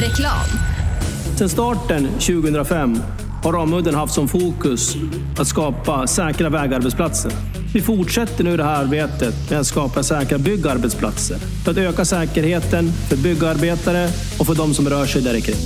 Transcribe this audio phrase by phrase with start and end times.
[0.00, 0.46] Reklam.
[1.36, 2.98] Sedan starten 2005
[3.42, 4.96] har Ramudden haft som fokus
[5.38, 7.32] att skapa säkra vägarbetsplatser.
[7.74, 12.92] Vi fortsätter nu det här arbetet med att skapa säkra byggarbetsplatser för att öka säkerheten
[12.92, 15.56] för byggarbetare och för de som rör sig där kring.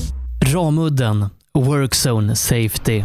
[0.55, 3.03] Ramudden Workzone Safety.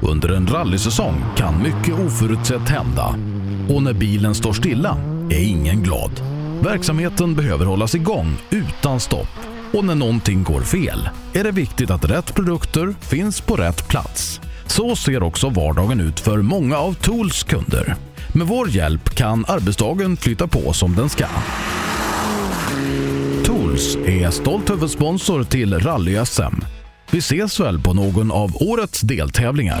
[0.00, 3.14] Under en rallysäsong kan mycket oförutsett hända.
[3.74, 4.96] Och när bilen står stilla
[5.30, 6.10] är ingen glad.
[6.62, 9.43] Verksamheten behöver hållas igång utan stopp.
[9.74, 14.40] Och när någonting går fel är det viktigt att rätt produkter finns på rätt plats.
[14.66, 17.96] Så ser också vardagen ut för många av Tools kunder.
[18.34, 21.26] Med vår hjälp kan arbetsdagen flytta på som den ska.
[23.44, 26.64] Tools är stolt huvudsponsor till Rally-SM.
[27.10, 29.80] Vi ses väl på någon av årets deltävlingar.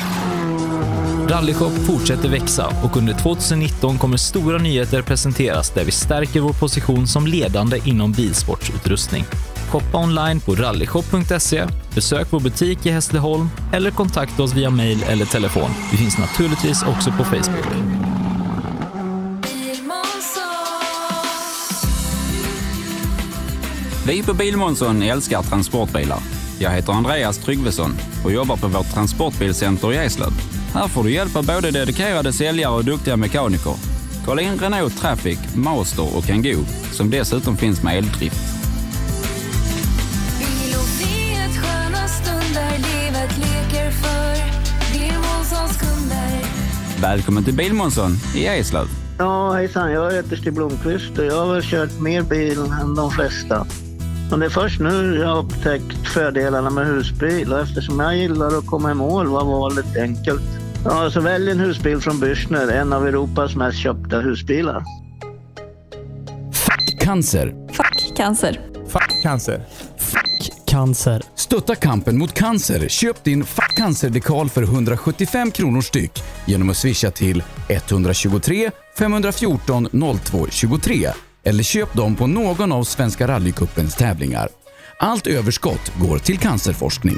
[1.27, 7.07] Rallyshop fortsätter växa och under 2019 kommer stora nyheter presenteras där vi stärker vår position
[7.07, 9.25] som ledande inom bilsportsutrustning.
[9.69, 15.25] Shoppa online på rallyshop.se, besök vår butik i Hässleholm eller kontakta oss via mail eller
[15.25, 15.69] telefon.
[15.91, 17.65] Vi finns naturligtvis också på Facebook.
[24.07, 26.19] Vi på Bilmånsson älskar transportbilar.
[26.59, 27.91] Jag heter Andreas Tryggvesson
[28.23, 30.60] och jobbar på vårt transportbilcenter i Eslöv.
[30.73, 33.73] Här får du hjälp av både dedikerade säljare och duktiga mekaniker.
[34.25, 38.41] Kolla in Renault Traffic, Master och Kangoo som dessutom finns med eldrift.
[47.01, 48.87] Välkommen till Bilmånsson i Eslöv.
[49.17, 49.91] Ja, hejsan.
[49.91, 53.67] Jag heter Stig Blomqvist och jag har väl kört mer bil än de flesta.
[54.31, 58.57] Och det är först nu jag har upptäckt fördelarna med husbil och eftersom jag gillar
[58.57, 60.60] att komma i mål var valet enkelt.
[60.85, 64.83] Ja, så välj en husbil från Bürstner, en av Europas mest köpta husbilar.
[66.99, 67.55] Cancer.
[67.73, 68.61] Fuck cancer.
[68.87, 69.65] Fuck cancer.
[70.65, 71.21] Cancer.
[71.35, 72.87] Stötta kampen mot cancer.
[72.87, 79.87] Köp din Fuck cancer-dekal för 175 kronor styck genom att swisha till 123 514
[80.23, 81.09] 02 23
[81.43, 84.49] eller köp dem på någon av Svenska rallycupens tävlingar.
[84.99, 87.17] Allt överskott går till cancerforskning.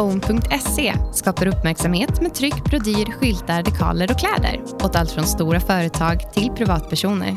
[0.00, 6.32] Own.se skapar uppmärksamhet med tryck, brodyr, skyltar, dekaler och kläder åt allt från stora företag
[6.32, 7.36] till privatpersoner.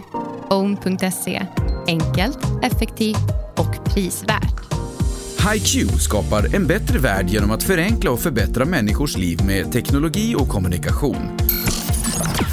[0.50, 1.46] Own.se
[1.88, 4.73] enkelt, effektivt och prisvärt.
[5.53, 10.50] HiQ skapar en bättre värld genom att förenkla och förbättra människors liv med teknologi och
[10.50, 11.38] kommunikation.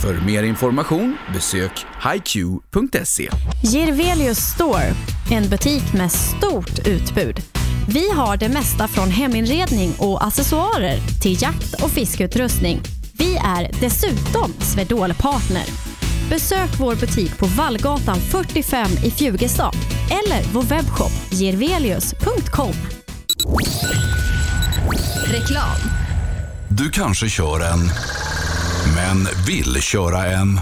[0.02, 3.28] För mer information besök hiq.se.
[3.62, 4.92] Girvelius Store,
[5.30, 7.59] en butik med stort utbud.
[7.92, 12.80] Vi har det mesta från heminredning och accessoarer till jakt och fiskeutrustning.
[13.12, 15.64] Vi är dessutom Swedol-partner.
[16.28, 19.74] Besök vår butik på Vallgatan 45 i Fjugestad
[20.10, 22.74] eller vår webbshop girvelius.com.
[25.26, 25.80] Reklam.
[26.68, 27.90] Du kanske kör en,
[28.96, 30.60] men vill köra en.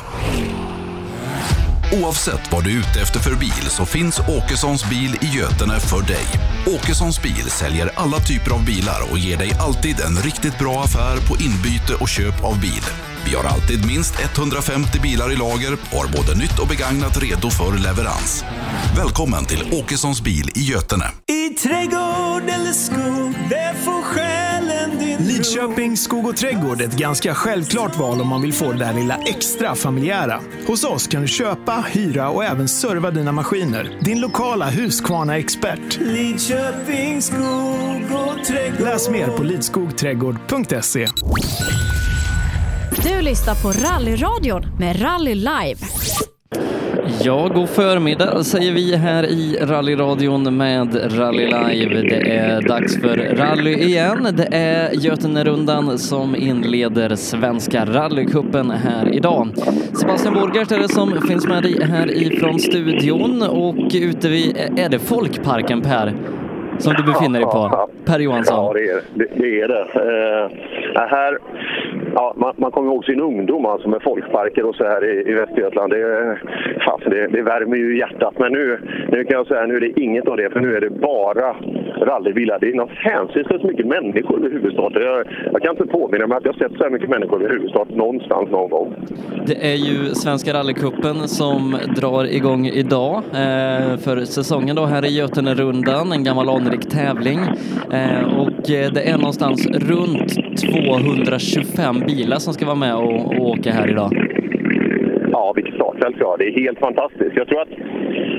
[1.93, 6.03] Oavsett vad du är ute efter för bil så finns Åkessons bil i Götene för
[6.03, 6.26] dig.
[6.66, 11.16] Åkessons bil säljer alla typer av bilar och ger dig alltid en riktigt bra affär
[11.28, 13.07] på inbyte och köp av bil.
[13.30, 17.50] Vi har alltid minst 150 bilar i lager och har både nytt och begagnat redo
[17.50, 18.44] för leverans.
[18.96, 21.04] Välkommen till Åkessons bil i Götene.
[21.26, 27.34] I trädgård eller skog, det får själen din Lidköping skog och trädgård är ett ganska
[27.34, 30.40] självklart val om man vill få det där lilla extra familjära.
[30.66, 33.98] Hos oss kan du köpa, hyra och även serva dina maskiner.
[34.00, 35.98] Din lokala Husqvarna-expert.
[36.00, 38.80] Lidköping skog och trädgård.
[38.80, 41.08] Läs mer på lidskogträdgård.se.
[43.03, 45.77] Du lyssnar på Rallyradion med Rally Live.
[47.23, 52.03] Ja, god förmiddag säger vi här i rallyradion med Rally Live.
[52.03, 54.29] Det är dags för rally igen.
[54.33, 59.49] Det är Götenerundan som inleder Svenska rallycupen här idag.
[60.00, 64.89] Sebastian Borgert är det som finns med dig här ifrån studion och ute vid, är
[64.89, 66.15] det Folkparken Per?
[66.78, 67.88] Som du befinner dig på?
[68.04, 68.64] Per Johansson?
[68.64, 69.25] Ja, det är det.
[69.34, 69.86] det, är det.
[70.94, 71.38] Eh, här,
[72.14, 75.34] ja, man, man kommer ihåg sin ungdom alltså med folkparker och så här i, i
[75.34, 75.92] Västergötland.
[75.92, 76.38] Det,
[76.86, 78.34] fast det, det värmer ju hjärtat.
[78.38, 78.78] Men nu,
[79.12, 81.56] nu kan jag säga nu är det inget av det, för nu är det bara
[82.06, 82.58] rallybilar.
[82.60, 85.02] Det är något hänsynslöst mycket människor vid huvudstaden.
[85.02, 87.96] Jag, jag kan inte påminna mig att jag sett så här mycket människor vid huvudstaden
[87.96, 88.94] någonstans någon gång.
[89.46, 95.19] Det är ju Svenska rallycupen som drar igång idag eh, för säsongen då här i
[95.19, 97.38] Götenerundan, en gammal anrik tävling.
[97.93, 100.31] Eh, och eh, det är någonstans runt
[100.61, 104.11] 225 bilar som ska vara med och, och åka här idag.
[105.32, 106.38] Ja, vilket startfält vi har.
[106.38, 107.37] Det är helt fantastiskt.
[107.37, 107.69] Jag tror, att,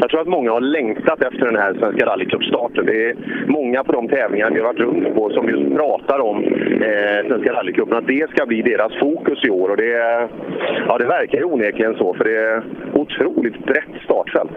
[0.02, 2.86] jag tror att många har längtat efter den här Svenska rallycupstarten.
[2.86, 3.16] Det är
[3.48, 7.54] många på de tävlingar vi har varit runt på som just pratar om eh, Svenska
[7.54, 9.70] rallycupen, att det ska bli deras fokus i år.
[9.70, 9.92] Och det,
[10.88, 12.64] ja, det verkar ju onekligen så, för det är
[12.94, 14.52] otroligt brett startfält.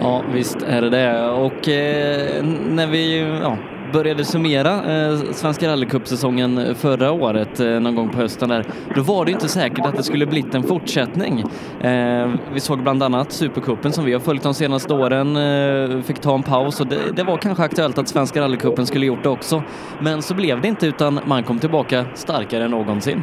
[0.00, 1.30] Ja, visst är det det.
[1.30, 2.44] Och eh,
[2.76, 3.56] när vi ja,
[3.92, 4.72] började summera
[5.08, 9.48] eh, Svenska rallycupsäsongen förra året, eh, någon gång på hösten där, då var det inte
[9.48, 11.40] säkert att det skulle blivit en fortsättning.
[11.80, 16.18] Eh, vi såg bland annat Supercupen som vi har följt de senaste åren, eh, fick
[16.18, 19.28] ta en paus och det, det var kanske aktuellt att Svenska rallycupen skulle gjort det
[19.28, 19.62] också.
[20.00, 23.22] Men så blev det inte utan man kom tillbaka starkare än någonsin.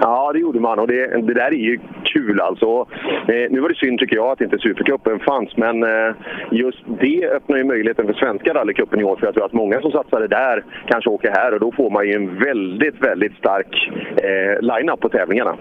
[0.00, 2.86] Ja, det gjorde man och det, det där är ju kul alltså.
[3.28, 6.14] Eh, nu var det synd tycker jag att inte Supercupen fanns, men eh,
[6.50, 9.16] just det öppnar ju möjligheten för svenska rallycupen i år.
[9.16, 12.06] För jag tror att många som satsade där kanske åker här och då får man
[12.06, 15.56] ju en väldigt, väldigt stark eh, line-up på tävlingarna.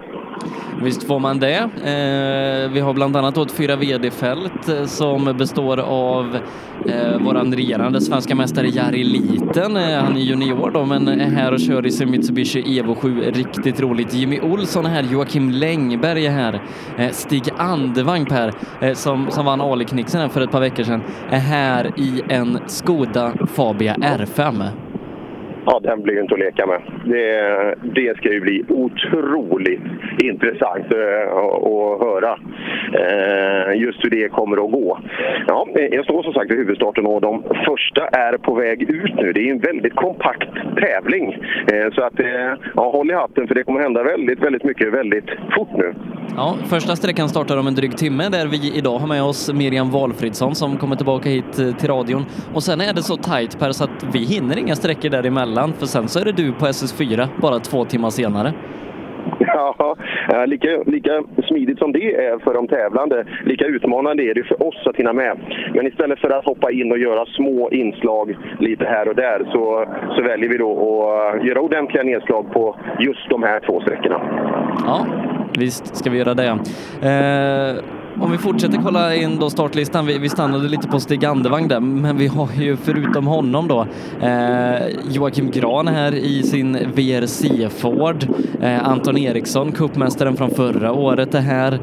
[0.83, 1.57] Visst får man det.
[1.57, 6.37] Eh, vi har bland annat ett fyra VD-fält eh, som består av
[6.85, 9.77] eh, våran regerande svenska mästare Jari Liten.
[9.77, 13.21] Eh, han är junior då, men är här och kör i sin Mitsubishi Evo 7.
[13.21, 14.13] Riktigt roligt.
[14.29, 16.61] Jimmy Olsson är här, Joakim Längberg är här,
[16.97, 21.39] eh, Stig Andevang Per, eh, som, som vann Ali-knixen för ett par veckor sedan, är
[21.39, 24.88] här i en Skoda Fabia R5.
[25.71, 26.81] Ja, den blir ju inte att leka med.
[27.05, 29.81] Det, det ska ju bli otroligt
[30.23, 32.39] intressant eh, att höra
[32.93, 34.99] eh, just hur det kommer att gå.
[35.47, 39.33] Ja, jag står som sagt i huvudstarten och de första är på väg ut nu.
[39.33, 41.33] Det är en väldigt kompakt tävling.
[41.73, 42.19] Eh, så att,
[42.75, 45.93] ja, håll i hatten för det kommer hända väldigt, väldigt mycket väldigt fort nu.
[46.35, 49.91] Ja, första sträckan startar om en dryg timme där vi idag har med oss Miriam
[49.91, 52.25] Valfridsson som kommer tillbaka hit till radion.
[52.53, 55.85] Och sen är det så tajt Per så att vi hinner inga sträckor däremellan för
[55.85, 58.53] sen så är det du på SS4 bara två timmar senare.
[59.39, 59.95] Ja,
[60.45, 64.87] lika, lika smidigt som det är för de tävlande, lika utmanande är det för oss
[64.87, 65.37] att hinna med.
[65.73, 69.85] Men istället för att hoppa in och göra små inslag lite här och där så,
[70.15, 70.71] så väljer vi då
[71.11, 74.21] att göra ordentliga nedslag på just de här två sträckorna.
[74.85, 75.05] Ja,
[75.59, 76.49] visst ska vi göra det.
[77.01, 81.67] Eh, om vi fortsätter kolla in då startlistan, vi, vi stannade lite på Stig Andevang
[81.67, 83.87] där, men vi har ju förutom honom då
[84.21, 88.27] eh, Joakim Gran här i sin VRC Ford,
[88.61, 91.79] eh, Anton Eriksson, cupmästaren från förra året är här,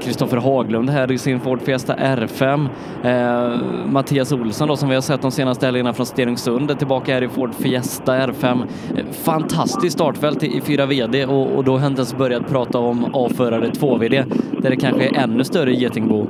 [0.00, 2.68] Kristoffer eh, Haglund här i sin Ford Fiesta R5,
[3.04, 7.14] eh, Mattias Olsson då som vi har sett de senaste helgerna från Stenungsund är tillbaka
[7.14, 8.62] här i Ford Fiesta R5.
[8.96, 12.78] Eh, Fantastiskt startfält i, i 4 VD och, och då har inte ens börjat prata
[12.78, 14.24] om avförare 2 VD
[14.62, 16.26] där det kanske är ännu större getingbo.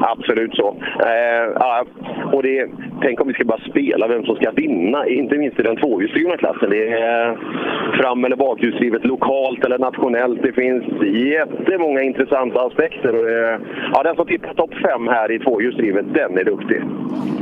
[0.00, 0.76] Absolut så.
[1.00, 1.84] Eh,
[2.32, 2.68] och det,
[3.02, 6.36] tänk om vi ska bara spela vem som ska vinna, inte minst i den tvåhjulsdrivna
[6.36, 6.70] klassen.
[6.70, 7.36] Det är eh,
[8.00, 10.42] fram eller bakhjulsdrivet, lokalt eller nationellt.
[10.42, 13.16] Det finns jättemånga intressanta aspekter.
[13.18, 13.60] Och det,
[13.92, 16.82] ja, den som tippar topp fem här i tvåhjulsdrivet, den är duktig.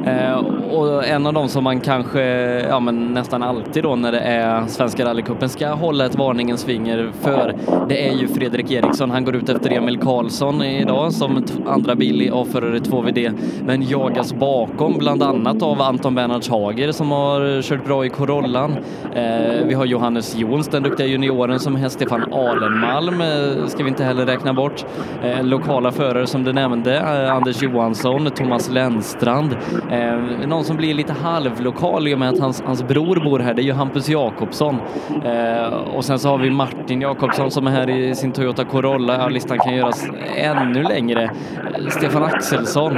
[0.07, 0.39] Eh,
[0.77, 2.23] och en av dem som man kanske,
[2.69, 7.11] ja men nästan alltid då när det är Svenska rallycupen ska hålla ett varningens finger
[7.23, 7.55] för,
[7.89, 9.11] det är ju Fredrik Eriksson.
[9.11, 13.33] Han går ut efter Emil Karlsson idag som andra bil i förare 2VD,
[13.65, 18.09] men jagas bakom bland annat av Anton Bernhards Hager som har eh, kört bra i
[18.09, 18.77] Corollan.
[19.15, 21.95] Eh, vi har Johannes Jons, den duktiga junioren som häst.
[21.95, 24.85] Stefan Alenmalm, eh, ska vi inte heller räkna bort.
[25.23, 29.57] Eh, lokala förare som du nämnde, eh, Anders Johansson, Thomas Lennstrand.
[29.91, 33.55] Eh, någon som blir lite halvlokal i och med att hans, hans bror bor här,
[33.55, 34.77] det är ju Hampus Jakobsson.
[35.25, 39.15] Eh, och sen så har vi Martin Jakobsson som är här i sin Toyota Corolla.
[39.19, 41.23] Ja, listan kan göras ännu längre.
[41.23, 42.95] Eh, Stefan Axelsson,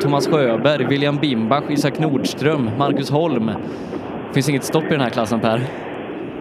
[0.00, 3.46] Thomas Sjöberg, William Bimbach, Isak Nordström, Marcus Holm.
[3.46, 5.60] Det Finns inget stopp i den här klassen Per.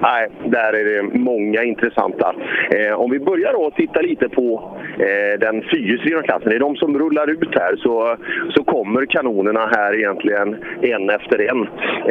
[0.02, 2.36] Nej, där är det många intressanta.
[2.72, 6.50] Eh, om vi börjar då titta lite på eh, den fyrhjulsdrivna klassen.
[6.50, 8.18] Det är de som rullar ut här så,
[8.56, 11.62] så kommer kanonerna här egentligen en efter en.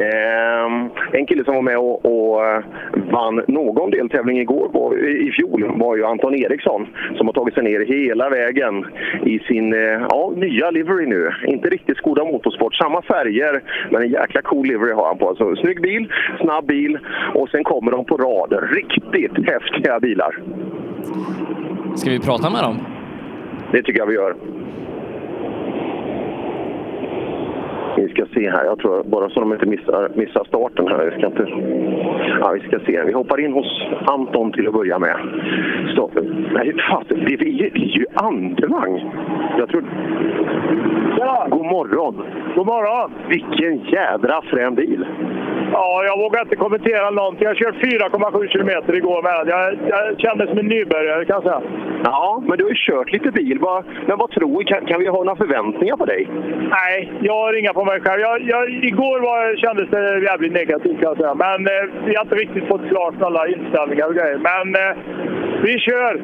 [0.04, 0.66] Eh,
[1.12, 2.64] en kille som var med och, och eh,
[3.10, 7.62] vann någon deltävling igår var, i fjol var ju Anton Eriksson som har tagit sig
[7.62, 8.86] ner hela vägen
[9.24, 11.30] i sin eh, ja, nya livery nu.
[11.46, 15.28] Inte riktigt Skoda Motorsport, samma färger men en jäkla cool livery har han på.
[15.28, 16.98] Alltså, snygg bil, snabb bil
[17.34, 18.52] och sen kommer de på rad.
[18.72, 20.38] Riktigt häftiga bilar.
[21.96, 22.78] Ska vi prata med dem?
[23.72, 24.34] Det tycker jag vi gör.
[27.96, 31.04] Vi ska se här, jag tror bara så de inte missar, missar starten här.
[31.04, 31.46] Vi ska, inte...
[32.40, 33.02] ja, vi ska se.
[33.02, 35.16] Vi hoppar in hos Anton till att börja med.
[35.92, 36.10] Stopp.
[36.52, 39.10] Nej, fan, det är ju, det är ju andevagn.
[39.58, 39.84] Jag tror...
[41.18, 41.46] Ja.
[41.50, 42.22] God morgon!
[42.54, 43.10] God morgon!
[43.28, 45.06] Vilken jädra frän bil!
[45.72, 47.44] Ja, jag vågar inte kommentera någonting.
[47.46, 49.48] Jag kört 4,7 kilometer igår med.
[49.54, 51.62] Jag, jag kände som en nybörjare kan jag säga.
[52.04, 53.58] Ja, men du har ju kört lite bil.
[53.60, 54.64] Vad- Men vad tror du?
[54.64, 56.28] Kan, kan vi ha några förväntningar på dig?
[56.70, 58.20] Nej, jag har inga på mig själv.
[58.20, 61.34] Jag, jag, igår var, kändes det jävligt negativt kan jag säga.
[61.34, 64.38] Men eh, vi har inte riktigt fått klart alla inställningar och grejer.
[64.50, 64.96] Men eh,
[65.62, 66.20] vi kör!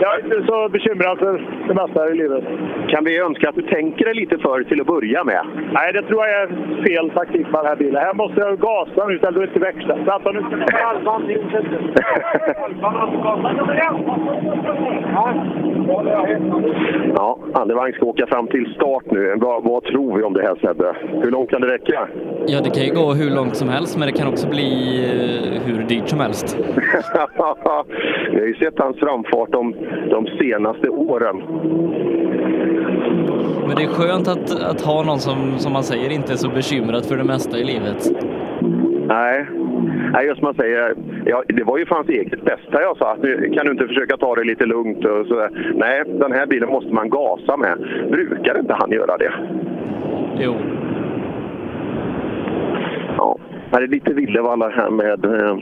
[0.00, 1.34] Jag är inte så bekymrad för
[1.74, 2.44] det mesta i livet.
[2.88, 5.42] Kan vi önska att du tänker dig lite för till att börja med?
[5.72, 6.48] Nej, det tror jag är
[6.86, 8.02] fel taktik med den här bilen.
[8.02, 9.94] Här måste jag gasa nu istället för att inte växla.
[9.96, 10.40] Vänta nu.
[10.72, 11.22] Halvan,
[17.16, 19.34] Ja, andevagn ska åka fram till start nu.
[19.36, 20.94] Vad, vad tror vi om det här Sebbe?
[21.22, 22.08] Hur långt kan det räcka?
[22.46, 25.62] Ja, det kan ju gå hur långt som helst, men det kan också bli eh,
[25.62, 26.58] hur dyrt som helst.
[28.32, 29.74] Vi har ju sett hans framfart de,
[30.10, 31.42] de senaste åren.
[33.66, 36.48] Men det är skönt att, att ha någon som, som man säger, inte är så
[36.48, 38.10] bekymrad för det mesta i livet.
[39.06, 39.46] Nej,
[40.12, 40.94] Nej just man säger,
[41.26, 43.12] ja, det var ju för hans eget bästa jag sa.
[43.12, 45.74] att Nu kan du inte försöka ta det lite lugnt och sådär.
[45.74, 47.78] Nej, den här bilen måste man gasa med.
[48.10, 49.32] Brukar inte han göra det?
[50.38, 50.54] Jo.
[53.16, 53.38] Ja,
[53.70, 55.56] det är lite Villevalla här med, eh,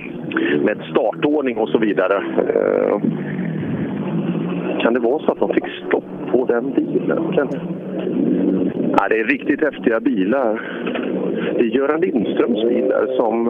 [0.64, 2.22] med startordning och så vidare.
[4.82, 7.32] Kan det vara så att de fick stopp på den bilen?
[7.32, 7.48] Kan...
[8.98, 10.62] Ja, det är riktigt häftiga bilar.
[11.54, 13.48] Det är Göran Lindströms bilar som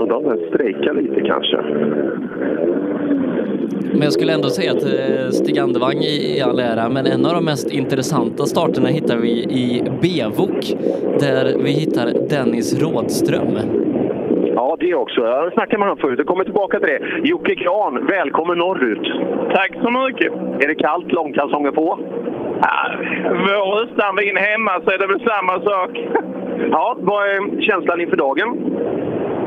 [0.00, 1.56] undrar om den strejkar lite kanske.
[3.92, 7.26] Men jag skulle ändå säga att eh, Stig Andevang i i all ära, men en
[7.26, 10.76] av de mest intressanta starterna hittar vi i Bevok,
[11.20, 13.58] där vi hittar Dennis Rådström.
[14.68, 15.20] Ja, det också.
[15.20, 16.18] Jag snackade med honom förut.
[16.18, 17.28] Jag kommer tillbaka till det.
[17.28, 19.06] Jocke Gran, välkommen norrut.
[19.54, 20.32] Tack så mycket.
[20.62, 21.12] Är det kallt?
[21.12, 21.98] Långkalsonger på?
[22.62, 22.76] Ja,
[23.46, 25.90] vår utan vin hemma så är det väl samma sak.
[26.70, 28.48] Ja, vad är känslan inför dagen?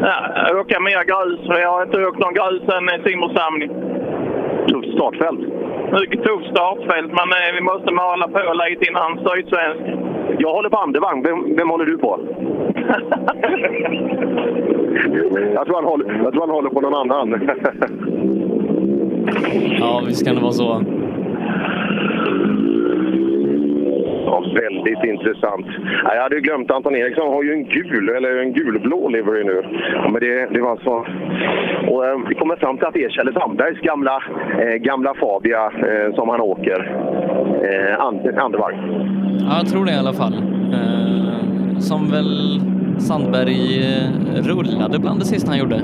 [0.01, 0.15] Ja,
[0.59, 3.61] åka mer grus, för jag har inte åkt någon grus sen Simrishamn.
[4.67, 5.41] Tufft startfält.
[5.99, 9.83] Mycket tufft startfält, men eh, vi måste mala på lite innan Sydsvensk.
[10.43, 11.23] Jag håller på andevagn.
[11.23, 12.19] Vem, vem håller du på?
[15.53, 17.49] jag, tror han håller, jag tror han håller på någon annan.
[19.79, 20.83] Ja, visst kan det vara så.
[24.25, 25.65] Ja, väldigt intressant.
[26.03, 29.63] Ja, jag hade glömt Anton Eriksson har ju en gul, eller en gulblå livery nu.
[30.03, 31.05] Men det, det var alltså...
[31.87, 34.23] Och, eh, vi kommer fram till att det är Kjelle Sandbergs gamla,
[34.59, 36.79] eh, gamla Fabia eh, som han åker.
[37.63, 38.77] Eh, and, andevagn.
[39.39, 40.33] Ja, jag tror det i alla fall.
[40.73, 41.10] Eh,
[41.81, 42.61] som väl
[42.97, 45.81] Sandberg eh, rullade bland det sista han gjorde.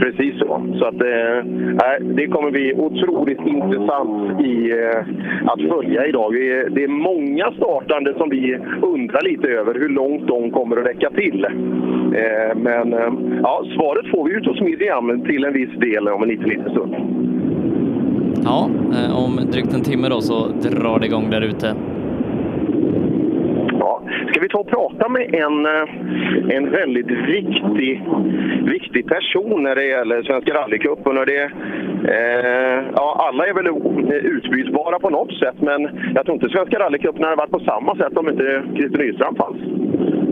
[0.00, 0.66] Precis så.
[0.78, 1.44] Så att, eh,
[2.00, 5.00] det kommer bli otroligt intressant i, eh,
[5.52, 6.30] att följa idag.
[6.30, 10.86] Vi Det är många startande som vi undrar lite över hur långt de kommer att
[10.86, 11.44] räcka till.
[12.14, 13.12] Eh, men eh,
[13.42, 16.70] ja, svaret får vi ut hos Miriam till en viss del om en liten, liten
[16.70, 16.94] stund.
[18.44, 21.74] Ja, eh, om drygt en timme då så drar det igång där ute.
[24.30, 28.02] Ska vi ta och prata med en, eh, en väldigt viktig,
[28.64, 31.18] viktig person när det gäller Svenska rallycupen?
[31.18, 31.42] Och det,
[32.04, 33.66] eh, ja, alla är väl
[34.24, 38.16] utbytbara på något sätt, men jag tror inte Svenska rallycupen hade varit på samma sätt
[38.16, 39.56] om inte Christer Nyström fanns.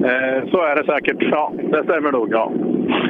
[0.04, 1.16] Eh, så är det säkert.
[1.30, 2.28] Ja, det stämmer nog.
[2.32, 2.52] Ja.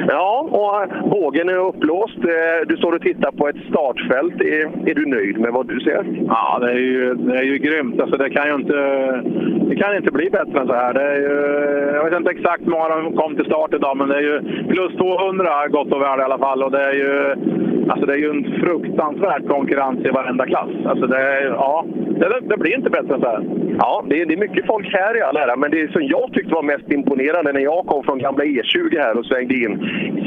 [0.07, 2.17] Ja, och bågen är upplåst.
[2.17, 4.41] Eh, Du står och tittar på ett startfält.
[4.41, 6.05] Är, är du nöjd med vad du ser?
[6.27, 8.01] Ja, det är ju, det är ju grymt.
[8.01, 8.77] Alltså, det, kan ju inte,
[9.69, 10.93] det kan inte bli bättre än så här.
[10.93, 11.35] Det är ju,
[11.95, 14.39] jag vet inte exakt hur många de kom till start idag, men det är ju
[14.67, 16.63] plus 200 gott och väl i alla fall.
[16.63, 17.11] Och det, är ju,
[17.89, 20.69] alltså, det är ju en fruktansvärd konkurrens i varenda klass.
[20.85, 21.85] Alltså, det ja,
[22.19, 23.43] det, det blir inte bättre än så här.
[23.79, 26.33] Ja, det är, det är mycket folk här i all ära, men det som jag
[26.33, 29.68] tyckte var mest imponerande när jag kom från gamla E20 här och svängde in.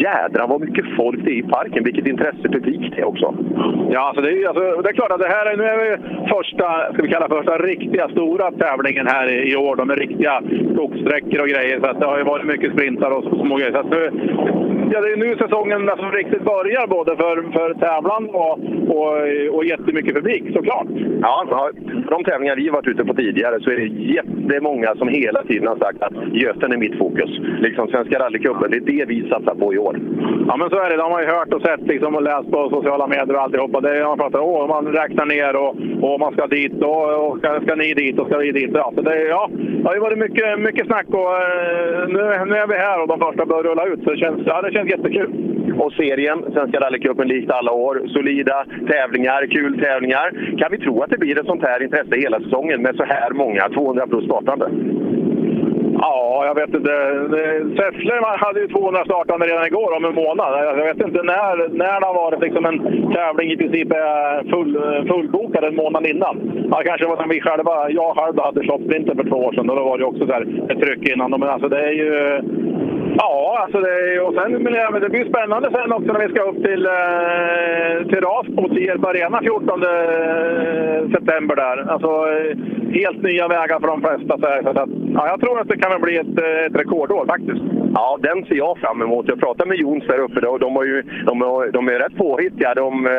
[0.05, 1.85] Jädrar vad mycket folk det är i parken.
[1.85, 3.35] Vilket intresse publik det är också.
[3.91, 5.97] Ja, alltså det, är, alltså, det är klart att det här är, nu är vi
[6.35, 10.43] första, ska vi kalla första riktiga stora tävlingen här i, i år då, med riktiga
[10.75, 11.81] skogssträckor och grejer.
[11.81, 13.73] Så att det har ju varit mycket sprintar och så- små grejer.
[13.73, 14.11] Så att nu,
[14.93, 18.59] ja, det är nu säsongen alltså riktigt börjar både för, för tävlan och,
[18.97, 19.13] och,
[19.57, 20.87] och jättemycket publik såklart.
[21.21, 21.71] Ja, ja,
[22.11, 25.77] de tävlingar vi varit ute på tidigare så är det jättemånga som hela tiden har
[25.77, 27.31] sagt att Göten är mitt fokus.
[27.61, 29.95] Liksom Svenska rallycupen, det är det vi satsar på i år.
[30.49, 30.97] Ja, men så är det.
[30.97, 33.81] De har ju hört och sett liksom, och läst på sociala medier och alltihopa.
[33.81, 35.73] Det är, man pratar om man räknar ner och,
[36.09, 38.71] och man ska dit och, och ska, ska ni dit och ska vi dit.
[38.75, 42.57] Ja, så det, ja, det har ju varit mycket, mycket snack och eh, nu, nu
[42.63, 44.01] är vi här och de första börjar rulla ut.
[44.05, 45.31] Så det känns, ja, det känns jättekul.
[45.79, 48.03] Och serien, Svenska rallycupen, likt alla år.
[48.09, 50.57] Solida tävlingar, kul tävlingar.
[50.59, 53.31] Kan vi tro att det blir ett sånt här intresse hela säsongen med så här
[53.31, 54.67] många 200 plus startande?
[56.05, 56.93] Ja, jag vet inte.
[57.77, 60.79] Säffle hade ju 200 startande redan igår om en månad.
[60.79, 62.79] Jag vet inte när, när det har varit liksom en
[63.13, 64.73] tävling i princip är full,
[65.09, 66.37] fullbokad en månad innan.
[66.71, 69.77] Ja, kanske var när vi själva, jag själv hade shopsprinten för två år sedan och
[69.77, 71.31] då var det också så här ett tryck innan.
[71.31, 72.41] Men alltså det är ju...
[73.17, 76.63] Ja, alltså det, och sen, men det- blir spännande sen också när vi ska upp
[76.65, 79.81] till, eh, till Rasbo, Tierp Arena 14
[81.15, 81.91] september där.
[81.93, 82.57] Alltså eh,
[83.01, 84.39] helt nya vägar för de flesta.
[84.39, 87.27] Så, här, så att, ja, jag tror att det kan bli ett, eh, ett rekordår
[87.27, 87.63] faktiskt.
[87.95, 89.29] Ja, den ser jag fram emot.
[89.29, 92.17] Jag pratade med Jons där uppe och de, har ju, de, har, de är rätt
[92.17, 92.75] påhittiga.
[92.75, 93.13] De, eh,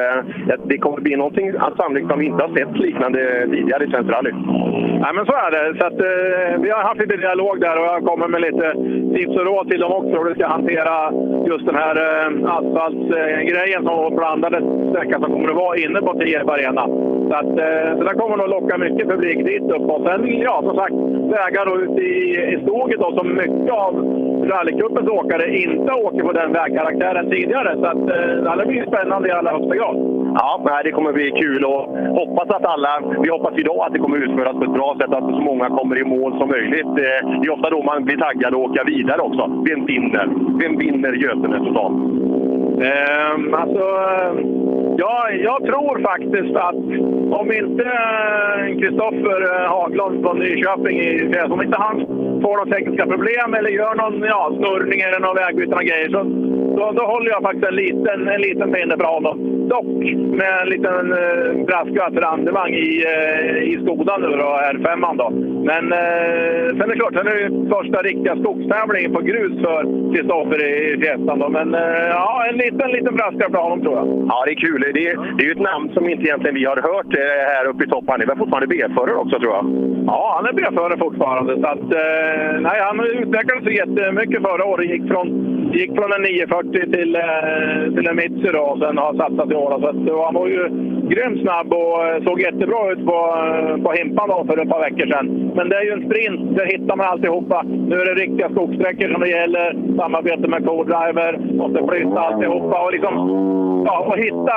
[0.48, 4.12] ja, det kommer bli någonting sannolikt som vi inte har sett liknande tidigare i Svenskt
[4.12, 4.32] rally.
[5.04, 5.80] Nej, men så är det.
[5.80, 8.68] Så att, eh, vi har haft lite dialog där och jag kommer med lite
[9.16, 10.96] tips och råd till dem också hur de ska hantera
[11.52, 14.58] just den här eh, asfaltsgrejen som blandade
[14.90, 16.84] sträckan som kommer att vara inne på Tierp Arena.
[17.30, 19.88] Så, att, eh, det där kommer nog locka mycket publik dit upp.
[19.94, 20.96] Och sen, ja, som sagt,
[21.36, 23.94] vägar ut ute i, i skogen då, som mycket av
[24.52, 27.76] rallycupens åkare inte åker på den vägkaraktären tidigare.
[27.82, 28.04] Så att,
[28.50, 29.96] eh, det blir spännande i allra högsta grad.
[30.36, 31.82] Ja, det kommer bli kul och
[32.20, 35.24] hoppas att alla, vi hoppas idag att det kommer utföras på ett bra sätt, att
[35.24, 36.86] så många kommer i mål som möjligt.
[36.86, 39.64] Eh, det är ofta då man blir taggad att åka vidare också.
[39.74, 40.28] Vem vinner?
[40.60, 42.53] Vem vinner Götene totalt?
[42.84, 44.34] Ehm, alltså, eh,
[44.98, 46.84] ja, jag tror faktiskt att
[47.42, 50.98] om inte eh, Kristoffer eh, Haglund från Nyköping,
[51.52, 52.00] om inte han
[52.42, 56.24] får några tekniska problem eller gör någon ja, snurrning eller någon vägbyte och grejer, så
[56.78, 59.36] då, då håller jag faktiskt en liten, en liten pinne för honom.
[59.70, 59.86] Dock
[60.40, 65.30] med en liten eh, brasklapp för andevagn i, eh, i Skoda nu då, R5 då.
[65.70, 69.82] Men eh, sen är det klart, sen är det första riktiga skogstävlingen på grus för
[70.14, 71.50] Kristoffer i, i Fiestan då.
[71.50, 74.06] Men eh, ja, en liten, liten brasklapp för honom tror jag.
[74.30, 74.80] Ja, det är kul.
[74.94, 77.66] Det är, det är ju ett namn som inte egentligen vi har hört eh, här
[77.72, 78.06] uppe i topp.
[78.08, 79.66] Han är väl fortfarande B-förare också tror jag?
[80.08, 81.52] Ja, han är B-förare fortfarande.
[81.62, 84.90] Så att, eh, nej, han utvecklade sig jättemycket förra året.
[84.94, 85.28] Gick från,
[85.74, 89.56] gick från en 940 till, eh, till en Mitsu då, och sen har satsat i
[89.56, 89.70] år.
[89.82, 90.64] Så att, han var ju
[91.10, 94.80] grymt snabb och eh, såg jättebra ut på, eh, på Himpan då för ett par
[94.82, 95.52] veckor sedan.
[95.56, 97.64] Men det är ju en sprint, där hittar man alltihopa.
[97.64, 99.98] Nu är det riktiga skogssträckor som det gäller.
[99.98, 103.14] Samarbete med co-driver, måste flytta alltihopa och liksom
[103.86, 104.56] ja, och hitta,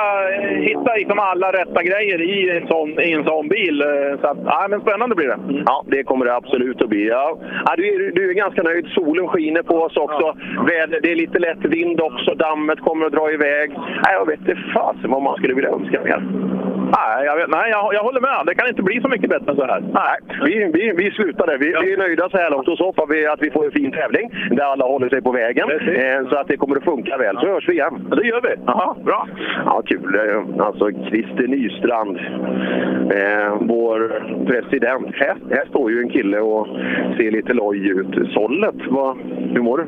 [0.69, 3.81] hitta liksom alla rätta grejer i en sån, i en sån bil.
[3.81, 5.39] Eh, Så att, ja, men spännande blir det.
[5.65, 7.07] Ja, det kommer det absolut att bli.
[7.07, 7.37] Ja.
[7.65, 8.85] Ja, du, är, du är ganska nöjd.
[8.87, 10.35] Solen skiner på oss också.
[10.67, 12.33] Väder, det är lite lätt vind också.
[12.35, 13.71] Dammet kommer att dra iväg.
[13.77, 16.23] Nej, jag vet inte fasen vad man skulle vilja önska mer.
[16.97, 18.43] Nej, jag, nej jag, jag håller med.
[18.45, 19.81] Det kan inte bli så mycket bättre än så här.
[19.81, 21.57] Nej, vi, vi, vi slutar där.
[21.57, 23.71] Vi, vi är nöjda så här långt och så hoppas vi att vi får en
[23.71, 25.69] fin tävling där alla håller sig på vägen.
[25.71, 27.35] Eh, så att det kommer att funka väl.
[27.39, 28.07] Så hörs vi igen.
[28.21, 28.55] Det gör vi.
[28.71, 29.27] Aha, bra.
[29.65, 30.15] Ja, kul.
[30.15, 32.17] Eh, Alltså Christer Nystrand,
[33.11, 35.15] eh, vår president.
[35.15, 36.67] Här, här står ju en kille och
[37.17, 38.31] ser lite loj ut.
[38.33, 39.17] Sollet, vad,
[39.53, 39.85] hur mår du?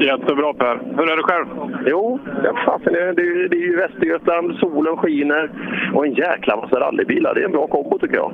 [0.00, 0.80] Jättebra Per.
[0.96, 1.46] Hur är det själv?
[1.86, 5.50] Jo, ja, fasen, det, det, det är ju Västergötland, solen skiner
[5.94, 7.34] och en jäkla massa rallybilar.
[7.34, 8.32] Det är en bra kombo tycker jag.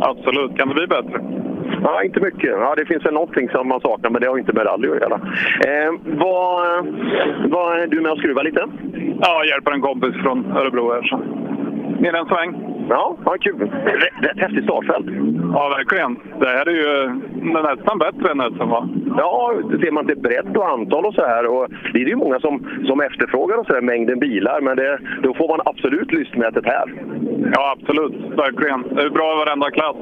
[0.00, 0.58] Absolut.
[0.58, 1.20] Kan det bli bättre?
[1.82, 2.50] Ja, inte mycket.
[2.50, 5.00] Ja, det finns väl någonting som man saknar, men det har inte med rally att
[5.00, 5.20] göra.
[5.66, 6.86] Eh, vad,
[7.50, 8.64] vad, är du med och skruva lite?
[9.20, 11.02] Ja, jag hjälper en kompis från Örebro här.
[11.02, 11.20] Så.
[12.00, 12.74] Ner en sväng.
[12.88, 13.70] Ja, ja kul.
[13.84, 15.06] Rätt, rätt häftigt startfält.
[15.52, 16.16] Ja, verkligen.
[16.40, 17.20] Det här är ju
[17.62, 18.88] nästan bättre än SM, va?
[19.18, 21.46] Ja, ser man till bredd och antal och så här.
[21.46, 24.98] Och det är ju många som, som efterfrågar och så här, mängden bilar, men det,
[25.22, 26.92] då får man absolut lystmätet här.
[27.54, 28.38] Ja, absolut.
[28.38, 28.82] Verkligen.
[28.82, 29.96] Det är bra i varenda klass.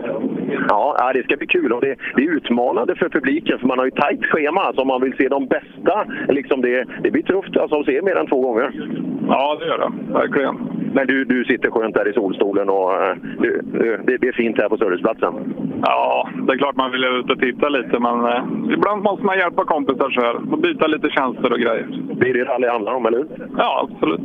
[0.69, 3.85] Ja, det ska bli kul och det, det är utmanande för publiken för man har
[3.85, 4.73] ju tajt schema.
[4.75, 8.03] Så om man vill se de bästa, liksom det, det blir tufft alltså, att se
[8.03, 8.71] mer än två gånger.
[9.29, 10.13] Ja, det gör det.
[10.13, 10.57] Verkligen.
[10.95, 13.17] Men du, du sitter skönt där i solstolen och eh,
[14.07, 15.35] det, det är fint här på serviceplatsen.
[15.83, 18.43] Ja, det är klart man vill ut och titta lite, men eh,
[18.75, 21.87] ibland måste man hjälpa kompisar så här och byta lite tjänster och grejer.
[22.21, 23.29] Det är det rally handlar om, eller hur?
[23.59, 24.21] Ja, absolut.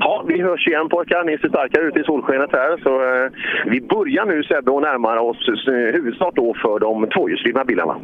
[0.00, 1.24] Ja, vi hörs igen pojkar.
[1.24, 2.70] Ni ser starkare ut i solskenet här.
[2.84, 3.26] Så, eh,
[3.72, 7.96] vi börjar nu Sebbe och närmar oss huvudstart då för de tvåhjulsdrivna bilarna.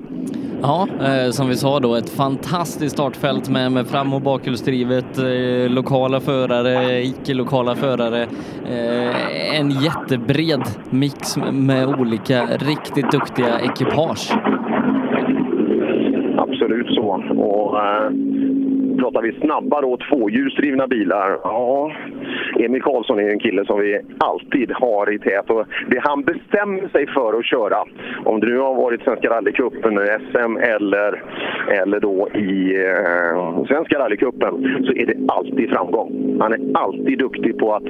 [0.63, 5.71] Ja, eh, som vi sa då, ett fantastiskt startfält med, med fram och bakhjulsdrivet, eh,
[5.71, 8.23] lokala förare, icke-lokala förare.
[8.73, 14.33] Eh, Eh, en jättebred mix med olika riktigt duktiga ekipage.
[16.39, 17.23] Absolut så.
[17.37, 18.11] Och, eh,
[19.03, 21.39] pratar vi snabba då, tvåhjulsdrivna bilar.
[21.45, 21.93] Ja,
[22.59, 25.51] Emil Karlsson är en kille som vi alltid har i tät.
[25.51, 27.79] Och det han bestämmer sig för att köra,
[28.25, 29.99] om det nu har varit Svenska rallycupen,
[30.31, 31.23] SM eller,
[31.83, 36.37] eller då i eh, Svenska rallycupen, så är det alltid framgång.
[36.41, 37.89] Han är alltid duktig på att,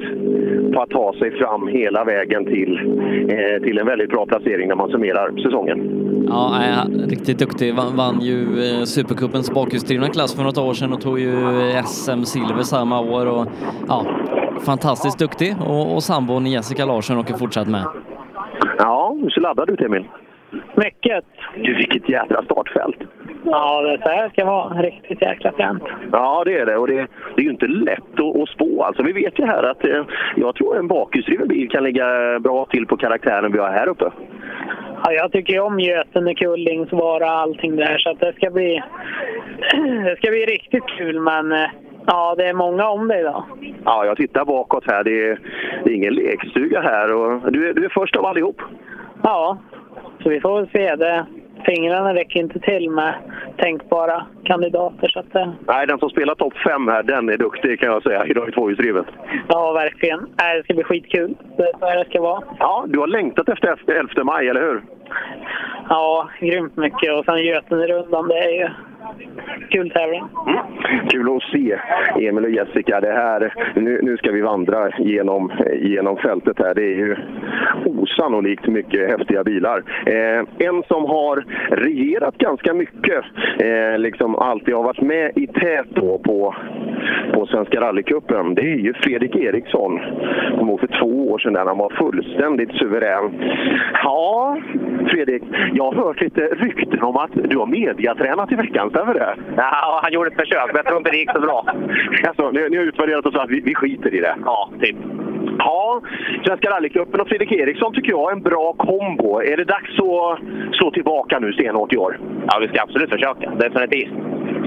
[0.73, 2.71] på att ta sig fram hela vägen till,
[3.29, 6.03] eh, till en väldigt bra placering när man summerar säsongen.
[6.27, 7.75] Ja, riktigt duktig.
[7.75, 11.33] Vann, vann ju eh, Supercupens bakhjulsdrivna klass för något år sedan och tog ju
[11.85, 13.25] SM-silver samma år.
[13.25, 13.47] Och,
[13.87, 14.05] ja,
[14.65, 17.85] fantastiskt duktig och, och sambon Jessica Larsson åker fortsatt med.
[18.77, 20.05] Ja, hur ser laddad ut Emil?
[20.75, 21.25] Mycket.
[21.55, 22.97] Du, vilket jädra startfält!
[23.45, 24.81] Ja, det så här ska vara.
[24.81, 25.83] Riktigt jäkla fränt.
[26.11, 26.77] Ja, det är det.
[26.77, 28.83] Och det, det är ju inte lätt att, att spå.
[28.83, 30.03] Alltså, vi vet ju här att eh,
[30.35, 34.11] jag tror en bakhjulsdriven bil kan ligga bra till på karaktären vi har här uppe.
[35.03, 37.97] Ja, jag tycker om Götene, Kullingsvara, allting där.
[37.97, 38.83] Så att det ska bli...
[40.05, 41.51] det ska bli riktigt kul, men...
[41.51, 41.69] eh,
[42.07, 43.43] Ja, det är många om det idag.
[43.85, 45.03] Ja, jag tittar bakåt här.
[45.03, 45.39] Det är,
[45.83, 47.13] det är ingen lekstuga här.
[47.13, 48.61] Och du, är, du är först av allihop.
[49.23, 49.57] Ja,
[50.23, 50.95] så vi får väl se.
[50.95, 51.25] Det,
[51.65, 53.13] fingrarna räcker inte till med
[53.57, 55.07] tänkbara kandidater.
[55.07, 58.03] Så att, eh, Nej, den som spelar topp fem här, den är duktig kan jag
[58.03, 58.25] säga.
[58.25, 59.05] Idag i tvåhjulsdrivet.
[59.47, 60.19] ja, verkligen.
[60.39, 61.35] Nej, det ska bli skitkul.
[61.57, 62.43] Det är så här det ska vara.
[62.59, 64.81] Ja, du har längtat efter 11 maj, eller hur?
[65.89, 67.13] Ja, grymt mycket.
[67.13, 68.69] Och sen Götenerundan, det är ju
[69.69, 70.23] kul tävling.
[71.09, 71.79] Kul att se
[72.27, 73.01] Emil och Jessica.
[73.01, 76.73] Det här, nu, nu ska vi vandra genom, genom fältet här.
[76.75, 77.15] Det är ju
[77.85, 79.83] osannolikt mycket häftiga bilar.
[80.05, 83.23] Eh, en som har regerat ganska mycket,
[83.59, 86.55] eh, liksom alltid har varit med i tät då på,
[87.33, 89.99] på Svenska rallycupen, det är ju Fredrik Eriksson.
[90.73, 93.33] Ihåg för två år sedan när han var fullständigt suverän.
[94.03, 94.57] Ja,
[95.05, 99.35] Fredrik, jag har hört lite rykten om att du har mediatränat i veckan, stämmer det?
[99.57, 101.65] Ja, han gjorde ett försök, men jag tror inte det gick så bra.
[102.27, 104.35] Alltså, ni, ni har utvärderat och sagt att vi, vi skiter i det?
[104.45, 104.95] Ja, typ.
[105.57, 106.01] Ja,
[106.45, 109.41] Svenska rallycupen och Fredrik Eriksson tycker jag är en bra kombo.
[109.41, 110.39] Är det dags att
[110.77, 112.19] slå tillbaka nu stenhårt i år?
[112.47, 113.49] Ja, vi ska absolut försöka.
[113.49, 114.11] Definitivt.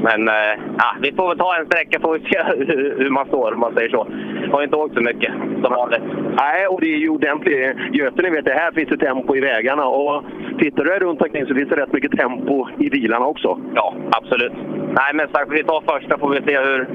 [0.08, 2.38] Men eh, ja, vi får väl ta en sträcka får vi se
[3.02, 4.06] hur, man står, om man säger så.
[4.52, 6.02] Har inte åkt så mycket, som vanligt.
[6.42, 7.76] Nej, och det är ju ordentligt.
[7.92, 9.84] Götene vet det, här finns det tempo i vägarna.
[9.86, 10.24] Och
[10.58, 13.60] tittar du runt omkring så finns det rätt mycket tempo i bilarna också.
[13.74, 14.52] Ja, absolut.
[14.98, 16.86] Nej, men sagt, vi tar första får vi se hur,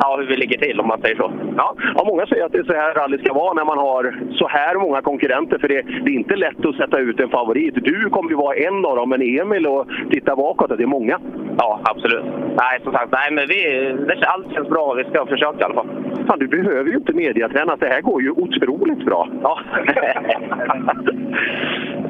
[0.00, 1.32] ja, hur vi ligger till, om man säger så.
[1.56, 4.20] Ja, ja, många säger att det är så här rally ska vara när man har
[4.32, 5.58] så här många konkurrenter.
[5.58, 7.74] För det, det är inte lätt att sätta ut en favorit.
[7.74, 11.20] Du kommer ju vara en av dem, men Emil och titta bakåt, det är många.
[11.58, 12.24] Ja, absolut.
[12.56, 13.60] Nej, som sagt, nej, men vi,
[14.08, 14.94] det, allt känns bra.
[14.94, 15.88] Vi ska försöka i alla fall.
[16.26, 17.76] Fan, du behöver ju inte mediaträna.
[17.76, 19.28] Det här går ju otroligt bra.
[19.42, 19.60] Ja.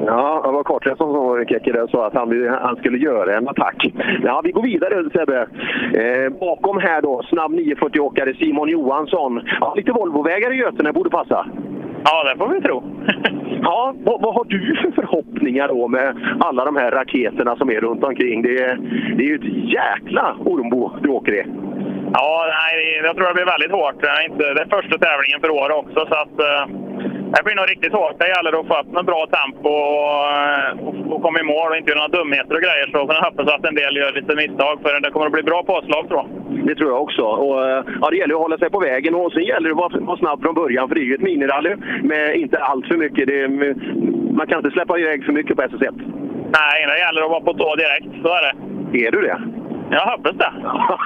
[0.05, 1.37] Ja, det var Karträsson som var
[1.73, 3.93] där sa att han, han skulle göra en attack.
[4.23, 5.47] Ja, vi går vidare Sebbe.
[5.93, 9.41] Eh, bakom här då, snabb 940-åkare Simon Johansson.
[9.61, 11.45] Ja, lite Volvovägar i Götene borde passa.
[12.03, 12.83] Ja, det får vi tro.
[13.61, 17.81] ja, vad, vad har du för förhoppningar då med alla de här raketerna som är
[17.81, 18.41] runt omkring?
[18.41, 18.77] Det är,
[19.17, 21.43] det är ju ett jäkla ormbo du åker i.
[22.13, 24.01] Ja, nej, jag tror det blir väldigt hårt.
[24.01, 26.63] Det är, inte, det är första tävlingen för år också, så att, eh,
[27.33, 28.19] det blir nog riktigt hårt.
[28.19, 31.91] Det gäller att få upp en bra tempo och, och, komma i mål och inte
[31.91, 32.85] göra några dumheter och grejer.
[32.85, 35.43] Så får jag hoppas att en del gör lite misstag, för det kommer att bli
[35.43, 36.27] bra påslag tror jag.
[36.67, 37.23] Det tror jag också.
[37.43, 39.83] Och, eh, ja, det gäller att hålla sig på vägen och sen gäller det att
[39.83, 40.87] vara, vara snabb från början.
[40.87, 43.27] För det är ju ett minirally med inte allt för mycket.
[43.27, 43.47] Det är,
[44.39, 45.95] man kan inte släppa iväg för mycket på SS1.
[46.59, 48.11] Nej, det gäller att vara på tå direkt.
[48.23, 48.53] Så är det.
[49.07, 49.60] Är du det?
[49.91, 50.53] Jag hoppas det.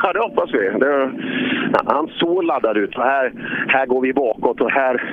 [0.03, 0.79] Ja, det hoppas vi.
[0.79, 1.11] Det,
[1.85, 2.95] han såg laddad ut.
[2.97, 3.31] Här,
[3.67, 5.03] här går vi bakåt och här,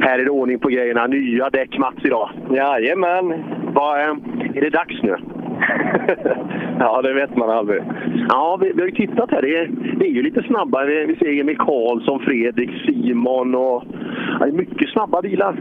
[0.00, 1.06] här är det ordning på grejerna.
[1.06, 2.30] Nya däck Mats idag.
[2.50, 3.44] Jajamän.
[3.74, 4.16] Vad, eh,
[4.54, 5.16] är det dags nu?
[6.78, 7.82] ja, det vet man aldrig.
[8.28, 9.42] Ja, vi, vi har ju tittat här.
[9.42, 10.86] Det är, det är ju lite snabbare.
[10.86, 13.84] Vi, vi ser Emil Karlsson, Fredrik, Simon och...
[14.40, 15.56] Ja, det är mycket snabba bilar.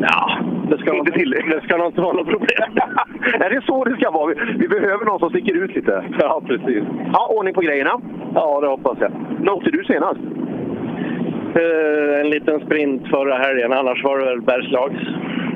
[0.00, 0.38] Ja,
[0.70, 1.30] det ska, inte till.
[1.30, 2.70] det ska nog inte vara något problem.
[3.38, 4.34] Nej, det är så det ska vara.
[4.34, 6.04] Vi, vi behöver någon som sticker ut lite.
[6.20, 6.84] Ja, precis.
[7.12, 8.00] Ja, ordning på grejerna.
[8.34, 9.12] Ja, det hoppas jag.
[9.40, 10.20] När åkte du senast?
[11.54, 15.00] eh, en liten sprint förra helgen, annars var det väl Bergslags.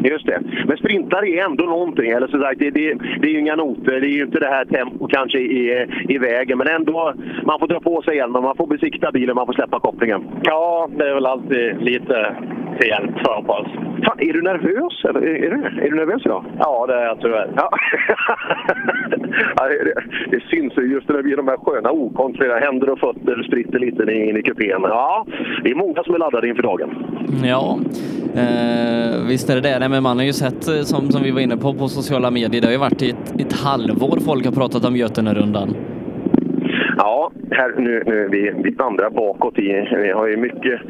[0.05, 0.41] Just det.
[0.67, 2.11] Men sprintar är ändå någonting.
[2.11, 4.47] Eller så sagt, det, det, det är ju inga noter, det är ju inte det
[4.47, 6.59] här tempo kanske i, i vägen.
[6.59, 9.81] Men ändå, man får dra på sig hjälmen, man får besikta bilen, man får släppa
[9.81, 10.23] kopplingen.
[10.43, 12.37] Ja, det är väl alltid lite
[12.79, 13.67] till hjälp för hoppas.
[14.05, 15.05] Fan, är du nervös?
[15.05, 15.21] Eller?
[15.21, 16.45] Är, är, du, är du nervös idag?
[16.59, 17.51] Ja, det är jag tyvärr.
[17.57, 17.71] Ja.
[19.57, 19.95] ja, det,
[20.31, 23.79] det syns ju just när det blir de här sköna okontrollerade händer och fötter spritter
[23.79, 24.81] lite in i kupén.
[24.83, 25.27] Ja,
[25.65, 26.91] det är många som är laddade inför dagen.
[27.45, 27.79] Ja,
[28.35, 29.79] eh, visst är det det.
[29.89, 32.31] Nej, men man har ju sett, eh, som, som vi var inne på, på sociala
[32.31, 35.77] medier, det har ju varit i ett, ett halvår folk har pratat om Götenerundan.
[36.97, 39.59] Ja, här, nu, nu, vi, vi vandrar bakåt.
[39.59, 39.69] I,
[40.05, 40.81] vi har ju mycket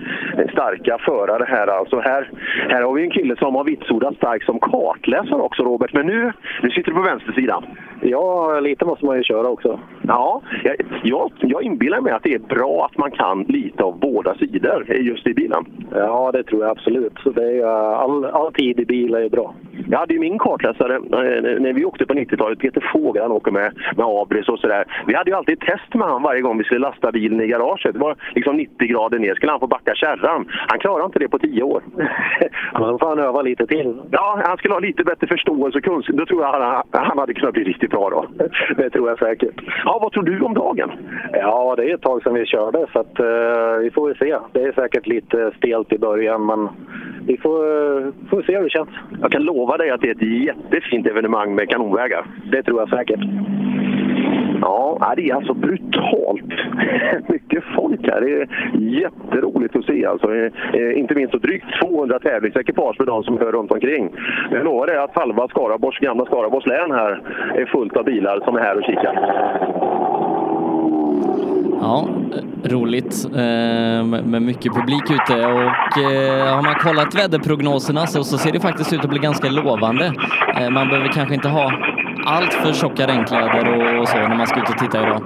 [0.52, 1.66] starka förare här.
[1.66, 2.30] Alltså här,
[2.68, 5.92] här har vi en kille som har vitsordat starkt som kartläsare också, Robert.
[5.92, 6.32] Men nu,
[6.62, 7.62] nu sitter du på vänster sida.
[8.00, 9.80] Ja, lite måste man ju köra också.
[10.02, 10.42] Ja,
[11.02, 14.86] jag, jag, inbillar mig att det är bra att man kan lite av båda sidor
[14.92, 15.64] just i bilen.
[15.94, 17.12] Ja, det tror jag absolut.
[17.22, 19.54] Så det är, all, all tid i bil är bra.
[19.90, 22.58] Jag hade ju min kartläsare eh, när vi åkte på 90-talet.
[22.58, 24.84] Peter Fågel, han åker med, med Abris och sådär.
[25.06, 27.92] Vi hade ju alltid test med han varje gång vi skulle lasta bilen i garaget.
[27.92, 29.34] Det var liksom 90 grader ner.
[29.34, 30.48] skulle han få backa kärran.
[30.68, 31.82] Han klarade inte det på 10 år.
[32.72, 33.96] då får han öva lite till.
[34.10, 36.16] Ja, han skulle ha lite bättre förståelse och kunskap.
[36.16, 38.44] Då tror jag han, han hade kunnat bli riktigt bra då.
[38.76, 39.54] Det tror jag säkert.
[39.84, 40.90] Ja, vad tror du om dagen?
[41.32, 44.36] Ja, det är ett tag sedan vi körde så att, uh, vi får väl se.
[44.52, 46.68] Det är säkert lite stelt i början men
[47.26, 48.88] vi får, uh, får se hur det känns.
[49.20, 52.26] Jag kan lova dig att det är ett jättefint evenemang med kanonvägar.
[52.52, 53.20] Det tror jag säkert.
[54.60, 56.52] Ja, det är alltså brutalt
[57.28, 58.20] mycket folk här.
[58.20, 58.48] Det är
[59.00, 60.06] jätteroligt att se.
[60.06, 60.34] Alltså.
[60.34, 64.10] Eh, inte minst så drygt 200 tävlingsekipage med de som hör runt omkring.
[64.50, 67.22] Jag lovar dig att halva Skaraborgs, gamla Skaraborgs län här
[67.54, 69.14] är fullt av bilar som är här och kikar.
[71.80, 72.08] Ja,
[72.64, 78.52] roligt eh, med mycket publik ute och eh, har man kollat väderprognoserna så, så ser
[78.52, 80.12] det faktiskt ut att bli ganska lovande.
[80.70, 81.72] Man behöver kanske inte ha
[82.28, 85.22] allt för tjocka regnkläder och, så när man ska ut och titta idag.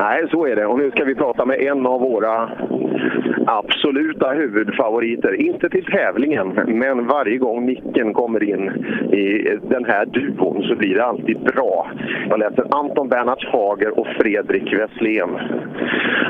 [0.00, 0.66] Nej, så är det.
[0.66, 2.50] Och nu ska vi prata med en av våra
[3.46, 5.40] absoluta huvudfavoriter.
[5.40, 8.70] Inte till tävlingen, men varje gång Nicken kommer in
[9.12, 11.90] i den här duon så blir det alltid bra.
[12.28, 15.38] Jag läser Anton Bernhards Hager och Fredrik Wesslén.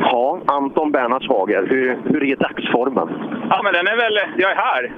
[0.00, 3.09] Ja, Anton Bernhards Hager, hur, hur är dagsformen?
[3.50, 4.18] Ja, men den är väl...
[4.37, 4.92] Jag är här.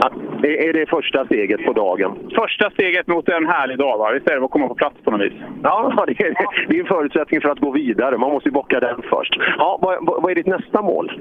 [0.00, 0.10] Ja,
[0.42, 2.18] är det första steget på dagen?
[2.34, 4.10] Första steget mot en härlig dag, va?
[4.14, 5.32] Visst är det att komma på plats på något vis?
[5.62, 6.34] Ja, det är,
[6.68, 7.87] det är en förutsättning för att gå vidare.
[8.18, 9.36] Man måste ju bocka den först.
[9.58, 11.12] Ja, vad, vad är ditt nästa mål?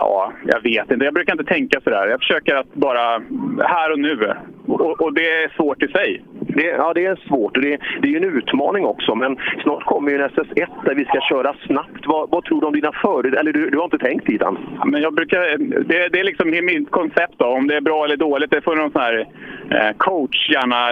[0.00, 1.04] Ja, jag vet inte.
[1.04, 2.08] Jag brukar inte tänka sådär.
[2.08, 3.22] Jag försöker att bara
[3.62, 4.34] här och nu.
[4.66, 6.22] Och, och det är svårt i sig.
[6.40, 9.14] Det, ja, det är svårt och det, det är ju en utmaning också.
[9.14, 12.06] Men snart kommer ju en SS1 där vi ska köra snabbt.
[12.06, 13.34] Vad, vad tror du om dina förut?
[13.34, 14.58] Eller du, du har inte tänkt dit än?
[14.86, 17.46] Men jag brukar, det, det är liksom mitt koncept då.
[17.46, 19.26] Om det är bra eller dåligt, det får någon sån här
[19.70, 20.88] eh, coach gärna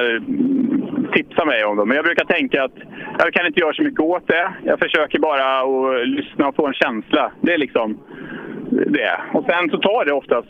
[1.13, 1.77] tipsa mig om.
[1.77, 1.85] Då.
[1.85, 2.77] Men jag brukar tänka att
[3.19, 4.53] jag kan inte göra så mycket åt det.
[4.65, 7.33] Jag försöker bara att lyssna och få en känsla.
[7.41, 7.99] Det är liksom
[8.71, 9.21] det.
[9.33, 10.49] Och sen så tar det oftast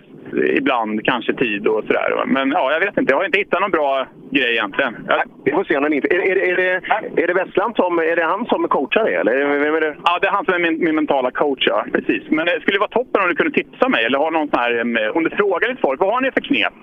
[0.56, 2.24] ibland kanske tid och sådär.
[2.26, 3.12] Men ja, jag vet inte.
[3.12, 4.96] Jag har inte hittat någon bra grej egentligen.
[5.08, 5.22] Jag...
[5.44, 6.08] Vi får se om den inte...
[6.14, 7.98] Är, är, är, det, är det Westland som...
[7.98, 9.58] Är det han som coachar dig, eller?
[9.58, 9.96] Vem är det?
[10.04, 11.84] Ja, det är han som är min, min mentala coach, ja.
[11.92, 12.22] Precis.
[12.30, 15.16] Men det skulle vara toppen om du kunde tipsa mig eller ha någon sån här...
[15.16, 16.74] Om du frågar lite folk, vad har ni för knep?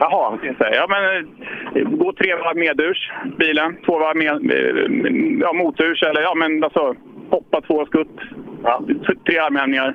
[0.00, 0.38] Jaha.
[0.58, 1.02] Ja, men
[1.98, 3.76] gå tre varv medurs, bilen.
[3.86, 4.32] Två varv med,
[5.42, 6.94] ja, moturs eller ja, men alltså
[7.30, 8.18] hoppa två skutt.
[8.64, 8.82] Ja.
[9.26, 9.94] Tre armhävningar.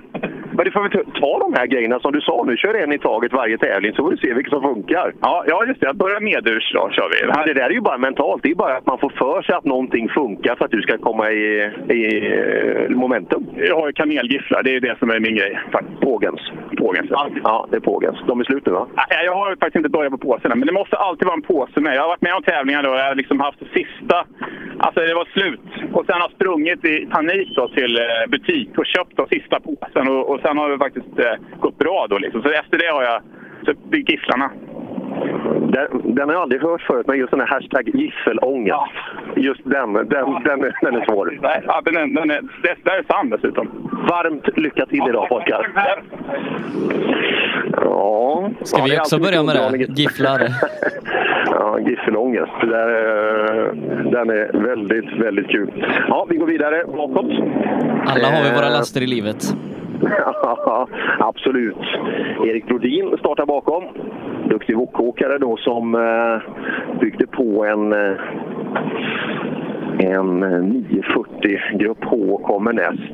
[0.58, 2.58] Men du får väl ta de här grejerna som du sa nu.
[2.58, 5.14] Kör en i taget varje tävling så får du se vilket som funkar.
[5.22, 5.86] Ja, ja just det.
[5.86, 7.28] Jag börjar medurs då, kör vi.
[7.28, 8.44] Ja, det där är ju bara mentalt.
[8.44, 10.98] Det är bara att man får för sig att någonting funkar för att du ska
[10.98, 12.02] komma i, i
[12.90, 13.46] momentum.
[13.56, 14.64] Jag har ju kanelgifflar.
[14.64, 15.60] Det är det som är min grej.
[16.02, 16.42] Pågens.
[16.78, 17.30] Pågens, ja.
[17.44, 17.68] ja.
[17.70, 18.18] det är Pågens.
[18.28, 18.88] De är slut nu, va?
[18.96, 21.80] Nej, jag har faktiskt inte börjat på påsarna, men det måste alltid vara en påse
[21.80, 21.96] med.
[21.96, 22.90] Jag har varit med om tävlingar då.
[22.90, 24.26] Jag har liksom haft sista...
[24.80, 25.94] Alltså, det var slut.
[25.94, 30.08] Och sen har sprungit i panik då till butik och köpt de sista påsen.
[30.08, 32.42] Och, och sen har det faktiskt eh, gått bra då liksom.
[32.42, 33.22] Så efter det har jag
[33.66, 34.52] köpt gifflarna.
[35.76, 38.68] Den, den har jag aldrig hört förut, men just den här hashtag giffelångest.
[38.68, 38.90] Ja.
[39.36, 40.42] Just den, den, ja.
[40.46, 41.40] den, den, den är svår.
[41.42, 43.90] Ja, den, den är, det, det är sann dessutom.
[44.10, 45.10] Varmt lycka till ja.
[45.10, 45.70] idag pojkar.
[47.72, 48.50] Ja.
[48.62, 50.02] Ska vi också börja med det?
[50.02, 50.40] Gifflar?
[51.46, 52.52] ja, giffelångest.
[52.62, 52.90] Där,
[54.12, 55.86] den är väldigt, väldigt kul.
[56.08, 57.32] Ja, vi går vidare bakåt.
[58.06, 59.56] Alla har vi våra laster i livet.
[61.20, 61.78] Absolut.
[62.46, 63.84] Erik Brodin startar bakom.
[64.50, 68.18] Duktig wokåkare då som eh, byggde på en, eh,
[70.00, 73.12] En 940 Grupp H kommer näst.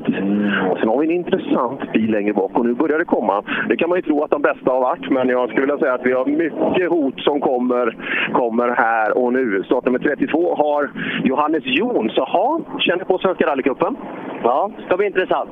[0.70, 3.42] Och sen har vi en intressant bil längre bak och nu börjar det komma.
[3.68, 5.94] Det kan man ju tro att de bästa har varit, men jag skulle vilja säga
[5.94, 7.96] att vi har mycket hot som kommer,
[8.32, 9.62] kommer här och nu.
[9.64, 10.90] Startnummer 32 har
[11.24, 12.12] Johannes Jons.
[12.16, 13.96] Jaha, känner på Svenska rallycupen?
[14.42, 15.50] Ja, ska bli intressant.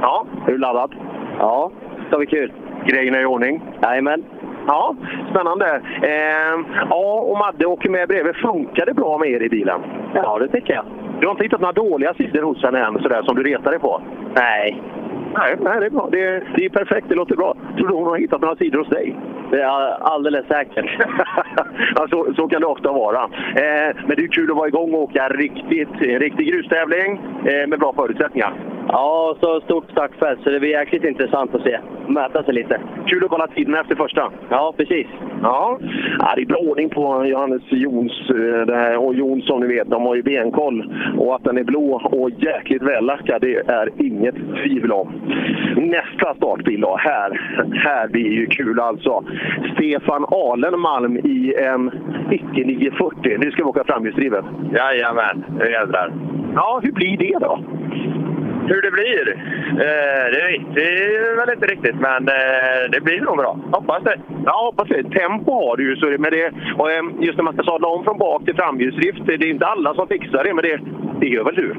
[0.00, 0.94] Ja, är du laddad?
[1.38, 1.70] Ja,
[2.08, 2.52] ska bli kul.
[2.86, 3.62] Grejerna i ordning?
[3.82, 4.24] Jajamän.
[4.66, 4.94] Ja,
[5.30, 5.82] spännande.
[6.02, 8.36] Eh, ja, och Madde åker med bredvid.
[8.36, 9.80] Funkar det bra med er i bilen?
[10.14, 10.84] Ja, det tycker jag.
[11.20, 13.80] Du har inte hittat några dåliga sidor hos henne än, sådär, som du retar dig
[13.80, 14.02] på?
[14.34, 14.82] Nej.
[15.34, 16.08] Nej, nej det är bra.
[16.12, 17.08] Det, det är perfekt.
[17.08, 17.54] Det låter bra.
[17.76, 19.16] Tror du hon har hittat några sidor hos dig?
[19.50, 19.68] Det är
[20.02, 20.86] alldeles säkert.
[21.96, 23.22] ja, så, så kan det ofta vara.
[23.56, 27.68] Eh, men det är kul att vara igång och åka riktigt, en riktig grustävling eh,
[27.68, 28.52] med bra förutsättningar.
[28.92, 31.78] Ja, så stort startfält så det blir jäkligt intressant att se.
[32.06, 32.80] Mäta sig lite.
[33.06, 34.32] Kul att kolla tiden efter första.
[34.48, 35.06] Ja, precis.
[35.42, 35.78] Ja,
[36.18, 39.90] ja det är bra ordning på Johannes Jons eh, det här, och Jonsson, ni vet,
[39.90, 40.94] de har ju benkoll.
[41.18, 45.12] Och att den är blå och jäkligt vällackad, det är inget tvivel om.
[45.76, 47.40] Nästa startbil då, här.
[47.84, 49.24] Här blir ju kul alltså.
[49.74, 51.90] Stefan Alenmalm i en
[52.30, 53.36] icke 940.
[53.38, 54.44] Nu ska vi åka framhjulsdrivet.
[54.72, 56.12] Jajamän, nu jädrar.
[56.54, 57.58] Ja, hur blir det då?
[58.70, 59.24] Hur det blir?
[59.86, 60.88] Eh, det vet vi
[61.36, 63.58] väl inte riktigt, men eh, det blir nog bra.
[63.72, 64.16] Hoppas det.
[64.44, 65.02] Ja, hoppas det.
[65.02, 65.96] Tempo har du ju.
[65.96, 68.54] Så det, men det, och, eh, just när man ska sadla om från bak till
[68.54, 70.80] framhjulsdrift, det är inte alla som fixar det, men det,
[71.20, 71.74] det gör väl du?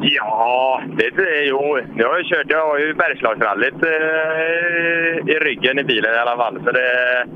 [0.00, 1.78] Ja, det, det, jo.
[1.96, 6.36] Jag har ju kört, jag har ju Bergslagsrallyt eh, i ryggen i bilen i alla
[6.36, 6.60] fall.
[6.64, 7.26] Så det,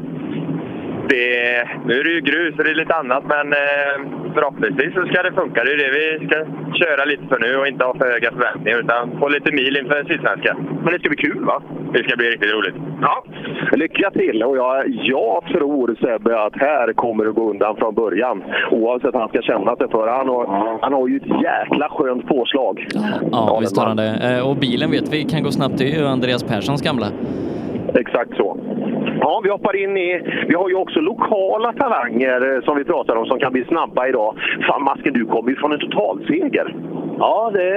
[1.13, 3.95] det, nu är det ju grus och det är lite annat, men eh,
[4.35, 5.65] förhoppningsvis så ska det funka.
[5.65, 6.37] Det är det vi ska
[6.83, 10.05] köra lite för nu och inte ha för höga förväntningar utan få lite mil inför
[10.05, 10.57] Sydsvenska.
[10.83, 11.63] Men det ska bli kul va?
[11.95, 12.75] Det ska bli riktigt roligt.
[13.03, 13.25] Ja,
[13.73, 14.43] lycka till!
[14.43, 18.43] Och jag, jag tror Sebbe att här kommer det gå undan från början.
[18.71, 20.09] Oavsett han ska känna sig för.
[20.09, 22.87] Han har, han har ju ett jäkla skönt påslag.
[23.33, 24.37] Ja, visst har han det.
[24.39, 25.79] Eh, Och bilen vet vi kan gå snabbt.
[25.79, 27.07] Det är ju Andreas Perssons gamla.
[27.95, 28.59] Exakt så.
[29.21, 30.23] Ja, vi hoppar in i...
[30.49, 34.09] Vi har ju också lokala talanger eh, som vi pratar om som kan bli snabba
[34.09, 34.35] idag.
[34.69, 36.77] Fan Masken, du kommer ju från en totalseger.
[37.19, 37.69] Ja, det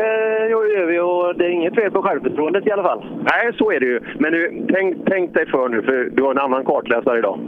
[0.50, 3.06] gör vi och det är inget fel på självförtroendet i alla fall.
[3.32, 4.00] Nej, så är det ju.
[4.20, 7.40] Men nu, tänk, tänk dig för nu, för du har en annan kartläsare idag.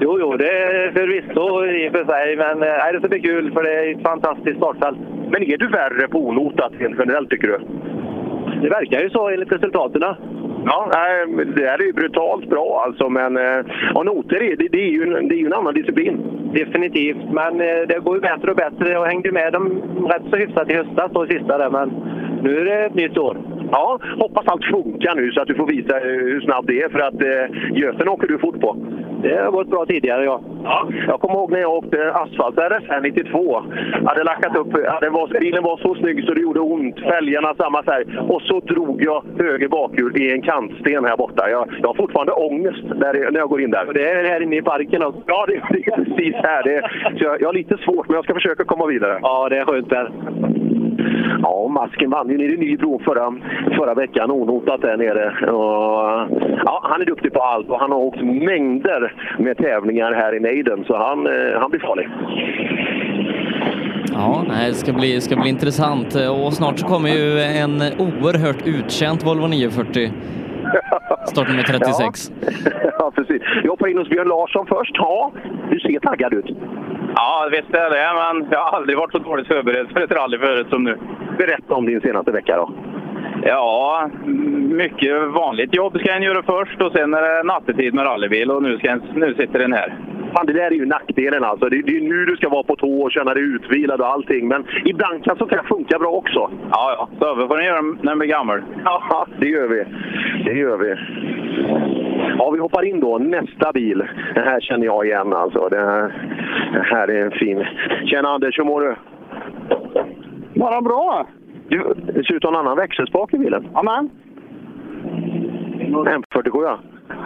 [0.00, 3.20] Jo, jo, det är förvisso i och för sig, men eh, nej, det ska bli
[3.20, 4.98] kul för det är ett fantastiskt startfält.
[5.30, 7.58] Men är du värre på onotat rent generellt tycker du?
[8.62, 10.02] Det verkar ju så enligt resultaten.
[10.64, 14.68] Ja, nej, det här är ju brutalt bra alltså, men eh, ja, noter är, det,
[14.68, 16.20] det, är ju, en- det är ju en annan disciplin.
[16.54, 18.88] Definitivt, men eh, det går ju bättre och bättre.
[18.92, 21.90] Jag hängde med dem rätt så hyfsat i höstas då sista där, men
[22.42, 23.36] nu är det ett nytt år.
[23.72, 26.88] Ja, hoppas allt funkar nu så att du får visa eh, hur snabb det är
[26.88, 28.76] för att eh, Göten åker du fort på.
[29.22, 30.40] Det har gått bra tidigare, ja.
[30.64, 33.62] Ja, jag kommer ihåg när jag åkte asfalt RS här 92.
[34.04, 37.00] Hade lackat upp, hade var, bilen var så snygg så det gjorde ont.
[37.00, 38.04] Fälgarna samma färg.
[38.28, 41.50] Och så drog jag höger bakhjul i en kantsten här borta.
[41.50, 43.92] Jag, jag har fortfarande ångest där, när jag går in där.
[43.94, 45.20] Det är här inne i parken också.
[45.26, 46.62] Ja, det, det är precis här.
[46.62, 46.82] Det,
[47.14, 49.18] jag, jag har lite svårt, men jag ska försöka komma vidare.
[49.22, 50.10] Ja, det är skönt där.
[51.42, 53.34] Ja, Masken vann ju nere i Nybro förra,
[53.76, 55.50] förra veckan, onotat där nere.
[55.52, 56.28] Och,
[56.64, 60.40] ja, han är duktig på allt och han har åkt mängder med tävlingar här i
[60.40, 62.08] nejden, så han, eh, han blir farlig.
[64.12, 66.14] Ja, det ska bli, ska bli intressant.
[66.14, 70.10] Och snart så kommer ju en oerhört utkänt Volvo 940.
[71.26, 72.32] Startnummer 36.
[72.98, 73.42] ja, precis.
[73.62, 74.92] Jag hoppar in hos Björn Larsson först.
[74.94, 75.32] Ja,
[75.70, 76.46] du ser taggad ut.
[77.14, 80.38] Ja, visst är det, men jag har aldrig varit så dåligt förberedd för ett rally
[80.38, 80.98] förut som nu.
[81.38, 82.72] Berätta om din senaste vecka då.
[83.42, 84.10] Ja,
[84.70, 88.62] mycket vanligt jobb ska en göra först och sen är det nattetid med rallybil och
[88.62, 89.94] nu, ska en, nu sitter den här.
[90.34, 91.68] Fan, det där är ju nackdelen alltså.
[91.68, 94.48] Det, det är nu du ska vara på tå och känna dig utvilad och allting.
[94.48, 96.50] Men ibland kan sånt här funka bra också.
[96.70, 97.08] Ja, ja.
[97.18, 98.62] Så får den göra när den blir gammal.
[98.84, 99.84] Ja, det gör vi.
[100.44, 100.96] Det gör vi.
[102.38, 103.18] Ja, vi hoppar in då.
[103.18, 104.04] Nästa bil.
[104.34, 105.68] Den här känner jag igen alltså.
[105.68, 106.12] Det här,
[106.72, 107.66] det här är en fin...
[108.04, 108.94] Tjena Anders, hur mår du?
[110.60, 111.26] Bara bra.
[111.68, 113.68] Du, det ser ut att ha en annan växelspak i bilen.
[113.74, 114.10] Amen.
[115.90, 116.78] M47 ja.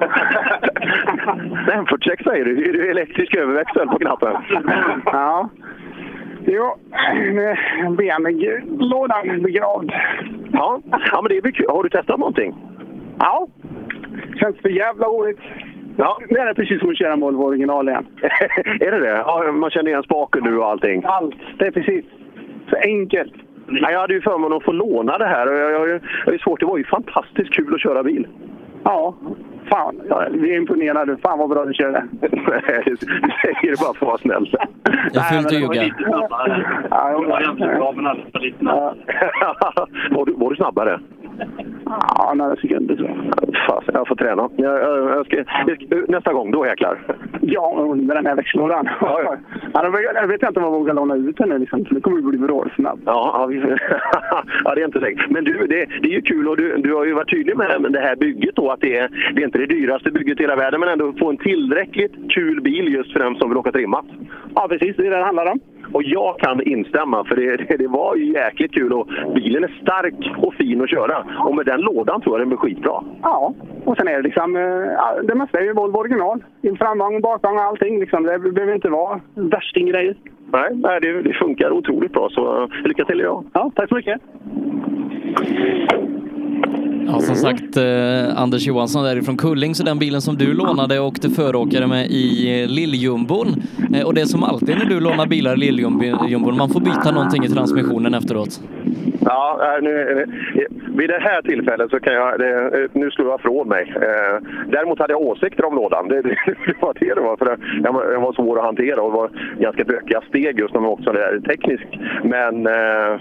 [1.67, 2.69] M46 säger du.
[2.69, 4.37] Är det elektrisk överväxel på knappen?
[5.05, 5.49] Ja.
[6.47, 6.77] Jo,
[7.33, 7.57] med
[7.97, 9.93] BMW-lådan begravd.
[10.53, 10.81] Ja,
[11.13, 11.67] ja men det är kul.
[11.69, 12.55] Har du testat någonting?
[13.19, 13.47] Ja.
[14.35, 15.39] Känns för jävla roligt.
[15.97, 16.19] Ja.
[16.29, 18.07] Det är precis som att köra Volvo original igen.
[18.81, 19.17] är det det?
[19.27, 21.03] Ja, man känner igen spaken nu och allting.
[21.07, 21.35] Allt.
[21.59, 22.05] Det är precis.
[22.71, 23.33] Så enkelt.
[23.69, 26.39] Ja, jag hade ju förmånen att få låna det här och jag, jag, jag är
[26.39, 26.61] svårt.
[26.61, 28.27] Det var ju fantastiskt kul att köra bil.
[28.85, 29.15] Ja.
[29.71, 31.17] Fan, ja, vi är imponerade.
[31.17, 32.07] Fan vad bra du körde.
[32.21, 34.51] Nej, du säger det bara för att vara snäll.
[35.13, 35.95] Det är fult att ljuga.
[36.91, 38.59] Ja, jag var ganska bra, men alldeles för lite
[40.27, 41.01] du, var du snabbare?
[41.87, 43.57] Ja, några sekunder tror jag.
[43.67, 44.49] Fasen, jag får träna.
[44.57, 46.99] Jag, jag, jag ska, jag nästa gång, då jäklar.
[47.41, 48.89] Ja, med den här växellådan.
[49.01, 49.37] Ja, ja.
[49.75, 51.59] Ja, jag vet inte om jag vågar låna ut den nu.
[51.59, 51.85] Liksom.
[51.91, 53.01] Det kommer bli vrålsnabb.
[53.07, 53.57] Ja, ja, vi,
[54.65, 55.31] ja, det är inte säkert.
[55.31, 57.93] Men du, det, det är ju kul och du, du har ju varit tydlig med
[57.93, 58.71] det här bygget då.
[58.71, 61.31] Att det är, det är inte det dyraste bygget i hela världen, men ändå få
[61.31, 64.07] en tillräckligt kul bil just för den som vill åka trimmat.
[64.55, 64.97] Ja, precis.
[64.97, 65.61] Det är det det handlar om.
[65.93, 70.45] Och jag kan instämma, för det, det, var ju jäkligt kul och bilen är stark
[70.45, 71.25] och fin att köra.
[71.49, 73.05] Och med den lådan tror jag den blir skitbra.
[73.23, 73.55] Ja,
[73.85, 74.57] och sen är det liksom...
[74.57, 76.45] eh, Det mesta är ju Volvo original.
[76.79, 78.01] Framvagn, bakvagn och allting.
[78.01, 78.23] Liksom.
[78.23, 80.15] Det behöver inte vara värstinggrejer.
[80.53, 83.45] Nej, nej det, det funkar otroligt bra, så eh, lycka till idag.
[83.53, 84.21] Ja, tack så mycket.
[87.07, 91.31] Ja, som sagt, eh, Anders Johansson därifrån Kulling, så den bilen som du lånade åkte
[91.31, 93.49] föråkare med i eh, Lilljumbon.
[93.95, 97.11] Eh, och det är som alltid när du lånar bilar i Lilljumbon, man får byta
[97.11, 98.61] någonting i transmissionen efteråt.
[99.21, 100.65] Ja, äh, nu, eh,
[100.97, 102.41] vid det här tillfället så kan jag...
[102.41, 103.95] Eh, nu slår jag från mig.
[103.97, 104.37] Eh,
[104.67, 106.09] Däremot hade jag åsikter om lådan.
[106.09, 106.29] Det, det,
[106.67, 107.37] det var det det var.
[107.37, 110.91] För den, var, svår att hantera och det var ganska bökiga steg just när man
[110.91, 111.91] åkte där tekniskt.
[112.25, 113.21] Men eh,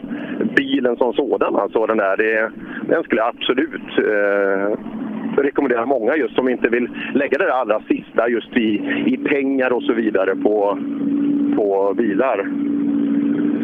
[0.55, 2.51] bilen som sådan, alltså den där, det,
[2.87, 4.77] den skulle jag absolut eh,
[5.41, 9.73] rekommendera många just som inte vill lägga det där allra sista just i, i pengar
[9.73, 10.77] och så vidare på,
[11.55, 12.47] på bilar.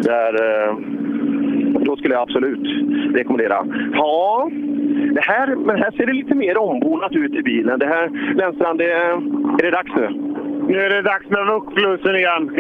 [0.04, 0.76] Där, eh,
[1.80, 2.68] då skulle jag absolut
[3.16, 3.66] rekommendera.
[3.94, 4.50] Ja,
[5.14, 7.80] det här, men här ser det lite mer ombonat ut i bilen.
[7.80, 10.10] Det här, Lennstrand, det, är det dags nu?
[10.68, 12.52] Nu är det dags med vuxlussen igen.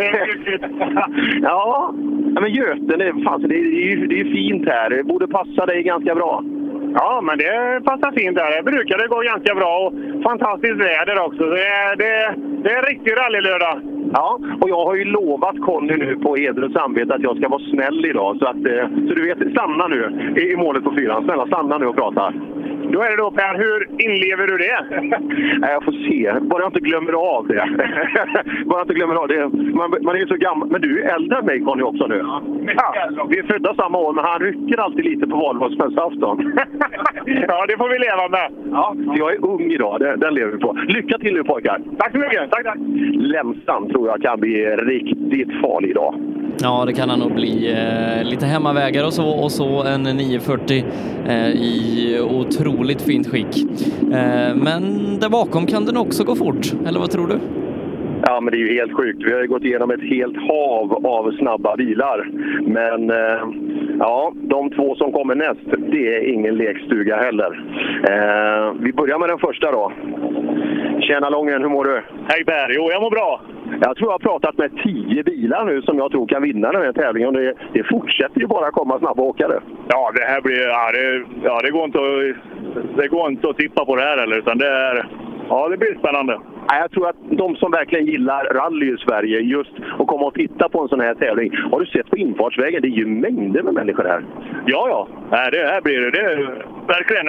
[1.41, 1.93] ja,
[2.35, 4.89] ja, men Göten, det, fan, det, är ju, det är ju fint här.
[4.89, 6.43] Det borde passa dig ganska bra.
[6.93, 8.57] Ja, men det passar fint där.
[8.57, 11.43] Det brukar gå ganska bra och fantastiskt väder också.
[11.43, 13.81] Det är, det, det är en riktig rallylördag.
[14.13, 17.47] Ja, och jag har ju lovat Conny nu på heder och samvete att jag ska
[17.47, 18.37] vara snäll idag.
[18.39, 21.23] Så, att, eh, så du vet, stanna nu i, i målet på fyran.
[21.23, 22.33] Snälla, stanna nu och prata.
[22.91, 24.77] Då är det då Per, hur inlever du det?
[25.59, 26.39] Nej, jag får se.
[26.41, 27.55] Bara jag inte glömmer av det.
[28.65, 29.49] Bara jag inte glömmer av det.
[29.73, 30.67] Man, man är ju så gammal.
[30.71, 32.17] Men du är äldre än mig Conny också nu.
[32.75, 36.59] Ja, vi är födda samma år, men han rycker alltid lite på valborgsmässoafton.
[37.47, 38.71] ja, det får vi leva med.
[38.71, 39.99] Ja, jag är ung idag.
[39.99, 40.77] Den, den lever vi på.
[40.87, 41.81] Lycka till nu pojkar!
[41.99, 42.51] Tack så mycket!
[42.51, 42.77] Tack, tack!
[43.13, 46.15] Lemsan tror jag kan bli riktigt farlig idag.
[46.61, 47.71] Ja, det kan han nog bli.
[47.71, 50.83] Eh, lite hemmavägar och så och så en 940
[51.27, 53.57] eh, i otroligt fint skick.
[54.01, 54.83] Eh, men
[55.19, 57.39] där bakom kan den också gå fort, eller vad tror du?
[58.25, 59.23] Ja, men det är ju helt sjukt.
[59.25, 62.29] Vi har ju gått igenom ett helt hav av snabba bilar.
[62.61, 63.43] Men eh,
[63.99, 67.63] ja, de två som kommer näst, det är ingen lekstuga heller.
[68.09, 69.91] Eh, vi börjar med den första då.
[71.01, 72.01] Tjena Lången, hur mår du?
[72.27, 72.73] Hej Per!
[72.75, 73.41] Jo, jag mår bra.
[73.81, 76.81] Jag tror jag har pratat med tio bilar nu som jag tror kan vinna den
[76.81, 77.33] här tävlingen.
[77.33, 79.59] Det, det fortsätter ju bara komma snabba åkare.
[79.87, 80.67] Ja, det här blir...
[80.67, 84.17] Ja, det, ja, det, går inte att, det går inte att tippa på det här
[84.17, 85.07] heller, utan det är...
[85.49, 86.39] Ja, det blir spännande.
[86.71, 90.69] Jag tror att de som verkligen gillar rally i Sverige, just att komma och titta
[90.69, 91.51] på en sån här tävling.
[91.71, 92.81] Har du sett på infartsvägen?
[92.81, 94.23] Det är ju mängder med människor här.
[94.65, 95.07] Ja, ja.
[95.51, 96.11] Det här blir det.
[96.11, 97.25] det är, verkligen.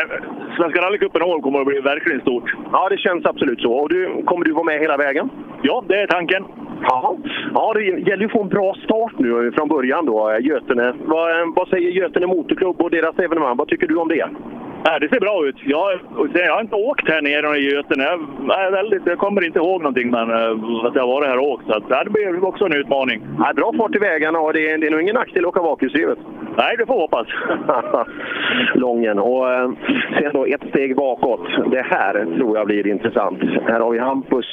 [0.57, 2.55] Svenska rallycupen i år kommer att bli verkligen stort.
[2.73, 3.73] Ja, det känns absolut så.
[3.73, 5.31] Och du, kommer du vara med hela vägen?
[5.63, 6.45] Ja, det är tanken.
[6.83, 7.17] Ja,
[7.55, 10.95] ja det gäller ju att få en bra start nu från början då, Götene.
[11.05, 13.57] Vad, vad säger Götene Motorklubb och deras evenemang?
[13.57, 14.29] Vad tycker du om det?
[14.85, 15.57] Nej, det ser bra ut.
[15.65, 16.01] Jag,
[16.35, 18.05] jag har inte åkt här nere i Götene.
[18.05, 21.39] Jag, jag, väldigt, jag kommer inte ihåg någonting, men eh, att jag har varit här
[21.39, 21.67] och åkt.
[21.67, 23.23] Så att, ja, det blir också en utmaning.
[23.39, 25.63] Ja, bra fart i vägarna och det är, det är nog ingen nackdel att åka
[25.63, 26.19] bakhjulsdrivet.
[26.57, 27.27] Nej, det får vi hoppas.
[28.75, 29.19] Lången.
[29.19, 29.71] Och eh,
[30.19, 31.47] sen då ett steg bakåt.
[31.71, 33.39] Det här tror jag blir intressant.
[33.67, 34.47] Här har vi Hampus,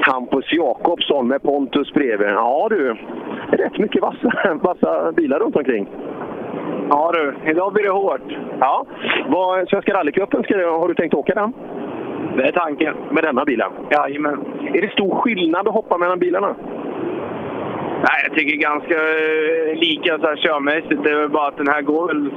[0.00, 2.28] Hampus Jakobsson med Pontus bredvid.
[2.28, 2.96] Ja du,
[3.50, 4.32] rätt mycket vassa,
[4.62, 5.88] vassa bilar runt omkring.
[6.90, 8.20] Ja du, idag blir det hårt.
[8.60, 8.86] Ja.
[9.28, 10.44] Vad, Svenska rallycupen,
[10.80, 11.52] har du tänkt åka den?
[12.36, 12.94] Det är tanken.
[13.10, 13.70] Med denna bilen?
[13.90, 14.44] Jajamän.
[14.74, 16.54] Är det stor skillnad att hoppa mellan bilarna?
[18.06, 21.04] Nej, jag tycker ganska eh, lika så här körmässigt.
[21.04, 22.30] Det är väl bara att den här går väl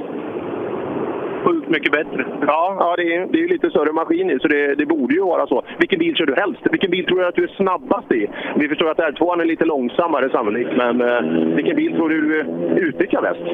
[1.44, 2.26] sjukt mycket bättre.
[2.46, 5.14] Ja, ja det, är, det är ju lite större maskin i, så det, det borde
[5.14, 5.62] ju vara så.
[5.78, 6.60] Vilken bil kör du helst?
[6.70, 8.26] Vilken bil tror du att du är snabbast i?
[8.56, 12.40] Vi förstår att R2 är lite långsammare sannolikt, men eh, vilken bil tror du du
[12.80, 13.46] utnyttjar bäst?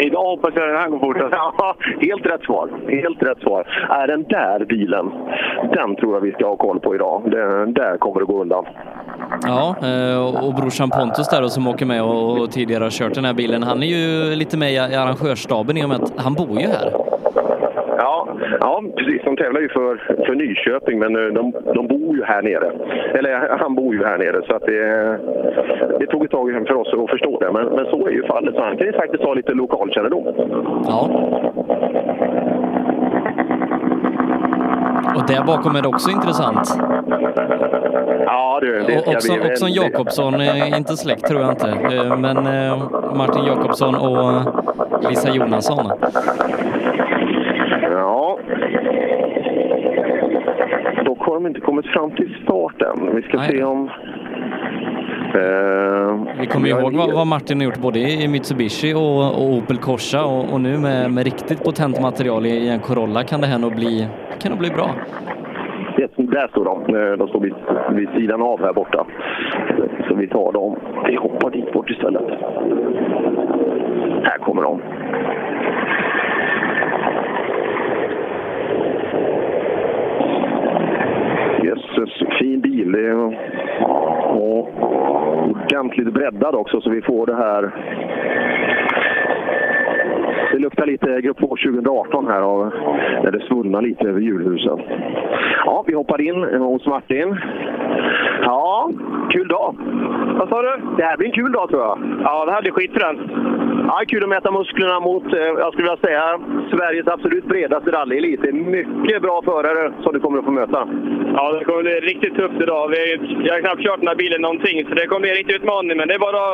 [0.00, 1.34] Idag hoppas jag den här går fortast.
[1.58, 2.68] Ja, helt rätt svar.
[2.88, 3.86] Helt rätt svar.
[3.88, 5.12] Är den där bilen,
[5.74, 7.22] den tror jag vi ska ha koll på idag.
[7.24, 8.64] Den, där kommer det gå undan.
[9.42, 13.24] Ja, eh, och brorsan Pontus där som åker med och och tidigare har kört den
[13.24, 16.60] här bilen, han är ju lite med i arrangörsstaben i och med att han bor
[16.60, 16.92] ju här.
[17.98, 18.28] Ja,
[18.60, 19.22] ja, precis.
[19.24, 22.72] De tävlar ju för, för Nyköping, men eh, de, de bor ju här nere.
[23.14, 25.18] Eller han bor ju här nere, så att det,
[25.98, 27.52] det tog ett tag för oss att förstå det.
[27.52, 30.24] Men, men så är ju fallet, så han kan ju faktiskt ha lite lokalkännedom.
[30.86, 31.08] Ja.
[35.16, 36.78] Och där bakom är det också intressant.
[38.26, 38.80] Ja, du.
[38.86, 42.36] Det Och också, bli också Jakobsson, eh, inte släkt tror jag inte, Eh, men
[43.16, 44.42] Martin Jakobsson och
[45.10, 45.92] Lisa Jonasson.
[47.92, 48.38] Ja.
[51.04, 53.16] Dock har de inte kommit fram till start än.
[53.16, 53.90] Vi ska se om...
[55.34, 59.76] Eh, Vi kommer ihåg vad, vad Martin har gjort både i Mitsubishi och, och Opel
[59.78, 63.46] Corsa och, och nu med, med riktigt potent material i, i en Corolla kan det
[63.46, 64.08] här nog bli,
[64.42, 64.90] kan nog bli bra.
[65.98, 66.96] Yes, där står de.
[66.96, 67.54] Eh, De står vid,
[67.92, 69.06] vid sidan av här borta.
[70.08, 70.76] Så vi tar dem.
[71.06, 72.22] Vi hoppar dit bort istället.
[74.24, 74.80] Här kommer de.
[81.72, 82.92] Jösses, fin bil.
[82.92, 83.36] Det är-
[84.34, 84.68] Och
[85.50, 87.70] ordentligt breddad också så vi får det här
[90.52, 92.72] det luktar lite Grupp 2 2018 här av
[93.24, 94.80] när det svullnar lite över hjulhusen.
[95.64, 97.38] Ja, vi hoppar in hos Martin.
[98.42, 98.90] Ja,
[99.30, 99.76] kul dag.
[100.38, 100.72] Vad sa du?
[100.96, 101.98] Det här blir en kul dag tror jag.
[102.24, 103.20] Ja, det här blir skitfränt.
[103.88, 106.40] Ja, kul att mäta musklerna mot, eh, jag skulle vilja säga,
[106.70, 108.42] Sveriges absolut bredaste rallyelit.
[108.42, 110.88] Det är mycket bra förare som du kommer att få möta.
[111.34, 112.88] Ja, det kommer bli riktigt tufft idag.
[112.88, 112.98] Vi,
[113.46, 115.96] jag har knappt kört den här bilen någonting, så det kommer bli en riktig utmaning.
[115.96, 116.44] Men det är bara,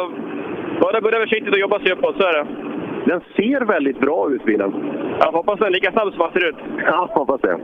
[0.80, 2.46] bara börja försiktigt och jobba sig uppåt, så är det.
[3.08, 4.72] Den ser väldigt bra ut bilen.
[5.20, 6.56] Jag hoppas den är lika snabb som han ser ut.
[6.86, 7.58] Ja, hoppas det.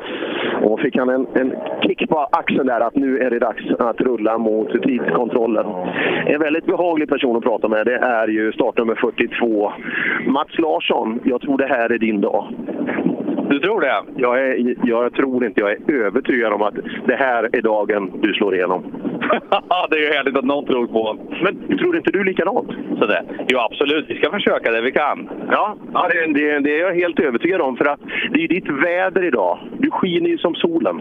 [0.63, 4.01] Och fick han en, en kick på axeln där att nu är det dags att
[4.01, 5.67] rulla mot tidskontrollen.
[6.27, 9.73] En väldigt behaglig person att prata med, det är ju startnummer 42,
[10.27, 11.21] Mats Larsson.
[11.25, 12.47] Jag tror det här är din dag.
[13.51, 14.03] Du tror det?
[14.17, 16.75] Jag, är, jag tror inte, jag är övertygad om att
[17.07, 18.83] det här är dagen du slår igenom.
[19.91, 22.71] det är ju härligt att någon tror på Men tror inte du likadant?
[22.99, 23.25] Så det.
[23.49, 24.05] Jo, absolut.
[24.09, 25.29] Vi ska försöka det vi kan.
[25.51, 27.77] Ja, ja det, det, det är jag helt övertygad om.
[27.77, 29.59] För att det är ditt väder idag.
[29.79, 31.01] Du skiner ju som solen.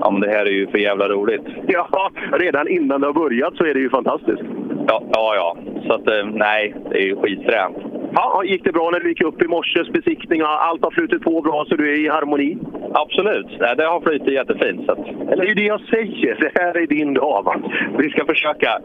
[0.00, 1.46] Ja, men det här är ju för jävla roligt.
[1.66, 4.42] Ja, redan innan det har börjat så är det ju fantastiskt.
[4.88, 5.56] Ja, ja, ja.
[5.86, 7.76] Så att, eh, nej, det är ju skitfränt.
[8.14, 10.42] Ja, gick det bra när du gick upp i morses besiktning?
[10.42, 12.58] och Allt har flutit på bra så du är i harmoni?
[12.92, 13.58] Absolut.
[13.58, 14.86] Det har flutit jättefint.
[14.86, 14.98] Så att...
[15.36, 16.36] Det är ju det jag säger.
[16.40, 17.56] Det här är din dag, va?
[17.98, 18.68] Vi ska försöka.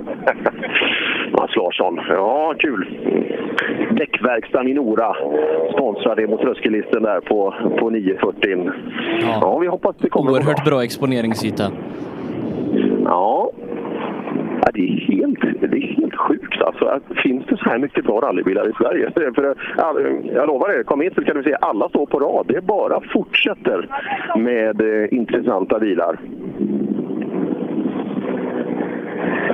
[1.31, 1.99] Mats Larsson.
[2.09, 2.87] Ja, kul.
[3.91, 5.15] Däckverkstan i Nora
[5.73, 8.71] sponsrade mot tröskellisten där på, på 940.
[9.21, 9.57] Ja.
[9.59, 10.43] vi hoppas det kommer gå bra.
[10.43, 11.71] Oerhört bra exponeringsyta.
[13.05, 13.51] Ja.
[14.67, 15.41] Ja, det, är helt,
[15.71, 16.85] det är helt sjukt alltså.
[16.85, 19.11] Att, finns det så här mycket bra rallybilar i Sverige?
[19.35, 19.97] För, all,
[20.33, 22.45] jag lovar er, kom hit så kan du se alla står på rad.
[22.47, 23.87] Det bara fortsätter
[24.37, 26.19] med eh, intressanta bilar.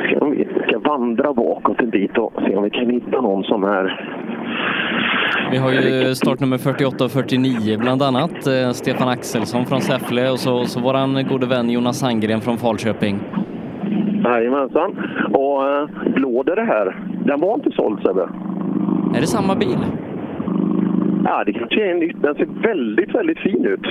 [0.07, 3.63] Ska vi ska vandra bakåt en bit och se om vi kan hitta någon som
[3.63, 4.09] är...
[5.51, 8.47] Vi har ju eh, startnummer 48 och 49 bland annat.
[8.47, 13.19] Eh, Stefan Axelsson från Säffle och så, så våran gode vän Jonas Sandgren från Falköping.
[14.23, 14.97] Jajamensan.
[15.33, 16.95] Och eh, blåder det här,
[17.25, 18.29] den var inte såld Sebbe.
[19.15, 19.77] Är det samma bil?
[21.25, 22.21] Ja, det kanske är nytt.
[22.21, 23.85] Den ser väldigt, väldigt fin ut.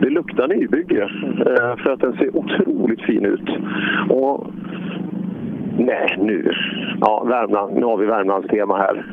[0.00, 1.02] Det luktar nybygge
[1.46, 3.48] eh, för att den ser otroligt fin ut.
[4.08, 4.46] Och
[5.78, 6.52] nej, nu.
[7.00, 7.76] Ja, Värmland.
[7.76, 9.04] Nu har vi Värmlands tema här.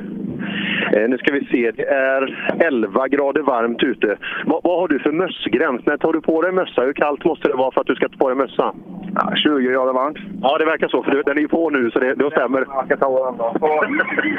[0.94, 1.72] Eh, nu ska vi se.
[1.72, 2.22] Det är
[2.60, 4.18] 11 grader varmt ute.
[4.46, 5.86] Vad, vad har du för mössgräns?
[5.86, 6.82] När tar du på dig mössa?
[6.82, 8.74] Hur kallt måste det vara för att du ska ta på dig mössa?
[9.36, 10.18] 20 grader varmt.
[10.42, 11.04] Ja, det verkar så.
[11.04, 12.66] För den är ju på nu, så det, det stämmer.
[12.70, 13.54] Jag ska ta den då.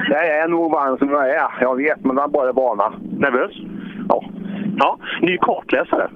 [0.09, 1.51] Det är nog varm som jag är.
[1.61, 2.93] Jag vet, men bara är vana.
[3.19, 3.53] Nervös?
[4.09, 4.25] Ja.
[4.79, 6.11] Ja, ny kartläsare.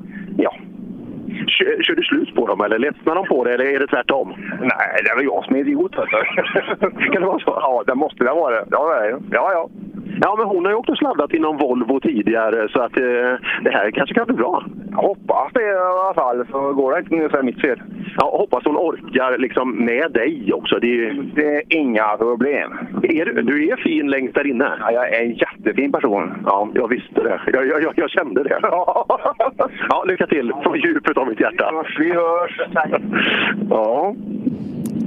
[1.60, 4.34] Kör, kör du slut på dem eller ledsnar de på det eller är det tvärtom?
[4.60, 5.94] Nej, det är väl jag som är idiot.
[7.12, 7.58] kan det vara så?
[7.60, 8.54] Ja, det måste det vara.
[8.70, 9.20] Ja.
[9.30, 9.68] Ja, ja.
[10.22, 13.32] Ja, men hon har ju också sladdat inom Volvo tidigare så att eh,
[13.64, 14.64] det här kanske kan bli bra.
[15.00, 17.82] Hoppas det i alla fall, så går det inte nu så är det mitt fel.
[18.16, 20.78] Ja, hoppas hon orkar liksom med dig också.
[20.78, 22.78] Det är, det är inga problem.
[23.02, 24.72] Är du, du är fin längst där inne.
[24.80, 26.32] Ja, jag är en jättefin person.
[26.46, 27.40] Ja, jag visste det.
[27.52, 28.58] Jag, jag, jag, jag kände det.
[28.62, 31.84] ja, lycka till från djupet av mitt hjärta.
[31.98, 32.60] Vi hörs.
[33.70, 34.14] Ja.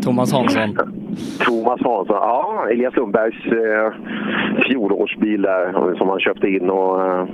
[0.03, 1.02] Thomas Hansson.
[1.39, 2.16] Thomas Hansson.
[2.16, 3.93] Ja, Elias Lundbergs eh,
[4.64, 6.70] fjolårsbil där som han köpte in.
[6.70, 7.28] Och, eh,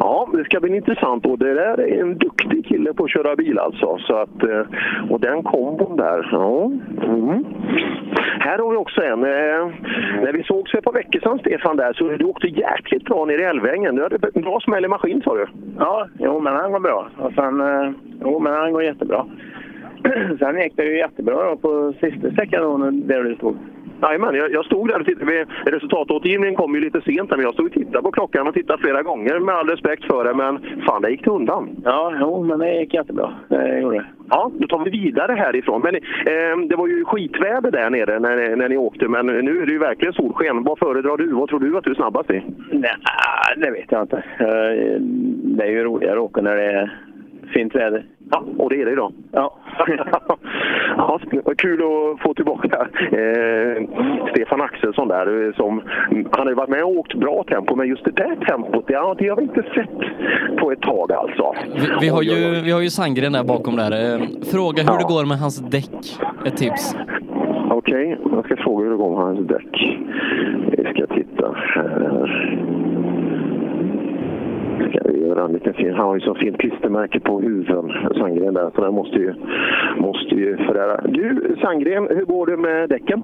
[0.00, 1.26] ja, det ska bli intressant.
[1.26, 3.98] Och det där är en duktig kille på att köra bil alltså.
[3.98, 4.62] Så att, eh,
[5.10, 6.70] och den kombon där, ja.
[7.04, 7.44] Mm.
[8.40, 9.24] Här har vi också en.
[9.24, 9.68] Eh,
[10.22, 13.24] när vi sågs för ett par veckor sedan, Stefan, där, så du åkte jäkligt bra
[13.24, 13.94] ner i Älvängen.
[13.94, 15.46] Du hade en bra smäll i maskin, sa du.
[15.78, 17.08] Ja, jo, men han går bra.
[17.18, 19.26] Och sen, eh, jo, men han går jättebra.
[20.38, 23.56] sen gick det ju jättebra då på sista sträckan då, där du stod.
[24.02, 25.46] Jajamän, jag, jag stod där och tittade.
[25.66, 29.02] Resultatåtergivningen kom ju lite sent, men jag stod och tittade på klockan och tittade flera
[29.02, 30.34] gånger med all respekt för det.
[30.34, 31.68] Men fan, det gick det undan.
[31.84, 33.30] Ja, jo, men det gick jättebra.
[33.48, 34.04] Det gjorde det.
[34.30, 35.82] Ja, då tar vi vidare härifrån.
[35.84, 39.62] Men eh, det var ju skitväder där nere när, ni- när ni åkte, men nu
[39.62, 40.62] är det ju verkligen solsken.
[40.64, 41.32] Vad föredrar du?
[41.32, 42.42] Vad tror du att du är snabbast i?
[42.72, 42.94] Nej,
[43.56, 44.16] det vet jag inte.
[44.16, 45.00] Eh,
[45.56, 46.98] Det är ju roligare att åka när det är
[47.54, 48.04] fint väder.
[48.30, 49.12] Ja, och det är det idag.
[49.32, 49.54] Ja.
[50.96, 51.20] ja,
[51.58, 53.82] kul att få tillbaka eh,
[54.30, 55.46] Stefan Axelsson där.
[55.46, 58.36] eh, Som, han har ju varit med och åkt bra tempo, men just det där
[58.48, 59.98] tempot, ja, det har vi inte sett
[60.58, 61.54] på ett tag alltså.
[61.74, 64.14] Vi, vi, har ju, vi har ju Sandgren där bakom där.
[64.14, 64.20] Eh,
[64.52, 66.18] Fråga hur det går med hans däck.
[66.46, 66.96] Ett tips.
[67.70, 69.98] Okej, jag ska fråga hur det går med hans däck.
[70.76, 72.83] Vi ska titta här.
[75.32, 75.94] En liten fin.
[75.94, 79.34] Han har ju så fint klistermärke på huven, Sandgren där, så den måste ju,
[79.96, 81.00] måste ju förära.
[81.04, 83.22] Du, Sandgren, hur går det med däcken?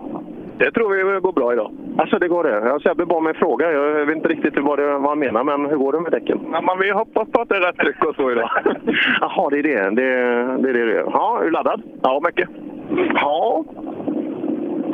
[0.58, 1.70] Det tror vi går bra idag.
[1.98, 2.50] Alltså det går det?
[2.50, 3.72] Jag Sebbe bad mig fråga.
[3.72, 6.40] Jag vet inte riktigt vad, det, vad han menar, men hur går det med däcken?
[6.52, 8.50] Ja, men vi hoppas på att det är rätt tryck och så idag.
[9.20, 9.90] Jaha, det är det.
[9.90, 11.04] Det, det är det.
[11.12, 11.82] Ja, är du laddad?
[12.02, 12.48] Ja, mycket.
[13.14, 13.64] Ja.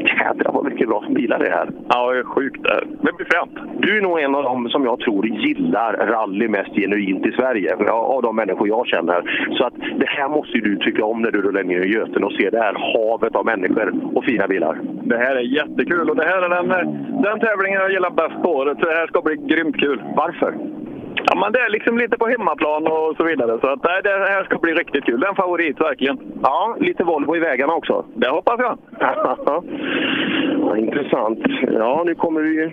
[0.07, 1.69] Jädrar vad mycket bra bilar det är här.
[1.89, 2.63] Ja, det är sjukt
[3.07, 3.81] det blir fränt.
[3.83, 7.77] Du är nog en av dem som jag tror gillar rally mest genuint i Sverige.
[7.91, 9.49] Av de människor jag känner.
[9.59, 12.25] Så att det här måste ju du tycka om när du rullar ner i Göten
[12.25, 14.81] och ser det här havet av människor och fina bilar.
[15.03, 16.69] Det här är jättekul och det här är den,
[17.23, 18.79] den tävlingen jag gillar bäst på året.
[18.81, 20.03] Så det här ska bli grymt kul.
[20.17, 20.55] Varför?
[21.29, 23.59] Ja, men det är liksom lite på hemmaplan och så vidare.
[23.61, 25.21] Så att nej, det här ska bli riktigt kul.
[25.21, 26.19] Det är en favorit verkligen.
[26.43, 28.05] Ja, lite Volvo i vägarna också.
[28.15, 28.79] Det hoppas jag.
[30.61, 31.39] ja, intressant.
[31.73, 32.71] Ja, nu kommer vi ju...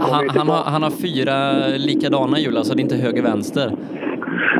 [0.00, 1.36] Han, han, har, han har fyra
[1.76, 3.70] likadana hjul, alltså det är inte höger-vänster.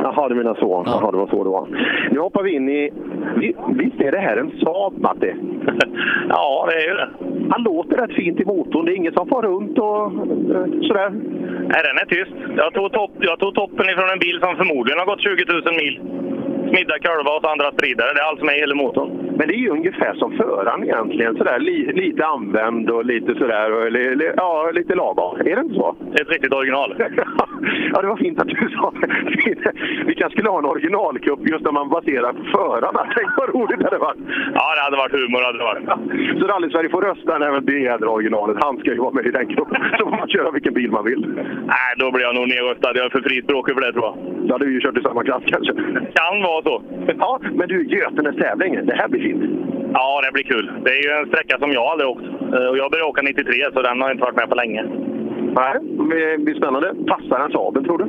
[0.03, 0.83] Jaha, du menar så.
[0.85, 1.67] Jaha, det var så det var.
[2.11, 2.91] Nu hoppar vi in i...
[3.37, 5.33] vi- Visst är det här en Saab, Matti?
[6.29, 7.09] ja, det är ju det.
[7.49, 8.85] Han låter rätt fint i motorn.
[8.85, 10.01] Det är ingen som far runt och
[10.55, 11.09] eh, sådär.
[11.71, 12.35] Nej, den är tyst.
[12.57, 15.61] Jag tog, topp, jag tog toppen ifrån en bil som förmodligen har gått 20 000
[15.83, 15.95] mil.
[16.83, 18.13] Kurva och så andra spridare.
[18.13, 19.09] Det är allt som är i hela motorn.
[19.37, 21.37] Men det är ju ungefär som föraren egentligen.
[21.37, 23.71] Sådär, li, lite använd och lite sådär.
[23.71, 25.39] Och, li, li, ja, lite lagom.
[25.39, 25.95] Är det inte så?
[26.11, 26.95] Det är ett riktigt original.
[27.93, 29.71] ja, det var fint att du sa det.
[30.05, 33.01] Vi kanske skulle ha en originalcup just när man baserar på förarna.
[33.15, 34.19] Tänk vad roligt det hade varit.
[34.53, 35.41] Ja, det hade varit humor.
[35.45, 35.85] Hade det varit.
[36.39, 37.39] Så Rally-Sverige får rösta.
[37.39, 38.57] Men det jädra originalet.
[38.63, 39.77] Han ska ju vara med i den gruppen.
[39.99, 41.21] Så får man köra vilken bil man vill.
[41.65, 42.91] Nej, då blir jag nog nedröstad.
[42.95, 44.15] Jag är för frispråkig för det, tror jag.
[44.47, 45.73] Då hade vi ju kört i samma klass kanske.
[46.19, 46.83] Kan vara så.
[47.19, 48.85] Ja, men du, Götenes tävling.
[48.85, 49.43] Det här blir fint.
[49.93, 50.71] Ja, det blir kul.
[50.85, 52.23] Det är ju en sträcka som jag aldrig åkt.
[52.53, 54.83] Eh, Och jag började åka 93, så den har jag inte varit med på länge.
[55.59, 55.73] Nej,
[56.09, 56.95] det blir spännande.
[57.07, 58.05] Passar den Saaben, tror du?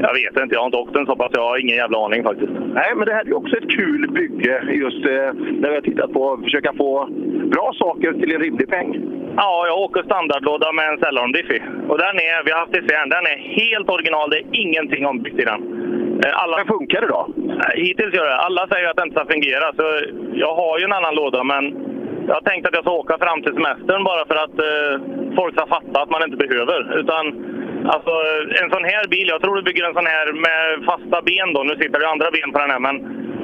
[0.00, 1.30] Jag vet inte, jag har inte åkt den så pass.
[1.34, 2.52] Jag har ingen jävla aning faktiskt.
[2.74, 5.80] Nej, men det här är ju också ett kul bygge just eh, när vi har
[5.80, 7.08] tittat på att försöka få
[7.54, 8.90] bra saker till en rimlig peng.
[9.36, 11.62] Ja, jag åker standardlåda med en Celeron Diffie.
[11.88, 14.30] Och den är, vi har haft i den är helt original.
[14.30, 15.60] Det är ingenting ombyggt i den.
[16.24, 16.56] Eh, Alla...
[16.56, 17.02] Men funkar?
[17.36, 18.36] Nej, Hittills gör det.
[18.36, 19.66] Alla säger att det inte ska fungera.
[19.78, 19.86] Så
[20.44, 21.64] jag har ju en annan låda, men
[22.28, 24.92] jag har tänkt att jag ska åka fram till semestern bara för att eh,
[25.38, 26.78] folk ska fatta att man inte behöver.
[27.00, 27.24] Utan
[27.94, 28.14] alltså,
[28.62, 31.60] en sån här bil, jag tror du bygger en sån här med fasta ben då.
[31.62, 32.96] Nu sitter det andra ben på den här, men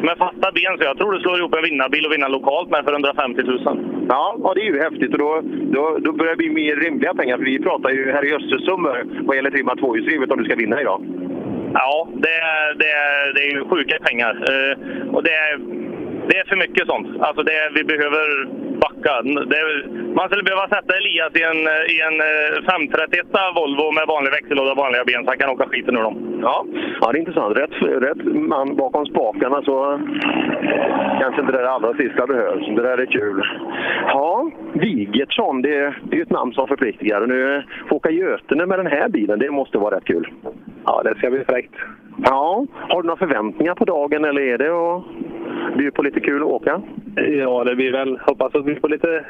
[0.06, 2.84] med fasta ben så jag tror du slår ihop en vinnarbil och vinner lokalt med
[2.84, 4.06] för 150 000.
[4.08, 5.40] Ja, ja, det är ju häftigt och då,
[5.76, 7.36] då, då börjar det bli mer rimliga pengar.
[7.36, 8.96] För vi pratar ju här i Östersummor
[9.26, 11.00] vad gäller trimma tvåhjulsdrivet om du ska vinna idag.
[11.78, 14.34] Ja, det är, det är, det är ju sjuka pengar.
[14.50, 15.58] Eh, och det är,
[16.28, 17.08] det är för mycket sånt.
[17.20, 18.26] Alltså det är, vi behöver
[18.84, 19.12] backa.
[19.50, 19.68] Det är,
[20.18, 21.60] man skulle behöva sätta Elias i en,
[21.94, 25.68] i en eh, 531 Volvo med vanlig växellåda och vanliga ben så han kan åka
[25.68, 26.16] skiten ur dem.
[26.42, 26.66] Ja,
[27.00, 27.56] ja det är intressant.
[27.56, 27.76] Rätt,
[28.08, 28.24] rätt
[28.54, 30.00] man bakom spakarna så
[31.20, 32.66] kanske inte det där allra sista behövs.
[32.76, 33.42] Det där är kul.
[34.06, 37.26] Ja, Wigertsson, det, det är ju ett namn som förpliktigar.
[37.26, 40.28] Nu få åka Götene med den här bilen, det måste vara rätt kul.
[40.84, 41.74] Ja, det ska bli fräckt.
[42.24, 45.04] Ja, har du några förväntningar på dagen eller är det att
[45.76, 46.82] bjuda på lite kul att åka?
[47.16, 48.18] Ja, det blir väl.
[48.18, 49.24] Hoppas att vi får lite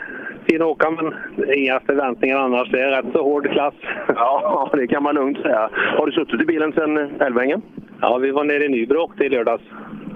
[0.48, 1.14] fin åka, men
[1.54, 2.70] inga förväntningar annars.
[2.70, 3.74] Det är rätt så hård klass.
[4.08, 5.70] Ja, det kan man lugnt säga.
[5.98, 7.62] Har du suttit i bilen sedan Älvängen?
[8.00, 9.62] Ja, vi var nere i Nybro och åkte i lördags.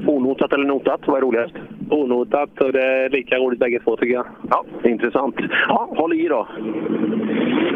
[0.07, 1.01] Onotat eller notat?
[1.07, 1.55] Vad är roligast?
[1.91, 4.27] onotat och det är lika roligt bägge två tycker jag.
[4.51, 5.35] Ja, intressant.
[5.69, 6.49] Ja, håll i då.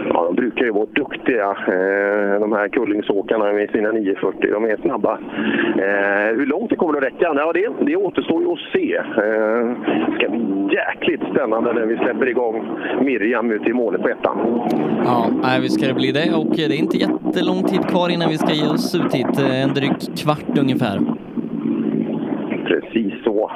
[0.08, 4.50] Ja, de brukar ju vara duktiga, eh, de här kullingsåkarna med sina 940.
[4.52, 5.18] De är snabba.
[5.78, 7.32] Eh, hur långt det kommer att räcka?
[7.36, 8.94] Ja, det, det återstår ju att se.
[8.96, 9.66] Eh,
[10.06, 12.64] det ska bli jäkligt spännande när vi släpper igång
[13.00, 14.36] Miriam ut i målet på ettan.
[15.04, 18.28] Ja, nej, visst ska det bli det och det är inte jättelång tid kvar innan
[18.28, 19.38] vi ska ge oss ut hit.
[19.38, 20.98] Eh, En dryg kvart ungefär.
[22.64, 23.50] Precis så.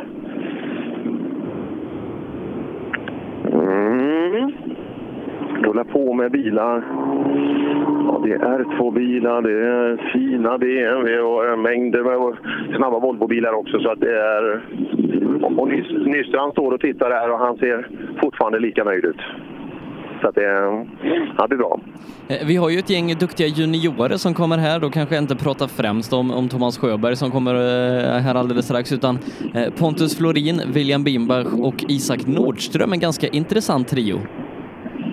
[3.53, 4.53] Mm.
[5.63, 6.83] Rullar på med bilar.
[8.07, 12.37] Ja, det är två bilar, det är fina BMW och mängder med
[12.77, 13.81] snabba Volvobilar också.
[13.81, 14.61] Så att det är...
[15.57, 15.69] Och
[16.07, 17.89] Nystrand står och tittar där och han ser
[18.23, 19.21] fortfarande lika nöjd ut.
[20.21, 20.43] Så att det,
[21.39, 21.81] ja, det är bra.
[22.29, 24.81] Eh, vi har ju ett gäng duktiga juniorer som kommer här.
[24.81, 28.65] Då kanske jag inte pratar främst om, om Thomas Sjöberg som kommer eh, här alldeles
[28.65, 29.19] strax, utan
[29.55, 32.93] eh, Pontus Florin, William Bimbach och Isak Nordström.
[32.93, 34.21] En ganska intressant trio.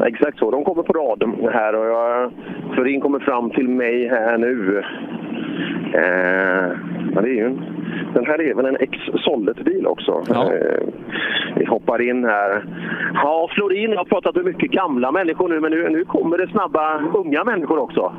[0.05, 0.51] Exakt så.
[0.51, 1.23] De kommer på rad
[1.53, 2.31] här och jag,
[2.73, 4.83] Florin kommer fram till mig här nu.
[5.93, 6.77] Eh,
[7.15, 7.65] ja, det är ju en,
[8.13, 10.23] den här är väl en ex-Sollet-bil också.
[10.29, 10.88] Eh,
[11.55, 12.63] vi hoppar in här.
[13.13, 16.47] Ja, Florin jag har pratat med mycket gamla människor nu, men nu, nu kommer det
[16.47, 18.13] snabba unga människor också.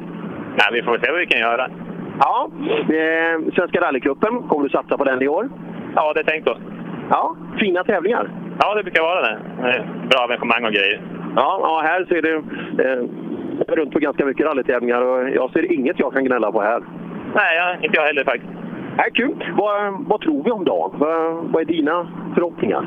[0.48, 1.70] Nej, vi får se vad vi kan göra.
[2.18, 2.50] Ja,
[2.88, 5.48] eh, Svenska rallycupen, kommer du satsa på den i år?
[5.94, 6.56] Ja, det är tänkt då.
[7.10, 8.30] Ja, fina tävlingar.
[8.58, 9.38] Ja, det brukar vara det.
[9.58, 11.00] Eh, Bra arrangemang och grejer.
[11.36, 12.34] Ja, ja här ser du
[12.84, 13.04] eh,
[13.58, 16.60] jag är runt på ganska mycket rallytävlingar och jag ser inget jag kan gnälla på
[16.60, 16.82] här.
[17.34, 18.52] Nej, ja, inte jag heller faktiskt.
[18.96, 19.44] Nej, kul.
[19.56, 20.90] Vad, vad tror vi om dagen?
[20.98, 22.84] Vad, vad är dina förhoppningar?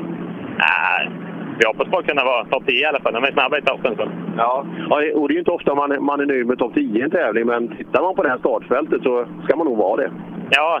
[0.58, 1.10] Nej,
[1.58, 3.12] vi hoppas på att kunna vara topp 10 i alla fall.
[3.12, 3.96] De är snabba i toppen.
[3.96, 4.08] Så.
[4.36, 7.02] Ja, och det är ju inte ofta man, man är nöjd med topp 10 i
[7.02, 10.10] en tävling, men tittar man på det här startfältet så ska man nog vara det.
[10.50, 10.80] Ja,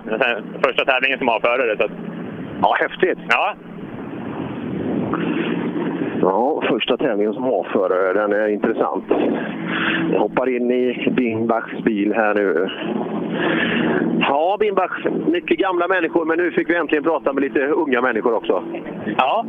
[0.64, 1.76] första tävlingen som avförare.
[1.76, 1.88] Så.
[2.62, 3.18] Ja, häftigt.
[3.28, 3.54] Ja,
[6.22, 9.04] Ja, första tävlingen som avförare, den är intressant.
[10.12, 12.70] Jag hoppar in i Bimbachs bil här nu.
[14.20, 18.34] Ja, Bimbach, mycket gamla människor, men nu fick vi äntligen prata med lite unga människor
[18.34, 18.62] också.
[19.16, 19.44] ja.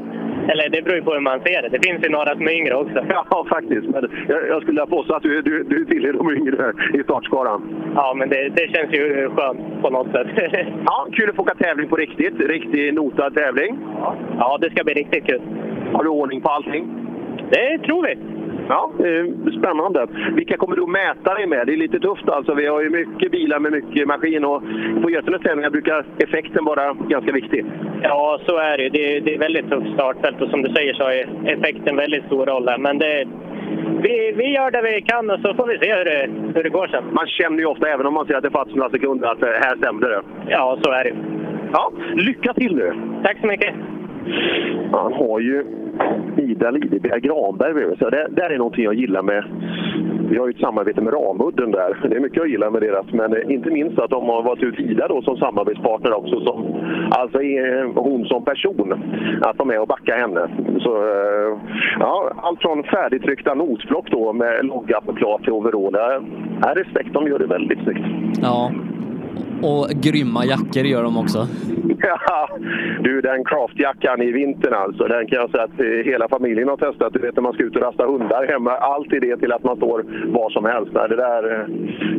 [0.49, 1.69] Eller det beror ju på hur man ser det.
[1.69, 3.05] Det finns ju några som är yngre också.
[3.29, 3.87] Ja, faktiskt.
[3.87, 7.61] Men jag, jag skulle påstå att du, du, du tillhör de yngre i startskaran.
[7.95, 10.27] Ja, men det, det känns ju skönt på något sätt.
[10.85, 12.39] Ja, kul att få åka tävling på riktigt.
[12.39, 13.77] Riktig notad tävling.
[14.37, 15.41] Ja, det ska bli riktigt kul.
[15.93, 16.87] Har du ordning på allting?
[17.49, 18.40] Det tror vi.
[18.73, 18.91] Ja,
[19.59, 20.07] spännande.
[20.35, 21.67] Vilka kommer du att mäta dig med?
[21.67, 22.53] Det är lite tufft alltså.
[22.53, 24.63] Vi har ju mycket bilar med mycket maskin och
[25.03, 27.65] på Götenes tävlingar brukar effekten vara ganska viktig.
[28.03, 28.89] Ja, så är det.
[28.89, 32.25] Det, är- det är väldigt tufft startfält och som du säger så är effekten väldigt
[32.25, 32.77] stor roll där.
[32.77, 33.27] Men det,
[34.01, 36.69] vi, vi gör det vi kan och så får vi se hur det, hur det
[36.69, 37.03] går sen.
[37.11, 39.49] Man känner ju ofta, även om man ser att det fattas några sekunder, att eh,
[39.49, 40.21] här stämde det.
[40.47, 41.13] Ja, så är det.
[41.73, 42.93] Ja, lycka till nu!
[43.23, 43.73] Tack så mycket!
[44.91, 45.65] Han har ju
[46.37, 49.43] Ida Lidebjerg Granberg bredvid Så Det där är någonting jag gillar med...
[50.29, 51.97] Vi har ju ett samarbete med Ramudden där.
[52.09, 54.79] Det är mycket jag gillar med deras, men inte minst att de har valt ut
[54.79, 56.39] Ida då som samarbetspartner också.
[56.39, 56.65] Som,
[57.09, 58.93] alltså är hon som person.
[59.41, 60.47] Att de är och backa henne.
[60.79, 61.57] Så, eh,
[61.99, 65.93] ja, allt från färdigtryckta notblock då med logga på klart till overall.
[66.63, 68.05] Jag respekt, de gör det väldigt snyggt.
[68.41, 68.71] Ja.
[69.61, 71.47] Och grymma jackor gör de också.
[72.03, 72.49] Ja,
[72.99, 76.77] du den craftjackan i vintern alltså, den kan jag säga att eh, hela familjen har
[76.77, 77.13] testat.
[77.13, 79.77] Du vet när man ska ut och rasta hundar hemma, allt det till att man
[79.77, 80.91] står var som helst.
[80.93, 81.67] Nej, det där är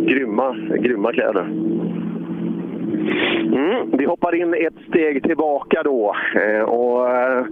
[0.06, 1.46] grymma, grymma kläder.
[3.02, 6.16] Mm, vi hoppar in ett steg tillbaka då.
[6.34, 7.44] Eh, och, eh,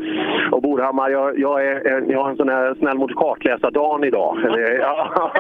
[0.51, 4.37] och Borhammar, jag, jag, är, eh, jag har en sån här snäll mot kartläsardagen idag.
[4.81, 5.33] Ja.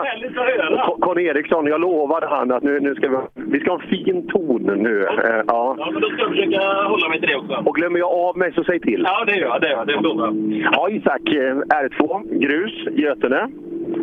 [1.00, 4.28] Con- Eriksson, jag lovade han att nu, nu ska vi, vi ska ha en fin
[4.28, 5.02] ton nu.
[5.04, 5.74] Eh, ja.
[5.78, 7.62] Ja, men då ska jag försöka hålla mig till det också.
[7.68, 9.02] Och glömmer jag av mig så säg till.
[9.06, 9.60] Ja, det gör jag.
[9.60, 9.84] Det gör.
[9.84, 10.34] Det lovar jag.
[10.72, 11.20] Ja, Isak.
[11.28, 13.48] eh, R2, grus, Götene.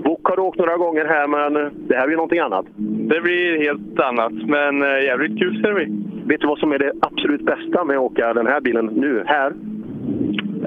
[0.04, 1.54] Bok har du åkt några gånger här, men
[1.88, 2.66] det här blir någonting annat.
[3.12, 5.88] Det blir helt annat, men eh, jävligt kul ska det bli.
[6.26, 9.24] Vet du vad som är det absolut bästa med att åka den här bilen nu,
[9.26, 9.54] här?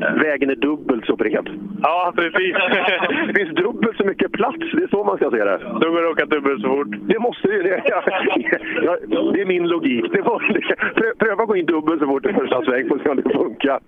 [0.01, 1.49] Vägen är dubbelt så bred.
[1.83, 2.55] Ja, precis.
[3.27, 5.59] det finns dubbelt så mycket plats, det är så man ska se det.
[5.81, 6.97] Då går det att åka dubbelt så fort.
[7.01, 7.83] Det måste ju det.
[7.85, 8.03] Ja,
[8.83, 8.97] ja,
[9.33, 10.05] det är min logik.
[10.13, 10.39] Det får,
[10.95, 13.33] prö- pröva att gå in dubbelt så fort i första sväng, får se om det
[13.35, 13.81] funkar.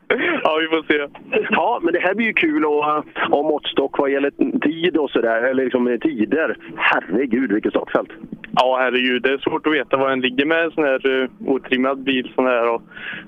[0.42, 1.06] Ja, vi får se.
[1.50, 5.42] Ja, men det här blir ju kul att ha måttstock vad gäller tid och sådär,
[5.42, 6.56] eller liksom tider.
[6.76, 8.10] Herregud, vilket startfält!
[8.54, 9.22] Ja, herregud.
[9.22, 12.32] Det är svårt att veta var den ligger med en sån här uh, otrimmad bil.
[12.34, 12.74] Sån här.
[12.74, 12.82] Och,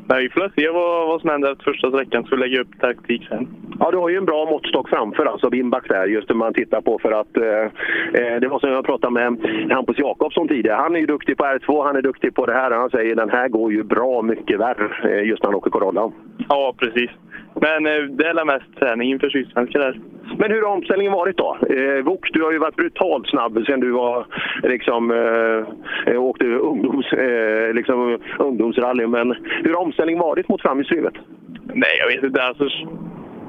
[0.08, 2.73] men vi får se vad, vad som händer efter första sträckan så vi lägger upp
[2.80, 3.48] taktik sen.
[3.80, 6.80] Ja, du har ju en bra måttstock framför, alltså Bimbak där, just det man tittar
[6.80, 7.64] på för att eh,
[8.22, 9.38] eh, det var som jag pratade med
[9.70, 10.76] Hampus Jakobsson tidigare.
[10.76, 12.70] Han är ju duktig på R2, han är duktig på det här.
[12.70, 16.12] Han säger den här går ju bra mycket värre eh, just när han åker Corolla.
[16.48, 17.10] Ja, precis.
[17.54, 20.00] Men eh, det är mest träning inför Sydsvenska där.
[20.38, 21.56] Men hur har omställningen varit då?
[21.70, 24.26] Eh, Wok, du har ju varit brutalt snabb sen du var
[24.62, 29.06] liksom eh, åkte ungdoms, eh, liksom, ungdomsrally.
[29.06, 31.14] Men hur har omställningen varit mot framhjulsdrivet?
[31.74, 32.42] Nej, jag vet inte.
[32.42, 32.68] Alltså,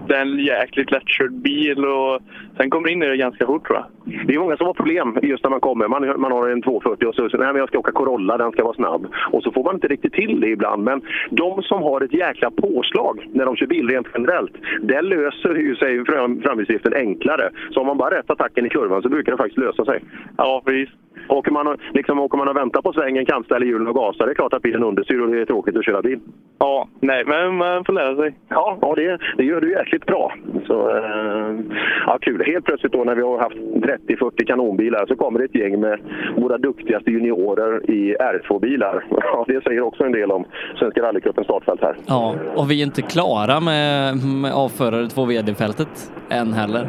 [0.07, 2.21] det är en jäkligt lättkörd bil och
[2.57, 4.27] sen kommer in i det ganska fort tror jag.
[4.27, 5.87] Det är många som har problem just när man kommer.
[5.87, 8.63] Man, man har en 240 och så nej men jag ska åka Corolla, den ska
[8.63, 9.07] vara snabb.
[9.31, 10.83] Och så får man inte riktigt till det ibland.
[10.83, 15.55] Men de som har ett jäkla påslag när de kör bil rent generellt, det löser
[15.55, 17.49] ju sig fram, framhjulsdriften enklare.
[17.71, 20.03] Så om man bara rätt attacken i kurvan så brukar det faktiskt lösa sig.
[20.37, 20.89] Ja, precis.
[21.27, 24.31] Åker man, och- liksom, åker man och väntar på svängen, kantställer hjulen och gasar, det
[24.31, 26.19] är klart att bilen understyr och det är tråkigt att köra bil.
[26.59, 28.35] Ja, nej, men man får lära sig.
[28.49, 30.33] Ja, ja det, det gör du jäkligt bra.
[30.67, 31.55] Så, eh,
[32.07, 32.43] ja, kul.
[32.45, 35.99] Helt plötsligt då när vi har haft 30-40 kanonbilar så kommer det ett gäng med
[36.37, 39.03] våra duktigaste juniorer i R2-bilar.
[39.09, 40.45] Ja, det säger också en del om
[40.79, 41.95] Svenska rallycupens startfält här.
[42.07, 46.87] Ja, och vi är inte klara med, med avförare 2 VD-fältet än heller.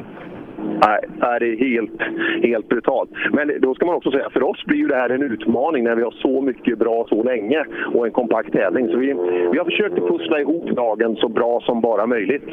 [0.80, 1.00] Nej,
[1.40, 2.02] det är helt,
[2.42, 3.11] helt brutalt.
[3.32, 5.96] Men då ska man också säga, för oss blir ju det här en utmaning när
[5.96, 8.88] vi har så mycket bra så länge och en kompakt tävling.
[8.88, 9.07] Så vi,
[9.52, 12.48] vi har försökt att pussla ihop dagen så bra som bara möjligt.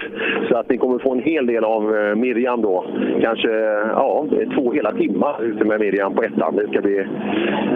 [0.50, 2.86] Så att ni kommer få en hel del av eh, Mirjam Miriam då.
[3.22, 3.50] Kanske
[3.90, 4.26] ja,
[4.56, 6.56] två hela timmar ute med Miriam på ettan.
[6.56, 7.08] Det ska bli...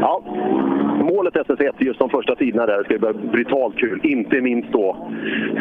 [0.02, 0.24] Ja,
[1.02, 4.00] målet SS1, just de första tiderna där, ska bli brutalt kul.
[4.04, 4.98] Inte minst då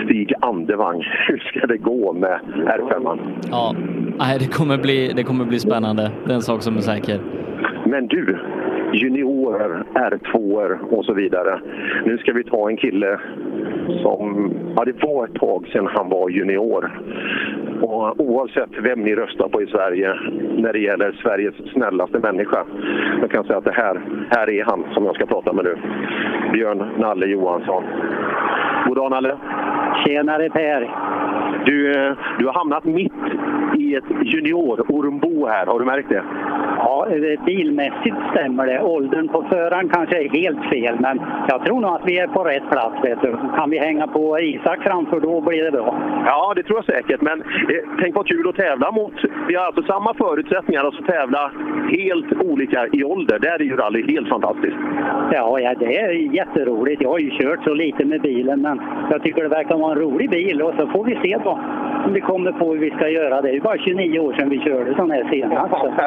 [0.05, 1.03] Stig Andevang.
[1.29, 3.19] Hur ska det gå med R5?
[3.51, 3.75] Ja,
[4.19, 6.11] nej, det kommer bli, det kommer bli spännande.
[6.25, 7.21] Det är en sak som är säker.
[7.85, 8.39] Men du,
[8.93, 11.61] juniorer, R2 och så vidare.
[12.05, 13.21] Nu ska vi ta en kille
[14.03, 17.01] som, ja det var ett tag sedan han var junior.
[17.81, 20.15] Och oavsett vem ni röstar på i Sverige
[20.57, 22.65] när det gäller Sveriges snällaste människa.
[23.21, 24.01] Jag kan säga att det här,
[24.31, 25.77] här är han som jag ska prata med nu.
[26.53, 27.85] Björn Nalle Johansson.
[28.87, 29.37] God dag Nalle!
[30.05, 30.91] Tjenare Per!
[31.65, 33.13] Du, eh, du har hamnat mitt
[33.79, 36.23] i ett junior-ormbo här, har du märkt det?
[36.77, 37.07] Ja,
[37.47, 38.81] bilmässigt stämmer det.
[38.83, 42.45] Åldern på föraren kanske är helt fel, men jag tror nog att vi är på
[42.45, 43.05] rätt plats.
[43.05, 43.37] Vet du.
[43.57, 46.01] Kan vi hänga på Isak framför, då blir det bra.
[46.27, 47.21] Ja, det tror jag säkert.
[47.21, 47.47] Men eh,
[48.01, 49.15] tänk vad kul att tävla mot.
[49.49, 51.53] Vi har alltså samma förutsättningar och så tävla
[51.91, 53.39] helt olika i ålder.
[53.39, 54.77] Där är ju rally helt fantastiskt.
[55.33, 57.03] Ja, ja, det är jätteroligt.
[57.03, 58.76] Jag har ju kört så lite med bilen, men
[59.11, 61.59] jag tycker det verkar vara en rolig bil och så får vi se då
[62.07, 63.43] om vi kommer på hur vi ska göra.
[63.43, 65.71] Det är ju bara 29 år sedan vi körde sån här senast.
[65.71, 65.93] så.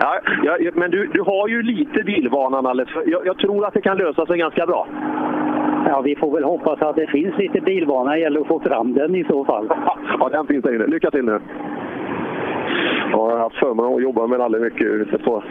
[0.00, 0.18] Ja,
[0.60, 2.86] ja, men du, du har ju lite bilvana, Nalle.
[2.86, 4.86] så Jag, jag tror att det kan lösa sig ganska bra.
[5.86, 8.10] Ja, vi får väl hoppas att det finns lite bilvana.
[8.10, 9.68] Det gäller att få fram den i så fall.
[10.20, 10.86] Ja, den finns där inne.
[10.86, 11.40] Lycka till nu!
[13.12, 15.42] Ja, jag har haft förmånen att jobba med Nalle mycket ute på.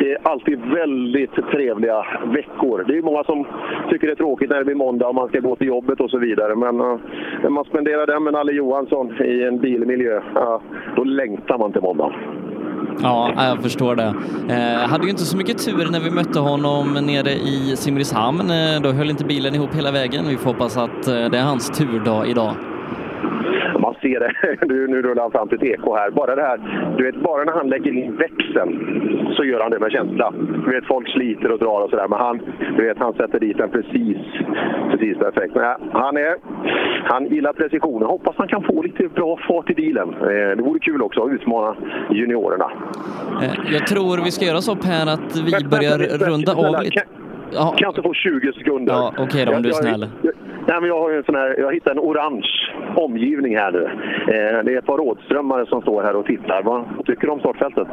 [0.00, 2.84] Det är alltid väldigt trevliga veckor.
[2.88, 3.46] Det är många som
[3.90, 6.10] tycker det är tråkigt när det blir måndag och man ska gå till jobbet och
[6.10, 6.56] så vidare.
[6.56, 6.96] Men uh,
[7.42, 10.20] när man spenderar den med Nalle Johansson i en bilmiljö,
[10.96, 12.12] då längtar man till måndag.
[13.02, 14.14] Ja, jag förstår det.
[14.48, 18.50] Eh, hade ju inte så mycket tur när vi mötte honom nere i Simrishamn.
[18.50, 20.28] Eh, då höll inte bilen ihop hela vägen.
[20.28, 22.54] Vi får hoppas att eh, det är hans turdag idag.
[23.80, 24.32] Man ser det.
[24.66, 26.10] Nu, nu rullar han fram till TK här.
[26.10, 26.58] Bara det här,
[26.98, 28.72] du vet, bara när han lägger in växeln
[29.36, 30.32] så gör han det med känsla.
[30.66, 32.40] Du vet, folk sliter och drar och sådär, men han,
[32.76, 34.16] du vet, han sätter dit den precis,
[34.90, 35.54] precis perfekt.
[35.54, 36.34] Men han, är,
[37.04, 38.08] han gillar precisionen.
[38.08, 40.08] Hoppas han kan få lite bra fart i bilen.
[40.08, 41.76] Eh, Det vore kul också att utmana
[42.10, 42.70] juniorerna.
[43.42, 45.98] Eh, jag tror vi ska göra så Per att vi börjar
[46.28, 47.02] runda av lite.
[47.54, 47.74] Ja.
[47.78, 48.92] Kan inte få 20 sekunder?
[48.92, 50.06] Ja, okej då, om Jag- du är snäll.
[50.22, 50.32] Jag,
[50.68, 52.48] nej, men jag har ju en sån här, jag hittade en orange
[52.96, 53.84] omgivning här nu.
[54.34, 56.62] Eh, det är ett par rådströmmare som står här och tittar.
[56.62, 57.88] Vad tycker du om startfältet?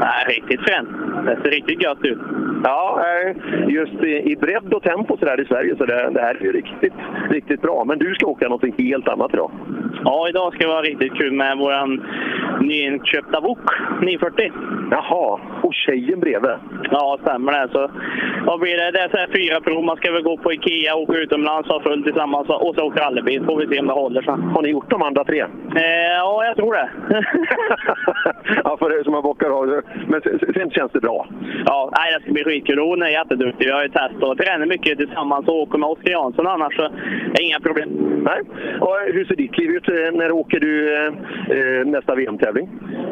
[0.00, 0.88] Nej, riktigt fränt.
[1.26, 2.18] Det ser riktigt gött ut.
[2.64, 3.36] Ja, eh,
[3.68, 6.44] just i, i bredd och tempo så där i Sverige så det, det här är
[6.44, 6.92] ju riktigt,
[7.30, 7.84] riktigt bra.
[7.86, 9.50] Men du ska åka någonting helt annat idag.
[10.04, 11.72] Ja, idag ska det vara riktigt kul med vår
[12.62, 13.58] nyinköpta Wok
[14.02, 14.52] 940.
[14.90, 16.50] Jaha, och tjejen bredvid?
[16.90, 17.68] Ja, stämmer det.
[17.72, 17.90] Så,
[18.46, 18.90] vad blir det?
[19.00, 19.84] Det är så här fyra prov.
[19.84, 23.44] Man ska väl gå på Ikea, åka utomlands, ha fullt tillsammans och så åka rallybil.
[23.44, 24.22] Får vi se om det håller.
[24.22, 24.30] Så.
[24.30, 25.40] Har ni gjort de andra tre?
[25.40, 26.90] Eh, ja, jag tror det.
[28.64, 29.82] ja, för er som har bockar av.
[30.08, 31.26] Men sen, sen känns det bra.
[31.66, 32.78] Ja, nej, det ska bli skitkul.
[32.78, 33.66] Hon är jätteduktig.
[33.66, 36.76] Vi har ju testat och tränar mycket tillsammans och åker med Oskar Jansson annars.
[36.76, 36.82] Så
[37.32, 37.88] det är inga problem.
[38.24, 38.40] Nej.
[38.80, 39.88] Och hur ser ditt liv ut?
[39.88, 41.12] Eh, När åker du eh,
[41.58, 42.68] eh, nästa VM-tävling?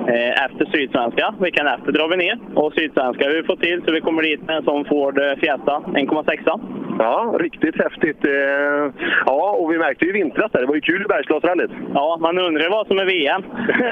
[0.08, 4.00] Eh, efter Sydsvenska, Dagen efter drar vi ner och Sydsvenska vi får till så vi
[4.00, 6.60] kommer dit med en sån Ford eh, Fiesta 1,6.
[6.98, 8.26] Ja, riktigt häftigt.
[8.26, 10.60] Eh, Ja, och vi märkte ju vintras där.
[10.60, 11.70] Det var ju kul i Bergslagsrallyt.
[11.94, 13.42] Ja, man undrar vad som är VM.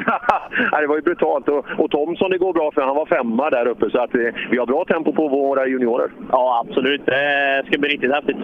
[0.72, 1.49] ja, det var ju brutalt.
[1.49, 3.91] Och, och Thomson, det går bra för han var femma där uppe.
[3.91, 4.20] Så att eh,
[4.51, 6.11] vi har bra tempo på våra juniorer.
[6.31, 7.07] Ja, absolut.
[7.07, 8.37] Det ska bli riktigt häftigt.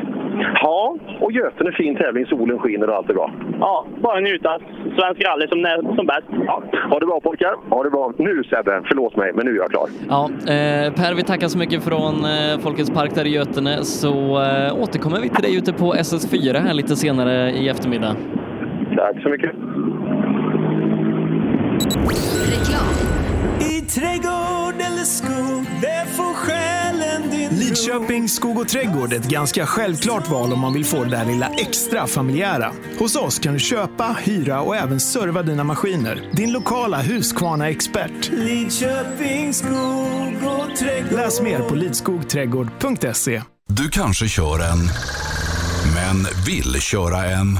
[0.62, 2.26] Ja, och Götene fin tävling.
[2.26, 3.32] Solen skiner och allt är bra.
[3.60, 4.58] Ja, bara njuta.
[4.98, 5.58] Svensk rally som,
[5.96, 6.26] som bäst.
[6.46, 7.54] Ja, ha det bra pojkar.
[7.70, 8.12] Ha det bra.
[8.18, 9.86] Nu Sebbe, förlåt mig, men nu är jag klar.
[10.08, 14.12] Ja, eh, Per, vi tackar så mycket från eh, Folkets Park där i Götene, så
[14.42, 18.16] eh, återkommer vi till dig ute på SS4 här lite senare i eftermiddag.
[18.96, 19.50] Tack så mycket.
[23.62, 29.66] I trädgård eller skog, det får själen din Lidköping skog och trädgård är ett ganska
[29.66, 32.72] självklart val om man vill få det där lilla extra familjära.
[32.98, 36.30] Hos oss kan du köpa, hyra och även serva dina maskiner.
[36.32, 38.30] Din lokala Husqvarna-expert.
[38.32, 41.18] Lidköping skog och trädgård.
[41.18, 43.42] Läs mer på lidskogträdgård.se.
[43.68, 44.78] Du kanske kör en,
[45.94, 47.58] men vill köra en.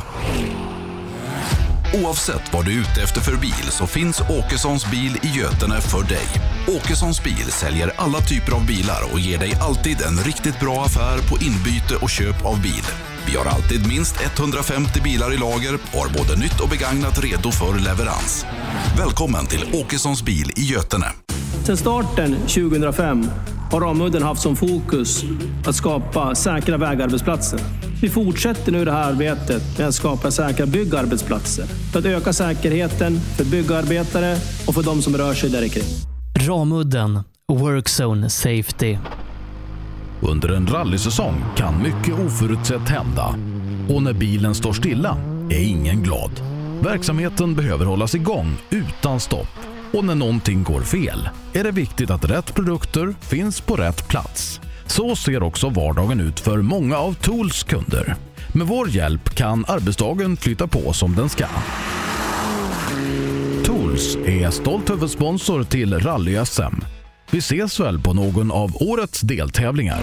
[1.94, 6.02] Oavsett vad du är ute efter för bil så finns Åkessons bil i Götene för
[6.02, 6.26] dig.
[6.68, 11.18] Åkessons bil säljer alla typer av bilar och ger dig alltid en riktigt bra affär
[11.18, 12.86] på inbyte och köp av bil.
[13.26, 17.50] Vi har alltid minst 150 bilar i lager och har både nytt och begagnat redo
[17.50, 18.46] för leverans.
[18.98, 21.06] Välkommen till Åkessons bil i Götene.
[21.64, 23.26] Sedan starten 2005
[23.70, 25.24] har Ramudden haft som fokus
[25.66, 27.60] att skapa säkra vägarbetsplatser.
[28.00, 33.20] Vi fortsätter nu det här arbetet med att skapa säkra byggarbetsplatser för att öka säkerheten
[33.20, 34.36] för byggarbetare
[34.66, 35.84] och för de som rör sig där kring.
[36.48, 37.20] Ramudden
[37.52, 38.96] Workzone Safety.
[40.20, 43.34] Under en rallysäsong kan mycket oförutsett hända.
[43.94, 45.16] Och när bilen står stilla
[45.50, 46.30] är ingen glad.
[46.80, 49.71] Verksamheten behöver hållas igång utan stopp.
[49.92, 54.60] Och när någonting går fel är det viktigt att rätt produkter finns på rätt plats.
[54.86, 58.16] Så ser också vardagen ut för många av Tools kunder.
[58.54, 61.46] Med vår hjälp kan arbetsdagen flytta på som den ska.
[63.64, 66.84] Tools är stolt huvudsponsor till Rally-SM.
[67.30, 70.02] Vi ses väl på någon av årets deltävlingar.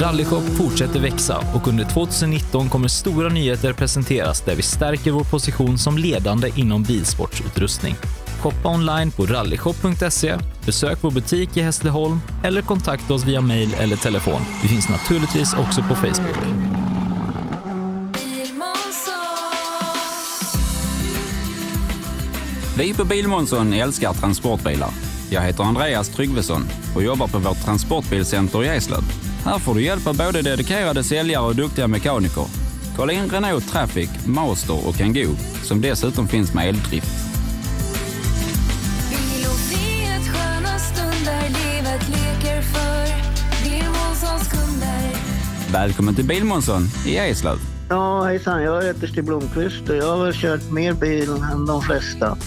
[0.00, 5.78] Rallyshop fortsätter växa och under 2019 kommer stora nyheter presenteras där vi stärker vår position
[5.78, 7.96] som ledande inom bilsportsutrustning.
[8.40, 10.36] Shoppa online på rallyshop.se,
[10.66, 14.40] besök vår butik i Hässleholm eller kontakta oss via mail eller telefon.
[14.62, 16.36] Vi finns naturligtvis också på Facebook.
[22.78, 24.90] Vi på Bilmånsson älskar transportbilar.
[25.30, 29.29] Jag heter Andreas Tryggvesson och jobbar på vårt transportbilcenter i Eslöv.
[29.50, 32.44] Här får du hjälp av både dedikerade säljare och duktiga mekaniker.
[32.96, 37.06] Kolla in Renault Traffic, Master och Kangoo som dessutom finns med eldrift.
[45.72, 47.58] Välkommen till Bilmånsson i Eslöv.
[47.88, 48.62] Ja, hejsan.
[48.62, 52.38] Jag heter Stig Blomqvist och jag har väl kört mer bil än de flesta.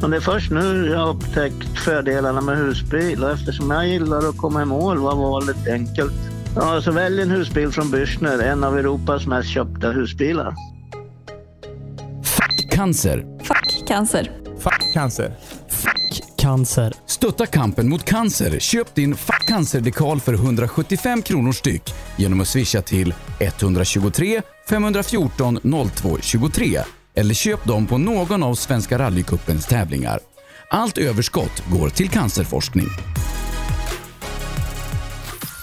[0.00, 4.28] Men det är först nu jag har upptäckt fördelarna med husbil och eftersom jag gillar
[4.28, 6.39] att komma i mål var valet enkelt.
[6.56, 10.54] Ja, så välj en husbil från Bürstner, en av Europas mest köpta husbilar.
[12.70, 13.24] Cancer.
[13.86, 14.32] Cancer.
[14.58, 15.36] Fuck cancer.
[16.36, 16.92] Cancer.
[17.06, 18.58] Stötta kampen mot cancer.
[18.58, 25.58] Köp din Fuck cancer-dekal för 175 kronor styck genom att swisha till 123 514
[25.94, 26.80] 02 23
[27.14, 30.20] eller köp dem på någon av Svenska rallycupens tävlingar.
[30.70, 32.88] Allt överskott går till cancerforskning.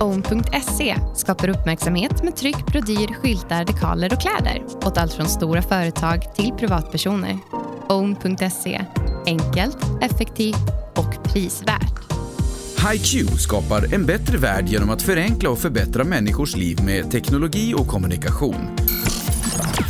[0.00, 6.34] Own.se skapar uppmärksamhet med tryck, brodyr, skyltar, dekaler och kläder åt allt från stora företag
[6.34, 7.38] till privatpersoner.
[7.88, 8.84] Own.se
[9.26, 12.12] enkelt, effektivt och prisvärt.
[12.92, 17.86] HiQ skapar en bättre värld genom att förenkla och förbättra människors liv med teknologi och
[17.86, 18.76] kommunikation.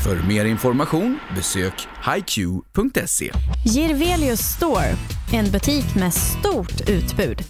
[0.04, 1.74] För mer information besök
[2.14, 3.32] hiq.se.
[3.66, 4.96] Girvelius Store,
[5.32, 7.44] en butik med stort utbud.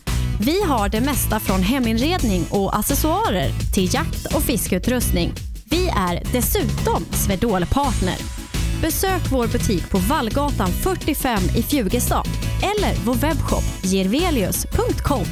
[0.44, 5.32] Vi har det mesta från heminredning och accessoarer till jakt och fiskeutrustning.
[5.70, 8.16] Vi är dessutom Swedol-partner.
[8.82, 12.24] Besök vår butik på Vallgatan 45 i Fjugestad
[12.62, 15.24] eller vår webbshop jervelius.com.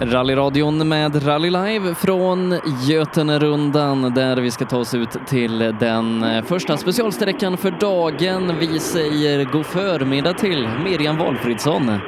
[0.00, 6.76] Rallyradion med Rally Live från Götenerundan där vi ska ta oss ut till den första
[6.76, 8.58] specialsträckan för dagen.
[8.58, 12.00] Vi säger god förmiddag till Miriam Valfridsson.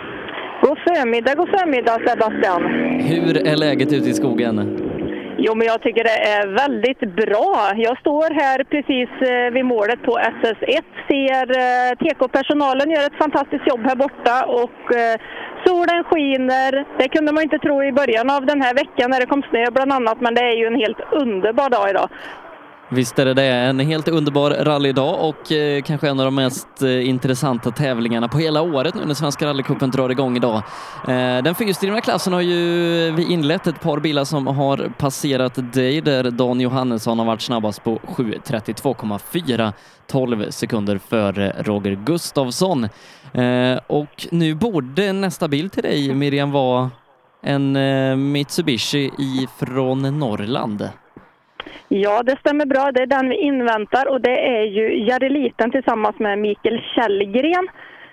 [0.85, 2.63] Förmiddag, god förmiddag Sebastian.
[3.01, 4.55] Hur är läget ute i skogen?
[5.39, 7.73] Jo, men jag tycker det är väldigt bra.
[7.77, 10.13] Jag står här precis eh, vid målet på
[10.43, 15.17] SS1, ser eh, TK-personalen göra ett fantastiskt jobb här borta och eh,
[15.67, 16.85] solen skiner.
[16.99, 19.65] Det kunde man inte tro i början av den här veckan när det kom snö
[19.71, 22.09] bland annat, men det är ju en helt underbar dag idag.
[22.95, 23.47] Visst är det det.
[23.47, 28.39] En helt underbar rallydag och eh, kanske en av de mest eh, intressanta tävlingarna på
[28.39, 30.57] hela året nu när Svenska rallycupen drar igång idag.
[31.09, 35.73] Eh, den fyrhjulsdrivna klassen har ju eh, vi inlett ett par bilar som har passerat
[35.73, 39.73] dig där Dan Johannesson har varit snabbast på 7.32,4
[40.07, 42.85] 12 sekunder före Roger Gustafsson.
[43.33, 46.91] Eh, och nu borde nästa bil till dig Miriam vara
[47.43, 50.89] en eh, Mitsubishi ifrån Norrland.
[51.97, 52.93] Ja, det stämmer bra.
[52.93, 57.69] Det är den vi inväntar och det är ju Jareliten tillsammans med Mikael Källgren.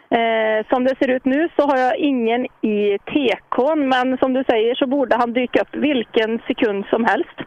[0.09, 4.43] Eh, som det ser ut nu så har jag ingen i TK men som du
[4.43, 7.37] säger så borde han dyka upp vilken sekund som helst.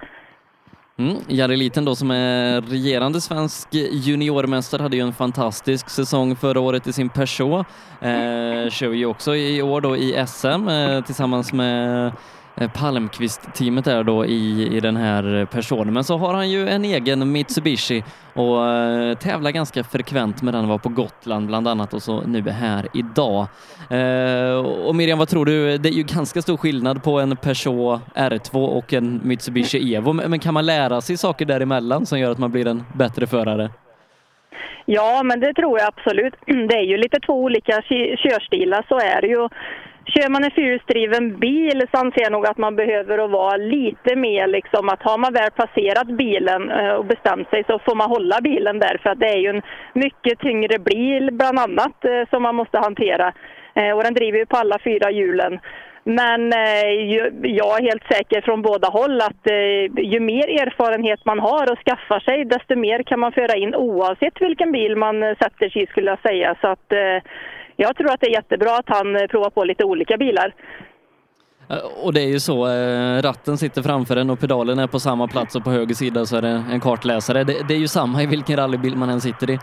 [0.98, 6.60] Mm, Jari Liten då som är regerande svensk juniormästare hade ju en fantastisk säsong förra
[6.60, 7.66] året i sin Peugeot.
[8.00, 12.12] Eh, kör ju också i år då i SM eh, tillsammans med
[12.60, 15.94] Eh, Palmqvist-teamet är då i, i den här personen.
[15.94, 18.02] Men så har han ju en egen Mitsubishi
[18.34, 20.68] och eh, tävlar ganska frekvent med den.
[20.68, 23.46] Var på Gotland bland annat och så nu här idag.
[23.90, 25.78] Eh, och Miriam, vad tror du?
[25.78, 30.12] Det är ju ganska stor skillnad på en Peugeot R2 och en Mitsubishi Evo.
[30.12, 33.70] Men kan man lära sig saker däremellan som gör att man blir en bättre förare?
[34.86, 36.34] Ja, men det tror jag absolut.
[36.68, 37.82] Det är ju lite två olika
[38.16, 39.48] körstilar, så är det ju.
[40.06, 44.16] Kör man en fyrhjulsdriven bil så anser jag nog att man behöver att vara lite
[44.16, 48.10] mer liksom att har man väl placerat bilen eh, och bestämt sig så får man
[48.10, 52.28] hålla bilen där för att det är ju en mycket tyngre bil bland annat eh,
[52.30, 53.32] som man måste hantera.
[53.74, 55.60] Eh, och den driver ju på alla fyra hjulen.
[56.06, 56.52] Men
[57.42, 59.46] jag är helt säker från båda håll att
[59.96, 64.40] ju mer erfarenhet man har och skaffar sig, desto mer kan man föra in oavsett
[64.40, 66.56] vilken bil man sätter sig i skulle jag säga.
[66.60, 66.92] Så att,
[67.76, 70.54] jag tror att det är jättebra att han eh, provar på lite olika bilar.
[71.70, 75.00] Eh, Och det är ju så, eh, ratten sitter framför en och pedalen är på
[75.00, 77.44] samma plats och på höger sida så är det en kartläsare.
[77.44, 79.58] Det, det är ju samma i vilken rallybil man än sitter i.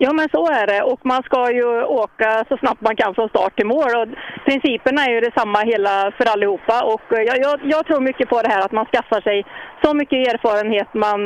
[0.00, 0.82] Ja, men så är det.
[0.82, 3.96] Och man ska ju åka så snabbt man kan från start till mål.
[3.96, 4.08] Och
[4.44, 6.82] principen är ju detsamma hela för allihopa.
[6.84, 9.44] Och jag, jag, jag tror mycket på det här att man skaffar sig
[9.84, 11.20] så mycket erfarenhet man,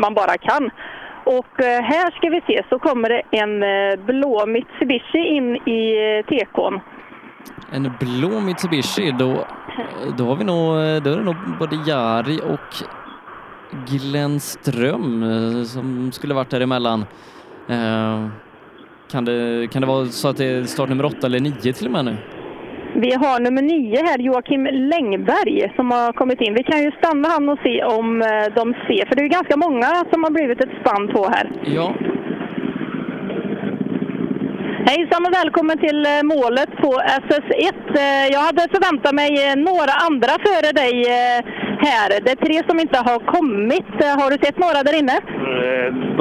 [0.00, 0.70] man bara kan.
[1.24, 5.94] Och eh, här ska vi se så kommer det en eh, blå Mitsubishi in i
[6.18, 6.74] eh, tekon.
[6.74, 6.80] TK'n.
[7.72, 9.46] En blå Mitsubishi, då,
[10.18, 12.84] då har vi nog, då är det nog både Jari och
[13.88, 15.24] Glenn Ström
[15.64, 17.04] som skulle varit däremellan.
[17.68, 18.28] Eh,
[19.10, 21.92] kan, det, kan det vara så att det är startnummer åtta eller nio till och
[21.92, 22.16] med nu?
[22.94, 26.54] Vi har nummer nio här, Joakim Längberg, som har kommit in.
[26.54, 29.56] Vi kan ju stanna han och se om eh, de ser, för det är ganska
[29.56, 31.50] många som har blivit ett spann på här.
[31.64, 31.94] Ja.
[34.90, 36.90] Hejsan och välkommen till eh, målet på
[37.28, 37.76] SS1.
[38.04, 40.94] Eh, Jag hade förväntat mig några andra före dig
[41.88, 42.08] här.
[42.24, 43.92] Det är tre som inte har kommit.
[44.20, 45.16] Har du sett några där inne?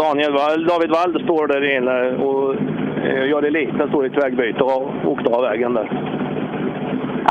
[0.03, 2.55] Daniel Wall, David Wall står där inne och
[3.05, 5.87] eh, Jari Liten står i ett vägbyte och har åkt av vägen där.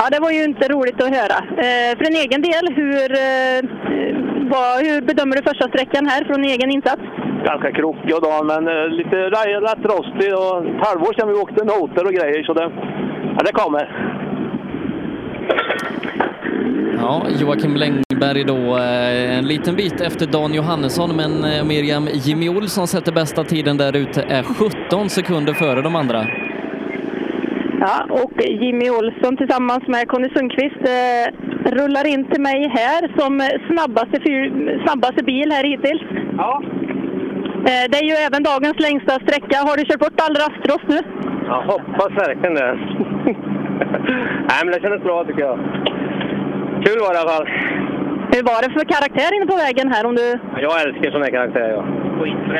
[0.03, 1.37] Ja, det var ju inte roligt att höra.
[1.65, 3.59] Eh, För en egen del, hur, eh,
[4.53, 7.01] vad, hur bedömer du första sträckan här från egen insats?
[7.45, 11.63] Ganska krokig och dan, men eh, lite rätt rostig och ett halvår sedan vi åkte
[11.65, 12.71] noter och grejer så det,
[13.37, 13.83] ja, det kommer.
[17.01, 22.49] Ja, Joakim Längberg då eh, en liten bit efter Dan Johannesson men eh, Miriam Jimmy
[22.49, 26.25] Olsson sätter bästa tiden där ute är 17 sekunder före de andra.
[27.85, 31.25] Ja, och Jimmy Olsson tillsammans med Conny Sundqvist eh,
[31.77, 33.31] rullar in till mig här som
[33.69, 34.41] snabbaste, fyr,
[34.85, 36.03] snabbaste bil här hittills.
[36.37, 36.63] Ja.
[37.69, 39.57] Eh, det är ju även dagens längsta sträcka.
[39.67, 40.99] Har du kört bort all rastrost nu?
[41.51, 42.71] Jag hoppas verkligen det.
[44.49, 45.57] Nej, men det kändes bra tycker jag.
[46.85, 47.47] Kul var det i alla fall.
[48.33, 50.03] Hur var det för karaktär inne på vägen här?
[50.09, 50.25] Om du...
[50.65, 51.69] Jag älskar sån här karaktär.
[51.75, 51.83] Ja.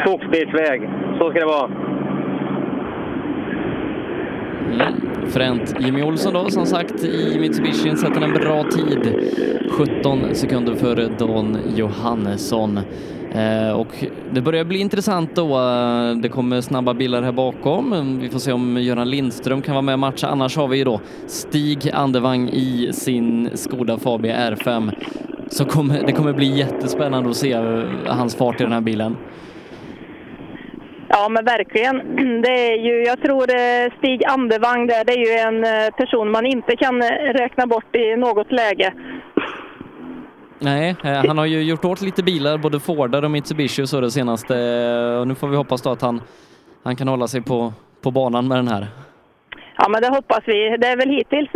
[0.03, 0.89] Skogsbilsväg.
[1.18, 1.69] Så ska det vara.
[4.73, 4.93] Mm.
[5.27, 9.15] Fränt Jimmy Olsson då, som sagt, i Mitsubishi sätter en bra tid.
[9.69, 12.79] 17 sekunder före Dan Johannesson.
[13.31, 15.59] Eh, och det börjar bli intressant då.
[15.59, 18.19] Eh, det kommer snabba bilar här bakom.
[18.21, 20.27] Vi får se om Göran Lindström kan vara med och matcha.
[20.27, 24.91] Annars har vi ju då Stig Andevang i sin Skoda Fabia R5.
[25.49, 27.53] Så kommer, det kommer bli jättespännande att se
[28.07, 29.17] hans fart i den här bilen.
[31.13, 31.95] Ja, men verkligen.
[32.41, 36.31] Det är ju, jag tror eh, Stig Andevang där, det är ju en eh, person
[36.31, 38.93] man inte kan eh, räkna bort i något läge.
[40.59, 44.11] Nej, han har ju gjort åt lite bilar, både Fordar och Mitsubishi och så det
[44.11, 44.53] senaste.
[45.19, 46.21] Och nu får vi hoppas då att han,
[46.83, 48.88] han kan hålla sig på, på banan med den här.
[49.77, 50.77] Ja, men det hoppas vi.
[50.77, 51.49] Det är väl hittills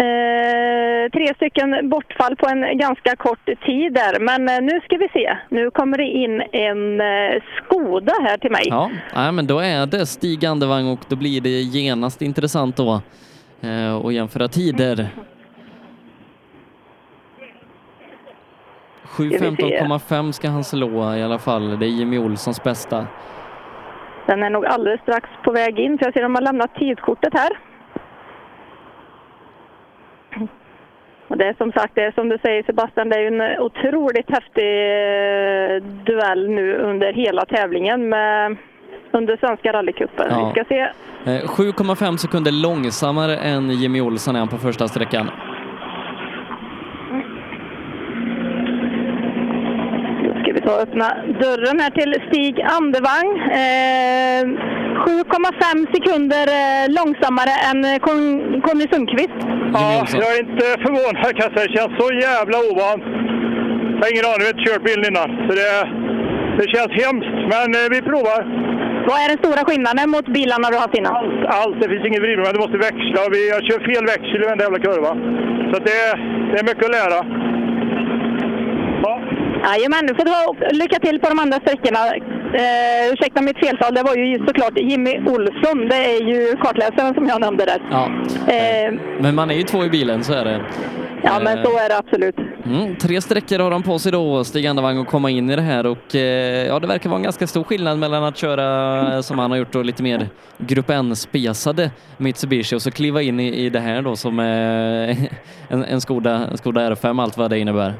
[0.00, 4.20] eh, tre stycken bortfall på en ganska kort tid där.
[4.20, 5.36] Men eh, nu ska vi se.
[5.48, 8.62] Nu kommer det in en eh, Skoda här till mig.
[8.66, 13.02] Ja, nej, men då är det Stig Andevang och då blir det genast intressant då
[13.60, 15.08] eh, att jämföra tider.
[19.04, 21.78] 7.15,5 ska han slå i alla fall.
[21.78, 23.06] Det är Jimmy Olssons bästa.
[24.26, 26.74] Den är nog alldeles strax på väg in, för jag ser att de har lämnat
[26.74, 27.69] tidskortet här.
[31.28, 33.60] Och det är som sagt, det är som du säger Sebastian, det är ju en
[33.60, 38.56] otroligt häftig eh, duell nu under hela tävlingen med,
[39.10, 40.26] under Svenska rallycupen.
[40.30, 40.44] Ja.
[40.46, 40.80] Vi ska se.
[40.80, 45.30] Eh, 7,5 sekunder långsammare än Jimmy Olsson är han på första sträckan.
[50.64, 51.08] Vi och öppna
[51.44, 53.28] dörren här till Stig Andevang.
[53.62, 54.42] Eh,
[55.06, 59.38] 7,5 sekunder eh, långsammare än eh, Con- Conny Sundqvist.
[59.74, 61.66] Ja, jag är inte förvånad kan jag säga.
[61.68, 63.04] Det känns så jävla ovant.
[63.96, 65.28] Jag har ingen aning, jag har inte kört bilen innan.
[65.46, 65.70] Så det,
[66.58, 68.40] det känns hemskt, men eh, vi provar.
[69.08, 71.14] Vad är den stora skillnaden mot bilarna du har haft innan?
[71.20, 71.76] Allt, allt.
[71.82, 73.20] Det finns ingen vridning, men du måste växla.
[73.34, 75.12] Vi, jag kör fel växel i varenda jävla kurva.
[75.70, 76.00] Så det,
[76.50, 77.18] det är mycket att lära.
[79.64, 81.98] Jajamän, du får ta lycka till på de andra sträckorna.
[82.54, 85.88] Eh, ursäkta mitt feltal, det var ju såklart Jimmy Olsson.
[85.88, 87.80] Det är ju kartläsaren som jag nämnde där.
[87.90, 88.04] Ja.
[88.54, 90.60] Eh, Men man är ju två i bilen, så är det.
[91.22, 92.36] ja, men så är det absolut.
[92.66, 95.62] Mm, tre sträckor har han på sig då, Stig Andevang, att komma in i det
[95.62, 99.20] här och eh, ja, det verkar vara en ganska stor skillnad mellan att köra eh,
[99.20, 100.28] som han har gjort då, lite mer
[100.58, 105.16] Grupp N-spesade Mitsubishi och så kliva in i, i det här då som är
[105.68, 107.94] en, en, Skoda, en Skoda R5, allt vad det innebär.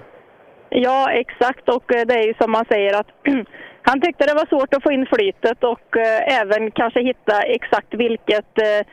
[0.71, 1.69] Ja, exakt.
[1.69, 3.11] Och eh, det är ju som man säger att
[3.83, 7.95] han tyckte det var svårt att få in flytet och eh, även kanske hitta exakt
[7.95, 8.87] vilket eh,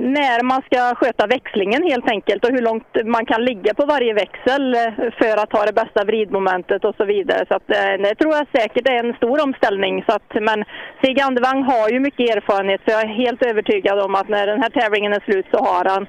[0.00, 4.14] när man ska sköta växlingen helt enkelt och hur långt man kan ligga på varje
[4.14, 4.76] växel
[5.20, 7.44] för att ha det bästa vridmomentet och så vidare.
[7.48, 7.66] Så att,
[8.04, 10.04] det tror jag säkert är en stor omställning.
[10.08, 10.64] Så att, men
[10.98, 14.62] Stig Andevang har ju mycket erfarenhet så jag är helt övertygad om att när den
[14.62, 16.06] här tävlingen är slut så har han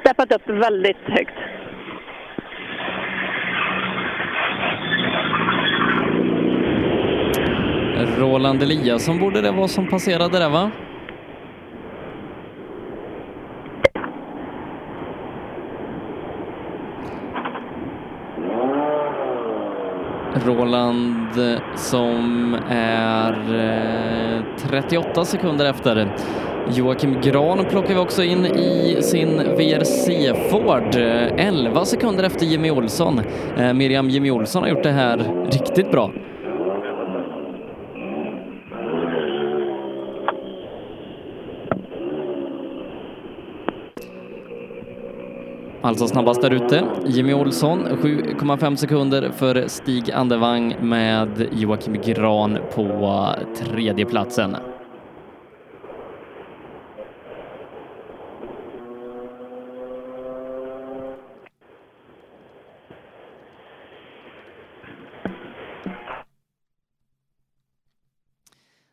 [0.00, 1.38] steppat upp väldigt högt.
[8.06, 10.70] Roland Eliasson borde det vara som passerade där va?
[20.46, 23.32] Roland som är
[24.38, 26.16] eh, 38 sekunder efter.
[26.72, 30.94] Joakim Gran plockar vi också in i sin VRC Ford.
[30.94, 33.20] Eh, 11 sekunder efter Jimmy Olsson.
[33.58, 36.10] Eh, Miriam Jimmy Olsson har gjort det här riktigt bra.
[45.82, 46.84] Alltså snabbast där ute.
[47.06, 54.56] Jimmy Olsson 7,5 sekunder för Stig Andevang med Joakim Gran på tredje platsen.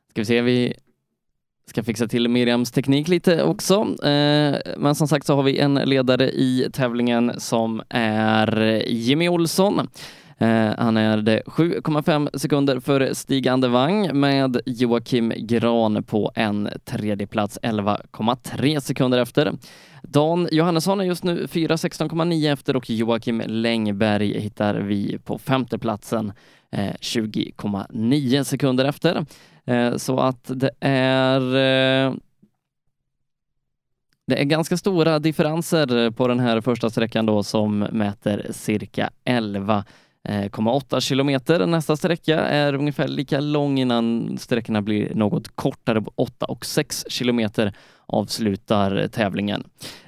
[0.10, 0.74] Ska vi se, vi
[1.70, 3.74] ska fixa till Miriams teknik lite också.
[4.06, 9.80] Eh, Men som sagt så har vi en ledare i tävlingen som är Jimmy Olsson.
[10.38, 17.60] Eh, Han är 7,5 sekunder för Stig Andevang med Joakim Gran på en tredje plats
[17.64, 19.52] 11,3 sekunder efter.
[20.04, 26.34] Dan Johannesson är just nu 4.16,9 efter och Joakim Längberg hittar vi på femte platsen
[26.72, 29.26] eh, 20,9 sekunder efter.
[29.68, 32.14] Eh, så att det är eh,
[34.28, 40.94] Det är ganska stora differenser på den här första sträckan då som mäter cirka 11,8
[40.94, 41.66] eh, kilometer.
[41.66, 46.04] Nästa sträcka är ungefär lika lång innan sträckorna blir något kortare.
[46.16, 47.74] 8 och 6 kilometer
[48.06, 49.64] avslutar tävlingen.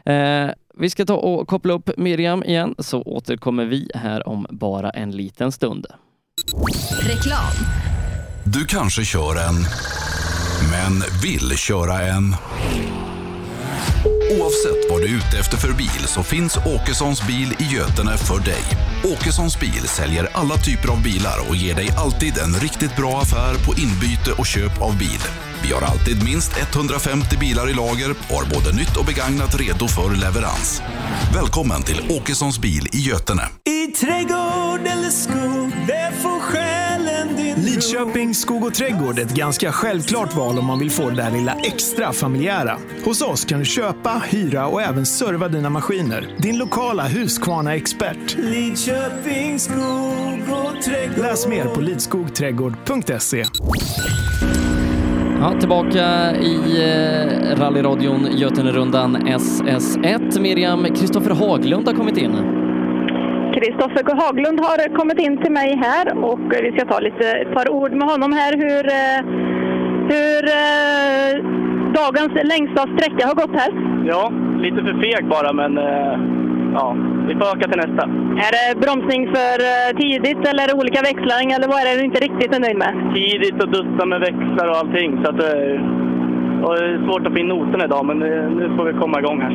[0.06, 4.90] Eh, vi ska ta och koppla upp Miriam igen så återkommer vi här om bara
[4.90, 5.86] en liten stund.
[7.02, 7.89] Reklam.
[8.44, 9.66] Du kanske kör en,
[10.72, 12.36] men vill köra en.
[14.32, 18.40] Oavsett vad du är ute efter för bil så finns Åkessons bil i Götene för
[18.40, 18.64] dig.
[19.04, 23.56] Åkessons bil säljer alla typer av bilar och ger dig alltid en riktigt bra affär
[23.66, 25.49] på inbyte och köp av bil.
[25.64, 29.88] Vi har alltid minst 150 bilar i lager och har både nytt och begagnat redo
[29.88, 30.82] för leverans.
[31.34, 33.44] Välkommen till Åkessons bil i Götene.
[33.66, 39.72] I trädgård eller skog, där får själen din Lidköping skog och trädgård är ett ganska
[39.72, 42.78] självklart val om man vill få det där lilla extra familjära.
[43.06, 46.36] Hos oss kan du köpa, hyra och även serva dina maskiner.
[46.38, 48.38] Din lokala Husqvarna-expert.
[48.38, 51.26] Lidköping skog och trädgård.
[51.26, 53.46] Läs mer på lidskogträdgård.se.
[55.42, 56.06] Ja, tillbaka
[56.36, 56.56] i
[56.90, 60.42] eh, rallyradion Götenerundan SS1.
[60.42, 62.32] Miriam, Kristoffer Haglund har kommit in.
[63.54, 67.70] Kristoffer Haglund har kommit in till mig här och vi ska ta lite, ett par
[67.72, 69.20] ord med honom här hur, eh,
[70.14, 71.32] hur eh,
[71.94, 73.72] dagens längsta sträcka har gått här.
[74.08, 75.78] Ja, lite för feg bara, men
[76.74, 76.96] ja,
[77.28, 78.04] vi får öka till nästa.
[78.46, 82.26] Är det bromsning för eh, tidigt eller olika växlar eller vad är det du inte
[82.28, 82.94] riktigt är nöjd med?
[83.16, 85.76] Tidigt och dutta med växlar och allting, så att eh,
[86.64, 89.20] och det är svårt att få in noterna idag, men eh, nu får vi komma
[89.20, 89.54] igång här.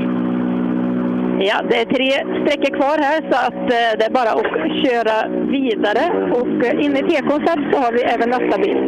[1.48, 2.10] Ja, det är tre
[2.40, 3.68] sträckor kvar här så att
[3.98, 4.46] det är bara att
[4.84, 5.16] köra
[5.56, 6.04] vidare
[6.38, 8.78] och inne i tekon sen så har vi även nästa bil.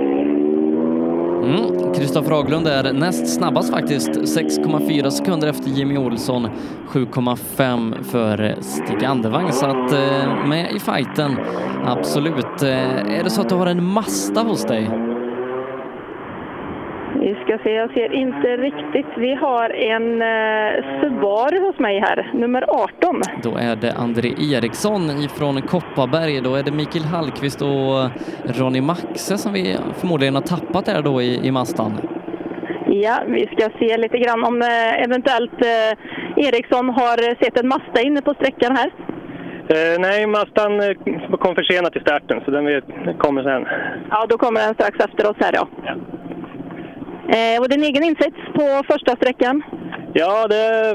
[1.47, 2.31] Mm.
[2.31, 6.49] Haglund är näst snabbast faktiskt, 6,4 sekunder efter Jimmy Olsson,
[6.89, 9.53] 7,5 för Stig Andevang.
[9.53, 11.37] Så att eh, med i fighten,
[11.85, 12.63] absolut.
[12.63, 14.91] Eh, Är det så att du har en Mazda hos dig?
[17.21, 19.07] Vi ska se, jag ser inte riktigt.
[19.17, 23.23] Vi har en eh, Subaru hos mig här, nummer 18.
[23.43, 26.41] Då är det André Eriksson ifrån Kopparberg.
[26.41, 28.11] Då är det Mikael Hallqvist och
[28.59, 31.93] Ronny Maxe som vi förmodligen har tappat där då i, i Mazdan.
[32.87, 38.01] Ja, vi ska se lite grann om eh, eventuellt eh, Eriksson har sett en Mazda
[38.03, 38.91] inne på sträckan här.
[39.69, 42.83] Eh, nej, Mazdan eh, kom försenat till starten, så den
[43.19, 43.67] kommer sen.
[44.11, 45.69] Ja, då kommer den strax efter oss här ja.
[47.29, 49.63] Eh, och din egen insats på första sträckan?
[50.13, 50.95] Ja, det,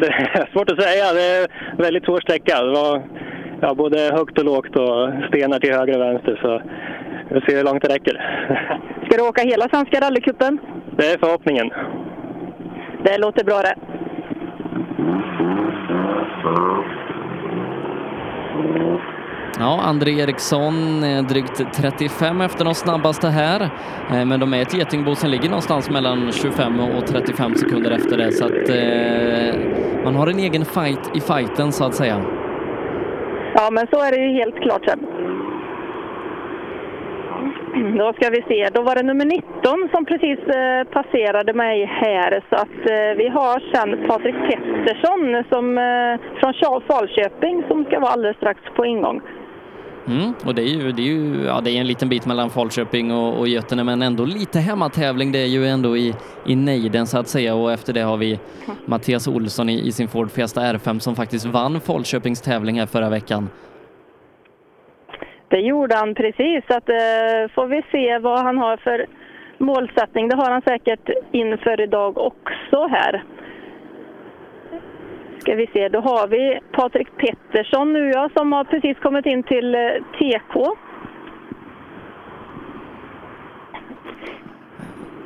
[0.00, 1.12] det är svårt att säga.
[1.12, 2.62] Det är en väldigt svår sträcka.
[2.62, 3.02] Det var
[3.60, 6.38] ja, både högt och lågt och stenar till höger och vänster.
[6.42, 6.62] Så
[7.28, 8.14] vi får se hur långt det räcker.
[9.06, 10.58] Ska du åka hela Svenska rallycupen?
[10.96, 11.70] Det är förhoppningen.
[13.04, 13.74] Det låter bra det.
[19.58, 23.60] Ja, André Eriksson är drygt 35 efter de snabbaste här.
[24.10, 28.16] Eh, men de är ett getingbo som ligger någonstans mellan 25 och 35 sekunder efter
[28.16, 28.32] det.
[28.32, 32.22] Så att eh, man har en egen fight i fighten så att säga.
[33.54, 35.00] Ja, men så är det ju helt klart sen.
[37.98, 42.44] Då ska vi se, då var det nummer 19 som precis eh, passerade mig här.
[42.50, 48.10] Så att eh, vi har sen Patrik Pettersson som, eh, från Falköping som ska vara
[48.10, 49.20] alldeles strax på ingång.
[50.06, 52.50] Mm, och det är ju, det är ju ja, det är en liten bit mellan
[52.50, 55.32] Falköping och, och Götene, men ändå lite hemmatävling.
[55.32, 56.14] Det är ju ändå i,
[56.46, 58.38] i nejden så att säga och efter det har vi
[58.86, 63.08] Mattias Olsson i, i sin Ford Fiesta R5 som faktiskt vann Falköpings tävling här förra
[63.08, 63.48] veckan.
[65.48, 69.06] Det gjorde han precis, så att, eh, får vi se vad han har för
[69.58, 70.28] målsättning.
[70.28, 73.24] Det har han säkert inför idag också här.
[75.42, 79.42] Ska vi se, då har vi Patrik Pettersson nu ja, som har precis kommit in
[79.42, 79.80] till eh,
[80.18, 80.56] TK.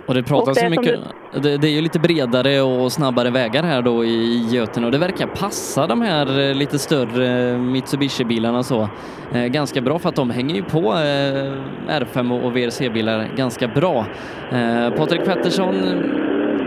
[0.06, 1.01] Och det pratas Och det mycket,
[1.43, 4.98] det, det är ju lite bredare och snabbare vägar här då i Götene och det
[4.98, 8.88] verkar passa de här eh, lite större Mitsubishi-bilarna så
[9.32, 14.06] eh, ganska bra för att de hänger ju på eh, R5 och VRC-bilar ganska bra.
[14.52, 15.74] Eh, Patrik Pettersson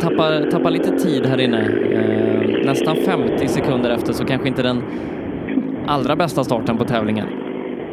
[0.01, 1.61] tappar, tappar lite tid här inne,
[1.93, 4.84] eh, nästan 50 sekunder efter så kanske inte den
[5.88, 7.27] allra bästa starten på tävlingen.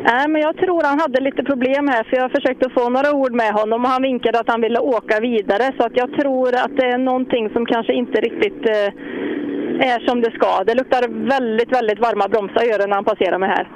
[0.04, 3.32] Nej, men jag tror han hade lite problem här för jag försökte få några ord
[3.32, 6.76] med honom och han vinkade att han ville åka vidare så att jag tror att
[6.76, 10.64] det är någonting som kanske inte riktigt eh, är som det ska.
[10.66, 13.68] Det luktar väldigt, väldigt varma bromsar gör det när han passerar mig här.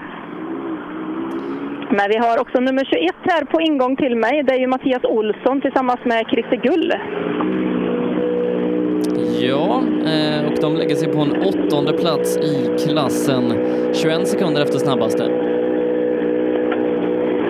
[1.96, 4.42] Men vi har också nummer 21 här på ingång till mig.
[4.42, 6.92] Det är ju Mattias Olsson tillsammans med Christer Gull.
[9.40, 9.82] Ja,
[10.12, 13.44] eh, och de lägger sig på en åttonde plats i klassen.
[13.92, 15.24] 21 sekunder efter snabbaste.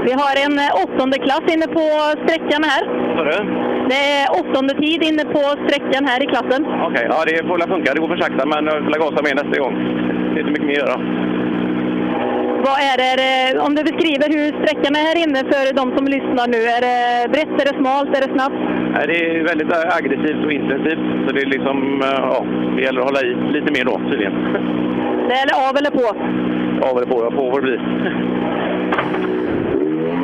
[0.06, 1.84] Vi har en eh, åttonde klass inne på
[2.24, 2.82] sträckan här.
[3.88, 6.66] Det är åttonde tid inne på sträckan här i klassen.
[6.88, 7.94] Okej, ja det får väl funka.
[7.94, 9.74] Det går för sakta, men jag får gasa mer nästa gång.
[10.34, 11.00] Det är inte mycket mer att göra.
[12.66, 16.46] Vad är det, om du beskriver hur sträckan är här inne för de som lyssnar
[16.54, 16.60] nu.
[16.76, 16.98] Är det
[17.32, 18.60] brett, är det smalt, är det snabbt?
[18.94, 22.44] Nej, Det är väldigt aggressivt och intensivt, så det är liksom, eh, ja,
[22.76, 24.34] det gäller att hålla i lite mer då tydligen.
[25.28, 26.06] Det är av eller på?
[26.88, 27.80] Av eller på, jag får vad det blir.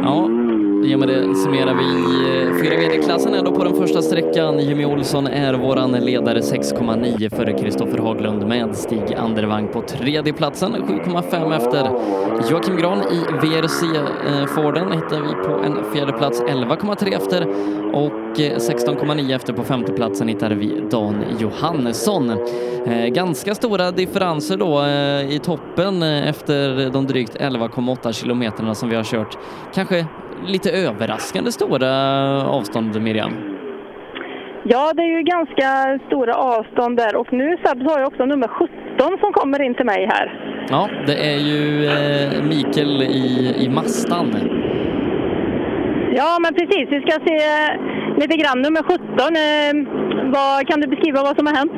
[0.02, 0.30] Ja,
[0.84, 1.90] i och med det summerar vi
[2.30, 4.58] eh, fyra VD-klassen är då på den första sträckan.
[4.58, 10.72] Jimmy Olsson är våran ledare 6,9 före Kristoffer Haglund med Stig Andervang på tredje platsen
[10.72, 11.90] 7,5 efter.
[12.50, 17.46] Joakim Gran i VRC-Forden eh, hittar vi på en fjärde plats 11,3 efter
[17.92, 22.30] och 16,9 efter på femteplatsen hittar vi Dan Johannesson.
[22.86, 28.88] Eh, Ganska stora differenser då eh, i toppen eh, efter de drygt 11,8 kilometerna som
[28.88, 29.38] vi har kört.
[29.74, 30.06] Kanske
[30.46, 31.90] lite överraskande stora
[32.48, 33.32] avstånd, Miriam.
[34.64, 38.48] Ja, det är ju ganska stora avstånd där och nu Seb har jag också nummer
[38.48, 40.40] 17 som kommer in till mig här.
[40.70, 44.26] Ja, det är ju eh, Mikael i, i Mastan.
[46.16, 46.88] Ja, men precis.
[46.90, 47.38] Vi ska se
[48.20, 48.98] lite grann nummer 17.
[49.46, 49.74] Eh,
[50.36, 51.72] vad, kan du beskriva vad som har hänt?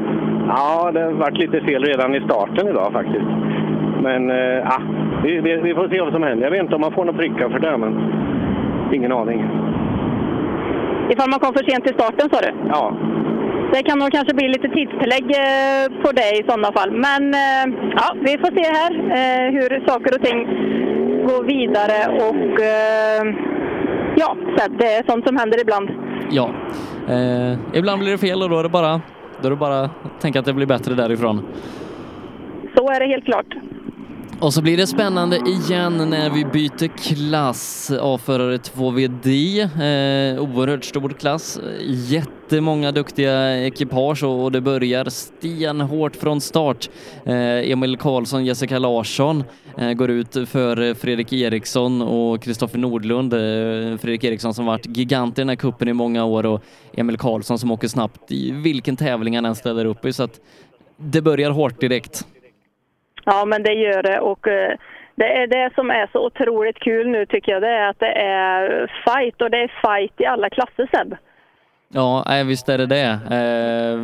[0.48, 3.30] Ja, det har varit lite fel redan i starten idag faktiskt.
[4.02, 4.78] Men eh, ja,
[5.22, 6.44] vi, vi, vi får se vad som händer.
[6.44, 7.92] Jag vet inte om man får några prickar för det, men
[8.92, 9.38] ingen aning.
[11.10, 12.52] Ifall man kom för sent till starten sa du?
[12.68, 12.96] Ja.
[13.72, 16.90] Det kan nog kanske bli lite tidstillägg eh, på det i sådana fall.
[16.90, 17.64] Men eh,
[18.00, 18.92] ja, vi får se här
[19.50, 20.38] hur saker och ting
[21.28, 22.60] går vidare och
[24.16, 24.36] ja,
[24.78, 26.07] det är sånt som händer ibland.
[26.30, 26.50] Ja,
[27.08, 29.00] eh, ibland blir det fel och då är det bara,
[29.40, 31.42] då är det bara att tänka att det blir bättre därifrån.
[32.76, 33.46] Så är det helt klart.
[34.40, 37.92] Och så blir det spännande igen när vi byter klass.
[38.00, 46.40] A-förare 2VD, eh, oerhört stor klass, jättemånga duktiga ekipage och och det börjar stenhårt från
[46.40, 46.90] start.
[47.24, 49.44] Eh, Emil Karlsson, Jessica Larsson
[49.78, 53.32] eh, går ut för Fredrik Eriksson och Kristoffer Nordlund.
[53.32, 53.38] Eh,
[53.98, 56.62] Fredrik Eriksson som varit gigant i den här kuppen i många år och
[56.92, 60.12] Emil Karlsson som åker snabbt i vilken tävling han än ställer upp i.
[60.12, 60.40] Så att
[60.96, 62.26] det börjar hårt direkt.
[63.30, 64.76] Ja, men det gör det och eh,
[65.14, 67.62] det är det som är så otroligt kul nu tycker jag.
[67.62, 71.16] Det är att det är fight och det är fight i alla klasser Seb.
[71.88, 73.10] Ja, nej, visst är det det.
[73.10, 73.98] Eh,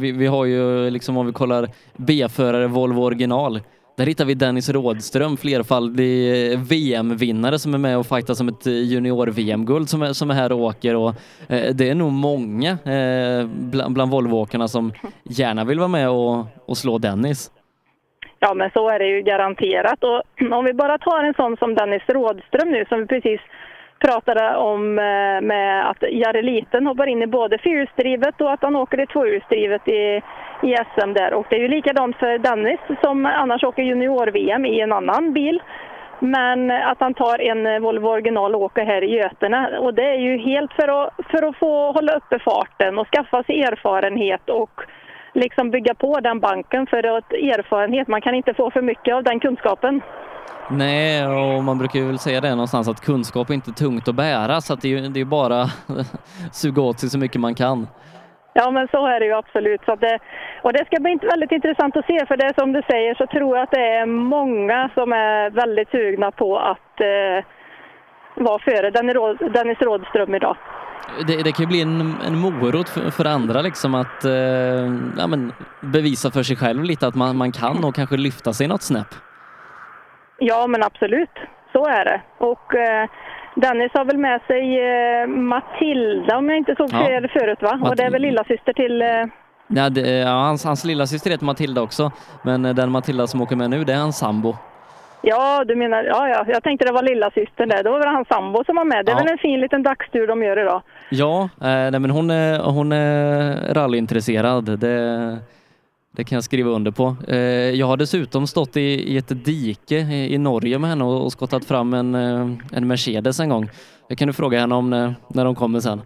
[0.00, 3.60] vi, vi har ju liksom om vi kollar B-förare Volvo original.
[3.96, 9.88] Där hittar vi Dennis Rådström, flerfaldig VM-vinnare som är med och fightar som ett junior-VM-guld
[9.88, 10.96] som är, som är här och åker.
[10.96, 11.14] Och,
[11.48, 14.92] eh, det är nog många eh, bland, bland Volvo-åkarna som
[15.24, 17.50] gärna vill vara med och, och slå Dennis.
[18.48, 20.04] Ja, men så är det ju garanterat.
[20.04, 23.40] Och om vi bara tar en sån som Dennis Rådström nu som vi precis
[23.98, 28.76] pratade om eh, med att Jari Liten hoppar in i både fyrhjulsdrivet och att han
[28.76, 30.22] åker i tvåhjulsdrivet i,
[30.62, 31.34] i SM där.
[31.34, 35.62] Och det är ju likadant för Dennis som annars åker junior-VM i en annan bil.
[36.18, 39.78] Men att han tar en Volvo original och åker här i Götene.
[39.78, 43.42] Och det är ju helt för att, för att få hålla uppe farten och skaffa
[43.42, 44.80] sig erfarenhet och
[45.36, 49.22] liksom bygga på den banken för att erfarenhet, man kan inte få för mycket av
[49.22, 50.00] den kunskapen.
[50.70, 54.60] Nej, och man brukar väl säga det någonstans att kunskap är inte tungt att bära
[54.60, 55.64] så att det är ju det är bara
[56.52, 57.86] suga åt sig så mycket man kan.
[58.52, 59.80] Ja, men så är det ju absolut.
[59.84, 60.18] Så att det,
[60.62, 63.56] och det ska bli väldigt intressant att se, för det som du säger så tror
[63.56, 67.44] jag att det är många som är väldigt sugna på att eh,
[68.34, 68.90] vara före
[69.50, 70.56] Dennis Rådström idag.
[71.26, 74.32] Det, det kan ju bli en, en morot för, för andra liksom att eh,
[75.18, 78.68] ja, men bevisa för sig själv lite att man, man kan och kanske lyfta sig
[78.68, 79.14] något snäpp.
[80.38, 81.30] Ja, men absolut.
[81.72, 82.20] Så är det.
[82.38, 83.08] Och eh,
[83.54, 86.98] Dennis har väl med sig eh, Matilda, om jag inte såg Ja.
[87.06, 87.78] fel förut, va?
[87.82, 89.02] Och det är väl lilla syster till...
[89.02, 89.08] Eh,
[89.68, 92.12] Ja, det, ja, hans, hans lilla syster heter Matilda också,
[92.42, 94.56] men eh, den Matilda som åker med nu, det är hans sambo.
[95.26, 96.04] Ja, du menar...
[96.04, 97.82] Ja, ja, jag tänkte det var lilla systern där.
[97.82, 99.04] Då var det hans sambo som var med.
[99.06, 99.22] Det är Ja.
[99.22, 100.82] väl en fin liten dagstur de gör idag.
[101.10, 104.64] Ja, eh, nej, men hon är, hon är rallyintresserad.
[104.80, 105.38] Det,
[106.16, 107.16] det kan jag skriva under på.
[107.28, 107.36] Eh,
[107.80, 108.80] jag har dessutom stått i,
[109.12, 112.86] i ett dike i, i Norge med henne och, och skottat fram en, eh, en
[112.86, 113.68] Mercedes en gång.
[114.08, 116.02] Det kan du fråga henne om när, när de kommer sen.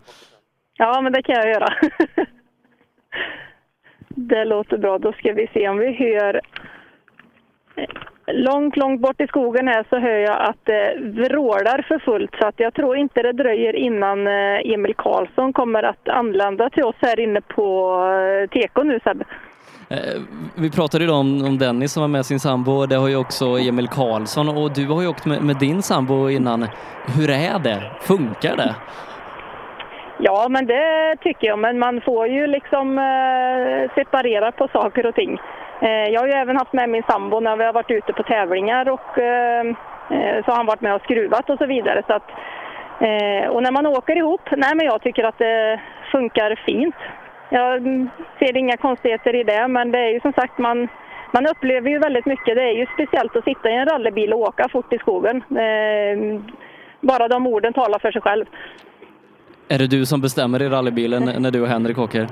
[0.78, 1.68] Ja, men det kan jag göra.
[4.08, 4.98] det låter bra.
[4.98, 6.40] Då ska vi se om vi hör...
[8.32, 12.46] långt, långt bort i skogen här så hör jag att det vrålar för fullt så
[12.46, 16.96] att jag tror inte det dröjer innan eh, Emil Karlsson kommer att anlända till oss
[17.00, 17.96] här inne på
[18.42, 19.24] eh, Teko nu Sebbe.
[19.90, 20.22] Eh,
[20.54, 23.44] Vi pratade idag om, om Dennis som var med sin sambo, det har ju också
[23.44, 26.66] Emil Karlsson och du har ju åkt med, med din sambo innan.
[27.16, 27.82] Hur är det?
[28.00, 28.74] Funkar det?
[30.22, 31.58] Ja, men det tycker jag.
[31.58, 32.86] Men man får ju liksom
[33.94, 35.38] separera på saker och ting.
[35.82, 38.22] Eh, jag har ju även haft med min sambo när vi har varit ute på
[38.22, 39.66] tävlingar och eh,
[40.10, 42.02] eh, så har han varit med och skruvat och så vidare.
[42.06, 42.30] Så att,
[43.50, 45.80] och när man åker ihop, nej men jag tycker att det
[46.12, 46.94] funkar fint.
[47.50, 47.82] Jag
[48.38, 50.88] ser inga konstigheter i det, men det är ju som sagt man
[51.32, 52.56] man upplever ju väldigt mycket.
[52.56, 55.42] Det är ju speciellt att sitta i en rallybil och åka fort i skogen.
[57.00, 58.44] Bara de orden talar för sig själv.
[59.68, 62.26] Är det du som bestämmer i rallybilen när du och Henrik åker?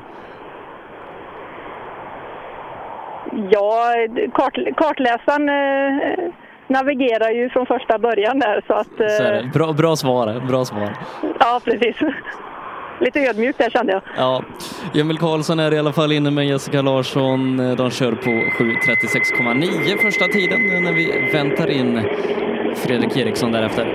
[3.50, 3.92] Ja,
[4.34, 6.18] kart, kartläsaren eh,
[6.66, 8.88] navigerar ju från första början där så att...
[8.96, 9.50] Så är Eh, det.
[9.54, 10.96] Bra, bra svar, bra svar.
[11.40, 11.96] ja, precis.
[13.00, 14.02] Lite ödmjukt där kände jag.
[14.16, 14.42] Ja,
[14.94, 17.56] Emil Karlsson är i alla fall inne med Jessica Larsson.
[17.76, 22.02] De kör på 7.36,9 första tiden när vi väntar in
[22.76, 23.86] Fredrik Eriksson därefter.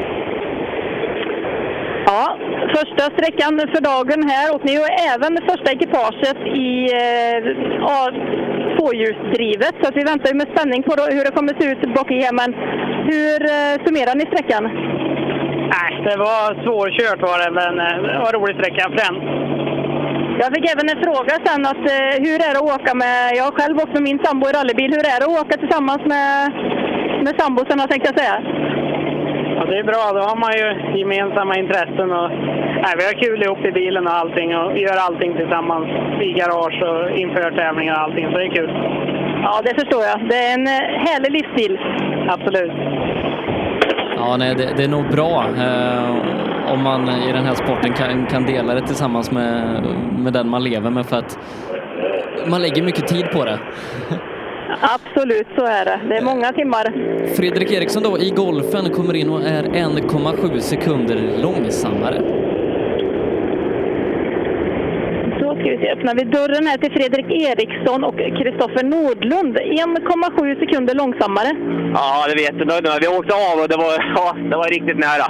[2.06, 2.38] Ja,
[2.77, 6.69] första sträckan för dagen här och ni är även första ekipaget i
[7.02, 7.38] eh,
[8.76, 12.34] tvåhjulsdrivet så vi väntar med spänning på hur det kommer se ut bak i här.
[12.41, 12.49] Men
[13.11, 14.64] hur eh, summerar ni sträckan?
[15.76, 18.84] Nej, det var svårkört var det, men eh, det var en rolig sträcka.
[18.95, 19.15] Frän.
[20.41, 23.44] Jag fick även en fråga sen att eh, hur är det att åka med, jag
[23.44, 26.30] har själv åkt med min sambo i rallybil, hur är det att åka tillsammans med,
[27.26, 28.38] med sambosarna tänkte jag säga?
[29.64, 32.11] Ja, det är bra, då har man ju gemensamma intressen.
[32.11, 32.30] Och,
[32.84, 35.88] nej, vi har kul ihop i bilen och allting och gör allting tillsammans
[36.22, 38.72] i garage och inför tävlingar och allting, så det är kul.
[39.44, 40.30] Ja, det förstår jag.
[40.30, 41.80] Det är en eh, härlig livsstil.
[42.30, 42.77] Absolut.
[44.18, 48.26] Ja, nej, det, det är nog bra eh, om man i den här sporten kan,
[48.26, 49.84] kan dela det tillsammans med,
[50.18, 51.38] med den man lever med för att
[52.48, 53.60] man lägger mycket tid på det.
[54.82, 56.00] Absolut, så är det.
[56.10, 56.84] Det är många timmar.
[57.36, 62.18] Fredrik Eriksson då i golfen kommer in och är 1,7 sekunder långsammare.
[65.40, 69.58] Då ska vi se, öppnar vi dörren här till Fredrik Eriksson och Kristoffer Nordlund.
[69.58, 71.52] 1,7 sekunder långsammare.
[71.94, 72.56] Ja, det vet
[72.86, 73.00] jag.
[73.04, 75.28] Vi åkte av och det var, ja, det var riktigt nära.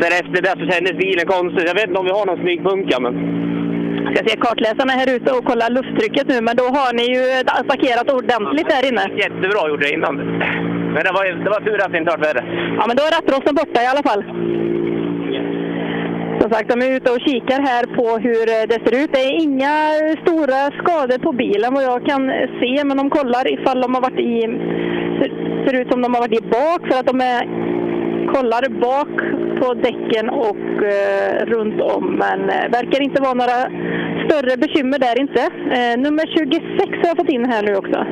[0.00, 1.68] Sen efter det så kändes bilen konstigt.
[1.70, 3.14] Jag vet inte om vi har någon smygpunka, men...
[4.14, 7.24] Ska se kartläsarna här ute och kolla lufttrycket nu, men då har ni ju
[7.60, 9.04] attackerat ordentligt här inne.
[9.24, 10.14] Jättebra gjorde det innan.
[10.94, 12.42] Men det var, det var tur att det inte var värre.
[12.78, 14.22] Ja, men då är rattrosten borta i alla fall.
[16.40, 19.12] Som sagt, de är ute och kikar här på hur det ser ut.
[19.12, 19.76] Det är inga
[20.22, 22.22] stora skador på bilen vad jag kan
[22.60, 24.40] se, men de kollar ifall de har varit i...
[25.18, 25.30] Ser,
[25.64, 27.42] ser ut som de har varit i bak för att de är,
[28.34, 29.14] kollar bak
[29.60, 32.16] på däcken och eh, runt om.
[32.16, 33.60] Men eh, verkar inte vara några
[34.26, 35.40] större bekymmer där inte.
[35.78, 38.06] Eh, nummer 26 har jag fått in här nu också.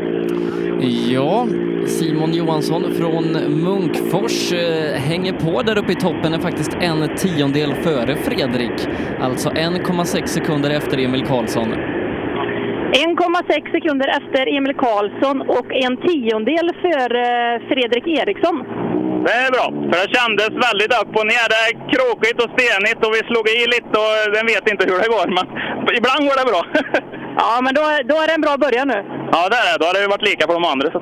[1.13, 1.47] Ja,
[1.87, 3.25] Simon Johansson från
[3.65, 8.89] Munkfors eh, hänger på där uppe i toppen, är faktiskt en tiondel före Fredrik.
[9.21, 11.69] Alltså 1,6 sekunder efter Emil Karlsson.
[12.93, 18.82] 1,6 sekunder efter Emil Karlsson och en tiondel före Fredrik Eriksson.
[19.27, 21.47] Det är bra, för det kändes väldigt upp och ner.
[21.53, 24.99] Det är krokigt och stenigt och vi slog i lite och den vet inte hur
[25.03, 25.27] det går.
[25.37, 25.45] Men
[25.99, 26.63] ibland går det bra.
[27.37, 27.81] Ja, men då,
[28.11, 28.99] då är det en bra början nu.
[29.33, 29.79] Ja, det är det.
[29.81, 30.87] Då har det varit lika på de andra.
[30.91, 31.01] Så.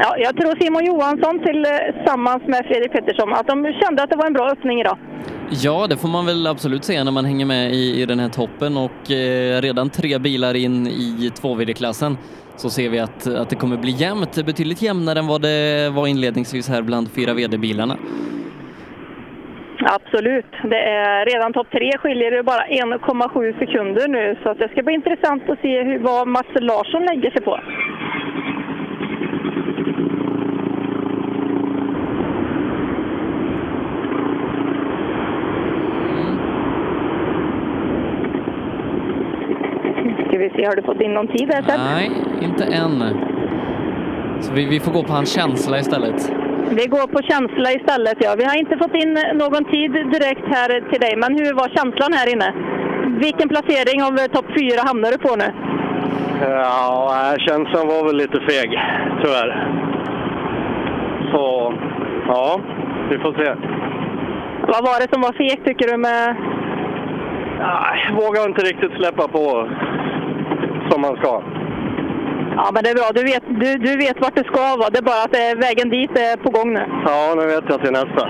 [0.00, 4.26] Ja, jag tror Simon Johansson tillsammans med Fredrik Pettersson att de kände att det var
[4.26, 4.98] en bra öppning idag.
[5.50, 8.28] Ja, det får man väl absolut säga när man hänger med i, i den här
[8.28, 12.16] toppen och eh, redan tre bilar in i 2VD-klassen
[12.56, 16.06] så ser vi att, att det kommer bli jämnt, betydligt jämnare än vad det var
[16.06, 17.96] inledningsvis här bland 4VD-bilarna.
[19.80, 20.52] Absolut.
[20.62, 24.82] Det är redan topp tre skiljer det bara 1,7 sekunder nu så att det ska
[24.82, 27.60] bli intressant att se hur, vad Mats Larsson lägger sig på.
[40.28, 41.64] Ska vi se, har du fått in någon tid Seb?
[41.78, 42.10] Nej,
[42.40, 42.94] inte än.
[44.40, 46.32] Så vi, vi får gå på hans känsla istället.
[46.70, 48.30] Vi går på känsla istället, ja.
[48.38, 49.12] Vi har inte fått in
[49.42, 52.50] någon tid direkt här till dig, men hur var känslan här inne?
[53.26, 55.48] Vilken placering av topp fyra hamnar du på nu?
[56.40, 58.70] Ja, känslan var väl lite feg,
[59.22, 59.50] tyvärr.
[61.32, 61.74] Så,
[62.26, 62.60] ja,
[63.10, 63.48] vi får se.
[64.72, 66.36] Vad var det som var fegt tycker du med...
[67.60, 69.68] Ja, jag vågar inte riktigt släppa på
[70.90, 71.42] som man ska.
[72.56, 73.10] Ja, men det är bra.
[73.14, 74.90] Du vet, du, du vet vart du ska vara.
[74.90, 76.84] Det är bara att är vägen dit är på gång nu.
[77.04, 78.28] Ja, nu vet jag till nästa.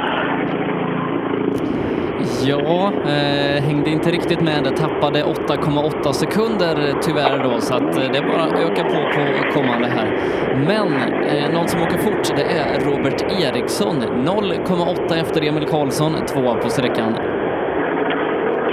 [2.47, 4.76] Ja, eh, hängde inte riktigt med.
[4.76, 9.52] Tappade 8,8 sekunder tyvärr då, så att eh, det är bara att öka på på
[9.60, 10.18] kommande här.
[10.55, 14.02] Men eh, någon som åker fort, det är Robert Eriksson.
[14.02, 17.38] 0,8 efter Emil Karlsson, tvåa på sträckan.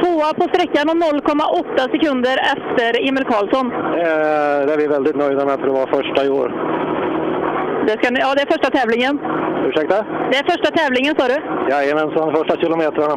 [0.05, 3.65] Tvåa på sträckan och 0,8 sekunder efter Emil Karlsson.
[3.71, 6.47] Eh, det är vi väldigt nöjda med för det var första i år.
[7.87, 9.19] Det ska, ja, det är första tävlingen.
[9.67, 9.97] Ursäkta?
[10.31, 11.37] Det är första tävlingen, sa du?
[11.71, 13.15] Jajamensan, första kilometrarna.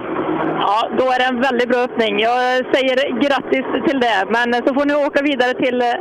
[0.66, 2.12] Ja, då är det en väldigt bra öppning.
[2.28, 2.40] Jag
[2.74, 4.19] säger grattis till det.
[4.36, 5.94] Men så får ni åka vidare till eh,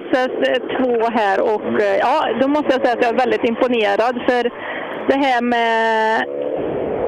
[0.00, 4.42] SS2 här och eh, ja, då måste jag säga att jag är väldigt imponerad för
[5.10, 5.70] det här med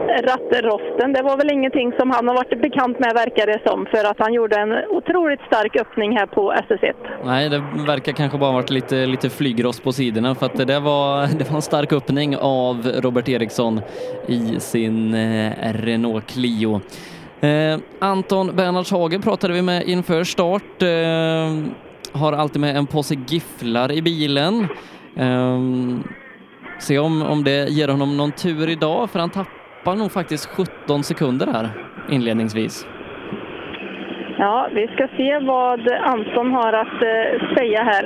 [0.09, 4.11] Ratterosten, det var väl ingenting som han har varit bekant med verkar det som för
[4.11, 6.95] att han gjorde en otroligt stark öppning här på SS1.
[7.25, 11.27] Nej, det verkar kanske bara varit lite, lite flygrost på sidorna för att det var,
[11.39, 13.81] det var en stark öppning av Robert Eriksson
[14.27, 16.81] i sin eh, Renault Clio.
[17.41, 20.83] Eh, Anton Bernhardshage pratade vi med inför start.
[20.83, 24.69] Eh, har alltid med en påse gifflar i bilen.
[25.17, 25.61] Eh,
[26.81, 31.03] se om, om det ger honom någon tur idag för han tappar nog faktiskt 17
[31.05, 31.69] sekunder här
[32.11, 32.87] inledningsvis.
[34.39, 38.05] Ja, vi ska se vad Anton har att eh, säga här.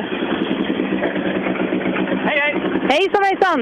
[2.27, 2.55] Hej, hej!
[2.90, 3.61] Hejsan, hejsan!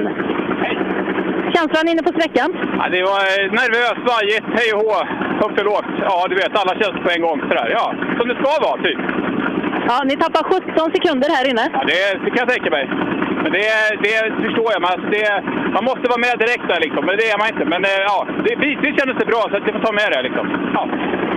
[1.55, 2.49] Känslan inne på sträckan?
[2.79, 4.95] Ja, det var eh, nervöst, svajigt, hej och hå,
[5.41, 5.91] högt och lågt.
[6.01, 7.69] Ja, du vet, alla känns på en gång sådär.
[7.77, 8.99] Ja, som det ska vara, typ.
[9.89, 11.65] Ja, ni tappar 17 sekunder här inne.
[11.73, 12.85] Ja, det, det kan jag tänka mig.
[13.43, 13.67] Men det,
[14.05, 14.79] det förstår jag.
[14.83, 15.25] Men alltså det,
[15.77, 17.01] man måste vara med direkt där liksom.
[17.07, 17.65] Men det är man inte.
[17.73, 20.21] Men eh, ja, det, bitvis kändes det bra så att vi får ta med det
[20.27, 20.45] liksom.
[20.77, 20.83] Ja.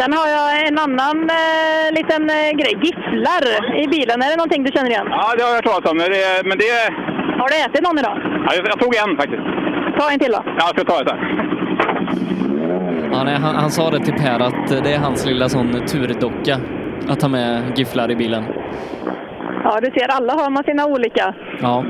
[0.01, 2.73] Sen har jag en annan eh, liten eh, grej.
[2.87, 3.43] Gifflar
[3.83, 4.17] i bilen.
[4.25, 5.09] Är det någonting du känner igen?
[5.11, 5.97] ja, det har jag hört talas om.
[6.03, 6.73] Men det, men det
[7.41, 8.17] Har du ätit någon idag?
[8.47, 9.45] ja, jag, jag tog en faktiskt.
[9.99, 10.41] Ta en till då.
[10.47, 11.21] Ja, jag ska ta ett här.
[13.13, 16.57] Ja, nej, han, han sa det till Per att det är hans lilla sån turdocka
[17.09, 18.45] att ta med gifflar i bilen.
[19.65, 21.35] Ja, du ser, alla har man sina olika.
[21.61, 21.85] Ja,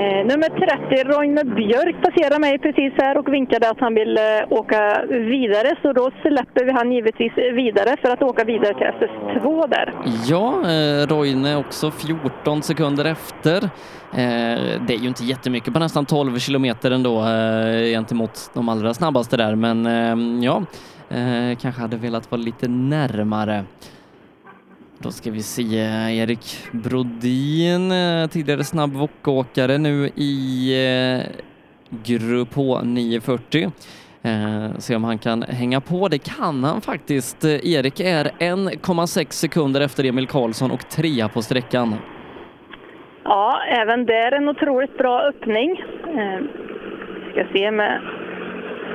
[0.00, 4.52] Eh, nummer 30, Roine Björk, passerar mig precis här och vinkade att han vill eh,
[4.52, 5.76] åka vidare.
[5.82, 9.94] Så då släpper vi han givetvis vidare för att åka vidare till SS2 där.
[10.28, 13.64] ja eh, Roine också 14 sekunder efter.
[14.12, 18.94] Eh, det är ju inte jättemycket på nästan 12 kilometer ändå eh, gentemot de allra
[18.94, 20.62] snabbaste där, men eh, ja,
[21.16, 23.64] eh, kanske hade velat vara lite närmare.
[25.00, 25.76] Då ska vi se
[26.18, 30.72] Erik Brodin, eh, tidigare snabb wokåkare nu i
[31.20, 31.26] eh,
[32.04, 33.72] Grupp H 940.
[34.22, 36.08] Eh, se om han kan hänga på.
[36.08, 37.44] Det kan han faktiskt.
[37.44, 41.94] Eh, Erik är 1,6 sekunder efter Emil Karlsson och trea på sträckan.
[43.24, 45.70] Ja, även där en otroligt bra öppning.
[46.06, 46.40] Eh,
[47.32, 48.00] ska se med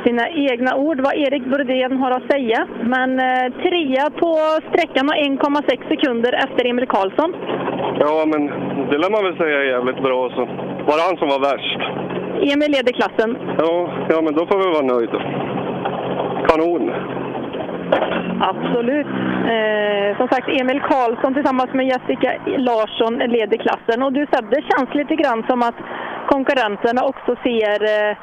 [0.05, 2.67] sina egna ord vad Erik Brodén har att säga.
[2.93, 4.31] Men eh, trea på
[4.69, 7.35] sträckan och 1,6 sekunder efter Emil Karlsson.
[7.99, 8.41] Ja, men
[8.89, 10.29] det lär man väl säga är jävligt bra.
[10.29, 10.41] Så.
[10.87, 11.81] Var det han som var värst?
[12.51, 13.37] Emil leder klassen.
[13.57, 13.73] Ja,
[14.09, 15.19] ja men då får vi vara nöjda.
[16.47, 16.85] Kanon!
[18.51, 19.13] Absolut.
[19.53, 24.03] Eh, som sagt, Emil Karlsson tillsammans med Jessica Larsson leder klassen.
[24.03, 25.79] Och du Seb, det känns lite grann som att
[26.33, 28.17] konkurrenterna också ser eh,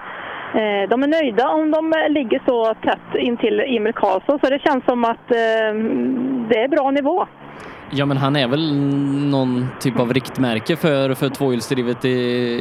[0.55, 4.39] Eh, de är nöjda om de ligger så tätt intill Emil Karlsson.
[4.43, 5.75] Så det känns som att eh,
[6.49, 7.27] det är bra nivå.
[7.93, 8.75] Ja, men han är väl
[9.31, 12.11] någon typ av riktmärke för, för tvåhjulsdrivet i,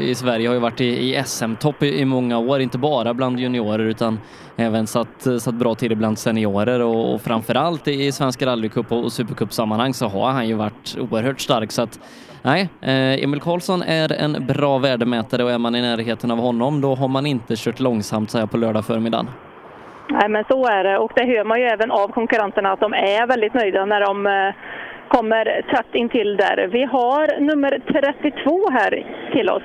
[0.10, 0.48] i Sverige.
[0.48, 4.20] Har ju varit i, i SM-topp i, i många år, inte bara bland juniorer utan
[4.56, 9.04] även satt, satt bra tider bland seniorer och, och framförallt i, i Svenska rallycup och,
[9.04, 11.72] och supercupsammanhang så har han ju varit oerhört stark.
[11.72, 12.00] Så att,
[12.42, 16.82] nej, eh, Emil Karlsson är en bra värdemätare och är man i närheten av honom
[16.82, 19.30] då har man inte kört långsamt så här på lördag förmiddagen.
[20.10, 20.98] Nej, men så är det.
[20.98, 24.28] Och det hör man ju även av konkurrenterna att de är väldigt nöjda när de
[24.28, 24.56] eh,
[25.08, 25.46] kommer
[25.76, 26.70] tätt intill där.
[26.72, 29.64] Vi har nummer 32 här till oss.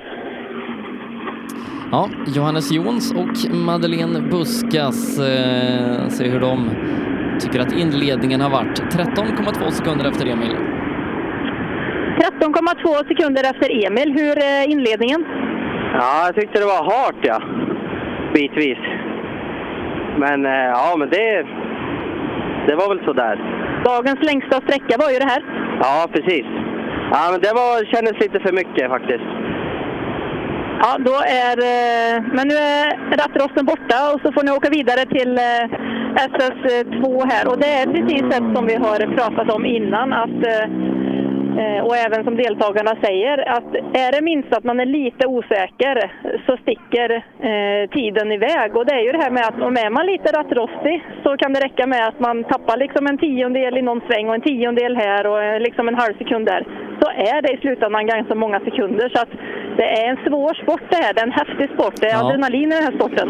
[1.91, 6.69] Ja, Johannes Jons och Madeleine Buskas, eh, se hur de
[7.39, 8.79] tycker att inledningen har varit.
[8.79, 10.55] 13,2 sekunder efter Emil.
[12.39, 14.09] 13,2 sekunder efter Emil.
[14.19, 15.25] Hur är inledningen?
[15.99, 17.39] Ja, jag tyckte det var hårt, ja.
[18.33, 18.77] Bitvis.
[20.17, 21.45] Men eh, ja, men det,
[22.67, 23.35] det var väl sådär.
[23.85, 25.43] Dagens längsta sträcka var ju det här.
[25.81, 26.45] Ja, precis.
[27.11, 29.29] Ja, men det var, kändes lite för mycket faktiskt.
[30.83, 31.57] Ja, då är...
[31.73, 32.85] eh, Men nu är
[33.21, 35.65] rattrosten borta och så får ni åka vidare till eh,
[36.33, 40.65] SS2 här och det är precis det som vi har pratat om innan att eh,
[40.69, 41.04] Eh,
[41.87, 46.11] Och även som deltagarna säger, att är det minst att man är lite osäker
[46.45, 47.09] så sticker
[47.49, 48.75] eh, tiden iväg.
[48.77, 51.53] Och det är ju det här med att om är man lite rattrostig så kan
[51.53, 54.95] det räcka med att man tappar liksom en tiondel i någon sväng och en tiondel
[54.95, 56.61] här och eh, liksom en halv sekund där.
[57.01, 59.09] Så är det i slutändan ganska många sekunder.
[59.09, 59.29] Så att
[59.77, 61.13] det är en svår sport det här.
[61.13, 61.93] Det är en häftig sport.
[62.01, 62.25] Det är Ja.
[62.27, 63.27] adrenalin i den här sporten.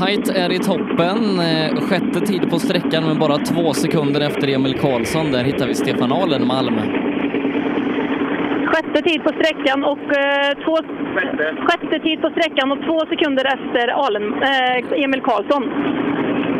[0.00, 1.18] Tight är i toppen.
[1.50, 5.32] Eh, Sjätte tid på sträckan med bara två sekunder efter Emil Karlsson.
[5.32, 6.78] Där hittar vi Stefan Alenmalm.
[8.76, 10.76] Sjätte tid på sträckan och eh, två...
[11.66, 15.64] Sjätte tid på sträckan och två sekunder efter Alen, eh, Emil Karlsson.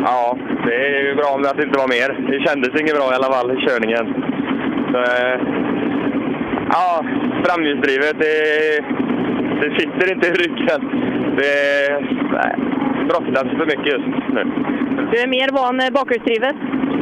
[0.05, 2.09] Ja, det är ju bra om det inte var mer.
[2.31, 4.05] Det kändes inget bra i alla fall i körningen.
[4.91, 5.37] Så, eh,
[6.69, 7.05] ja,
[7.45, 8.35] framhjulsdrivet, det,
[9.61, 10.81] det sitter inte i ryggen.
[11.39, 11.55] Det
[13.09, 14.43] brottas för mycket just nu.
[15.11, 16.55] Du är mer van bakhjulsdrivet.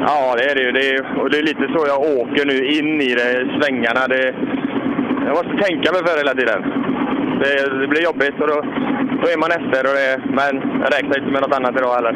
[0.07, 0.71] Ja, det är det ju.
[0.71, 4.07] Det är, och det är lite så jag åker nu in i det, svängarna.
[4.07, 4.35] Det,
[5.25, 6.59] jag måste tänka mig för hela tiden.
[7.41, 8.57] Det, det blir jobbigt och då,
[9.21, 9.81] då är man efter.
[9.89, 12.13] Och det, men jag räknar inte med något annat idag heller.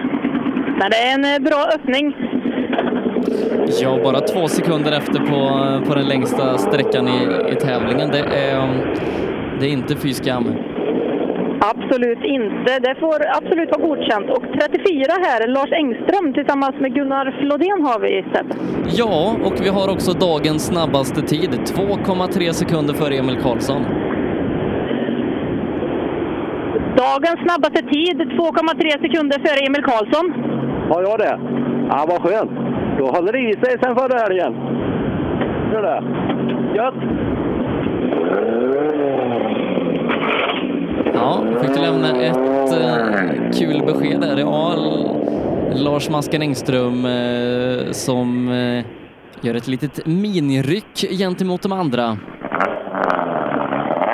[0.79, 2.15] Men det är en eh, bra öppning.
[3.81, 5.41] Ja, bara två sekunder efter på,
[5.87, 8.09] på den längsta sträckan i, i tävlingen.
[8.11, 8.85] Det är,
[9.59, 10.55] det är inte fy skam.
[11.61, 12.79] Absolut inte.
[12.79, 14.29] Det får absolut vara godkänt.
[14.29, 18.49] Och 34 här, Lars Engström tillsammans med Gunnar Flodén har vi sett.
[18.99, 21.49] Ja, och vi har också dagens snabbaste tid.
[21.49, 23.81] 2,3 sekunder före Emil Karlsson.
[27.05, 30.25] Dagens snabbaste tid, 2,3 sekunder före Emil Karlsson.
[30.89, 31.39] Har jag det?
[31.89, 32.51] Ja, vad skönt.
[32.99, 34.53] Då håller det i sig sen förra helgen.
[35.73, 36.03] Gör det.
[36.75, 36.95] Gött!
[41.19, 44.37] Ja, fick du lämna ett eh, kul besked där.
[44.37, 44.75] Ja,
[45.71, 48.85] Lars Masken Engström eh, som eh,
[49.41, 52.17] gör ett litet miniryck gentemot de andra.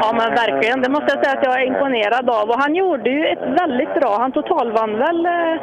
[0.01, 0.81] Ja, men verkligen.
[0.81, 2.49] Det måste jag säga att jag är imponerad av.
[2.49, 4.17] Och han gjorde ju ett väldigt bra...
[4.19, 5.53] Han totalvann väl eh,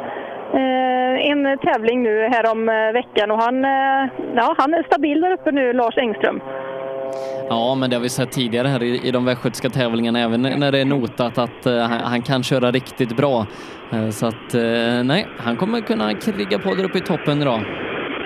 [0.59, 4.03] eh en tävling nu här om eh, veckan och han, eh,
[4.35, 6.41] ja, han är stabil där uppe nu, Lars Engström.
[7.49, 10.71] Ja, men det har vi sett tidigare här i, i de västgötska tävlingarna, även när
[10.71, 13.45] det är notat att eh, han, han kan köra riktigt bra.
[13.91, 17.59] Eh, så att, eh, nej, han kommer kunna kriga på där uppe i toppen idag.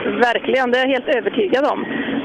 [0.05, 1.79] Verkligen, det är jag helt övertygad om.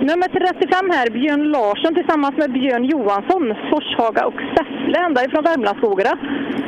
[0.09, 6.15] Nummer 35 här, Björn Larsson tillsammans med Björn Johansson, Forshaga och Säffle, ända ifrån Värmlandsskogarna.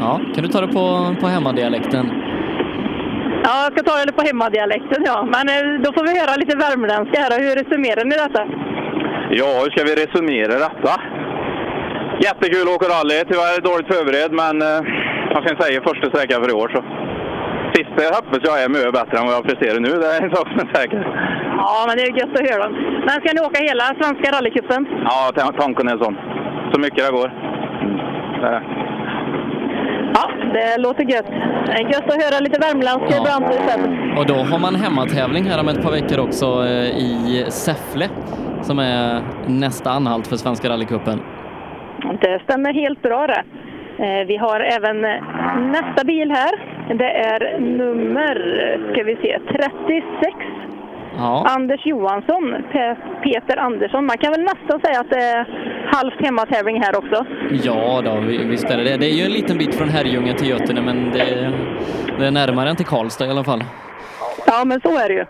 [0.00, 2.06] Ja, kan du ta det på, på hemmadialekten?
[3.46, 5.16] Ja, jag ska ta det på hemmadialekten, ja.
[5.34, 5.44] Men
[5.82, 7.32] då får vi höra lite värmländska här.
[7.44, 8.42] Hur resumerar ni detta?
[9.30, 10.94] Ja, hur ska vi resumera detta?
[12.26, 13.18] Jättekul att åka rally.
[13.30, 14.80] Tyvärr dåligt förberedd, men eh,
[15.34, 16.68] vad ska jag säga, första sträckan för i år.
[16.74, 16.80] Så.
[17.76, 19.88] Sista hoppas jag är mycket bättre än vad jag presterar nu.
[20.02, 21.00] Det är en sak som är säker.
[21.66, 22.68] Ja, men det är gött att höra.
[23.06, 24.82] Men ska ni åka hela Svenska rallycupen?
[25.10, 26.16] Ja, tan- tanken är sån.
[26.72, 27.28] Så mycket det går.
[27.82, 27.98] Mm.
[30.54, 30.60] Det.
[30.70, 31.30] Ja, låter gött.
[31.92, 33.44] Gött att höra lite värmländska ibland.
[33.54, 34.18] istället.
[34.18, 38.06] Och då har man hemmatävling här om ett par veckor också eh, i Säffle
[38.62, 41.20] som är nästa anhalt för Svenska rallycupen.
[42.20, 43.42] Det stämmer helt bra det.
[44.04, 45.20] Eh, Vi har även eh,
[45.76, 46.54] nästa bil här.
[46.94, 48.34] Det är nummer,
[48.92, 50.36] ska vi se, 36.
[51.18, 51.46] Ja.
[51.56, 54.06] Anders Johansson, Pe- Peter Andersson.
[54.06, 55.46] Man kan väl nästan säga att det är
[55.92, 57.26] halvt hemmatävling här också.
[57.50, 58.96] Ja då, vi- visst är det det.
[58.96, 61.52] Det är ju en liten bit från Herrljunga till Götene, men det,
[62.18, 63.64] det är närmare än till Karlstad i alla fall.
[64.46, 65.24] Ja, men så är det ju.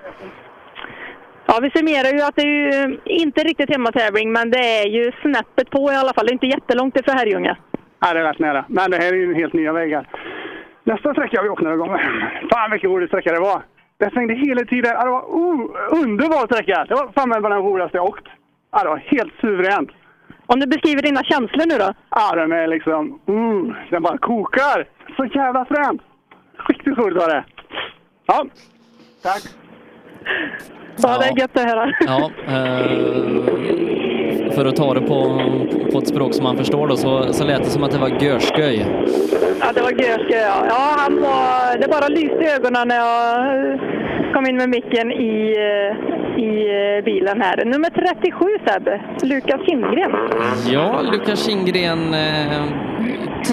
[1.47, 5.13] Ja, vi summerar ju att det är ju inte riktigt hemmatävling, men det är ju
[5.23, 6.27] snäppet på i alla fall.
[6.27, 7.57] Det är inte jättelångt ifrån Herrljunga.
[8.01, 8.65] Ja, det är rätt nära.
[8.69, 10.09] Men det här är ju helt nya vägar.
[10.85, 12.01] Nästa sträcka har vi åkt några gånger.
[12.53, 13.63] Fan vilken rolig sträcka det var.
[14.05, 14.95] Det svängde hela tiden.
[15.05, 15.71] Det var oh,
[16.03, 16.85] underbar sträcka.
[16.89, 18.27] Det var fan bland den roligaste jag åkt.
[18.83, 19.91] Det var helt suveränt.
[20.47, 21.93] Om du beskriver dina känslor nu då?
[22.11, 23.21] Ja, den är liksom...
[23.29, 24.87] Uh, den bara kokar.
[25.17, 26.03] Så jävla fränt.
[26.69, 27.45] Riktigt roligt var det.
[28.27, 28.47] Ja,
[29.23, 29.43] tack.
[30.97, 31.93] Ja, det är gött att höra.
[32.01, 34.04] Ja, eh,
[34.51, 35.41] för att ta det på,
[35.93, 38.09] på ett språk som man förstår då, så, så lät det som att det var
[38.09, 38.87] görsköj.
[39.61, 40.67] Ja, det var Görske, ja.
[40.69, 43.79] ja han var, det bara lyste i ögonen när jag
[44.35, 45.57] kom in med micken i,
[46.37, 46.49] i
[47.05, 47.65] bilen här.
[47.65, 48.89] Nummer 37 Seb,
[49.23, 50.13] Lukas Kindgren.
[50.73, 52.63] Ja, Lukas Kindgren eh,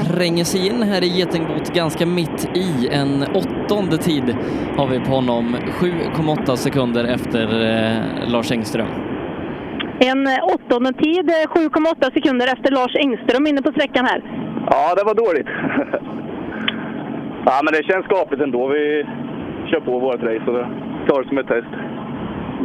[0.08, 2.88] tränger sig in här i Getingbot ganska mitt i.
[2.92, 4.36] En åttonde tid
[4.78, 5.56] har vi på honom.
[5.80, 9.11] 7,8 sekunder efter eh, Lars Engström.
[10.10, 14.22] En eh, åttonde tid, eh, 7,8 sekunder efter Lars Engström inne på sträckan här.
[14.70, 15.48] Ja, det var dåligt.
[17.46, 18.68] ja, men det känns skapligt ändå.
[18.68, 19.06] Vi
[19.70, 20.66] kör på vårt race och
[21.08, 21.68] tar det som ett test.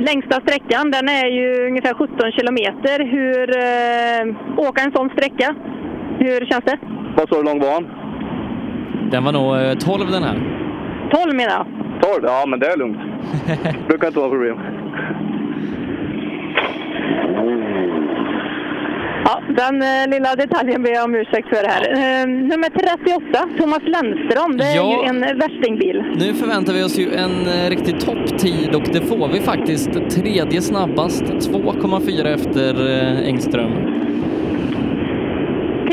[0.09, 2.97] Längsta sträckan den är ju ungefär 17 kilometer.
[3.15, 5.55] Hur eh, åka en sån sträcka?
[6.19, 6.79] Hur känns det?
[7.17, 7.87] Vad sa du lång var han?
[9.11, 10.37] Den var nog eh, 12 den här.
[11.11, 11.67] 12 menar jag.
[12.13, 12.21] 12?
[12.23, 12.99] Ja, men det är lugnt.
[13.89, 14.59] brukar inte vara problem.
[19.25, 21.83] Ja, den eh, lilla detaljen ber jag om ursäkt för här.
[21.93, 24.57] Eh, nummer 38, Thomas Lennström.
[24.57, 25.03] Det är Ja.
[25.03, 26.03] ju en värstingbil.
[26.17, 29.91] Nu förväntar vi oss ju en eh, riktig topptid och det får vi faktiskt.
[30.11, 33.73] Tredje snabbast, 2,4 efter eh, Engström.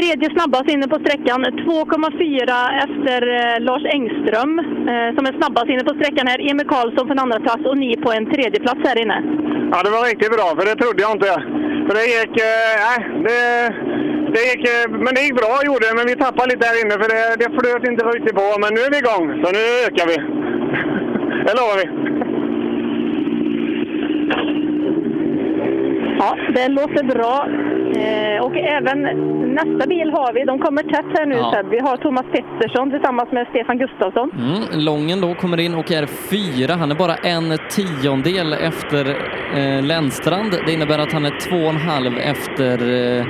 [0.03, 4.51] Tredje snabbast inne på sträckan, 2,4 efter eh, Lars Engström
[4.91, 6.39] eh, som är snabbast inne på sträckan här.
[6.49, 9.17] Emil Karlsson på en andra plats och ni på en tredje plats här inne.
[9.71, 11.33] Ja, det var riktigt bra, för det trodde jag inte.
[11.85, 12.35] För det gick...
[12.49, 13.39] eh, Nej, det,
[14.33, 14.63] det gick...
[15.03, 15.95] Men det gick bra, gjorde det.
[15.99, 18.47] Men vi tappade lite där inne, för det, det flöt inte riktigt på.
[18.63, 20.17] Men nu är vi igång, så nu ökar vi.
[21.45, 21.87] Det lovar vi.
[26.19, 27.35] Ja, det låter bra.
[27.95, 29.01] Eh, och även
[29.53, 30.43] nästa bil har vi.
[30.43, 31.63] De kommer tätt här nu Ja.
[31.71, 34.31] Vi har Thomas Pettersson tillsammans med Stefan Gustafsson.
[34.31, 36.73] Mm, Lången då kommer in och är fyra.
[36.75, 39.03] Han är bara en tiondel efter
[39.57, 40.51] eh, Lennstrand.
[40.65, 42.73] Det innebär att han är två och en halv efter
[43.19, 43.25] eh,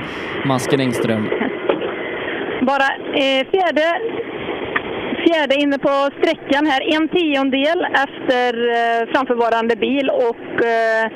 [0.46, 1.28] Masken Engström.
[2.66, 2.88] Bara
[3.22, 3.86] eh, fjärde,
[5.26, 5.88] fjärde inne på
[6.18, 6.94] sträckan här.
[6.96, 11.10] En tiondel efter eh, framförvarande bil och eh,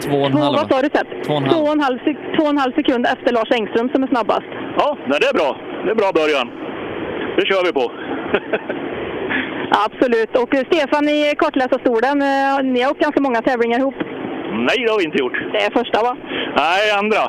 [0.00, 0.56] Två och en två, halv.
[0.58, 1.06] vad sa du Seb?
[1.26, 1.66] Två och en Två halv.
[1.68, 4.48] och en halv, sek- två och en halv sekund efter Lars Engström som är snabbast.
[4.78, 5.50] Ja, nej, det är bra.
[5.84, 6.46] Det är bra början.
[7.36, 7.84] Det kör vi på.
[9.86, 10.32] Absolut.
[10.42, 13.94] Och eh, Stefan i kartläsarstolen, eh, ni har åkt ganska många tävlingar ihop.
[14.68, 15.38] Nej, det har vi inte gjort.
[15.52, 16.12] Det är första va?
[16.64, 17.22] Nej, andra.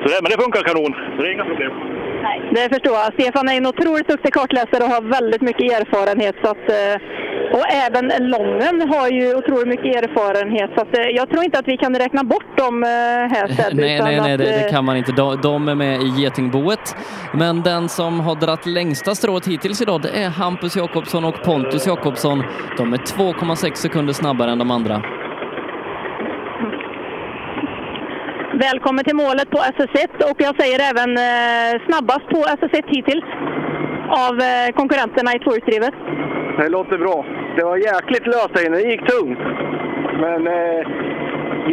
[0.00, 0.92] Så det, men det funkar kanon.
[1.16, 1.72] Så det är inga problem.
[2.54, 3.12] Det förstår jag.
[3.12, 6.36] Stefan är en otroligt duktig kartläsare och har väldigt mycket erfarenhet.
[6.42, 6.96] Så att, eh,
[7.56, 10.70] och även Lången har ju otroligt mycket erfarenhet.
[10.74, 13.74] Så att, eh, jag tror inte att vi kan räkna bort dem eh, här Seb,
[13.74, 15.12] Nej, nej, nej, att, det, det kan man inte.
[15.12, 16.96] De, de är med i Getingboet.
[17.32, 21.86] Men den som har dratt längsta strået hittills idag, det är Hampus Jakobsson och Pontus
[21.86, 22.44] Jakobsson.
[22.76, 25.02] De är 2,6 sekunder snabbare än de andra.
[28.58, 33.24] Välkommen till målet på SS1 och jag säger även eh, snabbast på SS1 hittills
[34.26, 35.94] av eh, konkurrenterna i tvåhjulsdrivet.
[36.58, 37.24] Det låter bra.
[37.56, 38.76] Det var jäkligt löst där inne.
[38.76, 39.38] Det gick tungt.
[40.24, 40.80] Men eh,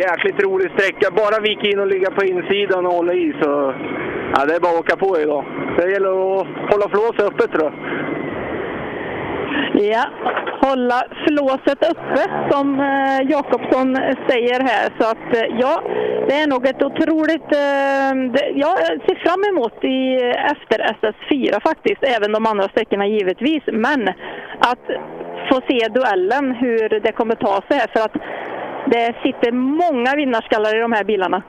[0.05, 1.07] jäkligt rolig sträcka.
[1.11, 3.73] Bara vika in och ligga på insidan och hålla i så...
[4.33, 5.45] Ja, det är bara att åka på idag.
[5.77, 7.73] Det gäller att hålla flåset öppet tror jag.
[9.73, 10.05] Ja,
[10.61, 12.21] hålla flåset uppe
[12.51, 13.95] som eh, Jakobsson
[14.29, 14.85] säger här.
[14.99, 15.81] Så att eh, ja,
[16.27, 17.49] det är nog ett otroligt...
[17.65, 23.07] Eh, det, jag ser fram emot i, eh, efter SS4 faktiskt, även de andra sträckorna
[23.07, 23.63] givetvis.
[23.67, 24.07] Men
[24.59, 24.85] att
[25.49, 27.89] få se duellen, hur det kommer ta sig här.
[27.93, 28.17] För att
[28.85, 31.43] det sitter många vinnarskallar i de här bilarna.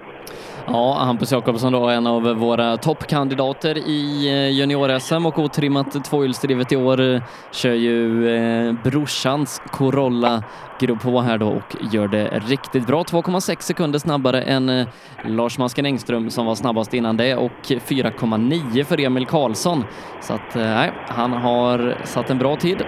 [0.66, 6.76] Ja, Hampus Jakobsson då, en av våra toppkandidater i eh, junior-SM och otrimmat tvåhjulsdrivet i
[6.76, 7.00] år.
[7.00, 10.42] Eh, kör ju eh, brorsans Corolla
[10.80, 13.02] Grupp H här då och gör det riktigt bra.
[13.02, 14.86] 2,6 sekunder snabbare än eh,
[15.24, 19.84] Lars Masken Engström som var snabbast innan det och 4,9 för Emil Karlsson.
[20.20, 22.82] Så att eh, nej, han har satt en bra tid.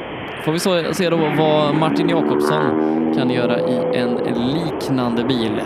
[0.44, 5.60] Får vi så, se då vad Martin Jakobsson kan göra i en liknande bil.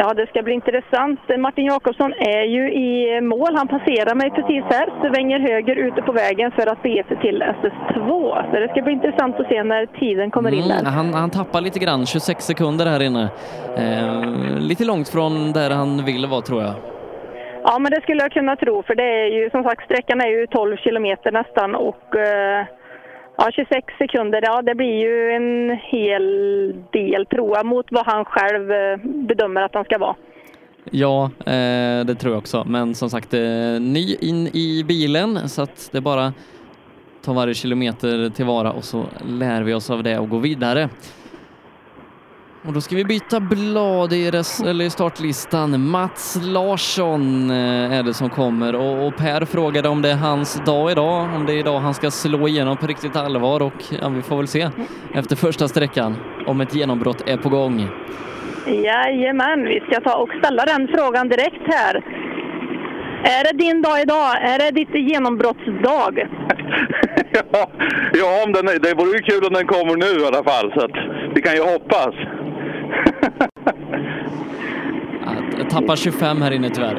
[0.00, 1.20] Ja, det ska bli intressant.
[1.38, 3.52] Martin Jakobsson är ju i mål.
[3.56, 7.42] Han passerar mig precis här, svänger höger ute på vägen för att bege sig till
[7.42, 8.08] SS2.
[8.50, 10.90] Så det ska bli intressant att se när tiden kommer in Mm, där.
[10.90, 13.28] han, han tappar lite grann, 26 sekunder här inne.
[13.76, 16.72] Eh, lite långt från där han vill vara tror jag.
[17.64, 20.28] Ja, men det skulle jag kunna tro, för det är ju som sagt, sträckan är
[20.28, 22.64] ju 12 kilometer nästan och eh,
[23.38, 26.24] ja, 26 sekunder, ja det blir ju en hel
[26.92, 30.16] del tror jag mot vad han själv eh, bedömer att han ska vara.
[30.90, 32.64] Ja, eh, det tror jag också.
[32.66, 33.40] Men som sagt, eh,
[33.80, 36.32] ny in i bilen så att det är bara
[37.24, 40.88] ta varje kilometer tillvara och så lär vi oss av det och gå vidare.
[42.66, 45.88] Och då ska vi byta blad i, res, eller i startlistan.
[45.90, 50.62] Mats Larsson eh, är det som kommer och, och Per frågade om det är hans
[50.66, 54.08] dag idag, om det är idag han ska slå igenom på riktigt allvar och ja,
[54.08, 54.68] vi får väl se
[55.14, 56.16] efter första sträckan
[56.46, 57.88] om ett genombrott är på gång.
[58.66, 62.02] Jajamän, vi ska ta och ställa den frågan direkt här.
[63.22, 64.30] Är det din dag idag?
[64.42, 66.28] Är det ditt genombrottsdag?
[68.20, 70.72] Ja, om den, är- det vore ju kul om den kommer nu i alla fall,
[70.76, 70.96] så att
[71.34, 72.14] vi kan ju hoppas.
[75.58, 76.98] Jag tappar 25 här inne tyvärr.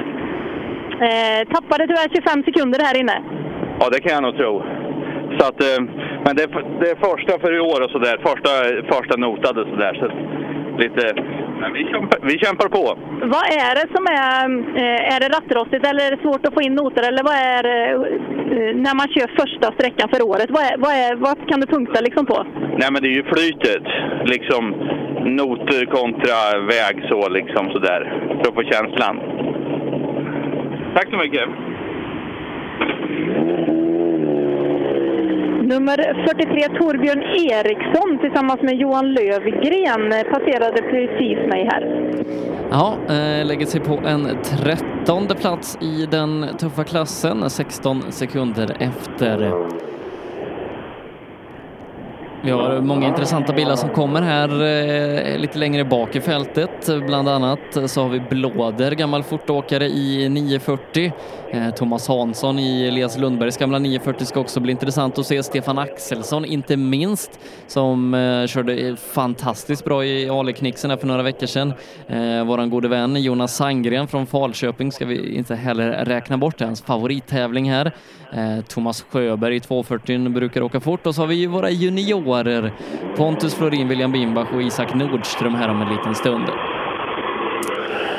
[1.07, 3.17] Eh, tappade tyvärr 25 sekunder här inne.
[3.79, 4.63] Ja, det kan jag nog tro.
[5.39, 5.79] Så att, eh,
[6.25, 8.17] men det, är- det är första för i år och sådär.
[8.27, 8.49] Första,
[8.95, 9.93] första notade sådär.
[10.01, 10.05] Så
[10.79, 11.05] lite,
[11.61, 12.85] men vi kämpar, vi kämpar på.
[13.35, 14.43] Vad är det som är,
[14.81, 17.63] eh, är det rattrostigt eller är det svårt att få in noter eller vad är
[17.75, 20.49] eh, när man kör första sträckan för året?
[20.49, 22.37] Vad, är, vad, är, vad kan du punkta liksom på?
[22.81, 23.85] Nej men det är ju flytet.
[24.33, 24.63] Liksom
[25.39, 26.39] noter kontra
[26.73, 28.01] väg så liksom sådär.
[28.37, 29.15] För att få känslan.
[30.95, 31.49] Tack så mycket.
[35.69, 42.11] Nummer 43 Torbjörn Eriksson tillsammans med Johan Lövgren passerade precis mig här.
[42.71, 49.53] Ja, eh, lägger sig på en trettonde plats i den tuffa klassen, 16 sekunder efter.
[52.43, 56.89] Vi har många intressanta bilar som kommer här eh, lite längre bak i fältet.
[57.05, 61.11] Bland annat så har vi Blåder, gammal fortåkare i 940.
[61.51, 65.43] Eh, Thomas Hansson i Elias Lundbergs gamla 940 ska också bli intressant att se.
[65.43, 71.73] Stefan Axelsson inte minst, som eh, körde fantastiskt bra i Ale-knixen för några veckor sedan.
[72.07, 76.81] Eh, våran gode vän Jonas Sandgren från Falköping ska vi inte heller räkna bort, hans
[76.81, 77.91] favorittävling här.
[78.33, 82.28] Eh, Thomas Sjöberg i 240 brukar åka fort och så har vi ju våra juniorer
[83.17, 86.43] Pontus Florin, William Bimbach och Isak Nordström här om en liten stund.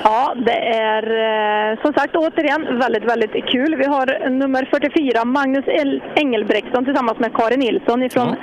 [0.05, 0.59] Ja, det
[0.89, 1.03] är
[1.73, 3.77] eh, som sagt återigen väldigt, väldigt kul.
[3.79, 8.37] Vi har nummer 44 Magnus El- Engelbrektsson tillsammans med Karin Nilsson ifrån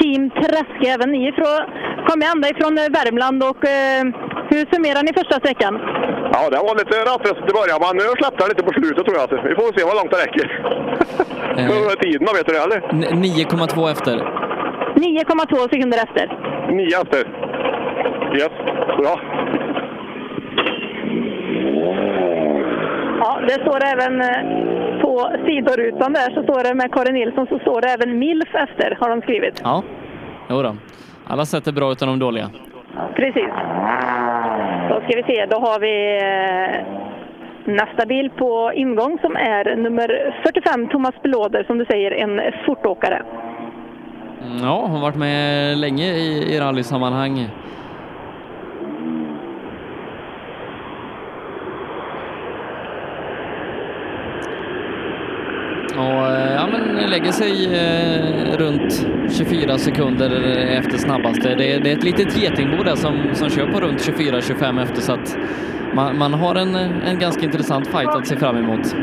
[0.00, 0.86] Team Träske.
[0.94, 1.60] Även ni ifrån,
[2.08, 4.02] kom ända ifrån eh, Värmland och eh,
[4.50, 5.74] hur summerar ni första sträckan?
[6.34, 9.16] Ja, det var lite rattröstigt i början, men nu släppte han lite på slutet tror
[9.20, 9.28] jag.
[9.30, 10.46] Så vi får se hur långt det räcker.
[11.70, 12.78] Hur är tiden vet du det eller?
[12.90, 14.16] N- 9,2 efter.
[15.00, 16.26] 9,2 sekunder efter.
[16.72, 17.22] Nio efter.
[18.36, 18.52] Yes,
[18.98, 19.14] bra.
[23.20, 27.58] Ja, det står även eh, på sidorutan där så står det med Karin Nilsson så
[27.58, 29.60] står det även MILF efter har de skrivit.
[29.64, 29.82] Ja,
[30.50, 30.76] jo då.
[31.26, 32.50] Alla sätt är bra utan de dåliga.
[33.16, 33.50] Precis.
[34.88, 37.00] Då ska vi se, då har vi eh,
[37.64, 43.22] nästa bil på ingång som är nummer 45 Thomas Belåder som du säger en fortåkare.
[44.42, 47.48] Mm, ja, hon har varit med länge i, i rallysammanhang.
[55.96, 60.30] Och eh, ja, men lägger sig eh, runt 24 sekunder
[60.78, 61.54] efter snabbaste.
[61.54, 65.00] Det, är- det är ett litet getingbo där som, som kör på runt 24-25 efter
[65.02, 65.36] så att
[65.94, 68.94] man, man har en, en ganska intressant fight att se fram emot.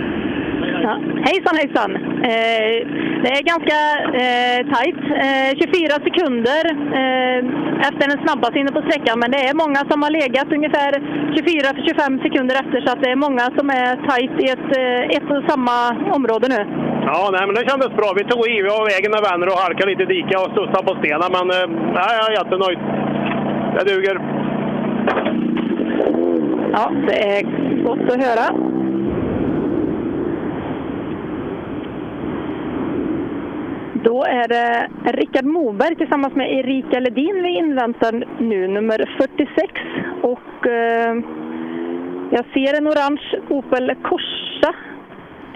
[0.87, 0.93] Ja.
[1.29, 1.91] Hejsan hejsan!
[2.31, 2.77] Eh,
[3.23, 3.79] det är ganska
[4.23, 5.01] eh, tajt.
[5.25, 6.63] Eh, 24 sekunder
[6.99, 7.39] eh,
[7.87, 9.19] efter den snabbaste inne på sträckan.
[9.19, 10.91] Men det är många som har legat ungefär
[11.37, 12.77] 24-25 sekunder efter.
[12.81, 15.77] Så att det är många som är tajt i ett, eh, ett och samma
[16.17, 16.61] område nu.
[17.09, 18.09] Ja, nej, men det kändes bra.
[18.19, 20.93] Vi tog i av vägen med vänner och halkade lite i dika och studsade på
[21.01, 21.29] stenen.
[21.37, 22.79] Men eh, nej, jag är jättenöjd.
[23.75, 24.15] Det duger.
[26.75, 27.41] Ja, det är
[27.87, 28.47] gott att höra.
[34.07, 39.73] Då är det Rickard Moberg tillsammans med Erika Ledin vi inväntar nu, nummer 46.
[40.21, 41.15] Och eh,
[42.31, 44.75] jag ser en orange Opel Corsa.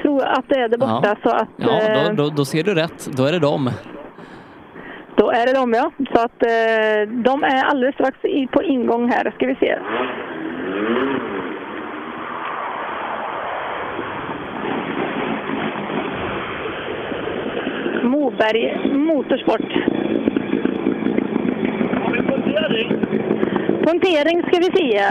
[0.02, 1.16] Tror att det är där borta.
[1.24, 1.30] Ja.
[1.30, 3.18] Så att, Ja, eh, då, då, då ser du rätt.
[3.18, 3.70] Då är det dem.
[5.16, 5.92] Då är det de ja.
[6.14, 8.18] Så att eh, de är alldeles strax
[8.52, 9.32] på ingång här.
[9.36, 9.80] Ska vi se.
[18.04, 19.72] Moberg Motorsport.
[23.86, 25.02] Punktering ska vi se.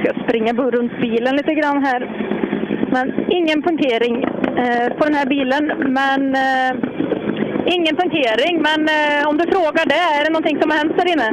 [0.00, 2.00] Ska springa runt bilen lite grann här.
[2.92, 4.24] Men ingen punktering
[4.62, 5.72] eh, på den här bilen.
[5.98, 6.72] Men eh,
[7.66, 8.62] ingen punktering.
[8.68, 11.28] Men eh, om du frågar det, är det någonting som har hänt där inne?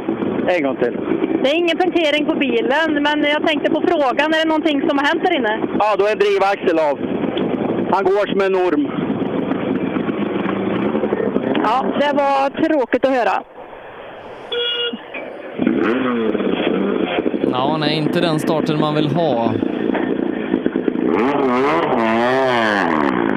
[0.54, 0.96] En gång till.
[1.42, 4.98] Det är ingen punktering på bilen, men jag tänkte på frågan, är det någonting som
[4.98, 5.54] har hänt där inne?
[5.78, 6.96] Ja, då är drivaxel av.
[7.94, 8.99] Han går som en orm.
[11.64, 13.42] Ja, det var tråkigt att höra.
[17.52, 19.52] Ja, nej, inte den starten man vill ha.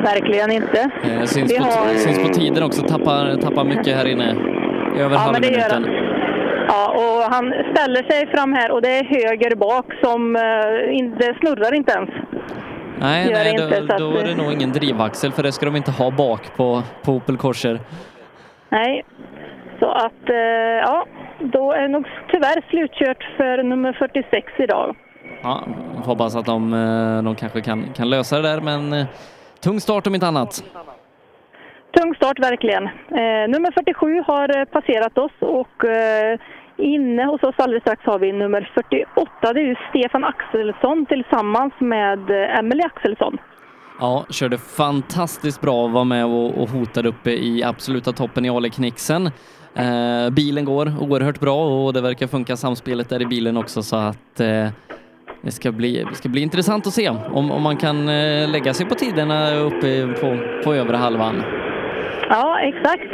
[0.03, 0.89] Verkligen inte.
[1.03, 4.35] Eh, syns, Vi på, har- syns på tiden också, tappar, tappar mycket här inne.
[4.97, 5.87] Över Ja, halvminuten.
[6.67, 11.15] Ja, och han ställer sig fram här och det är höger bak som uh, in,
[11.19, 12.09] det snurrar inte ens.
[12.99, 15.51] Nej, gör nej det inte, då, att- då är det nog ingen drivaxel för det
[15.51, 17.79] ska de inte ha bak på, på Opel Corser.
[18.73, 19.05] Nej,
[19.79, 21.05] så att eh, ja,
[21.39, 24.95] då är det nog tyvärr slutkört för nummer 46 idag.
[25.43, 25.63] Ja,
[26.05, 29.05] hoppas att de, eh, de kanske kan, kan lösa det där, men eh,
[29.63, 30.63] tung start om inte annat.
[31.97, 32.83] tung start verkligen.
[33.21, 36.39] Eh, nummer 47 har passerat oss och eh,
[36.77, 39.53] inne hos oss alldeles strax har vi nummer 48.
[39.53, 42.19] Det är ju Stefan Axelsson tillsammans med
[42.59, 43.37] Emelie Axelsson.
[43.99, 49.31] Ja, körde fantastiskt bra, var med och, och hotade uppe i absoluta toppen i Ale-knixen.
[49.75, 53.95] Eh, bilen går oerhört bra och det verkar funka samspelet där i bilen också så
[53.95, 54.67] att eh,
[55.41, 58.73] det ska bli, det ska bli intressant att se om, om man kan eh, lägga
[58.73, 61.43] sig på tiderna uppe på, på övre halvan.
[62.29, 63.11] Ja, exakt.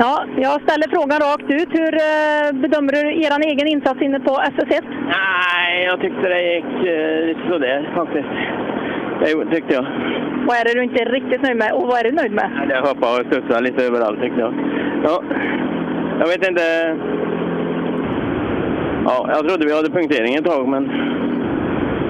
[0.00, 1.70] Ja, jag ställer frågan rakt ut.
[1.80, 4.84] Hur eh, bedömer du er egen insats inne på SS1?
[5.08, 8.28] Nej, jag tyckte det gick eh, lite sådär faktiskt.
[9.20, 9.86] Det tyckte jag.
[10.46, 12.50] Vad är det du inte är riktigt nöjd med och vad är du nöjd med?
[12.68, 14.54] Jag hoppade och studsade lite överallt tyckte jag.
[15.04, 15.22] Ja,
[16.20, 16.96] jag vet inte.
[19.04, 20.88] Ja, jag trodde vi hade punktering ett tag, men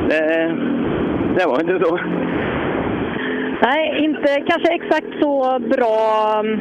[0.09, 0.55] det,
[1.37, 2.01] det var inte så.
[3.63, 5.97] Nej, inte kanske exakt så bra
[6.41, 6.61] mm,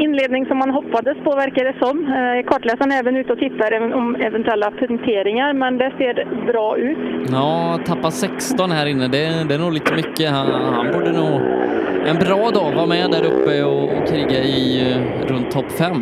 [0.00, 1.96] inledning som man hoppades på verkar det som.
[1.98, 6.98] Eh, Kartläsaren är även ute och tittar om eventuella punkteringar, men det ser bra ut.
[7.32, 10.30] Ja, tappa 16 här inne, det, det är nog lite mycket.
[10.30, 11.40] Han, han borde nog
[12.06, 15.92] en bra dag vara med där uppe och, och kriga i eh, runt topp 5.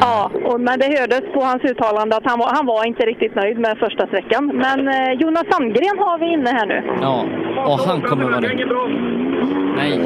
[0.00, 3.34] Ja, och, men det hördes på hans uttalande att han var, han var inte riktigt
[3.34, 4.46] nöjd med första sträckan.
[4.46, 6.82] Men eh, Jonas Sandgren har vi inne här nu.
[7.00, 7.24] Ja,
[7.66, 8.66] och han kommer vara nöjd.
[9.76, 10.00] Nej,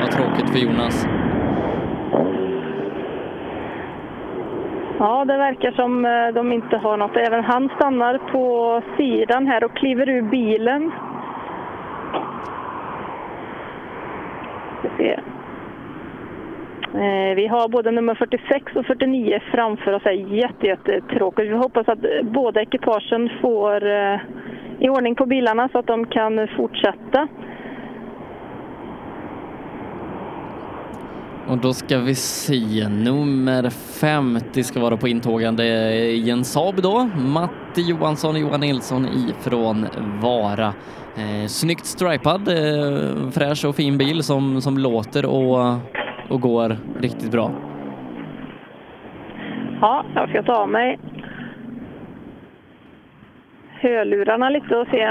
[0.00, 1.06] vad tråkigt för Jonas.
[4.98, 7.16] Ja, det verkar som eh, de inte har något.
[7.16, 10.92] Även han stannar på sidan här och kliver ur bilen.
[16.94, 20.02] Eh, vi har både nummer 46 och 49 framför oss.
[20.02, 21.50] Det är jätte, jättetråkigt.
[21.50, 24.20] Vi hoppas att båda ekipagen får eh,
[24.78, 27.28] i ordning på bilarna så att de kan fortsätta.
[31.48, 33.70] Och då ska vi se, nummer
[34.00, 35.64] 50 ska vara på intågande
[35.94, 37.10] i en Saab då.
[37.16, 39.86] Matti Johansson och Johan Nilsson ifrån
[40.22, 40.66] Vara.
[41.16, 45.74] Eh, snyggt stripad, eh, fräsch och fin bil som, som låter och,
[46.28, 47.50] och går riktigt bra.
[49.80, 50.98] Ja, jag ska ta av mig
[53.80, 55.10] hörlurarna lite och se,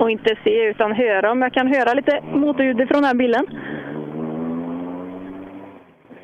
[0.00, 3.46] och inte se utan höra om jag kan höra lite motorljud från den här bilen.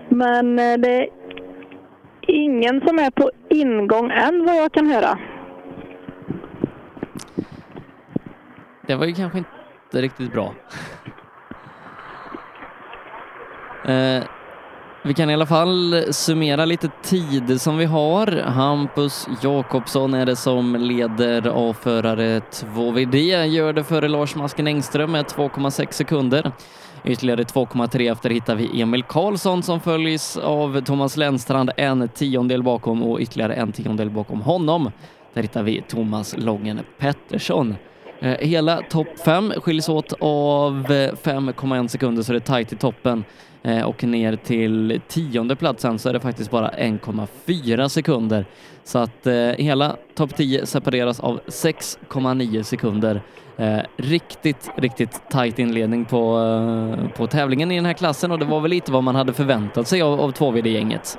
[0.09, 1.09] Men eh, det är
[2.27, 5.19] ingen som är på ingång än vad jag kan höra.
[8.87, 10.55] Det var ju kanske inte riktigt bra.
[13.85, 14.25] Eh,
[15.03, 18.27] vi kan i alla fall summera lite tid som vi har.
[18.43, 25.27] Hampus Jakobsson är det som leder avförare 2VD, gör det före Lars Masken Engström med
[25.27, 26.53] 2,6 sekunder.
[27.05, 33.03] Ytterligare 2,3 efter hittar vi Emil Karlsson som följs av Thomas Lennstrand en tiondel bakom
[33.03, 34.91] och ytterligare en tiondel bakom honom.
[35.35, 37.77] Där hittar vi Thomas Lången Pettersson.
[38.21, 42.77] Eh, hela topp 5 skiljs åt av eh, 5,1 sekunder så det är tajt i
[42.77, 43.25] toppen
[43.63, 48.47] Eh, och ner till tionde platsen så är det faktiskt bara 1,4 sekunder.
[48.85, 53.23] Så att eh, hela topp 10 separeras av 6,9 sekunder.
[53.57, 58.45] Eh, riktigt, riktigt tajt inledning på, eh, på tävlingen i den här klassen och det
[58.45, 61.19] var väl lite vad man hade förväntat sig av, av 2VD-gänget.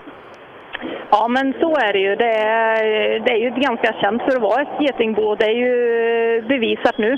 [1.11, 2.15] Ja, men så är det ju.
[2.15, 5.35] Det är, det är ju ganska känt för att vara ett getingbo.
[5.35, 7.17] Det är ju bevisat nu.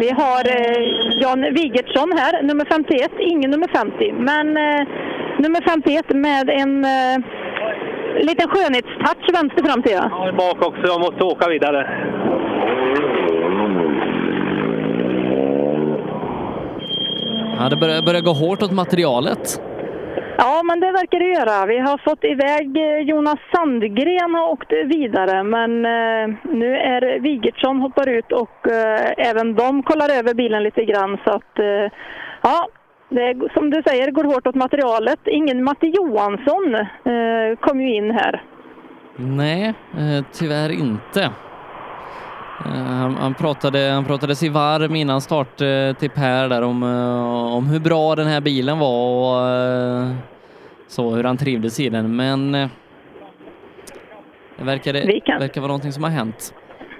[0.00, 3.10] Vi har eh, Jan Wigertsson här, nummer 51.
[3.18, 4.86] Ingen nummer 50, men eh,
[5.38, 7.16] nummer 51 med en eh,
[8.28, 9.92] liten skönhetstouch vänster fram till.
[9.92, 10.08] Ja.
[10.10, 10.82] Ja, bak också.
[10.86, 11.80] Jag måste åka vidare.
[17.58, 19.60] Ja, det börjar, börjar gå hårt åt materialet.
[20.42, 21.66] Ja, men det verkar det göra.
[21.66, 27.80] Vi har fått iväg eh, Jonas Sandgren och åkt vidare, men eh, nu är Wigertsson
[27.80, 31.18] hoppar ut och eh, även de kollar över bilen lite grann.
[31.24, 31.52] Så att,
[32.42, 32.68] ja,
[33.08, 35.20] det är, som du säger, går hårt åt materialet.
[35.24, 36.86] Ingen Matte Johansson
[37.60, 38.42] kom ju in här.
[39.16, 39.74] Nej,
[40.32, 41.30] tyvärr inte.
[42.64, 46.82] Eh, Han, han, pratade, han pratade sig varm innan start eh, till Per där om,
[46.82, 49.46] eh, om hur bra den här bilen var och
[50.86, 52.16] så hur han trivdes i den.
[52.16, 52.68] Men det
[54.64, 56.54] verkar, kan- verkar vara någonting som har hänt.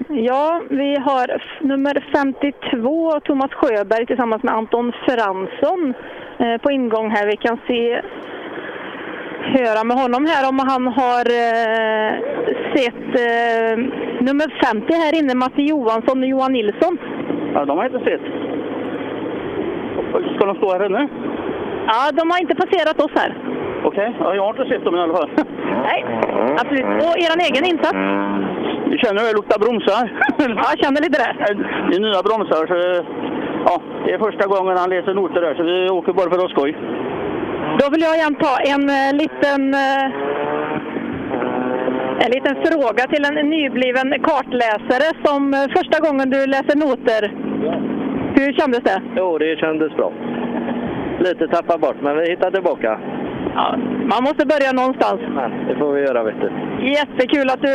[0.08, 5.94] Ja, vi har nummer 52, Thomas Sjöberg tillsammans med Anton Fransson
[6.62, 7.26] på ingång här.
[7.26, 8.02] Vi kan se,
[9.42, 12.12] höra med honom här om han har eh,
[12.74, 13.74] sett eh,
[14.26, 16.98] nummer 50 här inne, Matti Johansson och Johan Nilsson.
[17.54, 18.26] Ja, de har jag inte sett.
[20.34, 21.08] Ska de stå här inne?
[21.86, 23.30] Ja, de har inte passerat oss här.
[23.84, 25.30] Okej, ja, jag har inte sett dem i alla fall.
[25.88, 26.04] Nej,
[26.60, 27.02] absolut.
[27.04, 27.98] Och er egen insats?
[28.90, 30.02] Vi känner hur det luktar bromsar.
[30.58, 31.32] Ja, jag känner lite det.
[31.88, 32.76] Det är nya bromsar, så
[33.66, 36.50] ja, det är första gången han läser noter där, så vi åker bara för att
[36.50, 36.76] skoj.
[37.78, 40.04] Då vill jag igen ta en eh, liten, eh,
[42.24, 47.22] en liten fråga till en nybliven kartläsare som eh, första gången du läser noter.
[48.38, 49.02] Hur kändes det?
[49.16, 50.12] Jo, det kändes bra.
[51.18, 53.00] Lite tappat bort, men vi hittar tillbaka.
[53.54, 53.76] Ja,
[54.12, 55.20] man måste börja någonstans.
[55.68, 56.50] Det får vi göra, vet du.
[56.88, 57.72] Jättekul att du...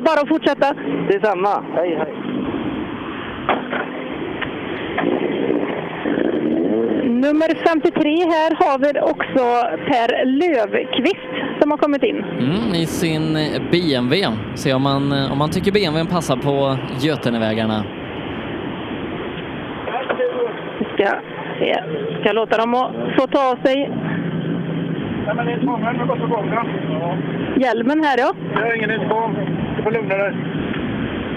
[0.00, 0.74] Bara att fortsätta.
[1.08, 1.64] Detsamma.
[1.76, 2.23] Hej, hej.
[7.14, 9.44] Nummer 53 här har vi också
[9.90, 12.24] Per Lövqvist som har kommit in.
[12.24, 13.32] Mm, I sin
[13.70, 14.28] BMW.
[14.54, 17.84] Se om man, om man tycker BMWn passar på Götenevägarna.
[20.78, 21.10] Vi ska,
[21.58, 21.82] se.
[22.20, 23.90] ska låta dem att få ta sig
[27.56, 28.34] hjälmen här ja.
[28.54, 29.34] Jag har ingen intercom.
[29.76, 30.34] Du får lugna dig.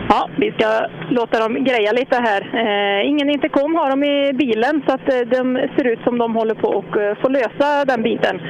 [0.10, 2.42] Ja, vi ska låta dem greja lite här.
[2.54, 6.36] Eh, ingen intercom har de i bilen så att eh, de ser ut som de
[6.36, 8.42] håller på att eh, lösa den biten.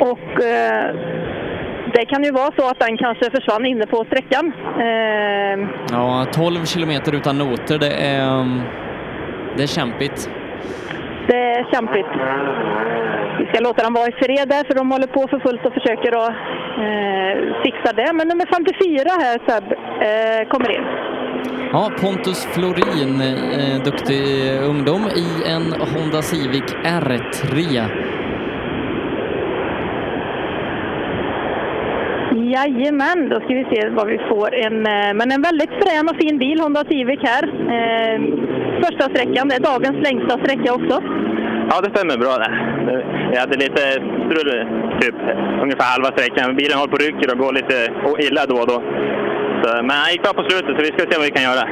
[0.00, 0.94] Och eh,
[1.94, 4.52] det kan ju vara så att den kanske försvann inne på sträckan.
[4.80, 8.60] Eh, Ja, 12 kilometer utan noter, det är, mm,
[9.56, 10.30] det är kämpigt
[11.28, 12.12] det är kämpigt.
[13.38, 15.74] Vi ska låta dem vara i fred där för de håller på för fullt och
[15.78, 16.34] försöker att
[16.84, 18.12] eh, fixa det.
[18.12, 19.64] Men nummer 54 här Seb,
[20.06, 20.84] eh, kommer in.
[21.72, 24.22] Ja, Pontus Florin, eh, duktig
[24.70, 27.54] ungdom i en Honda Civic R3.
[32.54, 34.54] Jajamän, då ska vi se vad vi får.
[34.54, 37.44] En, eh, men en väldigt frän och fin bil, Honda Civic här.
[37.74, 38.16] Eh,
[38.84, 40.96] första sträckan, det är dagens längsta sträcka också.
[41.70, 42.52] Ja, det stämmer bra det.
[43.32, 43.82] Jag hade lite
[44.26, 44.50] strul,
[45.00, 45.14] typ
[45.62, 46.56] ungefär halva sträckan.
[46.56, 47.76] Bilen håller på rycker och går lite
[48.26, 48.78] illa då och då.
[49.62, 51.64] Så, men han gick bra på slutet, så vi ska se vad vi kan göra.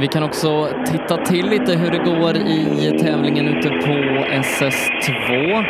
[0.00, 3.94] Vi kan också titta till lite hur det går i tävlingen ute på
[4.48, 5.64] SS2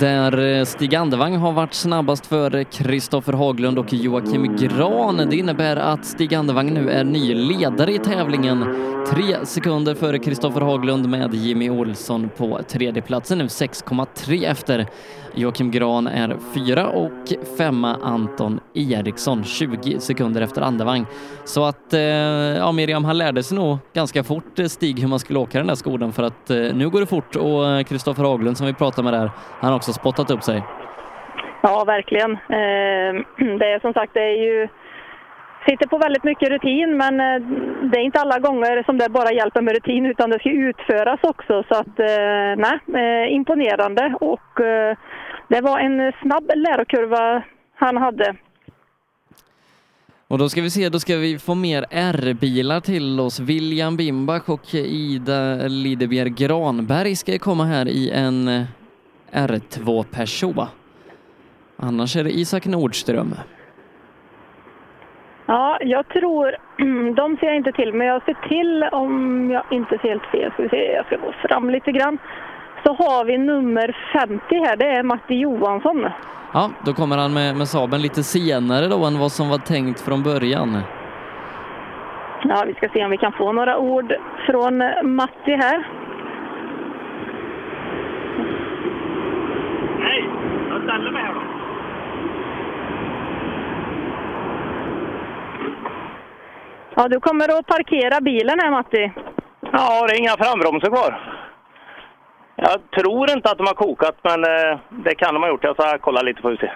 [0.00, 5.16] där eh, Stig Andevang har varit snabbast före Kristoffer Haglund och Joakim Gran.
[5.16, 8.64] Det innebär att Stig Andevang nu är ny ledare i tävlingen.
[9.10, 14.86] Tre sekunder före Kristoffer Haglund med Jimmy Olsson på tredjeplatsen nu 6,3 efter.
[15.34, 21.06] Joakim Gran är fyra och femma Anton Eriksson 20 sekunder efter Andevang.
[21.44, 25.18] Så att, eh, ja Miriam, han lärde sig nog ganska fort eh, Stig hur man
[25.18, 28.24] skulle åka den där skoden för att eh, nu går det fort och eh, Kristoffer
[28.24, 29.30] Haglund som vi pratade med där,
[29.60, 30.62] han har också spottat upp sig.
[31.62, 32.32] Ja, verkligen.
[32.32, 34.68] Eh, det är som sagt, det är ju
[35.68, 37.40] sitter på väldigt mycket rutin, men eh,
[37.90, 41.20] det är inte alla gånger som det bara hjälper med rutin, utan det ska utföras
[41.22, 41.64] också.
[41.68, 41.98] Så att,
[42.56, 42.78] nej,
[43.34, 44.14] imponerande.
[44.20, 44.60] Och
[45.50, 47.42] det var en snabb lärokurva
[47.74, 48.36] han hade.
[50.28, 53.40] Och då ska vi se, då ska vi få mer R-bilar till oss.
[53.40, 58.62] William Bimbach och Ida Lidebjer Granberg ska komma här i en eh,
[59.32, 60.68] R2 Peugeot.
[61.76, 63.34] Annars är det Isak Nordström.
[65.46, 66.56] Ja, jag tror,
[67.14, 70.52] de ser jag inte till, men jag ser till om jag inte ser helt fel.
[70.52, 72.18] Ska vi se, jag ska gå fram lite grann.
[72.84, 76.06] Så har vi nummer 50 här, det är Matti Johansson.
[76.52, 80.00] Ja, då kommer han med, med Saben lite senare då än vad som var tänkt
[80.00, 80.78] från början.
[82.42, 84.14] Ja, vi ska se om vi kan få några ord
[84.46, 84.78] från
[85.16, 85.86] Matti här.
[89.98, 90.24] Nej,
[90.68, 91.40] jag ställer mig här då.
[96.94, 99.12] Ja, du kommer att parkera bilen här Matti.
[99.72, 101.39] Ja, det är inga frambromsar kvar.
[102.62, 105.64] Jag tror inte att de har kokat, men eh, det kan de ha gjort.
[105.64, 106.72] Jag ska kolla lite får vi se.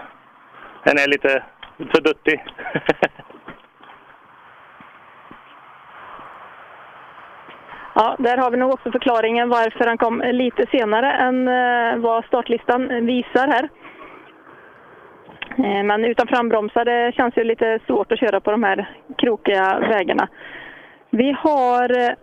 [0.84, 1.42] Den är lite
[1.76, 2.44] för duttig.
[7.96, 12.24] Ja, där har vi nog också förklaringen varför han kom lite senare än eh, vad
[12.24, 13.68] startlistan visar här.
[15.58, 19.78] Eh, men utan frambromsar, det känns ju lite svårt att köra på de här krokiga
[19.78, 20.28] vägarna.
[21.10, 22.14] Vi har eh,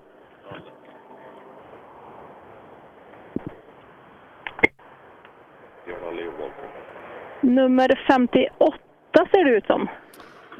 [5.91, 8.77] eh, nummer 58
[9.31, 9.81] ser det ut som.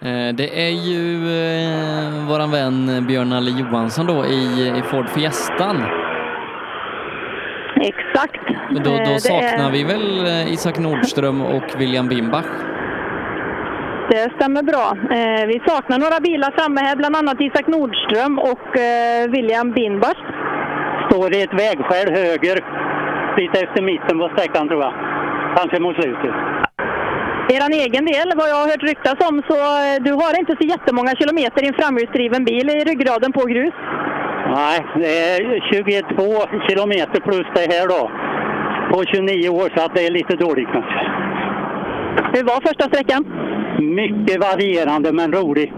[0.02, 1.04] Eh, Det är ju
[1.44, 5.84] eh, våran vän Björn Nalle Johansson då i, i Ford Fiestan.
[7.82, 8.42] Exakt.
[8.76, 12.46] Och Då, Eh, då det saknar är- vi väl eh, Isak Nordström och William Bimbach.
[14.10, 14.88] Det stämmer bra.
[15.18, 20.18] Eh, vi saknar några bilar framme här, bland annat Isak Nordström och eh, William Binbach.
[21.10, 22.58] Står i ett vägskäl höger,
[23.42, 24.94] lite efter mitten på sträckan tror jag.
[25.58, 26.34] Kanske mot slutet.
[27.56, 30.66] Er egen del, vad jag har hört ryktas om, så eh, du har inte så
[30.74, 33.74] jättemånga kilometer i en framhjulsdriven bil i ryggraden på grus.
[34.60, 35.40] Nej, det är
[35.74, 36.24] 22
[36.68, 38.02] kilometer plus det här då.
[38.92, 41.00] På 29 år, så att det är lite dåligt kanske.
[42.34, 43.26] Hur var första sträckan?
[43.80, 45.74] Mycket varierande men rolig.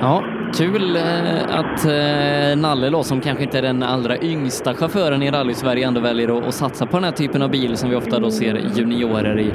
[0.00, 0.24] Ja,
[0.56, 5.30] kul eh, att eh, Nalle då, som kanske inte är den allra yngsta chauffören i
[5.30, 8.30] rally-Sverige, ändå väljer att, satsa på den här typen av bil som vi ofta då
[8.30, 9.48] ser juniorer i.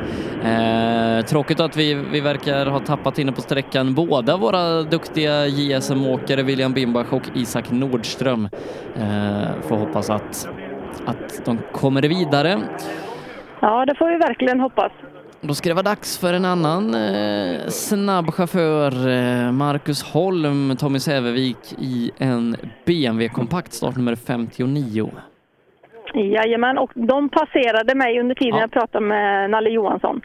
[0.43, 6.43] Eh, tråkigt att vi, vi verkar ha tappat inne på sträckan båda våra duktiga JSM-åkare,
[6.43, 8.49] William Bimbach och Isak Nordström.
[9.61, 10.49] Får hoppas att,
[11.05, 12.59] att de kommer vidare.
[13.59, 14.91] Ja, det får vi verkligen hoppas.
[15.41, 20.99] Då ska det vara dags för en annan eh, snabb chaufför, eh, Marcus Holm, Tommy
[20.99, 22.55] Sävevik i en
[22.85, 25.11] BMW kompakt startnummer 59.
[26.13, 30.21] Jajamän, och de passerade mig under tiden jag pratade med Nalle Johansson.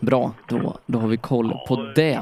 [0.00, 2.20] Bra, då, då har vi koll på det.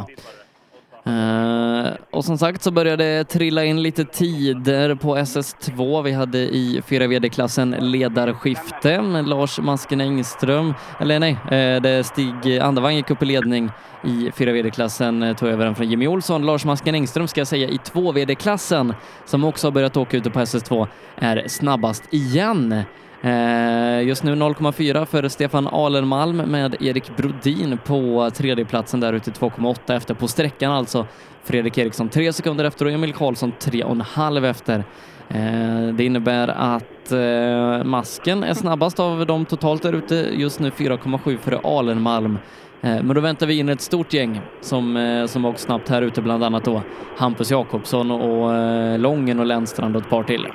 [1.05, 6.03] Eh, och som sagt så började det trilla in lite tider på SS2.
[6.03, 9.03] Vi hade i 4 VD-klassen ledarskifte.
[9.27, 13.71] Lars Masken Engström, eller nej, eh, det Stig Andevang gick upp i ledning
[14.05, 16.47] i 4 VD-klassen, eh, tog över den från Jimmy Olsson.
[16.47, 18.95] Lars Masken Engström ska jag säga i 2 VD-klassen,
[19.25, 20.87] som också har börjat åka ute på SS2,
[21.17, 22.85] är snabbast igen.
[23.23, 29.97] Eh, just nu 0,4 för Stefan Alenmalm med Erik Brodin på tredjeplatsen där ute 2,8
[29.97, 31.07] efter på sträckan alltså.
[31.45, 34.85] Fredrik Eriksson tre sekunder efter och Emil Karlsson tre och en halv efter.
[35.29, 40.71] Eh, det innebär att eh, Masken är snabbast av dem totalt där ute, just nu
[40.71, 42.39] 4,7 före Alenmalm.
[42.83, 46.45] Men då väntar vi in ett stort gäng som, som åkt snabbt här ute, bland
[46.45, 46.83] annat då
[47.17, 48.51] Hampus Jakobsson och
[48.99, 50.47] Lången och Lennstrand och ett par till.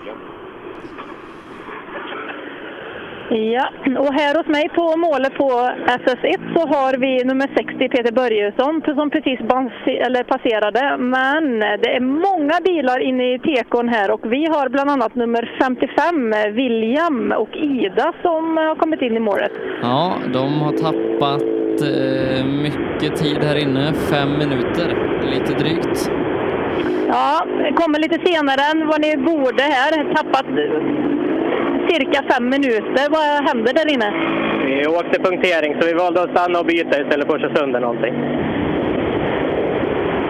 [3.30, 3.69] Ja,
[3.99, 5.49] och här hos mig på målet på
[6.03, 9.39] SS1 så har vi nummer 60 Peter Börjesson som precis
[10.27, 10.97] passerade.
[10.97, 15.56] Men det är många bilar inne i tekon här och vi har bland annat nummer
[15.61, 19.52] 55 William och Ida som har kommit in i målet.
[19.81, 21.43] Ja, de har tappat
[21.81, 24.88] eh, mycket tid här inne, fem minuter,
[25.34, 26.11] lite drygt.
[27.07, 27.45] Ja,
[27.76, 30.14] kommer lite senare än vad ni borde här.
[30.15, 30.45] Tappat
[31.90, 33.06] cirka fem minuter.
[33.16, 34.10] Vad händer där inne?
[34.66, 37.80] Vi åkte punktering så vi valde att stanna och byta istället för att köra sönder
[37.80, 38.14] någonting.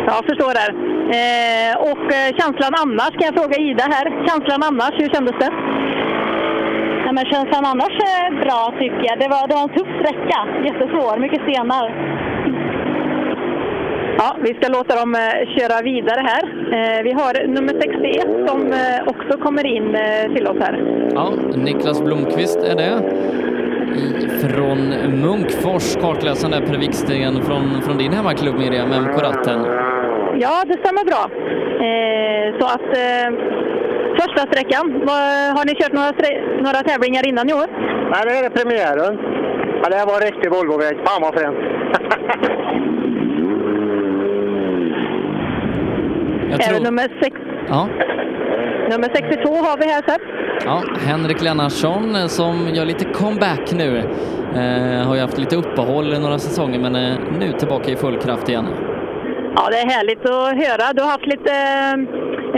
[0.08, 0.70] Ja, jag förstår det.
[1.20, 4.06] Eh, och eh, känslan annars, kan jag fråga Ida här.
[4.28, 5.52] Känslan annars, hur kändes det?
[7.06, 9.20] Ja, men känslan annars är bra tycker jag.
[9.20, 10.40] Det var, det var en tuff sträcka.
[10.68, 11.86] Jättesvår, mycket stenar.
[14.18, 16.44] Ja, vi ska låta dem eh, köra vidare här.
[16.76, 19.98] Eh, vi har nummer 61 som eh, också kommer in
[20.36, 20.74] till oss här.
[21.14, 22.94] Ja, Niklas Blomqvist är det.
[24.42, 24.80] Från
[25.22, 29.66] Munkfors, kartläsaren där Per Wiksten från, från din hemmaklubb Miriam, MK Ratten.
[30.40, 31.24] Ja, det stämmer bra.
[32.60, 32.90] Så att
[34.22, 34.86] första sträckan,
[35.58, 36.12] har ni kört några,
[36.62, 37.68] några tävlingar innan i år?
[38.12, 39.20] Nej, det är premiären.
[39.84, 40.98] Ja, det här var en riktig Volvoväg.
[41.06, 41.58] Fan vad fränt!
[46.58, 47.36] Jag Är tror- det nummer, sex,
[47.70, 47.88] Ja,
[48.92, 50.22] nummer 62 har vi här sett.
[50.66, 53.98] ja, Henrik Lennartsson eh, som gör lite comeback nu.
[54.62, 58.18] Eh, har ju haft lite uppehåll i några säsonger men är nu tillbaka i full
[58.18, 58.66] kraft igen.
[59.56, 60.94] Ja, det är härligt att höra.
[60.94, 61.54] Du har haft lite,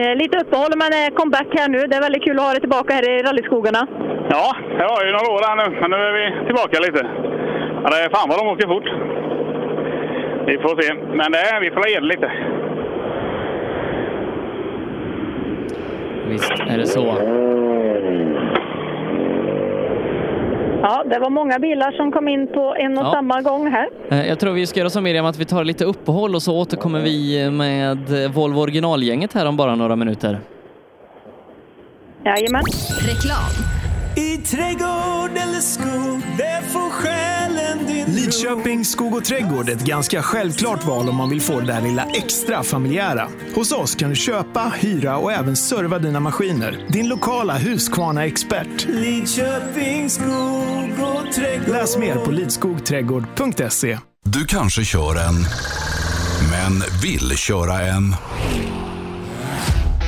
[0.01, 1.79] eh, lite uppehåll men är comeback här nu.
[1.89, 3.87] Det är väldigt kul att ha dig tillbaka här i rallyskogarna.
[4.29, 4.47] Ja,
[4.79, 7.01] jag har ju några år här nu, men nu är vi tillbaka lite.
[7.83, 8.89] Ja, det är fan vad de åker fort.
[10.49, 10.87] Vi får se,
[11.19, 12.29] men det är, vi får ge det lite.
[16.29, 17.17] Visst är det så.
[20.81, 23.11] Ja, det var många bilar som kom in på en och Ja.
[23.11, 23.89] samma gång här.
[24.09, 26.57] Eh, Jag tror vi ska göra som Miriam, att vi tar lite uppehåll och så
[26.59, 27.97] återkommer vi med
[28.33, 30.39] Volvo originalgänget här om bara några minuter.
[32.25, 32.61] Jajamän.
[33.07, 33.76] Reklam.
[34.17, 40.21] I trädgård eller skog, där får själen din Lidköping skog och trädgård är ett ganska
[40.21, 43.27] självklart val om man vill få det där lilla extra familjära.
[43.55, 46.85] Hos oss kan du köpa, hyra och även serva dina maskiner.
[46.89, 48.87] Din lokala Husqvarna-expert.
[48.87, 51.69] Lidköping skog och trädgård.
[51.69, 53.99] Läs mer på lidskogträdgård.se.
[54.25, 55.35] Du kanske kör en,
[56.51, 58.15] men vill köra en.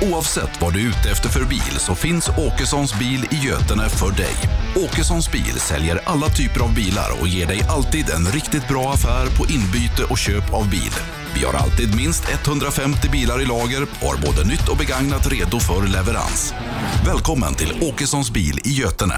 [0.01, 4.11] Oavsett vad du är ute efter för bil så finns Åkessons bil i Götene för
[4.11, 4.35] dig.
[4.75, 9.25] Åkessons bil säljer alla typer av bilar och ger dig alltid en riktigt bra affär
[9.37, 10.93] på inbyte och köp av bil.
[11.35, 15.59] Vi har alltid minst 150 bilar i lager och har både nytt och begagnat redo
[15.59, 16.53] för leverans.
[17.05, 19.15] Välkommen till Åkessons bil i Götene.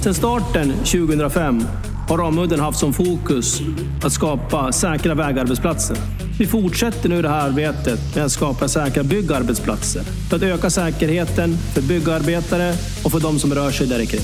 [0.00, 1.62] Sedan starten 2005
[2.08, 3.60] har Ramudden haft som fokus
[4.04, 5.96] att skapa säkra vägarbetsplatser.
[6.38, 11.56] Vi fortsätter nu det här arbetet med att skapa säkra byggarbetsplatser för att öka säkerheten
[11.74, 14.20] för byggarbetare och för de som rör sig där kring.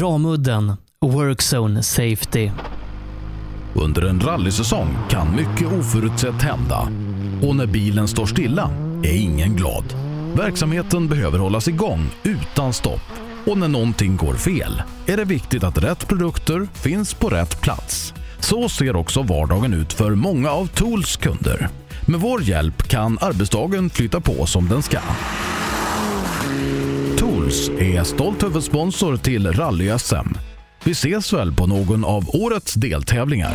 [0.00, 2.50] Ramudden Workzone Safety.
[3.74, 6.88] Under en rallysäsong kan mycket oförutsett hända.
[7.42, 8.70] Och när bilen står stilla
[9.02, 9.84] är ingen glad.
[10.36, 13.23] Verksamheten behöver hållas igång utan stopp.
[13.46, 18.14] Och när någonting går fel är det viktigt att rätt produkter finns på rätt plats.
[18.40, 21.68] Så ser också vardagen ut för många av Tools kunder.
[22.06, 24.98] Med vår hjälp kan arbetsdagen flytta på som den ska.
[27.18, 30.34] Tools är stolt huvudsponsor till Rally-SM.
[30.84, 33.54] Vi ses väl på någon av årets deltävlingar.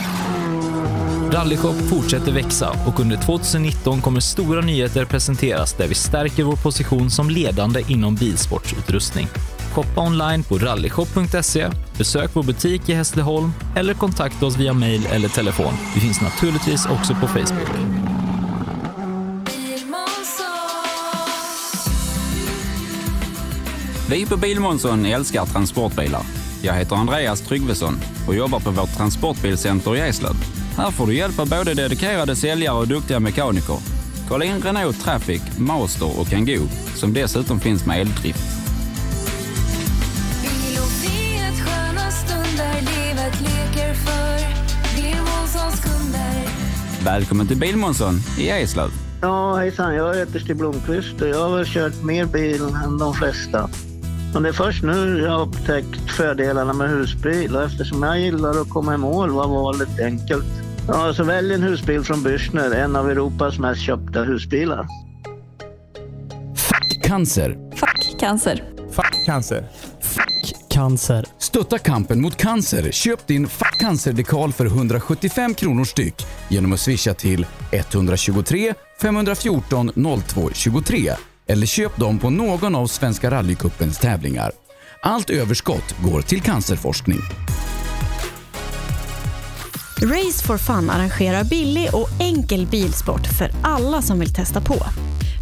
[1.31, 7.09] Rallyshop fortsätter växa och under 2019 kommer stora nyheter presenteras där vi stärker vår position
[7.09, 9.27] som ledande inom bilsportsutrustning.
[9.73, 11.67] Shoppa online på rallyshop.se,
[11.97, 15.73] besök vår butik i Hässleholm eller kontakta oss via mail eller telefon.
[15.95, 17.69] Vi finns naturligtvis också på Facebook.
[24.09, 26.40] Vi på Bilmånsson älskar transportbilar.
[26.63, 30.35] Jag heter Andreas Tryggvesson och jobbar på vårt transportbilcenter i Eslöv.
[30.77, 33.77] Här får du hjälp av både dedikerade säljare och duktiga mekaniker.
[34.29, 38.61] Kolla in Renault Traffic, Master och Kangoo som dessutom finns med eldrift.
[47.05, 48.89] Välkommen till Bilmånsson i Eslöv.
[49.21, 49.95] Ja, hejsan.
[49.95, 53.69] Jag heter Stig Blomqvist och jag har väl kört mer bil än de flesta.
[54.33, 58.61] Men det är först nu jag har upptäckt fördelarna med husbil och eftersom jag gillar
[58.61, 60.45] att komma i mål var valet enkelt.
[60.87, 64.87] Ja, så välj en husbil från Bürstner, en av Europas mest köpta husbilar.
[67.03, 67.57] Cancer.
[67.75, 68.63] Fuck cancer.
[68.91, 69.65] Fuck cancer.
[70.69, 71.25] Cancer.
[71.37, 72.91] Stötta kampen mot cancer.
[72.91, 79.91] Köp din Fuck cancer-dekal för 175 kronor styck genom att swisha till 123 514
[80.27, 81.11] 02 23
[81.51, 84.51] eller köp dem på någon av Svenska rallycupens tävlingar.
[85.01, 87.19] Allt överskott går till cancerforskning.
[90.01, 94.75] Race for Fun arrangerar billig och enkel bilsport för alla som vill testa på.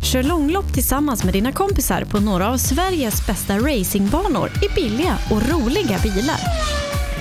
[0.04, 5.50] Kör långlopp tillsammans med dina kompisar på några av Sveriges bästa racingbanor i billiga och
[5.50, 6.40] roliga bilar.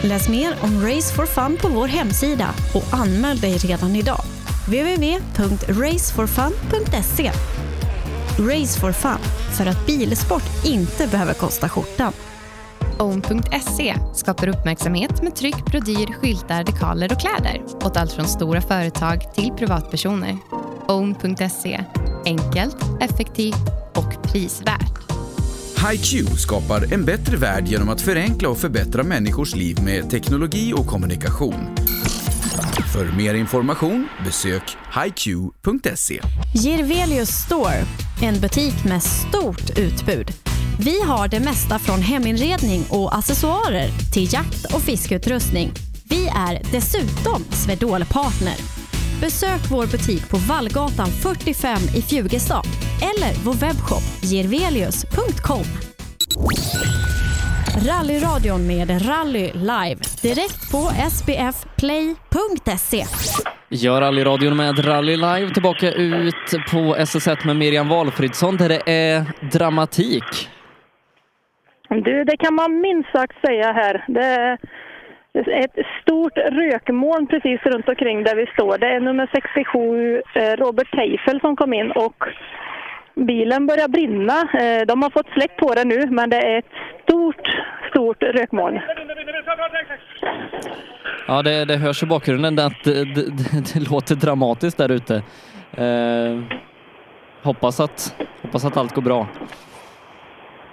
[0.03, 4.23] Läs mer om Race for Fun på vår hemsida och anmäl dig redan idag.
[4.67, 7.33] www.raceforfun.se
[8.39, 9.19] Race for Fun,
[9.57, 12.13] för att bilsport inte behöver kosta skjortan.
[12.99, 19.35] Own.se skapar uppmärksamhet med tryck, brodyr, skyltar, dekaler och kläder åt allt från stora företag
[19.35, 20.39] till privatpersoner.
[20.89, 21.85] Own.se
[22.25, 24.99] enkelt, effektivt och prisvärt.
[25.91, 30.87] HiQ skapar en bättre värld genom att förenkla och förbättra människors liv med teknologi och
[30.87, 31.69] kommunikation.
[32.93, 36.21] För mer information besök hiq.se.
[36.55, 37.85] Girvelius Store,
[38.23, 40.31] en butik med stort utbud.
[40.81, 45.73] Vi har det mesta från heminredning och accessoarer till jakt och fiskeutrustning.
[46.05, 48.57] Vi är dessutom Swedol-partner.
[49.21, 52.67] Besök vår butik på Vallgatan 45 i Fjugestad
[53.01, 55.65] eller vår webbshop girvelius.com.
[57.87, 60.79] Rallyradion med Rally Live direkt på
[61.15, 63.05] sbfplay.se.
[63.69, 69.23] Gör rallyradion med Rally Live tillbaka ut på SS1 med Miriam Valfridsson där det är
[69.53, 70.49] dramatik.
[71.89, 74.05] Du, det kan man minst sagt säga här.
[74.09, 74.59] Det
[75.35, 78.79] är ett stort rökmoln precis runt omkring där vi står.
[78.79, 82.25] Det är nummer 67, eh, Robert Teifel, som kom in och
[83.27, 84.33] bilen börjar brinna.
[84.41, 86.73] Eh, De har fått släck på det nu, men det är ett
[87.03, 87.49] stort,
[87.91, 88.81] stort rökmoln.
[91.27, 95.23] Ja, det, det hörs i bakgrunden att det, det, det, det låter dramatiskt där ute.
[95.77, 96.43] Eh,
[97.43, 99.27] hoppas, att, hoppas att allt går bra.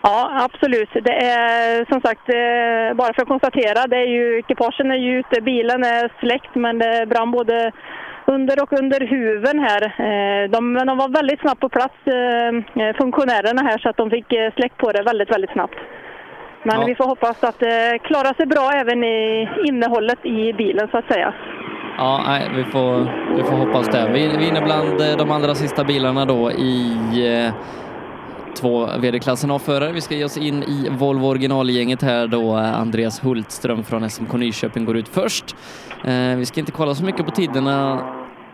[0.02, 0.90] Ja, absolut.
[0.94, 5.20] Det är som sagt, eh, bara för att konstatera, det är ju, ekipagen är ju
[5.20, 7.72] ute, bilen är släckt men det brann både
[8.26, 9.82] under och under huven här.
[9.86, 14.10] Eh, De, men de var väldigt snabbt på plats, eh, funktionärerna här, så att de
[14.10, 15.76] fick eh, släckt på det väldigt, väldigt snabbt.
[16.64, 16.86] Men Ja.
[16.88, 21.08] vi får hoppas att det klarar sig bra även i innehållet i bilen så att
[21.14, 21.34] säga.
[21.98, 22.94] Ja, nej, vi får,
[23.38, 24.10] vi får hoppas det.
[24.14, 26.92] Vi, vi är inne bland eh, de allra sista bilarna då i
[27.46, 27.54] eh,
[28.62, 29.92] två VD-klassen A-förare.
[29.92, 34.34] Vi ska ge oss in i Volvo originalgänget här då eh, Andreas Hultström från SMK
[34.34, 35.56] Nyköping går ut först.
[36.06, 38.04] Eh, vi ska inte kolla så mycket på tiderna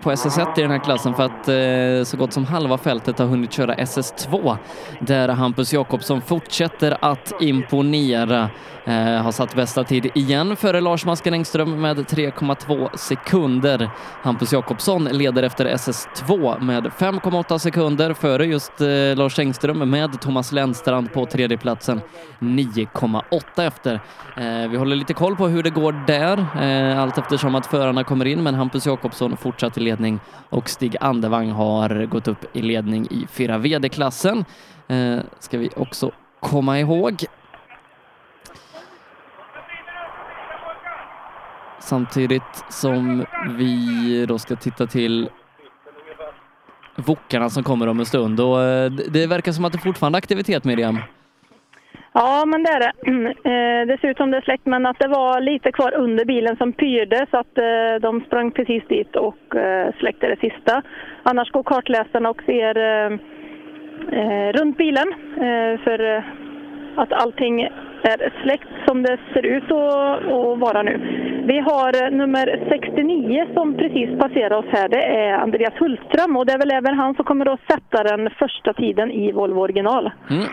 [0.02, 3.26] på SS1 i den här klassen för att eh, så gott som halva fältet har
[3.26, 4.58] hunnit köra SS2
[5.00, 8.50] där Hampus Jakobsson fortsätter att imponera.
[8.86, 13.90] Eh, har satt bästa tid igen före Lars Masken Engström med 3,2 sekunder.
[14.22, 20.52] Hampus Jakobsson leder efter SS2 med 5,8 sekunder före just eh, Lars Engström med Thomas
[20.52, 22.02] Lennstrand på tredjeplatsen
[22.40, 23.94] 9,8 efter.
[24.38, 28.04] Eh, vi håller lite koll på hur det går där eh, allt eftersom att förarna
[28.04, 30.20] kommer in men Hampus Jakobsson fortsatt i ledning
[30.50, 34.46] och Stig Andevang har gått upp i ledning i 4 VD-klassen.
[34.88, 37.24] Eh, ska vi också komma ihåg.
[41.80, 45.30] Samtidigt som vi då ska titta till
[46.96, 50.22] Wokarna som kommer om en stund och eh, det verkar som att det fortfarande är
[50.22, 51.00] aktivitet Miriam.
[52.14, 52.92] Ja, men det är det.
[53.52, 56.26] Eh, det ser ut som det är släckt, men att det var lite kvar under
[56.26, 60.82] bilen som pyrde så att eh, de sprang precis dit och eh, släckte det sista.
[61.24, 62.74] Annars går kartläsarna och ser
[64.54, 65.14] runt bilen
[65.84, 66.24] för
[66.96, 67.62] att allting
[68.04, 70.98] är släckt som det ser ut att, vara nu.
[71.48, 74.90] Vi har nummer 69 som precis passerar oss här.
[74.90, 78.30] Det är Andreas Hultström och det är väl även han som kommer att sätta den
[78.30, 80.12] första tiden i Volvo original.
[80.30, 80.46] Mm.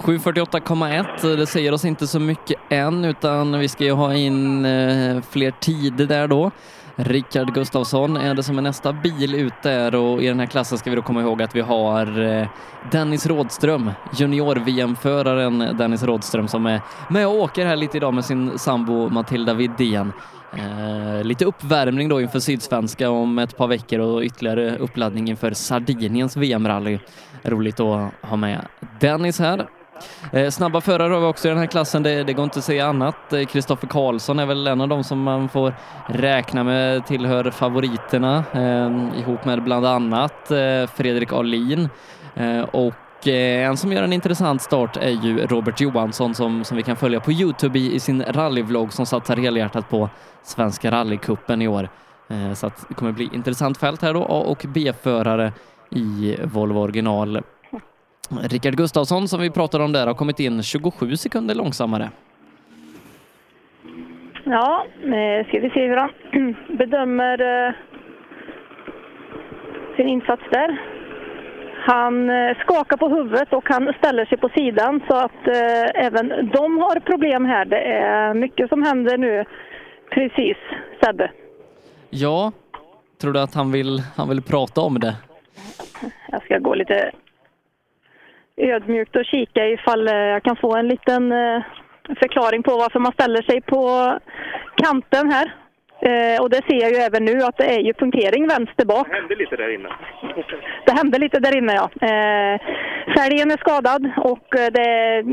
[0.00, 5.22] 7.48,1, det säger oss inte så mycket än utan vi ska ju ha in eh,
[5.30, 6.50] fler tider där då.
[6.96, 10.78] Rickard Gustafsson är det som är nästa bil ut där och i den här klassen
[10.78, 12.48] ska vi då komma ihåg att vi har eh,
[12.90, 18.58] Dennis Rådström, junior-VM-föraren Dennis Rådström som är med och åker här lite idag med sin
[18.58, 20.12] sambo Matilda Widén.
[20.52, 26.36] Eh, lite uppvärmning då inför Sydsvenska om ett par veckor och ytterligare uppladdning inför Sardiniens
[26.36, 26.98] VM-rally.
[27.42, 28.66] Roligt att ha med
[29.00, 29.66] Dennis här.
[30.32, 32.64] Eh, snabba förare har vi också i den här klassen, det, det går inte att
[32.64, 33.32] säga annat.
[33.32, 35.74] Eh, Kristoffer Karlsson är väl en av dem som man får
[36.06, 41.88] räkna med tillhör favoriterna eh, ihop med bland annat eh, Fredrik Ahlin.
[42.34, 46.76] Eh, och eh, en som gör en intressant start är ju Robert Johansson som, som
[46.76, 50.08] vi kan följa på Youtube i, i sin rallyvlogg som satsar helhjärtat på
[50.42, 51.88] Svenska rallycupen i år.
[52.28, 55.52] Eh, så att det kommer bli intressant fält här då, A och B-förare
[55.90, 57.42] i Volvo original.
[58.38, 62.10] Rickard Gustafsson som vi pratade om där har kommit in 27 sekunder långsammare.
[64.44, 66.10] Ja, eh, ska vi se hur han
[66.78, 67.74] bedömer eh,
[69.96, 70.80] sin insats där.
[71.86, 75.46] Han eh, skakar på huvudet och han ställer sig på sidan så att
[75.94, 77.64] även de har problem här.
[77.64, 79.44] Det är mycket som händer nu.
[80.10, 80.56] Precis,
[81.04, 81.30] Sebbe.
[82.10, 82.52] Ja,
[83.20, 85.16] tror du att han vill, han vill prata om det?
[86.30, 87.12] Jag ska gå lite
[88.60, 91.62] ödmjukt och kika ifall eh, jag kan få en liten eh,
[92.20, 93.82] förklaring på varför man ställer sig på
[94.76, 95.54] kanten här.
[96.02, 99.06] Eh, och det ser jag ju även nu att det är ju punktering vänster bak.
[99.08, 99.88] Det hände lite där inne.
[100.86, 101.86] Det hände lite där inne ja.
[102.08, 102.60] Eh,
[103.16, 104.88] fälgen är skadad och eh, det,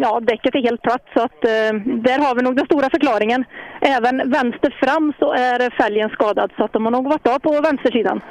[0.06, 1.74] ja, däcket är helt platt så att eh,
[2.08, 3.46] där har vi nog den stora förklaringen.
[3.82, 7.62] Även vänster fram så är fälgen skadad så att de har nog varit av på
[7.62, 8.22] vänstersidan.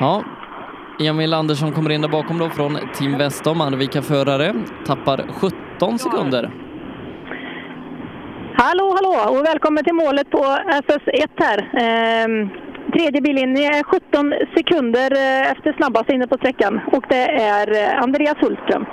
[0.00, 0.24] Ja,
[0.98, 4.54] Emil Andersson kommer in där bakom då från Team Vestom, Arvika-förare,
[4.86, 6.50] tappar 17 sekunder.
[8.56, 10.44] Hallå, hallå och välkommen till målet på
[10.84, 11.58] SS1 här.
[11.84, 12.48] Ehm,
[12.92, 18.02] tredje billinje är 17 sekunder eh, efter snabbast inne på sträckan och det är eh,
[18.02, 18.86] Andreas Hultström.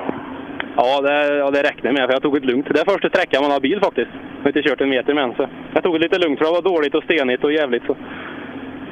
[0.76, 2.68] Ja, det, ja, det räknar jag med, för jag tog det lugnt.
[2.74, 4.12] Det är första sträckan man har bil faktiskt.
[4.14, 6.46] Jag har inte kört en meter med än, så jag tog det lite lugnt för
[6.46, 7.84] det var dåligt och stenigt och jävligt.
[7.86, 7.96] Så.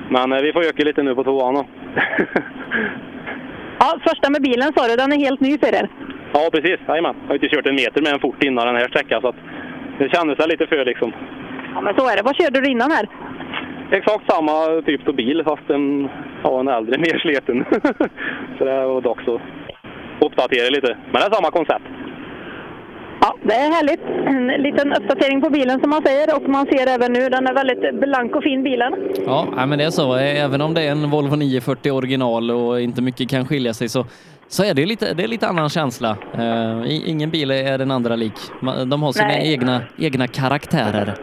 [0.09, 1.55] Men eh, vi får öka lite nu på tvåan.
[3.81, 5.89] Ja, första med bilen sa du, den är helt ny för er.
[6.33, 6.79] Ja, precis.
[6.87, 7.15] Jajamän.
[7.21, 9.35] Jag har inte kört en meter med en fort innan den här sträckan, så att
[9.99, 11.13] det kändes lite för liksom.
[11.73, 12.23] Ja, men så är det.
[12.23, 13.05] Vad körde du innan här?
[13.91, 16.09] Exakt samma typ av bil, fast en,
[16.43, 17.65] ja, en äldre, mer sliten.
[18.57, 19.41] så det var dags att
[20.25, 20.97] uppdatera lite.
[21.11, 21.85] Men det är samma koncept.
[23.21, 24.01] Ja, det är härligt.
[24.27, 27.53] En liten uppdatering på bilen som man säger och man ser även nu, den är
[27.53, 28.93] väldigt blank och fin bilen.
[29.25, 30.15] Ja, men det är så.
[30.15, 34.05] Även om det är en Volvo 940 original och inte mycket kan skilja sig så
[34.47, 36.17] så är det lite, det är lite annan känsla.
[36.33, 38.33] Eh, i- ingen bil är den andra lik.
[38.87, 39.53] De har sina Nej.
[39.53, 41.13] egna, egna karaktärer.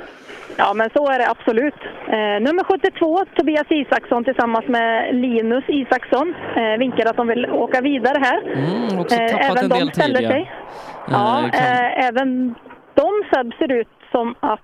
[0.58, 1.74] Ja, men så är det absolut.
[2.08, 7.80] Eh, nummer 72, Tobias Isaksson tillsammans med Linus Isaksson eh, vinkar att de vill åka
[7.80, 8.40] vidare här.
[8.42, 10.28] Mm, också Eh, tappat även en de del ställer tid.
[10.28, 10.50] sig.
[10.50, 12.54] Ja, Eh, kan- eh, även
[12.94, 14.60] de Seb, ser ut som att,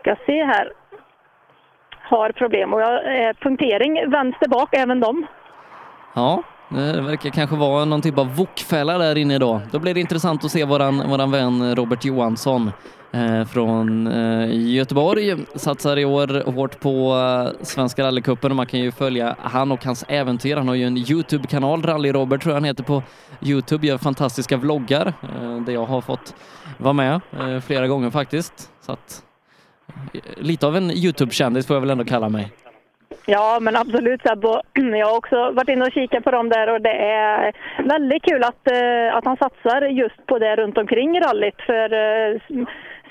[0.00, 0.72] ska se här,
[2.02, 2.74] har problem.
[2.74, 5.26] Och jag, eh, punktering vänster bak, även de.
[6.14, 9.60] Ja, Eh, det verkar kanske vara någon typ av vokfälla där inne då.
[9.70, 12.70] Då blir det intressant att se våran, våran vän Robert Johansson
[13.12, 15.36] eh, från eh, Göteborg.
[15.54, 19.84] Satsar i år hårt på eh, Svenska rallycupen och man kan ju följa han och
[19.84, 20.56] hans äventyr.
[20.56, 23.02] Han har ju en Youtube-kanal, Rally-Robert tror jag han heter på
[23.42, 26.34] Youtube, gör fantastiska vloggar eh, där jag har fått
[26.78, 28.70] vara med eh, flera gånger faktiskt.
[28.80, 29.22] Så att,
[30.12, 32.52] eh, lite av en Youtube-kändis får jag väl ändå kalla mig.
[33.26, 34.48] Ja, men absolut Sebbo.
[34.48, 37.52] Och Jag har också varit inne och kikat på dem där och det är
[37.82, 41.60] väldigt kul att, eh, att han satsar just på det runt omkring rallyt.
[41.66, 42.40] För eh,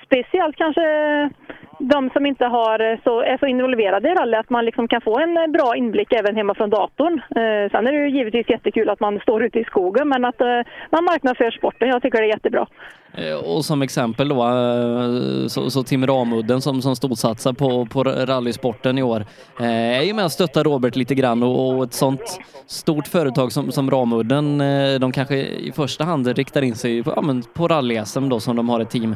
[0.06, 0.82] speciellt kanske
[1.80, 5.02] de som inte har eh, så, är så involverade i rally, att man liksom kan
[5.02, 7.22] få en bra inblick även hemma från datorn.
[7.30, 10.42] Eh, Sen är det ju givetvis jättekul att man står ute i skogen, men att
[10.42, 11.90] eh, man marknadsför sporten.
[11.90, 12.68] Jag tycker det är jättebra.
[13.18, 18.04] Eh, och som exempel då, eh, så, så Tim Ramudden som, som storsatsar på, på
[18.04, 19.26] rallysporten i år
[19.60, 23.52] eh, är ju med och stöttar Robert lite grann och, och ett sånt stort företag
[23.52, 24.58] som, som Ramudden,
[25.02, 28.56] de kanske i första hand riktar in sig på, ja, men på rally-SM då som
[28.56, 29.16] de har ett team.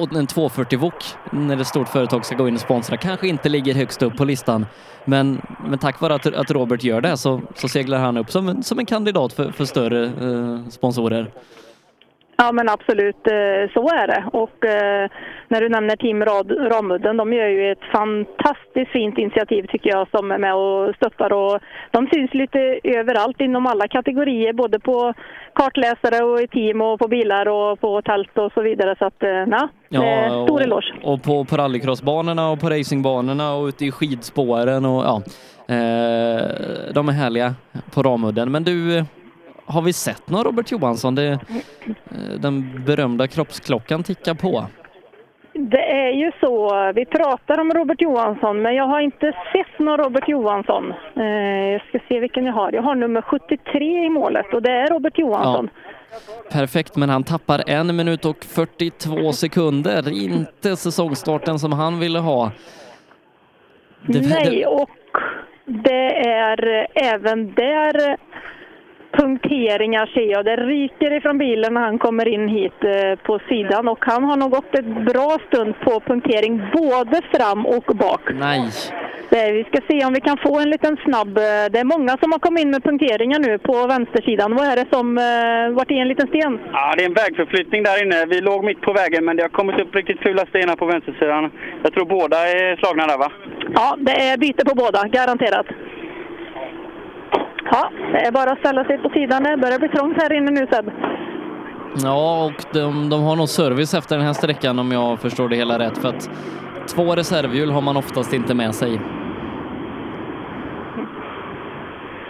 [0.00, 3.48] Och en 240 Wok när ett stort företag ska gå in och sponsra kanske inte
[3.48, 4.66] ligger högst upp på listan.
[5.04, 8.48] Men, men tack vare att, att Robert gör det så, så seglar han upp som,
[8.48, 11.30] en- som en kandidat för, för större eh, sponsorer.
[12.42, 14.24] Ja, men absolut, eh, så är det.
[14.32, 15.10] Och eh,
[15.48, 16.24] när du nämner Team
[16.72, 21.32] Ramudden, de gör ju ett fantastiskt fint initiativ tycker jag som är med och stöttar.
[21.32, 21.60] Och
[21.90, 25.14] de syns lite överallt inom alla kategorier, både på
[25.54, 28.96] kartläsare och i team och på bilar och på tält och så vidare.
[28.98, 30.94] Så att, eh, na, eh, stor eloge.
[31.02, 35.22] och, på, på rallycrossbanorna och på racingbanorna och ute i skidspåren och ja,
[36.94, 37.54] de är härliga
[37.94, 38.52] på Ramudden.
[38.52, 39.04] Men du,
[39.66, 41.14] har vi sett någon Robert Johansson?
[41.14, 41.38] Det, eh,
[42.40, 44.66] den berömda kroppsklockan tickar på.
[45.54, 49.98] Det är ju så, vi pratar om Robert Johansson, men jag har inte sett någon
[49.98, 50.92] Robert Johansson.
[51.16, 51.24] Eh,
[51.72, 52.72] jag ska se vilken jag har.
[52.72, 55.68] Jag har nummer 73 i målet och det är Robert Johansson.
[56.52, 60.12] Perfekt, men han tappar en minut och 42 sekunder.
[60.24, 62.50] Inte säsongstarten som han ville ha.
[64.06, 64.90] Det- Nej, och
[65.64, 68.16] det är även där
[69.18, 70.44] punkteringar ser jag.
[70.44, 74.36] Det ryker ifrån bilen när han kommer in hit eh, på sidan och han har
[74.36, 78.20] nog gått ett bra stund på punktering både fram och bak.
[78.40, 78.60] Nej.
[79.30, 81.38] Det, vi ska se om vi kan få en liten snabb...
[81.38, 84.54] eh, Det är många som har kommit in med punkteringar nu på vänstersidan.
[84.54, 85.06] Vad är det som
[85.76, 86.58] vart i en liten sten?
[86.72, 88.26] Ja, det är en vägförflyttning där inne.
[88.26, 91.50] Vi låg mitt på vägen, men det har kommit upp riktigt fula stenar på vänstersidan.
[91.82, 93.32] Jag tror båda är slagna där, va?
[93.74, 95.66] Ja, det är byte på båda, garanterat.
[97.72, 99.42] Ja, det är bara att ställa sig på sidan.
[99.42, 100.90] Det börjar bli trångt här inne nu Seb.
[102.02, 105.56] Ja, och de, de har nog service efter den här sträckan om jag förstår det
[105.56, 105.98] hela rätt.
[105.98, 106.30] För att
[106.94, 109.00] två reservhjul har man oftast inte med sig.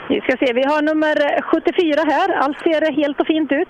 [0.08, 2.34] Vi ska se, vi har nummer 74 här.
[2.34, 3.68] Allt ser helt och fint ut.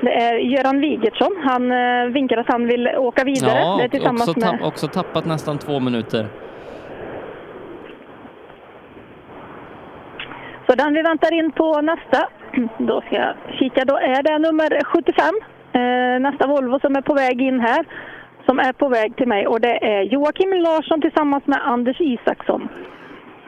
[0.00, 1.36] Det är Göran Wigertsson.
[1.44, 3.58] Han eh, vinkar att han vill åka vidare.
[3.58, 4.50] Ja, det är tillsammans också, med...
[4.50, 6.28] tapp, också tappat nästan två minuter.
[10.72, 12.28] Så den vi väntar in på nästa.
[12.78, 13.84] Då ska jag kika.
[13.84, 15.34] Då är det nummer 75.
[15.72, 17.86] Eh, nästa Volvo som är på väg in här.
[18.46, 19.46] Som är på väg till mig.
[19.46, 22.68] Och det är Joakim Larsson tillsammans med Anders Isaksson.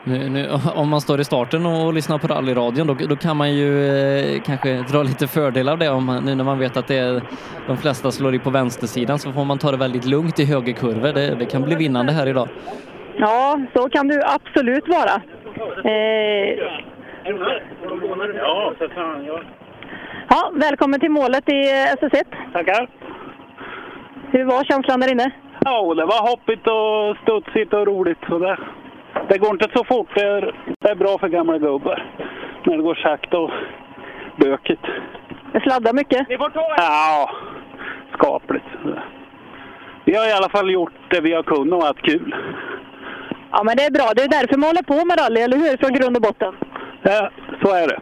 [0.05, 3.55] Nu, nu, om man står i starten och lyssnar på rallyradion då, då kan man
[3.55, 5.91] ju eh, kanske dra lite fördel av det.
[5.91, 7.23] Om man, nu när man vet att det är,
[7.67, 11.13] de flesta slår i på vänstersidan så får man ta det väldigt lugnt i högerkurvor.
[11.13, 12.49] Det, det kan bli vinnande här idag.
[13.17, 15.23] Ja, så kan du absolut vara.
[15.85, 16.94] Eh,
[17.25, 19.25] Ja, för fan.
[19.25, 19.41] Ja.
[20.29, 21.63] ja, välkommen till målet i
[22.01, 22.25] SS1.
[22.53, 22.89] Tackar.
[24.31, 25.31] Hur var känslan där inne?
[25.65, 28.19] Ja, det var hoppigt och studsigt och roligt.
[28.29, 28.59] Så det,
[29.29, 30.09] det går inte så fort.
[30.15, 32.07] Det är, det är bra för gamla gubbar.
[32.65, 33.51] När det går sakta och
[34.37, 34.85] bökigt.
[35.53, 36.27] Det sladdar mycket?
[36.77, 37.31] Ja,
[38.13, 38.67] skapligt.
[40.05, 42.35] Vi har i alla fall gjort det vi har kunnat och haft kul.
[43.51, 44.13] Ja, men det är bra.
[44.17, 45.77] Det är därför man håller på med rally, eller hur?
[45.77, 46.55] Från grund och botten.
[47.07, 47.31] Ja,
[47.63, 48.01] så är det.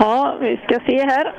[0.00, 1.32] Ja, vi ska se här.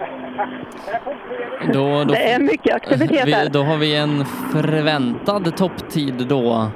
[1.73, 3.49] Då, då, Det är mycket aktivitet vi, här.
[3.49, 6.67] Då har vi en förväntad topptid då.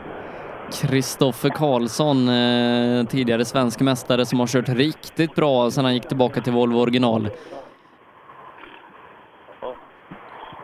[0.82, 6.42] Kristoffer Karlsson, eh, tidigare svensk mästare som har kört riktigt bra sedan han gick tillbaka
[6.42, 7.30] till Volvo original.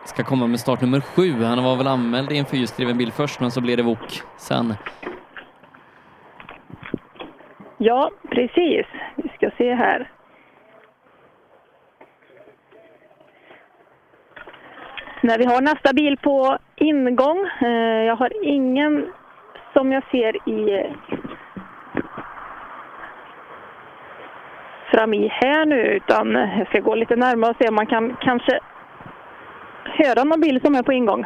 [0.06, 1.44] Ska komma med start nummer sju.
[1.44, 4.74] Han var väl anmäld i en fyrhjulsdriven bil först, men så blev det VOK sen.
[7.82, 8.86] Ja, precis.
[9.16, 10.10] Vi ska se här.
[15.20, 17.48] När vi har nästa bil på ingång.
[17.62, 19.12] Eh, jag har ingen
[19.72, 20.86] som jag ser i
[24.90, 28.16] fram i här nu, utan jag ska gå lite närmare och se om man kan
[28.20, 28.60] kanske
[29.84, 31.24] höra någon bil som är på ingång.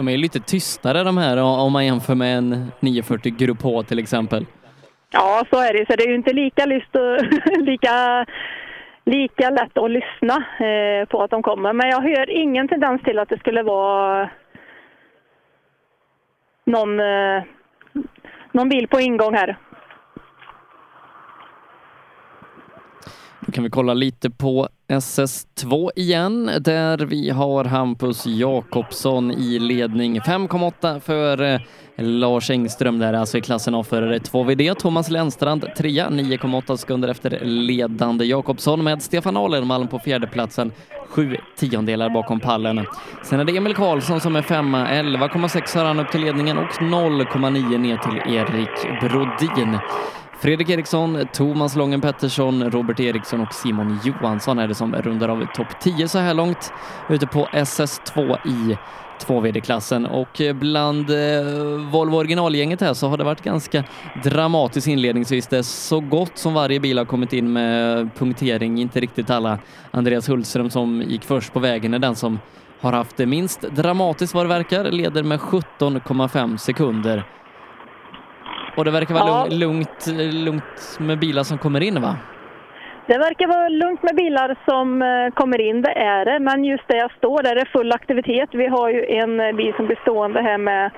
[0.00, 3.98] De är lite tystare de här om man jämför med en 940 Grupp H till
[3.98, 4.46] exempel.
[5.10, 5.86] Ja, så är det.
[5.86, 7.24] Så det är ju inte lika, lyst och,
[7.66, 8.26] lika,
[9.04, 11.72] lika lätt att lyssna eh, på att de kommer.
[11.72, 14.30] Men jag hör ingen tendens till att det skulle vara
[16.64, 17.42] någon, eh,
[18.52, 19.58] någon bil på ingång här.
[23.40, 30.20] Då kan vi kolla lite på SS2 igen, där vi har Hampus Jakobsson i ledning.
[30.20, 31.60] 5,8 för eh,
[31.96, 34.74] Lars Engström där, alltså i klassen A-förare 2VD.
[34.74, 40.72] Thomas Lennstrand trea, 9,8 sekunder efter ledande Jakobsson med Stefan Alenmalm på fjärdeplatsen,
[41.08, 42.86] sju tiondelar bakom pallen.
[43.22, 46.70] Sen är det Emil Karlsson som är femma, 11,6 har han upp till ledningen och
[46.70, 49.78] 0,9 ner till Erik Brodin.
[50.40, 55.46] Fredrik Eriksson, Thomas Lången Pettersson, Robert Eriksson och Simon Johansson är det som rundar av
[55.54, 56.72] topp 10 så här långt
[57.08, 58.78] ute på SS2 i
[59.26, 61.44] 2VD-klassen och eh, bland eh,
[61.92, 63.84] Volvo originalgänget här så har det varit ganska
[64.24, 65.46] dramatiskt inledningsvis.
[65.46, 69.58] Det är så gott som varje bil har kommit in med punktering, inte riktigt alla.
[69.90, 72.38] Andreas Hultström som gick först på vägen är den som
[72.80, 77.24] har haft det minst dramatiskt vad det verkar, leder med 17,5 sekunder.
[78.76, 79.46] Och det verkar vara Ja.
[79.50, 80.06] lugnt,
[80.46, 82.16] lugnt med bilar som kommer in va?
[83.06, 86.38] Det verkar vara lugnt med bilar som eh, kommer in, det är det.
[86.38, 88.48] Men just där jag står, där är det full aktivitet.
[88.52, 90.90] Vi har ju en eh, bil som blir stående här med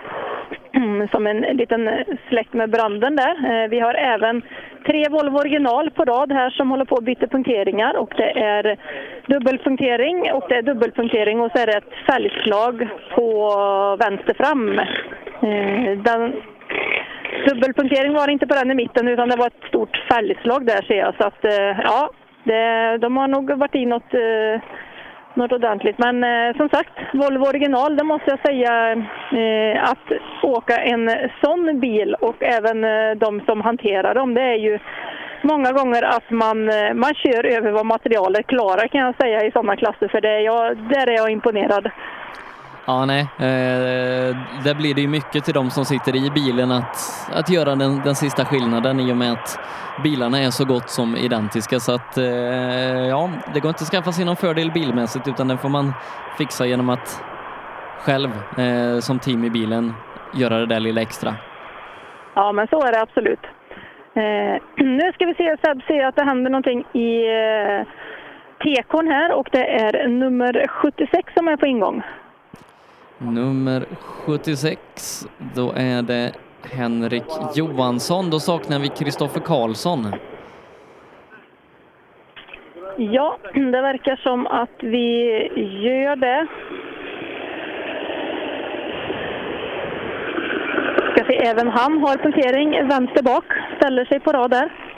[1.10, 1.90] som en liten
[2.28, 3.62] släkt med branden där.
[3.64, 4.42] Eh, Vi har även
[4.86, 8.76] tre Volvo original på rad här som håller på att byta punkteringar och det är
[9.26, 13.26] dubbelpunktering och det är dubbelpunktering och så är det ett fälgslag på
[14.00, 14.78] vänster fram.
[14.78, 16.32] Eh, Den
[17.46, 20.82] Dubbelpunktering var det inte på den i mitten utan det var ett stort fälgslag där
[20.82, 21.14] ser jag.
[21.14, 22.10] Så att eh, ja,
[22.44, 24.60] det, de har nog varit i något, eh,
[25.34, 25.98] något ordentligt.
[25.98, 28.72] Men eh, som sagt, Volvo original, det måste jag säga
[29.82, 30.12] att
[30.42, 31.10] åka en
[31.44, 32.80] sån bil och även
[33.18, 34.78] de som hanterar dem, det är ju
[35.42, 39.76] många gånger att man, man kör över vad materialet klarar kan jag säga i sådana
[39.76, 40.08] klasser.
[40.08, 41.90] För det är jag, där är jag imponerad.
[42.86, 43.20] Ja, nej.
[43.20, 46.96] Eh, där blir det ju mycket till de som sitter i bilen att,
[47.34, 49.58] att göra den, den sista skillnaden i och med att
[50.02, 51.80] bilarna är så gott som identiska.
[51.80, 52.24] Så att eh,
[53.08, 55.92] ja, det går inte att skaffa sig någon fördel bilmässigt utan den får man
[56.38, 57.24] fixa genom att
[57.98, 59.92] själv eh, som team i bilen
[60.34, 61.34] göra det där lilla extra.
[62.34, 63.44] Ja, men så är det absolut.
[64.14, 67.86] Eh, nu ska vi se, Seb ser att det händer någonting i eh,
[68.64, 72.02] tekon här och det är nummer 76 som är på ingång.
[73.24, 76.32] Nummer 76, då är det
[76.72, 78.30] Henrik Johansson.
[78.30, 80.06] Då saknar vi Kristoffer Karlsson.
[82.96, 85.26] Ja, det verkar som att vi
[85.82, 86.46] gör det.
[91.12, 93.44] Ska se, även han har punktering vänster bak,
[93.76, 94.91] ställer sig på rad där.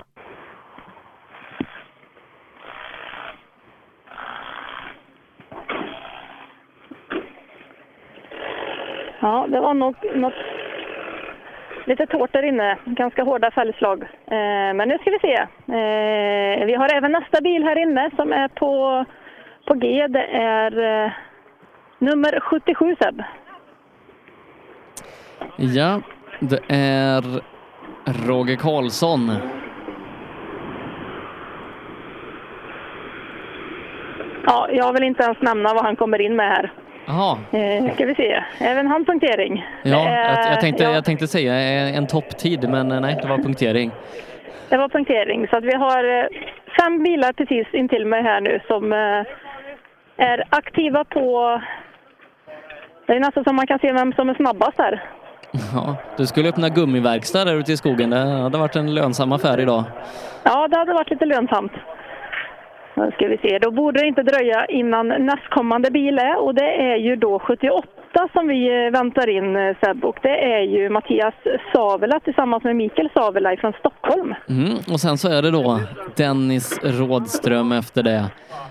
[9.25, 10.35] Ja, det var nog något
[11.85, 12.79] lite tårt där inne.
[12.85, 14.03] Ganska hårda fälgslag.
[14.03, 15.35] Eh, men nu ska vi se.
[15.79, 19.05] Eh, vi har även nästa bil här inne som är på,
[19.67, 20.07] på G.
[20.09, 21.13] Det är eh,
[21.99, 23.23] nummer 77 Seb.
[25.57, 26.01] Ja,
[26.41, 27.23] det är
[28.29, 29.31] Roger Karlsson.
[34.47, 36.73] Ja, jag vill inte ens nämna vad han kommer in med här.
[37.07, 38.45] Jaha, Eh, ska vi se.
[38.61, 39.67] Även han punktering.
[39.83, 41.55] ja, jag, jag, tänkte, ja, jag tänkte säga
[41.89, 43.91] en topptid, men eh, nej, det var punktering.
[44.69, 45.49] Det var punktering.
[45.49, 46.27] Så att vi har eh,
[46.81, 51.61] fem bilar precis intill mig här nu som eh, är aktiva på...
[53.07, 55.03] Det är nästan som man kan se vem som är snabbast här.
[55.75, 58.11] Ja, du skulle öppna gummiverkstad där ute i skogen.
[58.11, 59.85] Det hade varit en lönsam affär idag.
[60.43, 61.73] Ja, det hade varit lite lönsamt.
[62.95, 66.93] Då ska vi se, då borde det inte dröja innan nästkommande bil är och det
[66.93, 67.89] är ju då 78
[68.33, 71.35] som vi eh, väntar in eh, Seb och det är ju Mattias
[71.73, 74.35] Savela tillsammans med Mikael Savela från Stockholm.
[74.49, 75.81] Mm, och sen så är det då
[76.17, 78.25] Dennis Rådström efter det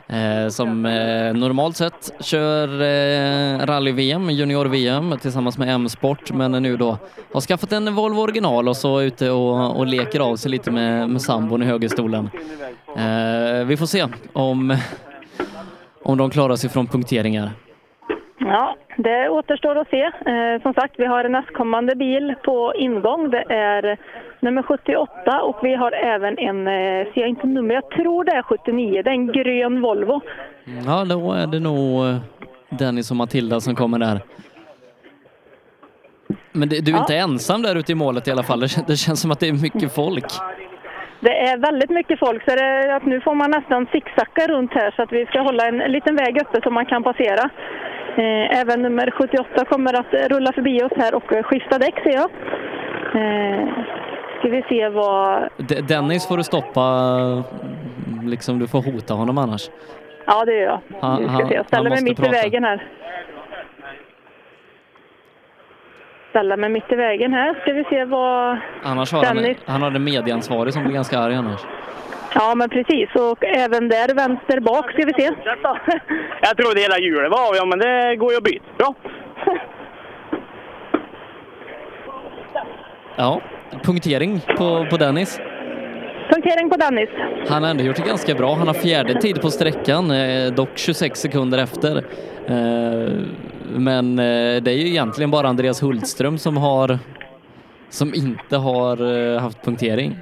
[0.08, 6.98] eh, som eh, normalt sett kör eh, rally-VM, junior-VM tillsammans med M-sport men nu då
[7.34, 10.72] har skaffat en Volvo original och så är ute och, och leker av sig lite
[10.72, 12.30] med, med sambon i högerstolen.
[12.98, 14.78] Eh, vi får se om,
[16.04, 17.52] om de klarar sig från punkteringar.
[18.46, 20.02] Ja, det återstår att se.
[20.04, 23.30] Eh, som sagt, vi har en nästkommande bil på ingång.
[23.30, 23.98] Det är
[24.40, 28.32] nummer 78 och vi har även en, eh, ser jag inte nummer, jag tror det
[28.32, 29.02] är 79.
[29.04, 30.22] Det är en grön Volvo.
[30.86, 32.16] Ja, då är det nog eh,
[32.70, 34.22] Dennis och Matilda som kommer där.
[36.52, 37.02] Men det, du är Ja.
[37.02, 38.60] inte ensam där ute i målet i alla fall.
[38.60, 40.26] Det, det känns som att det är mycket folk.
[41.20, 42.52] Det är väldigt mycket folk så
[42.96, 46.16] att nu får man nästan zigzacka runt här så att vi ska hålla en liten
[46.16, 47.50] väg uppe så man kan passera.
[48.18, 52.14] Eh, Även nummer 78 kommer att rulla förbi oss här och eh, skifta däck ser
[52.14, 52.30] jag.
[53.16, 53.68] Eh,
[54.40, 55.50] Ska vi se vad...
[55.58, 56.84] De- Dennis får du stoppa,
[58.24, 59.70] liksom du får hota honom annars.
[60.26, 60.82] Ja, det gör jag.
[61.02, 61.56] Han- ska han- se.
[61.56, 62.30] Jag ställer han mig mitt prata.
[62.38, 62.88] i vägen här.
[66.30, 67.54] Ställa mig mitt i vägen här.
[67.62, 68.58] Ska vi se vad...
[68.84, 69.58] Annars har han, Dennis.
[69.66, 71.62] han har en medieansvarig som blir ganska arg annars.
[72.36, 73.10] Ja, men precis.
[73.16, 75.24] Och även där vänster bak ska vi se.
[76.42, 78.66] Jag trodde hela hjulet var av, ja men det går ju att byta.
[78.78, 78.96] Bra.
[83.16, 83.42] Ja,
[83.84, 85.40] punktering på, på Dennis.
[86.30, 87.10] Punktering på Dennis.
[87.48, 88.54] Han har ändå gjort det ganska bra.
[88.56, 91.98] Han har fjärde tid på sträckan, eh, dock 26 sekunder efter.
[92.48, 93.14] Eh,
[93.76, 97.00] Men eh, det är ju egentligen bara Andreas Hultström som har
[97.90, 100.18] som inte har haft punktering.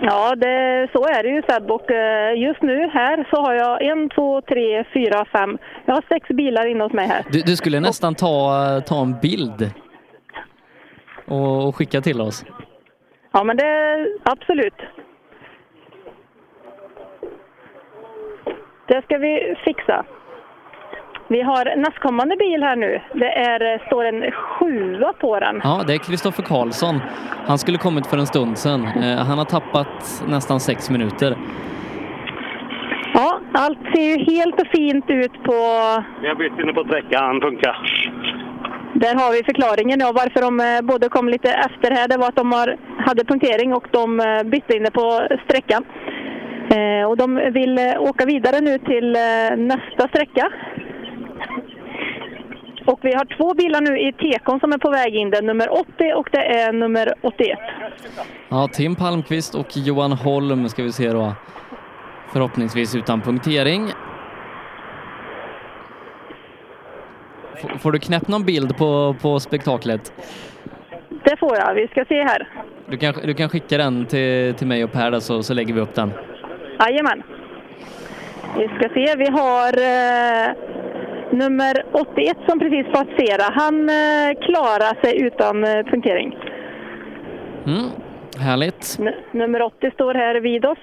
[0.00, 1.70] Ja, det, så är det ju Seb.
[1.70, 5.58] Och eh, just nu här så har jag en, två, tre, fyra, fem.
[5.84, 7.24] Jag har sex bilar inne hos mig här.
[7.30, 9.70] Du, du skulle nästan ta, ta en bild
[11.26, 12.44] och, och skicka till oss.
[13.32, 14.74] Ja, men det absolut.
[18.86, 20.04] Det ska vi fixa.
[21.30, 23.00] Vi har nästkommande bil här nu.
[23.14, 25.60] Det är, står en sjua på den.
[25.64, 27.00] Ja, det är Kristoffer Karlsson.
[27.46, 28.80] Han skulle kommit för en stund sedan.
[28.86, 31.36] Eh, Han har tappat nästan sex minuter.
[33.14, 35.52] Ja, allt ser ju helt och fint ut på...
[36.22, 37.76] Vi har bytt inne på sträckan, funkar.
[38.94, 42.08] Där har vi förklaringen ja, varför de eh, både kom lite efter här.
[42.08, 42.76] Det var att de har,
[43.06, 45.84] hade punktering och de eh, bytte inne på sträckan.
[46.70, 50.50] Eh, och de vill eh, åka vidare nu till eh, nästa sträcka.
[52.92, 55.30] Och vi har två bilar nu i tekon som är på väg in.
[55.30, 57.58] Det är nummer 80 och det är nummer 81.
[58.48, 61.32] Ja, Tim Palmqvist och Johan Holm ska vi se då.
[62.32, 63.90] Förhoppningsvis utan punktering.
[67.54, 70.12] F- Får du knäppt någon bild på, på spektaklet?
[71.24, 71.74] Det får jag.
[71.74, 72.48] Vi ska se här.
[72.86, 75.74] Du kan, du kan skicka den till, till mig och Per där, så, så lägger
[75.74, 76.12] vi upp den.
[76.80, 77.22] Jajamän.
[78.58, 79.14] Vi ska se.
[79.16, 80.54] Vi har eh,
[81.32, 83.44] nummer 81 som precis passerade.
[83.52, 86.36] Han eh, klarar sig utan eh, punktering.
[87.66, 87.88] Mm,
[88.40, 88.96] härligt.
[89.00, 90.78] N- nummer 80 står här vid oss.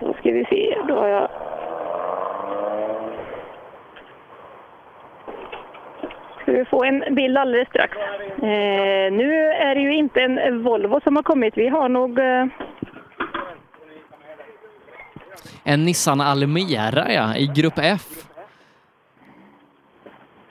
[0.00, 0.76] Då ska vi se.
[0.88, 1.28] Då har jag...
[6.42, 7.96] Ska vi få en bild alldeles strax.
[8.42, 11.56] Eh, nu är det ju inte en Volvo som har kommit.
[11.56, 12.18] Vi har nog...
[12.18, 12.46] Eh,
[15.64, 18.00] En Nissan Almera ja, i grupp F.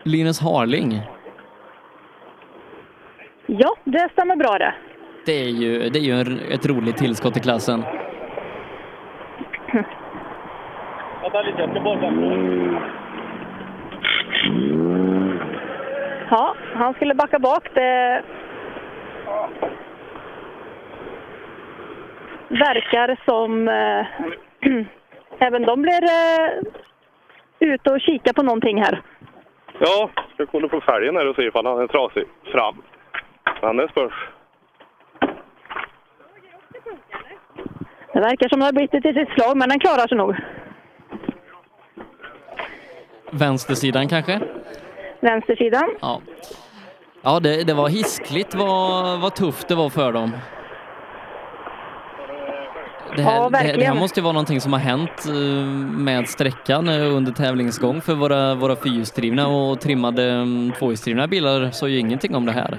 [0.04, 1.02] Linus Harling.
[3.46, 4.74] ja, det stämmer bra det.
[5.26, 7.84] Det är ju, det är ju en, ett roligt tillskott i klassen.
[11.22, 12.12] Vänta lite, jag ska borra.
[16.30, 17.70] Ja, han skulle backa bak.
[17.74, 18.24] Det
[22.50, 24.06] verkar som eh,
[25.48, 26.50] även de blir eh,
[27.60, 29.02] ute och kika på någonting här.
[29.80, 32.82] Ja, jag kollar på fälgen här och ser ifall han är trasig fram.
[33.62, 34.14] Men det spörs.
[38.14, 40.36] Det verkar som det har blivit ett litet slag, men den klarar sig nog.
[43.32, 44.40] Vänstersidan kanske?
[45.20, 45.90] Vänstersidan.
[46.02, 46.22] Ja.
[47.22, 50.32] Ja, det, det var hiskligt vad, vad tufft det var för dem.
[53.16, 55.66] Det här, Ja, det, här, det här måste ju vara någonting som har hänt eh,
[56.10, 61.88] med sträckan eh, under tävlingsgång för våra, våra fyrhjulsdrivna och trimmade mm, tvåhjulsdrivna bilar sa
[61.88, 62.78] ju ingenting om det här.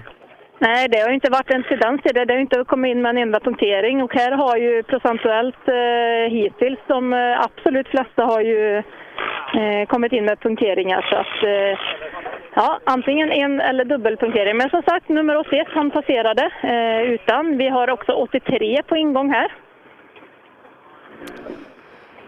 [0.58, 2.24] Nej, det har inte varit en tendens till det.
[2.24, 6.32] Det har inte kommit in med en enda punktering och här har ju procentuellt eh,
[6.36, 8.76] hittills de eh, absolut flesta har ju
[9.58, 11.78] eh, kommit in med punkteringar så att eh,
[12.54, 14.56] ja, antingen en eller dubbelpunktering.
[14.56, 17.58] Men som sagt, nummer 81 han passerade eh, utan.
[17.58, 19.52] Vi har också 83 på ingång här.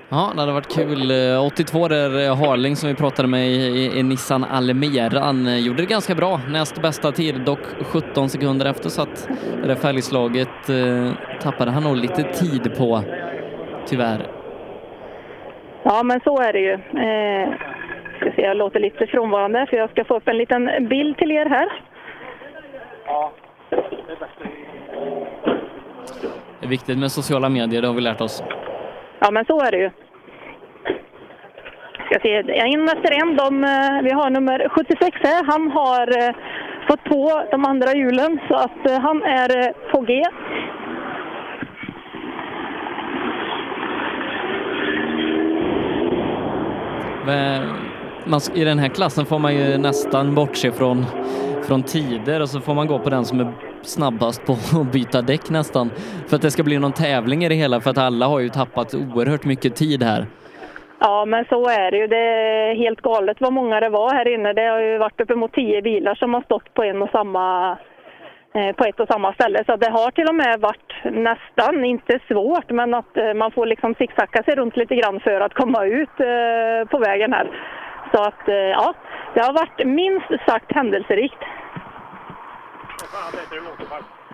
[0.09, 1.11] Ja, det hade varit kul.
[1.11, 5.83] Eh, 82 där eh, Harling som vi pratade med i, i, Nissan Almeran eh, gjorde
[5.83, 6.41] det ganska bra.
[6.49, 7.59] Näst bästa tid, dock
[7.93, 9.29] 17 sekunder efter så att
[9.63, 13.03] det där fälgslaget eh, tappade han nog lite tid på,
[13.87, 14.27] tyvärr.
[15.83, 16.73] Ja, men så är det ju.
[16.73, 17.55] Eh,
[18.17, 21.33] ska se, jag låter lite frånvarande för jag ska få upp en liten bild till
[21.33, 21.69] er här.
[26.61, 28.43] Det är viktigt med sociala medier, det har vi lärt oss.
[29.27, 29.91] Ja, men så är det ju.
[32.07, 33.37] Ska se, en efter en.
[33.37, 33.61] De,
[34.05, 35.45] vi har nummer 76 här.
[35.45, 36.35] Han har eh,
[36.89, 40.25] fått på de andra hjulen så att eh, han är eh, på G.
[48.27, 51.05] Men I den här klassen får man ju nästan bortse från,
[51.63, 55.23] från tider och så får man gå på den som är snabbast på att byta
[55.23, 55.91] däck nästan.
[56.29, 58.49] För att det ska bli någon tävling i det hela för att alla har ju
[58.49, 60.27] tappat oerhört mycket tid här.
[60.99, 62.07] Ja, men så är det ju.
[62.07, 64.53] Det är helt galet vad många det var här inne.
[64.53, 67.79] Det har ju varit uppemot tio bilar som har stått på en och samma
[68.55, 69.65] eh, på ett och samma ställe.
[69.67, 73.67] Så det har till och med varit nästan, inte svårt, men att eh, man får
[73.67, 77.47] liksom zigzacka sig runt lite grann för att komma ut eh, på vägen här.
[78.13, 78.95] Så att ja,
[79.35, 81.43] det har varit minst sagt händelserikt.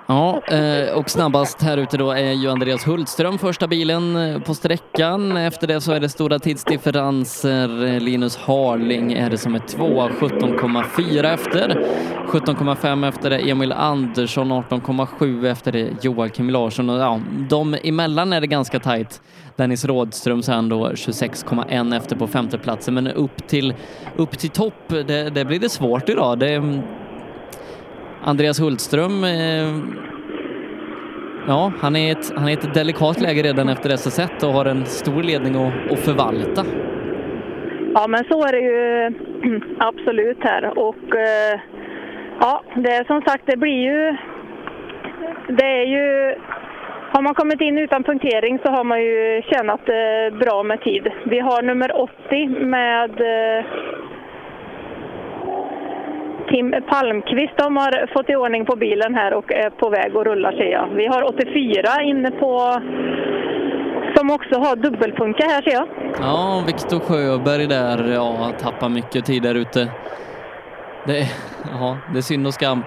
[0.06, 4.54] Ja, eh, och snabbast här ute då är ju Andreas Hultström första bilen eh, på
[4.54, 5.36] sträckan.
[5.36, 8.00] Efter det så är det stora tidsdifferenser.
[8.00, 11.86] Linus Harling är det som är tvåa, 17,4 efter.
[12.28, 16.90] 17,5 efter det Emil Andersson, 18,7 efter det Joakim Larsson.
[16.90, 19.22] Och ja, de emellan är det ganska tajt.
[19.56, 23.74] Dennis Rådström sen då 26,1 efter på femteplatsen, men upp till,
[24.16, 26.38] upp till topp, det, det blir det svårt idag.
[26.38, 26.82] Det,
[28.24, 29.68] Andreas Hultström, eh,
[31.46, 34.86] ja, han är, ett, han är ett delikat läge redan efter SS1 och har en
[34.86, 36.64] stor ledning att, att förvalta.
[37.94, 39.10] Ja, men så är det ju
[39.78, 40.78] absolut här.
[40.78, 41.60] Och eh,
[42.40, 44.16] ja, det är som sagt, det blir ju...
[45.48, 46.34] Det är ju...
[47.12, 51.08] Har man kommit in utan punktering så har man ju tjänat eh, bra med tid.
[51.24, 53.64] Vi har nummer 80 med eh,
[56.52, 60.26] Tim Palmqvist de har fått i ordning på bilen här och är på väg att
[60.26, 60.86] rulla ser jag.
[60.94, 62.80] Vi har 84 inne på
[64.16, 65.86] som också har dubbelpunka här ser jag.
[66.20, 69.88] Ja, Viktor Sjöberg där, ja, tappar mycket tid där ute.
[71.06, 71.32] Det, är-
[71.80, 72.82] ja, det är synd och skam.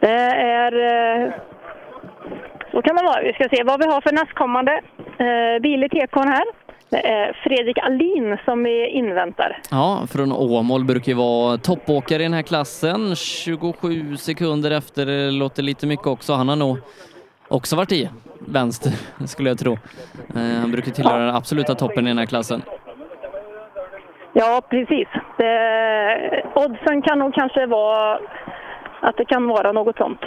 [0.00, 0.72] Det är...
[1.26, 1.32] eh,
[2.72, 3.22] Så kan det vara.
[3.22, 4.72] Vi ska se vad vi har för nästkommande
[5.18, 6.44] eh, bil i tekon här.
[6.90, 9.58] Är Fredrik Alin som vi inväntar.
[9.70, 13.16] Ja, från Åmål brukar ju vara toppåkare i den här klassen.
[13.16, 16.32] 27 sekunder efter, det låter lite mycket också.
[16.32, 16.78] Han har nog
[17.48, 18.92] också varit i vänster,
[19.26, 19.72] skulle jag tro.
[20.34, 22.62] Eh, Han brukar tillhöra den absoluta toppen i den här klassen.
[24.32, 25.08] Ja, precis.
[25.38, 28.18] Det, oddsen kan nog kanske vara
[29.00, 30.20] att det kan vara något sånt.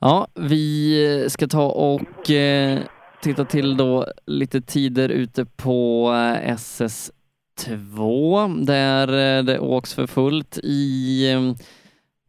[0.00, 2.78] Ja, vi ska ta och eh,
[3.22, 10.58] titta till då lite tider ute på eh, SS2 där eh, det åks för fullt
[10.62, 11.52] i eh,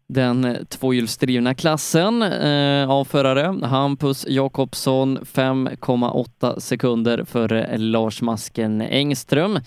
[0.09, 3.67] den tvåhjulsdrivna klassen eh, av förare.
[3.67, 9.59] Hampus Jakobsson 5,8 sekunder före Lars Masken Engström.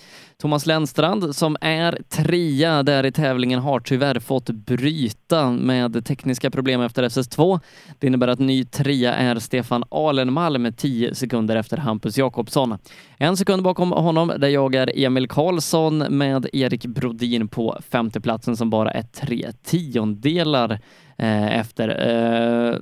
[0.43, 6.81] Thomas Lennstrand som är trea där i tävlingen har tyvärr fått bryta med tekniska problem
[6.81, 7.61] efter SS2.
[7.99, 12.79] Det innebär att ny trea är Stefan Alenmalm 10 sekunder efter Hampus Jakobsson.
[13.17, 18.71] En sekund bakom honom där jag är Emil Karlsson med Erik Brodin på femteplatsen som
[18.71, 20.71] bara är tre tiondelar
[21.19, 21.89] eh, efter.
[21.89, 22.79] Eh,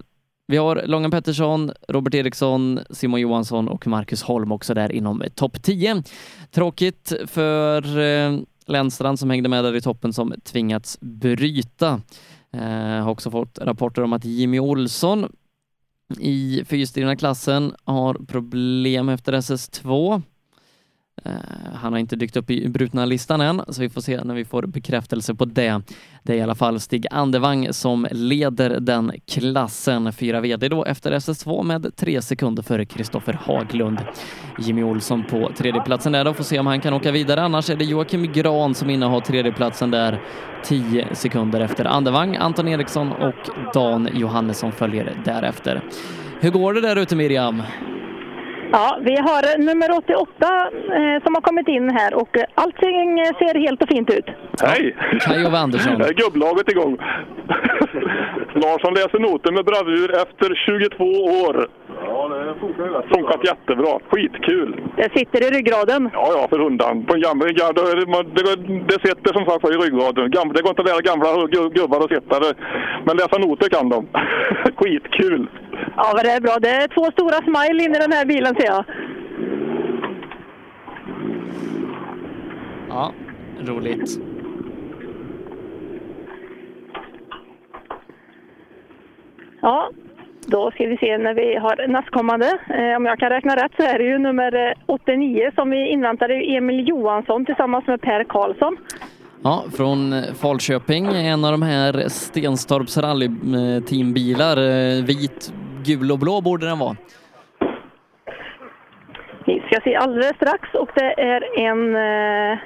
[0.51, 5.63] vi har Långan Pettersson, Robert Eriksson, Simon Johansson och Marcus Holm också där inom topp
[5.63, 6.03] 10.
[6.51, 12.01] Tråkigt för eh, Länstrand Lennstrand som hängde med där i toppen som tvingats bryta.
[12.51, 15.33] Jag har också fått rapporter om att Jimmy Olsson
[16.19, 20.23] i fyrhjulsdrivna klassen har problem efter SS2.
[21.25, 21.33] Eh,
[21.75, 24.45] han har inte dykt upp i brutna listan än, så vi får se när vi
[24.45, 25.83] får bekräftelse på det.
[26.23, 30.13] Det är i alla fall Stig Andevang som leder den klassen.
[30.13, 33.99] Fyra VD då efter SS2 med tre sekunder före Kristoffer Haglund.
[34.59, 37.43] Jimmy Olsson på tredjeplatsen där då, får se om han kan åka vidare.
[37.43, 40.21] Annars är det Joakim Gran som innehar tredjeplatsen där,
[40.65, 42.37] tio sekunder efter Andevang.
[42.37, 45.83] Anton Eriksson och Dan Johannesson följer därefter.
[46.41, 47.63] Hur går det där ute Miriam?
[48.73, 50.27] Ja, vi har nummer 88
[50.99, 54.27] eh, som har kommit in här och eh, allting eh, ser helt och fint ut.
[54.63, 54.97] Hej!
[55.21, 56.01] Kaj Ove Andersson.
[56.01, 56.99] Är gubblaget igång?
[58.55, 61.05] Larsson läser noter med bravur efter 22
[61.47, 61.69] år.
[62.07, 63.99] Ja, det funkar ju Funkat jättebra.
[64.11, 64.81] Skitkul!
[64.97, 66.11] Det sitter i ryggraden.
[66.13, 67.05] Ja, ja, för hundan.
[67.07, 67.83] På en gammal, ja, det,
[68.37, 68.57] det,
[68.91, 70.31] det sitter som sagt i ryggraden.
[70.31, 72.55] Gamla, det går inte att lära gamla gu- gubbar att sitta där.
[73.07, 74.07] Men läsa noter kan de.
[74.77, 75.47] Skitkul!
[75.97, 76.57] Ja, men det är bra.
[76.61, 78.85] Det är två stora smile in i den här bilen ser jag.
[82.89, 83.13] Ja,
[83.61, 84.21] roligt.
[89.61, 89.91] Ja,
[90.47, 92.47] då ska vi se när vi har nästkommande.
[92.69, 95.89] Eh, om jag kan räkna rätt så är det ju nummer eh, 89 som vi
[95.89, 98.77] inväntade Emil Johansson tillsammans med Per Karlsson.
[99.43, 104.57] Ja, från Falköping, en av de här Stenstorps rallyteambilar.
[104.57, 105.53] Eh, Vit,
[105.85, 106.97] gul och blå borde den vara.
[109.47, 112.59] Vi ska se alldeles strax och det är en, eh,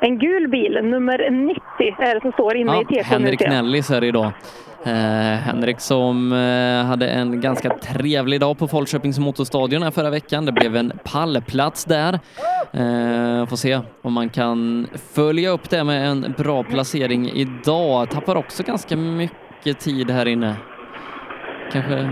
[0.00, 1.60] en gul bil, nummer 90
[1.98, 3.04] är det som står inne i Ja, tekon.
[3.04, 4.32] Henrik Nellis är det idag.
[4.84, 4.92] Eh,
[5.38, 10.46] Henrik som eh, hade en ganska trevlig dag på Falköpings motorstadion här förra veckan.
[10.46, 12.12] Det blev en pallplats där.
[12.72, 18.10] Eh, får se om man kan följa upp det med en bra placering idag.
[18.10, 20.54] Tappar också ganska mycket tid här inne.
[21.72, 22.10] Kanske,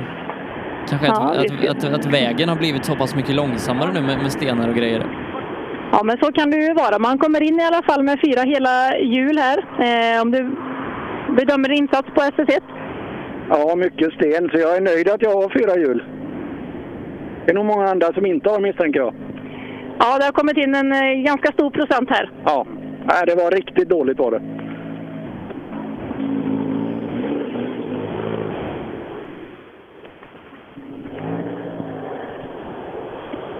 [0.89, 4.19] kanske Ja, att, att, att, att vägen har blivit så pass mycket långsammare nu med,
[4.19, 5.07] med stenar och grejer.
[5.93, 6.99] Ja, men så kan det ju vara.
[6.99, 9.59] Man kommer in i alla fall med fyra hela hjul här.
[9.59, 10.57] Eh, om du
[11.37, 12.61] bedömer insats på SS1?
[13.49, 16.05] Ja, mycket sten, så jag är nöjd att jag har fyra hjul.
[17.45, 19.15] Det är nog många andra som inte har misstänker jag.
[19.99, 22.31] Ja, det har kommit in en eh, ganska stor procent här.
[22.45, 22.67] Ja,
[23.05, 24.43] Nej, det var riktigt dåligt var det.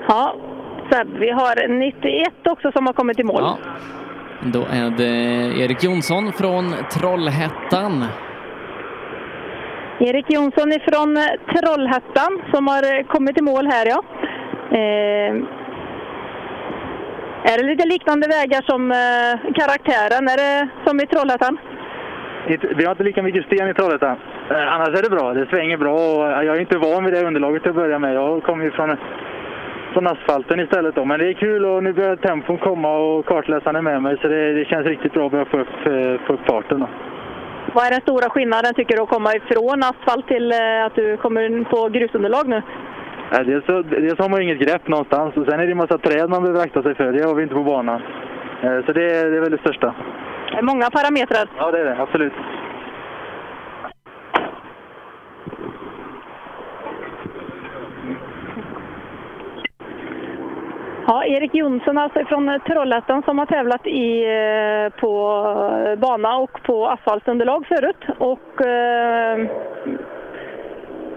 [0.09, 0.35] Ja,
[0.91, 3.43] Seb, vi har 91 också som har kommit i mål.
[3.43, 3.59] Ja.
[4.43, 5.13] Då är det
[5.65, 8.05] Erik Jonsson från Trollhättan.
[9.99, 11.23] Erik Jonsson ifrån eh,
[11.55, 14.03] Trollhättan som har eh, kommit i mål här, ja.
[14.79, 15.35] Eh,
[17.53, 20.29] är det lite liknande vägar som eh, karaktären?
[20.29, 21.59] Är det som i Trollhättan?
[22.77, 24.17] Vi har inte lika mycket sten i Trollhättan.
[24.51, 25.35] Eh, Annars är det bra.
[25.35, 28.15] Det svänger bra och jag är inte van vid det underlaget att börja med.
[28.15, 28.97] Jag kommer ju från,
[29.93, 30.95] från asfalten istället.
[30.95, 31.05] Då.
[31.05, 34.17] Men det är kul och nu börjar tempon komma och kartläsaren är med mig.
[34.23, 36.81] Så det, det känns riktigt bra att börja få upp, eh, få upp farten.
[36.81, 36.89] Då.
[37.75, 41.17] Vad är den stora skillnaden tycker du att komma ifrån asfalt till eh, att du
[41.17, 42.63] kommer på grusunderlag nu?
[43.45, 46.31] Dels, så, dels har man inget grepp någonstans och sen är det en massa träd
[46.31, 47.13] man behöver akta sig för.
[47.13, 48.01] Det har vi inte på banan.
[48.63, 49.95] Eh, Så det, är- det är väl det största.
[50.53, 51.45] Det är många parametrar.
[51.59, 51.97] Ja, det är det.
[52.03, 52.33] Absolut.
[61.07, 65.15] Ja, Erik Jonsson alltså från Trollhättan som har tävlat i, eh, på
[65.99, 68.05] bana och på asfaltunderlag förut.
[68.19, 69.39] Och eh,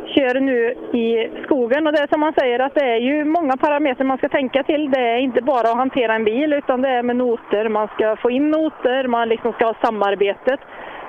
[0.05, 1.87] kör nu i skogen.
[1.87, 4.63] Och det är som man säger att det är ju många parametrar man ska tänka
[4.63, 4.91] till.
[4.91, 7.69] Det är inte bara att hantera en bil utan det är med noter.
[7.69, 10.59] Man ska få in noter, man liksom ska ha samarbetet.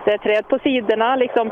[0.05, 1.17] Det är träd på sidorna.
[1.17, 1.51] Liksom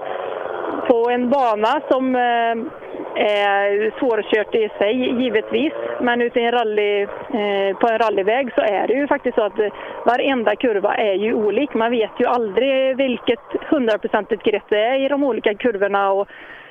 [0.88, 2.81] på en bana som eh,
[3.16, 5.72] är svårkört i sig givetvis.
[6.00, 9.42] Men ute i en rally, eh, på en rallyväg så är det ju faktiskt så
[9.44, 9.72] att eh,
[10.06, 11.74] varenda kurva är ju olik.
[11.74, 16.28] Man vet ju aldrig vilket hundraprocentigt grepp det är i de olika kurvorna och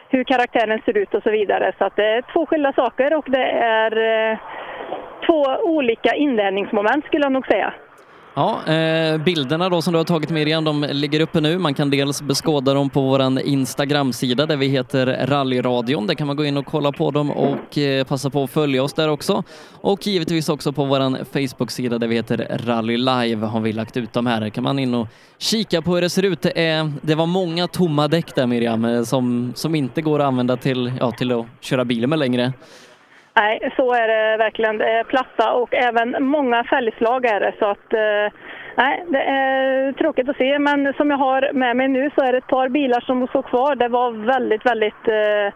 [0.09, 1.73] hur karaktären ser ut och så vidare.
[1.77, 3.91] Så att det är två skilda saker och det är
[4.31, 4.37] eh,
[5.25, 7.73] två olika inlärningsmoment skulle jag nog säga.
[8.33, 11.57] Ja, eh, bilderna då som du har tagit Miriam, de ligger uppe nu.
[11.57, 16.07] Man kan dels beskåda dem på vår Instagram-sida där vi heter Rallyradion.
[16.07, 18.83] Där kan man gå in och kolla på dem och eh, passa på att följa
[18.83, 19.43] oss där också.
[19.71, 24.13] Och givetvis också på vår Facebook-sida där vi heter Rally Live har vi lagt ut
[24.13, 24.41] dem här.
[24.41, 26.41] Där kan man in och kika på hur det ser ut.
[26.41, 30.27] Det, är, det var många tomma däck där Miriam, eh, som, som inte går att
[30.27, 32.53] använda till, ja, till att köra bilen med längre.
[33.33, 34.77] Nej, så är det verkligen.
[34.77, 37.53] Det är platta och även många fälgslag är det.
[37.59, 38.39] Så att, eh,
[38.75, 40.59] nej, det är tråkigt att se.
[40.59, 43.41] Men som jag har med mig nu så är det ett par bilar som står
[43.41, 43.75] kvar.
[43.75, 45.53] Det var väldigt, väldigt eh,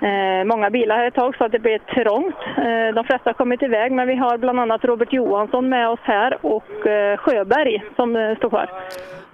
[0.00, 2.36] Eh, många bilar här ett tag så att det blir trångt.
[2.56, 6.00] Eh, de flesta har kommit iväg men vi har bland annat Robert Johansson med oss
[6.02, 8.70] här och eh, Sjöberg som eh, står kvar.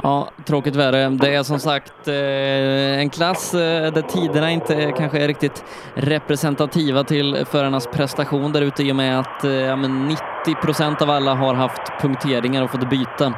[0.03, 1.09] Ja, tråkigt värre.
[1.09, 7.05] Det är som sagt eh, en klass eh, där tiderna inte kanske är riktigt representativa
[7.05, 10.21] till förarnas prestation där ute i och med att eh, ja, men 90
[10.63, 13.35] procent av alla har haft punkteringar och fått byta.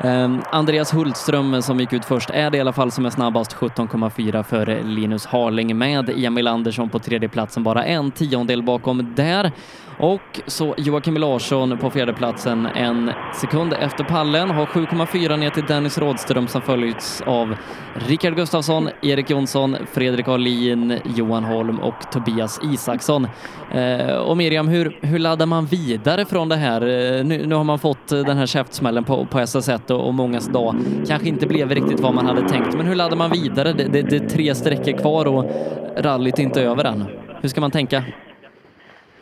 [0.00, 3.10] Ehm, Andreas Hultström eh, som gick ut först är det i alla fall som är
[3.10, 9.14] snabbast 17,4 före Linus Harling med Emil Andersson på tredje platsen bara en tiondel bakom
[9.16, 9.52] där.
[9.98, 15.98] Och så Joakim Larsson på fjärdeplatsen en sekund efter pallen, har 7,4 ner till Dennis
[15.98, 17.56] Rådström som följts av
[17.94, 23.28] Rickard Gustafsson, Erik Jonsson, Fredrik Ahlin, Johan Holm och Tobias Isaksson.
[23.72, 26.80] Eh, och Miriam, hur, hur laddar man vidare från det här?
[26.80, 30.14] Eh, nu, nu har man fått eh, den här käftsmällen på, på SS1 och, och
[30.14, 30.74] mångas dag
[31.08, 33.72] kanske inte blev riktigt vad man hade tänkt, men hur laddar man vidare?
[33.72, 35.44] Det, det, det är tre sträckor kvar och
[35.96, 37.04] rallyt är inte över än.
[37.40, 38.04] Hur ska man tänka?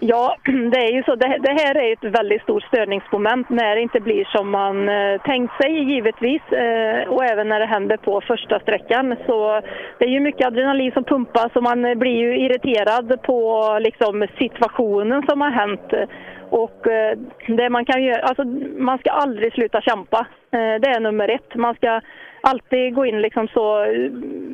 [0.05, 0.37] Ja,
[0.73, 1.15] det är ju så.
[1.15, 5.21] Det, det här är ett väldigt stort störningsmoment när det inte blir som man eh,
[5.21, 9.17] tänkt sig givetvis eh, och även när det händer på första sträckan.
[9.27, 9.61] Så
[9.99, 15.23] det är ju mycket adrenalin som pumpas och man blir ju irriterad på liksom, situationen
[15.29, 16.11] som har hänt.
[16.53, 18.45] Och eh, det man kan göra, alltså
[18.77, 20.27] man ska aldrig sluta kämpa.
[20.51, 21.55] Eh, det är nummer ett.
[21.55, 22.01] Man ska
[22.41, 23.85] alltid gå in liksom så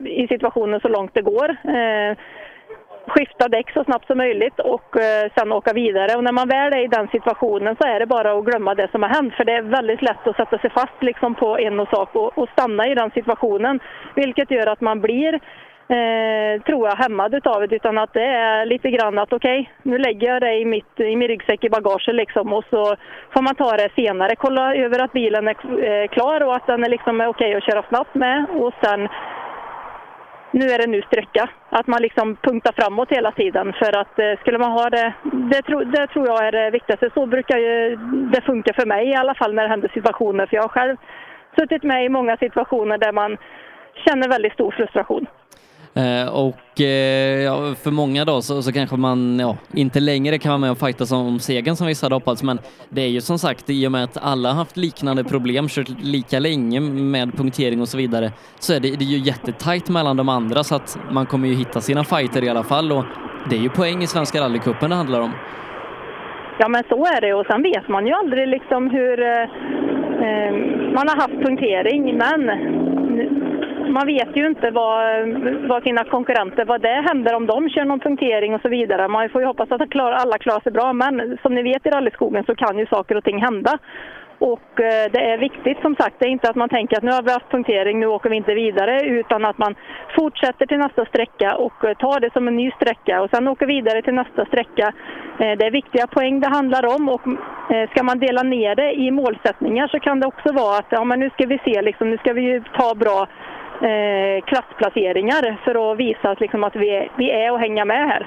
[0.05, 1.51] i situationen så långt det går.
[1.51, 2.17] Eh,
[3.07, 6.17] skifta däck så snabbt som möjligt och eh, sen åka vidare.
[6.17, 8.91] Och när man väl är i den situationen så är det bara att glömma det
[8.91, 9.35] som har hänt.
[9.35, 12.39] För det är väldigt lätt att sätta sig fast liksom på en och sak och,
[12.39, 13.81] och stanna i den situationen.
[14.15, 15.41] Vilket gör att man blir,
[15.89, 17.77] eh, tror jag, hämmad utav det.
[17.77, 21.01] Utan att det är lite grann att okej, okay, nu lägger jag det i, mitt,
[21.01, 22.97] i min ryggsäck i bagaget liksom och så
[23.33, 24.37] får man ta det senare.
[24.37, 27.57] Kolla över att bilen är eh, klar och att den är liksom eh, okej okay
[27.57, 28.47] att köra snabbt med.
[28.51, 29.09] Och sen
[30.51, 31.49] nu är det nu sträcka.
[31.71, 33.73] Att man liksom punktar framåt hela tiden.
[33.73, 35.13] För att eh, skulle man ha det,
[35.53, 37.11] det, tro, det tror jag är det viktigaste.
[37.15, 37.97] Så brukar ju
[38.33, 40.47] det funka för mig i alla fall när det händer situationer.
[40.47, 40.97] För jag har själv
[41.59, 43.37] suttit med i många situationer där man
[44.07, 45.27] känner väldigt stor frustration.
[45.99, 50.51] Eh, och eh, ja, för många då så, så kanske man ja, inte längre kan
[50.51, 53.39] vara med och fighta om segern som vissa hade hoppats, men det är ju som
[53.39, 57.89] sagt i och med att alla haft liknande problem, kört lika länge med punktering och
[57.89, 61.27] så vidare, så är det, det är ju jättetajt mellan de andra så att man
[61.27, 63.05] kommer ju hitta sina fighter i alla fall och
[63.51, 65.33] det är ju poäng i Svenska rallycupen det handlar om.
[66.59, 69.43] Ja men så är det och sen vet man ju aldrig liksom hur eh,
[70.27, 70.53] eh
[70.95, 72.51] man har haft punktering men
[73.89, 75.29] man vet ju inte vad,
[75.69, 79.09] vad sina konkurrenter, vad det händer om de kör någon punktering och så vidare.
[79.09, 82.45] Man får ju hoppas att alla klarar sig bra, men som ni vet i rallyskogen
[82.45, 83.79] så kan ju saker och ting hända.
[84.39, 87.11] Och eh, det är viktigt som sagt, det är inte att man tänker att nu
[87.11, 89.75] har vi haft punktering, nu åker vi inte vidare, utan att man
[90.17, 93.67] fortsätter till nästa sträcka och eh, tar det som en ny sträcka och sen åker
[93.67, 94.93] vidare till nästa sträcka.
[95.39, 97.23] Eh, det är viktiga poäng det handlar om och
[97.91, 101.21] ska man dela ner det i målsättningar så kan det också vara att ja, men
[101.21, 103.27] nu ska vi se, liksom, nu ska vi ta bra
[103.83, 108.09] eh, klassplaceringar för att visa att, liksom, att vi, är, vi är och hänga med
[108.09, 108.27] här.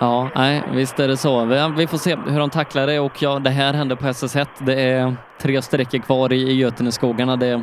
[0.00, 1.44] Ja, nej, visst är det så.
[1.76, 4.46] Vi, får se hur de tacklar det och ja, det här händer på SS1.
[4.58, 7.36] Det är tre sträckor kvar i, i Göteneskogarna.
[7.36, 7.62] Det,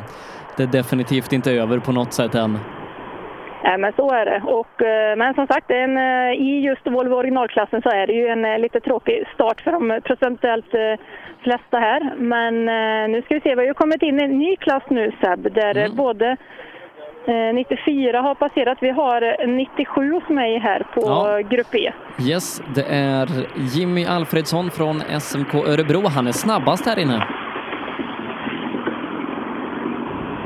[0.56, 2.58] det är definitivt inte över på något sätt än.
[3.64, 4.42] Nej, men så är det.
[4.44, 8.26] Och, eh, men som sagt, en, eh, i just Volvo originalklassen så är det ju
[8.26, 10.74] en eh, lite tråkig start för de procentuellt
[11.42, 12.14] flesta här.
[12.16, 12.64] Men
[13.12, 15.54] nu ska vi se, vi har ju kommit in i en ny klass nu Seb,
[15.54, 15.96] där mm.
[15.96, 16.36] både
[17.26, 18.78] 94 har passerat.
[18.80, 21.38] Vi har 97 hos mig här på ja.
[21.38, 21.92] Grupp E.
[22.20, 26.08] Yes, det är Jimmy Alfredsson från SMK Örebro.
[26.08, 27.26] Han är snabbast här inne.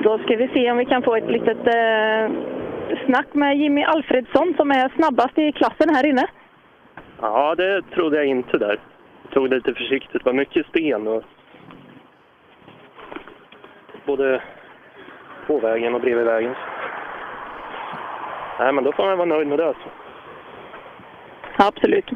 [0.03, 2.37] Då ska vi se om vi kan få ett litet eh,
[3.07, 6.27] snack med Jimmy Alfredsson som är snabbast i klassen här inne.
[7.21, 8.81] Ja, det trodde jag inte där.
[9.23, 10.25] Jag tog det lite försiktigt.
[10.25, 11.23] Det var mycket sten och
[14.07, 14.43] både
[15.47, 16.55] på vägen och bredvid vägen.
[18.59, 19.67] Nej, men då får man vara nöjd med det.
[19.67, 19.89] Alltså.
[21.57, 22.11] Absolut.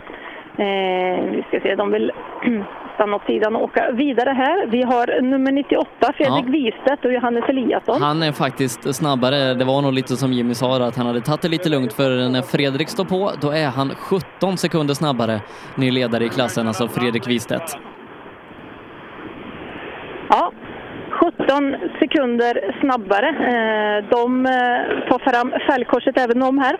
[0.56, 2.12] Eh, vi ska se, de vill
[2.94, 4.66] stanna åt sidan och åka vidare här.
[4.66, 6.50] Vi har nummer 98, Fredrik ja.
[6.50, 8.02] Wistedt och Johannes Eliasson.
[8.02, 9.54] Han är faktiskt snabbare.
[9.54, 12.30] Det var nog lite som Jimmy sa, att han hade tagit det lite lugnt för
[12.30, 15.40] när Fredrik står på, då är han 17 sekunder snabbare.
[15.74, 17.78] Ny ledare i klassen, alltså Fredrik Wistedt.
[20.28, 20.52] Ja,
[21.50, 23.28] 15 sekunder snabbare.
[23.28, 26.76] Eh, de eh, tar fram fälgkorset även de här.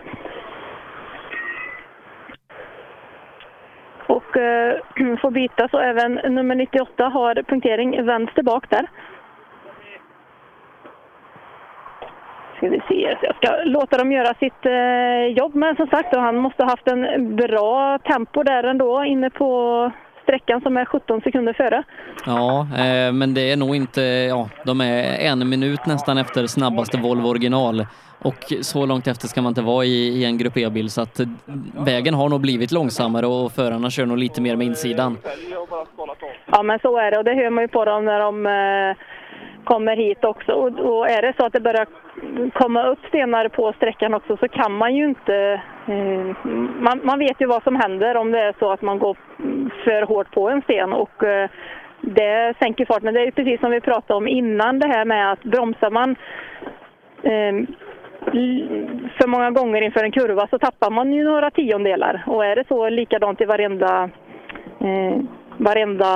[4.07, 4.77] Och eh,
[5.21, 8.89] får byta så även nummer 98 har punktering vänster bak där.
[12.57, 14.65] ska vi se, jag ska låta dem göra sitt
[15.37, 15.55] jobb.
[15.55, 19.91] Men som sagt, han måste ha haft en bra tempo där ändå inne på
[20.31, 21.83] sträckan som är 17 sekunder före.
[22.25, 26.97] Ja, eh, men det är nog inte, ja, de är en minut nästan efter snabbaste
[26.97, 27.85] Volvo original
[28.19, 31.19] och så långt efter ska man inte vara i, i en Grupp E-bil så att
[31.19, 31.27] eh,
[31.85, 35.17] vägen har nog blivit långsammare och förarna kör nog lite mer med insidan.
[36.51, 38.97] Ja, men så är det och det hör man ju på dem när de eh,
[39.63, 40.51] kommer hit också.
[40.51, 41.87] Och, och är det så att det börjar
[42.53, 45.61] komma upp stenar på sträckan också så kan man ju inte...
[45.87, 46.47] Eh,
[46.79, 49.17] man, man vet ju vad som händer om det är så att man går
[49.83, 51.49] för hårt på en sten och eh,
[52.01, 53.13] det sänker farten.
[53.13, 56.15] Det är ju precis som vi pratade om innan det här med att bromsar man
[57.23, 57.67] eh,
[59.17, 62.23] för många gånger inför en kurva så tappar man ju några tiondelar.
[62.27, 64.09] Och är det så likadant i varenda,
[64.79, 65.21] eh,
[65.57, 66.09] varenda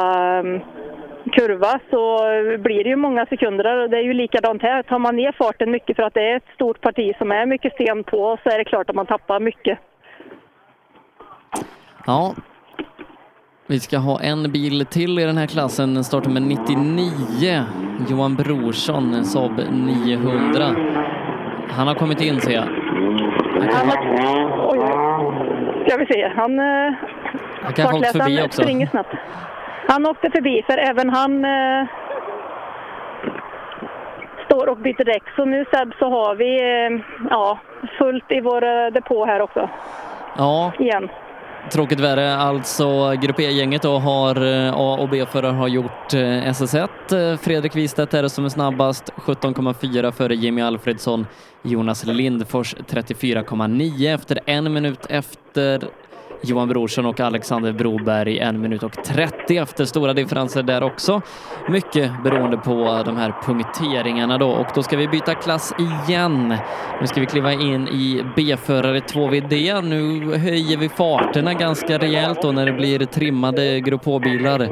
[1.31, 2.19] kurva så
[2.57, 4.83] blir det ju många sekunder och det är ju likadant här.
[4.83, 7.73] Tar man ner farten mycket för att det är ett stort parti som är mycket
[7.73, 9.79] sten på så är det klart att man tappar mycket.
[12.05, 12.33] Ja,
[13.67, 17.63] vi ska ha en bil till i den här klassen, startnummer 99,
[18.09, 20.63] Johan Brorsson, Saab 900.
[21.69, 22.67] Han har kommit in ser jag.
[23.73, 23.97] Han har,
[24.69, 24.79] oj.
[25.87, 26.59] Ska vi se, han...
[26.59, 26.93] eh,
[27.61, 28.61] Han kanske har åkt förbi också.
[28.61, 29.15] springer snabbt.
[29.87, 31.87] Han åkte förbi för även han eh,
[34.45, 35.23] står och byter däck.
[35.35, 37.59] Så nu Seb så har vi eh, ja,
[37.97, 39.69] fullt i vår eh, depå här också
[40.37, 41.09] Ja, igen.
[41.71, 47.31] Tråkigt värre, alltså Grupp E-gänget då har eh, A och B-förare har gjort eh, SS1.
[47.31, 51.27] Eh, Fredrik Wistedt är det som är snabbast, 17,4 före Jimmy Alfredsson.
[51.61, 55.83] Jonas Lindfors 34,9 efter en minut efter
[56.45, 61.21] Johan Brorsson och Alexander Broberg en minut och 30 efter stora differenser där också.
[61.69, 66.57] Mycket beroende på de här punkteringarna då och då ska vi byta klass igen.
[67.01, 69.81] Nu ska vi kliva in i B-förare 2VD.
[69.81, 74.69] Nu höjer vi farterna ganska rejält då när det blir trimmade Grupp H-bilar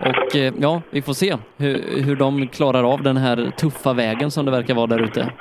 [0.00, 4.30] och eh, ja, vi får se hur, hur de klarar av den här tuffa vägen
[4.30, 5.32] som det verkar vara där ute.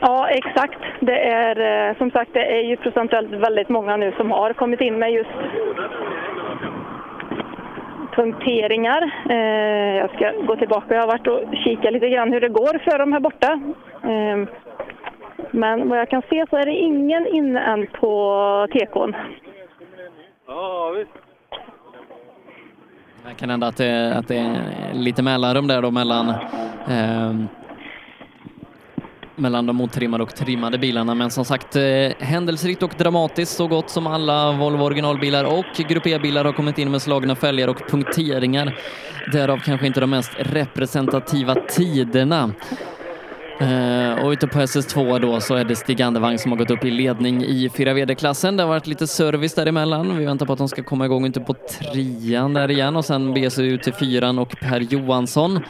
[0.00, 0.78] Ja, exakt.
[1.00, 4.80] Det är eh, som sagt det är ju procentuellt väldigt många nu som har kommit
[4.80, 5.30] in med just
[8.16, 9.10] punkteringar.
[9.30, 10.94] Eh, jag ska gå tillbaka.
[10.94, 13.52] Jag har varit och kikat lite grann hur det går för dem här borta.
[14.02, 14.48] Eh,
[15.50, 19.16] men vad jag kan se så är det ingen inne än på tekon.
[20.46, 21.10] Ja, visst.
[23.28, 26.34] Det kan hända att det, att det är lite mellanrum där då mellan
[26.88, 27.48] ehm,
[29.36, 31.14] mellan de otrimmade och trimmade bilarna.
[31.14, 31.82] Men som sagt, eh,
[32.18, 36.90] händelserikt och dramatiskt så gott som alla Volvo originalbilar och Grupp E-bilar har kommit in
[36.90, 38.78] med slagna fälgar och punkteringar.
[39.32, 42.52] Därav kanske inte de mest representativa tiderna.
[43.62, 46.84] Uh, och ute på SS2 då så är det Stig Andevang som har gått upp
[46.84, 48.56] i ledning i 4 VD-klassen.
[48.56, 50.18] Det har varit lite service däremellan.
[50.18, 53.34] Vi väntar på att de ska komma igång ute på trean där igen och sen
[53.34, 55.60] bege sig ut till fyran och Per Johansson.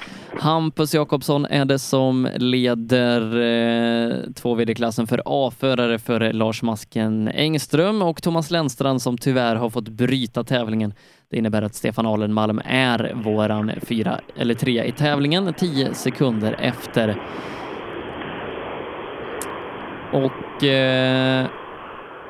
[0.41, 7.29] Hampus Jakobsson är det som leder eh, uh, 2 VD-klassen för A-förare för Lars Masken
[7.29, 10.95] Engström och Thomas Lennstrand som tyvärr har fått bryta tävlingen.
[11.31, 17.17] Det innebär att Stefan Alenmalm är våran fyra eller trea i tävlingen, 10 sekunder efter
[20.13, 21.47] och eh,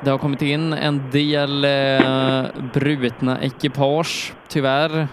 [0.03, 5.07] det har kommit in en del eh, brutna ekipage, tyvärr.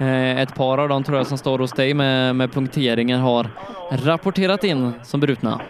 [0.00, 3.46] Eh, ett par av dem tror jag som står hos dig med, med punkteringar har
[3.90, 5.60] rapporterat in som brutna.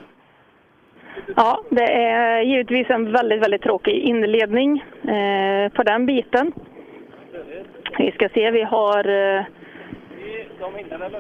[1.37, 6.53] Ja, det är givetvis en väldigt, väldigt tråkig inledning eh, på den biten.
[7.99, 9.45] Vi ska se, vi har eh,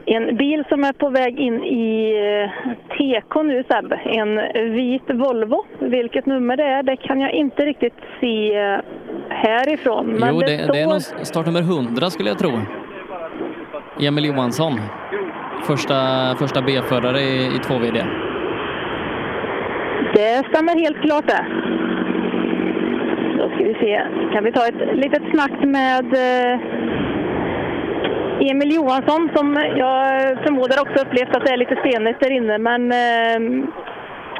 [0.06, 2.12] en bil som är på väg in i
[2.44, 3.92] eh, TK nu Seb.
[4.04, 4.36] En
[4.72, 5.64] vit Volvo.
[5.78, 8.80] Vilket nummer det är, det kan jag inte riktigt se eh,
[9.28, 10.06] härifrån.
[10.06, 10.72] Men jo, det, står...
[10.72, 12.50] det är nog startnummer 100 skulle jag tro.
[14.00, 14.80] Emil Johansson.
[15.66, 15.96] Första,
[16.38, 18.04] första B-förare i, i 2VD.
[20.14, 21.46] Det stämmer helt klart det.
[23.38, 24.02] Då ska vi se.
[24.32, 26.60] Kan vi ta ett litet snack med eh,
[28.40, 30.08] Emil Johansson som jag
[30.44, 32.58] förmodar också upplevt att det är lite stenigt där inne.
[32.58, 33.66] Men eh,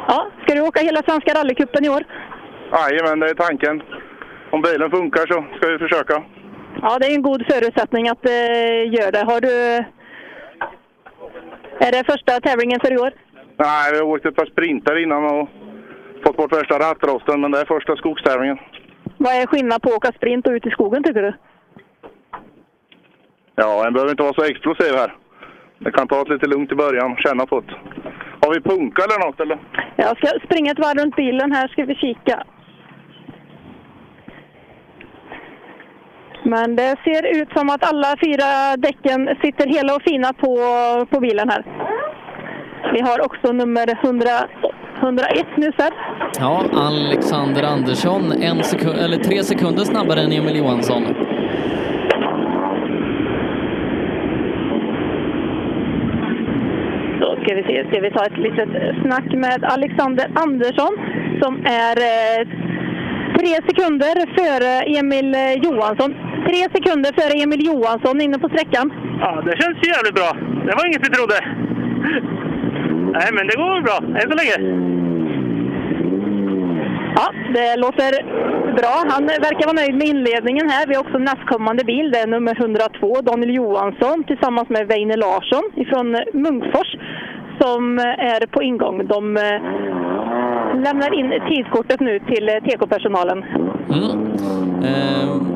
[0.08, 2.02] ja, ska du åka hela Svenska rallycupen i år?
[2.72, 3.82] Jajamän, det är tanken.
[4.50, 6.22] Om bilen funkar så ska vi försöka.
[6.82, 9.24] Ja, det är en god förutsättning att eh, göra det.
[9.24, 9.54] Har du...
[11.86, 13.12] Är det första tävlingen för i år?
[13.56, 15.48] Nej, vi har åkt ett par sprintar innan och
[16.24, 18.58] fått bort värsta rattrosten, men det är första skogstävlingen.
[19.18, 21.32] Vad är skillnad på att åka sprint och ut i skogen tycker du?
[23.56, 25.14] Ja, en behöver inte vara så explosiv här.
[25.78, 27.74] Det kan ta lite lugnt i början, känna på det.
[28.40, 29.58] Har vi punka eller något eller?
[29.96, 32.44] Jag ska springa ett varv runt bilen här, ska vi kika.
[36.42, 40.56] Men det ser ut som att alla fyra däcken sitter hela och fina på,
[41.10, 41.64] på bilen här.
[42.92, 44.26] Vi har också nummer 100,
[45.00, 45.92] 101 nu Seb.
[46.38, 51.02] Ja, Alexander Andersson, en sekund, eller tre sekunder snabbare än Emil Johansson.
[57.20, 58.68] Då ska vi se, ska vi ta ett litet
[59.02, 60.92] snack med Alexander Andersson
[61.42, 61.52] som
[61.84, 62.40] är eh,
[63.38, 66.10] tre sekunder före Emil eh, Johansson.
[66.48, 68.92] Tre sekunder före Emil Johansson inne på sträckan.
[69.20, 70.30] Ja, det känns ju jävligt bra.
[70.66, 71.38] Det var inget vi trodde.
[73.18, 74.56] Nej, men det går väl bra än så länge.
[77.18, 78.10] Ja, det låter
[78.80, 78.94] bra.
[79.12, 80.86] Han verkar vara nöjd med inledningen här.
[80.86, 82.10] Vi har också nästkommande bil.
[82.10, 86.06] Det är nummer 102, Daniel Johansson tillsammans med Weine Larsson ifrån
[86.42, 86.90] Munkfors
[87.60, 89.06] som eh, är på ingång.
[89.06, 89.60] De eh,
[90.82, 93.44] lämnar in tidskortet nu till eh, TK-personalen.
[93.92, 94.32] Mm.
[94.84, 95.54] Eh,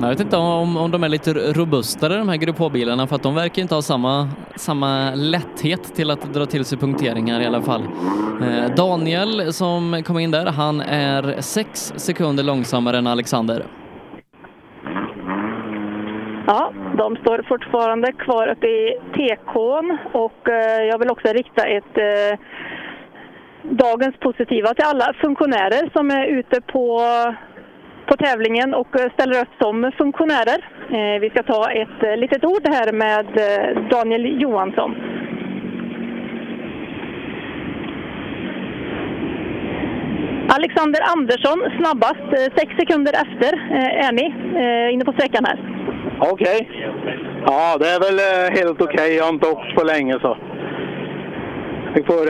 [0.00, 3.22] jag vet inte om, om de är lite robustare de här Grupp H-bilarna för att
[3.22, 7.62] de verkar inte ha samma, samma lätthet till att dra till sig punkteringar i alla
[7.62, 7.82] fall.
[8.42, 13.66] Eh, Daniel som kom in där, han är sex sekunder långsammare än Alexander.
[16.46, 21.98] Ja, de står fortfarande kvar uppe i TK'n och eh, jag vill också rikta ett
[21.98, 22.38] eh,
[23.62, 27.00] dagens positiva till alla funktionärer som är ute på,
[28.06, 30.64] på tävlingen och eh, ställer upp som funktionärer.
[30.90, 34.94] Eh, vi ska ta ett eh, litet ord här med eh, Daniel Johansson.
[40.58, 44.26] Alexander Andersson snabbast, eh, sex sekunder efter eh, är ni
[44.62, 45.58] eh, inne på sträckan här.
[46.32, 46.58] Okej.
[47.46, 48.18] Ja, det är väl
[48.58, 49.16] helt okej.
[49.16, 50.36] Jag har inte åkt på länge så.
[51.94, 52.24] Vi får,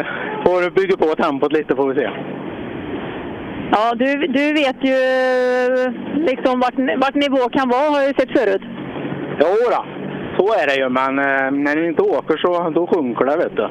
[0.44, 2.10] får bygga på tempot lite får vi se.
[3.70, 4.98] Ja, du, du vet ju
[6.30, 8.62] liksom vart, vart nivå kan vara, har jag ju sett förut.
[9.40, 9.84] Jo då,
[10.38, 10.88] så är det ju.
[10.88, 11.14] Men
[11.64, 13.68] när ni inte åker så då sjunker det vet du.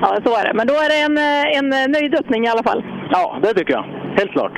[0.00, 0.54] Ja, så är det.
[0.54, 2.84] Men då är det en, eh, en nöjd öppning i alla fall.
[3.10, 3.84] Ja, det tycker jag.
[4.18, 4.52] Helt klart.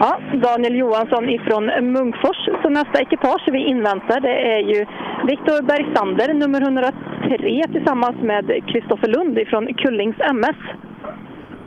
[0.00, 2.48] Ja, Daniel Johansson ifrån Munkfors.
[2.62, 4.86] Så nästa ekipage vi inväntar det är ju
[5.26, 10.56] Viktor Bergsander, nummer 103 tillsammans med Kristoffer Lund ifrån Kullings MS.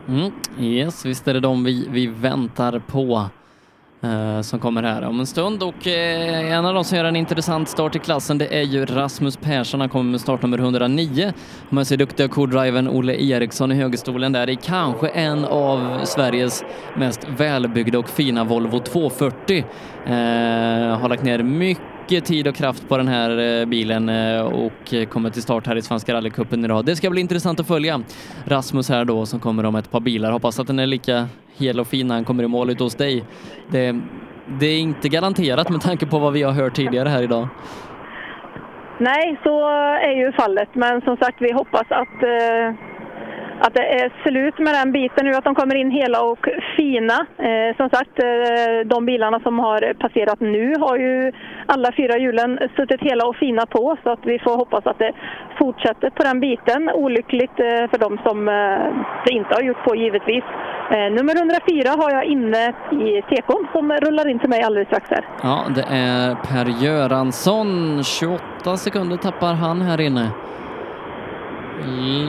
[0.07, 3.44] Mm, yes, visst är det de vi, vi väntar på eh,
[4.05, 7.15] Eh, som kommer här om en stund och eh, en av de som gör en
[7.15, 9.79] intressant start i klassen det är ju Rasmus Persson.
[9.79, 11.33] Han kommer med startnummer 109.
[11.69, 16.63] Med sig duktiga co-drivern Olle Eriksson i högerstolen där i kanske en av Sveriges
[16.95, 19.57] mest välbyggda och fina Volvo 240.
[20.05, 20.13] Eh,
[20.99, 24.09] har lagt ner mycket tid och kraft på den här eh, bilen
[24.45, 26.85] och kommer till start här i Svenska rallycupen idag.
[26.85, 28.01] Det ska bli intressant att följa
[28.45, 30.31] Rasmus här då som kommer om ett par bilar.
[30.31, 31.27] Hoppas att den är lika
[31.57, 33.23] hel och fin när han kommer i mål ute hos dig.
[33.67, 34.01] Det,
[34.59, 37.47] det är inte garanterat med tanke på vad vi har hört tidigare här idag.
[38.97, 39.67] Nej, så
[39.97, 40.69] är ju fallet.
[40.73, 42.73] Men som sagt, vi hoppas att, eh,
[43.59, 47.25] att det är slut med den biten nu, att de kommer in hela och fina.
[47.37, 51.31] Eh, som sagt, eh, de bilarna som har passerat nu har ju
[51.65, 55.13] alla fyra hjulen suttit hela och fina på, så att vi får hoppas att det
[55.57, 56.89] fortsätter på den biten.
[56.89, 58.53] Olyckligt eh, för de som eh,
[59.25, 60.43] det inte har gjort på givetvis.
[60.91, 65.09] Eh, nummer 104 har jag inne i tekon som rullar in till mig alldeles strax
[65.09, 65.25] här.
[65.43, 68.03] Ja, det är Per Göransson.
[68.03, 70.29] 28 sekunder tappar han här inne.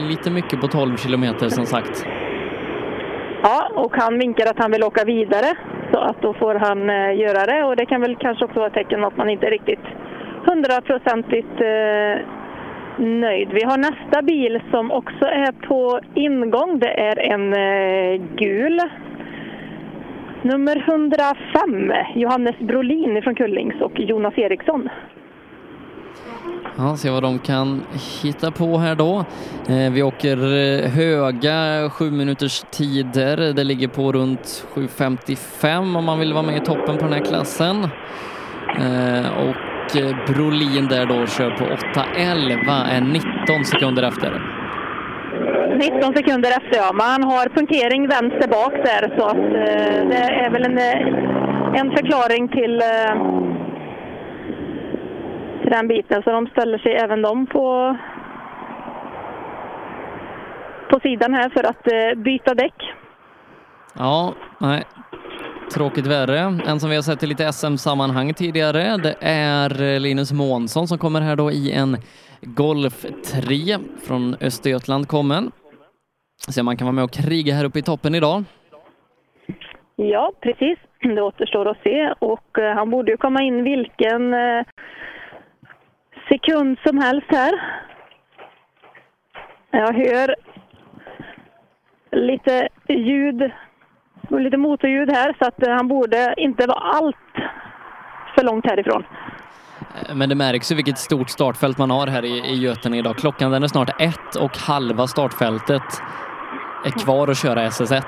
[0.09, 2.05] Lite mycket på 12 kilometer som sagt.
[3.43, 5.57] Ja, och han vinkar att han vill åka vidare.
[5.91, 7.63] Så att då får han eh, göra det.
[7.63, 9.85] Och det kan väl kanske också vara ett tecken att man inte är riktigt
[10.45, 12.25] hundraprocentigt eh,
[13.05, 13.49] nöjd.
[13.51, 16.79] Vi har nästa bil som också är på ingång.
[16.79, 18.81] Det är en eh, gul.
[20.41, 24.89] Nummer 105, Johannes Brolin från Kullings och Jonas Eriksson.
[26.77, 27.83] Ja, se vad de kan
[28.23, 29.25] hitta på här då.
[29.69, 33.53] Eh, vi åker eh, höga sju minuters tider.
[33.53, 37.25] Det ligger på runt 7.55 om man vill vara med i toppen på den här
[37.25, 37.83] klassen.
[38.79, 44.57] Eh, och eh, Brolin där då kör på 8.11, är 19 sekunder efter.
[45.77, 50.49] 19 sekunder efter ja, man har punktering vänster bak där så att eh, det är
[50.49, 53.13] väl en, eh, en förklaring till, eh,
[55.67, 56.23] till den biten.
[56.23, 57.97] Så de ställer sig även de på,
[60.89, 62.93] på sidan här för att eh, byta däck.
[63.93, 64.83] Ja, nej.
[65.73, 66.39] tråkigt värre.
[66.67, 70.97] En som vi har sett i lite SM-sammanhang tidigare, det är eh, Linus Månsson som
[70.97, 71.97] kommer här då i en
[72.41, 75.51] Golf 3 från Östergötland kommen.
[76.49, 78.43] Se om man kan vara med och kriga här uppe i toppen idag.
[79.95, 80.79] Ja, precis.
[81.01, 84.33] Det återstår att se och eh, han borde ju komma in vilken
[86.27, 87.51] sekund som helst här.
[89.71, 90.35] Jag hör
[92.11, 93.51] lite ljud
[94.29, 97.15] och lite motorljud här så att han borde inte vara allt
[98.35, 99.03] för långt härifrån.
[100.13, 103.17] Men det märks ju vilket stort startfält man har här i, i Götene idag.
[103.17, 106.01] Klockan den är snart ett och halva startfältet
[106.85, 108.03] är kvar att köra SS1.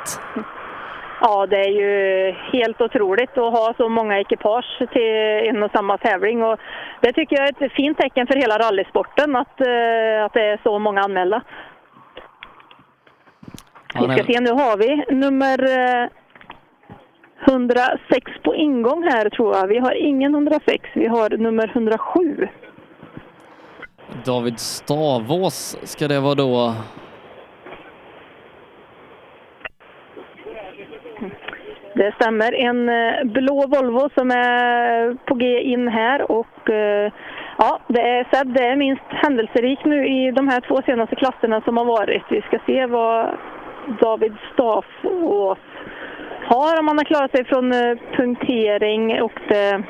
[1.22, 5.98] Ja, det är ju helt otroligt att ha så många ekipage till en och samma
[5.98, 6.44] tävling.
[6.44, 6.60] Och
[7.02, 10.60] det tycker jag är ett fint tecken för hela rallysporten att, eh, att det är
[10.64, 11.42] så många anmälda.
[13.94, 16.10] Vi ska se, nu har vi nummer eh,
[17.48, 19.68] 106 på ingång här tror jag.
[19.68, 22.48] Vi har ingen 106, vi har nummer 107.
[24.26, 26.74] David Stavås ska det vara då.
[32.00, 32.54] Det stämmer.
[32.54, 37.12] En eh, blå Volvo som är på G in här och eh,
[37.58, 41.62] ja, det är Seb, Det är minst händelserikt nu i de här två senaste klasserna
[41.62, 42.24] som har varit.
[42.30, 43.38] Vi ska se vad
[44.02, 45.58] David Staffås
[46.46, 49.84] har, om han har klarat sig från eh, punktering och det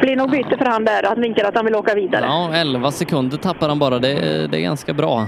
[0.00, 1.02] blir nog byte för han där.
[1.08, 2.24] Han vinkar att han vill åka vidare.
[2.24, 3.98] Ja, 11 sekunder tappar han bara.
[3.98, 5.26] Det, är- det är ganska bra.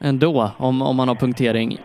[0.00, 1.78] Ändå, om, om man har punktering.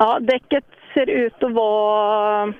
[0.00, 2.52] Ja, däcket ser ut att vara...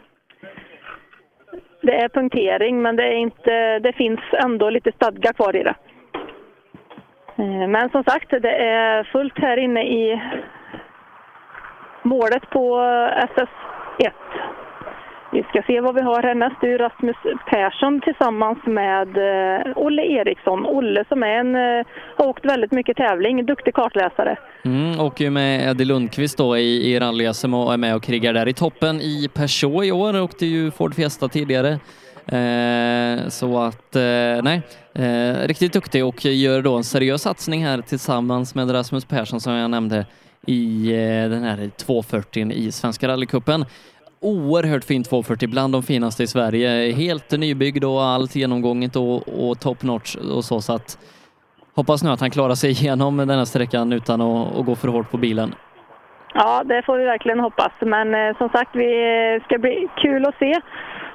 [1.80, 5.74] Det är punktering, men det, är inte, det finns ändå lite stadga kvar i det.
[7.36, 10.22] Eh, men som sagt, det är fullt här inne i
[12.02, 14.12] målet på SS1.
[15.32, 16.56] Vi ska se vad vi har härnäst.
[16.60, 17.16] Det är Rasmus
[17.50, 20.66] Persson tillsammans med eh, Olle Eriksson.
[20.66, 24.36] Olle som är en, eh, har åkt väldigt mycket tävling, duktig kartläsare.
[24.64, 28.32] Mm, åker ju med Eddie Lundqvist då i, i rally-SM och är med och krigar
[28.32, 30.20] där i toppen i Peugeot i år.
[30.20, 31.78] Åkte ju Ford Fiesta tidigare.
[32.26, 34.62] Eh, så att, eh, nej,
[34.94, 39.52] eh, riktigt duktig och gör då en seriös satsning här tillsammans med Rasmus Persson som
[39.52, 40.06] jag nämnde
[40.46, 43.64] i eh, den här 240 i Svenska rallycupen.
[44.20, 46.92] Oerhört fin 240, bland de finaste i Sverige.
[46.92, 50.60] Helt nybyggd och allt genomgånget och, och top notch och så.
[50.60, 50.98] så att
[51.74, 54.88] Hoppas nu att han klarar sig igenom den här sträckan utan att, att gå för
[54.88, 55.54] hårt på bilen.
[56.34, 57.72] Ja, det får vi verkligen hoppas.
[57.80, 60.60] Men eh, som sagt, det eh, ska bli kul att se.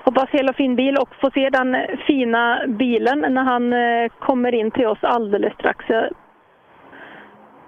[0.05, 1.75] Hoppas hel och fin bil och få se den
[2.07, 5.85] fina bilen när han eh, kommer in till oss alldeles strax.
[5.87, 6.09] Jag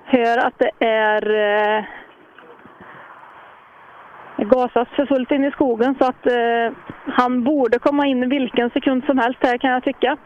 [0.05, 1.23] hör att det är
[1.77, 1.83] eh,
[4.37, 9.03] gasas för fullt in i skogen så att eh, han borde komma in vilken sekund
[9.03, 10.17] som helst här kan jag tycka.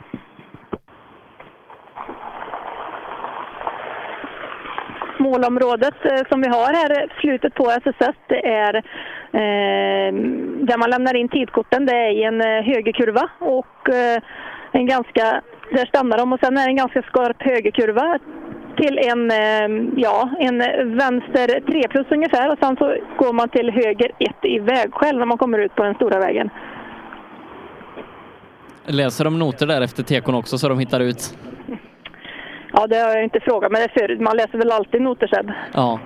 [5.20, 10.14] målområdet eh, som vi har här, eh, slutet på SSS, det är eh,
[10.70, 11.86] där man lämnar in tidkorten.
[11.86, 14.22] Det är i en eh, högerkurva och eh,
[14.72, 18.20] en ganska, där stannar de och sen är det en ganska skarp högerkurva
[18.82, 20.58] till en, eh, ja, en
[20.98, 25.26] vänster 3 plus ungefär och sen så går man till höger 1 i vägskäl när
[25.26, 26.50] man kommer ut på den stora vägen.
[28.86, 31.38] Läser de noter där efter tekon också så de hittar ut?
[32.74, 34.20] Ja, det har jag inte frågat, men det är.
[34.20, 35.52] Man läser väl alltid noter Seb?
[35.74, 36.00] Ja.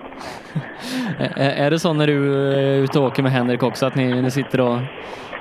[1.35, 4.22] Är är det så när du är ute och åker med Henrik också att ni,
[4.22, 4.77] ni sitter och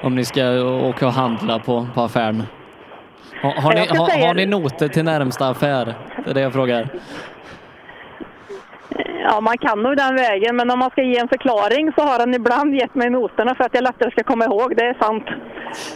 [0.02, 2.43] om ni ska åka och handla på, på affären?
[3.42, 5.94] Har, har, ni, har, har ni noter till närmsta affär?
[6.24, 6.88] Det är det jag frågar.
[9.22, 12.18] Ja, man kan nog den vägen, men om man ska ge en förklaring så har
[12.18, 14.76] han ibland gett mig noterna för att jag lättare ska komma ihåg.
[14.76, 15.24] Det är sant.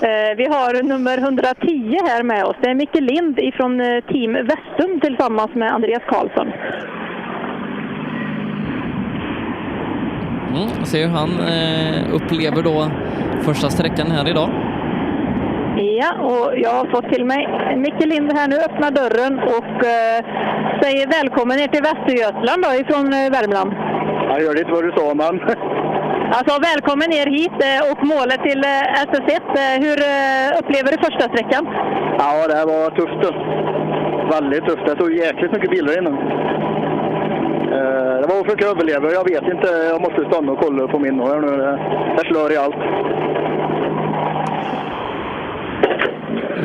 [0.03, 2.57] Eh, vi har nummer 110 här med oss.
[2.63, 6.49] Det är Micke Lind ifrån eh, Team Vestum tillsammans med Andreas Karlsson.
[10.55, 12.91] Mm, se hur han eh, upplever då
[13.43, 14.51] första sträckan här idag.
[15.77, 20.19] Ja, och jag har fått till mig Micke Lind här nu, öppnar dörren och eh,
[20.83, 23.71] säger välkommen ner till Västergötland då, ifrån eh, Värmland.
[24.39, 25.35] Jag hörde inte vad du sa, men...
[26.37, 29.45] Alltså välkommen ner hit eh, och målet till eh, SS1.
[29.63, 31.65] Eh, hur eh, upplever du första sträckan?
[32.23, 33.19] Ja, det var tufft.
[33.25, 33.31] då.
[34.37, 34.85] Väldigt tufft.
[34.87, 36.11] Det stod jäkligt mycket bilar inne.
[37.77, 39.07] Eh, Det var att försöka överleva.
[39.19, 39.69] Jag vet inte.
[39.93, 41.57] Jag måste stanna och kolla på min nu.
[42.17, 42.83] Det slår i allt.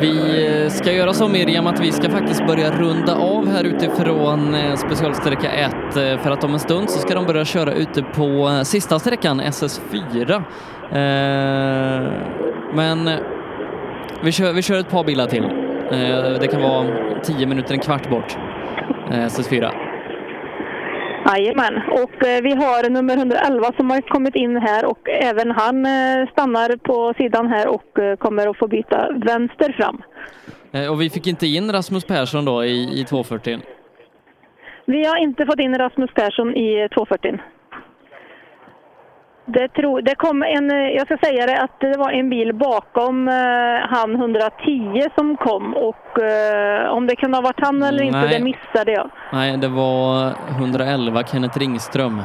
[0.00, 4.54] Vi eh, ska göra så Miriam att vi ska faktiskt börja runda av här utifrån
[4.54, 8.02] eh, specialsträcka 1 eh, för att om en stund så ska de börja köra ute
[8.02, 10.42] på sista sträckan, SS4.
[12.74, 13.10] Men
[14.22, 15.42] vi kör, vi kör ett par bilar till.
[16.40, 16.86] Det kan vara
[17.22, 18.36] 10 minuter, en kvart bort.
[19.10, 19.91] SS4.
[21.26, 25.86] Jajamän, och eh, vi har nummer 111 som har kommit in här och även han
[25.86, 30.02] eh, stannar på sidan här och eh, kommer att få byta vänster fram.
[30.90, 33.60] Och vi fick inte in Rasmus Persson då i, i 240.
[34.84, 37.38] Vi har inte fått in Rasmus Persson i 240.
[39.44, 42.54] Det, tro, det kom en, eh, jag ska säga det, att det var en bil
[42.54, 43.34] bakom eh,
[43.88, 48.38] han 110 som kom och eh, om det kunde ha varit han eller inte, Nej.
[48.38, 49.10] det missade jag.
[49.32, 52.22] Nej, det var 111 Kenneth Ringström.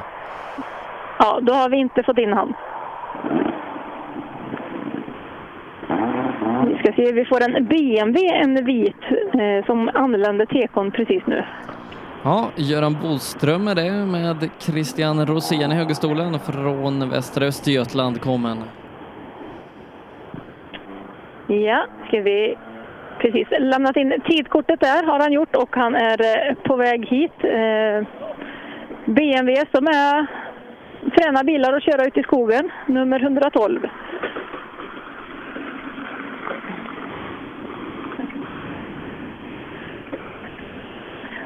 [1.19, 2.53] Ja, då har vi inte fått in han.
[6.67, 11.43] Vi ska se, vi får en BMW, en vit, eh, som anlände tekon precis nu.
[12.27, 18.57] Ja, Göran Boström är det med Christian Rosén i högerstolen från Västra Östergötland kommen.
[21.47, 22.57] Ja, ska vi
[23.19, 27.43] precis lämnat in tidkortet där har han gjort och han är eh, på väg hit.
[27.43, 28.07] Eh,
[29.05, 30.27] BMW som är
[31.15, 33.79] fräna bilar att köra ut i skogen, nummer 112.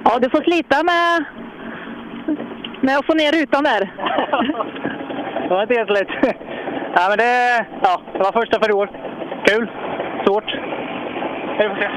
[0.05, 1.25] Ja, du får slita med,
[2.81, 3.81] med att få ner rutan där.
[5.47, 6.37] Det var inte helt lätt.
[6.95, 8.89] Ja, men det, ja, det var första för i år.
[9.45, 9.71] Kul.
[10.25, 10.49] Svårt.
[11.59, 11.89] Vi får se.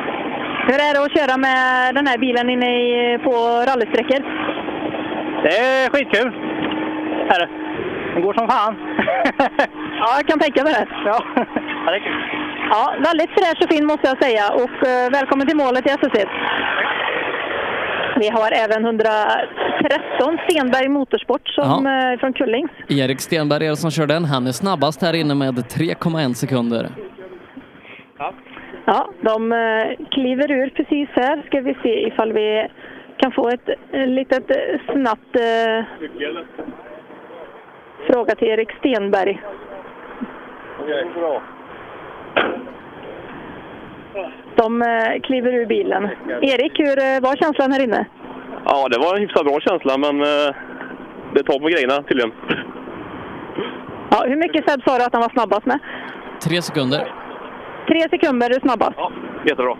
[0.69, 3.31] Hur är det att köra med den här bilen inne i, på
[3.69, 4.21] rallysträckor?
[5.45, 6.29] Det är skitkul.
[7.35, 7.49] Är det.
[8.15, 8.75] Den går som fan.
[9.99, 10.87] Ja, jag kan tänka mig det.
[11.05, 11.19] Ja,
[11.85, 12.23] ja det är kul.
[12.71, 16.19] Ja, väldigt fräsch och fin måste jag säga och eh, välkommen till målet i SSC.
[18.21, 22.71] Vi har även 113 Stenberg Motorsport som, eh, från Kullings.
[22.89, 24.25] Erik Stenberg är det som kör den.
[24.25, 26.89] Han är snabbast här inne med 3,1 sekunder.
[28.87, 31.43] Ja, de eh, kliver ur precis här.
[31.47, 32.69] Ska vi se ifall vi
[33.17, 34.51] kan få ett eh, litet
[34.93, 35.85] snabbt eh,
[38.07, 39.41] fråga till Erik Stenberg.
[41.15, 41.43] bra.
[44.57, 46.09] De eh, kliver ur bilen.
[46.43, 48.07] Erik, hur eh, var känslan här inne?
[48.65, 50.55] Ja, det var en hyfsat bra känsla, men eh,
[51.35, 52.33] det tar på grejerna tydligen.
[54.11, 55.79] Ja, hur mycket Seb sa du att han var snabbast med?
[56.45, 57.13] Tre sekunder.
[57.89, 58.99] Tre sekunder är snabbast.
[59.45, 59.77] Jättebra.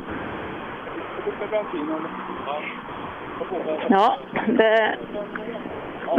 [3.89, 4.97] Ja, det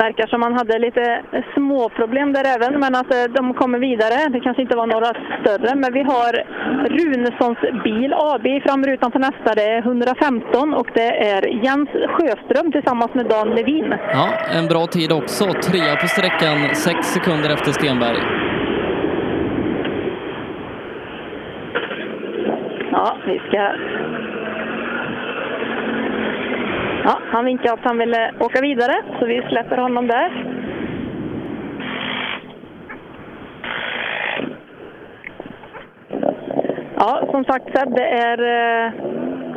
[0.04, 1.24] verkar som man hade lite
[1.54, 4.30] småproblem där även, men att eh, de kommer vidare.
[4.30, 6.32] Det kanske inte var några större, men vi har
[7.00, 9.50] Runessons bil AB i framrutan på nästa.
[9.56, 13.96] Det är 115 och det är Jens Sjöström tillsammans med Dan Levin.
[14.14, 14.28] Ja,
[14.60, 15.46] en bra tid också.
[15.46, 18.22] Trea på sträckan, sex sekunder efter Stenberg.
[22.92, 23.72] Ja, vi ska...
[27.08, 30.46] Ja, han vinkade att han ville åka vidare, så vi släpper honom där.
[36.98, 38.92] Ja, som sagt Seb, det är eh,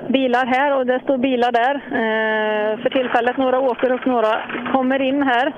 [0.09, 1.75] bilar här och det står bilar där.
[1.75, 4.39] Eh, för tillfället några åker och några
[4.73, 5.53] kommer in här.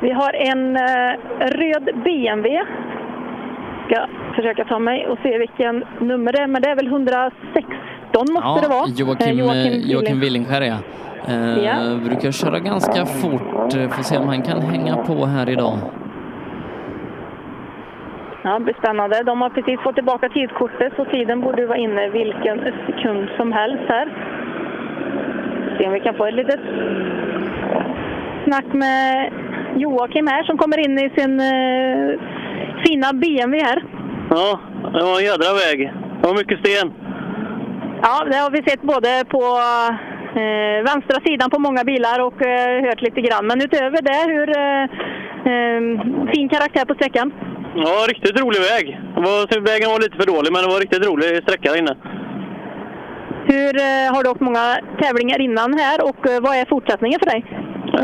[0.00, 2.62] Vi har en eh, röd BMW
[3.86, 6.88] ska försöka ta mig och se vilken nummer det är, men det är väl
[8.18, 8.86] 116 måste det vara.
[8.88, 9.90] Joakim, Eh, Joakim.
[9.90, 10.76] Joakim Willingskär ja.
[11.28, 11.74] Eh, Ja.
[12.08, 13.74] Brukar köra ganska fort.
[13.74, 15.78] Eh, Får se om han kan hänga på här idag.
[18.42, 19.22] Ja, det blir spännande.
[19.22, 23.82] De har precis fått tillbaka tidkortet så tiden borde vara inne vilken sekund som helst
[23.88, 24.06] här.
[25.78, 26.60] Se om vi kan få ett litet
[28.44, 29.30] snack med
[29.76, 32.20] Joakim här som kommer in i sin eh,
[32.84, 33.82] fina BMW här.
[34.30, 34.58] Ja,
[34.92, 35.92] det var en jädra väg.
[36.20, 36.92] Det var mycket sten.
[38.06, 39.42] Ja, det har vi sett både på
[40.40, 43.46] eh, vänstra sidan på många bilar och eh, hört lite grann.
[43.46, 44.82] Men utöver det, hur eh,
[45.52, 45.80] eh,
[46.32, 47.32] fin karaktär på sträckan?
[47.84, 48.84] Ja, riktigt rolig väg.
[49.26, 51.94] Var, vägen var lite för dålig, men det var riktigt rolig sträcka där inne.
[53.52, 54.64] Hur eh, har du åkt många
[55.02, 57.40] tävlingar innan här och vad är fortsättningen för dig?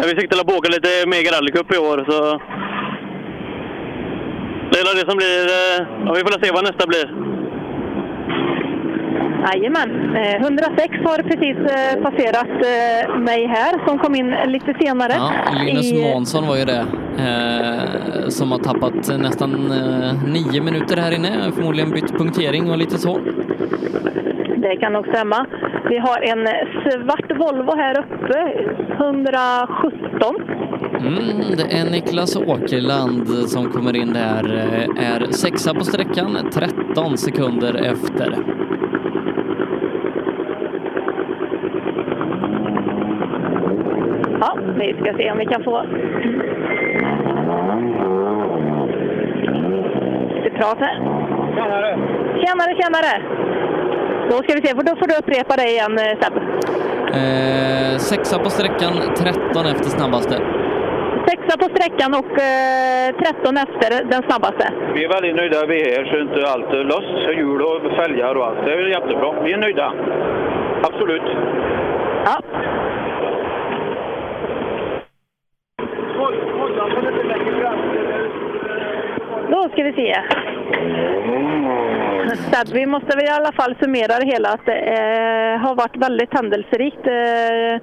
[0.09, 2.19] Vi siktar på att åka lite Mega Rally Cup i år, så...
[4.71, 5.43] Det är det som blir...
[6.07, 7.07] Ja, vi får se vad nästa blir.
[9.47, 10.17] Jajamän.
[10.17, 15.13] Eh, 106 har precis eh, passerat eh, mig här som kom in lite senare.
[15.17, 15.31] Ja,
[15.65, 16.85] Linus i- Månsson var ju det.
[17.19, 21.53] Eh, som har tappat nästan eh, nio minuter här inne.
[21.57, 23.19] Förmodligen bytt punktering och lite så.
[24.57, 25.47] Det kan nog stämma.
[25.91, 26.47] Vi har en
[26.83, 28.53] svart Volvo här uppe,
[29.05, 30.35] 117.
[31.01, 34.57] Mm, det är Niklas Åkerland som kommer in där.
[34.99, 38.35] eh, Är sexa på sträckan, 13 sekunder efter.
[44.41, 45.83] Ja, vi ska se om vi kan få
[50.35, 50.97] lite prat här.
[51.57, 51.99] Tjenare!
[52.43, 53.13] Tjenare, tjenare!
[54.31, 56.35] Då ska vi se, för då får du upprepa det igen eh, Seb.
[57.21, 60.37] Eh, sexa på sträckan, 13 efter snabbaste.
[61.29, 64.73] Sexa på sträckan och eh, 13 efter den snabbaste.
[64.95, 67.25] Vi är väldigt nöjda vi är så inte allt är löst.
[67.25, 68.59] Så hjul och fälgar och allt.
[68.65, 69.43] Det är jättebra.
[69.45, 69.93] Vi är nöjda.
[70.83, 71.29] Absolut.
[72.25, 72.37] Ja.
[79.51, 80.17] Då ska vi se.
[82.67, 85.97] Så vi måste väl i alla fall summera det hela att det eh, har varit
[85.97, 87.07] väldigt händelserikt.
[87.07, 87.81] Eh,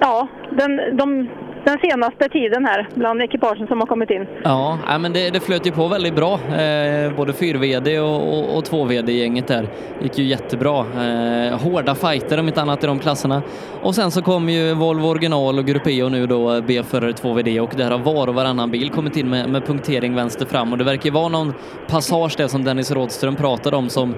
[0.00, 1.28] ja, den, de,
[1.64, 4.26] den senaste tiden här bland ekipagen som har kommit in.
[4.44, 6.32] Ja, men det, det flöt ju på väldigt bra.
[6.32, 9.68] Eh, både 4-VD och, och, och 2-VD-gänget där
[10.02, 10.78] gick ju jättebra.
[10.78, 13.42] Eh, hårda fighter om inte annat i de klasserna.
[13.82, 17.60] Och sen så kom ju Volvo original och Grupp E och nu då B-förare 2VD
[17.60, 20.78] och där har var och varannan bil kommit in med, med punktering vänster fram och
[20.78, 21.54] det verkar ju vara någon
[21.88, 24.14] passage där som Dennis Rådström pratade om som,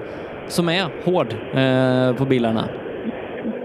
[0.47, 2.69] som är hård eh, på bilarna.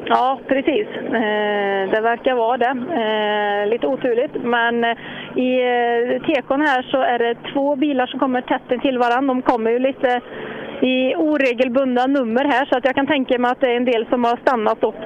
[0.08, 0.86] Ja, precis.
[0.96, 2.74] Eh, det verkar vara det.
[3.02, 4.96] Eh, lite oturligt, men eh,
[5.36, 9.34] i tekon här så är det två bilar som kommer tätt till varandra.
[9.34, 10.20] De kommer ju lite
[10.80, 14.06] i oregelbundna nummer här så att jag kan tänka mig att det är en del
[14.06, 15.04] som har stannat och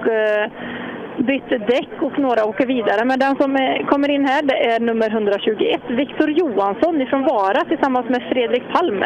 [1.27, 3.05] bytt däck och några åker vidare.
[3.05, 3.59] Men den som
[3.89, 9.05] kommer in här det är nummer 121, Viktor Johansson från Vara tillsammans med Fredrik Palm.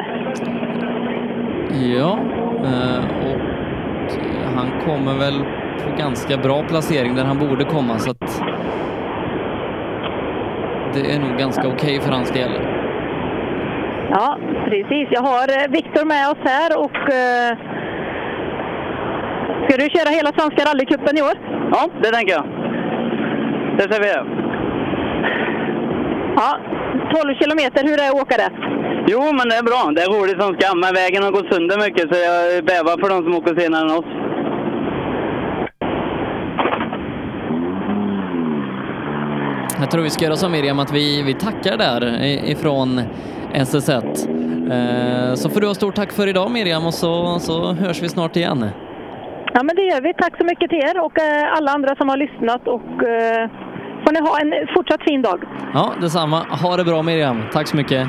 [1.94, 2.18] Ja,
[3.22, 3.40] och
[4.56, 5.65] han kommer väl
[5.98, 8.42] ganska bra placering där han borde komma så att
[10.94, 12.50] det är nog ganska okej för hans del.
[14.10, 15.08] Ja, precis.
[15.10, 17.50] Jag har eh, Viktor med oss här och eh,
[19.64, 21.36] ska du köra hela Svenska rallycupen i år?
[21.72, 22.46] Ja, det tänker jag.
[23.78, 24.12] Det ser vi.
[26.36, 26.50] Ja,
[27.14, 28.50] 12 kilometer, hur är det att åka det?
[29.12, 29.82] Jo, men det är bra.
[29.96, 33.08] Det är roligt som skam, men vägen har gått sönder mycket så jag bävar för
[33.14, 34.10] de som åker senare än oss.
[39.80, 43.00] Jag tror vi ska göra som Miriam, att vi, vi tackar där i- ifrån
[43.54, 44.28] SS1.
[44.72, 48.08] Eh, Så får du ha stort tack för idag Miriam och så, så hörs vi
[48.08, 48.66] snart igen.
[49.54, 50.14] Ja, men det gör vi.
[50.14, 53.50] Tack så mycket till er och eh, alla andra som har lyssnat och eh,
[54.04, 55.42] får ni ha en fortsatt fin dag.
[55.74, 56.38] Ja, detsamma.
[56.62, 57.42] Ha det bra Miriam.
[57.52, 58.08] Tack så mycket.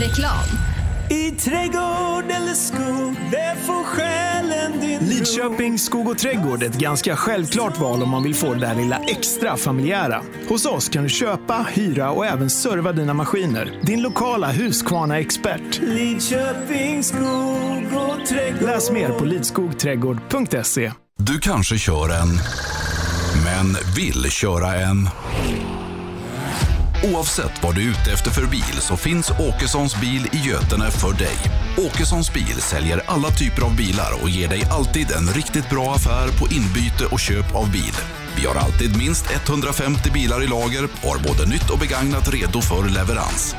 [0.00, 0.69] Reklam.
[1.10, 7.16] I trädgård eller skog, det får själen din Lidköping skog och trädgård är ett ganska
[7.16, 10.22] självklart val om man vill få det där lilla extra familjära.
[10.48, 13.80] Hos oss kan du köpa, hyra och även serva dina maskiner.
[13.82, 15.80] Din lokala Husqvarna-expert.
[15.82, 18.62] Lidköping skog och trädgård.
[18.62, 20.92] Läs mer på lidskogträdgård.se.
[21.18, 22.28] Du kanske kör en,
[23.44, 25.08] men vill köra en.
[27.04, 31.12] Oavsett vad du är ute efter för bil så finns Åkessons bil i Götene för
[31.12, 31.36] dig.
[31.86, 36.28] Åkessons bil säljer alla typer av bilar och ger dig alltid en riktigt bra affär
[36.38, 37.94] på inbyte och köp av bil.
[38.36, 42.60] Vi har alltid minst 150 bilar i lager och har både nytt och begagnat redo
[42.60, 43.56] för leverans.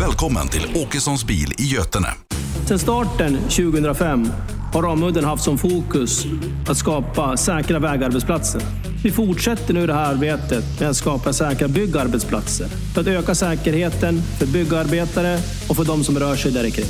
[0.00, 2.08] Välkommen till Åkessons bil i Götene.
[2.66, 4.32] Sedan starten 2005
[4.72, 6.26] har Ramudden haft som fokus
[6.68, 8.62] att skapa säkra vägarbetsplatser.
[9.02, 14.22] Vi fortsätter nu det här arbetet med att skapa säkra byggarbetsplatser för att öka säkerheten
[14.22, 16.86] för byggarbetare och för de som rör sig där kring.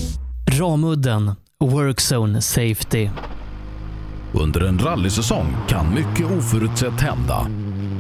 [0.59, 3.09] Ramudden Workzone Safety.
[4.33, 7.47] Under en rallysäsong kan mycket oförutsett hända.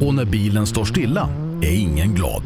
[0.00, 1.28] Och när bilen står stilla
[1.62, 2.42] är ingen glad.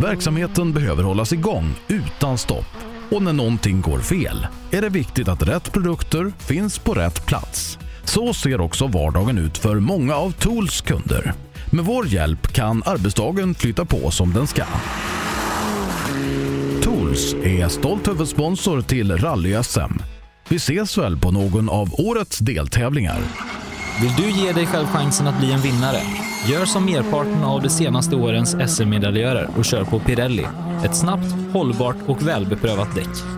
[0.00, 2.76] Verksamheten behöver hållas igång utan stopp.
[3.10, 7.78] Och när någonting går fel är det viktigt att rätt produkter finns på rätt plats.
[8.08, 11.32] Så ser också vardagen ut för många av Tools kunder.
[11.70, 14.64] Med vår hjälp kan arbetsdagen flytta på som den ska.
[16.82, 20.02] Tools är stolt huvudsponsor till Rally-SM.
[20.48, 23.18] Vi ses väl på någon av årets deltävlingar.
[24.02, 26.00] Vill du ge dig själv chansen att bli en vinnare?
[26.46, 30.46] Gör som merparten av de senaste årens SM-medaljörer och kör på Pirelli.
[30.84, 33.37] Ett snabbt, hållbart och välbeprövat däck.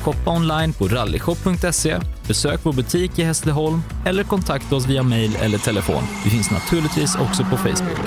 [0.00, 1.96] Shoppa online på rallyshop.se,
[2.28, 6.02] besök vår butik i Hässleholm eller kontakta oss via mail eller telefon.
[6.24, 7.98] Vi finns naturligtvis också på Facebook.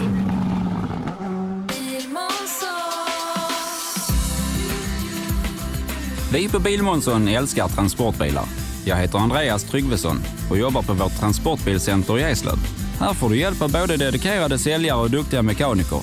[6.34, 8.46] Vi på Bilmånsson älskar transportbilar.
[8.86, 12.58] Jag heter Andreas Tryggvesson och jobbar på vårt transportbilcenter i Eslöv.
[13.00, 16.00] Här får du hjälp av både dedikerade säljare och duktiga mekaniker.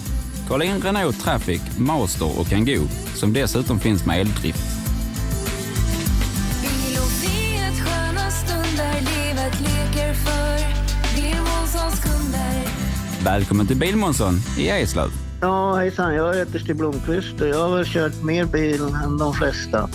[0.49, 4.80] Kolla in Renault Traffic, Master och Kangoo som dessutom finns med eldrift.
[13.25, 15.09] Välkommen till Bilmånsson i Eslöv.
[15.41, 16.15] Ja, hejsan.
[16.15, 19.89] Jag heter Stig Blomqvist och jag har väl kört mer bil än de flesta.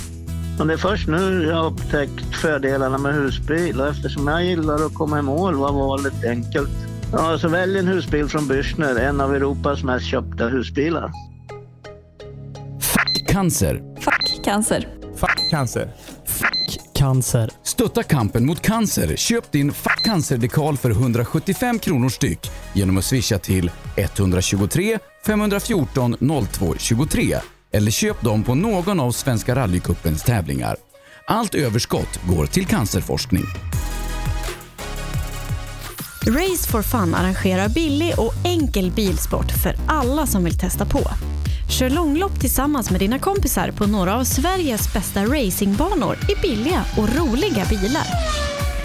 [0.57, 4.85] Men det är först nu jag har upptäckt fördelarna med husbil och eftersom jag gillar
[4.85, 6.69] att komma i mål var valet enkelt.
[7.11, 11.11] Ja, så välj en husbil från Bürstner, en av Europas mest köpta husbilar.
[13.27, 13.81] Cancer.
[14.43, 14.87] Cancer.
[15.15, 15.89] Fuck cancer.
[17.05, 17.49] Cancer.
[17.63, 19.15] Stötta kampen mot cancer.
[19.15, 26.15] Köp din Fuck cancer-dekal för 175 kronor styck genom att swisha till 123 514
[26.51, 27.37] 02 23
[27.71, 30.75] eller köp dem på någon av Svenska rallycupens tävlingar.
[31.27, 33.45] Allt överskott går till cancerforskning.
[36.27, 41.01] Race for Fun arrangerar billig och enkel bilsport för alla som vill testa på.
[41.69, 47.15] Kör långlopp tillsammans med dina kompisar på några av Sveriges bästa racingbanor i billiga och
[47.15, 48.05] roliga bilar.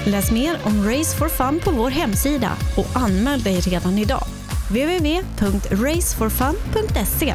[0.07, 4.25] Läs mer om Race for Fun på vår hemsida och anmäl dig redan idag.
[4.69, 7.35] www.raceforfun.se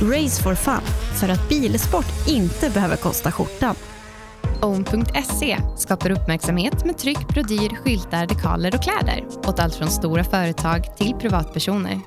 [0.00, 0.80] Race for Fun,
[1.20, 3.74] för att bilsport inte behöver kosta skjortan.
[4.62, 10.96] Own.se skapar uppmärksamhet med tryck, brodyr, skyltar, dekaler och kläder åt allt från stora företag
[10.96, 12.00] till privatpersoner.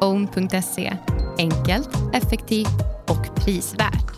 [0.00, 0.96] Own.se
[1.38, 4.10] enkelt, effektivt och prisvärt.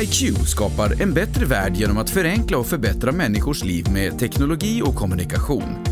[0.00, 4.94] HiQ skapar en bättre värld genom att förenkla och förbättra människors liv med teknologi och
[4.94, 5.84] kommunikation.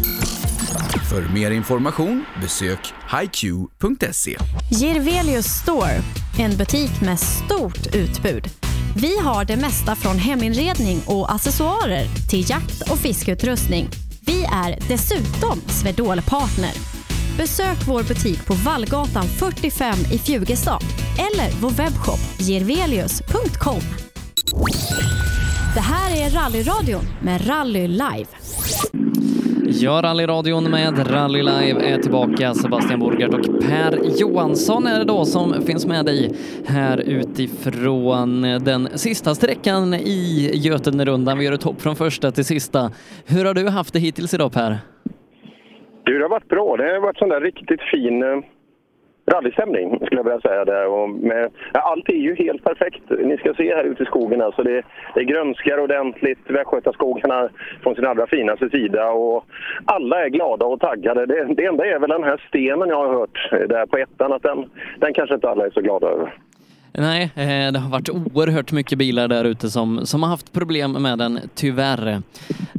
[1.10, 4.36] För mer information besök hiq.se.
[4.70, 6.02] Girvelius Store,
[6.38, 8.48] en butik med stort utbud.
[8.96, 13.88] Vi har det mesta från heminredning och accessoarer till jakt och fiskeutrustning.
[14.26, 16.72] Vi är dessutom Swedol-partner.
[17.36, 20.82] Besök vår butik på Vallgatan 45 i Fjugestad
[21.18, 23.80] eller vår webbshop gervelius.com.
[25.74, 28.28] Det här är Rallyradion med Rally Live.
[29.80, 32.54] Ja, rallyradion med Rally Live är tillbaka.
[32.54, 36.30] Sebastian Borgart och Per Johansson är det då som finns med dig
[36.66, 41.38] här utifrån den sista sträckan i Götenerundan.
[41.38, 42.90] Vi gör ett hopp från första till sista.
[43.26, 44.78] Hur har du haft det hittills idag Per?
[46.04, 46.76] Du, det har varit bra.
[46.76, 48.28] Det har varit sån där riktigt fin eh,
[49.26, 50.64] rallystämning skulle jag vilja säga.
[50.64, 50.86] Där.
[50.86, 53.02] Och med, ja, allt är ju helt perfekt.
[53.18, 54.42] Ni ska se här ute i skogen.
[54.42, 54.82] Alltså det,
[55.14, 56.38] det grönskar ordentligt.
[56.46, 57.48] Västgötaskogarna
[57.82, 59.10] från sin allra finaste sida.
[59.10, 59.44] Och
[59.84, 61.26] alla är glada och taggade.
[61.26, 64.32] Det, det enda är väl den här stenen jag har hört där på ettan.
[64.32, 66.34] Att den, den kanske inte alla är så glada över.
[66.98, 70.92] Nej, eh, det har varit oerhört mycket bilar där ute som, som har haft problem
[70.92, 72.22] med den, tyvärr.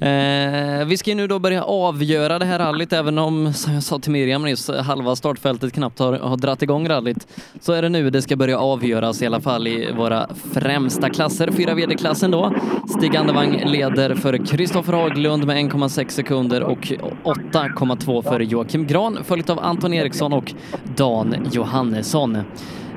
[0.01, 3.83] Eh, vi ska ju nu då börja avgöra det här rallyt, även om, som jag
[3.83, 7.27] sa till Miriam nyss, halva startfältet knappt har, har dratt igång rallyt,
[7.59, 11.51] så är det nu det ska börja avgöras, i alla fall i våra främsta klasser.
[11.51, 12.53] Fyra VD-klassen då.
[12.97, 19.49] Stig Andevang leder för Kristoffer Haglund med 1,6 sekunder och 8,2 för Joakim Gran, följt
[19.49, 20.53] av Anton Eriksson och
[20.95, 22.43] Dan Johannesson.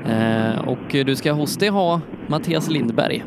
[0.09, 3.23] Eh, och du ska hos dig ha Mattias Lindberg.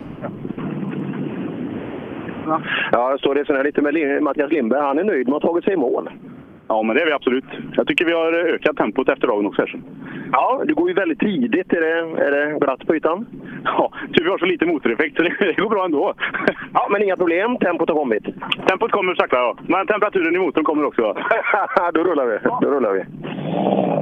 [2.47, 2.61] Ja,
[2.93, 4.81] jag står resonerar lite med Mattias Lindberg.
[4.81, 6.11] Han är nöjd med att ha tagit sig i mål.
[6.69, 7.45] Ja, men det är vi absolut.
[7.77, 9.67] Jag tycker vi har ökat tempot efter dagen också.
[10.33, 11.73] Ja, du går ju väldigt tidigt.
[11.73, 13.27] Är det, är det glatt på ytan?
[13.65, 16.15] Ja, typ vi har så lite motoreffekt så det, det går bra ändå.
[16.75, 17.57] Ja, men inga problem.
[17.57, 18.25] Tempot har kommit.
[18.69, 19.57] Tempot kommer sakta, ja.
[19.67, 21.03] Men temperaturen i motorn kommer också.
[21.95, 22.39] Då rullar vi.
[22.61, 23.05] Då rullar vi.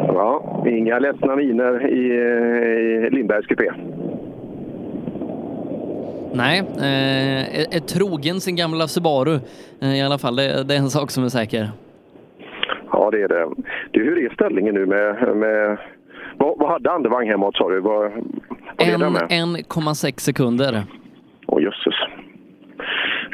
[0.07, 2.07] Ja, inga ledsna miner i,
[3.07, 3.71] i Lindbergs kupé.
[6.33, 9.39] Nej, eh, är, är trogen sin gamla Subaru
[9.83, 10.37] eh, i alla fall.
[10.37, 11.69] Det, det är en sak som är säker.
[13.01, 13.49] Ja, det är det.
[13.91, 15.37] Du, hur är ställningen nu med...
[15.37, 15.79] med
[16.39, 17.81] vad, vad hade Andevang hemåt sa du?
[17.81, 20.85] Vad, vad 1,6 sekunder.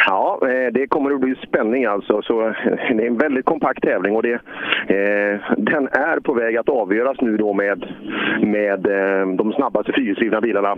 [0.06, 2.22] Ja, eh, det kommer att bli spänning alltså.
[2.22, 2.54] Så eh,
[2.96, 7.20] det är en väldigt kompakt tävling och det, eh, den är på väg att avgöras
[7.20, 7.86] nu då med,
[8.40, 10.76] med eh, de snabbaste fyrhjulsdrivna bilarna.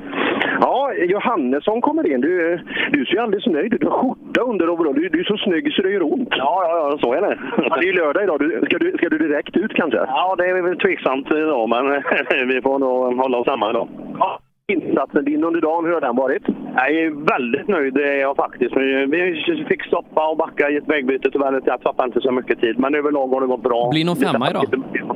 [0.60, 2.20] Ja, Johannesson kommer in.
[2.20, 2.60] Du,
[2.92, 3.81] du ser alldeles nöjd ut.
[3.81, 4.94] Du har skjorta under overall.
[4.94, 6.28] Du, du är så snygg så det gör ont.
[6.31, 7.39] Ja, ja, ja så är det.
[7.57, 8.39] Ja, det är ju lördag idag.
[8.40, 9.98] Du, ska, du, ska du direkt ut kanske?
[9.98, 11.84] Ja, det är väl tveksamt idag, men
[12.48, 13.89] vi får nog hålla oss samman idag.
[14.18, 14.40] Ja.
[14.72, 16.42] Insatsen din under dagen, hur har den varit?
[16.76, 18.76] Jag är väldigt nöjd det är jag faktiskt.
[18.76, 21.30] Vi fick stoppa och backa i ett vägbyte.
[21.30, 23.90] Tyvärr jag tappade inte så mycket tid, men överlag har det gått bra.
[23.90, 24.64] Blir nog femma idag.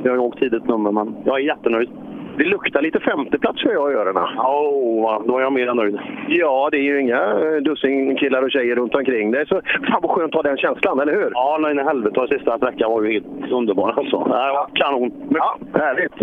[0.03, 1.89] Jag har åkt tidigt nummer, men jag är jättenöjd.
[2.37, 4.23] Det luktar lite femteplats för jag i öronen.
[4.37, 5.99] Oh, då är jag mer än nöjd.
[6.27, 9.47] Ja, det är ju inga eh, dussin killar och tjejer runt omkring dig.
[9.47, 11.31] Så fan vad skönt att ha den känslan, eller hur?
[11.33, 12.27] Ja, nej, nej helvete.
[12.29, 14.27] Sista sträckan var ju helt underbar alltså.
[14.29, 15.11] Ja, kanon.
[15.29, 16.13] Ja, härligt.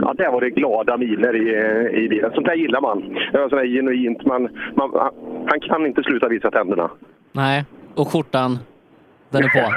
[0.00, 2.30] Ja, där var det glada miler i, eh, i bilen.
[2.34, 3.14] Sånt där gillar man.
[3.32, 4.24] Det var sånt där genuint.
[4.26, 4.90] Man, man,
[5.46, 6.90] han kan inte sluta visa tänderna.
[7.32, 7.64] Nej,
[7.94, 8.58] och skjortan,
[9.30, 9.72] den är på.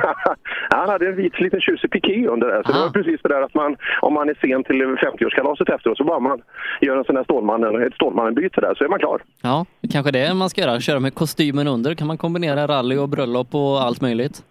[0.76, 2.64] Han hade en vit liten tjusig piké under där.
[2.66, 5.98] Så det var precis det där att man, om man är sen till 50-årskalaset efteråt
[5.98, 6.42] så bara man
[6.82, 9.22] gör en sån där Stålmannen, ett Stålmannen-byte där så är man klar.
[9.42, 10.80] Ja, kanske det man ska göra.
[10.80, 11.96] Köra med kostymen under.
[11.96, 14.44] kan man kombinera rally och bröllop och allt möjligt.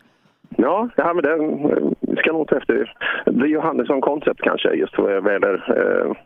[0.56, 2.94] Ja, ja men den eh, ska nog ta efter.
[3.24, 6.16] Det är Johannesson Concept kanske just vad gäller eh,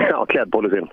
[0.10, 0.88] ja, klädpolicyn.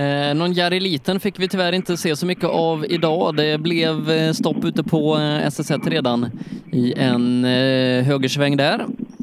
[0.00, 3.36] Eh, någon Jari Liten fick vi tyvärr inte se så mycket av idag.
[3.36, 6.26] Det blev eh, stopp ute på eh, SS1 redan
[6.72, 8.78] i en eh, högersväng där.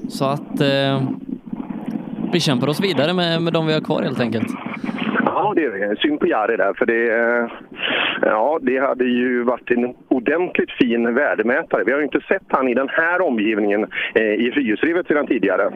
[0.09, 1.01] Så att eh,
[2.33, 4.47] vi kämpar oss vidare med, med de vi har kvar helt enkelt.
[5.25, 5.95] Ja, det är.
[5.95, 7.51] Synd på Jari där, för det, eh,
[8.21, 11.83] ja, det hade ju varit en ordentligt fin värdemätare.
[11.85, 15.71] Vi har ju inte sett han i den här omgivningen eh, i fyrhjulsdrivet sedan tidigare.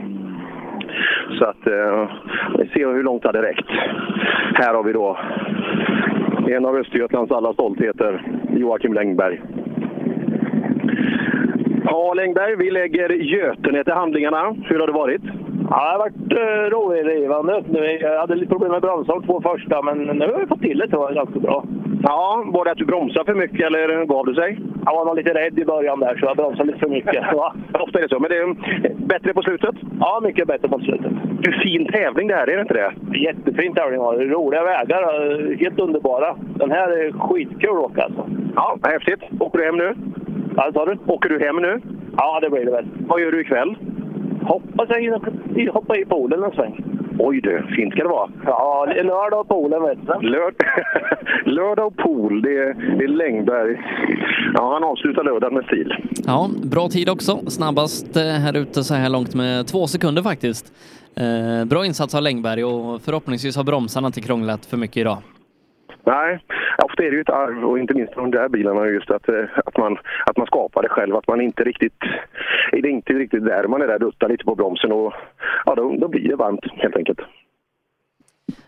[1.39, 2.09] Så att eh,
[2.57, 3.69] vi ser hur långt det hade räckt.
[4.53, 5.17] Här har vi då
[6.47, 8.21] en av Östergötlands alla stoltheter,
[8.55, 9.41] Joakim Längberg.
[11.85, 14.55] Ja, Längberg, vi lägger Götene till handlingarna.
[14.63, 15.21] Hur har det varit?
[15.69, 17.63] Ja, det har varit eh, uh, rådrivande.
[17.69, 20.77] Nu, Jag hade lite problem med bromsarna två första, men nu har vi fått till
[20.77, 21.65] det tror jag ganska bra.
[22.03, 24.59] Ja, var det att du bromsade för mycket eller gav du sig?
[24.85, 27.15] Jag var nog lite rädd i början där, så jag bromsade lite för mycket.
[27.31, 28.19] Ja, ofta är det så.
[28.19, 28.55] Men det är
[28.93, 29.75] bättre på slutet?
[29.99, 31.11] Ja, mycket bättre på slutet.
[31.45, 33.17] Hur fin tävling det här är, det inte det?
[33.19, 34.25] Jättefin tävling var det.
[34.25, 35.01] Roliga vägar,
[35.59, 36.35] helt underbara.
[36.55, 38.25] Den här är skitkul att åka alltså.
[38.55, 39.21] Ja, häftigt.
[39.39, 39.95] Åker du hem nu?
[40.57, 40.97] Ja, sa du?
[41.07, 41.81] Åker du hem nu?
[42.17, 42.85] Ja, det blir det väl.
[43.07, 43.75] Vad gör du ikväll?
[44.41, 46.83] Hoppas jag hinner hoppa i poolen en sväng.
[47.23, 48.29] Oj du, fint ska det vara.
[48.45, 50.27] Ja, lördag och poolen vet du.
[50.29, 50.53] Lörd...
[51.45, 53.77] Lördag och pool, det är, det är Längberg.
[54.53, 55.93] Ja, han avslutar lördagen med stil.
[56.25, 57.39] Ja, bra tid också.
[57.47, 60.73] Snabbast eh, här ute så här långt med två sekunder faktiskt.
[61.15, 65.17] Eh, bra insats av Längberg och förhoppningsvis har bromsarna inte krånglat för mycket idag.
[66.03, 66.39] Nej,
[66.83, 69.43] ofta är det ju ett arv och inte minst de där bilarna just att, eh,
[69.65, 71.15] att, man, att man skapar det själv.
[71.15, 72.03] Att man inte riktigt,
[72.71, 75.13] är det inte riktigt där man är där, duttar lite på bromsen och
[75.65, 77.19] ja, då, då blir det varmt helt enkelt.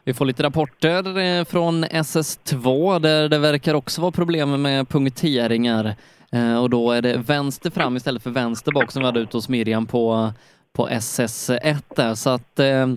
[0.04, 5.86] Vi får lite rapporter eh, från SS2 där det verkar också vara problem med punkteringar.
[6.32, 9.38] Eh, och då är det vänster fram istället för vänster bak som vi hade ute
[9.38, 10.30] hos Miriam på,
[10.74, 12.14] på SS1 där.
[12.14, 12.88] Så att eh,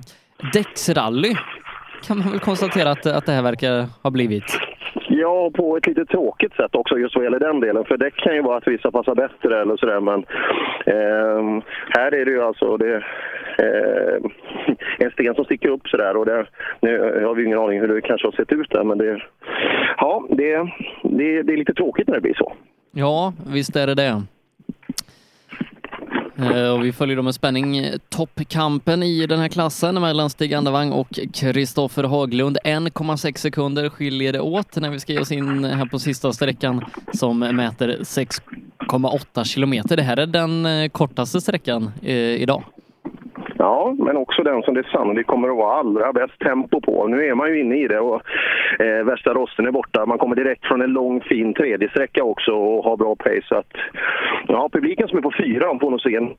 [0.52, 1.34] däcksrally
[2.02, 4.58] kan man väl konstatera att, att det här verkar ha blivit.
[5.08, 7.84] Ja, på ett lite tråkigt sätt också just vad gäller den delen.
[7.84, 10.00] För det kan ju vara att vissa passar bättre eller sådär.
[10.00, 10.18] Men
[10.86, 12.94] ehm, här är det ju alltså det,
[13.58, 14.16] eh,
[14.98, 16.16] en sten som sticker upp sådär.
[16.16, 16.46] Och det,
[16.80, 18.84] nu har vi ingen aning hur det kanske har sett ut där.
[18.84, 19.22] Men det,
[19.96, 20.56] ja, det,
[21.02, 22.52] det, det är lite tråkigt när det blir så.
[22.92, 24.22] Ja, visst är det det.
[26.38, 30.54] Eh, och vi följer då med spänning eh, toppkampen i den här klassen mellan Stig
[30.54, 32.58] Andevang och Kristoffer Haglund.
[32.64, 36.84] 1,6 sekunder skiljer det åt när vi ska ge oss in här på sista sträckan
[37.12, 39.96] som mäter 6,8 kilometer.
[39.96, 42.64] Det här är den eh, kortaste sträckan idag.
[43.66, 47.06] Ja, men också den som det sannolikt kommer att vara allra bäst tempo på.
[47.06, 48.22] Nu är man ju inne i det och
[48.78, 50.06] eh, värsta rosten är borta.
[50.06, 53.42] Man kommer direkt från en lång fin tredje sträcka också och har bra pace.
[53.48, 53.72] Så att,
[54.48, 56.34] ja, publiken som är på fyra de får nog se en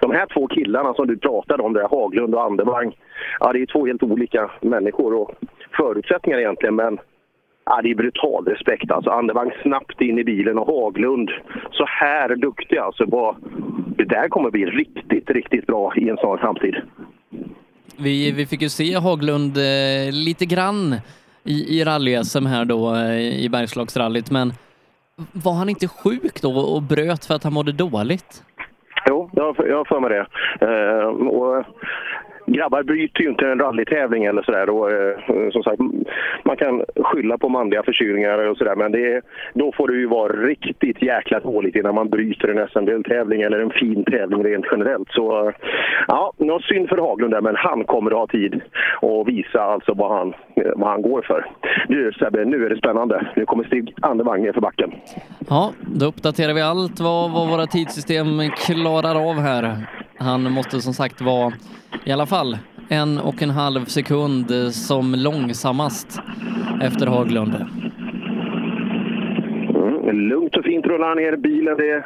[0.00, 2.96] de här två killarna som du pratade om, där, Haglund och Andevang,
[3.40, 5.30] ja, det är två helt olika människor och
[5.76, 6.98] förutsättningar egentligen, men
[7.64, 8.90] ja, det är brutal respekt.
[8.90, 11.30] Alltså, Andevang snabbt in i bilen och Haglund
[11.70, 12.78] så här duktig.
[12.78, 13.36] Alltså, Bara,
[14.04, 16.74] det där kommer bli riktigt, riktigt bra i en sån framtid.
[17.98, 20.94] Vi, vi fick ju se Haglund eh, lite grann
[21.44, 24.52] i, i rally-SM här då eh, i Bergslagsrallyt, men
[25.32, 28.42] var han inte sjuk då och bröt för att han mådde dåligt?
[29.08, 29.44] Jo, jag
[29.76, 30.26] har för mig det.
[30.66, 31.64] Eh, och
[32.46, 34.68] grabbar bryter ju inte en rallytävling eller sådär.
[34.68, 35.80] Eh, som sagt,
[36.44, 39.22] man kan skylla på manliga förkylningar och sådär, men det,
[39.54, 43.70] då får det ju vara riktigt jäkla dåligt innan man bryter en SM-deltävling eller en
[43.70, 45.08] fin tävling rent generellt.
[45.10, 45.52] Så
[46.08, 48.60] ja, något synd för Haglund där, men han kommer att ha tid
[49.02, 50.34] att visa alltså vad han,
[50.76, 51.46] vad han går för.
[51.88, 53.26] Nu Sebbe, nu är det spännande.
[53.36, 54.92] Nu kommer Stig Andevang ner för backen.
[55.48, 58.26] Ja, då uppdaterar vi allt vad, vad våra tidssystem
[58.66, 59.76] klarar av här.
[60.22, 61.52] Han måste som sagt vara
[62.04, 66.20] i alla fall en och en halv sekund som långsammast
[66.82, 67.54] efter Haglund.
[69.74, 71.76] Mm, lugnt och fint rullar han ner bilen.
[71.76, 72.04] Det är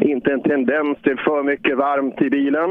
[0.00, 2.70] inte en tendens till för mycket varmt i bilen.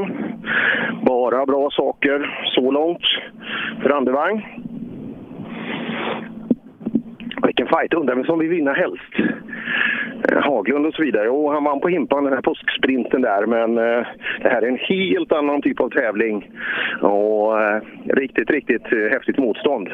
[1.02, 3.04] Bara bra saker så långt
[3.82, 4.46] för Andevang.
[7.46, 7.94] Vilken fight!
[7.94, 9.12] Undrar vem som vill vinna helst.
[10.30, 11.28] Eh, Haglund och så vidare.
[11.28, 14.06] Och han vann på Himpan den här påsksprinten där, men eh,
[14.42, 16.50] det här är en helt annan typ av tävling.
[17.02, 19.88] Och eh, riktigt, riktigt eh, häftigt motstånd.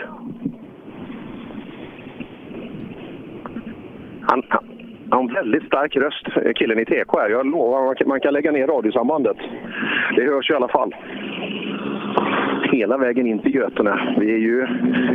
[4.27, 4.65] Han, han,
[5.11, 7.31] han har en väldigt stark röst, eh, killen i TK här.
[7.31, 9.37] Jag lovar, man kan, man kan lägga ner radiosambandet.
[10.17, 10.95] Det hörs i alla fall.
[12.73, 14.15] Hela vägen in till Götene.
[14.19, 14.67] Vi är ju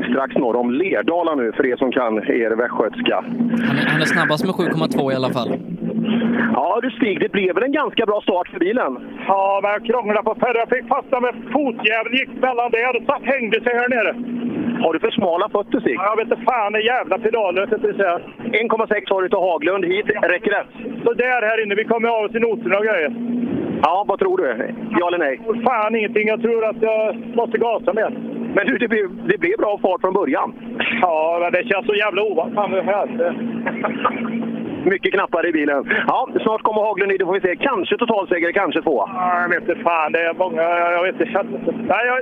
[0.09, 3.23] strax norr om Lerdala nu, för er som kan er västgötska.
[3.67, 5.51] Han är, han är snabbast med 7,2 i alla fall.
[6.53, 8.91] Ja du Stig, det blev väl en ganska bra start för bilen?
[9.27, 10.59] Ja, men jag krånglade på förra.
[10.59, 14.11] Jag fick fastna med fotjäveln, gick mellan det och satt, hängde sig här nere.
[14.83, 15.95] Har du för smala fötter Stig?
[15.97, 17.61] Ja, jag vet inte fan, det jävla pedaler.
[17.63, 18.19] inte säga.
[18.37, 20.05] 1,6 har du till Haglund hit.
[20.33, 20.65] Räcker det?
[21.03, 23.11] Så där här inne, vi kommer av oss i noterna och grejer.
[23.81, 24.73] Ja, vad tror du?
[24.99, 25.39] Ja eller nej?
[25.63, 28.09] Fan ingenting, jag tror att jag måste gasa mer.
[28.55, 30.53] Men du, det blev, det blev bra fart från början.
[31.01, 32.55] Ja, men det känns så jävla ovant.
[32.55, 33.07] Fan, det här.
[34.85, 35.89] Mycket knappar i bilen.
[36.07, 37.55] Ja, snart kommer Haglund hit, då får vi se.
[37.55, 38.97] Kanske totalseger, kanske två.
[39.07, 40.61] Ja, jag vet inte fan, det är många...
[40.97, 41.71] Jag vet inte.
[41.93, 42.17] Nej, jag,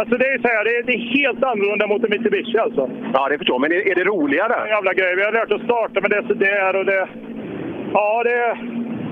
[0.00, 2.90] alltså det är så här, det är, det är helt annorlunda mot en Mitsubishi alltså.
[3.14, 3.60] Ja, det förstår jag.
[3.60, 4.68] Men är, är det roligare?
[4.68, 5.16] Jävla grej.
[5.16, 7.08] Vi har lärt oss starta med det sådär och det...
[7.92, 8.56] Ja, det...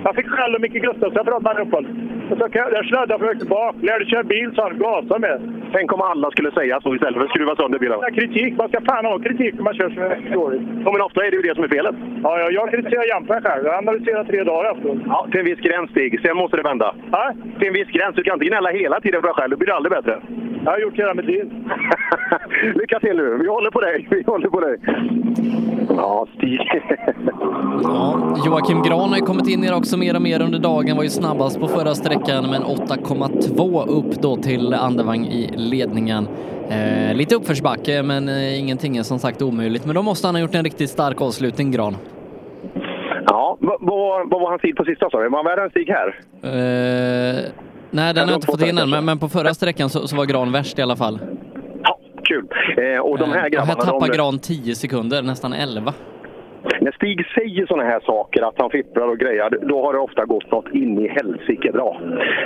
[0.05, 1.57] Jag fick skäll av Micke Gustafsson för att man
[2.39, 3.75] så kan- Jag sladdade för mycket bak.
[3.83, 5.39] Lärde köra bil så han gasade med.
[5.73, 7.99] Tänk om alla skulle säga så istället för att skruva sönder bilen.
[8.15, 10.63] Kritik, man ska fan ha kritik när man kör är dåligt.
[10.85, 11.95] Ja, men ofta är det ju det som är felet.
[12.23, 13.65] Ja, ja, jag kritiserar jämt mig själv.
[13.67, 14.99] Jag analyserar tre dagar efteråt.
[15.07, 16.21] Ja, till en viss gräns Stig.
[16.23, 16.95] Sen måste det vända.
[17.13, 17.33] Ja?
[17.59, 18.17] Till en viss gräns.
[18.17, 19.51] Du kan inte gnälla hela tiden för dig själv.
[19.51, 20.21] Då blir det aldrig bättre.
[20.65, 21.45] Jag har gjort hela mitt liv.
[22.75, 23.39] Lycka till nu.
[23.43, 24.07] Vi håller på dig.
[24.11, 24.77] Vi håller på dig.
[25.97, 26.61] Ja, Stig.
[27.83, 30.97] Ja, Joakim Gran har ju kommit in i det också mer och mer under dagen,
[30.97, 36.29] var ju snabbast på förra sträckan men 8,2 upp då till Andevang i ledningen.
[36.71, 39.87] Eh, lite uppförsbacke men eh, ingenting är som sagt omöjligt.
[39.87, 41.97] Men då måste han ha gjort en riktigt stark avslutning, Gran.
[43.27, 45.29] Ja, vad, var hans tid på sista sa du?
[45.29, 46.09] Var han värre än Stig här?
[46.43, 47.45] Eh,
[47.91, 50.17] nej, den har jag inte fått in än, men, men på förra sträckan så, så
[50.17, 51.19] var Gran värst i alla fall.
[52.25, 52.47] Kul.
[52.77, 53.63] Eh, och de här Eh, grabbarna...
[53.63, 55.95] och här tappar de, Gran 10 sekunder, nästan 11.
[56.81, 60.25] När Stig säger såna här saker, att han fipplar och grejar, då har det ofta
[60.25, 62.01] gått något in i helsike bra.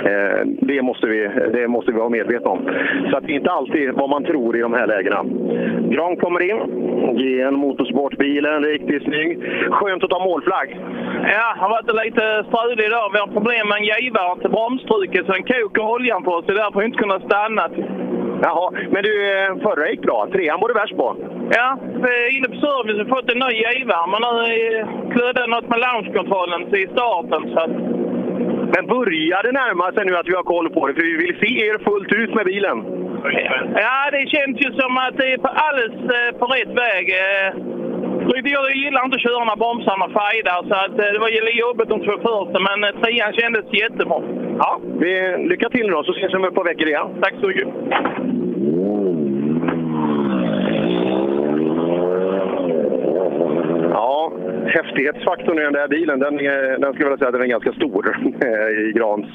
[0.05, 2.69] Eh, det, måste vi, det måste vi vara medvetna om.
[3.11, 5.23] Så att det är inte alltid vad man tror i de här lägena.
[5.95, 6.57] Gran kommer in,
[7.17, 9.39] GN Motorsportbilen, riktigt snygg.
[9.71, 10.79] Skönt att ta målflagg.
[11.35, 13.09] Ja, har varit lite strulig idag.
[13.13, 16.45] Vi har problem med en givare till bromstrycket så den kokar oljan på oss.
[16.45, 17.69] Det är därför vi inte kunnat stanna.
[18.45, 20.27] Jaha, men du, eh, förra gick bra.
[20.31, 21.07] Trean var du värst på.
[21.57, 21.77] Ja,
[22.35, 24.07] inne på service och fått en ny givare.
[24.11, 24.33] Men nu
[24.77, 27.41] eh, klödde något med launchkontrollen i starten.
[27.53, 27.75] Så att...
[28.73, 30.93] Men börjar det närma sig nu att vi har koll på det?
[30.93, 32.77] För vi vill se er fullt ut med bilen.
[33.85, 37.05] Ja, det känns ju som att det är alldeles eh, på rätt väg.
[38.23, 41.29] Eh, Jag gillar inte att köra när bromsarna fejdar, så att eh, det var
[41.65, 44.19] jobbigt de två första, men eh, trean kändes jättebra.
[44.57, 45.11] Ja, vi,
[45.49, 47.07] lycka till nu då, så ses vi om ett par veckor igen.
[47.21, 47.67] Tack så mycket.
[53.91, 54.31] Ja,
[54.67, 57.73] häftighetsfaktorn i den där bilen, den, är, den ska jag säga att den är ganska
[57.73, 58.15] stor
[58.79, 59.27] i Grans,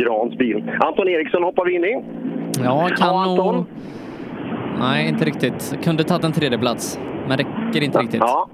[0.00, 0.72] Grans bil.
[0.80, 2.04] Anton Eriksson hoppar vi in i.
[2.64, 3.64] Ja, kan nog...
[4.78, 5.84] Nej, inte riktigt.
[5.84, 8.20] Kunde tagit en tredjeplats, men räcker inte riktigt.
[8.20, 8.48] Ja,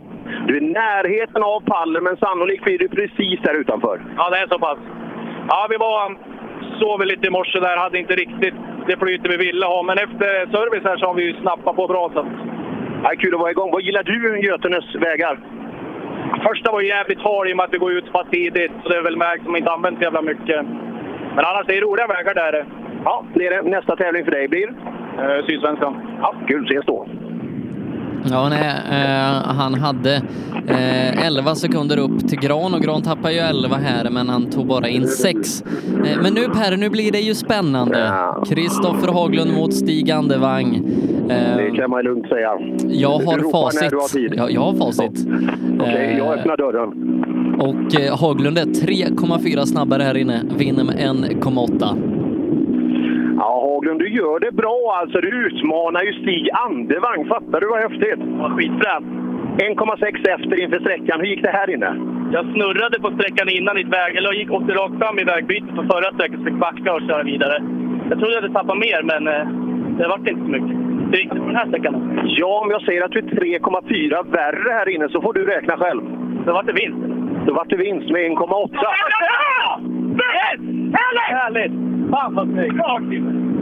[0.47, 4.01] du är i närheten av pallen, men sannolikt blir du precis där utanför.
[4.17, 4.79] Ja, det är så pass.
[5.49, 6.17] Ja, vi var...
[6.81, 8.55] Sov lite i morse där, hade inte riktigt
[8.87, 9.83] det flyt vi ville ha.
[9.83, 12.11] Men efter service här så har vi ju snappat på bra.
[12.13, 12.19] Så.
[12.21, 12.27] att-
[13.05, 13.71] Ja, kul att vara igång.
[13.73, 15.39] Vad gillar du Götenes vägar?
[16.49, 18.73] Första var ju jävligt hal i och med att vi går ut så pass tidigt.
[18.83, 20.67] Så det är väl märkt som inte används så jävla mycket.
[21.37, 22.67] Men annars är det roliga vägar där.
[23.05, 23.71] Ja, det är det.
[23.71, 24.69] Nästa tävling för dig blir?
[25.19, 25.95] Eh, Sydsvenskan.
[26.21, 26.65] Ja, kul.
[26.65, 27.07] Ses då.
[28.31, 30.15] Ja, nej, eh, han hade
[30.69, 34.67] eh, 11 sekunder upp till Gran och Gran tappar ju 11 här, men han tog
[34.67, 35.63] bara in 6.
[36.05, 38.13] Eh, men nu Per, nu blir det ju spännande.
[38.49, 40.75] Kristoffer Haglund mot Stig Andevang.
[41.31, 42.51] Eh, Det kan man lugnt säga.
[42.89, 43.93] jag har facit.
[43.93, 44.37] har.
[44.37, 45.27] Jag, jag har facit.
[45.81, 46.89] Okej, jag Eh, öppnar dörren.
[47.61, 51.97] och eh, Haglund är 3,4 snabbare här inne, vinner med 1,8.
[53.43, 55.21] Ja, Haglund, du gör det bra alltså.
[55.21, 57.21] Du utmanar ju Stig Andevang.
[57.35, 58.21] Fattar du vad häftigt?
[58.39, 59.07] Ja, skitfränt.
[59.59, 61.21] 1,6 efter inför sträckan.
[61.21, 61.91] Hur gick det här inne?
[62.33, 65.25] Jag snurrade på sträckan innan i ett väg, eller jag gick åkte rakt fram i
[65.25, 67.57] vägbytet på förra sträckan fick backa och köra vidare.
[68.11, 69.45] Jag trodde jag hade tappat mer, men eh,
[69.99, 70.77] det vart inte så mycket.
[71.11, 71.95] Det gick på den här sträckan.
[72.41, 75.77] Ja, om jag säger att du är 3,4 värre här inne så får du räkna
[75.77, 76.03] själv.
[76.47, 77.22] Då vart det vinst.
[77.47, 78.71] Då vart det vinst med 1,8.
[80.99, 81.23] Härligt!
[81.39, 81.73] Härligt!
[82.11, 82.75] Fan vad snyggt!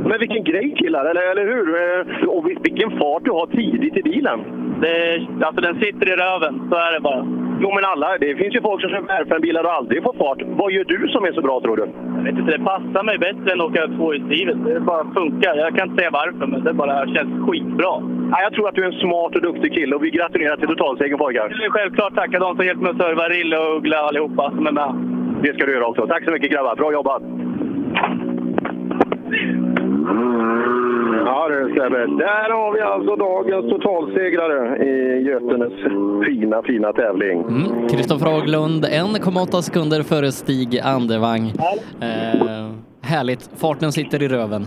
[0.08, 1.66] Men vilken grej killar, eller, eller hur?
[1.82, 4.40] Eh, Och vil- vilken fart du har tidigt i bilen.
[4.80, 7.26] Det, alltså den sitter i röven, så är det bara.
[7.62, 10.38] Jo men alla, det finns ju folk som kör R5-bilar och aldrig får fart.
[10.60, 11.86] Vad gör du som är så bra tror du?
[12.16, 14.56] Jag vet inte, det passar mig bättre än att åka tvåhjulsdrivet.
[14.64, 15.54] Det bara funkar.
[15.56, 17.92] Jag kan inte säga varför, men det bara känns skitbra.
[18.32, 20.68] Ja, jag tror att du är en smart och duktig kille och vi gratulerar till
[20.68, 21.48] totalsegern pojkar.
[21.50, 24.66] Jag vill självklart tacka de som hjälpt mig att serva Rille och Uggla allihopa som
[24.66, 24.94] är med.
[25.42, 26.06] Det ska du göra också.
[26.06, 27.22] Tack så mycket grabbar, bra jobbat!
[31.26, 35.72] Ja du Sebbe, där har vi alltså dagens totalsegrare i Götenes
[36.26, 37.40] fina, fina tävling.
[37.40, 37.88] Mm.
[37.88, 41.52] Kristoffer Haglund 1,8 sekunder före Stig Andevang.
[42.00, 42.70] Eh,
[43.02, 44.66] härligt, farten sitter i röven.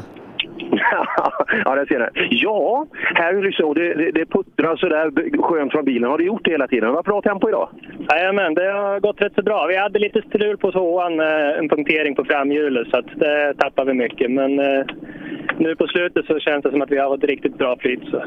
[1.66, 2.28] ja, det ser ni.
[2.32, 3.74] Ja, här är det så.
[3.74, 6.10] Det, det, puttrar sådär skönt från bilen.
[6.10, 6.90] Har det gjort det hela tiden?
[6.90, 7.70] Det var bra tempo idag.
[8.10, 9.66] Jajamän, det har gått rätt så bra.
[9.68, 13.92] Vi hade lite strul på tvåan, eh, en punktering på framhjulet, så att det tappade
[13.92, 14.32] vi mycket.
[14.32, 14.86] Men eh,
[15.58, 18.04] nu på slutet så känns det som att vi har fått riktigt bra flyt.
[18.12, 18.18] Så.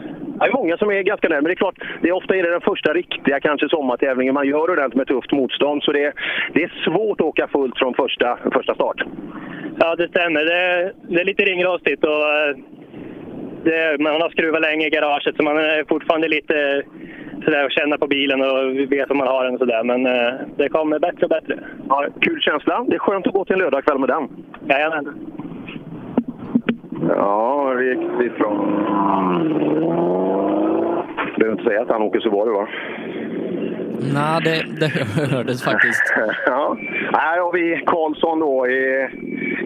[0.41, 2.43] Det är många som är ganska nära, men det är klart, det är ofta är
[2.43, 5.83] det den första riktiga kanske sommartävlingen man gör ordentligt med tufft motstånd.
[5.83, 6.13] Så det,
[6.55, 9.03] det är svårt att åka fullt från första, första start.
[9.79, 10.45] Ja, det stämmer.
[10.45, 12.57] Det, det är lite ringrostigt och eh,
[13.65, 16.83] det, man har skruvat länge i garaget så man är fortfarande lite
[17.45, 19.85] sådär och känna på bilen och vet om man har den och sådär.
[19.85, 21.59] Men eh, det kommer bättre och bättre.
[21.89, 22.85] Ja, kul känsla.
[22.89, 24.29] Det är skönt att gå till en lördagkväll med den.
[24.69, 25.07] Jajamän.
[27.09, 28.67] Ja, riktigt bra.
[31.37, 32.69] Behöver inte säga att han åker Subaru va?
[34.15, 34.89] Nej, det, det
[35.37, 36.15] hördes faktiskt.
[36.47, 36.77] ja.
[37.13, 39.09] Här har vi Karlsson då i,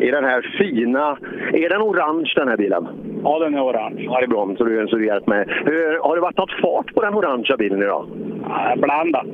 [0.06, 1.18] i den här fina...
[1.52, 2.88] Är den orange den här bilen?
[3.24, 4.02] Ja, den är orange.
[4.02, 4.54] Ja, det är bra.
[4.58, 5.44] Så du, så du hjälpt mig.
[5.64, 8.06] Hur, har det varit något fart på den orangea bilen idag?
[8.48, 9.26] Ja, blandat.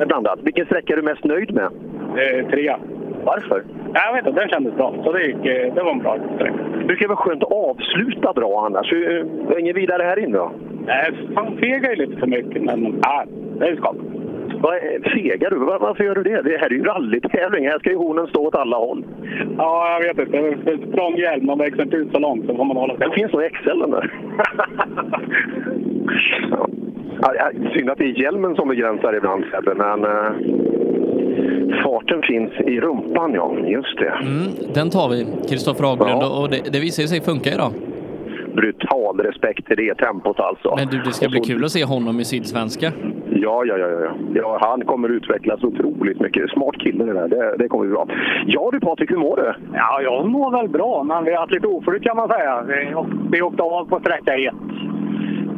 [0.00, 0.38] Är blandat.
[0.42, 1.64] Vilken sträcka är du mest nöjd med?
[1.64, 2.78] Eh, trea.
[3.24, 3.62] Varför?
[3.94, 4.94] Jag vet inte, den kändes bra.
[5.04, 6.54] Så det, gick, eh, det var en bra sträcka.
[6.78, 8.92] Det brukar vara skönt att avsluta bra annars.
[8.92, 9.18] Hur-
[9.52, 10.50] eh, Ingen vidare här inne då?
[10.86, 13.24] Nej, fan fegar ju lite för mycket, men ja,
[13.58, 13.96] det är skap.
[14.60, 14.74] Vad
[15.12, 15.56] Fegar du?
[15.56, 16.42] Var- Varför gör du det?
[16.42, 17.68] Det här är ju rallytävling.
[17.68, 19.04] Här ska ju hornen stå åt alla håll.
[19.58, 20.76] Ja, jag vet inte.
[20.96, 21.46] Trång hjälm.
[21.46, 22.46] Man växer inte ut så långt.
[22.46, 23.06] Så får man hålla sig.
[23.08, 24.10] Det finns nog XL där.
[27.22, 30.32] ja, synd att det är hjälmen som begränsar ibland Sebbe, men eh,
[31.84, 33.56] farten finns i rumpan ja.
[33.66, 34.14] Just det.
[34.22, 37.72] Mm, den tar vi, Kristoffer Haglund, och det, det visar sig funka idag.
[38.54, 40.74] Brutal respekt till det tempot alltså.
[40.76, 42.92] Men du, det ska bli kul att se honom i Sydsvenska.
[43.30, 44.12] Ja, ja, ja, ja, ja.
[44.34, 44.58] ja.
[44.60, 46.50] Han kommer utvecklas otroligt mycket.
[46.50, 47.28] Smart kille det där.
[47.28, 48.06] Det, det kommer bli bra.
[48.46, 49.54] Ja du Patrik, hur mår du?
[49.74, 52.62] Ja, jag mår väl bra, men vi har haft lite oflyt kan man säga.
[52.62, 52.94] Vi,
[53.32, 54.54] vi åkte av på sträcka ett.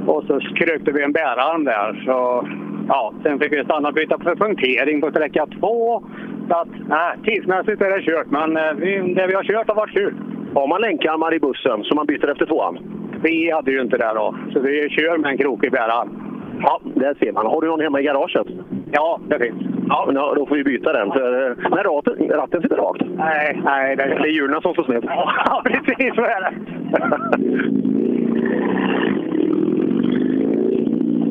[0.06, 2.02] Och så krökte vi en bärarm där.
[2.06, 2.48] Så,
[2.88, 6.02] ja, sen fick vi stanna och byta för punktering på sträcka två.
[6.48, 9.74] Så att, nej, tidsmässigt är det kört, men eh, vi, det vi har kört har
[9.74, 10.14] varit kul.
[10.54, 12.78] Har man länkarmar i bussen så man byter efter tvåan?
[13.22, 16.08] Vi hade ju inte det då, så vi kör med en krokig bärarm.
[16.62, 17.46] Ja, där ser man.
[17.46, 18.46] Har du någon hemma i garaget?
[18.92, 19.62] Ja, det finns.
[19.88, 21.12] Ja, men då får vi byta den.
[21.12, 23.02] För, eh, när ratten, ratten sitter rakt.
[23.16, 23.96] Nej, nej.
[23.96, 25.04] Det, Det är hjulen som står snett.
[25.06, 26.54] Ja, precis så är det.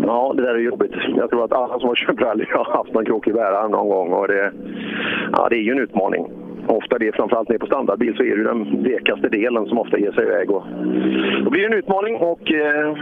[0.06, 0.92] Ja, det där är jobbigt.
[1.18, 4.14] Jag tror att alla som har kört rally har haft någon krokig bärare någon gång.
[4.14, 4.52] Och det,
[5.32, 6.28] ja, det är ju en utmaning.
[6.68, 10.00] Ofta det, framförallt ner på standardbil, så är det ju den vekaste delen som ofta
[10.00, 10.52] ger sig iväg.
[10.52, 10.64] Och
[11.44, 12.98] då blir det en utmaning och eh,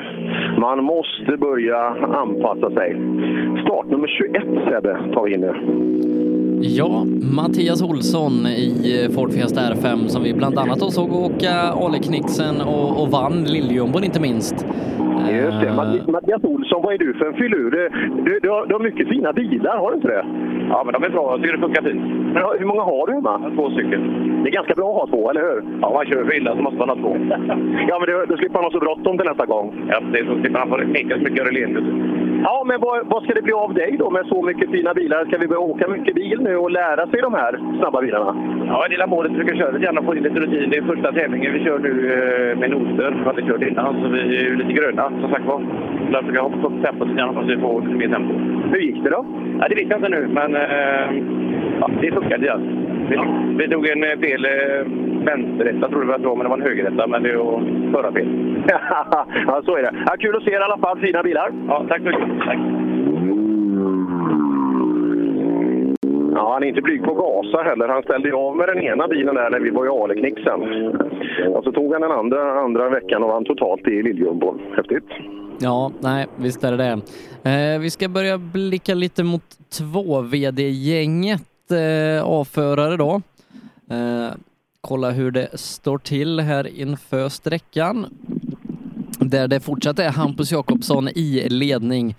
[0.58, 1.78] man måste börja
[2.14, 2.98] anpassa sig.
[3.64, 6.51] Startnummer 21 Sebbe tar vi in nu.
[6.62, 11.52] Ja, Mattias Olsson i Ford Fiesta R5 som vi bland annat då såg åka
[11.84, 14.66] Ale-Knixen och, och vann Lilljumbon inte minst.
[15.32, 15.74] Just det.
[15.74, 17.72] Matt- Mattias Olsson, vad är du för en filur?
[18.26, 20.26] Du, du, har, du har mycket fina bilar, har du inte det?
[20.70, 21.32] Ja, men de är bra.
[21.32, 22.02] Jag tycker det funkar fint.
[22.34, 23.52] Men hur många har du hemma?
[23.56, 24.02] Två stycken.
[24.44, 25.60] Det är ganska bra att ha två, eller hur?
[25.82, 27.12] Ja, man kör för illa så måste man ha två.
[27.90, 29.66] ja, men då, då slipper man ha så bråttom till nästa gång.
[29.92, 30.34] Ja, det är så.
[30.42, 31.88] Slipper man få lika mycket Örelenius.
[32.44, 35.26] Ja, men vad, vad ska det bli av dig då med så mycket fina bilar?
[35.26, 38.36] Ska vi börja åka mycket bil nu och lära sig de här snabba bilarna?
[38.68, 39.32] Ja, det är målet.
[39.32, 40.70] Försöka köra lite grann och få in lite rutin.
[40.70, 43.12] Det är första tävlingen vi kör nu eh, med noter.
[43.12, 45.62] Vi har aldrig kört innan, så vi är ju lite gröna som sagt var.
[46.12, 48.34] Därför ska jag hoppa upp tempot lite grann hoppas vi får lite mer tempo.
[48.72, 49.26] Hur gick det då?
[49.60, 51.08] Ja, det vet jag inte nu, men eh,
[51.80, 52.46] ja, det funkade.
[52.46, 52.58] Ja.
[53.10, 53.18] Vi,
[53.58, 54.52] vi tog en eh, fel eh,
[55.26, 57.08] vänsterrätta, trodde vi att det var, men det var en högerrätta.
[57.08, 58.28] Men det är ju förarfel.
[59.48, 59.94] ja, så är det.
[60.06, 61.00] Ja, kul att se er i alla fall.
[61.00, 61.52] Fina bilar.
[61.68, 62.46] Ja, tack så mycket.
[62.46, 62.58] Tack.
[66.34, 67.88] Ja, han är inte blyg på gasa heller.
[67.88, 70.62] Han ställde ju av med den ena bilen där när vi var i Aleknixen.
[71.56, 74.60] Och så tog han den andra, andra veckan och vann totalt i Lilljumbon.
[74.76, 75.10] Häftigt.
[75.60, 77.02] Ja, nej, visst är det det.
[77.50, 79.44] Eh, vi ska börja blicka lite mot
[79.80, 83.22] 2-VD-gänget eh, avförare då.
[83.90, 84.32] Eh,
[84.82, 88.06] kolla hur det står till här inför sträckan.
[89.26, 92.16] Där det fortsatt är Hampus Jakobsson i ledning.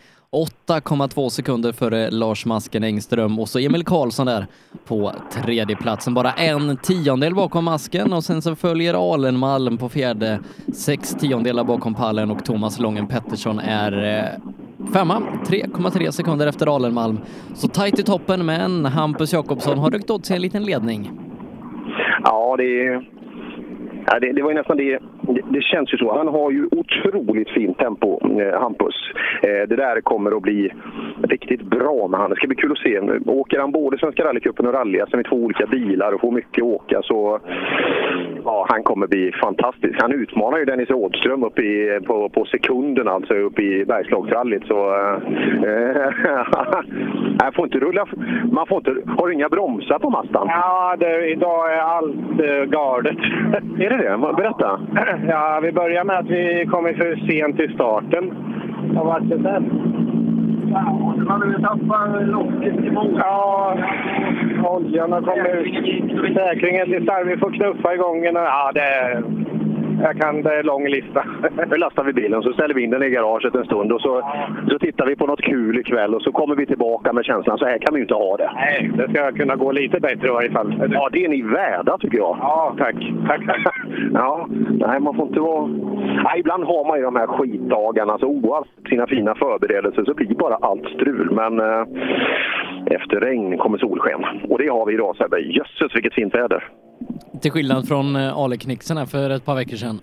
[0.69, 4.47] 8,2 sekunder före Lars Masken Engström och så Emil Karlsson där
[4.87, 6.15] på tredje platsen.
[6.15, 10.41] Bara en tiondel bakom Masken och sen så följer Alenmalm på fjärde,
[10.75, 17.19] sex tiondelar bakom pallen och Thomas Lången Pettersson är eh, femma, 3,3 sekunder efter Alenmalm.
[17.55, 21.11] Så tajt i toppen, men Hampus Jakobsson har ryckt åt sig en liten ledning.
[22.25, 23.22] Ja, det är...
[24.13, 24.99] Ja, det, det var ju nästan det.
[25.23, 25.43] det.
[25.51, 26.17] Det känns ju så.
[26.17, 28.95] Han har ju otroligt fint tempo, eh, Hampus.
[29.43, 30.73] Eh, det där kommer att bli
[31.23, 32.31] riktigt bra med han.
[32.31, 33.01] Det ska bli kul att se.
[33.27, 37.03] Åker han både Svenska rallycupen och rally med två olika bilar och får mycket åka
[37.03, 37.41] så
[38.45, 40.03] ja, han kommer bli fantastisk.
[40.03, 44.67] Han utmanar ju Dennis Rådström upp i, på, på sekunden alltså uppe i Bergslagsrallyt.
[44.67, 46.09] Så, eh,
[47.55, 48.07] får inte rulla.
[48.53, 50.47] Man får inte, har du inga bromsar på Mazdan?
[50.51, 53.19] Ja, det, idag är allt uh, galet.
[53.79, 54.19] är det det?
[54.37, 54.81] Berätta.
[55.29, 58.33] Ja, vi börjar med att vi kommer för sent till starten.
[58.95, 59.71] Vad var det sen?
[60.73, 63.19] Ja, man har tappat locket i många.
[63.19, 63.77] Ja,
[64.65, 66.35] oljan har kommit ut.
[66.35, 67.25] Säkringen till starr.
[67.25, 68.35] Vi får knuffa igång den.
[68.35, 69.23] Ja, det är...
[70.01, 71.25] Jag kan, det är lång lista.
[71.71, 74.23] Nu lastar vi bilen så ställer vi in den i garaget en stund och så,
[74.71, 77.65] så tittar vi på något kul ikväll och så kommer vi tillbaka med känslan så
[77.65, 78.51] här kan vi ju inte ha det.
[78.55, 80.91] Nej, det ska kunna gå lite bättre i varje fall.
[80.93, 82.37] Ja, det är ni värda tycker jag.
[82.41, 82.97] Ja, tack.
[83.29, 83.43] tack.
[84.13, 85.67] ja, nej, man får inte vara...
[86.25, 90.35] Nej, ibland har man ju de här skitdagarna, så oavsett sina fina förberedelser så blir
[90.35, 91.31] bara allt strul.
[91.31, 91.87] Men eh,
[92.87, 94.25] efter regn kommer solsken.
[94.49, 95.39] Och det har vi idag Sebbe.
[95.39, 96.69] Jösses vilket fint väder!
[97.43, 100.01] Till skillnad från eh, Aleknixen Ale-Knixen här för ett par veckor sedan.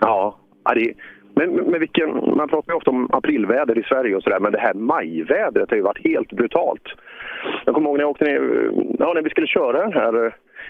[0.00, 0.94] Ja, ja det,
[1.34, 4.58] men, men vilken, man pratar ju ofta om aprilväder i Sverige och sådär, men det
[4.58, 6.82] här majvädret har ju varit helt brutalt.
[7.64, 10.14] Jag kommer ihåg när jag åkte ner, ja, när vi skulle köra den här,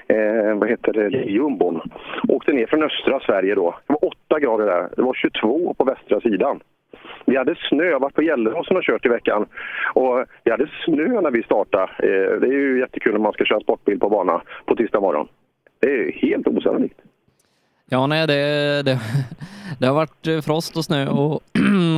[0.06, 1.80] eh, vad heter det, jumbon.
[2.28, 3.74] Åkte ner från östra Sverige då.
[3.86, 6.60] Det var 8 grader där, det var 22 på västra sidan.
[7.26, 9.46] Vi hade snö, jag har varit på Gelleråsen och kört i veckan.
[9.94, 11.82] Och vi hade snö när vi startade.
[11.82, 15.28] Eh, det är ju jättekul när man ska köra sportbil på bana på tisdag morgon.
[15.80, 17.00] Det är helt osannolikt.
[17.88, 18.34] Ja, nej, det,
[18.82, 18.98] det,
[19.80, 21.40] det har varit eh, frost och snö och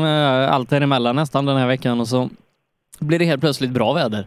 [0.48, 2.28] allt däremellan nästan den här veckan och så
[3.00, 4.24] blir det helt plötsligt bra väder.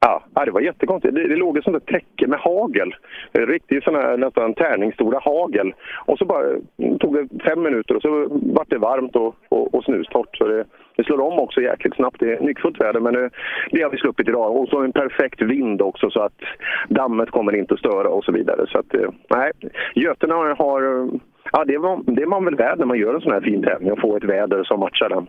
[0.00, 1.14] Ja, det var jättekonstigt.
[1.14, 2.94] Det, det låg ett sånt där täcke med hagel.
[3.32, 5.74] Riktigt sån här nästan tärningsstora hagel.
[6.06, 6.46] Och så bara
[6.78, 10.36] mm, tog det fem minuter och så vart det varmt och, och, och snustort.
[10.36, 10.64] Så det,
[10.96, 12.20] det slår om också jäkligt snabbt.
[12.20, 13.30] Det är nyckfullt väder men det,
[13.70, 14.56] det har vi sluppit idag.
[14.56, 16.40] Och så en perfekt vind också så att
[16.88, 18.66] dammet kommer inte att störa och så vidare.
[18.68, 19.52] Så att, eh, nej,
[19.94, 21.08] Götene har...
[21.52, 23.62] Ja, det, var, det är man väl värd när man gör en sån här fin
[23.62, 25.26] tävling och får ett väder som matchar den.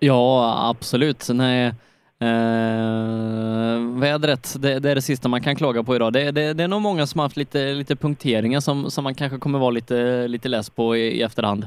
[0.00, 1.28] Ja, absolut.
[1.34, 1.72] Nej.
[2.20, 6.12] Eh, vädret, det, det, är det sista man kan klaga på idag.
[6.12, 9.38] Det, det, det, är nog många som haft lite, lite punkteringar som, som man kanske
[9.38, 11.66] kommer vara lite, lite less på i, i efterhand.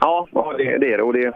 [0.00, 1.02] Ja, det, det är det.
[1.02, 1.32] Och, det,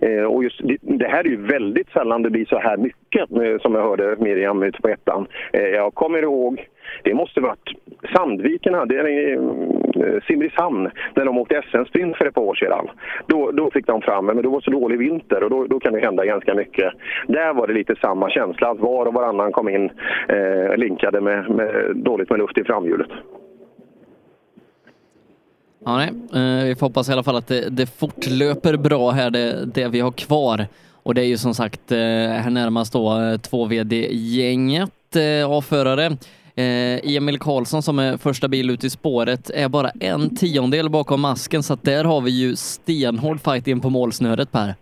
[0.00, 3.30] eh, och just, det, det, här är ju väldigt sällan det blir så här mycket
[3.30, 5.26] eh, som jag hörde Miriam ute på ettan.
[5.52, 6.66] Eh, jag kommer ihåg,
[7.02, 7.68] det måste varit
[8.14, 12.88] Sandviken hade, eller eh, Simrishamn, när de åkte SM-sprint för ett par år sedan.
[13.26, 15.92] Då, då fick de fram, men det var så dålig vinter och då, då kan
[15.92, 16.92] det hända ganska mycket.
[17.26, 19.90] Där var det lite samma känsla, att var och varannan kom in
[20.28, 23.10] eh, linkade med, med dåligt med luft i framhjulet.
[25.84, 26.08] Ja, nej.
[26.08, 29.88] Eh, vi får hoppas i alla fall att det, det fortlöper bra här, det, det
[29.88, 30.66] vi har kvar
[31.06, 36.16] Och det är ju som sagt eh, här närmast då eh, 2VD-gänget eh, av förare.
[36.58, 41.20] Eh, Emil Karlsson som är första bil ut i spåret är bara en tiondel bakom
[41.20, 44.74] masken så att där har vi ju stenhård fight in på målsnöret Per.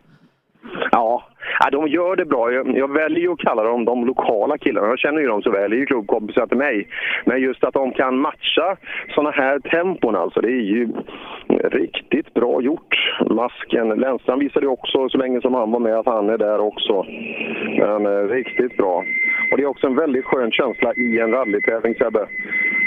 [1.65, 2.53] Ja, de gör det bra.
[2.53, 4.89] Jag, jag väljer att kalla dem de lokala killarna.
[4.89, 5.71] Jag känner ju dem så väl.
[5.71, 6.89] Det är ju klubbkompisar till mig.
[7.25, 8.77] Men just att de kan matcha
[9.15, 10.89] såna här tempon alltså, det är ju
[11.63, 12.95] riktigt bra gjort.
[13.31, 13.89] Masken.
[13.89, 17.07] Lennstrand visade ju också så länge som han var med att han är där också.
[17.79, 19.05] Men eh, riktigt bra.
[19.51, 22.27] Och det är också en väldigt skön känsla i en rallytävling Sebbe.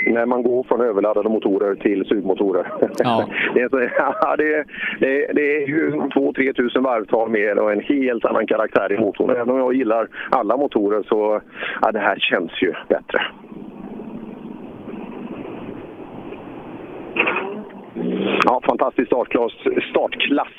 [0.05, 2.67] När man går från överladdade motorer till sugmotorer.
[2.97, 3.29] Ja.
[3.53, 4.63] det, är så, ja, det,
[4.99, 9.29] det, det är ju 2-3 tusen varvtal mer och en helt annan karaktär i motorn.
[9.29, 11.41] Även om jag gillar alla motorer så
[11.81, 13.21] ja, det här känns ju bättre.
[18.45, 19.51] Ja, fantastisk startklass,
[19.89, 20.53] startklass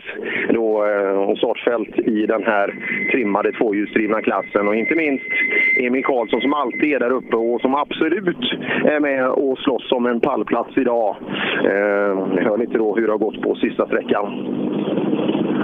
[0.50, 2.74] då, eh, och startfält i den här
[3.12, 4.68] trimmade tvåhjulsdrivna klassen.
[4.68, 5.24] Och inte minst
[5.80, 8.52] Emil Karlsson som alltid är där uppe och som absolut
[8.84, 11.16] är med och slåss om en pallplats idag.
[11.64, 14.26] Eh, ni hör lite då hur det har gått på sista sträckan.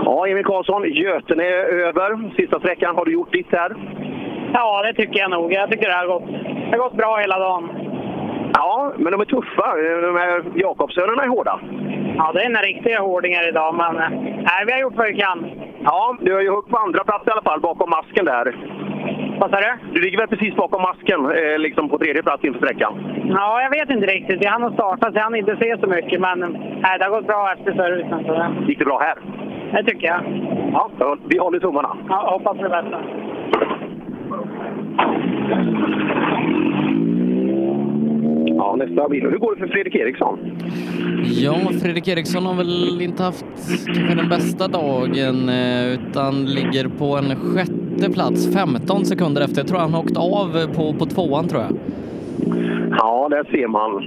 [0.04, 2.30] Ja, Emil Karlsson, Götene är över.
[2.36, 3.74] Sista sträckan, har du gjort ditt här?
[4.52, 5.52] Ja, det tycker jag nog.
[5.52, 6.28] Jag tycker det har gått,
[6.70, 7.70] det har gått bra hela dagen.
[8.54, 9.76] Ja, men de är tuffa.
[10.06, 11.60] De här Jakobsönerna är hårda.
[12.16, 13.94] Ja, det är en riktiga hårdingar idag, men
[14.48, 15.50] nej, vi har gjort vad vi kan.
[15.84, 18.56] Ja, du har ju huggit på andra plats i alla fall, bakom masken där.
[19.40, 19.72] Vad sa du?
[19.92, 22.92] Du ligger väl precis bakom masken, eh, liksom på tredje plats inför sträckan?
[23.28, 24.44] Ja, jag vet inte riktigt.
[24.44, 26.38] Jag hann starta så jag hann inte se så mycket, men
[26.82, 28.24] nej, det har gått bra efter servicen.
[28.26, 28.66] Så.
[28.68, 29.18] Gick det bra här?
[29.74, 30.22] Det tycker jag.
[30.72, 31.96] Ja, vi håller tummarna.
[32.08, 33.02] Ja, hoppas det bästa.
[38.56, 39.22] Ja, nästa bil.
[39.22, 40.38] Hur går det för Fredrik Eriksson?
[41.24, 43.44] Ja, Fredrik Eriksson har väl inte haft
[43.86, 49.56] kanske den bästa dagen eh, utan ligger på en sjätte plats, 15 sekunder efter.
[49.56, 51.72] Jag tror han har åkt av på, på tvåan tror jag.
[52.90, 54.02] Ja, där ser man.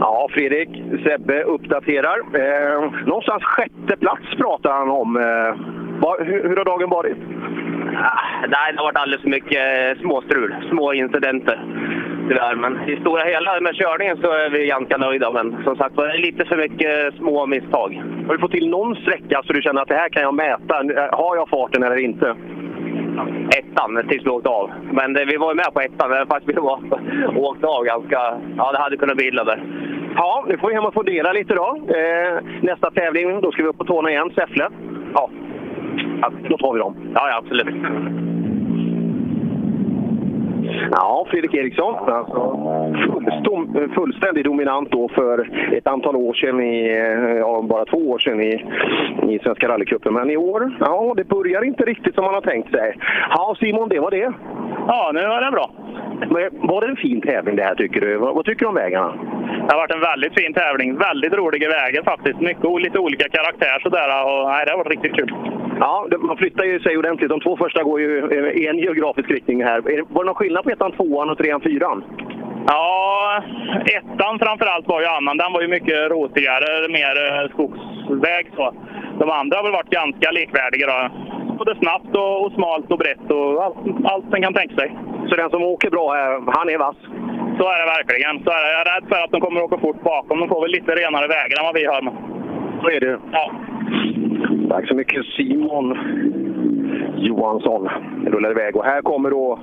[0.00, 0.68] Ja, Fredrik,
[1.04, 2.18] Sebbe uppdaterar.
[2.18, 5.16] Eh, någonstans sjätte plats pratar han om.
[5.16, 7.16] Eh, hur, hur har dagen varit?
[7.96, 11.64] Ah, Nej, det har varit alldeles för mycket eh, småstrul, små incidenter.
[12.28, 12.54] Tyvärr.
[12.54, 15.30] Men i stora hela med körningen så är vi ganska nöjda.
[15.30, 18.02] Men som sagt var, lite för mycket små misstag.
[18.26, 20.74] Har du fått till någon sträcka så du känner att det här kan jag mäta?
[21.12, 22.36] Har jag farten eller inte?
[23.58, 24.70] Ettan tills vi åkte av.
[24.92, 26.80] Men det, vi var ju med på ettan, även fast vi var,
[27.36, 28.18] åkte av ganska...
[28.56, 29.62] Ja, det hade kunnat bli illa där.
[30.16, 31.78] Ja, nu får vi hem och fundera lite då.
[31.88, 34.68] Eh, nästa tävling, då ska vi upp på tårna igen, Säffle.
[35.14, 35.30] Ja,
[36.20, 36.96] ja då tar vi dem.
[37.14, 38.33] Ja, ja absolut.
[40.90, 41.94] Ja, Fredrik Eriksson.
[41.94, 42.58] Alltså,
[43.12, 48.18] fullstom, fullständigt dominant då för ett antal år sedan, i, eh, ja, bara två år
[48.18, 48.64] sedan i,
[49.34, 50.14] i Svenska rallycupen.
[50.14, 52.96] Men i år, ja, det börjar inte riktigt som man har tänkt sig.
[53.30, 54.32] Ja, Simon, det var det.
[54.88, 55.70] Ja, nu var det bra.
[56.20, 58.16] Men var det en fin tävling det här tycker du?
[58.16, 59.12] Vad, vad tycker du om vägarna?
[59.66, 60.96] Det har varit en väldigt fin tävling.
[60.98, 62.40] Väldigt roliga vägar faktiskt.
[62.40, 64.08] Mycket lite olika karaktär sådär.
[64.26, 65.32] Och, nej, det har varit riktigt kul.
[65.80, 67.30] Ja, man flyttar ju sig ordentligt.
[67.30, 69.80] De två första går ju eh, i en geografisk riktning här.
[70.08, 72.04] Var det någon skillnad på ettan, tvåan och trean, fyran?
[72.66, 73.42] Ja,
[73.96, 75.36] ettan framförallt var ju annan.
[75.36, 78.66] Den var ju mycket rotigare, mer eh, skogsväg så.
[79.20, 80.98] De andra har väl varit ganska likvärdiga då.
[81.58, 84.96] Både snabbt och, och smalt och brett och allt, allt man kan tänka sig.
[85.28, 86.96] Så den som åker bra här, han är vass?
[87.58, 88.34] Så är det verkligen.
[88.44, 88.72] Så är det.
[88.72, 90.40] Jag är rädd för att de kommer att åka fort bakom.
[90.40, 92.00] De får väl lite renare vägar än vad vi har.
[92.82, 93.18] Så är det.
[93.32, 93.52] Ja.
[94.70, 95.88] Tack så mycket Simon
[97.24, 97.88] Johansson.
[98.26, 99.58] Rullar iväg och här kommer då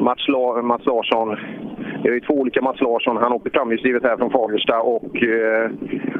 [0.00, 1.36] Mats, La- Mats Larsson.
[2.04, 3.16] Det är två olika Mats Larsson.
[3.16, 5.70] Han åker framhjulsdrivet här från Fagersta och, eh,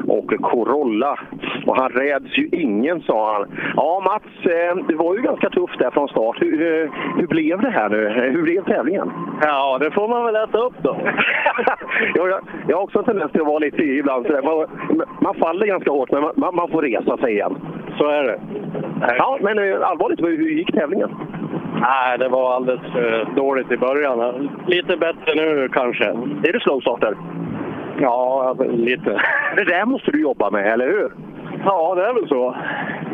[0.07, 1.19] och Corolla.
[1.65, 3.47] Och han räds ju ingen, sa han.
[3.75, 6.41] Ja, Mats, eh, det var ju ganska tufft där från start.
[6.41, 8.09] Hur, hur, hur blev det här nu?
[8.31, 9.11] Hur blev tävlingen?
[9.41, 10.97] Ja, det får man väl äta upp då.
[12.15, 14.27] jag, jag, har också en tendens till att vara lite y ibland.
[14.43, 14.65] Man,
[15.21, 17.55] man faller ganska hårt, men man, man får resa sig igen.
[17.97, 18.39] Så är det.
[19.17, 21.09] Ja, men eh, allvarligt, hur gick tävlingen?
[21.81, 24.49] Nej, det var alldeles för dåligt i början.
[24.67, 26.05] Lite bättre nu kanske.
[26.43, 27.15] Är du slowstarter?
[28.01, 29.21] Ja, lite.
[29.55, 31.11] Det där måste du jobba med, eller hur?
[31.65, 32.55] Ja, det är väl så.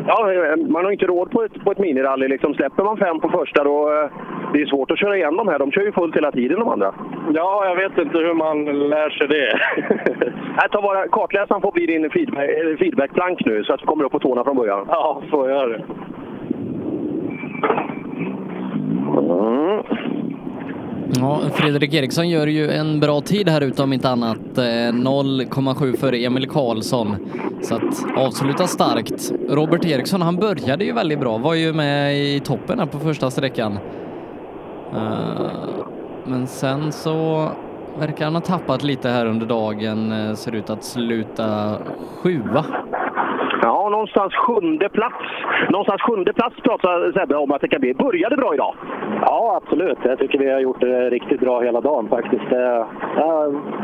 [0.06, 2.28] Ja, eh, man har inte råd på ett, på ett minirally.
[2.28, 2.54] Liksom.
[2.54, 3.92] Släpper man fem på första då...
[3.92, 4.10] eh,
[4.52, 5.58] Det är svårt att köra igen de här.
[5.58, 6.94] De kör ju fullt hela tiden de andra.
[7.34, 9.58] Ja, jag vet inte hur man lär sig det.
[10.56, 14.04] Nej, ta bara, kartläsaren får bli din feedback, eh, feedbackplank nu så att du kommer
[14.04, 14.86] upp på tårna från början.
[14.88, 15.82] Ja, får jag det.
[19.42, 19.82] Mm.
[21.20, 24.58] Ja, Fredrik Eriksson gör ju en bra tid här ute om inte annat.
[24.58, 27.16] Eh, 0,7 före Emil Karlsson.
[27.62, 29.32] Så att avsluta starkt.
[29.48, 31.38] Robert Eriksson, han började ju väldigt bra.
[31.38, 33.78] Var ju med i toppen här på första sträckan.
[34.94, 35.50] Eh,
[36.24, 37.48] men sen så
[37.98, 40.12] verkar han ha tappat lite här under dagen.
[40.12, 41.76] Eh, ser ut att sluta
[42.22, 42.64] sjua.
[43.62, 45.16] Ja, någonstans sjunde plats.
[45.70, 47.94] Någonstans sjunde plats pratar Sebbe om att det kan bli.
[47.94, 48.74] Började bra idag.
[49.26, 49.98] Ja, absolut.
[50.04, 52.50] Jag tycker vi har gjort det riktigt bra hela dagen faktiskt.
[52.50, 52.86] Det,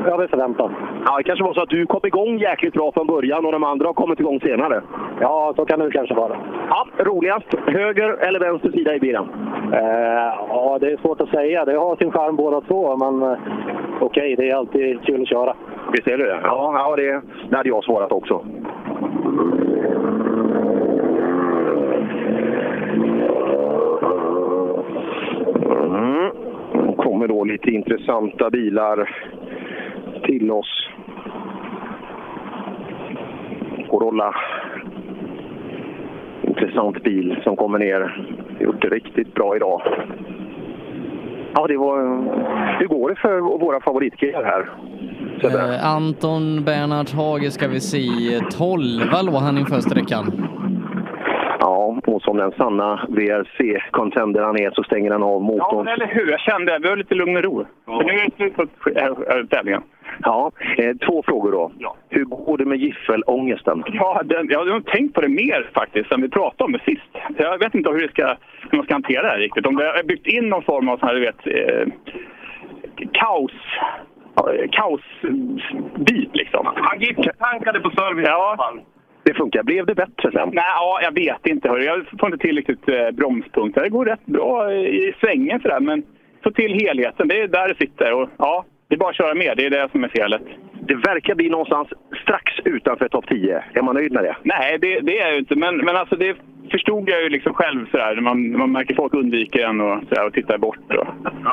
[0.04, 0.70] jag hade förväntat.
[1.06, 3.64] Ja, det kanske var så att du kom igång jäkligt bra från början och de
[3.64, 4.82] andra har kommit igång senare.
[5.20, 6.36] Ja, så kan det kanske vara.
[6.68, 7.54] Ja, roligast.
[7.66, 9.28] Höger eller vänster sida i bilen?
[9.72, 11.64] Eh, ja, det är svårt att säga.
[11.64, 13.38] Det har sin charm båda två, men eh,
[14.00, 15.54] okej, det är alltid kul att köra.
[15.92, 16.40] Visst är det det?
[16.42, 18.44] Ja, ja det, det hade jag svarat också.
[27.18, 29.10] Kommer då lite intressanta bilar
[30.24, 30.88] till oss.
[33.90, 34.34] Corolla.
[36.42, 38.26] Intressant bil som kommer ner.
[38.60, 39.82] Gjort det riktigt bra idag.
[41.54, 41.98] Ja, det var...
[42.78, 44.70] Hur går det för våra favoritkillar här?
[45.42, 48.40] Eh, Anton Bernhard Hage ska vi se.
[48.50, 50.48] 12 låg han inför sträckan.
[52.18, 55.84] Ja, och som den sanna VRC-contender han är så stänger han av Ja, motorn.
[55.84, 56.30] men eller hur.
[56.30, 57.66] Jag kände att vi har lite lugn och ro.
[57.84, 59.82] För nu är det slut på äh, tävlingen.
[60.22, 61.72] Ja, eh, två frågor då.
[62.08, 63.84] Hur går det med giffelångesten?
[63.86, 67.10] Ja, den, jag har tänkt på det mer faktiskt än vi pratade om det sist.
[67.36, 68.36] Jag vet inte hur, det ska,
[68.70, 69.66] hur man ska hantera det här riktigt.
[69.66, 71.86] Om det har byggt in någon form av sån här, du vet, eh,
[73.12, 73.52] kaos
[74.34, 76.66] ja, kaosbit liksom.
[76.76, 76.98] Han
[77.38, 78.74] tankade på service ja.
[79.28, 79.62] Det funkar.
[79.62, 80.50] Blev det bättre sen?
[80.52, 81.68] Nej, ja, jag vet inte.
[81.68, 81.84] Hörru.
[81.84, 83.82] Jag får inte till riktigt eh, bromspunkter.
[83.82, 86.02] Det går rätt bra i svängen sådär, men
[86.44, 87.28] få till helheten.
[87.28, 88.12] Det är där det sitter.
[88.12, 89.56] Och, ja, det är bara att köra med.
[89.56, 90.42] Det är det som är felet.
[90.80, 91.88] Det verkar bli någonstans
[92.22, 93.64] strax utanför topp 10.
[93.72, 94.36] Är man nöjd med det?
[94.42, 95.56] Nej, det, det är jag ju inte.
[95.56, 96.36] Men, men alltså det
[96.70, 98.14] förstod jag ju liksom själv sådär.
[98.14, 100.94] när Man, man märker folk undviker en och, sådär, och tittar bort.
[100.98, 101.06] Och,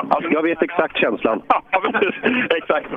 [0.08, 1.42] Alltså, jag vet exakt känslan.
[1.48, 2.14] ja, precis.
[2.56, 2.88] Exakt.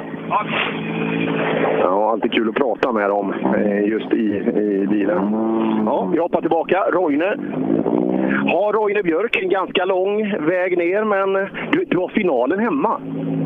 [1.80, 4.26] Ja, alltid kul att prata med dem eh, just i,
[4.60, 5.32] i bilen.
[5.86, 6.84] Ja, vi hoppar tillbaka.
[6.92, 7.24] Roine.
[8.48, 13.02] Har Roine Björk en ganska lång väg ner, men du, du har finalen hemma.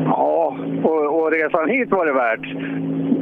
[0.06, 2.46] Ja, och, och resan hit var det värt.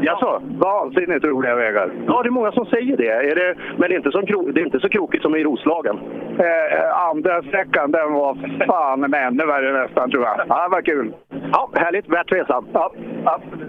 [0.03, 0.43] Jaså?
[0.59, 1.93] Vansinnigt roliga vägar.
[2.07, 3.09] Ja, det är många som säger det.
[3.09, 5.42] Är det men det är, inte som kro, det är inte så krokigt som i
[5.45, 5.99] Roslagen.
[6.39, 10.41] Eh, andra sträckan, den var fan med ännu värre nästan tror jag.
[10.49, 11.15] Ja, det var kul.
[11.53, 12.09] Ja, härligt.
[12.09, 12.67] Värt resan.
[12.73, 12.93] Ja,
[13.25, 13.69] absolut.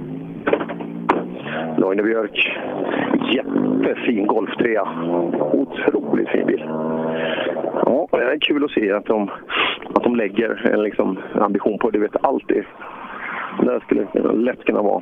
[1.77, 2.57] Roine Björk.
[3.31, 4.87] Jättefin golftrea.
[5.51, 6.63] Otroligt fin bil.
[7.85, 9.29] Ja, det är kul att se att de,
[9.95, 11.97] att de lägger en liksom ambition på det.
[11.97, 12.63] Du vet, alltid.
[13.59, 15.01] Det skulle lätt kunna vara.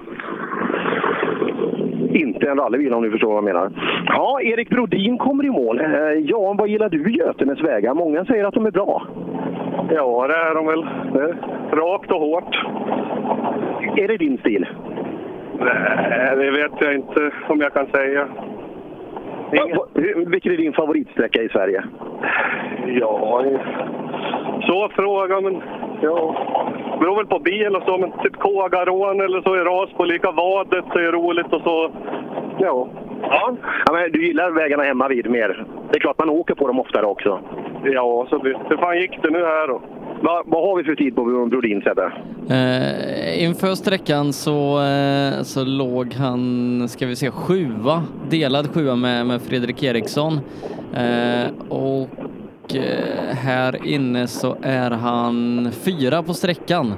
[2.14, 3.72] Inte en rallybil om du förstår vad jag menar.
[4.08, 5.80] Ja, Erik Brodin kommer i mål.
[5.80, 5.86] Eh,
[6.26, 7.94] Ja, vad gillar du Götenes vägar?
[7.94, 9.04] Många säger att de är bra.
[9.90, 10.86] Ja, det är de väl.
[11.14, 11.36] Det är
[11.76, 12.56] rakt och hårt.
[13.98, 14.68] Är det din stil?
[15.60, 18.28] Nej, det vet jag inte om jag kan säga.
[20.28, 21.84] Vilken är din favoritsträcka i Sverige?
[22.88, 23.44] Ja,
[24.62, 25.62] så fråga, men
[26.02, 26.36] ja.
[27.00, 30.86] beror väl på bil och så, men typ Kågarån eller så i Rasbo, lika vadet
[30.94, 31.92] så är roligt och så.
[32.60, 32.88] Ja.
[33.22, 33.56] Ja.
[33.86, 35.66] ja men du gillar vägarna hemma vid mer?
[35.92, 37.40] Det är klart man åker på dem oftare också.
[37.84, 38.60] Ja, så visst.
[38.70, 39.82] Hur fan gick det nu här då?
[40.22, 42.12] Va, vad har vi för tid på Brodin, Sebbe?
[42.50, 49.26] Eh, inför sträckan så, eh, så låg han, ska vi se, sjua, delad sjua med,
[49.26, 50.34] med Fredrik Eriksson.
[50.94, 52.10] Eh, och
[52.76, 56.94] eh, här inne så är han fyra på sträckan.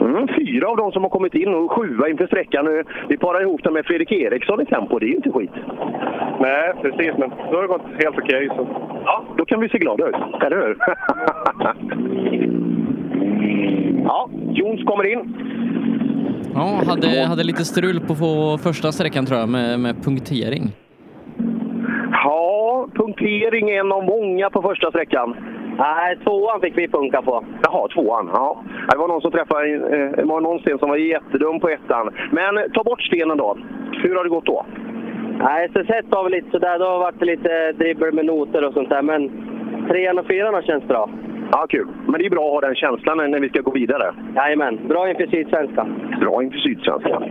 [0.00, 2.64] Mm, fyra av de som har kommit in och sjua inför sträckan.
[2.64, 4.98] Nu, Vi parar ihop dem med Fredrik Eriksson i tempo.
[4.98, 5.50] Det är ju inte skit.
[6.40, 7.12] Nej, precis.
[7.18, 8.48] Men då har det gått helt okej.
[8.56, 8.66] så.
[9.04, 10.14] Ja, då kan vi se glada ut.
[10.46, 10.76] Eller hur?
[14.04, 15.34] ja, Jons kommer in.
[16.54, 20.72] Ja, hade, hade lite strul på, på första sträckan tror jag med, med punktering.
[22.22, 25.36] Ja, punktering en av många på första sträckan.
[25.78, 27.44] Nej, tvåan fick vi punka på.
[27.62, 28.30] Jaha, tvåan.
[28.32, 28.62] Ja.
[28.90, 32.10] Det var någon som träffade eh, det var någon sten som var jättedum på ettan.
[32.30, 33.58] Men ta bort stenen då.
[34.02, 34.66] Hur har det gått då?
[35.38, 36.78] Nej, SS var väl lite sådär.
[36.78, 39.02] Då har det varit lite dribbel med noter och sånt där.
[39.02, 39.30] Men
[39.88, 41.10] trean och fyran har känts bra.
[41.52, 41.86] Ja, kul.
[42.06, 44.14] Men det är bra att ha den känslan när vi ska gå vidare.
[44.36, 44.88] Jajamän.
[44.88, 45.86] Bra inför Sydsvenska.
[46.20, 47.22] Bra inför Sydsvenska.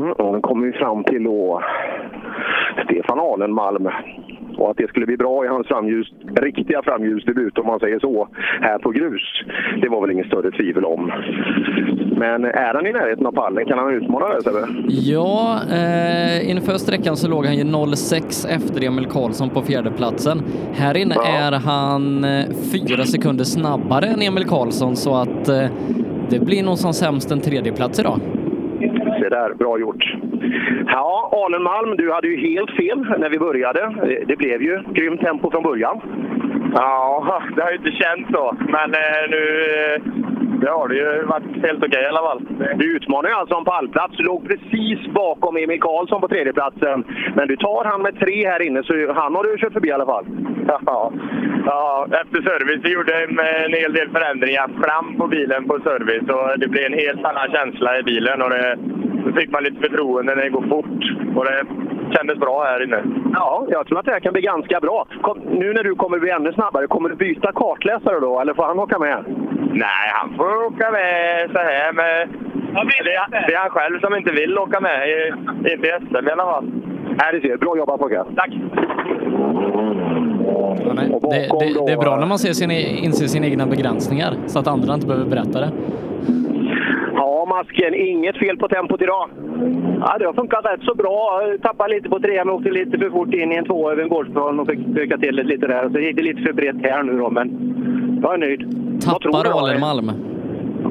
[0.00, 1.62] Mm, och nu kommer vi fram till då
[2.84, 3.88] Stefan Alenmalm.
[4.58, 8.28] Och att det skulle bli bra i hans framljus, riktiga framljusdebut om man säger så,
[8.60, 9.22] här på grus.
[9.82, 11.12] Det var väl inget större tvivel om.
[12.16, 13.66] Men är han i närheten av pallen?
[13.66, 14.66] Kan han utmana det Sebbe?
[14.88, 20.42] Ja, eh, inför sträckan så låg han ju 0,6 efter Emil Karlsson på fjärdeplatsen.
[20.72, 25.66] Här inne är han eh, fyra sekunder snabbare än Emil Karlsson så att eh,
[26.30, 28.20] det blir nog som sämst en tredjeplats idag.
[29.20, 30.14] Se där, bra gjort.
[30.86, 33.94] Ja, Alenmalm, du hade ju helt fel när vi började.
[34.26, 36.00] Det- blev ju grymt tempo från början.
[36.74, 38.56] Ja, det har ju inte känts så.
[38.58, 39.40] Men eh, nu
[40.60, 42.40] det har det ju varit helt okej i alla fall.
[42.76, 44.16] Du utmanar ju alltså en pallplats.
[44.16, 47.04] Du låg precis bakom Emil Karlsson på tredjeplatsen.
[47.36, 49.92] Men du tar han med tre här inne, så han har du kört förbi i
[49.92, 50.26] alla fall.
[50.86, 51.12] Ja,
[51.66, 56.28] ja, efter service vi gjorde en, en hel del förändringar fram på bilen på service
[56.30, 58.78] och det blev en helt annan känsla i bilen och det,
[59.24, 61.02] då fick man lite förtroende när det går fort
[61.36, 61.66] och det
[62.16, 63.02] kändes bra här inne.
[63.34, 65.06] Ja, jag tror att det här kan bli ganska bra.
[65.22, 68.64] Kom, nu när du kommer bli ännu snabbare, kommer du byta kartläsare då, eller får
[68.64, 69.24] han åka med?
[69.72, 72.28] Nej, han får åka med så här med...
[73.04, 75.32] Det, är- det är han själv som inte vill åka med, i-
[75.72, 76.64] inte i SM i alla fall.
[77.18, 78.24] Nej, det ser Bra jobbat pojkar!
[78.36, 78.50] Tack!
[81.30, 84.66] Det, det, det är bra när man ser sin, inser sina egna begränsningar så att
[84.66, 85.70] andra inte behöver berätta det.
[87.14, 89.30] Ja, Masken, inget fel på tempot idag.
[90.00, 91.40] Ja, det har funkat rätt så bra.
[91.62, 94.08] Tappade lite på trean, men åkte lite för fort in i en två över en
[94.08, 95.84] gårdsplan och fick öka till det lite där.
[95.86, 97.48] Och så gick det lite för brett här nu då, men
[98.22, 98.60] jag är nöjd.
[99.04, 99.58] Tappar?
[99.64, 100.10] Alenmalm.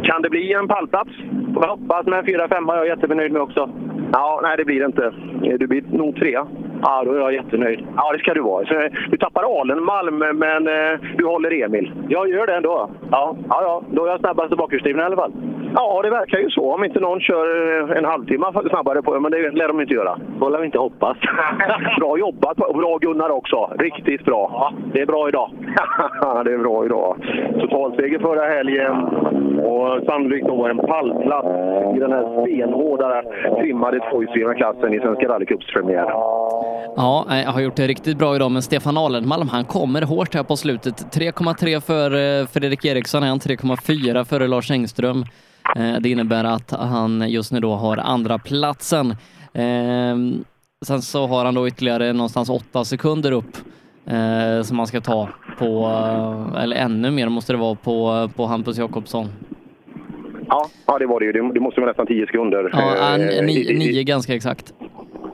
[0.03, 1.11] Kan det bli en pallplats?
[1.55, 3.69] Jag hoppas med 4-5 jag är jättenöjd med också.
[4.13, 5.13] Ja, nej det blir det inte.
[5.57, 6.47] Du blir nog trea.
[6.81, 7.87] Ja, då är jag jättenöjd.
[7.95, 8.65] Ja, det ska du vara.
[8.65, 11.91] Så, Du tappar Alenmalm, men eh, du håller Emil.
[12.09, 12.89] Jag gör det ändå.
[13.11, 13.83] Ja, ja, ja.
[13.91, 15.33] då är jag snabbast i bakhjulsdriven i alla fall.
[15.75, 16.73] Ja, det verkar ju så.
[16.73, 17.45] Om inte någon kör
[17.91, 20.19] eh, en halvtimme snabbare på men det lär de inte göra.
[20.39, 21.17] Får vi inte hoppas.
[21.99, 23.71] bra jobbat och bra Gunnar också.
[23.79, 24.49] Riktigt bra.
[24.53, 25.51] Ja, det är bra idag.
[26.45, 27.17] Det är bra idag.
[27.59, 28.95] Totalseger förra helgen
[29.59, 31.47] och sannolikt då en pallplats
[31.95, 33.23] i den här stenhårda
[33.59, 36.09] trimmade tvåhjulsdrivna klassen i Svenska rallycups premiär.
[36.95, 40.33] Ja, eh, jag har gjort det riktigt bra idag, men Stefan Alenmalm, han kommer hårt
[40.35, 40.95] här på slutet.
[40.95, 45.23] 3,3 för eh, Fredrik Eriksson, är han 3,4 före Lars Engström.
[45.75, 49.15] Eh, Det innebär att han just nu då har andra platsen.
[49.53, 50.43] Ehm,
[50.85, 53.57] Sen så har han då ytterligare någonstans 8 sekunder upp
[54.05, 55.85] eh, som man ska ta på,
[56.55, 59.27] eh, eller ännu mer måste det vara på, på Hampus Jakobsson.
[60.47, 61.31] Ja, ja det var det ju.
[61.31, 62.69] Det, måste vara nästan 10 sekunder.
[62.73, 64.73] Ja, nio, nio ganska exakt.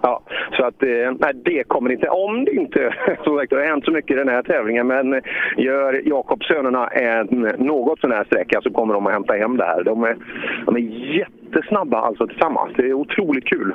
[0.01, 0.21] Ja,
[0.57, 2.07] så att eh, nej, det kommer inte.
[2.09, 2.93] Om det inte
[3.23, 5.21] som sagt, det har hänt så mycket i den här tävlingen, men
[5.57, 9.83] gör Jakobssönerna en något sån här sträcka så kommer de att hämta hem det här.
[9.83, 10.17] De är,
[10.65, 10.79] de är
[11.17, 12.73] jättesnabba alltså tillsammans.
[12.77, 13.73] Det är otroligt kul.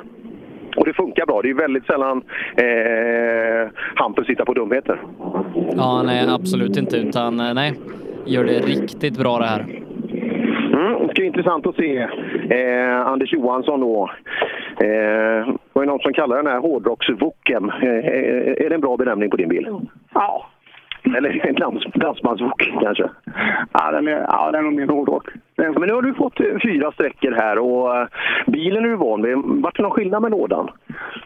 [0.75, 1.41] Och det funkar bra.
[1.41, 2.21] Det är väldigt sällan
[2.55, 5.01] eh, Hampus hittar på dumheter.
[5.75, 7.73] Ja, nej absolut inte, utan eh, nej,
[8.25, 9.65] gör det riktigt bra det här.
[10.81, 11.97] Mm, det ska bli intressant att se
[12.49, 14.11] eh, Anders Johansson då.
[14.83, 17.69] Eh, var ju någon som kallar den här hårdrocksvoken.
[17.69, 19.67] Eh, är det en bra benämning på din bil?
[20.13, 20.45] Ja.
[21.03, 23.09] Eller en dans, dansbandsvok kanske?
[23.73, 25.27] Ja, den är, ja, den är min hårdrock.
[25.55, 28.07] Men nu har du fått eh, fyra sträckor här och eh,
[28.47, 29.37] bilen är du van vid.
[29.37, 30.69] Vart det någon skillnad med lådan?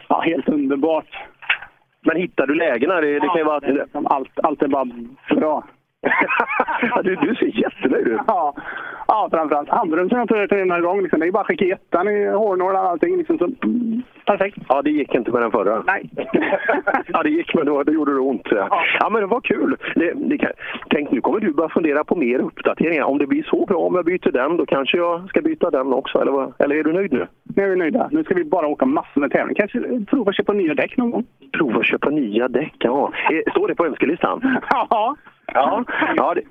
[0.08, 1.16] Ja, helt underbart.
[2.02, 3.00] Men hittar du lägena?
[3.00, 3.60] Det, det kan ju vara...
[3.60, 4.86] det är liksom allt, allt är bara
[5.36, 5.64] bra.
[6.82, 8.20] Ja, du, du ser jättenöjd ut.
[8.26, 8.54] Ja,
[9.08, 11.02] ja framförallt handbromsen jag tror jag igång.
[11.02, 11.20] Liksom.
[11.20, 13.16] Det är bara att skicka ettan i hårnålar och allting.
[13.16, 13.38] Liksom.
[13.38, 13.48] Så,
[14.26, 14.58] perfekt.
[14.68, 15.82] Ja, det gick inte med den förra.
[15.86, 16.10] Nej.
[17.06, 18.48] ja, det gick, men då, då gjorde det ont.
[19.00, 19.76] Ja, men det var kul.
[19.94, 20.50] Det, det kan,
[20.90, 23.04] tänk, nu kommer du börja fundera på mer uppdateringar.
[23.04, 25.92] Om det blir så bra om jag byter den, då kanske jag ska byta den
[25.92, 26.20] också.
[26.20, 26.52] Eller, vad?
[26.58, 27.26] eller är du nöjd nu?
[27.56, 28.08] Nu är vi nöjda.
[28.12, 29.54] Nu ska vi bara åka massor med tävling.
[29.54, 31.24] Kanske prova att köpa nya däck någon gång.
[31.52, 33.12] Prova att köpa nya däck, ja.
[33.30, 34.58] Eh, Står det på önskelistan?
[34.70, 35.16] Ja.
[35.54, 35.84] Ja,
[36.16, 36.42] ja det...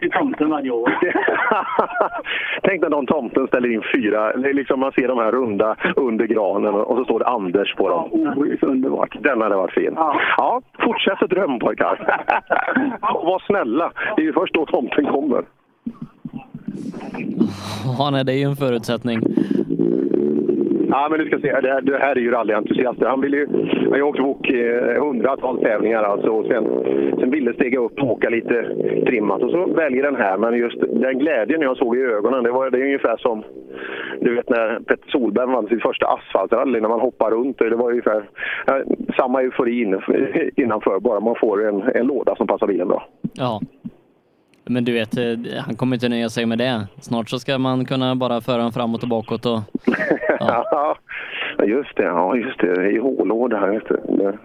[0.00, 0.98] Till tomten varje år.
[2.62, 5.76] Tänk när de tomten ställer in fyra, det är liksom man ser de här runda
[5.96, 8.08] under granen och så står det Anders på dem.
[8.12, 9.16] Ja, det är så underbart.
[9.20, 9.94] Den hade varit fin.
[10.36, 12.24] Ja, fortsätt att drömma pojkar.
[13.14, 13.92] Och var snälla.
[14.16, 15.44] Det är ju först då tomten kommer.
[17.98, 19.20] Ja, nej, det är ju en förutsättning.
[20.94, 21.60] Ja, men du ska se.
[21.60, 23.06] Det här, det här är ju rallyentusiaster.
[23.06, 23.46] Han vill ju...
[23.82, 26.28] Han har ju åkt bok eh, hundratals tävlingar alltså.
[26.28, 26.64] Och sen,
[27.20, 28.62] sen ville stiga upp och åka lite
[29.06, 29.42] trimmat.
[29.42, 30.38] Och så väljer den här.
[30.38, 33.42] Men just den glädjen jag såg i ögonen, det var det är ungefär som...
[34.20, 37.58] Du vet när Petter Solberg vann sitt första asfaltrally, när man hoppar runt.
[37.58, 38.28] Det var ungefär
[38.66, 38.82] ja,
[39.16, 39.80] samma eufori
[40.56, 43.06] innanför, bara man får en, en låda som passar bilen bra.
[43.34, 43.60] Ja.
[44.66, 46.86] Men du vet, eh, han kommer inte nöja sig med det.
[47.00, 49.58] Snart så ska man kunna bara föra den framåt och bakåt och...
[50.40, 50.96] Ja.
[51.58, 52.02] Ja, just det.
[52.02, 52.90] Ja, just det.
[52.90, 53.82] Ju hållåda här.
[53.88, 54.16] Du.
[54.16, 54.38] Det-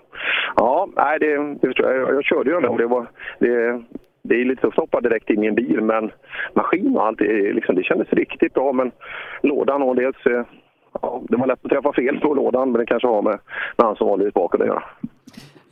[0.55, 2.15] Ja, nej, det, det förstår jag.
[2.15, 3.07] Jag körde ju den det var...
[3.39, 3.81] Det,
[4.23, 6.11] det är lite att stoppa direkt in i en bil, men
[6.55, 8.73] maskin och allt, det, liksom, det kändes riktigt bra.
[8.73, 8.91] Men
[9.43, 10.25] lådan och dels...
[10.25, 10.43] eh,
[11.01, 13.39] Ja, det var lätt att träffa fel på lådan, men det kanske har med,
[13.77, 14.83] med han som var lite bakom att göra.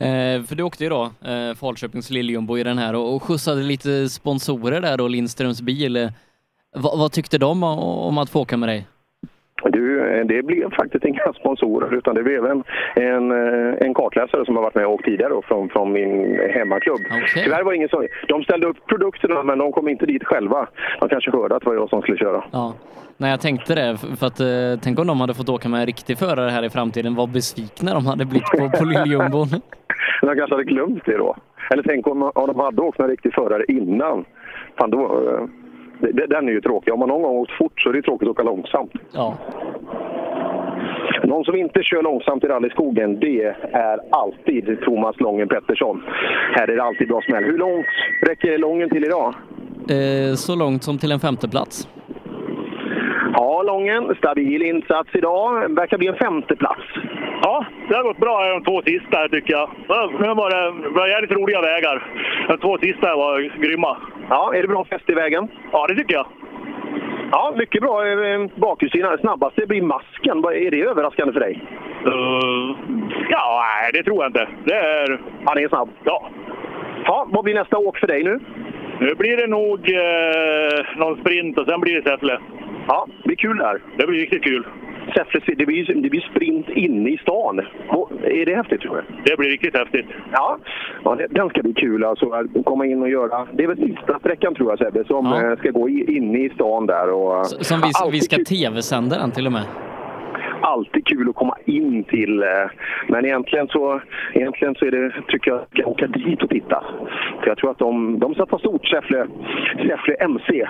[0.00, 3.62] Eh, för du åkte ju då, eh, Falköpings Liljumbo i den här och, och skjutsade
[3.62, 5.96] lite sponsorer där då, Lindströms bil.
[5.96, 6.08] Eh,
[6.76, 7.78] vad, vad tyckte de om,
[8.08, 8.86] om att få åka med dig?
[9.64, 14.44] Du, eh, det blev faktiskt inga sponsorer utan det blev en, en, eh, en kartläsare
[14.44, 17.00] som har varit med och åkt tidigare då, från, från min hemmaklubb.
[17.34, 18.06] Tyvärr var det ingen som...
[18.28, 20.68] De ställde upp produkterna men de kom inte dit själva.
[21.00, 22.44] De kanske hörde att det var jag som skulle köra.
[22.50, 22.74] Ja.
[23.20, 25.86] Nej, jag tänkte det, för att eh, tänk om de hade fått åka med en
[25.86, 29.48] riktig förare här i framtiden, vad besvikna de hade blivit på, på Liljumbon.
[30.22, 31.36] De kanske hade glömt det då.
[31.70, 34.24] Eller tänk om, om de hade åkt med en riktig förare innan.
[34.78, 35.44] Fan, då, eh,
[36.00, 36.92] det, det- den är ju tråkig.
[36.94, 38.92] Om man någon gång åkt fort så är det tråkigt att åka långsamt.
[39.12, 39.34] Ja.
[41.24, 46.02] Någon som inte kör långsamt i rallyskogen, det är alltid Thomas Lången Pettersson.
[46.56, 47.44] Här är det alltid bra smäll.
[47.44, 47.86] Hur långt
[48.28, 49.34] räcker Lången till idag?
[49.90, 51.88] Eh, så långt som till en femteplats.
[53.88, 55.74] Ja, Lången, stabil insats idag.
[55.74, 56.82] Verkar bli en femte plats.
[57.42, 59.70] Ja, det har gått bra de två sista tycker jag.
[59.88, 62.02] Ja, Nu var det, var jävligt roliga vägar.
[62.48, 63.96] De två sista var grymma.
[64.30, 65.48] Ja, är det bra fäste i vägen?
[65.72, 66.26] Ja, det tycker jag.
[67.32, 69.18] Ja, mycket bra eh, bakhjulsdrivna.
[69.18, 70.38] Snabbaste blir masken.
[70.38, 71.62] Är det överraskande för dig?
[72.06, 72.76] Uh,
[73.30, 74.48] ja, nej, det tror jag inte.
[74.64, 75.20] Det är...
[75.44, 75.88] Han är snabb?
[76.04, 76.30] Ja.
[77.04, 78.40] Ja, vad blir nästa åk för dig nu?
[79.00, 82.38] Nu blir det nog eh, någon sprint och sen blir det Säffle.
[82.88, 83.82] Ja, det blir kul där.
[83.98, 84.66] Det blir riktigt kul.
[85.14, 87.60] Säffle, det blir, det blir sprint inne i stan.
[87.88, 89.04] Och, är det häftigt tror jag?
[89.24, 90.06] Det blir riktigt häftigt.
[90.32, 90.58] Ja,
[91.04, 92.30] ja det, den ska bli kul alltså.
[92.30, 93.46] Att komma in och göra...
[93.52, 95.50] Det är väl sista sträckan tror jag Sebbe, som Ja.
[95.52, 97.10] eh, ska gå inne i stan där.
[97.10, 99.62] Och, Som vi, vi ska tv-sända den till och med.
[100.72, 102.42] Alltid kul att komma in till.
[102.42, 102.48] eh,
[103.08, 104.00] Men egentligen så,
[104.34, 106.84] egentligen så är det, tycker jag, att jag ska åka dit och titta.
[107.40, 109.26] För jag tror att de, de satsar stort, Säffle,
[109.88, 110.66] Säffle MC,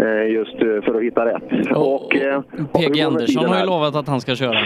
[0.00, 1.42] eh, just eh, för att hitta rätt.
[1.74, 4.58] Och, hur går PG Andersson har ju lovat att han ska köra.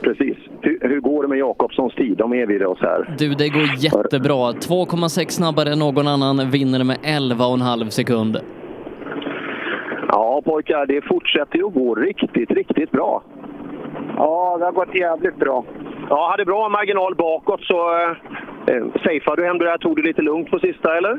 [0.00, 0.36] Precis.
[0.60, 2.16] Hur, hur går det med Jakobssons tid?
[2.16, 3.14] De erbjuder oss här.
[3.18, 4.52] Du, det går jättebra.
[4.52, 8.36] 2,6 snabbare än någon annan, vinner med 11,5 sekund.
[10.08, 13.22] Ja pojkar, det fortsätter ju att gå riktigt, riktigt bra.
[14.16, 15.64] Ja, det har gått jävligt bra.
[16.10, 18.10] Ja, hade bra marginal bakåt så eh,
[18.66, 19.78] eh, safeade du ändå där.
[19.78, 21.18] Tog du lite lugnt på sista eller?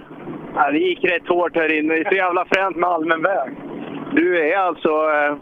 [0.55, 1.93] Ja, det gick rätt hårt här inne.
[1.93, 3.51] Det är så jävla fränt med allmän väg.
[4.11, 5.35] Du är alltså eh,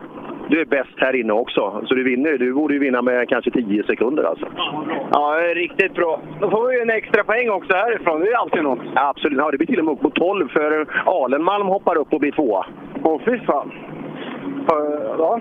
[0.49, 2.37] du är bäst här inne också, så du vinner.
[2.37, 4.45] Du borde ju vinna med kanske 10 sekunder alltså.
[5.11, 6.19] Ja, det är riktigt bra.
[6.39, 8.19] Då får vi ju en extra poäng också härifrån.
[8.19, 8.79] Det är alltid något.
[8.95, 12.13] Ja, absolut, ja, det blir till och med upp på 12 för Alenmalm hoppar upp
[12.13, 12.65] och blir tvåa.
[13.03, 13.71] Åh, fy fan.
[15.17, 15.39] Ja.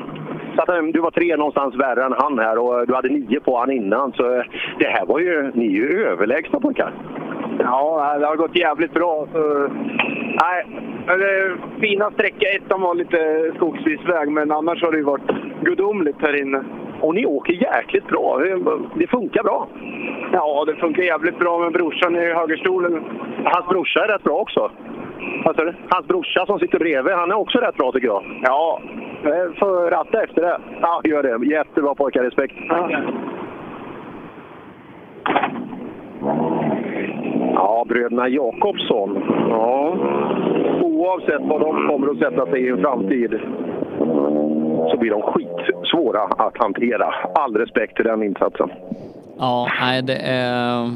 [0.57, 3.09] Så att, eh, du var tre någonstans värre än han här och eh, du hade
[3.09, 4.13] nio på han innan.
[4.13, 4.43] Så eh,
[4.79, 6.93] det här var ju, ni är ju överlägsna pojkar.
[7.59, 9.27] Ja, det har gått jävligt bra.
[9.33, 9.69] Så...
[10.43, 10.67] Nej,
[11.07, 12.47] det är fina sträcka.
[12.57, 15.31] Ettan var lite skogsvisväg, men annars har det ju varit
[15.63, 16.65] gudomligt här inne.
[17.01, 18.39] Och ni åker jäkligt bra.
[18.39, 19.67] Det- Det funkar bra.
[20.33, 23.05] Ja, det funkar jävligt bra med brorsan i högerstolen.
[23.45, 24.71] Hans brorsa är rätt bra också.
[25.45, 25.75] Vad sa du?
[25.89, 28.23] Hans brorsa som sitter bredvid, han är också rätt bra tycker jag.
[28.43, 28.81] Ja,
[29.59, 30.61] får ratta efter det.
[30.81, 31.47] Ja, gör det.
[31.47, 32.55] Jättebra pojkar, respekt.
[37.55, 39.23] Ja, bröderna Jakobsson.
[39.51, 39.97] Ja.
[40.83, 43.41] Oavsett vad de kommer att sätta sig i en framtid
[44.91, 47.15] så blir de skitsvåra att hantera.
[47.35, 48.71] All respekt till den insatsen.
[49.39, 50.91] Ja, nej, det är,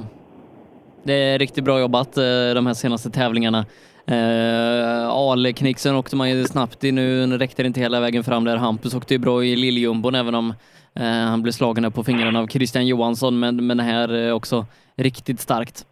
[1.02, 3.64] det är riktigt bra jobbat eh, de här senaste tävlingarna.
[4.10, 8.44] Eh, Aleknixen åkte man ju snabbt i nu, nu räckte det inte hela vägen fram
[8.44, 8.56] där.
[8.56, 10.54] Hampus åkte ju bra i lilljumbon även om
[11.00, 14.66] eh, han blev slagen på fingrarna av Christian Johansson, men, men det här är också
[14.96, 15.86] riktigt starkt.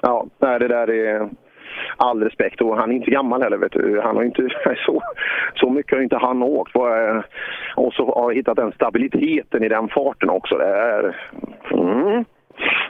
[0.00, 1.30] Ja, det där är
[1.96, 2.60] all respekt.
[2.60, 3.56] Och han är inte gammal heller.
[3.56, 4.00] Vet du.
[4.04, 4.48] Han har inte,
[4.86, 5.02] så,
[5.54, 6.76] så mycket har inte han åkt.
[6.76, 7.22] Och eh,
[7.92, 10.54] så har hittat den stabiliteten i den farten också.
[10.58, 11.16] Det är,
[11.72, 12.24] mm.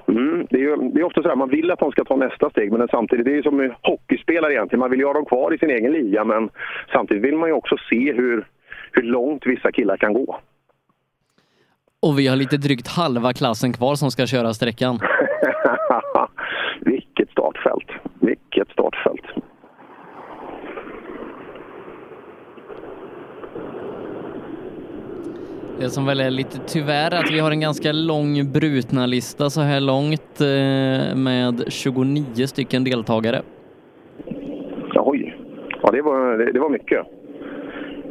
[0.09, 0.47] Mm.
[0.51, 2.51] Det, är ju, det är ofta så här, man vill att de ska ta nästa
[2.51, 4.81] steg, men samtidigt, det är som hockeyspelare egentligen.
[4.81, 6.51] Man vill ju ha dem kvar i sin egen liga, men
[6.93, 8.47] samtidigt vill man ju också se hur,
[8.93, 10.39] hur långt vissa killar kan gå.
[12.03, 14.99] Och vi har lite drygt halva klassen kvar som ska köra sträckan.
[16.81, 17.91] Vilket startfält.
[18.21, 19.25] Vilket startfält.
[25.83, 29.51] Det som väl är lite tyvärr är att vi har en ganska lång brutna lista
[29.51, 33.43] så här långt eh, med 29 stycken deltagare.
[34.95, 35.37] Oj.
[35.83, 37.07] Ja, det var, det, det var mycket.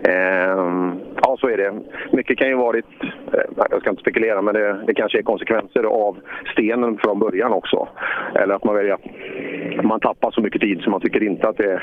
[0.04, 1.74] Ehm, ja, så är det.
[2.12, 2.86] Mycket kan ju varit,
[3.34, 6.18] eh, jag ska inte spekulera, men det, det kanske är konsekvenser av
[6.54, 7.88] stenen från början också.
[8.36, 11.58] Eller att man väljer att man tappar så mycket tid så man tycker inte att
[11.58, 11.82] det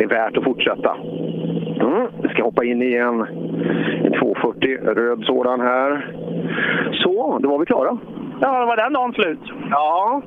[0.00, 0.96] är värt att fortsätta.
[1.80, 2.06] Mm.
[2.22, 3.20] Vi ska hoppa in i en,
[4.04, 6.14] en 240 röd sådan här.
[6.92, 7.98] Så, då var vi klara.
[8.40, 9.40] Ja, det var den dagen slut.
[9.70, 10.22] Ja,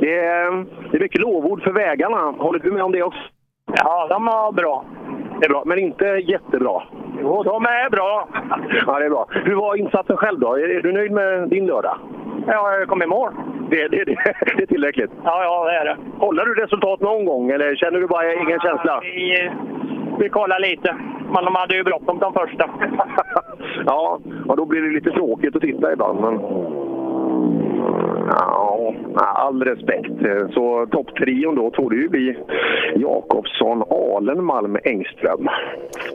[0.00, 0.50] det är,
[0.90, 2.16] det är mycket lovord för vägarna.
[2.16, 3.20] Håller du med om det också?
[3.76, 4.84] Ja, de var bra.
[5.40, 6.82] Det är bra, men inte jättebra.
[7.20, 8.28] Jo, de är bra.
[8.86, 9.26] Ja, det är bra.
[9.30, 10.54] Hur var insatsen själv då?
[10.54, 11.98] Är, du nöjd med din lördag?
[12.46, 13.30] Ja, jag kom i mål.
[13.70, 14.16] Det, det, det,
[14.56, 15.10] det är tillräckligt?
[15.24, 15.96] Ja, ja, det är det.
[16.20, 19.00] Kollar du resultat någon gång eller känner du bara ingen känsla?
[19.02, 19.50] Vi,
[20.20, 20.96] vi kollar lite.
[21.34, 22.70] Men de hade ju bråttom de första.
[23.86, 24.18] ja,
[24.48, 26.20] och då blir det lite tråkigt att titta ibland.
[26.20, 26.40] Men...
[28.30, 30.10] Ja, all respekt.
[30.54, 32.36] Så topptrion då tog det ju bli
[32.96, 35.48] Jakobsson, Alen, Malm, Engström.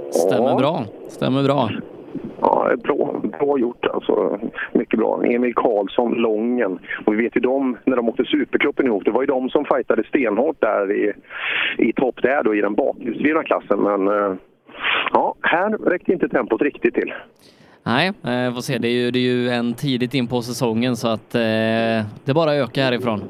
[0.10, 0.56] Stämmer Ja.
[0.58, 0.80] bra.
[1.08, 1.70] Stämmer bra.
[2.42, 4.40] Ja, bra, bra gjort alltså.
[4.74, 5.24] Mycket bra.
[5.26, 6.80] Emil Karlsson, Lången.
[7.06, 9.66] Och vi vet ju de, när de åkte Supercupen ihop, det var ju de som
[9.66, 11.14] fightade stenhårt där i,
[11.78, 13.80] i topp där då i den bakhjulsdrivna klassen.
[13.80, 14.36] Men eh,
[15.12, 17.14] ja, här räckte inte tempot riktigt till.
[17.84, 18.78] Nej, eh, får se.
[18.78, 21.42] Det är, ju, det är ju en tidigt in på säsongen så att eh,
[22.26, 23.22] det bara ökar härifrån.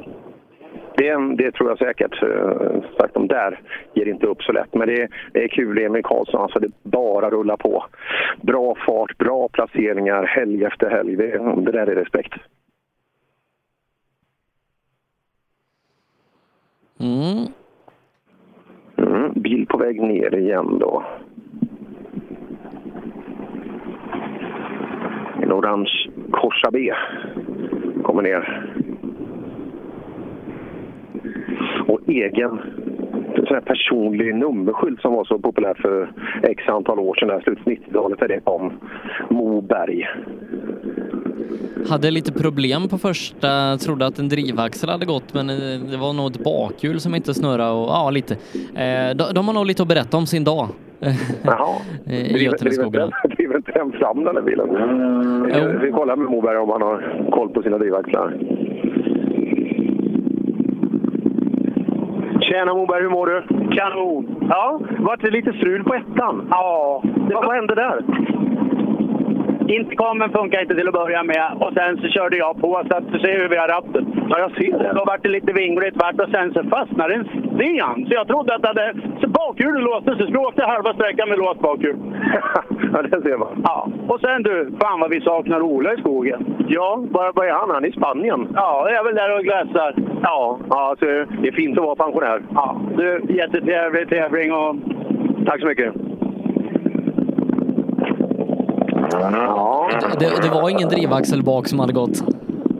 [0.97, 2.23] Det, det tror jag säkert.
[2.23, 3.59] Eh, Sagt, de där
[3.93, 4.73] ger inte upp så lätt.
[4.73, 6.41] Men det, det är kul, Emil Karlsson.
[6.41, 7.85] Alltså det bara rullar på.
[8.41, 11.15] Bra fart, bra placeringar, helg efter helg.
[11.15, 12.33] Det, det där är respekt.
[16.99, 17.45] Mm.
[18.97, 21.03] Mm, bil på väg ner igen då.
[25.41, 26.93] En orange Corsa B
[28.03, 28.65] kommer ner.
[31.87, 32.59] Och egen
[33.47, 36.11] sån här personlig nummerskylt som var så populärt för
[36.43, 38.73] x antal år sedan, slutet 90-talet, där det kom.
[39.29, 40.07] Moberg.
[41.89, 45.55] Hade lite problem på första, trodde att en drivaxel hade gått men eh,
[45.91, 48.33] det var nog ett bakhjul som inte snurrade och ja, lite.
[48.75, 50.67] Eh, de, de har nog lite att berätta om sin dag.
[51.43, 51.75] Jaha.
[52.05, 54.69] Driver inte den fram den här bilen?
[55.81, 58.37] Vi kollar med Moberg om han har koll på sina drivaxlar.
[62.55, 63.43] Tjena Moberg, hur mår du?
[63.75, 64.47] Kanon!
[64.49, 66.47] Ja, vart det lite strul på ettan?
[66.51, 67.01] Ja.
[67.03, 68.01] Det, vad hände där?
[69.67, 73.11] Intercomen funkar inte till att börja med och sen så körde jag på så att
[73.11, 74.25] du ser hur vi har ratten.
[74.29, 74.91] Ja, jag ser det.
[74.93, 78.05] Då vart det lite vingligt vart och sen så fastnade en sten.
[78.07, 78.93] Så jag trodde att det hade...
[79.21, 81.97] Så bakhjulet låste sig, så vi åkte halva sträckan med låst bakhjul.
[82.93, 83.61] ja, det ser man.
[83.63, 86.45] Ja, och sen du, fan vad vi saknar Ola i skogen.
[86.67, 87.69] Ja, var, var är han?
[87.69, 88.47] Han är i Spanien.
[88.55, 89.93] Ja, jag är väl där och glassar.
[90.23, 92.41] Ja, ja alltså, det är fint att vara pensionär.
[92.53, 94.75] Ja, du, jättetrevlig tävling och...
[95.45, 95.93] Tack så mycket.
[99.21, 99.89] Ja.
[100.19, 102.23] Det, det var ingen drivaxel bak som hade gått.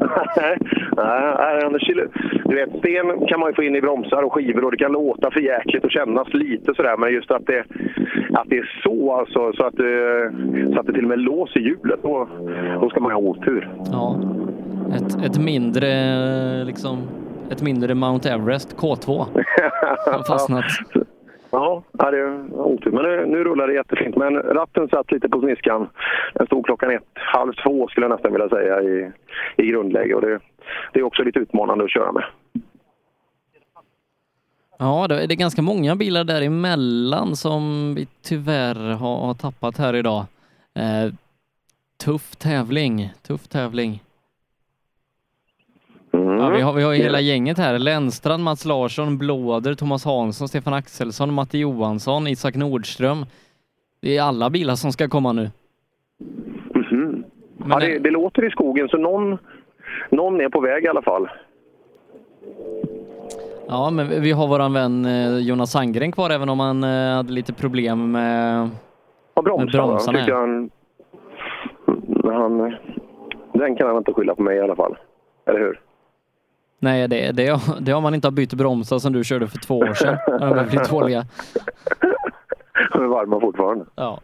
[0.97, 1.87] Nej, Anders,
[2.45, 4.91] du vet, sten kan man ju få in i bromsar och skivor och det kan
[4.91, 6.97] låta för jäkligt och kännas lite sådär.
[6.97, 7.59] Men just att det,
[8.33, 10.31] att det är så alltså, så att, det,
[10.73, 12.27] så att det till och med låser hjulet, då,
[12.81, 13.69] då ska man ha otur.
[13.91, 14.19] Ja.
[14.95, 15.89] Ett, ett mindre,
[16.63, 16.97] liksom,
[17.51, 19.25] ett mindre Mount Everest K2
[20.05, 20.65] har fastnat.
[20.93, 21.01] Ja,
[21.55, 22.91] ja, det är otur.
[22.91, 24.15] Men nu, nu rullar det jättefint.
[24.15, 25.89] Men ratten satt lite på sniskan.
[26.33, 29.11] Den stod klockan ett, halv två skulle jag nästan vilja säga i,
[29.57, 30.15] i grundläge.
[30.15, 30.39] Och det,
[30.93, 32.23] det är också lite utmanande att köra med.
[34.79, 40.25] Ja, det är ganska många bilar däremellan som vi tyvärr har, har tappat här idag.
[40.75, 41.13] Eh,
[42.03, 44.01] tuff tävling, tuff tävling.
[46.45, 47.79] Ja, vi har, vi har ju hela gänget här.
[47.79, 53.25] Lennstrand, Mats Larsson, Blåder, Thomas Hansson, Stefan Axelsson, Matte Johansson, Isak Nordström.
[54.01, 55.49] Det är alla bilar som ska komma nu.
[56.73, 57.23] Mhm.
[57.69, 59.37] Ja, det, det låter i skogen, så någon,
[60.11, 61.27] någon är på väg i alla fall.
[63.67, 67.33] Ja, men vi- har våran vän eh, Jonas Sandgren kvar även om han eh, hade
[67.33, 68.69] lite problem med,
[69.33, 70.19] Ja, bromsar, med bromsarna.
[70.19, 70.69] tycker han,
[72.23, 72.75] han...
[73.53, 74.97] Den kan han inte skylla på mig i alla fall.
[75.45, 75.79] Eller hur?
[76.79, 79.77] Nej, det, det, det har man inte har bytt bromsar som du körde för två
[79.77, 80.17] år sedan.
[80.27, 81.25] De har blivit dåliga.
[82.93, 83.85] De är varma fortfarande.
[83.95, 84.21] Ja.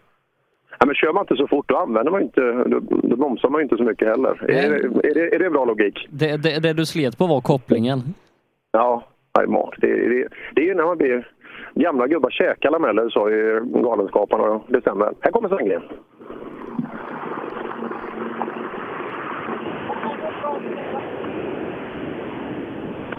[0.79, 3.61] Ja, men kör man inte så fort, då använder man inte, då, då bromsar man
[3.61, 4.51] inte så mycket heller.
[4.51, 4.71] Är,
[5.05, 6.07] är, det, är det bra logik?
[6.09, 7.99] Det, det, det du slet på var kopplingen.
[8.71, 9.03] Ja,
[9.37, 9.47] nej.
[9.77, 11.27] Det, det, det är ju när man blir...
[11.75, 14.61] Gamla gubbar käkar lameller, sa ju Galenskaparna.
[14.67, 15.13] Det stämmer.
[15.19, 15.81] Här kommer Sandgren.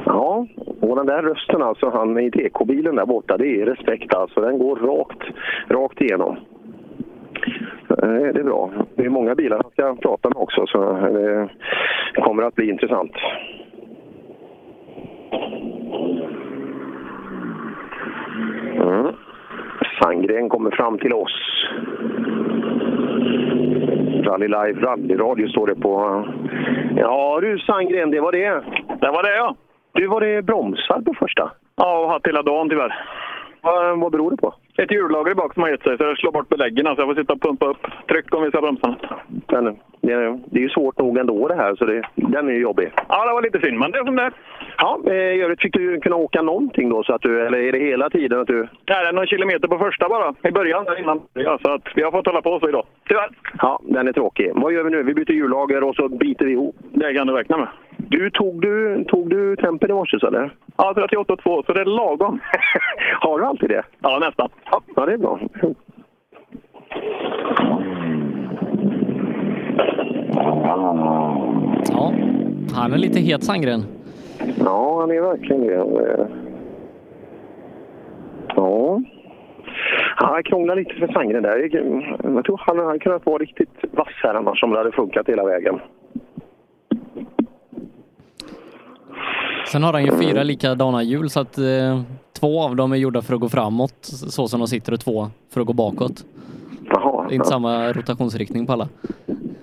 [0.06, 0.46] Ja,
[0.80, 4.40] och den där rösten alltså, han i DK-bilen där borta, det är respekt alltså.
[4.40, 5.22] Den går rakt,
[5.68, 6.36] rakt igenom.
[7.88, 8.70] Eh, det är bra.
[8.94, 11.46] Det är många bilar han ska prata med också, så eh,
[12.14, 13.12] det kommer att bli intressant.
[18.74, 19.12] Mm.
[20.02, 21.66] Sandgren kommer fram till oss.
[24.24, 26.24] Rally Live rallyradio står det på.
[26.96, 28.62] Ja du Sandgren, det var det.
[29.00, 29.54] Det var det ja.
[29.92, 31.52] Du, var det bromsar på första?
[31.76, 32.94] Ja, och haft hela dagen tyvärr.
[33.60, 34.54] Vad, vad beror det på?
[34.78, 36.84] Ett hjullager bak som har gett sig, så det slår bort beläggen.
[36.84, 38.96] Så jag får sitta och pumpa upp tryck om vi ska bromsa.
[39.48, 39.64] Men,
[40.00, 42.60] det, är, det är ju svårt nog ändå det här, så det, den är ju
[42.60, 42.92] jobbig.
[43.08, 44.32] Ja, det var lite synd, men det är som det är.
[44.78, 47.72] Ja, eh, i övrigt fick du kunna åka någonting då, så att du, eller är
[47.72, 48.58] det hela tiden att du...
[48.60, 48.68] Nej,
[49.02, 51.20] det är någon kilometer på första bara, i början där innan.
[51.34, 52.86] Ja, så att vi har fått hålla på så idag.
[53.08, 53.28] Tyvärr.
[53.58, 54.50] Ja, den är tråkig.
[54.54, 55.02] Vad gör vi nu?
[55.02, 56.76] Vi byter hjullager och så biter vi ihop.
[56.92, 57.68] Det kan du räkna med.
[58.12, 60.54] Du, tog du, tog du tempen i morse, eller?
[60.76, 62.40] Ja, 38,2, så det är lagom.
[63.20, 63.82] Har du alltid det?
[64.00, 64.48] Ja, nästan.
[64.96, 65.40] Ja, det är bra.
[71.90, 72.12] Ja,
[72.74, 73.84] han är lite het Sandgren.
[74.64, 76.28] Ja, han är verkligen det.
[78.56, 79.00] Ja.
[80.16, 81.58] Han krånglar lite för Sandgren där.
[82.34, 85.44] Jag tror han hade kunnat vara riktigt vass här annars om det hade funkat hela
[85.44, 85.80] vägen.
[89.72, 92.02] Sen har han ju fyra likadana hjul så att eh,
[92.40, 95.30] två av dem är gjorda för att gå framåt så som de sitter och två
[95.50, 96.24] för att gå bakåt.
[96.90, 97.26] Jaha.
[97.28, 98.88] Det är inte samma rotationsriktning på alla.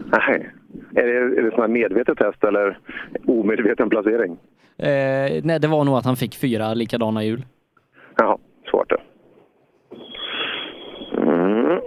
[0.06, 0.50] Nej.
[0.95, 2.78] Är det, är det sån här medvetet test eller
[3.28, 4.38] omedveten placering?
[4.78, 7.45] Eh, nej, det var nog att han fick fyra likadana hjul.
[8.18, 8.38] Jaha,
[8.72, 9.00] svårt det.
[11.22, 11.80] Mm.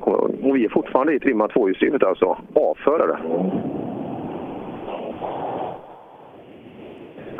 [0.00, 2.36] Kommer Och vi är fortfarande i trimma tvåhjulsdrivet alltså.
[2.54, 3.18] Avförare.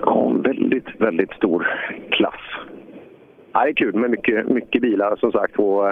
[0.03, 1.67] Ja, väldigt, väldigt stor
[2.11, 2.41] klass.
[3.53, 5.59] Ja, det är kul med mycket, mycket bilar som sagt.
[5.59, 5.85] Och,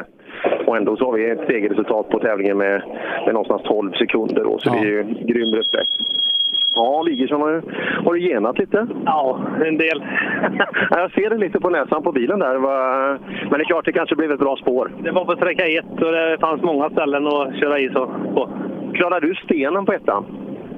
[0.66, 2.82] och ändå så har vi ett segerresultat på tävlingen med,
[3.24, 4.44] med någonstans 12 sekunder.
[4.44, 5.92] Då, så det är ju grym respekt.
[6.80, 7.62] Ja, Wigersson har,
[8.04, 8.86] har du genat lite?
[9.04, 10.04] Ja, en del.
[10.58, 12.58] Ja, Jag ser det lite på näsan på bilen där.
[13.50, 14.92] Men det är klart, det kanske blev ett bra spår.
[15.02, 18.48] Det var på sträcka ett och det fanns många ställen att köra i så på.
[18.94, 20.24] Klarar du stenen på ettan?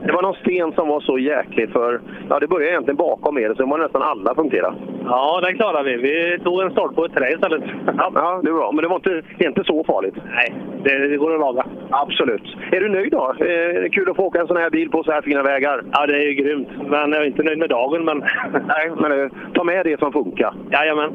[0.07, 2.01] Det var någon sten som var så jäklig för...
[2.29, 4.75] Ja, det började egentligen bakom er, så var nästan alla punktera.
[5.05, 5.97] Ja, den klarade vi.
[5.97, 7.63] Vi tog en start på ett trä istället.
[7.99, 8.73] Ja, det var bra.
[8.73, 10.15] Men det var inte, det är inte så farligt.
[10.35, 11.65] Nej, det, det går att laga.
[11.91, 12.57] Absolut.
[12.73, 13.35] Är du nöjd då?
[13.41, 13.47] Eh,
[13.85, 15.83] Är kul att få åka en sån här bil på så här fina vägar?
[15.93, 16.69] Ja, det är ju grymt.
[16.87, 18.19] Men jag är inte nöjd med dagen, men...
[18.53, 20.55] Nej, men eh, ta med det som funkar.
[20.71, 21.13] Jajamän.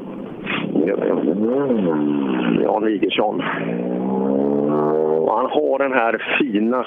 [2.63, 3.41] Jan Wigersson.
[5.29, 6.85] Han har den här fina,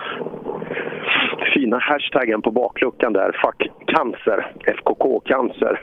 [1.54, 3.32] fina hashtaggen på bakluckan där.
[3.44, 4.52] Fuck cancer.
[4.66, 5.80] FKK-cancer.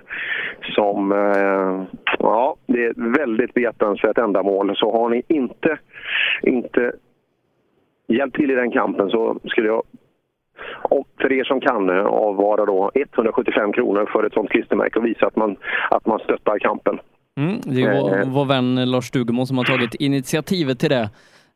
[0.76, 4.76] Som, eh, ja, det är ett väldigt behjärtansvärt ändamål.
[4.76, 5.78] Så har ni inte,
[6.44, 6.92] inte
[8.08, 9.84] hjälpt till i den kampen så skulle jag
[10.82, 15.06] och för er som kan eh, avvara då 175 kronor för ett sånt klistermärke och
[15.06, 15.56] visa att man,
[15.90, 17.00] att man stöttar kampen.
[17.38, 18.28] Mm, det är vår, Eh.
[18.28, 21.10] vår vän Lars Stugemo som har tagit initiativet till det.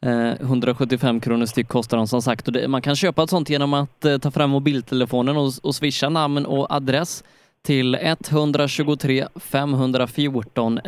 [0.05, 3.49] Eh, 175 kronor styck kostar de som sagt och det, man kan köpa ett sånt
[3.49, 7.23] genom att eh, ta fram mobiltelefonen och, och swisha namn och adress
[7.61, 10.79] till 123 514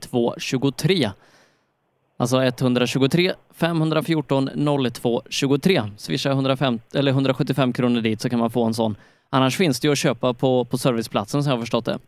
[0.00, 1.10] 02 23.
[2.16, 4.50] Alltså 123 514
[4.92, 5.82] 02 23.
[5.96, 8.96] Swisha 150, eller 175 kronor dit så kan man få en sån.
[9.30, 11.98] Annars finns det ju att köpa på, på serviceplatsen som jag har förstått det.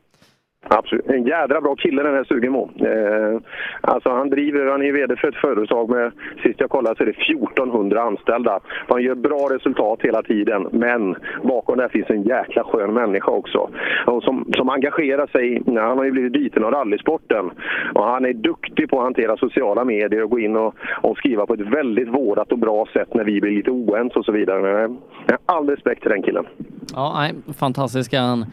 [0.68, 1.06] Absolut.
[1.06, 2.70] En jädra bra kille den här Sugemo.
[2.80, 3.40] Eh,
[3.80, 6.12] alltså han driver, han är VD för ett företag med,
[6.42, 8.60] sist jag kollade så är det 1400 anställda.
[8.88, 13.70] Han gör bra resultat hela tiden, men bakom det finns en jäkla skön människa också.
[14.06, 17.50] Och som, som engagerar sig, ja, han har ju blivit biten av rallysporten.
[17.94, 21.46] Och han är duktig på att hantera sociala medier och gå in och, och skriva
[21.46, 24.62] på ett väldigt vårdat och bra sätt när vi blir lite oense och så vidare.
[24.62, 26.46] Men, Jag har all respekt till den killen.
[26.94, 28.46] Ja, nej, fantastiska han.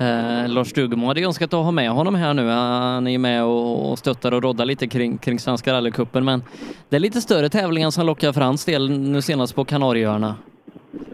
[0.00, 2.48] Eh, Lars Stugemo hade önskat att ha med honom här nu.
[2.48, 6.42] Han är ju med och, och stöttar och roddar lite kring, kring Svenska rallycupen, men
[6.88, 10.36] det är lite större tävlingar som lockar för hans del nu senast på Kanarieöarna.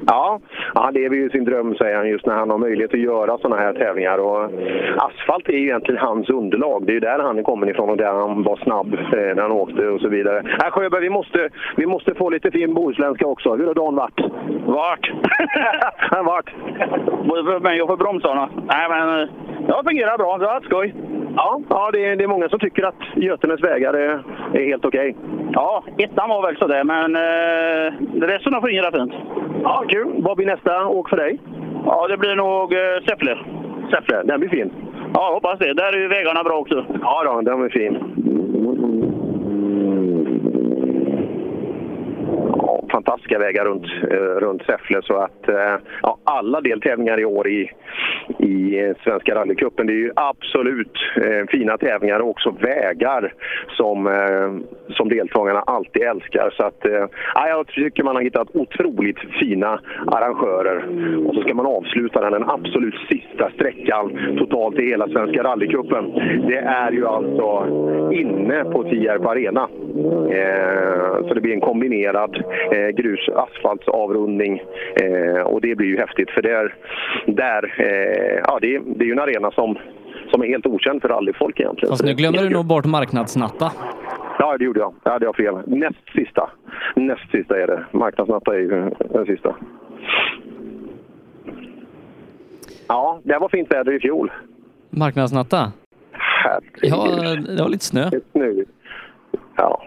[0.07, 0.41] Ja,
[0.75, 3.63] han lever ju sin dröm säger han just när han har möjlighet att göra sådana
[3.63, 4.19] här tävlingar.
[4.19, 4.51] Och
[4.97, 6.87] asfalt är ju egentligen hans underlag.
[6.87, 9.53] Det är ju där han kommer ifrån och där han var snabb eh, när han
[9.53, 10.39] åkte och så vidare.
[10.39, 13.57] Äh, Sjöberg, vi måste, vi måste få lite fin bohuslänska också.
[13.57, 14.21] Hur har dagen varit?
[14.67, 15.13] Vart?
[16.25, 16.55] Vart?
[17.29, 18.49] Både för mig och för bromsarna.
[18.67, 19.29] Nej, men eh,
[19.67, 20.39] det har fungerat bra.
[20.39, 20.95] Det har varit skoj.
[21.37, 24.23] Ja, ja det, är, det är många som tycker att Götenes vägar är,
[24.53, 25.17] är helt okej.
[25.53, 29.13] Ja, ettan var väl sådär, men eh, resten har fungerat fint.
[29.63, 30.15] Ja, kul.
[30.19, 31.39] Vad blir nästa åk för dig?
[31.87, 33.39] Ja, det blir nog eh, Säffle.
[33.91, 34.73] Säffle, den blir fin.
[35.15, 35.75] Ja, hoppas det.
[35.75, 36.85] Där är ju vägarna bra också.
[37.01, 37.99] Ja, då, den är fin.
[42.95, 45.03] Fantastiska vägar runt, eh, runt Säffle.
[45.03, 47.71] Så att eh, ja, alla deltävlingar i år i,
[48.39, 53.33] i Svenska rallycupen, det är ju absolut eh, fina tävlingar och också vägar
[53.77, 54.51] som, eh,
[54.97, 56.55] som deltagarna alltid älskar.
[56.57, 60.79] Så att, eh, ja, jag tycker man har hittat otroligt fina arrangörer.
[61.27, 66.13] Och så ska man avsluta den, den absolut sista sträckan totalt i hela Svenska rallycupen.
[66.49, 67.67] Det är ju alltså
[68.13, 69.69] inne på Tierp Arena.
[70.31, 72.37] Eh, så det blir en kombinerad
[72.73, 74.63] eh, eh, grus asfaltsavrundning
[75.03, 76.75] eh, och det blir ju häftigt för där,
[77.27, 79.79] där eh, ja, det, är- det är ju en arena som,
[80.31, 81.93] som är helt okänd för rallyfolk egentligen.
[81.93, 83.73] Fast nu glömmer du nog bort marknadsnatta.
[84.39, 84.95] Ja, det gjorde jag.
[85.05, 85.55] Ja, det har fel.
[85.67, 86.51] Näst sista.
[86.97, 87.85] Näst sista är det.
[87.93, 89.55] Marknadsnatta är ju den sista.
[92.89, 94.33] Ja, det var fint väder i fjol.
[94.91, 95.73] Marknadsnatta?
[96.83, 97.07] Ja,
[97.57, 98.11] det var lite snö.
[98.33, 98.65] Nu.
[99.57, 99.83] Ja.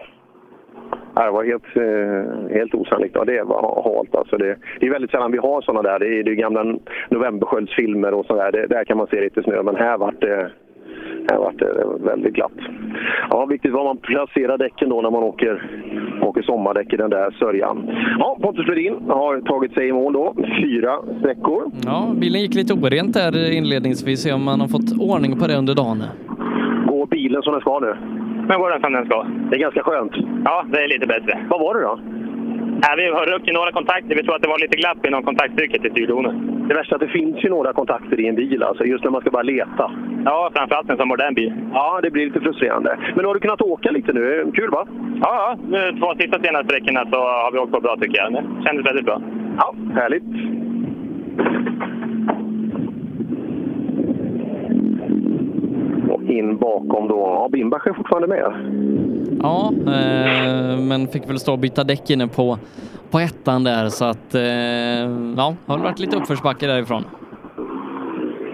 [1.24, 3.14] Det var helt, eh, helt osannolikt.
[3.14, 4.16] Ja, det var halt.
[4.16, 5.98] Alltså det, det är väldigt sällan vi har sådana där.
[5.98, 8.52] Det är, det är gamla Novembersköldsfilmer och sådär.
[8.52, 10.50] Det, där kan man se lite snö, men här vart det,
[11.30, 12.58] här vart det väldigt glatt.
[13.30, 15.62] Ja, viktigt var man placerar däcken då när man åker,
[16.22, 17.90] åker sommardäck i den där sörjan.
[18.18, 20.34] Ja, Pontus Ledin har tagit sig i mål då.
[20.62, 21.70] Fyra sträckor.
[21.84, 24.22] Ja, bilen gick lite orent där inledningsvis.
[24.22, 26.02] Se om man har fått ordning på det under dagen.
[26.88, 27.94] Går bilen som den ska nu?
[28.48, 29.26] Men går den som den ska.
[29.50, 30.12] Det är ganska skönt.
[30.44, 31.38] Ja, det är lite bättre.
[31.50, 31.98] Vad var det då?
[32.82, 34.14] Ja, vi har ruckit några kontakter.
[34.14, 36.64] Vi tror att det var lite glapp inom kontaktstycket i styrdonen.
[36.68, 39.10] Det värsta är att det finns ju några kontakter i en bil, alltså, just när
[39.10, 39.90] man ska bara leta.
[40.24, 41.52] Ja, framförallt en sån modern bil.
[41.72, 42.98] Ja, det blir lite frustrerande.
[43.16, 44.50] Men har du kunnat åka lite nu?
[44.54, 44.86] Kul va?
[45.20, 45.56] Ja, ja.
[45.68, 48.32] Nu, två sista senaste sträckorna så har vi åkt på bra tycker jag.
[48.32, 49.22] Det kändes väldigt bra.
[49.56, 50.24] Ja, härligt.
[56.30, 57.18] In bakom då.
[57.18, 58.52] Ja, Bimbach är fortfarande med.
[59.42, 62.58] Ja, eh, men fick väl stå och byta däck inne på,
[63.10, 64.42] på ettan där så att eh,
[65.36, 67.04] ja, har väl varit lite uppförsbacke därifrån.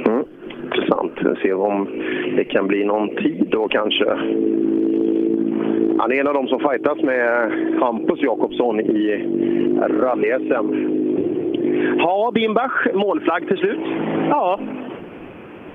[0.06, 0.24] Mm.
[0.64, 1.12] Intressant.
[1.16, 1.88] Vi ser om
[2.36, 4.08] det kan bli någon tid då kanske.
[5.98, 9.26] Han är en av de som fightas med Hampus Jakobsson i
[9.80, 10.66] rally-SM.
[11.98, 13.80] Ja, Bimbach, målflagg till slut.
[14.30, 14.58] Ja.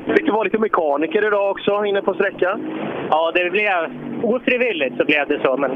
[0.07, 2.61] Fick du vara lite mekaniker idag också inne på sträckan?
[3.09, 3.71] Ja, det blev
[4.23, 5.71] ofrivilligt så blev det så, men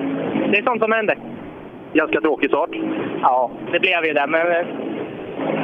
[0.52, 1.18] det är sånt som händer.
[1.94, 2.70] Ganska tråkig start.
[3.22, 4.66] Ja, det blev ju det, men eh,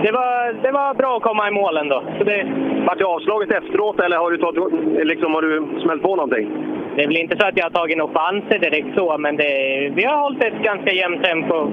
[0.04, 2.04] det var, det var bra att komma i mål ändå.
[2.18, 2.48] Så det,
[2.88, 4.64] Vart det avslaget efteråt eller har du, tagit,
[5.08, 6.48] liksom, har du smält på någonting?
[6.96, 9.52] det är väl inte så att jag har tagit några chanser direkt så, men det,
[9.96, 11.72] vi har hållit ett ganska jämnt tempo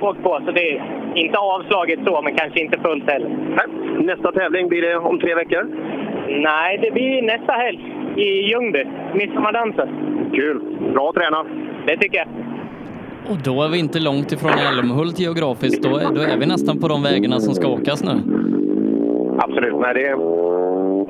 [0.00, 0.40] åkt på.
[0.46, 0.82] Så det är
[1.14, 3.30] inte avslaget så, men kanske inte fullt heller.
[3.98, 5.64] Nästa tävling, blir det om tre veckor?
[6.28, 8.84] Nej, det blir nästa helg i Ljungby.
[9.14, 9.88] Midsommardansen.
[10.32, 10.60] Kul!
[10.92, 11.46] Bra tränat.
[11.86, 12.28] Det tycker jag.
[13.30, 15.82] Och då är vi inte långt ifrån Älmhult geografiskt.
[15.82, 18.10] Då är, då är vi nästan på de vägarna som ska åkas nu.
[19.38, 19.74] Absolut.
[19.80, 20.16] Nej, det,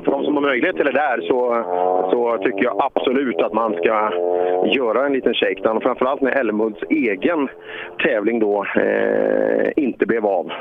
[0.03, 1.63] för de som har möjlighet till det där så,
[2.11, 4.11] så tycker jag absolut att man ska
[4.65, 5.81] göra en liten shakedown.
[5.81, 7.47] Framförallt när Älmhults egen
[8.03, 10.51] tävling då eh, inte blev av.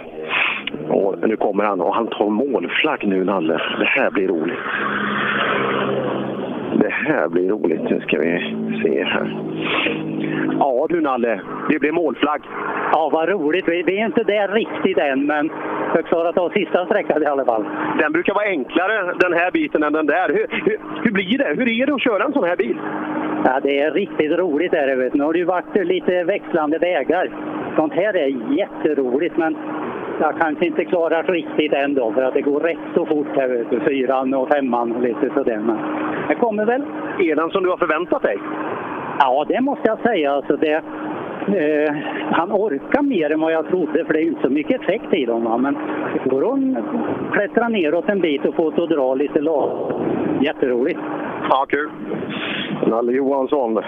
[0.89, 3.61] Och nu kommer han och han tar målflagg nu, Nalle.
[3.79, 4.59] Det här blir roligt.
[6.79, 7.83] Det här blir roligt.
[7.91, 9.45] Nu ska vi se här.
[10.59, 12.43] Ja du Nalle, det blir målflagg.
[12.93, 13.69] Ja, vad roligt.
[13.69, 17.45] Vi, är inte där riktigt än, men vi har klarat av sista sträckan i alla
[17.45, 17.65] fall.
[17.99, 20.29] Den brukar vara enklare den här biten än den där.
[20.29, 21.55] Hur, hur, hur blir det?
[21.57, 22.77] Hur är det att köra en sån här bil?
[23.45, 24.73] Ja, det är riktigt roligt.
[24.73, 25.15] Är det, vet.
[25.15, 27.31] Nu har det ju varit lite växlande vägar.
[27.77, 29.57] Sånt här är jätteroligt, men
[30.21, 33.65] jag kanske inte klarar riktigt än då, för att det går rätt så fort här,
[33.71, 33.81] du.
[33.81, 35.59] Fyran och femman och lite sådär.
[35.59, 35.79] Men
[36.29, 36.83] det kommer väl.
[37.19, 38.39] Är den som du har förväntat dig?
[39.19, 40.33] Ja, det måste jag säga.
[40.33, 41.95] Alltså det, eh,
[42.31, 45.25] han orkar mer än vad jag trodde, för det är inte så mycket effekt i
[45.25, 45.45] dem.
[45.45, 45.59] Va?
[45.59, 45.77] Men
[46.25, 49.93] går att klättra neråt en bit och få det att dra lite lag.
[50.41, 51.01] Jätteroligt.
[51.51, 51.91] Ja, kul.
[52.87, 53.83] Nalle Johansson.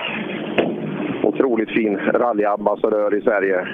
[1.22, 3.66] Otroligt fin rallyambassadör i Sverige.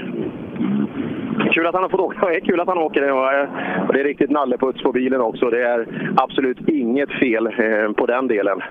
[1.53, 2.27] Kul att han har fått åka.
[2.29, 3.13] Det är kul att han åker.
[3.13, 3.49] Och eh,
[3.89, 5.51] och det är riktigt nalleputs på bilen också.
[5.51, 5.87] Det är
[6.17, 8.63] absolut inget fel eh, på den delen.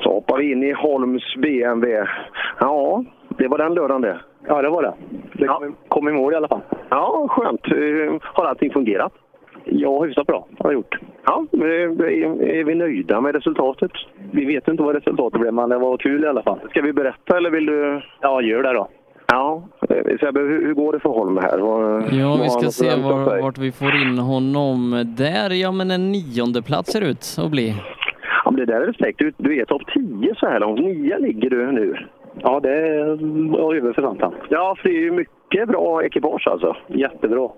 [0.00, 2.06] Så hoppar vi in i Holms BMW.
[2.60, 4.20] Ja, det var den lördagen det.
[4.46, 4.92] Ja, det var det.
[5.32, 6.60] Det kom, kom i mål i alla fall.
[6.88, 7.66] Ja, skönt.
[7.66, 9.12] Eh, Har allting fungerat?
[9.64, 10.98] Ja, hyfsat bra har jag gjort.
[11.26, 12.02] Ja, är,
[12.42, 13.90] är vi nöjda med resultatet?
[14.32, 16.58] Vi vet inte vad resultatet blev, men det var kul i alla fall.
[16.70, 18.00] Ska vi berätta eller vill du?
[18.20, 18.88] Ja, gör det då.
[19.32, 19.62] Ja,
[20.20, 21.58] Sebbe, hur, går det för Holm här?
[22.18, 25.04] Ja, vi ska se var, vart vi får in honom.
[25.16, 27.74] Där, ja men en nionde plats ser ut att bli.
[28.44, 29.18] Ja, men det där är respekt.
[29.18, 30.80] Du, du är topp 10 så här långt.
[30.80, 31.96] Nio ligger du nu.
[32.40, 33.04] Ja, det
[33.58, 34.34] var över förväntan.
[34.48, 36.76] Ja, för det är ju mycket bra ekipage alltså.
[36.86, 37.48] Jättebra.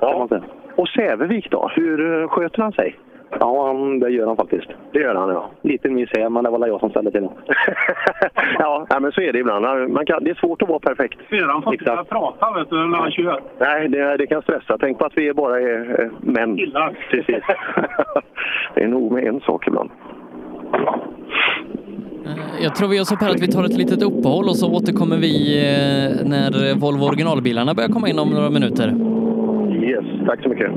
[0.00, 0.28] Ja.
[0.76, 2.96] Och Sävevik då, hur sköter han sig?
[3.38, 4.68] Ja, han, det gör han faktiskt.
[4.92, 5.50] Det gör han, ja.
[5.62, 7.38] Liten miss här, men det var jag som ställde till honom.
[8.58, 9.92] ja, nej, men så är det ibland.
[9.92, 11.18] Man kan, det är svårt att vara perfekt.
[11.30, 13.42] Sedan får inte prata vet du, när han kör.
[13.58, 14.78] Nej, det, det kan stressa.
[14.78, 16.56] Tänk på att vi bara är eh, män.
[16.56, 16.96] Killar.
[17.10, 17.44] Precis.
[18.74, 19.90] det är nog med en sak ibland.
[22.62, 25.16] Jag tror vi gör så här att vi tar ett litet uppehåll och så återkommer
[25.16, 28.88] vi eh, när Volvo originalbilarna börjar komma in om några minuter.
[29.84, 30.70] Yes, tack så mycket.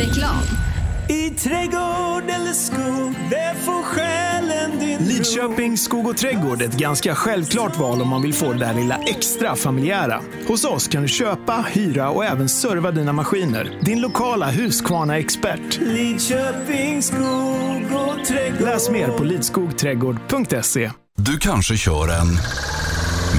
[0.00, 0.71] Reklam.
[1.08, 7.14] I trädgård eller skog, där får själen din Lidköping skog och trädgård är ett ganska
[7.14, 10.20] självklart val om man vill få det där lilla extra familjära.
[10.48, 13.78] Hos oss kan du köpa, hyra och även serva dina maskiner.
[13.80, 15.80] Din lokala Husqvarna-expert.
[15.80, 18.60] Lidköping skog och trädgård.
[18.60, 20.90] Läs mer på lidskogträdgård.se.
[21.16, 22.38] Du kanske kör en,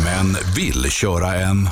[0.05, 1.69] men vill köra en.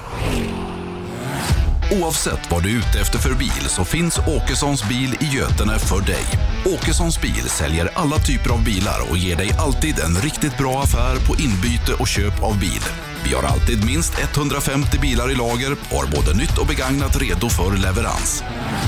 [1.92, 6.02] Oavsett vad du är ute efter för bil så finns Åkessons bil i Götene för
[6.02, 6.26] dig.
[6.66, 11.16] Åkessons bil säljer alla typer av bilar och ger dig alltid en riktigt bra affär
[11.28, 12.84] på inbyte och köp av bil.
[13.26, 17.50] Vi har alltid minst 150 bilar i lager och har både nytt och begagnat redo
[17.50, 18.44] för leverans.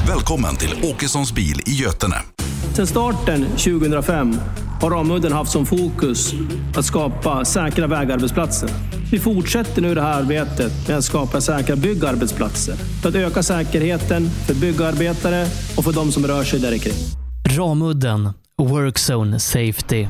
[0.07, 2.21] Välkommen till Åkessons bil i Götene.
[2.73, 4.35] Sedan starten 2005
[4.81, 6.33] har Ramudden haft som fokus
[6.75, 8.69] att skapa säkra vägarbetsplatser.
[9.11, 14.29] Vi fortsätter nu det här arbetet med att skapa säkra byggarbetsplatser för att öka säkerheten
[14.29, 15.45] för byggarbetare
[15.77, 16.93] och för de som rör sig där kring.
[17.57, 20.07] Ramudden Workzone Safety.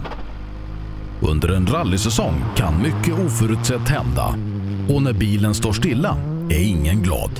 [1.21, 4.35] Under en rallysäsong kan mycket oförutsett hända.
[4.89, 6.17] Och när bilen står stilla
[6.49, 7.31] är ingen glad.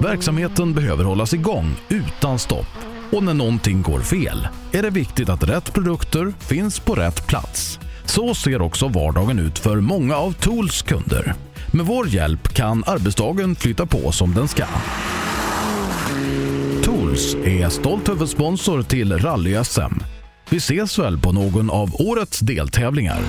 [0.00, 2.91] Verksamheten behöver hållas igång utan stopp.
[3.12, 7.78] Och när någonting går fel är det viktigt att rätt produkter finns på rätt plats.
[8.04, 11.34] Så ser också vardagen ut för många av Tools kunder.
[11.72, 14.64] Med vår hjälp kan arbetsdagen flytta på som den ska.
[16.82, 20.02] Tools är stolt huvudsponsor till Rally-SM.
[20.50, 23.20] Vi ses väl på någon av årets deltävlingar.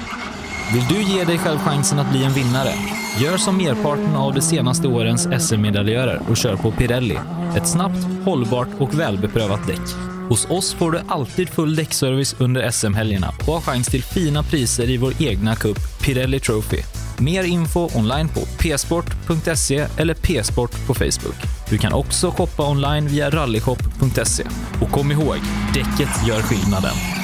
[0.74, 2.74] Vill du ge dig själv chansen att bli en vinnare?
[3.22, 7.18] Gör som merparten av de senaste årens SM-medaljörer och kör på Pirelli.
[7.58, 9.96] Ett snabbt, hållbart och välbeprövat däck.
[10.30, 14.90] Hos oss får du alltid full däckservice under SM-helgerna och har chans till fina priser
[14.90, 16.80] i vår egna cup Pirelli Trophy.
[17.20, 21.38] Mer info online på psport.se eller psport på Facebook.
[21.70, 24.44] Du kan också shoppa online via rallyshop.se.
[24.82, 25.38] Och kom ihåg,
[25.74, 27.23] däcket gör skillnaden.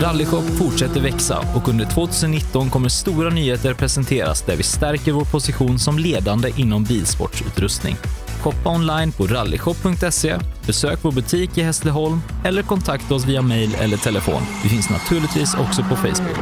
[0.00, 5.78] Rallyshop fortsätter växa och under 2019 kommer stora nyheter presenteras där vi stärker vår position
[5.78, 7.96] som ledande inom bilsportsutrustning.
[8.42, 13.96] Shoppa online på rallyshop.se, besök vår butik i Hässleholm eller kontakta oss via mail eller
[13.96, 14.42] telefon.
[14.62, 16.38] Vi finns naturligtvis också på Facebook.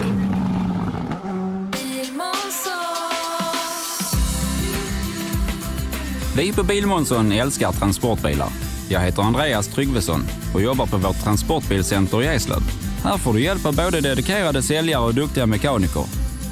[6.36, 8.48] Vi på Bilmånsson älskar transportbilar.
[8.88, 10.20] Jag heter Andreas Tryggvesson
[10.54, 12.89] och jobbar på vårt transportbilcenter i Eslöv.
[13.04, 16.04] Här får du hjälp av både dedikerade säljare och duktiga mekaniker.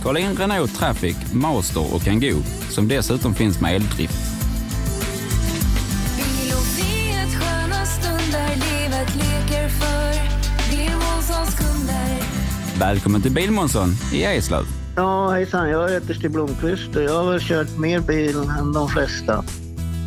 [0.02, 4.14] Kolla in Renault Traffic, Master och Kangoo som dessutom finns med eldrift.
[12.78, 14.64] Välkommen till Bilmånsson i Eslöv.
[14.96, 15.70] Ja, hejsan.
[15.70, 19.44] Jag heter Stig Blomqvist och jag har väl kört mer bil än de flesta.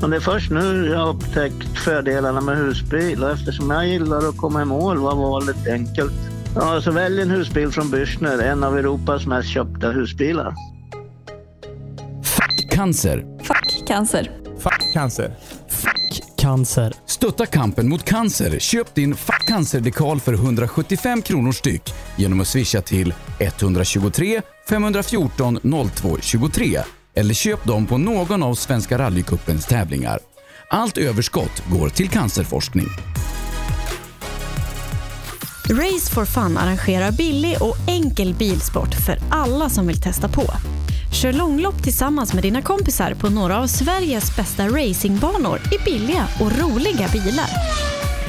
[0.01, 4.29] Och det är först nu jag har upptäckt fördelarna med husbil och eftersom jag gillar
[4.29, 6.13] att komma i mål var valet enkelt.
[6.55, 10.53] Ja, så välj en husbil från Bürstner, en av Europas mest köpta husbilar.
[12.71, 13.25] Cancer.
[13.43, 14.31] Fuck cancer.
[14.59, 15.35] Fuck cancer.
[16.37, 16.93] Cancer.
[17.05, 18.59] Stötta kampen mot cancer.
[18.59, 25.59] Köp din Fuck cancer-dekal för 175 kronor styck genom att swisha till 123 514
[25.95, 26.79] 02 23
[27.15, 30.19] eller köp dem på någon av Svenska rallycupens tävlingar.
[30.69, 32.87] Allt överskott går till cancerforskning.
[35.71, 40.43] Race for Fun arrangerar billig och enkel bilsport för alla som vill testa på.
[41.13, 46.59] Kör långlopp tillsammans med dina kompisar på några av Sveriges bästa racingbanor i billiga och
[46.59, 47.49] roliga bilar.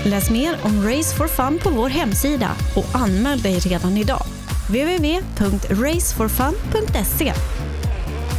[0.04, 4.24] Läs mer om Race for Fun på vår hemsida och anmäl dig redan idag.
[4.68, 7.32] www.raceforfun.se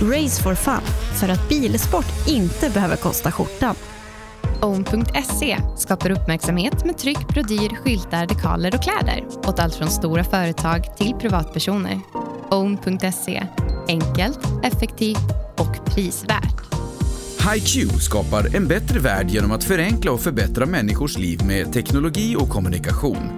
[0.04, 0.82] Race for Fun,
[1.20, 3.76] för att bilsport inte behöver kosta skjortan.
[4.62, 10.98] Own.se skapar uppmärksamhet med tryck, brodyr, skyltar, dekaler och kläder åt allt från stora företag
[10.98, 12.00] till privatpersoner.
[12.52, 13.48] Own.se
[13.88, 16.64] enkelt, effektivt och prisvärt.
[17.54, 22.50] HiQ skapar en bättre värld genom att förenkla och förbättra människors liv med teknologi och
[22.50, 23.30] kommunikation.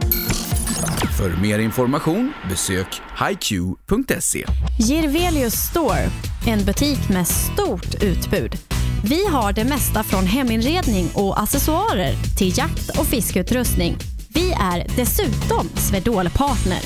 [1.18, 4.46] För mer information besök hiq.se.
[4.80, 6.10] Girvelius Store,
[6.48, 8.56] en butik med stort utbud.
[9.04, 13.96] Vi har det mesta från heminredning och accessoarer till jakt och fiskeutrustning.
[14.30, 16.82] Vi är dessutom Swedol partner.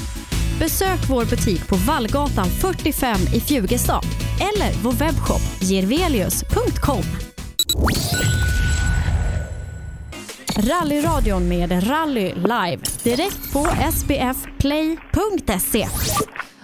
[0.60, 4.06] Besök vår butik på Vallgatan 45 i Fjugestad
[4.40, 7.04] eller vår webbshop girvelius.com.
[10.58, 15.88] Rallyradion med Rally Live direkt på sbfplay.se.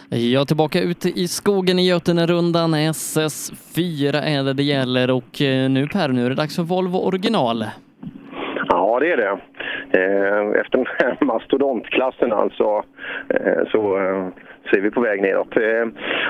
[0.10, 2.76] Jag är tillbaka ute i skogen i Götenerundan.
[2.76, 6.98] SS4 är det det gäller och eh, nu Per, nu är det dags för Volvo
[6.98, 7.66] original.
[8.96, 9.38] Ja, det är det.
[10.00, 12.84] Eh, efter den här mastodontklassen alltså,
[13.30, 14.28] eh, så eh,
[14.70, 15.54] så är vi på väg nedåt.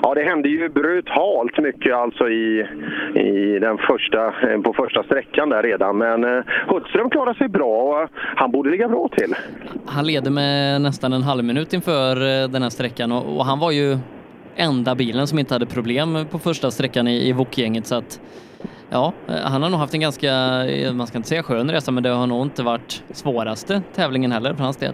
[0.04, 2.68] Ja, det hände ju brutalt mycket alltså i,
[3.16, 5.98] i den första, på första sträckan där redan.
[5.98, 9.36] Men Hultström klarade sig bra och han borde ligga bra till.
[9.86, 12.16] Han leder med nästan en halv minut inför
[12.48, 13.98] den här sträckan och, och han var ju
[14.56, 18.20] enda bilen som inte hade problem på första sträckan i, i Wok-gänget så att
[18.90, 20.32] ja, eh, han har nog haft en ganska,
[20.66, 24.32] eh, man ska inte säga skön resa, men det har nog inte varit svåraste tävlingen
[24.32, 24.94] heller för hans del.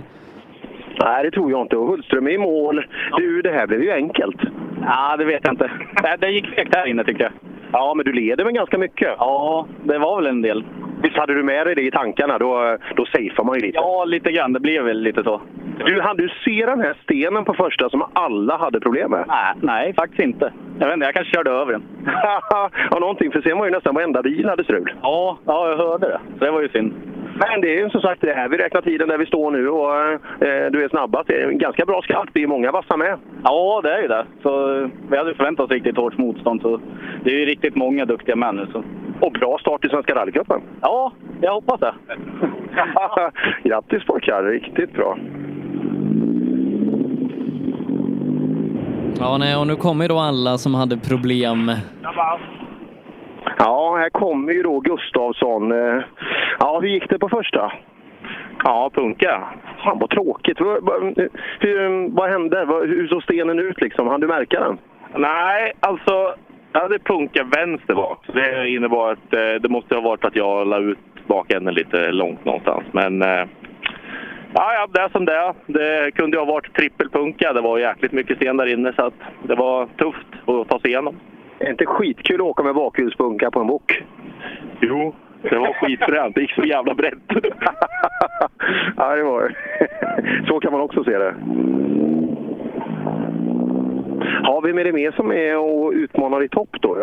[0.99, 1.75] Nej, det tror jag inte.
[1.77, 2.85] Och Hudström är i mål.
[3.17, 4.37] Du, det här blev ju enkelt.
[4.81, 5.71] Ja, det vet jag inte.
[6.03, 7.31] Det, det gick fegt här inne tycker jag.
[7.71, 9.15] Ja, men du leder med ganska mycket.
[9.17, 10.63] Ja, det var väl en del.
[11.03, 12.37] Visst hade du med dig det i tankarna?
[12.37, 13.77] Då, då safear man ju lite.
[13.77, 14.53] Ja, lite grann.
[14.53, 15.41] Det blev väl lite så.
[15.85, 19.25] Du, hann du se den här stenen på första som alla hade problem med?
[19.27, 20.53] Nej, nej faktiskt inte.
[20.79, 21.83] Jag vet inte, jag kanske körde över den.
[22.91, 23.31] ja, någonting.
[23.31, 24.93] För sen var ju nästan varenda bil hade strul.
[25.01, 26.19] Ja, ja, jag hörde det.
[26.39, 26.93] Så det var ju synd.
[27.41, 28.49] Men det är ju som sagt det här.
[28.49, 29.95] Vi räknar tiden där vi står nu och
[30.47, 31.27] eh, du är snabbast.
[31.27, 32.29] Det är en ganska bra skarp.
[32.33, 33.17] Det är många vassa med.
[33.43, 34.25] Ja, det är ju det.
[34.43, 34.51] Så
[35.09, 36.61] vi hade förväntat oss riktigt hårt motstånd.
[36.61, 36.79] Så
[37.23, 38.67] det är ju riktigt många duktiga män nu.
[38.71, 38.83] Så.
[39.25, 40.61] Och bra start i Svenska rallycupen.
[40.81, 41.11] Ja,
[41.41, 41.93] jag hoppas det.
[43.69, 44.43] Grattis pojkar!
[44.43, 45.17] Riktigt bra.
[49.19, 51.71] Ja, nej, och nu kommer ju då alla som hade problem.
[53.57, 55.71] Ja, här kommer ju då Gustavsson.
[55.71, 56.01] Eh,
[56.59, 57.71] Ja, hur gick det på första?
[58.63, 59.43] Ja, punka.
[59.83, 60.59] Fan vad tråkigt.
[60.61, 62.65] Hur, vad hände?
[62.85, 64.07] Hur såg stenen ut liksom?
[64.07, 64.77] Hann du märka den?
[65.15, 66.35] Nej, alltså
[66.73, 68.25] jag hade punkat vänster bak.
[68.33, 70.97] Det innebar att eh, det måste ha varit att jag la ut
[71.27, 72.83] bakänden lite långt någonstans.
[72.91, 73.45] Men eh,
[74.53, 75.53] ja, ja, det är som det är.
[75.65, 77.53] Det kunde ju ha varit trippelpunka.
[77.53, 79.13] Det var jäkligt mycket sten där inne så att
[79.43, 81.15] det var tufft att ta sig igenom.
[81.61, 84.03] Är det inte skitkul att åka med bakhjulspunka på en bok?
[84.81, 86.35] Jo, det var skitfränt.
[86.35, 87.13] Det gick så jävla brett.
[88.97, 89.55] ja, det var det.
[90.47, 91.35] Så kan man också se det.
[94.43, 96.95] Har vi med det mer som är och utmanar i topp då?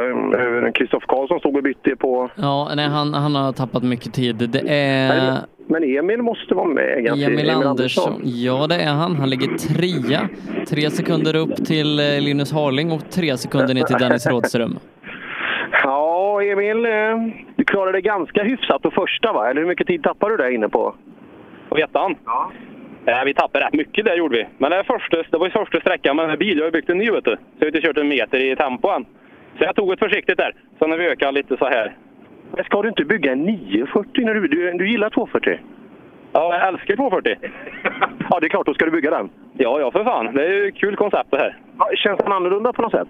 [0.75, 2.31] Kristoffer Karlsson stod och bytte på...
[2.35, 4.51] Ja, nej, han, han har tappat mycket tid.
[4.53, 5.39] Det är
[5.69, 8.21] Men Emil måste vara med ganska Emil Andersson.
[8.25, 9.17] Ja, det är han.
[9.17, 10.29] Han ligger trea.
[10.69, 14.79] Tre sekunder upp till eh, Linus Harling och tre sekunder ner till Dennis Rådström.
[15.83, 16.91] Ja, Emil, eh,
[17.57, 19.51] du klarade det ganska hyfsat på första va?
[19.51, 20.95] Eller hur mycket tid tappade du där inne på?
[21.69, 22.15] På ettan?
[22.25, 22.51] Ja.
[23.07, 24.47] Eh, vi tappade rätt mycket där gjorde vi.
[24.59, 26.59] Men det, är första, det var ju första sträckan med den här bilen.
[26.59, 27.31] Jag har byggt en ny vet du.
[27.31, 29.05] Så jag har inte kört en meter i tempo än.
[29.59, 30.55] Så jag tog ett försiktigt där.
[30.79, 31.97] Så när vi ökade lite så här.
[32.55, 35.59] Men ska du inte bygga en 940 när du, du, du gillar 240?
[36.33, 37.37] Ja, jag älskar 240.
[38.31, 38.67] ja, det är klart.
[38.67, 39.31] Då ska du bygga den.
[39.53, 40.35] Ja, ja för fan.
[40.35, 41.57] Det är ju kul koncept det här.
[41.79, 43.09] Ja, känns den annorlunda på något sätt?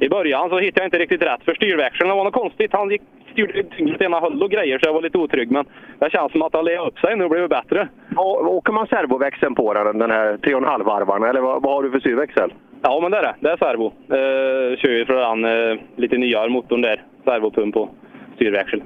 [0.00, 2.08] I början så hittade jag inte riktigt rätt för styrväxeln.
[2.08, 2.72] Det var något konstigt.
[2.72, 5.50] Han gick, styrde tyngst ena håll och grejer så jag var lite otrygg.
[5.50, 5.64] Men
[5.98, 7.88] det känns som att han levde upp sig nu och blivit bättre.
[8.16, 11.90] Ja, åker man servoväxeln på den, den här 3,5 varvarna eller vad, vad har du
[11.90, 12.52] för styrväxel?
[12.82, 13.34] Ja, men det är det.
[13.40, 13.86] Det är servo.
[13.86, 17.02] Eh, kör ju från den eh, lite nyare motorn där.
[17.24, 17.88] Servopump på
[18.42, 18.82] styrväxel.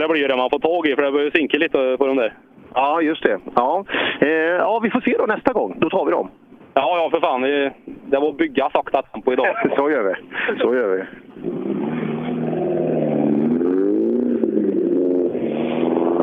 [0.00, 2.32] Det blir det man får tag i för det börjar sinka lite på de där.
[2.74, 3.38] Ja, just det.
[3.54, 3.84] Ja.
[4.20, 5.76] Eh, ja, vi får se då nästa gång.
[5.78, 6.30] Då tar vi dem.
[6.74, 7.40] Ja, ja för fan.
[7.40, 9.46] Det, det var bygga sakta tempo idag.
[9.76, 10.14] Så gör vi.
[10.58, 11.02] Så gör vi.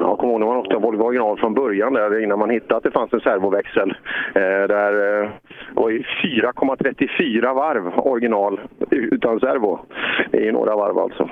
[0.01, 2.83] Ja, kommer ihåg när man åkte Volvo original från början där innan man hittade att
[2.83, 3.89] det fanns en servoväxel.
[4.35, 5.29] Eh, där eh,
[5.73, 8.59] var ju 4,34 varv original
[8.89, 9.79] utan servo.
[10.31, 11.29] Det är några varv alltså.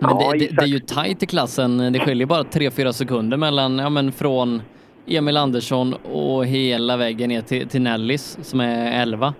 [0.00, 0.56] Men Ja, det, det, Isak.
[0.58, 1.92] det är ju tajt i klassen.
[1.92, 4.62] Det skiljer bara 3-4 sekunder mellan, ja men från
[5.06, 9.34] Emil Andersson och hela vägen ner till, till Nellis som är 11.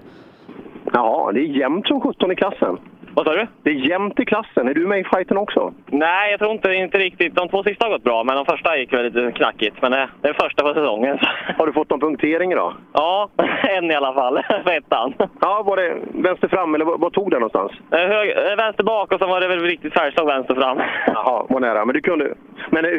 [0.93, 2.77] Ja, det är jämnt som 17 i klassen.
[3.17, 3.47] Vad sa du?
[3.63, 4.69] Det är jämnt i klassen.
[4.69, 5.75] Är du med i fighten också?
[5.87, 7.35] Nej, jag tror inte, inte riktigt.
[7.35, 9.77] De två sista har gått bra, men de första gick väl lite knackigt.
[9.83, 11.19] Men det, det är första på säsongen.
[11.59, 12.73] Har du fått någon punktering idag?
[12.93, 13.29] Ja,
[13.77, 14.43] en i alla fall.
[14.65, 15.15] För ettan.
[15.41, 17.73] Ja, var det vänster fram eller vad, vad tog den någonstans?
[17.91, 20.79] Eh, Hög, eh, vänster bak och sen var det väl riktigt färgslag vänster fram.
[21.07, 21.85] Jaha, var nära.
[21.85, 22.35] Men du kunde...
[22.71, 22.91] Men eh,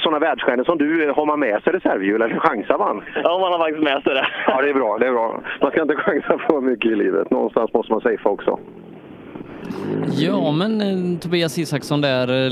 [0.00, 3.02] sådana världsstjärnor som du, har man med sig reservhjul eller chansar man?
[3.24, 4.26] Ja, man har faktiskt med sig det.
[4.46, 4.98] Ja, det är bra.
[4.98, 5.40] Det är bra.
[5.60, 7.30] Man ska inte chansa för mycket i livet.
[7.30, 8.58] Någonstans måste man safea också.
[10.10, 12.50] Ja, men eh, Tobias Isaksson där eh,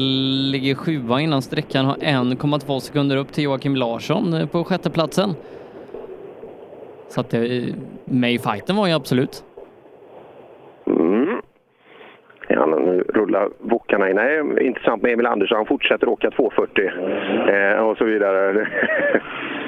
[0.53, 5.31] ligger sjua innan sträckan har 1,2 sekunder upp till Joakim Larsson eh, på sjätteplatsen.
[7.09, 7.75] Så att det,
[8.05, 9.45] med i fighten var ju absolut.
[10.87, 11.41] Mm.
[12.49, 14.17] Ja, nu rullar bokarna in.
[14.17, 15.57] Nej, intressant med Emil Andersson.
[15.57, 16.91] Han fortsätter åka 240
[17.49, 18.69] eh, och så vidare.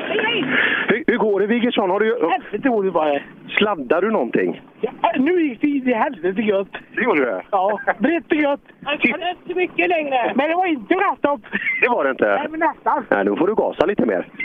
[0.88, 1.90] hur, hur går det Wiggersson?
[1.90, 2.18] Har du...
[2.30, 3.18] Helvete går det bara.
[3.58, 4.62] Sladdar du någonting?
[4.80, 6.68] Ja, nu gick det in i helvete gött.
[6.96, 7.42] Det gjorde det?
[7.50, 8.60] Ja, brett och gött.
[8.84, 10.32] Jag kan inte mycket längre.
[10.34, 11.40] Men det var inte rätt upp.
[11.82, 12.26] Det var det inte?
[12.28, 13.04] Nej, men nästan.
[13.10, 14.28] Nej, då får du gasa lite mer.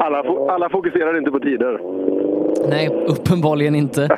[0.00, 1.78] Alla, fo- alla fokuserar inte på tider.
[2.68, 4.08] Nej, uppenbarligen inte.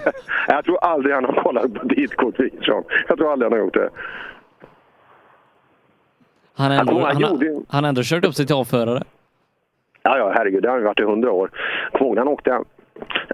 [0.48, 2.82] Jag tror aldrig han har kollat på tidkort, Wiggersson.
[3.08, 3.88] Jag tror aldrig han har gjort det.
[6.56, 9.02] Han ändå, han, han gjorde- ändå kört upp sig till avförare.
[10.02, 11.50] Ja, ja, herregud, det har han varit i hundra år.
[11.92, 12.60] Kommer han åkte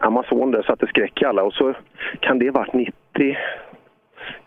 [0.00, 1.74] Amazon där, satte skräck i alla och så
[2.20, 3.36] kan det ha varit 90,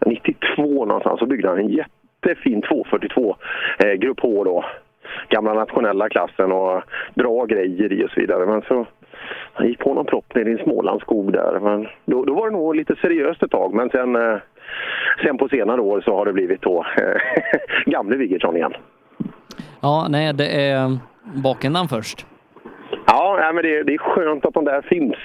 [0.06, 3.36] 92 någonstans, så byggde han en jättefin 242
[3.80, 4.66] eh, Grupp H då.
[5.30, 6.84] Gamla nationella klassen och
[7.16, 8.46] bra grejer i och så vidare.
[8.46, 8.86] Men så
[9.54, 11.60] han gick på någon propp nere i en Smålandsskog där.
[11.60, 14.38] Men då, då var det nog lite seriöst ett tag, men sen, eh,
[15.24, 17.22] sen på senare år så har det blivit då eh,
[17.86, 18.74] gamle Wiggersson igen.
[19.82, 22.26] Ja, nej, det är bakändan först.
[23.06, 25.16] Ja, nej, men det, det är skönt att de där finns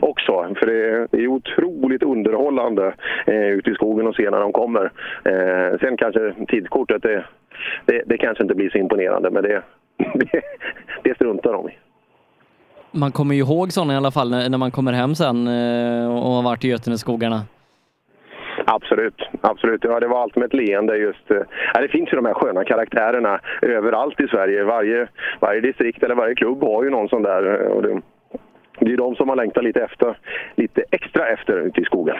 [0.00, 0.54] också.
[0.58, 2.94] För det, det är otroligt underhållande
[3.26, 4.92] eh, ute i skogen och se när de kommer.
[5.24, 7.24] Eh, sen kanske tidskortet, det,
[7.84, 9.62] det, det kanske inte blir så imponerande, men det,
[10.14, 10.40] det,
[11.02, 11.72] det struntar de i.
[12.90, 16.16] Man kommer ju ihåg sådana i alla fall när, när man kommer hem sen eh,
[16.16, 17.40] och har varit i Göteneskogarna.
[18.68, 19.84] Absolut, absolut.
[19.84, 21.30] Ja, det var allt med ett leende just.
[21.30, 21.42] Eh,
[21.74, 24.64] ja, det finns ju de här sköna karaktärerna överallt i Sverige.
[24.64, 25.08] Varje,
[25.40, 27.60] varje distrikt eller varje klubb har ju någon sån där.
[27.60, 28.00] Eh, och det,
[28.80, 30.18] det är de som man längtar lite, efter,
[30.54, 32.16] lite extra efter ute i skogen.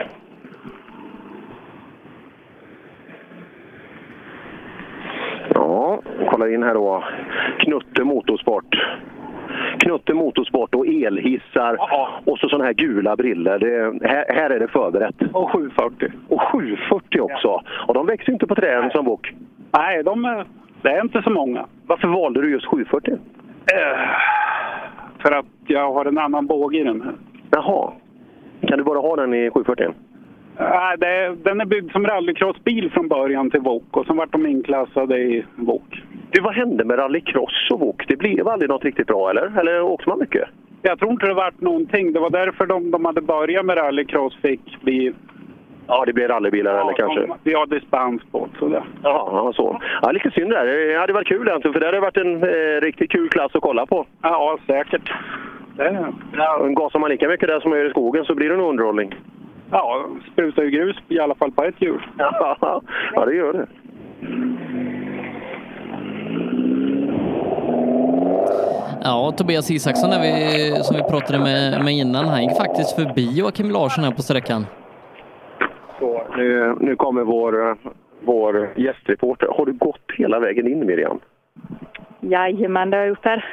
[5.55, 7.05] Ja, kollar in här då.
[7.58, 8.76] Knutte Motorsport.
[9.78, 11.76] Knutte Motorsport och elhissar
[12.24, 13.58] och så sådana här gula briller.
[13.58, 15.14] Det, här, här är det förberett.
[15.32, 16.12] Och 740.
[16.28, 17.62] Och 740 också.
[17.88, 19.34] Och de växer inte på träden som bok.
[19.72, 20.44] Nej, de är,
[20.82, 21.66] det är inte så många.
[21.86, 23.14] Varför valde du just 740?
[23.72, 23.98] Eh,
[25.22, 27.12] för att jag har en annan båge i den här.
[27.50, 27.92] Jaha.
[28.68, 29.94] Kan du bara ha den i 740?
[30.58, 34.46] Nej, det den är byggd som rallycrossbil från början till Wok och sen vart de
[34.46, 36.02] inklassade i Wok.
[36.30, 38.05] Du, vad hände med rallycross och wok?
[38.08, 39.58] Det blev aldrig något riktigt bra, eller?
[39.60, 40.48] Eller åkte man mycket?
[40.82, 42.12] Jag tror inte det vart någonting.
[42.12, 45.12] Det var därför de, de hade börjat med rallycross fick bli...
[45.88, 47.26] Ja, det blev rallybilar eller kanske?
[47.44, 48.82] Vi har dispens på det.
[49.02, 49.80] ja, så.
[50.02, 50.66] Ja, lite synd där.
[50.66, 53.62] Det hade varit kul egentligen, för det hade varit en eh, riktigt kul klass att
[53.62, 54.06] kolla på.
[54.22, 55.12] Ja, säkert.
[55.76, 56.06] Det,
[56.36, 58.68] Ja, gasar man lika mycket där som man gör i skogen så blir det nog
[58.68, 59.14] underhållning.
[59.70, 62.06] ja, sprutar ju grus i alla fall på ett hjul.
[62.18, 62.56] Ja,
[63.14, 63.66] ja det gör det.
[69.02, 73.39] Ja, Tobias Isaksson där vi, som vi pratade med, med innan, han gick faktiskt förbi
[73.39, 74.66] Joakim Larsson här på sträckan.
[75.99, 77.76] Så, nu, nu kommer vår,
[78.25, 79.49] vår gästreporter.
[79.57, 81.20] Har du gått hela vägen in, Miriam?
[82.20, 83.44] Jajamän, det har jag gjort här.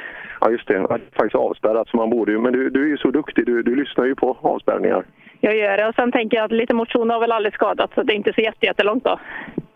[0.42, 0.74] Ja, just det.
[0.74, 2.40] Det är faktiskt avspärrat, så man borde ju.
[2.40, 3.46] Men du, du är ju så duktig.
[3.46, 5.04] Du, du lyssnar ju på avspärrningar.
[5.40, 8.04] Jag gör det och sen tänker jag att lite motion har väl aldrig skadat så
[8.04, 9.20] det är inte så jätte- jättelångt då.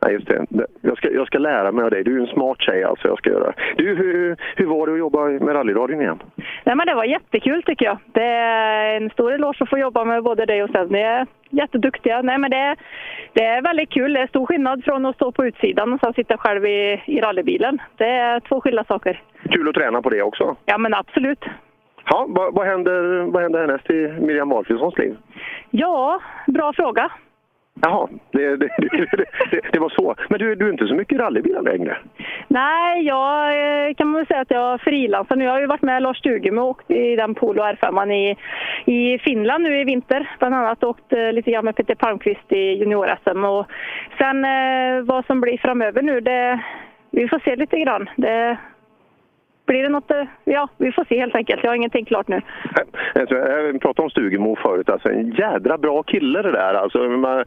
[0.08, 0.68] Nej, just det.
[0.82, 2.04] Jag ska, jag ska lära mig av dig.
[2.04, 3.08] Du är en smart tjej, alltså.
[3.08, 3.54] Jag ska göra.
[3.78, 6.20] Du, hur, hur var det att jobba med rallyradion igen?
[6.64, 7.98] Nej men det var jättekul tycker jag.
[8.12, 10.88] Det är en stor eloge att få jobba med både dig och Sven.
[10.88, 12.22] Ni är jätteduktiga.
[12.22, 12.76] Nej men det,
[13.34, 14.14] det är väldigt kul.
[14.14, 17.22] Det är stor skillnad från att stå på utsidan och sen sitta själv i, i
[17.22, 17.82] rallybilen.
[17.98, 19.22] Det är två skilda saker.
[19.52, 20.56] Kul att träna på det också.
[20.66, 21.46] Ja men absolut.
[22.10, 25.18] Ja, vad, vad, händer, vad händer härnäst i Miriam Wahlfridssons liv?
[25.70, 27.12] Ja, bra fråga.
[27.82, 30.16] Jaha, det, det, det, det, det var så.
[30.30, 31.98] Men du, du är inte så mycket rallybilar längre?
[32.48, 33.50] Nej, jag
[33.88, 35.44] eh, kan man väl säga att jag frilansar nu.
[35.44, 38.38] Jag har ju varit med Lars Stugemo och åkt i den Polo R5 i,
[38.86, 40.30] i Finland nu i vinter.
[40.40, 43.44] Bland annat åkt eh, lite grann med Peter Palmqvist i junior-SM.
[43.44, 43.68] Och
[44.18, 46.60] sen eh, vad som blir framöver nu, det,
[47.12, 48.10] vi får se lite grann.
[48.16, 48.58] Det,
[49.68, 50.12] blir det något...
[50.12, 51.64] Eh, ja, vi får se helt enkelt.
[51.64, 52.42] Jag har ingenting klart nu.
[53.14, 54.90] Jag tror- eh, Jag pratade om Stugemo förut.
[54.90, 56.74] Alltså, en jädra bra kille det där.
[56.74, 57.46] Alltså, man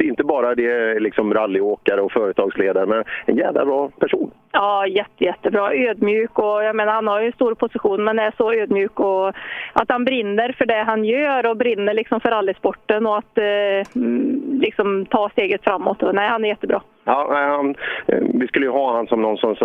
[0.00, 4.30] inte bara det liksom rallyåkare och företagsledare, men en jädra bra person.
[4.52, 5.74] Ja, jätte, jättebra.
[5.74, 9.28] Ödmjuk och jag menar han har ju en stor position men är så ödmjuk och
[9.72, 14.02] att han brinner för det han gör och brinner liksom för rallysporten och att eh,
[14.02, 16.02] mm, liksom ta steget framåt.
[16.02, 16.82] Och, nej, han är jättebra.
[17.04, 17.74] Ja, han,
[18.06, 19.56] eh, vi skulle ju ha han som någon som eh,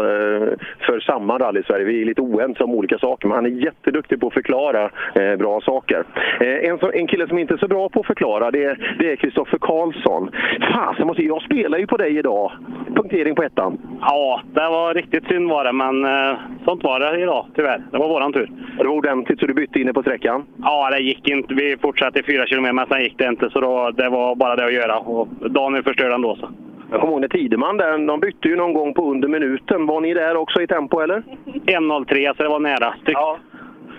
[0.85, 1.85] för samman rally i Sverige.
[1.85, 5.35] Vi är lite oense om olika saker, men han är jätteduktig på att förklara eh,
[5.35, 6.03] bra saker.
[6.41, 8.95] Eh, en, som, en kille som inte är så bra på att förklara, det är
[8.99, 10.31] det är Kristoffer Karlsson.
[10.73, 12.51] Fasen, måste- jag spelar ju på dig idag.
[12.95, 13.77] Punktering på ettan.
[14.01, 17.81] Ja, det var riktigt synd var det, men eh, sånt var det idag tyvärr.
[17.91, 18.51] Det var våran tur.
[18.77, 20.43] Det var ordentligt så du bytte inne på sträckan?
[20.63, 21.53] Ja, det gick inte.
[21.53, 23.49] Vi fortsatte i fyra kilometer, men sen gick det inte.
[23.49, 24.99] Så då, det var bara det att göra.
[24.99, 26.35] Och Daniel förstörde ändå.
[26.35, 26.49] Så.
[26.91, 29.85] Jag kommer ihåg när Tideman där, de bytte ju någon gång på under minuten.
[29.85, 31.23] Var ni där också i tempo eller?
[31.45, 32.93] 1.03, så det var nära.
[33.05, 33.37] Ja.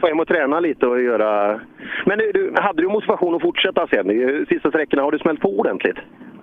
[0.01, 1.61] Få hem och träna lite och göra...
[2.05, 4.47] Men du, hade du motivation att fortsätta sen?
[4.49, 5.97] Sista sträckorna, har du smält på ordentligt?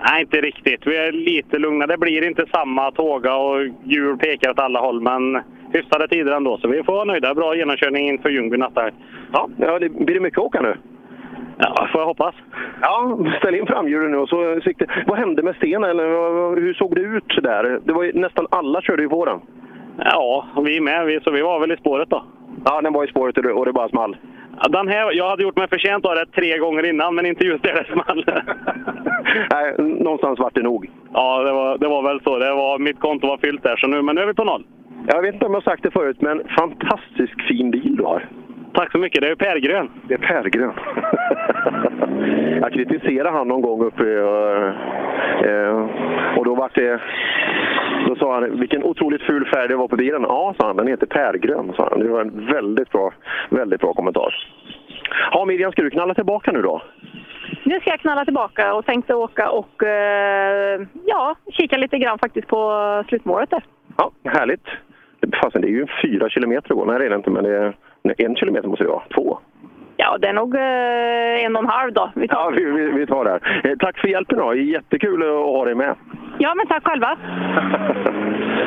[0.06, 0.88] Nej, inte riktigt.
[0.88, 1.88] Vi är lite lugna.
[1.88, 5.42] Det blir inte samma tåga och hjul pekar åt alla håll, men
[5.74, 6.58] hyfsade tider ändå.
[6.58, 7.34] Så vi får vara nöjda.
[7.34, 8.94] Bra genomkörning inför Ljungby helg.
[9.34, 10.78] Ja, ja det, blir det mycket åka nu?
[11.58, 12.36] Ja, får jag hoppas.
[12.82, 14.60] Ja, ställ in framhjulen nu och så.
[15.08, 15.84] Vad hände med Sten?
[15.84, 16.06] Eller
[16.62, 17.80] hur såg det ut där?
[17.86, 19.40] Det var ju, nästan alla körde ju på den.
[19.98, 21.06] Ja, vi med.
[21.06, 22.24] Vi, så vi var väl i spåret då.
[22.66, 24.18] Ja, den var i spåret och det bara small.
[24.70, 27.64] Den här, jag hade gjort mig förtjänt av det tre gånger innan, men inte just
[27.64, 28.26] där det small.
[29.52, 30.90] Nej, någonstans vart det nog.
[31.14, 32.40] Ja, det var, det var väl så.
[32.40, 34.66] Det var, mitt konto var fyllt där, så nu, men nu är vi på noll.
[35.08, 38.30] Jag vet inte om jag har sagt det förut, men fantastiskt fin bil du har.
[38.74, 39.22] Tack så mycket.
[39.22, 39.90] Det är pärgrön.
[40.08, 40.74] Det är pärgrön.
[42.62, 45.88] jag kritiserade han någon gång uppe i, eh, eh,
[46.38, 47.02] och då var det...
[48.08, 50.22] Då sa han, vilken otroligt ful färg det var på bilen.
[50.22, 52.00] Ja, sa han, den heter pärgrön, sa han.
[52.00, 53.14] Det var en väldigt bra,
[53.50, 54.48] väldigt bra kommentar.
[55.32, 56.82] Ja, Miriam, ska du knalla tillbaka nu då?
[57.64, 62.48] Nu ska jag knalla tillbaka och tänkte åka och eh, ja, kika lite grann faktiskt
[62.48, 63.64] på slutmålet där.
[63.98, 64.68] Ja, härligt.
[65.42, 66.86] Fasen, det är ju fyra kilometer att gå.
[66.86, 69.04] Nej, det är det inte, men det är nej, en kilometer måste det vara.
[69.16, 69.40] Två.
[69.98, 72.12] Ja, det är nog eh, en och en halv då.
[72.16, 72.36] Vi tar.
[72.36, 73.62] Ja, vi, vi, vi tar det här.
[73.72, 74.56] Eh, Tack för hjälpen då.
[74.56, 75.96] Jättekul att ha dig med.
[76.38, 77.18] Ja, men tack själva.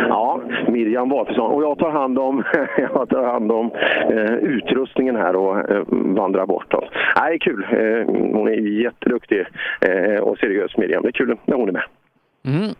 [0.08, 1.50] Ja, Miriam Walfridsson.
[1.50, 2.42] Och jag tar hand om,
[2.76, 3.70] jag tar hand om
[4.10, 6.70] eh, utrustningen här och eh, vandrar bort.
[6.70, 6.88] Då.
[7.20, 7.66] Nej, kul.
[7.70, 9.46] Eh, hon är jätteduktig
[9.80, 11.02] eh, och seriös, Miriam.
[11.02, 11.82] Det är kul när hon är med.
[12.46, 12.74] Mm.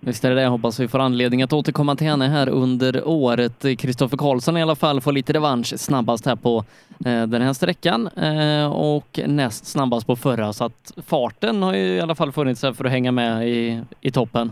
[0.00, 0.42] Visst är det det.
[0.42, 3.66] Jag hoppas vi får anledning att återkomma till henne här under året.
[3.78, 6.64] Kristoffer Karlsson i alla fall får lite revansch snabbast här på
[7.06, 10.52] eh, den här sträckan eh, och näst snabbast på förra.
[10.52, 13.82] Så att farten har ju i alla fall funnits här för att hänga med i,
[14.00, 14.50] i toppen.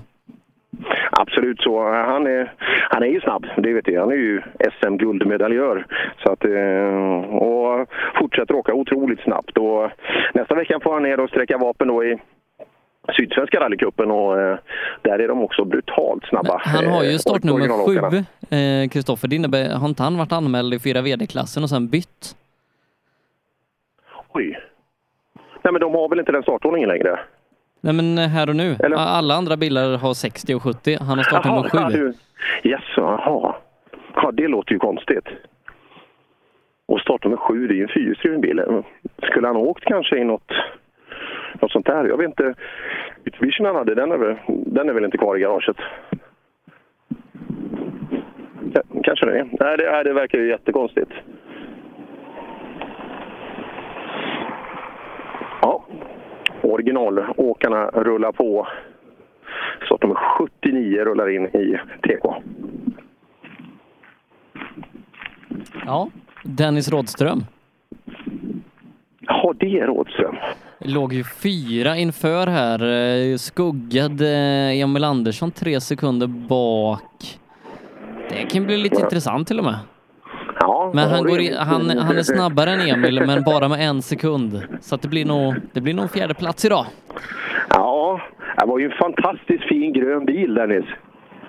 [1.10, 1.82] Absolut så.
[1.92, 2.52] Han är,
[2.90, 4.00] han är ju snabb, det vet jag.
[4.00, 4.42] Han är ju
[4.80, 5.86] SM-guldmedaljör.
[6.22, 7.88] Så att, eh, och
[8.18, 9.58] fortsätter åka otroligt snabbt.
[9.58, 9.90] Och
[10.34, 12.18] nästa vecka får han ner och sträcka vapen då i
[13.12, 14.58] Sydsvenska rallycupen och eh,
[15.02, 16.60] där är de också brutalt snabba.
[16.64, 18.24] Han har ju eh, startnummer sju,
[18.56, 19.28] eh, Kristoffer.
[19.28, 22.36] Det innebär, har inte han varit anmäld i fyra VD-klassen och sen bytt?
[24.32, 24.58] Oj.
[25.62, 27.20] Nej men de har väl inte den startordningen längre?
[27.80, 28.76] Nej men här och nu.
[28.96, 30.96] Alla andra bilar har 60 och 70.
[31.00, 32.12] Han har startnummer Jaha, sju.
[32.62, 33.54] Jaså, jaha.
[34.14, 35.24] Ja, det låter ju konstigt.
[36.86, 38.62] Och startnummer sju, det är ju en fyrhjulsdriven bil.
[39.22, 40.52] Skulle han ha åkt kanske i något,
[41.60, 42.04] något sånt där?
[42.04, 42.54] Jag vet inte.
[43.24, 45.76] Utvision han hade, den är, väl, den är väl inte kvar i garaget?
[45.76, 45.82] K
[49.04, 49.48] kanske det är.
[49.60, 51.10] Nej, det, nej, det verkar ju jättekonstigt.
[55.62, 55.84] Ja,
[56.62, 58.68] originalåkarna rullar på.
[59.86, 62.34] Startnummer 79 rullar in i TK.
[65.86, 66.10] Ja,
[66.44, 67.38] Dennis Rådström.
[69.26, 70.36] Ja, det är Rådström.
[70.78, 72.80] Låg ju fyra inför här.
[73.32, 74.28] eh, Skuggade
[74.74, 77.00] Emil Andersson tre sekunder bak.
[78.30, 79.74] Det kan bli lite intressant till och med.
[80.60, 83.80] Ja, Men han, ja, går in, han, han är snabbare än Emil, men bara med
[83.88, 84.62] en sekund.
[84.80, 86.86] Så att det blir nog, det blir nog fjärde plats idag.
[87.68, 88.20] Ja,
[88.58, 90.84] det var ju en fantastiskt fin grön bil, Dennis.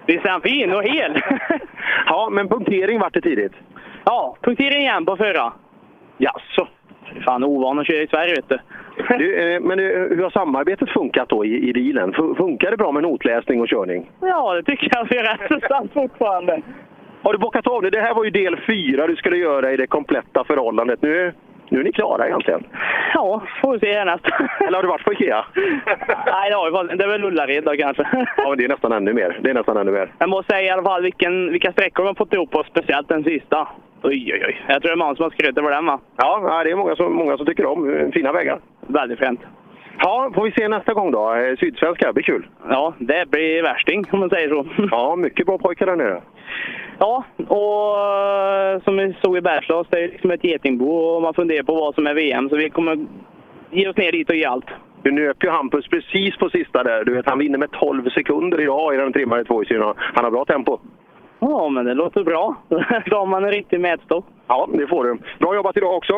[0.07, 1.21] Visst är han fin och hel?
[2.05, 3.53] ja, men punktering vart det tidigt.
[4.05, 5.53] Ja, punktering igen på förra.
[6.17, 6.67] Jaså?
[7.25, 8.57] Fan, ovan att köra i Sverige vet du.
[9.17, 12.13] Du, eh, men eh, hur har samarbetet funkat då i, i bilen?
[12.13, 14.11] Fu- Funkar det bra med notläsning och körning?
[14.21, 16.61] Ja, det tycker jag är rätt så sant fortfarande.
[17.23, 17.89] Har du bockat av det?
[17.89, 21.01] Det här var ju del fyra du skulle göra i det kompletta förhållandet.
[21.01, 21.33] Nu,
[21.69, 22.63] nu är ni klara egentligen.
[23.13, 24.25] Ja, får vi se härnäst.
[24.67, 25.45] Eller har du varit på Ikea?
[26.25, 26.97] Nej, det har vi faktiskt.
[26.99, 28.03] Det är väl Ullared då kanske.
[28.37, 29.39] Ja, men det är nästan ännu mer.
[29.41, 30.11] Det är nästan ännu mer.
[30.19, 33.07] Jag måste säga i alla fall vilken, vilka sträckor de har fått ihop och speciellt
[33.07, 33.67] den sista.
[34.07, 34.61] Oj, oj, oj.
[34.67, 35.99] Jag tror det är många som har skrytit över den va?
[36.17, 37.93] Ja, det är många som, många som tycker om.
[37.93, 38.59] Eh, Fina vägar.
[38.87, 39.39] Väldigt fint.
[39.99, 41.33] Ja, får vi se nästa gång då.
[41.33, 42.47] Eh, Sydsvenska, det blir kul.
[42.69, 44.65] Ja, det blir värsting om man säger så.
[44.91, 46.21] Ja, mycket bra pojkar där nere.
[46.99, 51.33] Ja, och eh, som vi såg i Bergslags, det är liksom ett getingbo och man
[51.33, 52.49] funderar på vad som är VM.
[52.49, 53.05] Så vi kommer
[53.71, 54.69] ge oss ner dit och ge allt.
[55.03, 57.03] Nu nöp ju Hampus precis på sista där.
[57.03, 59.93] Du vet, han vinner med 12 sekunder idag i den trimmade tvåhjulsdrivna.
[59.97, 60.79] Han har bra tempo.
[61.49, 62.55] Ja, men det låter bra.
[63.09, 64.25] Då har man en riktig mätstock.
[64.47, 65.17] Ja, det får du.
[65.39, 66.13] Bra jobbat idag också.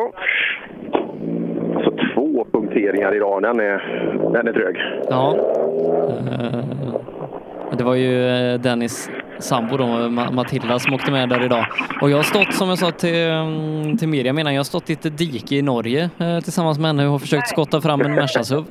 [1.84, 3.42] Så två punkteringar idag.
[3.42, 3.78] Den är,
[4.32, 4.76] den är trög.
[5.10, 5.36] Ja.
[6.18, 6.64] Eh,
[7.78, 11.66] Det var ju eh, Dennis sambo då, Ma- Matilda, som åkte med där idag.
[12.02, 14.90] Och jag har stått, som jag sa till, mm, till Miriam innan, jag har stått
[14.90, 18.14] i ett dike i Norge eh, tillsammans med henne och har försökt skotta fram en
[18.18, 18.64] Merca-SUV.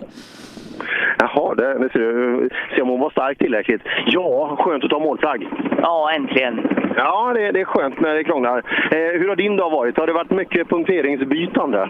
[1.19, 2.49] Jaha, det, det ser du.
[2.75, 3.81] Se om hon var stark tillräckligt.
[4.05, 5.47] Ja, skönt att ta målflagg.
[5.81, 6.67] Ja, äntligen.
[6.95, 8.57] Ja, det, det är skönt när det krånglar.
[8.91, 9.97] Eh, hur har din dag varit?
[9.97, 11.89] Har det varit mycket punkteringsbytande?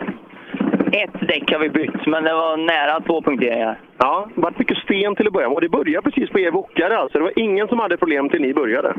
[0.91, 3.79] Ett däck har vi bytt, men det var nära två punkteringar.
[3.97, 5.55] Ja, det varit mycket sten till att börja med.
[5.55, 7.17] Och det började precis på er wockare alltså.
[7.17, 8.93] Det var ingen som hade problem till ni började.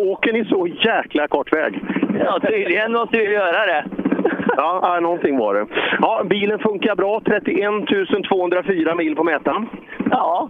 [0.00, 1.80] Åker ni så jäkla kort väg?
[2.24, 3.84] Ja, tydligen måste vi göra det.
[4.56, 5.66] Ja, någonting var det.
[6.00, 7.20] Ja, bilen funkar bra.
[7.24, 9.68] 31 204 mil på mätaren.
[10.10, 10.48] Ja,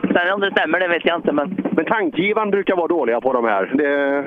[0.00, 1.32] sen om det stämmer det vet jag inte.
[1.32, 3.70] Men, Men tankgivaren brukar vara dåliga på de här.
[3.74, 4.24] Det...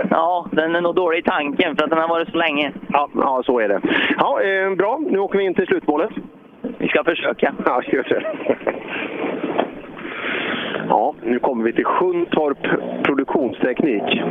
[0.10, 2.72] ja, den är nog dålig i tanken för att den har varit så länge.
[2.88, 3.80] Ja, ja så är det.
[4.18, 4.98] Ja, eh, bra.
[5.10, 6.10] Nu åker vi in till slutmålet.
[6.78, 7.54] Vi ska försöka.
[7.66, 8.22] Ja, gör det.
[10.88, 12.58] Ja, nu kommer vi till Sjuntorp
[13.02, 14.22] Produktionsteknik.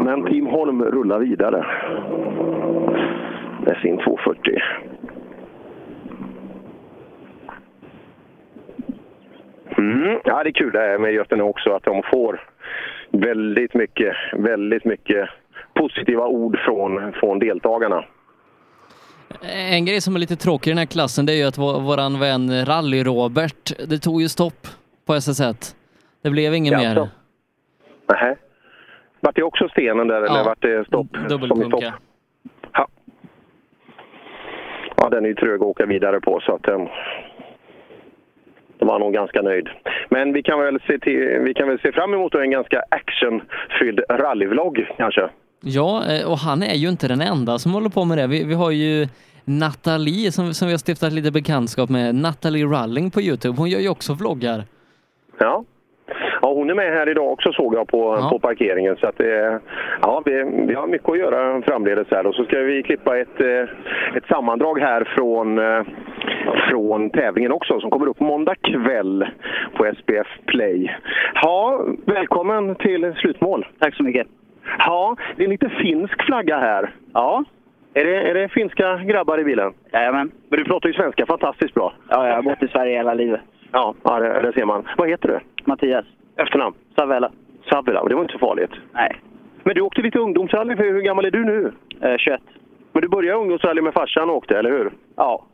[0.00, 1.66] Men Team Holm rullar vidare
[3.66, 4.58] med sin 240.
[9.78, 12.40] Mm, ja, det är kul det här med Götene också, att de får
[13.10, 15.28] väldigt mycket, väldigt mycket
[15.74, 18.04] positiva ord från, från deltagarna.
[19.72, 21.80] En grej som är lite tråkig i den här klassen det är ju att vår,
[21.80, 24.66] våran vän Rally-Robert, det tog ju stopp
[25.06, 25.74] på SS1.
[26.22, 27.08] Det blev inget mer.
[28.08, 28.36] Nähä.
[29.20, 31.06] Vart det också stenen där eller vart det stopp?
[31.10, 31.40] Som i stopp?
[31.40, 31.94] Dubbelpunka.
[32.72, 32.88] Ja.
[35.00, 36.88] Ja, den är ju trög att åka vidare på så att den...
[38.78, 39.68] Då var nog ganska nöjd.
[40.08, 44.00] Men vi kan väl se, till, vi kan väl se fram emot en ganska actionfylld
[44.10, 45.28] rallyvlogg kanske.
[45.60, 48.26] Ja, eh, och han är ju inte den enda som håller på med det.
[48.26, 49.08] Vi, vi har ju
[49.44, 53.58] Nathalie som, som vi har stiftat lite bekantskap med, Nathalie Ralling på Youtube.
[53.58, 54.64] Hon gör ju också vloggar.
[55.38, 55.64] Ja.
[56.42, 58.96] Ja, hon är med här idag också såg jag på, på parkeringen.
[58.96, 59.60] Så att det,
[60.02, 62.26] ja, vi, vi har mycket att göra framledes här.
[62.26, 65.82] Och så ska vi klippa ett, eh, ett sammandrag här från, eh,
[66.68, 69.26] från tävlingen också som kommer upp måndag kväll
[69.76, 70.96] på SPF Play.
[71.34, 73.66] Ja, välkommen till slutmål.
[73.78, 74.26] Tack så mycket.
[74.78, 76.94] Ja, det är lite finsk flagga här.
[77.14, 77.44] Ja.
[77.94, 79.72] Är det, är det finska grabbar i bilen?
[79.92, 80.30] Jajamän.
[80.48, 81.92] Men du pratar ju svenska fantastiskt bra.
[82.08, 83.40] Ja, jag har bott i Sverige hela livet.
[83.72, 84.88] Ja, ja det, det ser man.
[84.96, 85.38] Vad heter du?
[85.64, 86.06] Mattias.
[86.42, 86.74] Efternamn?
[86.96, 87.30] Savela.
[87.70, 88.70] Savela, det var inte så farligt.
[88.92, 89.20] Nej.
[89.64, 91.72] Men du åkte lite ungdomsrally, för hur gammal är du nu?
[92.00, 92.40] Eh, 21.
[92.92, 94.92] Men du började ungdomsrally med farsan och åkte, eller hur?
[95.16, 95.44] Ja.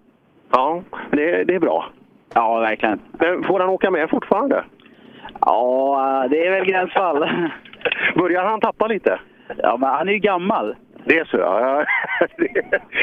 [0.53, 1.87] Ja, det, det är bra.
[2.35, 3.01] Ja, verkligen.
[3.13, 4.65] Men får han åka med fortfarande?
[5.41, 7.29] Ja, det är väl gränsfall.
[8.15, 9.21] Börjar han tappa lite?
[9.57, 10.75] Ja, men han är ju gammal.
[11.09, 11.85] Det är så, ja.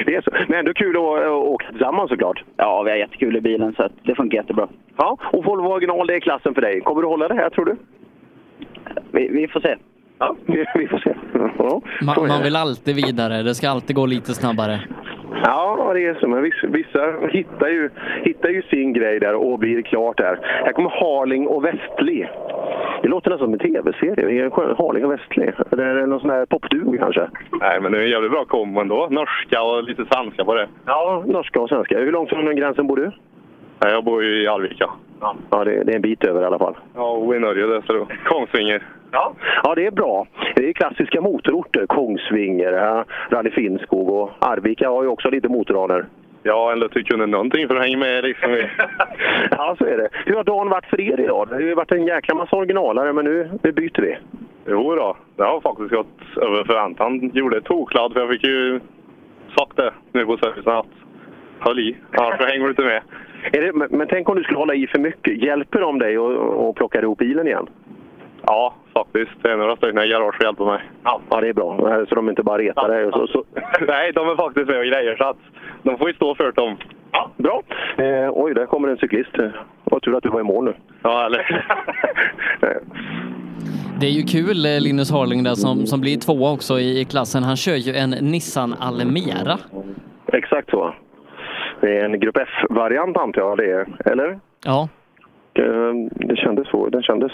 [0.06, 0.32] Det- är så.
[0.48, 2.44] Men ändå kul att, att åka tillsammans såklart.
[2.58, 4.68] Ja, vi har jättekul i bilen så att det funkar jättebra.
[4.98, 6.82] Ja, och Volvo original, det är klassen för dig.
[6.82, 7.76] Kommer du hålla det här, tror du?
[9.12, 9.76] Vi, vi får se.
[10.20, 11.14] Ja, vi, vi får se.
[11.58, 14.80] Ja, Man, man vill alltid vidare, det ska alltid gå lite snabbare.
[15.46, 16.28] Ja, det är så.
[16.28, 17.90] Men vissa, vissa hittar, ju,
[18.22, 20.40] hittar ju sin grej där och blir klart där.
[20.42, 22.28] Här kommer Harling och Westli.
[23.02, 24.50] Det låter nästan som en tv-serie.
[24.78, 25.52] Harling och Westli.
[25.72, 27.28] Eller någon sån här popduo kanske?
[27.62, 29.08] Nej, men det är en jävligt bra kombo ändå.
[29.10, 30.68] Norska och lite svenska på det.
[30.86, 32.00] Ja, norska och svenska.
[32.00, 33.12] Hur långt från den gränsen bor du?
[33.80, 34.90] Jag bor ju i Arvika.
[35.50, 36.76] Ja, det, det är en bit över i alla fall.
[36.96, 38.08] Ja, och i Norge det, så.
[38.24, 38.84] Kongsvinger.
[39.14, 39.34] Ja.
[39.64, 40.28] ja, det är bra.
[40.56, 41.86] Det är klassiska motororter.
[41.86, 46.06] Kongsvinger, ja, Rally Finnskog och Arvika har ju också lite motorbanor.
[46.44, 48.50] Ja, eller att du kunde någonting för att hänga med liksom.
[49.52, 50.10] Ja, så är det.
[50.26, 51.48] Hur har dagen varit för er idag?
[51.48, 54.18] Det har ju varit en jäkla massa originalare, men nu, nu byter vi.
[54.68, 57.32] Jo då, det har faktiskt gått över förväntan.
[57.34, 58.80] Gjorde ett toklad för jag fick ju
[59.58, 60.86] sagt det nu på servicen att
[61.60, 61.98] höll i.
[62.12, 63.02] Annars så hänger du inte med.
[63.52, 65.44] Det, men, men tänk om du skulle hålla i för mycket.
[65.44, 67.68] Hjälper de dig att plocka ihop bilen igen?
[68.46, 69.32] Ja, faktiskt.
[69.42, 70.82] Det är några stycken i garaget som hjälper mig.
[71.04, 71.78] Ja, det är bra.
[72.10, 73.12] Så de inte bara retar dig.
[73.12, 73.44] Så, så.
[73.88, 75.38] Nej, de är faktiskt med och grejer så att
[75.84, 76.78] de får ju stå för dem.
[77.12, 77.62] Ja, bra.
[77.98, 79.32] Eh, oj, där kommer en cyklist.
[79.84, 80.74] Vad tur att du var i mål nu.
[81.04, 81.66] Ja, eller?
[84.00, 87.06] Det är ju kul, eh, Linus Harling där som, som blir tvåa också i, i
[87.06, 87.44] klassen.
[87.44, 89.58] Han kör ju en Nissan Almera.
[90.34, 90.94] Exakt så.
[91.82, 94.40] Det är en Grupp F-variant antar jag det är, eller?
[94.66, 94.88] Ja.
[95.54, 95.94] Eh,
[96.28, 96.90] Det kändes så.
[96.90, 97.32] Den kändes,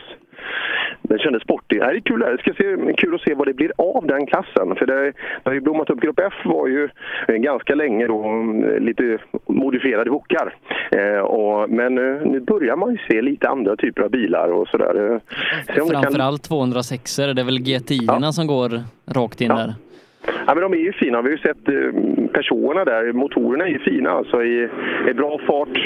[1.10, 1.80] den kändes sportig.
[1.80, 4.26] Det här är kul, det ska se, kul att se vad det blir av den
[4.26, 4.76] klassen.
[4.76, 5.14] För det, det
[5.44, 6.00] har ju blommat upp.
[6.02, 6.90] Grupp F var ju
[7.28, 10.54] eh, ganska länge då eh, lite modifierade hookar.
[10.92, 14.68] Eh, och, men eh, nu börjar man ju se lite andra typer av bilar och
[14.68, 14.94] sådär.
[15.68, 19.74] Det kan- Framförallt 206 det är väl GTI-erna som går rakt in där.
[20.50, 21.22] Ja, men de är ju fina.
[21.22, 23.14] Vi har ju sett eh, personerna där.
[23.14, 24.44] Motorerna är ju fina alltså.
[24.44, 24.70] I,
[25.10, 25.78] i bra fart.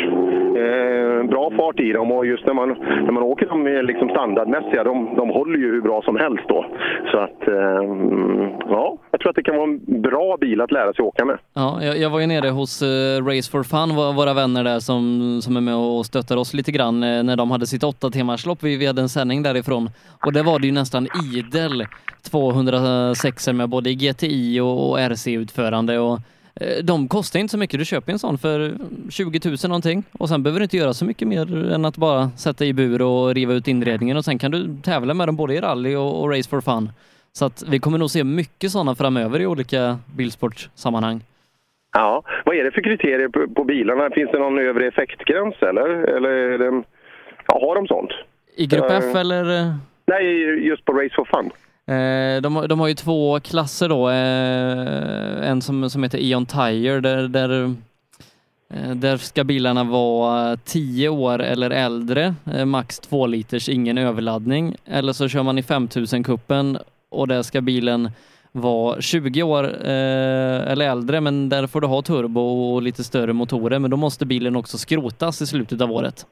[0.63, 2.69] Eh, bra fart i dem och just när man,
[3.05, 6.43] när man åker dem är liksom standardmässiga, de, de håller ju hur bra som helst
[6.47, 6.65] då.
[7.11, 7.83] Så att, eh,
[8.69, 11.37] ja, jag tror att det kan vara en bra bil att lära sig åka med.
[11.53, 15.03] Ja, jag, jag var ju nere hos eh, Race for Fun, våra vänner där som,
[15.41, 18.63] som är med och stöttar oss lite grann eh, när de hade sitt åtta timmarslopp.
[18.63, 19.89] Vi, vi hade en sändning därifrån
[20.25, 21.85] och där var det ju nästan idel
[22.31, 26.19] 206 med både GTI och, och RC-utförande och
[26.55, 27.79] eh, de kostar inte så mycket.
[27.79, 28.71] Du köper en sån för
[29.09, 32.29] 20 000 någonting och sen behöver du inte göra så mycket mer än att bara
[32.29, 35.53] sätta i bur och riva ut inredningen och sen kan du tävla med dem både
[35.53, 36.89] i rally och, Race for Fun.
[37.31, 41.21] Så att vi kommer nog se mycket sådana framöver i olika bilsportsammanhang.
[41.95, 44.09] Ja, vad är det för kriterier på, på bilarna?
[44.09, 45.89] Finns det någon övre effektgräns eller?
[45.89, 46.83] eller är det,
[47.47, 48.11] ja, har de sånt?
[48.57, 49.59] I Grupp F eller?
[49.59, 49.75] eh,
[50.05, 50.25] Nej,
[50.67, 51.49] just på Race for Fun.
[51.87, 54.09] Eh, de, har- de har ju två klasser då.
[54.09, 57.63] Eh, en som, som heter Eon Tire där, där,
[58.73, 62.33] eh, där ska bilarna vara 10 år eller äldre,
[62.65, 64.75] max 2 liters, ingen överladdning.
[64.85, 66.77] Eller så kör man i 5000-kuppen
[67.11, 68.11] och där ska bilen
[68.51, 73.33] vara 20 år eh, eller äldre men där får du ha turbo och lite större
[73.33, 76.25] motorer men då måste bilen också skrotas i slutet av året.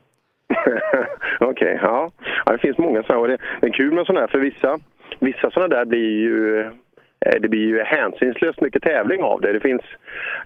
[1.40, 2.12] Okej, ja.
[2.46, 2.52] ja.
[2.52, 3.28] Det finns många sådana.
[3.62, 4.80] det är kul med sådana här, för vissa,
[5.22, 6.60] vissa sådana där blir ju...
[6.62, 6.72] eh,
[7.42, 9.54] Det blir ju hänsynslöst mycket tävling av det.
[9.54, 9.82] Det finns,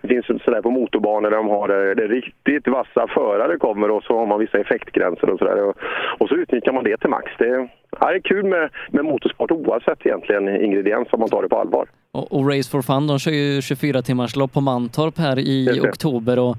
[0.01, 4.03] det finns sådär på motorbanor där de har det, det riktigt vassa förare kommer och
[4.03, 5.63] så har man vissa effektgränser och sådär.
[5.63, 5.75] Och,
[6.19, 7.31] och så utnyttjar man det till max.
[7.37, 7.67] Det,
[7.99, 11.59] ja, det är kul med, med motorsport oavsett egentligen ingrediens om man tar det på
[11.59, 11.85] allvar.
[12.11, 15.79] Och, och Race for Fun, de kör ju 24 timmars lopp på Mantorp här i
[15.89, 16.55] oktober och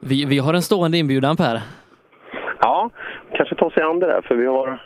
[0.00, 1.60] vi, vi har en stående inbjudan Per.
[2.60, 2.90] Ja,
[3.32, 4.82] kanske ta sig an det där för vi har,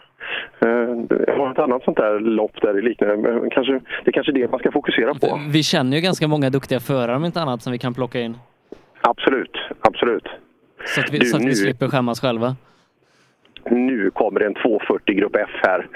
[0.60, 0.68] eh,
[1.26, 3.50] vi har ett annat sånt där lopp där det liknar.
[3.50, 5.40] Kanske, det är kanske det man ska fokusera på.
[5.50, 8.36] Vi känner ju ganska många duktiga förare om inte annat som vi kan plocka in.
[9.00, 10.28] Absolut, absolut.
[10.86, 12.56] Så att vi, Du, så att nu- vi slipper skämmas själva.
[13.70, 15.86] Nu kommer en 240 Grupp F här.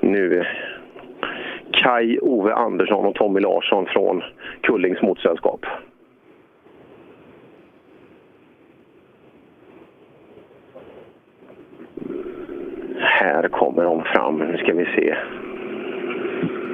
[0.00, 0.44] Nu
[1.72, 4.22] Kai Ove Andersson och Tommy Larsson från
[4.62, 5.66] Kullings Motorsällskap.
[13.04, 14.38] Här kommer de fram.
[14.38, 15.14] Nu ska vi se.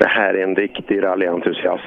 [0.00, 1.84] Det här är en riktig rallyentusiast.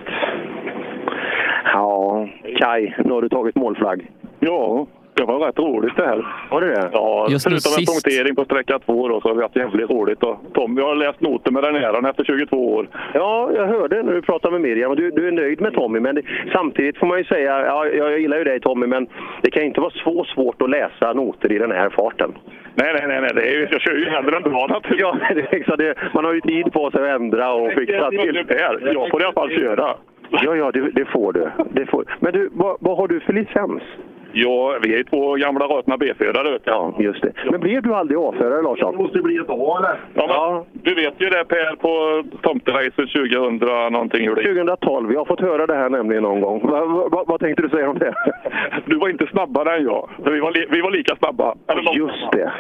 [1.73, 2.27] Ja,
[2.59, 4.07] Kai, nu har du tagit målflagg.
[4.39, 6.25] Ja, det var rätt roligt det här.
[6.51, 6.89] Var det det?
[6.93, 7.93] Ja, Just förutom en sist.
[8.05, 10.23] punktering på sträcka två då, så har vi haft jävligt roligt.
[10.23, 12.87] Och Tommy har läst noter med den här efter 22 år.
[13.13, 14.95] Ja, jag hörde när du pratade med Miriam.
[14.95, 16.21] Du, du är nöjd med Tommy, men det,
[16.53, 19.07] samtidigt får man ju säga, ja, jag gillar ju dig Tommy, men
[19.41, 22.33] det kan inte vara så svårt att läsa noter i den här farten.
[22.75, 23.31] Nej, nej, nej, nej.
[23.35, 25.01] Det är ju, jag kör ju hellre än bra naturligtvis.
[25.01, 28.09] Ja, det, är exakt det, man har ju tid på sig att ändra och fixa
[28.09, 28.45] till.
[28.47, 29.95] Per, jag får i alla fall köra.
[30.29, 31.51] Ja, ja, det, det får du.
[31.71, 32.05] Det får.
[32.19, 33.83] Men du, vad, vad har du för licens?
[34.33, 36.59] Ja, vi är ju två gamla rötna B-förare.
[36.63, 37.31] Ja, just det.
[37.51, 38.95] Men blev du aldrig A-förare, Larsson?
[38.95, 39.99] måste bli ett A, eller?
[40.13, 43.55] Ja, men, Du vet ju det Per på Tomteracet 2000
[43.93, 44.27] någonting.
[44.27, 44.49] hur det gick.
[44.49, 45.11] 2012.
[45.13, 46.59] Jag har fått höra det här nämligen någon gång.
[46.67, 48.13] Va, va, va, vad tänkte du säga om det?
[48.85, 50.09] Du var inte snabbare än jag.
[50.25, 51.55] Vi var, li, vi var lika snabba.
[51.67, 51.93] Eller.
[51.97, 52.51] Just det.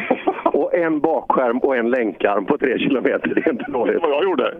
[0.45, 3.31] Och en bakskärm och en länkarm på tre kilometer.
[3.35, 4.01] Det är inte dåligt.
[4.01, 4.53] Det var jag gjorde.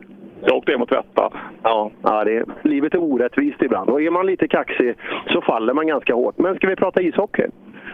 [0.46, 1.36] Jag åkte hem och tvättade.
[1.64, 3.90] Ja, ja det, livet är orättvist ibland.
[3.90, 4.96] Och är man lite kaxig
[5.28, 6.38] så faller man ganska hårt.
[6.38, 7.48] Men ska vi prata ishockey?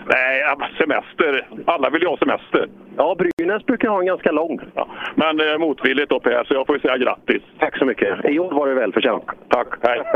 [0.06, 0.44] Nej,
[0.78, 1.48] semester.
[1.66, 2.68] Alla vill ju ha semester.
[2.98, 4.60] Ja, Brynäs brukar ha en ganska lång.
[4.76, 4.88] Ja.
[5.16, 7.42] Men eh, motvilligt då Per, så jag får ju säga grattis.
[7.60, 8.26] Tack så mycket.
[8.26, 9.24] I år var det välförtjänt.
[9.50, 9.68] Tack.
[9.82, 10.04] Hej.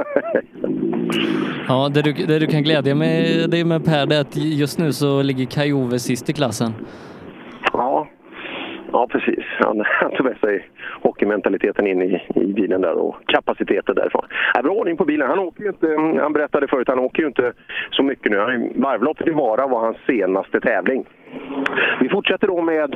[1.67, 4.79] Ja, det du, det du kan glädja med, dig med Per det är att just
[4.79, 6.71] nu så ligger Kai Ove sist i klassen.
[7.73, 8.07] Ja,
[8.93, 9.45] ja precis.
[9.59, 10.67] Han, han tog med sig
[11.01, 14.25] hockeymentaliteten in i, i bilen där och kapaciteten därifrån.
[14.53, 15.29] Ja, bra ordning på bilen.
[15.29, 15.87] Han, åker ju inte,
[16.21, 17.53] han berättade förut, han åker ju inte
[17.91, 18.71] så mycket nu.
[18.75, 21.05] Varvloppet i Vara var hans senaste tävling.
[22.01, 22.95] Vi fortsätter då med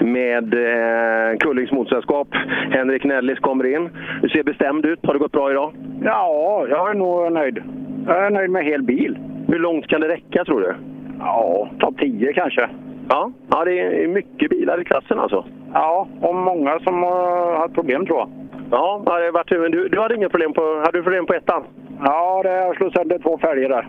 [0.00, 2.28] med eh, Kullings motorsällskap.
[2.70, 3.90] Henrik Nellis kommer in.
[4.22, 4.98] Du ser bestämd ut.
[5.02, 5.72] Har det gått bra idag?
[6.02, 7.62] Ja, jag är nog nöjd.
[8.06, 9.18] Jag är nöjd med hel bil.
[9.48, 10.74] Hur långt kan det räcka tror du?
[11.18, 12.68] Ja, topp 10 kanske.
[13.08, 15.44] Ja, ja det är mycket bilar i klassen alltså.
[15.72, 18.28] Ja, och många som har haft problem tror jag.
[18.70, 21.34] Ja, det har varit, men du, du hade inga problem på, hade du problem på
[21.34, 21.64] ettan?
[22.00, 23.88] Ja, det, jag slog sönder två fälgar där.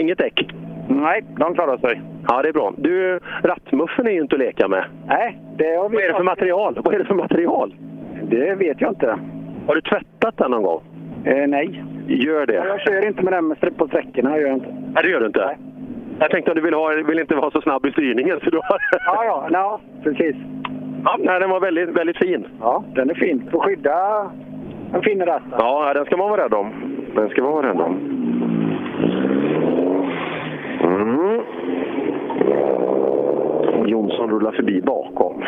[0.00, 0.52] Inget däck?
[0.88, 2.02] Nej, de klarar sig.
[2.28, 2.72] Ja, det är bra.
[2.76, 4.84] Du, rattmuffen är ju inte att leka med.
[5.06, 6.80] Nej, det har vi Vad är det för material?
[6.84, 7.74] Vad är det för material?
[8.22, 9.18] Det vet jag inte.
[9.66, 10.82] Har du tvättat den någon gång?
[11.24, 11.84] Eh, nej.
[12.06, 12.54] Gör det.
[12.54, 14.38] Ja, Jag kör inte med den på sträckorna.
[14.38, 14.76] Gör jag inte.
[14.94, 15.46] Nej, det gör du inte?
[15.46, 15.56] Nej.
[16.20, 18.40] Jag tänkte att du vill, ha, vill inte vara så snabb i styrningen.
[18.44, 18.78] Så du har...
[19.06, 20.36] Ja, ja, ja, precis.
[21.04, 22.46] Ja, nej, den var väldigt, väldigt fin.
[22.60, 23.48] Ja, den är fin.
[23.52, 24.30] Får skydda
[24.94, 25.42] en fin ratt.
[25.58, 26.72] Ja, den ska man vara rädd om.
[27.14, 27.96] Den ska man vara rädd om.
[30.82, 31.40] Mm.
[33.86, 35.44] Jonsson rullar förbi bakom.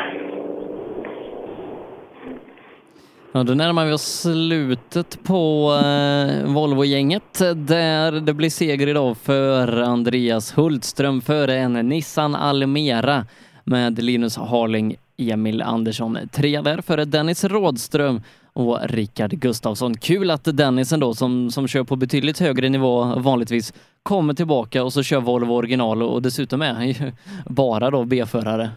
[3.34, 9.82] Ja, då närmar vi oss slutet på eh, Volvo-gänget där det blir seger idag för
[9.82, 13.26] Andreas Hultström före en Nissan Almera
[13.64, 16.18] med Linus Harling, Emil Andersson.
[16.32, 19.94] Trea där före Dennis Rådström och Rickard Gustafsson.
[19.94, 24.92] Kul att Dennis ändå som, som kör på betydligt högre nivå vanligtvis kommer tillbaka och
[24.92, 27.12] så kör Volvo original och dessutom är han ju
[27.46, 28.70] bara då B-förare.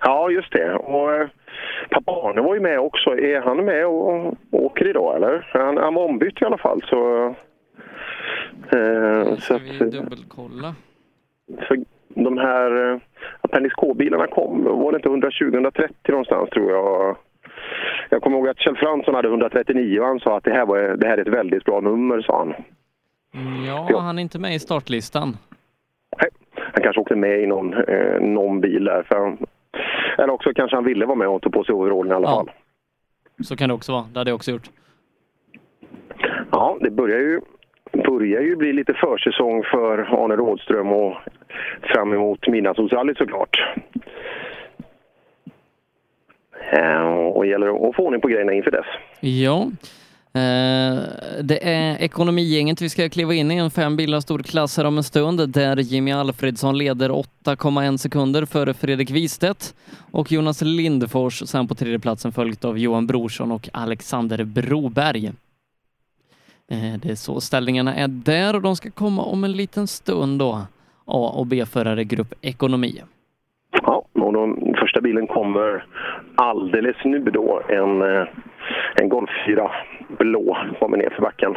[0.00, 0.74] Ja, just det.
[0.74, 1.28] Och eh,
[1.90, 3.10] eh, Arne var ju med också.
[3.10, 5.48] Är han med och, och åker idag eller?
[5.52, 6.82] Han, han var ombytt i alla fall.
[6.86, 7.26] Så,
[8.72, 10.74] eh, så vi dubbelkolla?
[11.68, 13.00] För de här eh,
[13.40, 17.16] Appendix K-bilarna kom, var det inte 120-130 någonstans tror jag.
[18.10, 20.78] Jag kommer ihåg att Kjell Fransson hade 139 och han sa att det här, var,
[20.78, 22.54] det här är ett väldigt bra nummer, sa han.
[23.34, 25.36] Mm, Ja, han är inte med i startlistan.
[26.54, 29.02] Han kanske åkte med i någon, eh, någon bil där.
[29.02, 29.38] För han,
[30.18, 32.34] eller också kanske han ville vara med och ta på sig overallen i alla Ja.
[32.36, 32.50] fall.
[33.44, 34.04] Så kan det också vara.
[34.12, 34.70] Det hade jag också gjort.
[36.50, 37.40] Ja, det börjar ju,
[37.92, 41.16] börjar ju bli lite försäsong för Arne Rådström och
[41.82, 43.56] fram emot midnattsrallyt såklart.
[46.72, 48.86] Eh, Och det gäller att få ordning på grejerna inför dess.
[49.20, 49.70] Ja.
[50.38, 51.02] Eh,
[51.42, 54.96] det är ekonomigänget vi ska kliva in i, en fem bilar stor klass här om
[54.96, 59.74] en stund där Jimmy Alfredsson leder 8,1 sekunder före Fredrik Wistedt
[60.10, 65.26] och Jonas Lindfors sen på tredje platsen följt av Johan Brorsson och Alexander Broberg.
[66.70, 70.38] Eh, det är så ställningarna är där och de ska komma om en liten stund
[70.38, 70.62] då.
[71.04, 73.02] A och B-förare grupp ekonomi.
[73.82, 75.84] Ja, och den första bilen kommer
[76.34, 77.62] alldeles nu då.
[77.68, 78.28] En, eh,
[78.94, 79.70] en Golf 4
[80.18, 81.56] blå kommer ner för backen.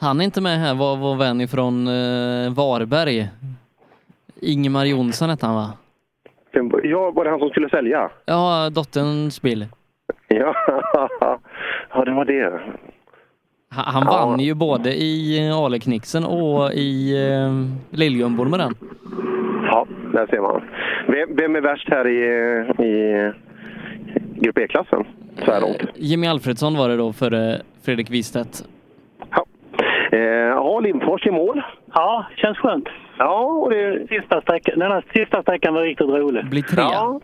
[0.00, 3.28] Han är inte med här, var vår vän ifrån eh, Varberg.
[4.40, 5.72] Ingemar Jonsson hette han va?
[6.82, 8.10] Ja, var det han som skulle sälja?
[8.24, 9.66] Ja, dotterns bil.
[10.28, 10.54] Ja,
[11.90, 12.60] ja det var det.
[13.70, 14.26] Han, han Ja.
[14.26, 18.74] vann ju både i eh, Ale-knixen och i eh, Lilljumbon med den.
[19.66, 20.62] Ja, där ser man.
[21.08, 22.20] Vem, vem är värst här i,
[22.84, 23.32] i
[24.40, 25.04] Grupp E-klassen
[25.44, 25.82] så här långt?
[25.94, 28.64] Jimmy Alfredsson var det då före Fredrik Wistedt.
[30.12, 31.62] Eh, ja, Lindfors i mål.
[31.94, 32.88] Ja, känns skönt.
[33.18, 34.06] Ja, och det...
[34.08, 36.50] Sista sträckan, den här sista sträckan var riktigt rolig.
[36.50, 36.84] Blir trea.
[36.84, 37.20] Ja.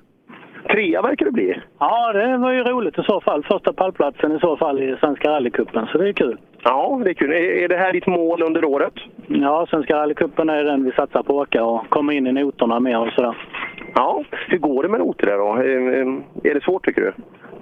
[0.68, 1.60] Trea verkar det bli.
[1.78, 3.44] Ja, det var ju roligt i så fall.
[3.44, 6.38] Första pallplatsen i så fall i Svenska rallycupen, så det är kul.
[6.64, 7.32] Ja, det är kul.
[7.32, 8.94] Är, det här ditt mål under året?
[9.26, 12.80] Ja, Svenska rallycupen är den vi satsar på att åka och komma in i noterna
[12.80, 13.36] mer och sådär.
[13.94, 15.52] Ja, hur går det med noter där då?
[16.50, 17.12] Är, det svårt tycker du?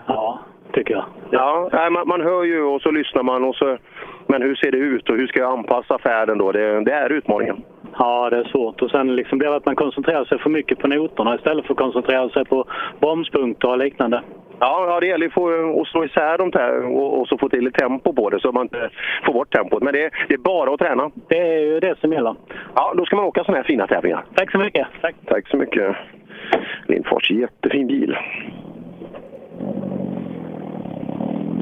[0.07, 0.39] Ja,
[0.73, 1.05] tycker jag.
[1.31, 3.79] Ja, nej, man, man hör ju och så lyssnar man och så...
[4.27, 6.53] Men hur ser det ut och hur ska jag anpassa färden då?
[6.53, 7.63] Det, det är utmaningen.
[7.99, 8.83] Ja, det är svårt.
[8.83, 11.75] Och sen liksom blir det att man koncentrerar sig för mycket på noterna istället för
[11.75, 12.65] att koncentrera sig på
[13.01, 14.23] bromspunkter och liknande.
[14.59, 17.49] Ja, ja det gäller att få- att slå isär dem där och, och så få
[17.49, 18.91] till ett tempo på det så man inte
[19.25, 19.83] får bort tempot.
[19.83, 21.11] Men det, det är bara att träna.
[21.29, 22.35] Det är ju det som gäller.
[22.75, 24.25] Ja, då ska man åka sådana här fina tävlingar.
[24.35, 24.87] Tack så mycket.
[25.01, 25.15] Tack.
[25.27, 25.97] Tack så mycket.
[26.87, 28.17] Lindfors, jättefin bil.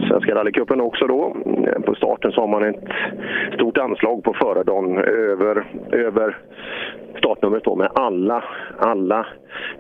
[0.09, 1.37] Svenska rallycupen också då.
[1.87, 2.85] På starten så har man ett
[3.55, 6.39] stort anslag på förardagen över, över
[7.19, 8.45] startnumret då med alla,
[8.79, 9.27] alla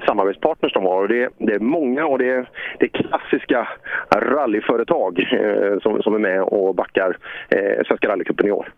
[0.06, 1.02] samarbetspartners de har.
[1.02, 3.68] Och det, det är många och det är, det är klassiska
[4.14, 7.16] rallyföretag eh, som, som är med och backar
[7.48, 8.72] eh, Svenska rallycupen i år.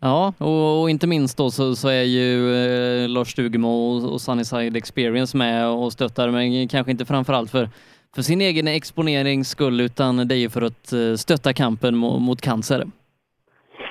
[0.00, 4.20] Ja, och, och inte minst då så, så är ju eh, Lars Stugemo och, och
[4.20, 7.68] Sunnyside Experience med och stöttar, men kanske inte framförallt för,
[8.14, 12.18] för sin egen exponerings skull, utan det är ju för att eh, stötta kampen mo,
[12.18, 12.84] mot cancer.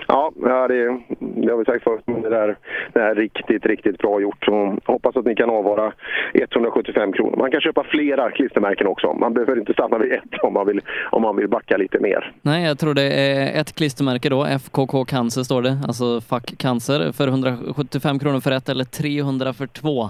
[0.07, 2.03] Ja, det, det har vi sagt förut.
[2.05, 2.57] men Det, där,
[2.93, 4.45] det är riktigt, riktigt bra gjort.
[4.45, 5.93] Så hoppas att ni kan avvara
[6.33, 7.37] 175 kronor.
[7.37, 9.13] Man kan köpa flera klistermärken också.
[9.13, 12.33] Man behöver inte stanna vid ett om man vill, om man vill backa lite mer.
[12.41, 14.45] Nej, jag tror det är ett klistermärke då.
[14.45, 19.67] FKK Cancer står det, alltså fack cancer för 175 kronor för ett eller 300 för
[19.67, 20.09] två,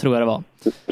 [0.00, 0.42] tror jag det var.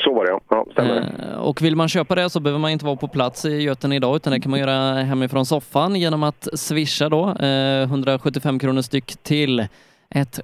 [0.05, 0.65] Så var det ja.
[0.77, 0.83] ja.
[0.85, 3.93] Eh, Och vill man köpa det så behöver man inte vara på plats i Göten
[3.93, 8.83] idag utan det kan man göra hemifrån soffan genom att swisha då eh, 175 kronor
[8.83, 9.67] styck till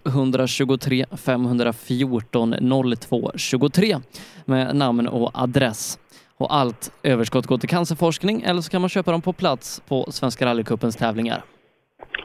[0.07, 2.55] 123 514
[3.01, 3.99] 02 23
[4.45, 5.99] med namn och adress.
[6.37, 10.07] Och allt överskott går till cancerforskning eller så kan man köpa dem på plats på
[10.13, 11.45] Svenska rallycupens tävlingar.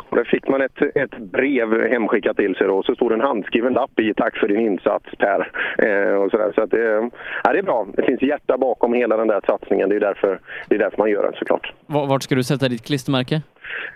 [0.10, 3.22] Och där fick man ett, ett brev hemskickat till sig då, och så stod en
[3.22, 5.52] handskriven lapp i tack för din insats Per.
[5.78, 6.52] Eh, och så där.
[6.56, 7.10] så att det,
[7.44, 7.88] ja, det är bra.
[7.94, 9.90] Det finns hjärta bakom hela den där satsningen.
[9.90, 11.74] Det är därför, det är därför man gör den såklart.
[11.88, 13.42] Va- Vart ska du sätta ditt klistermärke?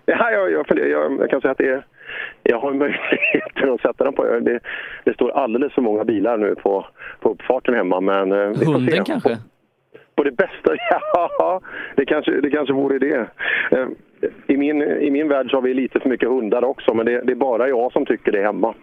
[0.06, 1.86] Ja, jag, jag, jag, jag kan säga att det är,
[2.44, 4.24] jag har möjligheter att sätta den på.
[4.40, 4.60] Det,
[5.04, 6.86] det står alldeles för många bilar nu på,
[7.20, 8.02] på uppfarten hemma.
[8.02, 9.38] Men, eh, Hunden kanske?
[10.16, 10.76] På det bästa?
[11.14, 11.62] Ja,
[11.96, 13.28] det kanske, det kanske vore det.
[14.48, 17.22] I min, I min värld så har vi lite för mycket hundar också, men det,
[17.22, 18.74] det är bara jag som tycker det hemma.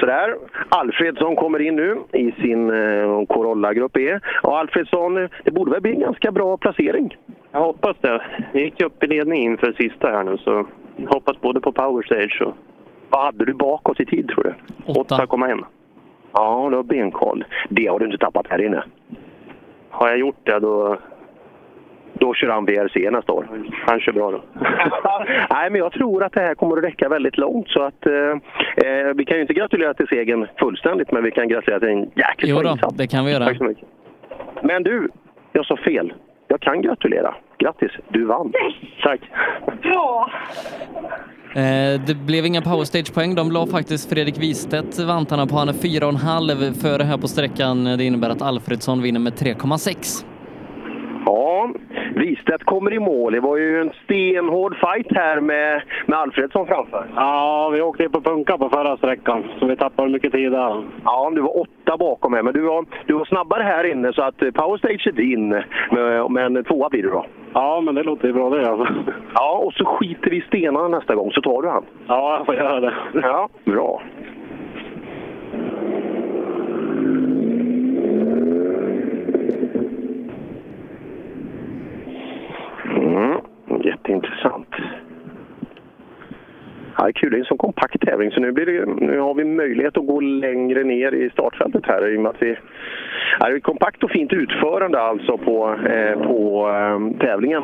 [0.00, 0.36] Sådär.
[0.68, 4.20] Alfredsson kommer in nu i sin eh, Corolla Grupp E.
[4.42, 7.16] Och Alfredsson, det borde väl bli en ganska bra placering?
[7.52, 8.22] Jag hoppas det.
[8.52, 12.02] Jag gick upp i ledning inför sista här nu så jag hoppas både på power
[12.02, 12.54] stage och...
[13.10, 14.54] Vad hade du bakåt i tid tror du?
[14.92, 15.64] 8,1.
[16.32, 17.44] Ja, du har benkoll.
[17.68, 18.84] Det har du inte tappat här inne.
[19.90, 20.96] Har jag gjort det då...
[22.18, 23.48] Då kör han VRC nästa år.
[23.86, 24.42] Han kör bra då.
[25.50, 27.68] Nej, men jag tror att det här kommer att räcka väldigt långt.
[27.68, 28.12] Så att, eh,
[28.86, 32.10] eh, vi kan ju inte gratulera till segern fullständigt, men vi kan gratulera till en
[32.14, 32.96] jäkligt bra insats.
[32.96, 33.44] det kan vi göra.
[33.44, 33.84] Tack så mycket.
[34.62, 35.08] Men du,
[35.52, 36.12] jag sa fel.
[36.48, 37.34] Jag kan gratulera.
[37.58, 38.52] Grattis, du vann.
[39.02, 39.20] Tack.
[39.82, 40.30] Bra!
[41.54, 43.34] Eh, det blev inga powerstage-poäng.
[43.34, 45.56] De la faktiskt Fredrik Wistedt vantarna på.
[45.56, 47.84] Han är 4,5 före här på sträckan.
[47.84, 50.24] Det innebär att Alfredsson vinner med 3,6.
[51.28, 51.68] Ja,
[52.14, 53.32] Wistedt kommer i mål.
[53.32, 57.06] Det var ju en stenhård fight här med, med Alfredsson framför.
[57.16, 60.84] Ja, vi åkte på punka på förra sträckan, så vi tappade mycket tid där.
[61.04, 64.22] Ja, du var åtta bakom här, men du var, du var snabbare här inne så
[64.22, 65.62] att eh, powerstage är din.
[65.90, 67.26] Men, men tvåa blir du då.
[67.54, 68.94] Ja, men det låter ju bra det alltså.
[69.34, 71.84] Ja, och så skiter vi i stenarna nästa gång så tar du han.
[72.06, 72.94] Ja, jag får göra det.
[73.12, 74.02] Ja, bra.
[83.18, 83.40] Mm,
[83.84, 84.68] jätteintressant.
[86.96, 87.30] Ja, det är kul.
[87.30, 90.06] Det är en så kompakt tävling så nu, blir det, nu har vi möjlighet att
[90.06, 92.56] gå längre ner i startfältet här i och med att vi...
[93.40, 97.62] Ja, det är ett kompakt och fint utförande alltså på, eh, på eh, tävlingen.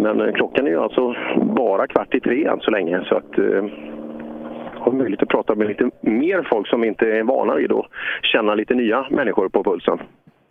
[0.00, 3.38] Men eh, klockan är ju alltså bara kvart i tre än så länge så att
[3.38, 3.64] eh,
[4.74, 7.86] har möjlighet att prata med lite mer folk som inte är vana vid att
[8.22, 9.98] känna lite nya människor på pulsen.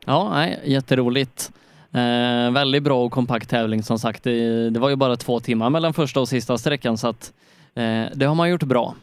[0.05, 1.51] Ja, nej, jätteroligt.
[1.93, 4.23] Eh, väldigt bra och kompakt tävling som sagt.
[4.23, 7.33] Det, det var ju bara två timmar mellan första och sista sträckan så att
[7.75, 8.93] eh, det har man gjort bra.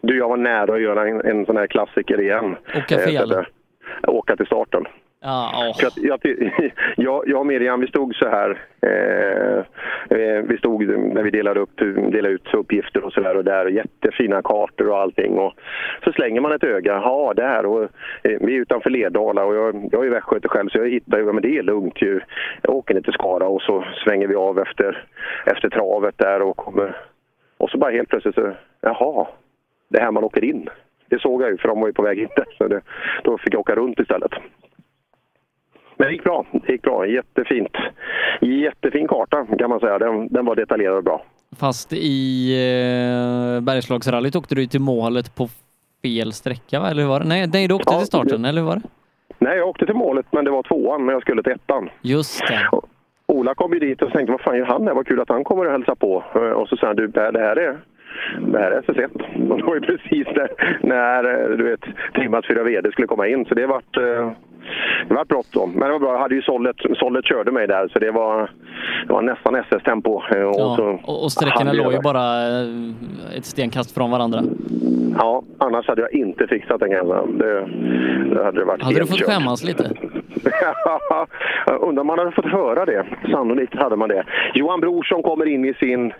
[0.00, 2.56] Du, jag var nära att göra en, en sån här klassiker igen.
[2.76, 3.32] Åka fel.
[3.32, 3.46] Eh, att,
[4.08, 4.84] eh, åka till starten.
[5.24, 5.92] Ja, oh.
[5.96, 6.20] Jag,
[6.96, 8.58] jag, jag och Miriam, vi stod så här.
[8.80, 9.58] Eh,
[10.18, 11.76] eh, vi stod när vi delade, upp,
[12.12, 13.66] delade ut uppgifter och så där och där.
[13.66, 15.38] Jättefina kartor och allting.
[15.38, 15.52] Och
[16.04, 16.92] så slänger man ett öga.
[16.92, 17.66] Ja, där.
[17.66, 21.18] Och, eh, vi är utanför Lerdala och jag, jag är västgöte själv så jag hittar
[21.18, 22.20] ju, men det är lugnt ju.
[22.62, 25.04] Jag åker ner till Skara och så svänger vi av efter,
[25.46, 26.96] efter travet där och kommer.
[27.58, 29.26] Och så bara helt plötsligt så, jaha,
[29.88, 30.68] det är här man åker in.
[31.08, 32.30] Det såg jag ju för de var ju på väg hit.
[32.58, 32.80] Så det,
[33.24, 34.32] då fick jag åka runt istället.
[35.96, 36.44] Men det gick bra.
[36.52, 37.06] Det gick bra.
[37.06, 37.76] Jättefint.
[38.40, 39.98] Jättefin karta kan man säga.
[39.98, 41.24] Den, den var detaljerad och bra.
[41.56, 45.48] Fast i eh, Bergslagsrallyt åkte du till målet på
[46.02, 46.90] fel sträcka, va?
[46.90, 47.26] eller hur var det?
[47.26, 48.82] Nej, nej du åkte till starten, eller hur var det?
[49.38, 51.88] Nej, jag åkte till målet men det var tvåan men jag skulle till ettan.
[52.02, 52.68] Just det.
[53.26, 54.94] Ola kom ju dit och tänkte vad fan gör han här?
[54.94, 56.24] Vad kul att han kommer och hälsa på.
[56.34, 57.78] Eh, Och så sa han, du Per, det här är
[58.52, 59.50] det här är SS1.
[59.50, 60.48] Och det var ju precis när,
[60.86, 61.80] när eh, du vet,
[62.14, 63.44] Trimmas 4 VD skulle komma in.
[63.44, 64.30] Så det vart, eh,
[65.08, 65.70] det vart bråttom.
[65.70, 66.12] Men det var bra.
[66.12, 68.50] Jag hade ju Sollet, Sollet körde mig där så det var,
[69.06, 70.22] det var nästan SS-tempo.
[70.34, 72.24] Eh, Och, Ja, så och, sträckorna låg ju bara
[73.36, 74.40] ett stenkast från varandra.
[75.18, 77.38] Ja, annars hade jag inte fixat den grejen.
[77.38, 77.60] Det,
[78.34, 79.28] det hade det varit Hade du fått kört.
[79.28, 79.84] skämmas lite?
[81.80, 83.06] Undrar om man hade fått höra det.
[83.30, 84.24] Sannolikt hade man det.
[84.54, 86.12] Johan Brorsson kommer in i sin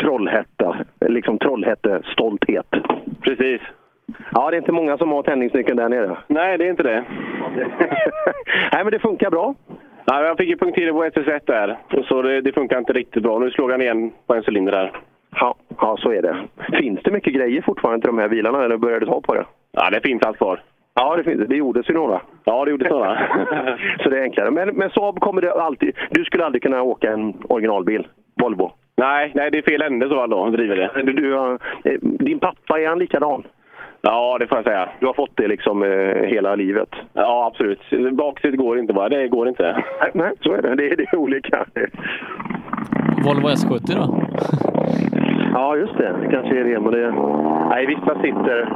[0.00, 2.66] Trollhätta, liksom Trollhätte-stolthet.
[3.20, 3.60] Precis.
[4.32, 6.16] Ja, det är inte många som har tändningsnyckeln där nere.
[6.26, 7.04] Nej, det är inte det.
[8.72, 9.54] Nej, men det funkar bra.
[10.04, 11.78] Ja, jag fick ju punkterat på SS1 där.
[12.08, 13.38] Så det, det funkar inte riktigt bra.
[13.38, 14.92] Nu slog han igen på en cylinder där.
[15.40, 16.36] Ja, ja, så är det.
[16.78, 19.44] Finns det mycket grejer fortfarande till de här bilarna eller börjar du ta på det?
[19.72, 20.62] Ja, det finns allt kvar.
[20.94, 21.56] Ja, det finns det.
[21.56, 22.20] Gjordes ju några.
[22.44, 23.18] Ja, det gjordes några.
[24.02, 24.50] så det är enklare.
[24.50, 25.96] Men med Saab kommer det alltid...
[26.10, 28.06] Du skulle aldrig kunna åka en originalbil,
[28.40, 28.72] Volvo?
[28.96, 31.02] Nej, nej, det är fel ände så då, driver det.
[31.02, 33.42] Du, du, har- eh, din pappa, är han likadan?
[34.02, 34.88] Ja, det får jag säga.
[35.00, 36.88] Du har fått det liksom eh, hela livet?
[37.12, 37.80] Ja, absolut.
[38.12, 39.08] Baksätet går inte bara.
[39.08, 39.82] Det går inte.
[40.00, 40.74] Nej, nej så är det.
[40.74, 41.64] Det är, det är olika.
[43.24, 44.22] Volvo S70 då?
[45.54, 46.14] Ja, just det.
[46.20, 46.80] Det kanske är det.
[46.80, 47.14] Men det...
[47.70, 48.72] Nej, vissa sitter...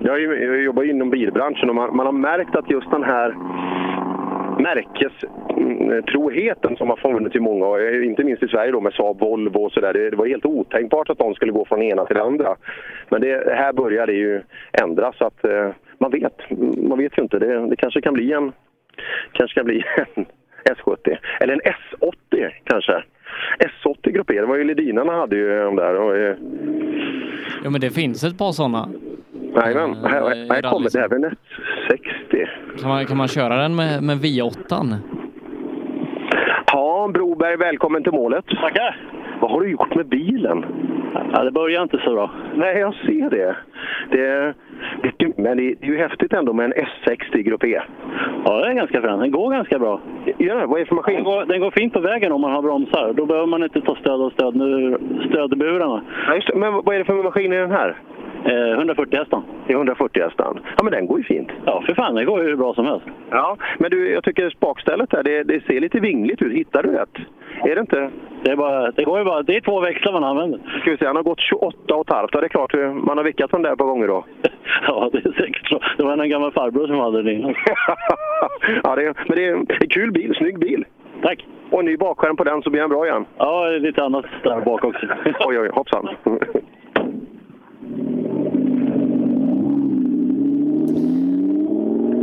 [0.00, 2.90] Jag, är ju- jag jobbar ju inom bilbranschen och man, man har märkt att just
[2.90, 3.34] den här
[5.64, 9.58] märkestroheten som har funnits i många år, inte minst i Sverige då med Saab, Volvo
[9.58, 9.92] och sådär.
[9.92, 12.56] Det, det var helt otänkbart att de skulle gå från ena till det andra.
[13.08, 16.50] Men det, här börjar det ju ändras så att eh, man vet.
[16.88, 17.38] Man vet ju inte.
[17.38, 18.52] Det, det kanske kan bli en
[19.32, 20.26] kanske kan bli en
[20.64, 21.16] S70.
[21.40, 23.04] Eller en S80 kanske.
[23.58, 25.94] S80 Grupp E, det var ju Ledinarna hade ju de där.
[25.94, 26.36] Och, eh,
[27.64, 28.88] Ja, men det finns ett par sådana.
[29.56, 30.20] Jajamän, här,
[30.54, 31.36] här kommer det här med en
[31.88, 32.48] S60.
[32.80, 34.96] Kan man, kan man köra den med, med V8?
[36.76, 38.44] Ja, Broberg, välkommen till målet.
[38.46, 38.96] Tackar.
[39.40, 40.64] Vad har du gjort med bilen?
[41.32, 42.30] Ja, det börjar inte så bra.
[42.54, 43.56] Nej, jag ser det.
[44.10, 44.54] det,
[45.18, 47.82] det men det är ju häftigt ändå med en S60 Grupp E.
[48.44, 49.18] Ja, den är ganska frän.
[49.18, 50.00] Den går ganska bra.
[50.38, 51.14] Ja, vad är det för maskin?
[51.14, 53.12] Den går, den går fint på vägen om man har bromsar.
[53.12, 54.54] Då behöver man inte ta stöd av stöd,
[55.28, 56.02] stödburarna.
[56.26, 56.56] Ja, just det.
[56.56, 57.96] Men vad är det för maskin i den här?
[58.44, 59.42] Eh, 140 hästar.
[59.66, 60.60] Det är 140 hästar.
[60.76, 61.48] Ja, men den går ju fint.
[61.64, 62.14] Ja, för fan.
[62.14, 63.06] Den går ju hur bra som helst.
[63.30, 66.52] Ja, men du, jag tycker spakstället där, det, det ser lite vingligt ut.
[66.52, 67.16] Hittar du rätt?
[67.62, 68.10] Är det inte?
[68.42, 69.42] Det, är bara, det går ju bara...
[69.42, 70.60] Det är två växlar man använder.
[70.80, 72.30] Ska vi se, han har gått 28 och ett halvt.
[72.34, 72.74] Ja, det är klart,
[73.06, 74.24] man har vickat från där ett par gånger då.
[74.86, 75.80] Ja, det är säkert så.
[75.96, 77.54] Det var en gammal farbror som hade den innan.
[78.82, 80.84] ja, det är, men det är en kul bil, snygg bil.
[81.22, 81.46] Tack.
[81.70, 83.24] Och en ny bakskärm på den så blir han bra igen.
[83.38, 85.06] Ja, lite annat där bak också.
[85.40, 86.08] oj, oj, hoppsan.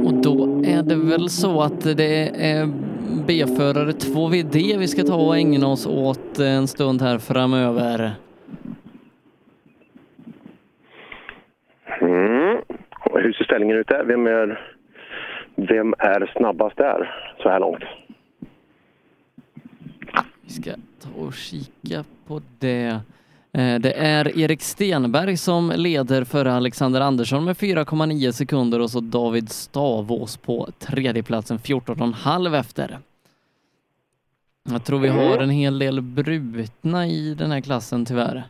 [0.06, 5.38] Och då är det väl så att det är B-förare 2VD vi ska ta och
[5.38, 8.12] ägna oss åt en stund här framöver.
[12.02, 12.62] Mm.
[13.14, 14.04] Hur ser ställningen ut där?
[14.04, 14.60] Vem är,
[15.56, 17.84] vem är snabbast där så här långt?
[20.42, 23.00] Vi ska ta och kika på det.
[23.54, 29.00] Eh, Det är Erik Stenberg som leder före Alexander Andersson med 4,9 sekunder och så
[29.00, 32.98] David Stavås på tredjeplatsen 14,5 efter.
[34.72, 38.44] Jag tror vi har en hel del brutna i den här klassen tyvärr.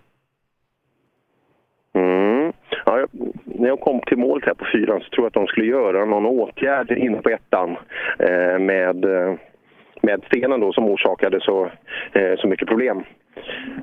[1.93, 2.53] Mm.
[2.85, 3.09] Ja, jag,
[3.45, 6.05] när jag kom till målet här på fyran så tror jag att de skulle göra
[6.05, 7.69] någon åtgärd inne på ettan
[8.19, 9.33] eh, med, eh,
[10.01, 11.65] med stenen då som orsakade så,
[12.13, 13.03] eh, så mycket problem.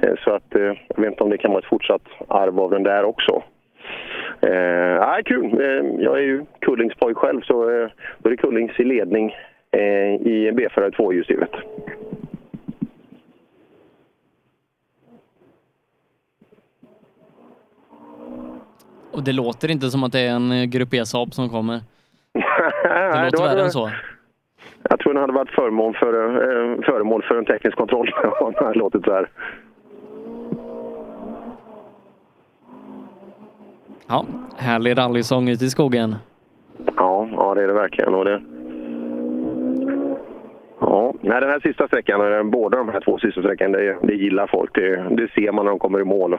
[0.02, 2.70] Eh, så att eh, jag vet inte om det kan vara ett fortsatt arv av
[2.70, 3.42] den där också.
[4.40, 5.60] Eh, kul.
[5.60, 9.34] Eh, jag är ju Kullingspoj själv så eh, då är det Kullings i ledning
[9.70, 11.50] eh, i B-förare 2 hjulsdrivet.
[19.12, 21.80] Och det låter inte som att det är en Grupp E-Saab som kommer.
[23.12, 23.90] Det låter värre än så.
[24.82, 28.64] Jag tror den hade varit föremål för, eh, föremål för en teknisk kontroll om det
[28.64, 29.28] hade låtit så här.
[34.08, 34.24] Ja,
[34.56, 36.14] härlig rallysång ute i skogen.
[36.96, 38.14] Ja, ja, det är det verkligen.
[38.14, 38.42] Och det...
[40.80, 44.46] Ja, nej, den här sista sträckan, båda de här två sista sträckan, det, det gillar
[44.46, 44.74] folk.
[44.74, 46.38] Det, det ser man när de kommer i mål.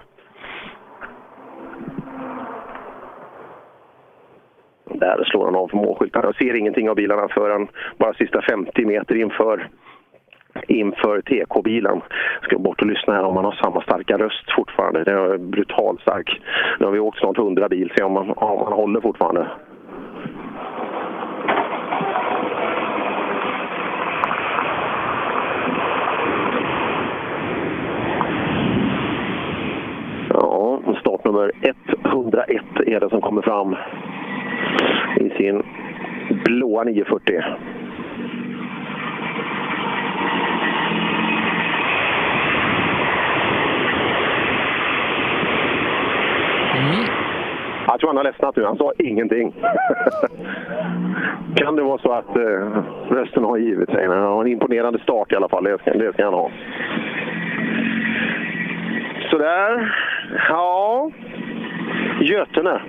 [4.93, 6.25] Där slår han av för målskyltarna.
[6.25, 9.67] Jag ser ingenting av bilarna förrän bara sista 50 meter inför,
[10.67, 12.01] inför TK-bilen.
[12.41, 15.03] Ska bort och lyssna här om man har samma starka röst fortfarande.
[15.03, 16.41] Den är brutalt stark.
[16.79, 19.47] Nu har vi åkt snart 100 bil, se om man, om man håller fortfarande.
[30.29, 31.51] Ja, startnummer
[32.05, 33.75] 101 är det som kommer fram
[35.19, 35.63] i sin
[36.45, 37.43] blåa 940.
[47.99, 48.65] Jag tror han har ledsnat nu.
[48.65, 49.51] Han sa ingenting.
[51.55, 54.07] kan det vara så att eh, rösten har givit sig?
[54.07, 55.63] Men han har en imponerande start i alla fall.
[55.63, 56.51] Det ska, det ska han ha.
[59.29, 59.93] Sådär.
[60.49, 61.11] Ja.
[62.21, 62.81] Götene.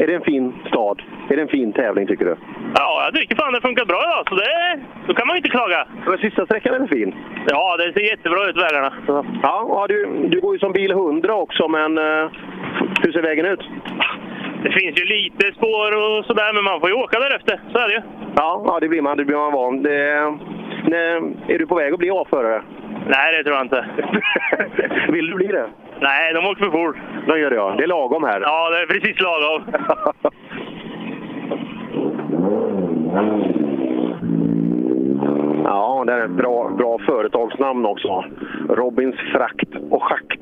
[0.00, 1.02] Är det en fin stad?
[1.30, 2.36] Är det en fin tävling tycker du?
[2.74, 5.50] Ja, jag tycker fan det funkar bra idag, så det, då kan man ju inte
[5.50, 5.86] klaga.
[6.06, 7.14] Men sista sträckan är väl fin?
[7.48, 8.92] Ja, det ser jättebra ut vägarna.
[9.06, 12.30] Ja, ja du, du går ju som bil 100 också, men eh,
[13.02, 13.62] hur ser vägen ut?
[14.62, 17.60] Det finns ju lite spår och sådär, men man får ju åka därefter.
[17.72, 18.02] Så är det ju.
[18.36, 19.82] Ja, ja det blir man, det blir man van.
[19.82, 20.36] Det,
[20.84, 22.62] nej, är du på väg att bli A-förare?
[23.08, 23.86] Nej, det tror jag inte.
[25.12, 25.66] Vill du bli det?
[26.00, 26.96] Nej, de åker för fort.
[27.26, 27.74] De gör det ja.
[27.78, 28.40] Det är lagom här.
[28.40, 29.62] Ja, det är precis lagom.
[35.64, 38.24] Ja, det är ett bra, bra företagsnamn också.
[38.68, 40.40] Robins frakt och schakt.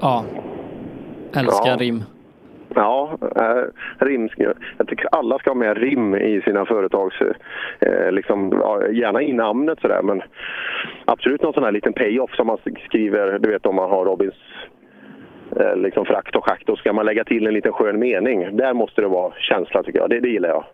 [0.00, 0.24] Ja.
[1.36, 1.76] Älskar Ja.
[1.76, 2.02] rim.
[2.76, 3.62] Ja, eh,
[4.06, 4.28] rim.
[4.78, 7.20] Jag tycker alla ska ha med rim i sina företags...
[7.80, 8.50] Eh, liksom,
[8.92, 10.22] gärna i namnet sådär, men
[11.04, 14.34] absolut någon sån här liten pay-off som man skriver, du vet om man har Robins
[15.56, 18.56] eh, liksom frakt och schakt, då ska man lägga till en liten skön mening.
[18.56, 20.64] Där måste det vara känsla tycker jag, det, det gillar jag.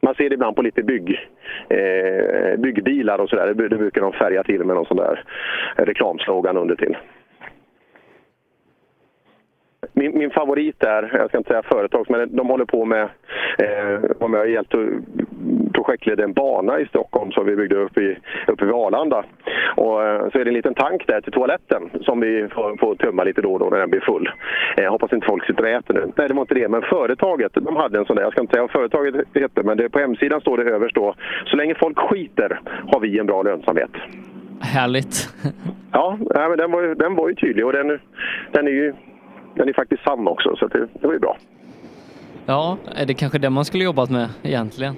[0.00, 1.28] Man ser det ibland på lite bygg,
[1.68, 3.54] eh, byggbilar och sådär.
[3.54, 5.24] Det, det brukar de färga till med någon sån där
[5.76, 6.96] reklamslogan under till.
[9.98, 13.02] Min, min favorit är, jag ska inte säga företags, men de håller på med,
[13.58, 17.98] eh, var med och hjälpt att projektleda en bana i Stockholm som vi byggde upp
[17.98, 19.24] i, uppe vid Arlanda.
[19.76, 22.94] Och eh, så är det en liten tank där till toaletten som vi får, får
[22.94, 24.30] tömma lite då och då när den blir full.
[24.76, 26.12] Eh, hoppas inte folk sitter och äter nu.
[26.16, 28.52] Nej, det var inte det, men företaget, de hade en sån där, jag ska inte
[28.52, 31.14] säga vad företaget hette, men det, på hemsidan står det överst då,
[31.44, 32.60] så länge folk skiter
[32.92, 33.90] har vi en bra lönsamhet.
[34.60, 35.28] Härligt.
[35.92, 37.98] Ja, men den var, ju, den var ju tydlig och den,
[38.52, 38.94] den är ju
[39.54, 41.36] den är faktiskt sann också, så det, det var ju bra.
[42.46, 44.94] Ja, är det kanske det man skulle jobbat med egentligen?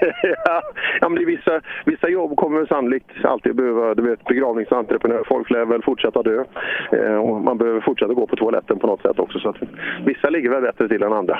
[1.00, 5.82] ja, men vissa, vissa jobb kommer sannolikt alltid behöva, du vet, begravningsentreprenör, folk lär väl
[5.82, 6.44] fortsätta dö.
[6.92, 9.38] Eh, och man behöver fortsätta gå på toaletten på något sätt också.
[9.38, 9.56] Så att
[10.04, 11.38] vissa ligger väl bättre till än andra.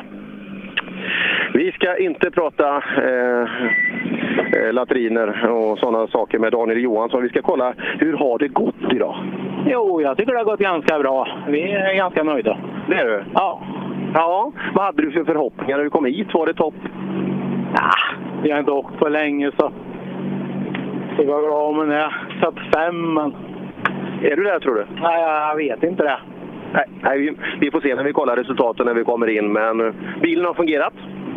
[1.55, 3.49] Vi ska inte prata eh,
[4.57, 7.23] eh, latriner och sådana saker med Daniel Johansson.
[7.23, 9.17] Vi ska kolla, hur har det gått idag?
[9.67, 11.29] Jo, jag tycker det har gått ganska bra.
[11.49, 12.59] Vi är ganska nöjda.
[12.89, 13.25] Det är du?
[13.35, 13.63] Ja.
[14.15, 16.35] Ja, vad hade du för förhoppningar när du kom hit?
[16.35, 16.75] Var det topp?
[18.43, 19.73] Vi har inte åkt på länge så
[21.17, 23.15] det var bra om det är topp fem.
[23.15, 23.35] Men...
[24.23, 24.87] Är du där tror du?
[25.03, 26.19] Nej, jag vet inte det.
[26.73, 29.53] Nej, nej, vi, vi får se när vi kollar resultaten när vi kommer in.
[29.53, 30.93] Men bilen har fungerat.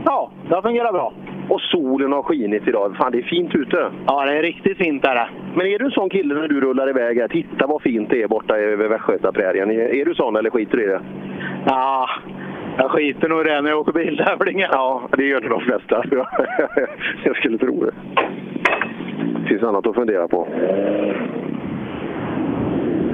[0.05, 1.13] Ja, det har fungerat bra.
[1.49, 2.95] Och solen har skinit idag.
[2.97, 3.91] Fan, det är fint ute.
[4.07, 5.27] Ja, det är riktigt fint är det.
[5.55, 7.27] Men är du en sån kille när du rullar iväg här?
[7.27, 9.71] Titta vad fint det är borta över Västgötaprärien.
[9.71, 11.01] Är, du sån eller skiter du i det?
[11.65, 12.09] Ja,
[12.77, 14.69] jag skiter nog i det när jag åker biltävlingar.
[14.71, 16.03] Ja, det gör nog de flesta.
[17.23, 17.93] jag skulle tro det.
[19.41, 20.47] Det finns annat att fundera på.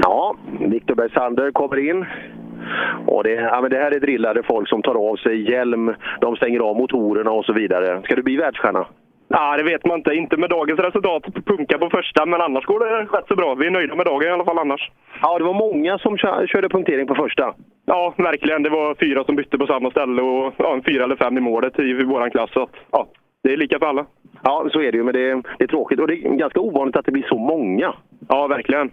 [0.04, 2.06] Ja, Viktor Bergsander kommer in.
[3.08, 6.36] Och det, ja, men det här är drillade folk som tar av sig hjälm, de
[6.36, 8.02] stänger av motorerna och så vidare.
[8.04, 8.86] Ska du bli världsstjärna?
[9.28, 10.14] Ja, det vet man inte.
[10.14, 11.24] Inte med dagens resultat.
[11.46, 13.56] Punka på första, men annars går det rätt så bra.
[13.56, 14.92] Vi är nöjda med dagen i alla fall annars.
[15.22, 17.54] Ja, det var många som kö- körde punktering på första.
[17.86, 18.64] Ja, verkligen.
[18.64, 21.42] Det var fyra som bytte på samma ställe och ja, en fyra eller fem i
[21.42, 22.50] målet i vår klass.
[22.54, 23.08] Så att, ja,
[23.44, 24.06] det är lika för alla.
[24.44, 26.00] Ja, så är det ju, men det är, det är tråkigt.
[26.00, 27.94] Och det är ganska ovanligt att det blir så många.
[28.30, 28.90] Ja, verkligen.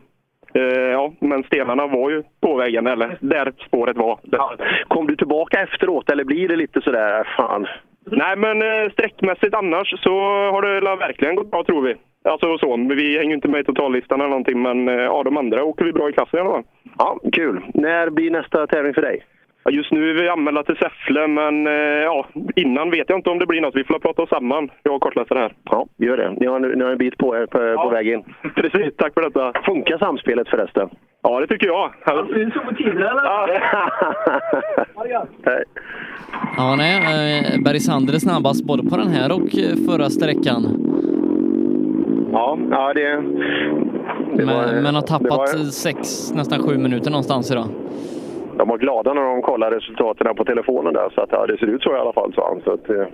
[0.56, 4.18] Eh, ja, men stenarna var ju på vägen, eller där spåret var.
[4.88, 7.66] Kom du tillbaka efteråt eller blir det lite sådär, fan?
[8.10, 10.10] Nej, men eh, sträckmässigt annars så
[10.52, 11.94] har det verkligen gått bra tror vi.
[12.24, 15.36] Alltså så, vi hänger ju inte med i totallistan eller någonting, men eh, ja, de
[15.36, 16.64] andra åker vi bra i klassen i alla fall.
[16.98, 17.60] Ja, kul.
[17.74, 19.24] När blir nästa tävling för dig?
[19.68, 21.72] Ja, just nu är vi anmälda till Säffle, men eh,
[22.04, 23.76] ja, innan vet jag inte om det blir något.
[23.76, 25.52] Vi får prata oss samman, jag och kartläsare här.
[25.70, 26.32] Ja, gör det.
[26.40, 28.22] Ni har, ni har en bit på er på, på väg in.
[28.54, 29.52] Precis, tack för detta.
[29.64, 30.88] Funkar samspelet förresten?
[31.22, 31.90] Ja, det tycker jag.
[32.28, 33.46] Du såg på tiden eller?
[35.44, 35.62] Nej.
[36.56, 40.62] Ja, nej, eh, Bergsander är snabbast både på den här och eh, förra sträckan.
[42.32, 43.02] Ja, ja det...
[43.02, 43.20] det
[44.36, 45.98] Men, var- men har tappat var- sex,
[46.34, 47.66] nästan sju minuter någonstans idag.
[48.58, 51.66] De var glada när de kollade resultaten på telefonen där, så att ja, det ser
[51.66, 52.60] ut så i alla fall, sa han.
[52.60, 53.06] Så att, eh,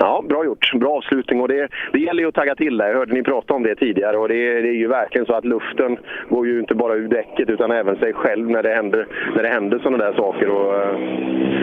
[0.00, 0.72] ja, bra gjort.
[0.74, 2.88] Bra avslutning och det, det gäller ju att tagga till där.
[2.88, 5.44] Jag hörde ni prata om det tidigare och det, det är ju verkligen så att
[5.44, 9.42] luften går ju inte bara ur däcket utan även sig själv när det händer, när
[9.42, 10.48] det händer sådana där saker.
[10.48, 10.98] Och, eh,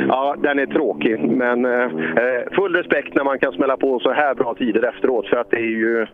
[0.08, 4.12] ja, den är tråkig, men eh, eh, full respekt när man kan smälla på så
[4.12, 6.08] här bra tider efteråt för att det är ju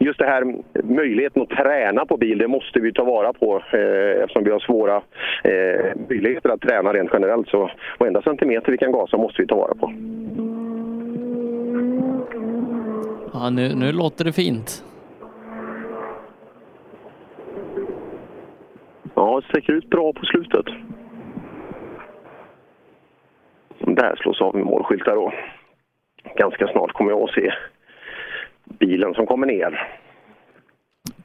[0.00, 4.22] just det här möjligheten att träna på bil, det måste vi ta vara på eh,
[4.22, 4.96] eftersom vi har svåra
[5.44, 7.48] eh, möjligheter att träna rent generellt.
[7.48, 9.92] Så varenda centimeter vi kan gasa måste vi ta vara på.
[13.42, 14.84] Ja, nu, nu låter det fint.
[19.14, 20.66] Ja, det sticker ut bra på slutet.
[23.78, 25.32] där slås av med målskyltar då.
[26.36, 27.52] Ganska snart kommer jag att se
[28.64, 29.88] bilen som kommer ner.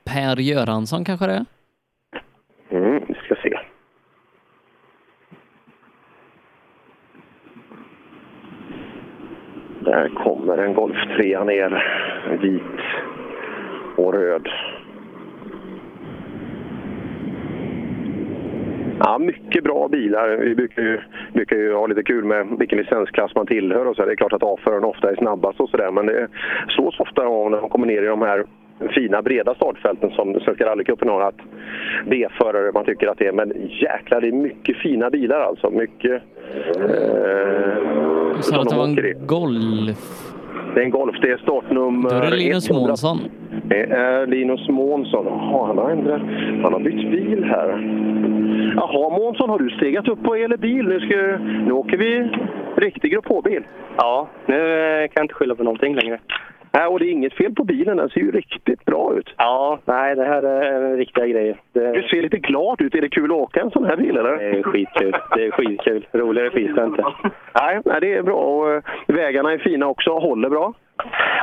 [0.03, 1.45] Per Göransson kanske det är?
[2.69, 3.59] Mm, vi ska se.
[9.87, 11.83] Där kommer en Golf 3 ner.
[12.41, 12.61] Vit
[13.95, 14.49] och röd.
[18.99, 20.37] Ja, mycket bra bilar.
[20.37, 20.99] Vi brukar ju,
[21.33, 23.85] brukar ju ha lite kul med vilken licensklass man tillhör.
[23.85, 24.05] Och så.
[24.05, 26.27] Det är klart att A-föraren ofta är snabbast och sådär, men det
[26.67, 28.45] slås ofta av när man kommer ner i de här
[28.89, 31.39] fina breda startfälten som Svenska rallycupen har att
[32.05, 33.31] B-förare man tycker att det är.
[33.31, 35.69] Men jäklar, det är mycket fina bilar alltså.
[35.69, 36.21] Mycket...
[36.75, 38.06] Eh,
[38.37, 39.97] du sa att det var en Golf.
[40.73, 41.15] det är en Golf.
[41.21, 42.09] Det är startnummer...
[42.09, 42.87] Då är det Linus 100.
[42.87, 43.19] Månsson.
[43.63, 45.25] Det är Linus Månsson.
[45.25, 46.21] Jaha, han har ändrat.
[46.63, 47.67] Han har bytt bil här.
[48.75, 50.85] Jaha, Månsson, har du stegat upp på el eller bil?
[50.87, 51.15] Nu, ska,
[51.65, 52.29] nu åker vi
[52.75, 53.63] riktig grupp H-bil.
[53.97, 54.55] Ja, nu
[55.07, 56.19] kan jag inte skylla på någonting längre.
[56.71, 57.97] Nej, och det är inget fel på bilen.
[57.97, 59.33] Den ser ju riktigt bra ut.
[59.37, 61.57] Ja, nej, det här är riktiga grejer.
[61.73, 62.95] Det, Du ser lite glad ut.
[62.95, 64.37] Är det kul att åka en sån här bil, eller?
[64.37, 65.15] det är skitkul.
[65.35, 66.07] Det är skitkul.
[66.11, 67.03] Roligare finns det inte.
[67.61, 68.35] Nej, nej, det är bra.
[68.35, 70.11] Och, eh, vägarna är fina också.
[70.11, 70.73] Håller bra.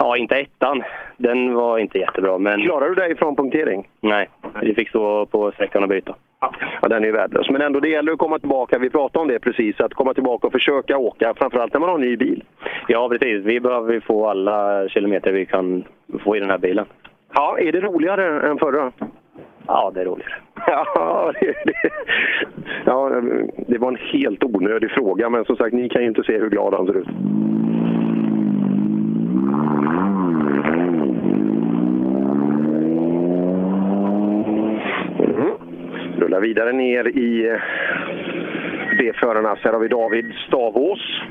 [0.00, 0.82] Ja, inte ettan.
[1.16, 2.62] Den var inte jättebra, men...
[2.62, 3.88] Klarar du dig från punktering?
[4.00, 4.28] Nej,
[4.62, 6.14] vi fick stå på sträckan och byta.
[6.82, 7.50] Ja, den är ju värdelös.
[7.50, 8.78] Men ändå, det gäller att komma tillbaka.
[8.78, 11.34] Vi pratade om det precis, att komma tillbaka och försöka åka.
[11.36, 12.44] Framförallt när man har en ny bil.
[12.88, 13.44] Ja, precis.
[13.44, 15.84] Vi behöver få alla kilometer vi kan
[16.24, 16.86] få i den här bilen.
[17.34, 18.92] Ja, är det roligare än förra?
[19.66, 20.34] Ja, det är roligare.
[20.66, 21.74] Ja, det, det,
[22.84, 23.22] ja,
[23.66, 26.50] det var en helt onödig fråga, men som sagt, ni kan ju inte se hur
[26.50, 27.08] glad han ser ut.
[36.34, 37.60] Rullar vidare ner i eh,
[38.98, 39.58] B-förarnas.
[39.62, 41.22] Här har vi David Stavås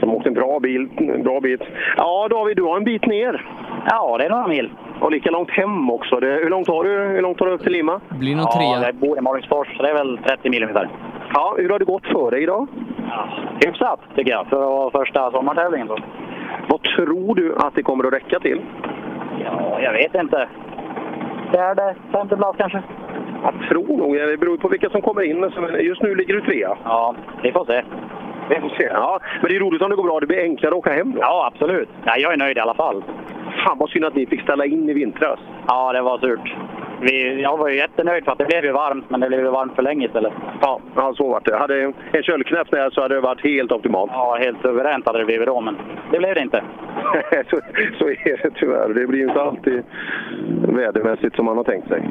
[0.00, 1.60] som åkt en bra, bil, en bra bit.
[1.96, 3.46] Ja, David, du har en bit ner.
[3.90, 4.70] Ja, det är några mil.
[5.00, 6.20] Och lika långt hem också.
[6.20, 8.00] Det, hur, långt har du, hur långt har du upp till Lima?
[8.08, 10.88] Blir nog Ja, jag bor i Malungsfors, så det är väl 30 mil ungefär.
[11.34, 12.68] Ja, hur har det gått för dig idag?
[13.64, 15.88] Hyfsat, tycker jag, för första sommartävlingen.
[15.88, 15.98] Så.
[16.68, 18.60] Vad tror du att det kommer att räcka till?
[19.44, 20.48] Ja, jag vet inte.
[21.52, 22.82] Fjärde, femte plats kanske?
[23.46, 25.50] Jag tror nog, det beror på vilka som kommer in.
[25.80, 26.78] Just nu ligger du trea.
[26.84, 27.82] Ja, vi får se.
[28.50, 28.84] Vi får se.
[28.84, 30.20] Ja, men det är roligt om det går bra.
[30.20, 31.18] Det blir enklare att åka hem då.
[31.20, 31.88] Ja, absolut.
[32.04, 33.04] Nej, jag är nöjd i alla fall.
[33.64, 35.38] Fan vad synd att ni fick ställa in i vintras.
[35.66, 36.54] Ja, det var surt.
[37.00, 39.50] Vi, jag var ju jättenöjd för att det blev ju varmt, men det blev ju
[39.50, 40.32] varmt för länge istället.
[40.60, 41.56] Ja, ja så var det.
[41.56, 44.10] Hade en köldknäpp där så hade det varit helt optimalt.
[44.14, 45.76] Ja, helt suveränt hade det blivit då, men
[46.12, 46.62] det blev det inte.
[47.50, 47.60] så,
[47.98, 48.94] så är det tyvärr.
[48.94, 49.82] Det blir ju inte alltid
[50.68, 52.08] vädermässigt som man har tänkt sig.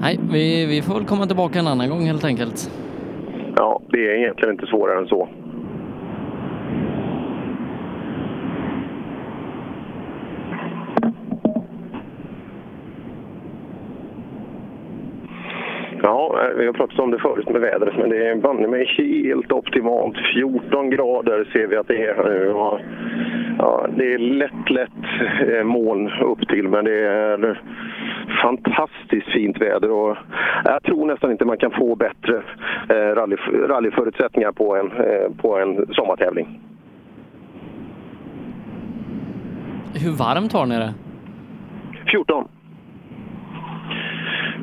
[0.00, 2.70] Nej, vi, vi får väl komma tillbaka en annan gång helt enkelt.
[3.56, 5.28] Ja, det är egentligen inte svårare än så.
[16.02, 18.86] Ja, eh, vi har pratat om det förut med vädret, men det är banne mig
[18.96, 20.16] helt optimalt.
[20.34, 22.54] 14 grader ser vi att det är här nu.
[23.58, 24.90] Ja, det är lätt, lätt
[25.52, 27.62] eh, moln upp till, men det är
[28.42, 29.90] fantastiskt fint väder.
[29.90, 30.16] Och
[30.64, 32.42] jag tror nästan inte man kan få bättre
[32.88, 33.36] eh, rally,
[33.68, 36.60] rallyförutsättningar på en, eh, på en sommartävling.
[39.94, 40.94] Hur varmt har ni det?
[42.10, 42.48] 14.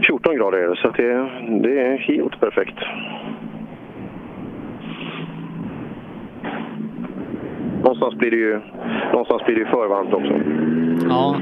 [0.08, 1.14] 14 grader är det, så det,
[1.62, 2.78] det är helt perfekt.
[7.86, 8.62] Någonstans blir det ju,
[9.12, 10.34] någonstans blir det ju för varmt också.
[11.10, 11.36] Ja,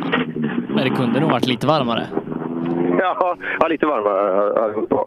[0.69, 2.03] men det kunde nog varit lite varmare.
[2.99, 5.05] Ja, ja lite varmare hade- gått bra.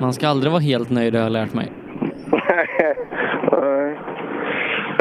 [0.00, 1.72] Man ska aldrig vara helt nöjd har jag lärt mig.
[2.30, 2.66] Nej.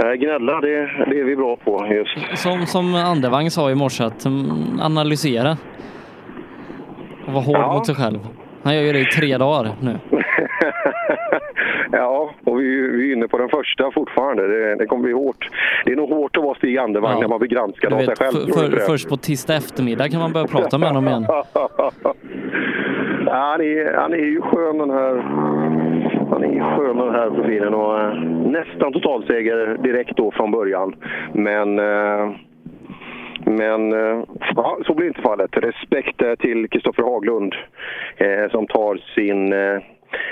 [0.03, 0.69] Nej, Gnälla, det,
[1.09, 2.37] det är vi bra på just.
[2.41, 4.45] Som, som Andevang sa i morse, att mm,
[4.81, 5.57] analysera.
[7.27, 7.73] Och vara hård Ja.
[7.73, 8.19] mot sig själv.
[8.63, 9.99] Han gör ju det i tre dagar nu.
[11.91, 14.47] Ja, och vi, vi är inne på den första fortfarande.
[14.47, 15.49] Det, det kommer bli hårt.
[15.85, 17.19] Det är nog hårt att vara Stig Andevang Ja.
[17.19, 18.31] när man blir granskad av sig själv.
[18.31, 21.25] för, för, först på tisdag eftermiddag kan man börja prata med honom igen.
[21.27, 21.45] Ja,
[23.31, 25.15] han, är, han är ju skön den här.
[26.29, 28.13] Han är ju skön den här profilen och eh,
[28.51, 30.95] nästan totalseger direkt då från början.
[31.33, 32.31] Men, eh,
[33.45, 34.23] men eh,
[34.55, 35.57] ja, så blir inte fallet.
[35.57, 37.55] Respekt till Kristoffer Haglund
[38.17, 39.79] eh, som tar sin eh,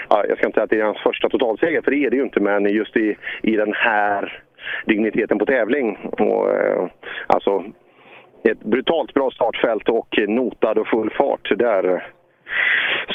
[0.10, 2.16] Ja, jag ska inte säga att det är hans första totalseger, för det är det
[2.16, 4.44] ju inte, men just i, i den här
[4.86, 5.98] digniteten på tävling.
[6.12, 6.88] Och, eh,
[7.28, 7.64] alltså,
[8.44, 11.52] ett brutalt bra startfält och notad och full fart.
[11.58, 12.04] Där,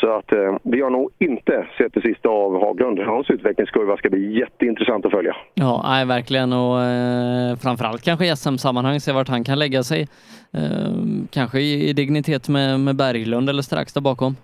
[0.01, 2.99] Så att eh, vi har nog inte sett det sista av Haglund.
[2.99, 5.37] Hans utvecklingskurva ska bli jätteintressant att följa.
[5.55, 10.09] Ja, nej, verkligen och eh, framförallt kanske i SM-sammanhang se vart han kan lägga sig.
[10.53, 10.93] Eh,
[11.31, 14.37] kanske i, i dignitet med, med Berglund eller strax där bakom.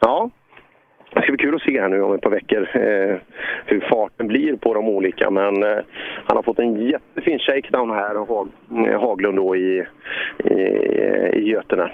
[0.00, 0.30] Ja,
[1.14, 3.16] det ska bli kul att se här nu om ett par veckor eh,
[3.66, 5.30] hur farten blir på de olika.
[5.30, 5.78] Men eh,
[6.24, 8.48] han har fått en jättefin shakedown här Hag,
[9.00, 9.84] Haglund då i,
[10.44, 10.54] i,
[11.32, 11.90] i Götene.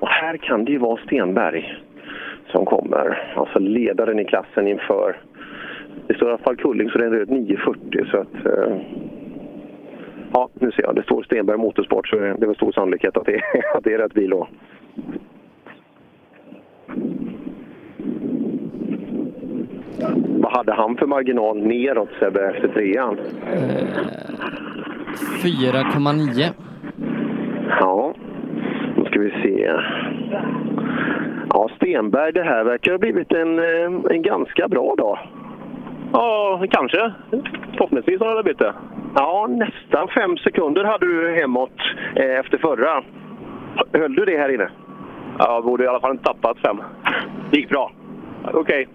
[0.00, 1.78] Och här kan det ju vara Stenberg
[2.46, 3.32] som kommer.
[3.36, 5.16] Alltså ledaren i klassen inför...
[6.06, 8.46] Det står i alla fall Kulling så det är en röd 940 så att...
[8.46, 8.76] Eh,
[10.32, 10.94] ja, nu ser jag.
[10.94, 13.40] Det står Stenberg Motorsport så det är väl stor sannolikhet att det,
[13.74, 14.48] att det är rätt bil då.
[20.40, 23.18] Vad hade han för marginal neråt Sebbe efter trean?
[25.42, 26.52] 4,9.
[27.80, 28.14] Ja,
[28.96, 29.72] då ska vi se.
[31.50, 35.18] Ja, Stenberg, det här verkar ha blivit en, eh, en ganska bra dag.
[36.12, 37.12] Ja, kanske.
[37.72, 38.74] Förhoppningsvis har det blivit det.
[39.14, 41.80] Ja, nästan fem sekunder hade du hemåt
[42.16, 43.02] eh, efter förra.
[43.92, 44.70] Höll du det här inne?
[45.40, 46.82] Ja, jag borde i alla fall inte tappat fem.
[47.50, 47.92] Det gick bra.
[48.52, 48.88] Okej.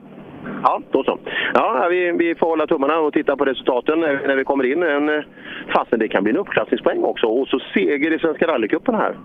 [0.64, 1.20] Ja, då så.
[1.54, 4.84] Ja, vi, vi får hålla tummarna och titta på resultaten när, vi kommer in.
[4.84, 5.24] En, eh,
[5.74, 7.28] fasen, det kan bli en uppklassningspoäng också.
[7.28, 9.18] Och så seger i Svenska rallycupen här.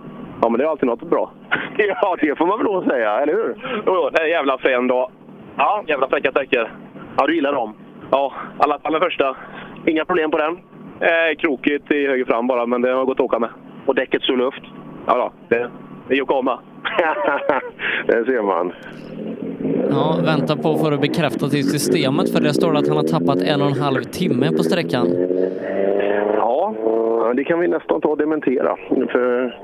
[0.43, 1.33] Ja, men det är alltid något bra.
[1.77, 3.57] ja, det får man väl då säga, eller hur?
[3.87, 5.11] Jo, det är jävla frän dag.
[5.57, 6.71] Ja, jävla fräcka sträckor.
[7.17, 7.75] Ja, du gillar dem?
[8.11, 9.37] Ja, i alla fall den första.
[9.87, 10.59] Inga problem på den?
[11.01, 13.51] Eh, krokigt i höger fram bara, men det har gått att åka med.
[13.87, 14.63] Och däcket står luft?
[15.07, 15.71] Ja, då, det,
[16.11, 16.61] det att komma.
[18.07, 18.73] det ser man.
[19.91, 23.43] Ja, vänta på för att bekräfta till systemet för det står att han har tappat
[23.43, 25.07] en och en halv timme på sträckan.
[26.37, 26.75] Ja,
[27.37, 28.77] det kan vi nästan ta och dementera.
[28.89, 29.59] För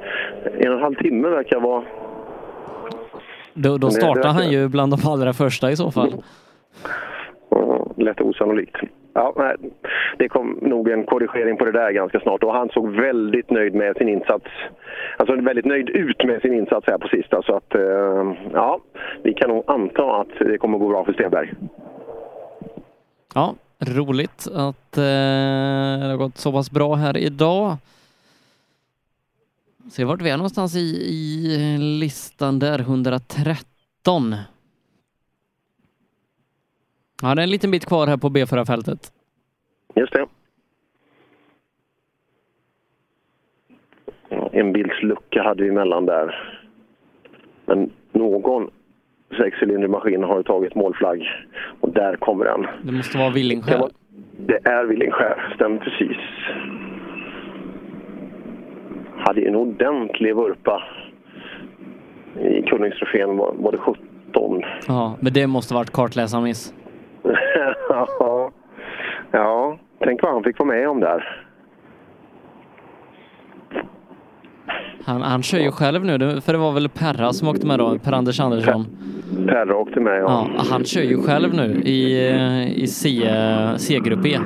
[0.59, 1.83] en och en halv timme verkar vara...
[3.55, 6.15] Då, då startar han ju bland de allra första i så fall.
[7.51, 8.77] Ja, lätt osannolikt.
[9.17, 9.57] Ja, nej,
[10.19, 13.75] det kom nog en korrigering på det där ganska snart och han såg väldigt nöjd
[13.75, 14.45] med sin insats.
[15.17, 18.81] Alltså väldigt nöjd ut med sin insats här på sista så att eh, ja,
[19.23, 21.53] vi kan nog anta att det kommer gå bra för Stenberg.
[23.35, 25.03] Ja, roligt att eh,
[26.01, 27.77] det har gått så pass bra här idag.
[29.91, 34.35] Se vart vi är någonstans i, i listan där, 113.
[37.23, 39.13] Ja, det är en liten bit kvar här på B4-fältet.
[39.95, 40.27] Just det.
[44.53, 46.59] En bildslucka hade vi emellan där.
[47.67, 48.71] Men någon
[49.37, 51.23] sexcylindrig maskin har tagit målflagg
[51.81, 52.67] och där kommer den.
[52.83, 53.91] Det måste vara var,
[54.39, 56.17] det är Villingskär, stämmer precis.
[59.17, 60.83] Hade en ordentlig vurpa
[62.41, 63.37] i Kullingstrofén.
[63.37, 64.63] Var, var det 17?
[64.89, 66.75] Ja, men det måste varit kartläsarmiss.
[67.89, 68.51] Ja.
[69.31, 71.43] ja, tänk vad han fick vara med om där.
[75.05, 77.99] Han, han kör ju själv nu, för det var väl Perra som åkte med då,
[77.99, 78.87] Per-Anders Andersson.
[79.47, 80.49] Perra åkte med, ja.
[80.57, 82.29] Ja, han kör ju själv nu i,
[82.83, 84.39] i C-grupp E.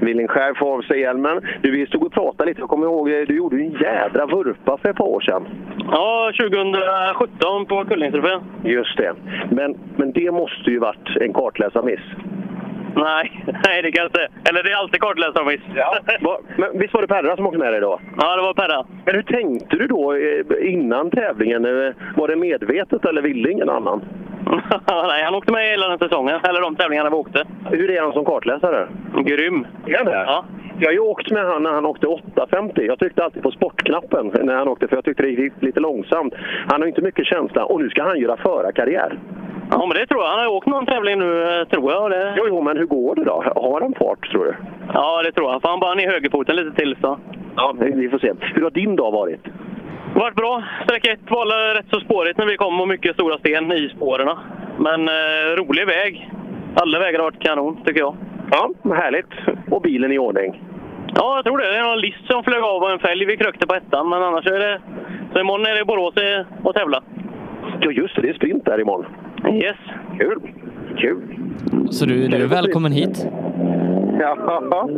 [0.00, 1.40] Villingskär får av sig hjälmen.
[1.62, 2.60] Du, vi stod och pratade lite.
[2.60, 5.46] Jag kommer ihåg, du gjorde en jädra vurpa för ett par år sedan.
[5.90, 8.40] Ja, 2017 på Kullingstrofén.
[8.64, 9.14] Just det.
[9.50, 12.00] Men, men det måste ju varit en kartläsarmiss.
[12.96, 14.28] Nej, nej det kan inte.
[14.48, 15.60] Eller det är alltid kartläsarmiss.
[15.74, 15.98] Ja.
[16.56, 18.00] Men visst var det Perra som åkte med dig då?
[18.20, 18.84] Ja, det var Perra.
[19.04, 21.64] Men hur tänkte du då eh, innan tävlingen?
[21.64, 24.00] Eh, Var det medvetet eller ville ingen annan?
[24.86, 26.40] nej, han åkte med hela den säsongen.
[26.48, 27.44] Eller de tävlingarna vi åkte.
[27.70, 28.88] Hur är han som kartläsare?
[29.24, 29.66] Grym.
[29.86, 30.12] Är han det?
[30.12, 30.44] Ja.
[30.80, 32.86] Jag har ju åkt med han när han åkte 850.
[32.86, 36.34] Jag tryckte alltid på sportknappen när han åkte för jag tyckte det gick lite långsamt.
[36.68, 39.18] Han har inte mycket känsla och nu ska han göra förarkarriär.
[39.70, 40.30] Ja, men det tror jag.
[40.30, 42.10] Han har åkt någon tävling nu, eh, tror jag.
[42.10, 42.34] Det...
[42.36, 43.42] Jo, jo, men hur går det då?
[43.54, 44.54] Har han fart, tror du?
[44.94, 45.62] Ja, det tror jag.
[45.62, 47.18] Får han bara ner högerfoten lite till så.
[47.56, 48.32] Ja, vi får se.
[48.40, 49.44] Hur har din dag varit?
[50.20, 50.64] Det varit bra.
[50.84, 54.28] Sträcka 1 var rätt så spårigt när vi kom och mycket stora sten i spåren.
[54.78, 56.30] Men eh, rolig väg.
[56.74, 58.16] Alla vägar har varit kanon, tycker jag.
[58.50, 59.32] Ja, härligt.
[59.70, 60.62] Och bilen i ordning?
[61.14, 61.64] Ja, jag tror det.
[61.64, 64.08] Det är någon list som flög av och en fälg vi krökte på ettan.
[64.08, 64.80] Men annars är det...
[65.32, 66.14] Så imorgon är det Borås
[66.62, 67.02] och tävla.
[67.80, 68.22] Ja, just det.
[68.22, 69.06] Det är sprint där imorgon.
[69.52, 69.76] Yes.
[70.18, 70.40] Kul.
[70.96, 71.22] Kul.
[71.90, 73.26] Så du, du är välkommen hit.
[74.20, 74.88] Ja.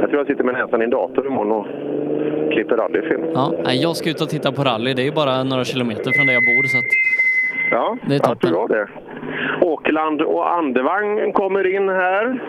[0.00, 1.66] Jag tror jag sitter med näsan i en dator imorgon och
[2.52, 3.22] klipper rallyfilm.
[3.34, 4.94] Ja, jag ska ut och titta på rally.
[4.94, 6.92] Det är ju bara några kilometer från där jag bor så att
[7.74, 8.52] Ja, det är toppen.
[8.52, 8.86] bra det.
[9.66, 12.40] Åkerland och Andevang kommer in här.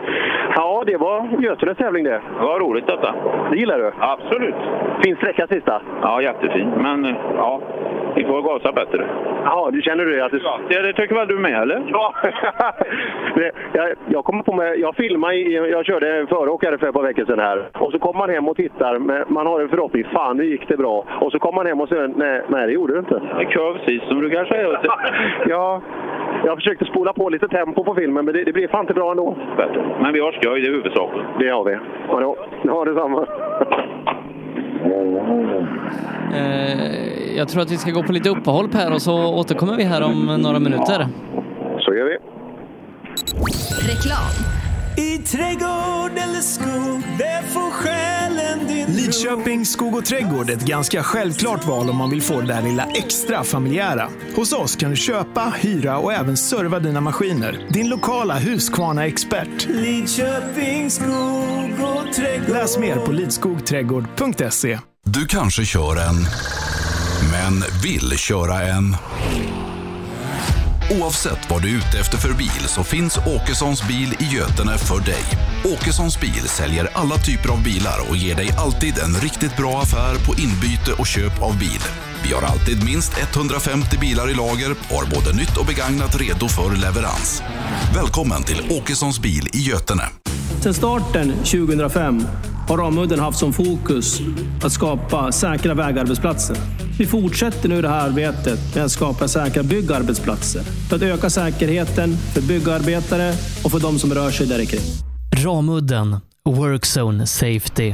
[0.56, 2.22] Ja, det var Götenes tävling det.
[2.40, 3.16] Det var roligt detta.
[3.52, 3.92] Det gillar du?
[4.00, 4.56] Absolut.
[5.04, 5.82] Fin sträcka sista.
[6.02, 6.70] Ja, jättefin.
[6.78, 7.62] Men eh, ja,
[8.16, 9.06] vi får gasa bättre.
[9.46, 10.22] Ja, du känner du?
[10.24, 10.42] Att du...
[10.70, 11.84] Ja, det tycker väl du med, eller?
[11.88, 12.14] Ja.
[13.74, 17.26] Jag, jag kommer på mig, jag filmade, i- jag körde föråkare för ett par veckor
[17.26, 17.70] sedan här.
[17.74, 20.68] Och så kommer man hem och tittar, men man har en förhoppning, fan nu gick
[20.68, 21.06] det bra.
[21.22, 23.22] Och så kommer man hem och säger, nej, nej det gjorde det inte.
[23.40, 24.66] Det kör precis som du kanske är.
[25.50, 25.82] ja,
[26.46, 29.12] jag försökte spola på lite tempo på filmen, men det, det blev fan inte bra
[29.12, 29.38] ändå.
[30.02, 31.20] Men vi har skoj, det är huvudsaken.
[31.40, 31.78] Det har vi.
[32.08, 32.38] Ja, då.
[32.64, 33.28] ja detsamma.
[36.34, 39.84] Eh, jag tror att vi ska gå på lite uppehåll Per och så återkommer vi
[39.84, 41.08] här om några minuter.
[41.80, 42.18] Så gör vi.
[43.92, 44.65] Reklam.
[44.98, 51.04] I trädgård eller skog, där får själen din Lidköping skog och trädgård är ett ganska
[51.04, 54.10] självklart val om man vill få det där lilla extra familjära.
[54.36, 57.68] Hos oss kan du köpa, hyra och även serva dina maskiner.
[57.70, 59.68] Din lokala Husqvarna-expert.
[59.70, 62.50] Lidköping skog och trädgård.
[62.50, 64.80] Läs mer på lidskogträdgård.se.
[65.06, 66.16] Du kanske kör en,
[67.32, 68.96] men vill köra en.
[70.92, 75.00] Oavsett vad du är ute efter för bil så finns Åkessons bil i Götene för
[75.00, 75.24] dig.
[75.64, 80.16] Åkessons bil säljer alla typer av bilar och ger dig alltid en riktigt bra affär
[80.26, 81.82] på inbyte och köp av bil.
[82.28, 86.48] Vi har alltid minst 150 bilar i lager och har både nytt och begagnat redo
[86.48, 87.44] för leverans.
[87.96, 90.04] Välkommen till Åkessons bil i Götene.
[90.62, 92.28] Sedan starten 2005
[92.68, 94.20] har Ramudden haft som fokus
[94.64, 96.58] att skapa säkra vägarbetsplatser.
[96.98, 102.18] Vi fortsätter nu det här arbetet med att skapa säkra byggarbetsplatser för att öka säkerheten
[102.34, 104.82] för byggarbetare och för de som rör sig där kring.
[105.44, 107.94] Ramudden Workzone Safety.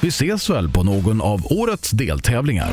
[0.00, 2.70] Vi ses väl på någon av årets deltävlingar.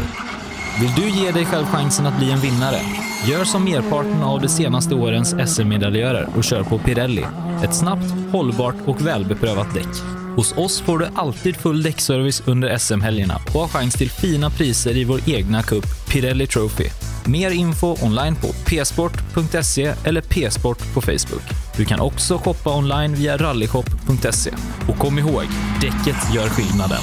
[0.80, 2.80] Vill du ge dig själv chansen att bli en vinnare?
[3.28, 7.26] Gör som merparten av de senaste årens SM-medaljörer och kör på Pirelli.
[7.64, 9.88] Ett snabbt, hållbart och välbeprövat däck.
[10.36, 14.98] Hos oss får du alltid full däckservice under SM-helgerna och har chans till fina priser
[14.98, 16.90] i vår egna cup Pirelli Trophy.
[17.28, 21.44] Mer info online på psport.se eller psport på Facebook.
[21.78, 24.52] Du kan också shoppa online via rallyshop.se.
[24.90, 25.44] Och kom ihåg,
[25.82, 27.02] däcket gör skillnaden.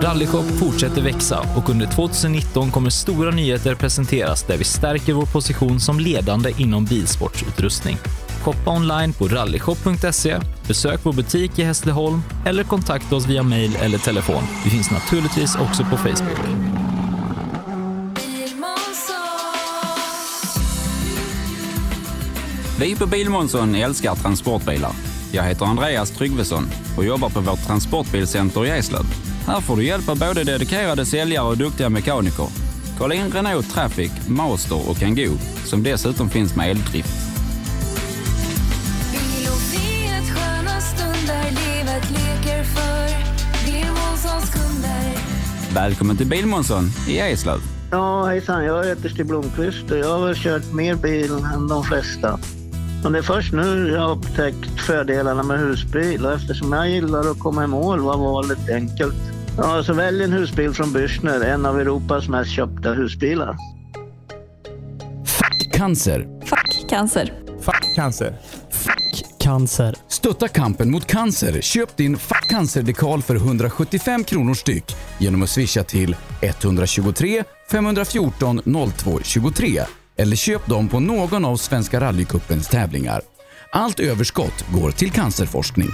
[0.00, 5.80] Rallyshop fortsätter växa och under 2019 kommer stora nyheter presenteras där vi stärker vår position
[5.80, 7.96] som ledande inom bilsportsutrustning.
[8.44, 10.36] Shoppa online på rallyshop.se,
[10.66, 14.42] besök vår butik i Hässleholm eller kontakta oss via mail eller telefon.
[14.64, 16.77] Vi finns naturligtvis också på Facebook.
[22.80, 24.92] Vi på Bilmånsson älskar transportbilar.
[25.32, 26.64] Jag heter Andreas Tryggvesson
[26.96, 29.04] och jobbar på vårt transportbilcenter i Eslöv.
[29.46, 32.46] Här får du hjälp av både dedikerade säljare och duktiga mekaniker.
[32.98, 37.14] Kolla in Renault Traffic, Master och Kangoo som dessutom finns med eldrift.
[45.74, 47.60] Välkommen till Bilmånsson i Eslöv.
[47.90, 48.64] Ja, hejsan.
[48.64, 52.38] Jag heter Stig Blomqvist och jag har väl kört mer bil än de flesta.
[53.04, 57.30] Och det är först nu jag har upptäckt fördelarna med husbil och eftersom jag gillar
[57.30, 59.14] att komma i mål var valet enkelt.
[59.56, 63.56] Ja, så välj en husbil från Bürstner, en av Europas mest köpta husbilar.
[65.72, 66.26] Cancer.
[66.88, 67.32] Cancer.
[67.96, 68.34] Cancer.
[69.38, 69.94] Cancer.
[70.08, 71.60] Stötta kampen mot cancer.
[71.60, 78.60] Köp din cancerdekal för 175 kronor styck genom att swisha till 123 514
[78.96, 79.82] 02 23
[80.18, 83.20] eller köp dem på någon av Svenska rallycupens tävlingar.
[83.72, 85.90] Allt överskott går till cancerforskning.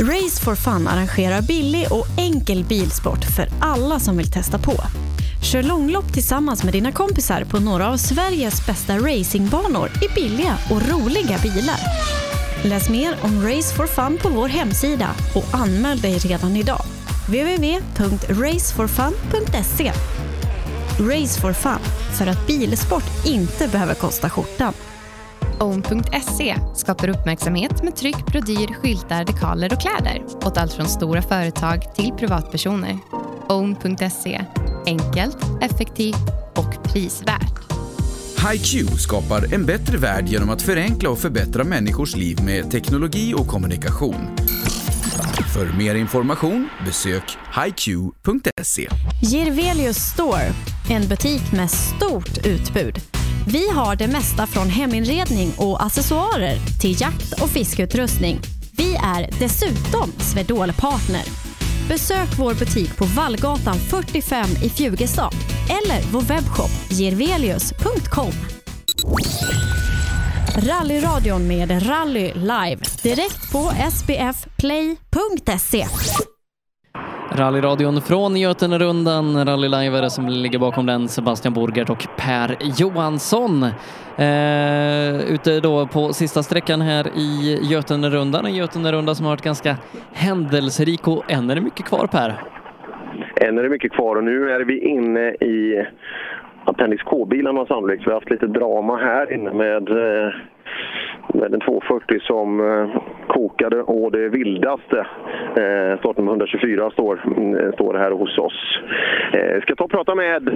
[0.00, 4.74] Race for Fun arrangerar billig och enkel bilsport för alla som vill testa på.
[5.42, 10.88] Kör långlopp tillsammans med dina kompisar på några av Sveriges bästa racingbanor i billiga och
[10.88, 11.80] roliga bilar.
[12.62, 16.82] Läs mer om Race for Fun på vår hemsida och anmäl dig redan idag.
[17.28, 19.92] www.raceforfun.se
[20.98, 21.78] Race for Fun,
[22.18, 24.72] för att bilsport inte behöver kosta skjortan.
[25.60, 31.94] Own.se skapar uppmärksamhet med tryck, brodyr, skyltar, dekaler och kläder åt allt från stora företag
[31.94, 32.98] till privatpersoner.
[33.48, 34.44] Own.se
[34.86, 37.56] enkelt, effektivt och prisvärt.
[38.52, 43.46] HiQ skapar en bättre värld genom att förenkla och förbättra människors liv med teknologi och
[43.46, 44.36] kommunikation.
[45.56, 48.88] För mer information besök hiq.se.
[49.22, 50.52] Girvelius Store,
[50.90, 52.98] en butik med stort utbud.
[53.48, 58.38] Vi har det mesta från heminredning och accessoarer till jakt och fiskeutrustning.
[58.72, 61.24] Vi är dessutom Swedol-partner.
[61.88, 65.34] Besök vår butik på Vallgatan 45 i Fjugestad
[65.68, 68.32] eller vår webbshop girvelius.com.
[70.58, 73.58] Rallyradion med Rally Live direkt på
[73.92, 75.84] sbfplay.se.
[77.32, 82.56] Rallyradion från Götenerundan, Rally Live är det som ligger bakom den, Sebastian Borgert och Per
[82.78, 83.62] Johansson.
[84.16, 89.76] Eh, ute då på sista sträckan här i Götenerundan, en Götenerunda som har varit ganska
[90.12, 92.42] händelserik och än är det mycket kvar Per.
[93.40, 95.86] Än är det mycket kvar och nu är vi inne i
[96.66, 98.06] Appendix K-bilarna sannolikt.
[98.06, 100.32] Vi har haft lite drama här inne med, eh,
[101.34, 104.98] med en 240 som eh, kokade och det vildaste.
[105.56, 108.78] Eh, startnummer 124 står, mm, står här hos oss.
[109.32, 110.48] Eh, ska ta och prata med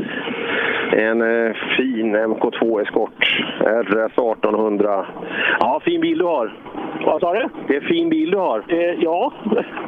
[0.92, 5.06] en eh, fin MK2 Escort RS 1800.
[5.60, 6.54] Ja, fin bil du har.
[7.06, 7.48] Vad sa du?
[7.68, 8.64] Det är fin bil du har.
[8.98, 9.32] ja,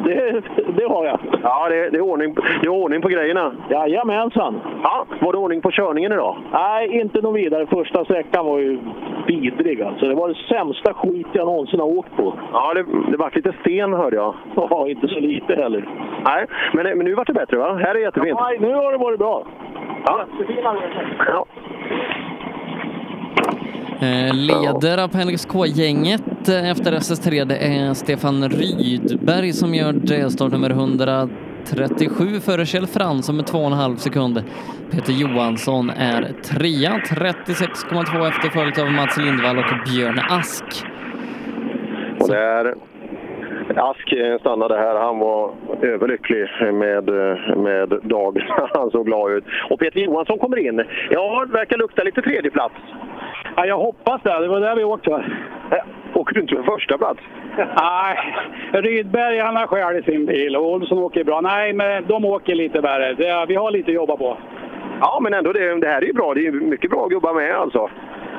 [0.05, 0.43] det,
[0.77, 1.21] det har jag.
[1.43, 3.53] Ja, det, det, är ordning, det är ordning på grejerna.
[3.71, 4.61] Jajamensan.
[4.83, 6.37] Ja, var det ordning på körningen idag?
[6.53, 7.67] Nej, inte någon vidare.
[7.67, 8.79] Första sträckan var ju
[9.27, 10.07] vidrig alltså.
[10.13, 12.39] Det var det sämsta skit jag någonsin har åkt på.
[12.53, 14.35] Ja, det, det var lite sten hörde jag.
[14.57, 15.89] Ja, inte så lite heller.
[16.25, 17.75] Nej, men, men nu vart det bättre va?
[17.75, 18.39] Här är jättefint.
[18.41, 19.47] Nej, nu har det varit bra.
[20.07, 20.27] Ja.
[21.27, 21.47] Ja.
[24.07, 30.71] Eh, leder Appendix K-gänget eh, efter SS3 det är Stefan Rydberg som gör det, startnummer
[31.67, 34.45] 137 före Kjell Fransson med 2,5 sekund.
[34.91, 40.65] Peter Johansson är trea, 36,2 efter följt av Mats Lindvall och Björn Ask.
[42.21, 42.75] Och där
[43.77, 44.95] Ask eh, stannade här.
[44.95, 45.51] Han var
[45.83, 48.43] överlycklig med, eh, med dagen.
[48.75, 49.45] Han såg glad ut.
[49.71, 50.85] Och Peter Johansson kommer in.
[51.11, 52.75] Ja, det verkar lukta lite tredjeplats.
[53.57, 54.41] Ja, jag hoppas det.
[54.41, 55.25] Det var där vi åkte.
[56.15, 57.21] Åker du inte för första plats?
[57.57, 58.17] Nej,
[58.73, 61.41] Rydberg han har själv i sin bil och Olsson åker bra.
[61.41, 63.15] Nej, men de åker lite värre.
[63.15, 64.37] Det, vi har lite att jobba på.
[65.01, 66.35] Ja, men ändå, det, det här är ju bra.
[66.35, 67.91] Det är mycket bra att jobba med alltså.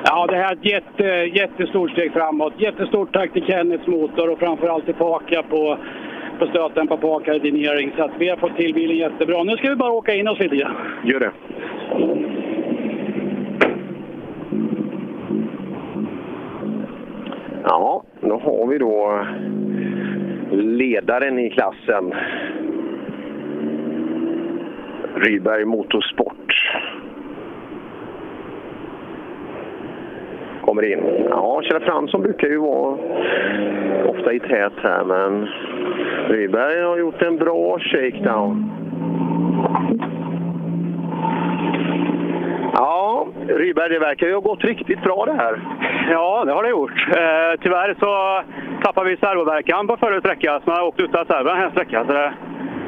[0.04, 1.04] Ja, det här är ett jätte,
[1.40, 2.52] jättestort steg framåt.
[2.56, 5.78] Jättestort tack till Kennets motor och framförallt till Paka på,
[6.38, 7.92] på stötdämpar på Paka Engineering.
[7.96, 9.42] Så att vi har fått till bilen jättebra.
[9.42, 10.74] Nu ska vi bara åka in oss lite grann.
[11.04, 11.30] Gör det.
[17.66, 19.26] Ja, då har vi då
[20.50, 22.14] ledaren i klassen.
[25.14, 26.72] Rydberg Motorsport.
[30.64, 31.04] Kommer in.
[31.30, 32.98] Ja, Kjell Fransson brukar ju vara
[34.06, 35.48] ofta i tät här, men
[36.28, 38.70] Rydberg har gjort en bra shakedown.
[42.76, 45.60] Ja, Rydberg, det verkar ju ha gått riktigt bra det här.
[46.10, 47.08] Ja, det har det gjort.
[47.08, 48.42] Eh, tyvärr så
[48.84, 52.06] tappade vi servoverkan på förra sträckan, så jag har åkt utan servo den här sträckan.
[52.06, 52.32] Så det,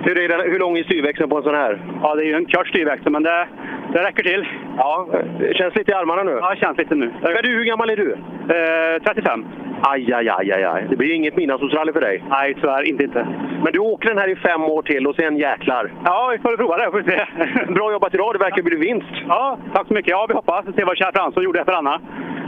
[0.03, 1.81] hur, är det, hur lång är styrväxeln på en sån här?
[2.03, 3.49] Ja, det är ju en kort styrväxel, men det,
[3.93, 4.47] det räcker till.
[4.77, 5.07] Ja,
[5.39, 6.39] det känns lite i armarna nu?
[6.41, 7.13] Ja, det känns lite nu.
[7.23, 8.13] Men du, hur gammal är du?
[8.13, 9.47] Eh, 35.
[9.81, 10.87] Aj, aj, aj, aj, aj.
[10.91, 12.25] Det blir inget midnattssolsrally för dig.
[12.31, 13.05] Nej, tyvärr inte.
[13.05, 13.27] inte.
[13.65, 15.93] Men du åker den här i fem år till och sen jäklar.
[16.05, 16.91] Ja, vi får prova det.
[16.91, 17.73] Får se.
[17.73, 18.35] Bra jobbat idag.
[18.35, 19.15] Det verkar bli vinst.
[19.29, 20.11] Ja, tack så mycket.
[20.11, 20.65] Ja, vi hoppas.
[20.77, 22.01] Se vad Kjell Fransson gjorde för Anna.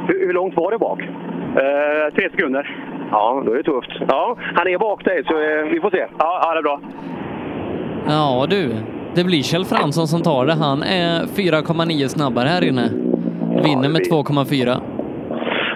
[0.09, 1.01] Hur, hur långt var det bak?
[1.03, 2.77] Eh, tre sekunder.
[3.11, 3.91] Ja, då är det tufft.
[4.09, 6.07] Ja, han är bak dig, så eh, vi får se.
[6.19, 6.81] Ja, ja, det är bra.
[8.09, 8.71] Ja du,
[9.15, 10.55] det blir Kjell Fransson som tar det.
[10.55, 12.89] Han är 4,9 snabbare här inne.
[13.65, 14.81] Vinner med 2,4.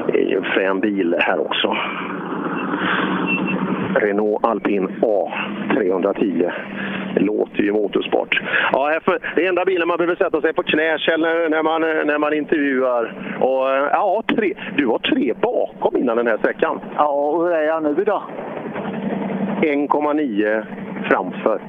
[0.07, 1.77] Det är ju en frän bil här också.
[3.95, 5.33] Renault Alpine A
[5.75, 6.51] 310.
[7.15, 8.43] Det låter ju motorsport.
[8.73, 9.01] Ja,
[9.35, 10.99] det är enda bilen man behöver sätta sig på knä
[11.49, 13.15] när, man, när man intervjuar.
[13.41, 16.81] Och, eh, ja, tre, du var tre bakom innan den här sträckan.
[16.97, 18.23] Ja, hur är jag nu då?
[19.61, 20.65] 1,9
[21.11, 21.61] framför.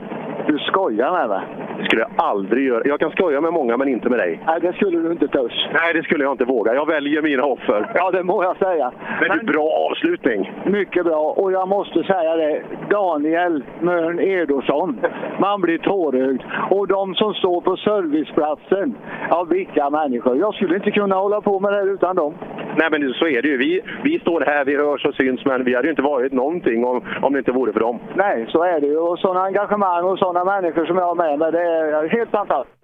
[0.47, 1.62] Du skojar med mig?
[1.77, 2.81] Det skulle jag aldrig göra.
[2.85, 4.39] Jag kan skoja med många, men inte med dig.
[4.47, 5.67] Nej, det skulle du inte törs.
[5.73, 6.73] Nej, det skulle jag inte våga.
[6.73, 7.91] Jag väljer mina offer.
[7.95, 8.91] Ja, det må jag säga.
[9.21, 10.51] Men, du, bra avslutning.
[10.65, 11.33] Mycket bra.
[11.37, 14.99] Och jag måste säga det, Daniel Mörn Edosson.
[15.39, 16.41] Man blir tårögd.
[16.69, 18.95] Och de som står på serviceplatsen,
[19.29, 20.37] ja vilka människor.
[20.37, 22.33] Jag skulle inte kunna hålla på med det här utan dem.
[22.75, 23.57] Nej, men så är det ju.
[23.57, 26.85] Vi, vi står här, vi hörs och syns, men vi hade ju inte varit någonting
[26.85, 27.99] om, om det inte vore för dem.
[28.15, 28.97] Nej, så är det ju.
[28.97, 32.77] Och sådana engagemang och sådana människor som jag har med mig, är helt fantastiskt.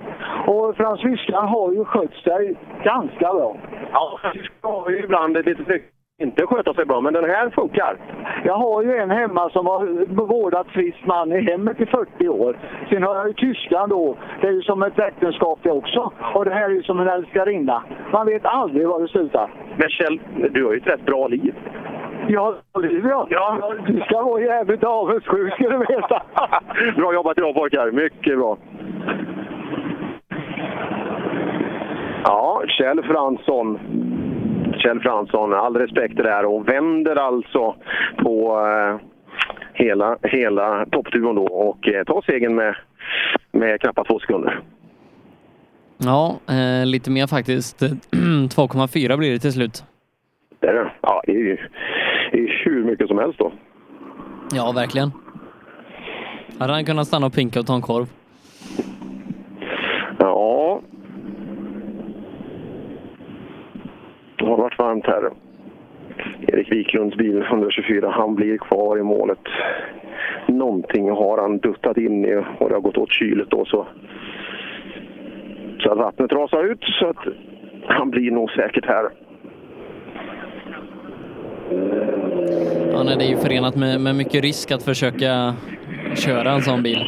[0.47, 3.57] Och Frans Fiskaren har ju skött sig ganska bra.
[3.91, 5.83] Ja, Fiskaren har ju ibland litet tryck
[6.21, 7.97] inte sköta sig bra, men den här funkar.
[8.43, 12.57] Jag har ju en hemma som har vårdat frisk man i hemmet i 40 år.
[12.89, 14.17] Sen har jag ju tyskan då.
[14.41, 16.11] Det är ju som ett äktenskap det också.
[16.33, 17.83] Och det här är ju som en älskarinna.
[18.11, 19.49] Man vet aldrig var det slutar.
[19.77, 20.19] Men Kjell,
[20.51, 21.55] du har ju ett rätt bra liv.
[22.27, 23.73] Ja, liv ja.
[23.87, 26.21] Du ska vara jävligt avundsjuk ska du veta.
[26.95, 28.57] bra jobbat idag pojkar, mycket bra.
[32.23, 33.79] Ja, Kjell Fransson.
[34.77, 37.75] Kjell Fransson, all respekt det här och vänder alltså
[38.17, 39.07] på eh,
[39.73, 42.75] hela, hela toppduon då och eh, tar segern med,
[43.51, 44.59] med knappt två sekunder.
[45.97, 47.81] Ja, eh, lite mer faktiskt.
[48.11, 49.83] 2,4 blir det till slut.
[50.59, 50.91] Det är det.
[51.01, 51.57] Ja, det är ju
[52.31, 53.51] det är hur mycket som helst då.
[54.53, 55.11] Ja, verkligen.
[56.59, 58.05] Hade han kunnat stanna och pinka och ta en korv?
[60.19, 60.81] Ja.
[64.37, 65.29] Det har varit varmt här.
[66.47, 69.39] Erik Wiklunds bil 124, han blir kvar i målet.
[70.47, 73.87] Någonting har han duttat in i och det har gått åt kylet då så,
[75.79, 77.27] så att vattnet rasar ut så att
[77.87, 79.09] han blir nog säkert här.
[82.91, 85.53] Ja, nej, det är ju förenat med, med mycket risk att försöka
[86.15, 86.99] köra en sån bil.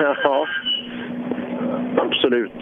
[0.00, 0.46] Ja,
[1.96, 2.52] absolut.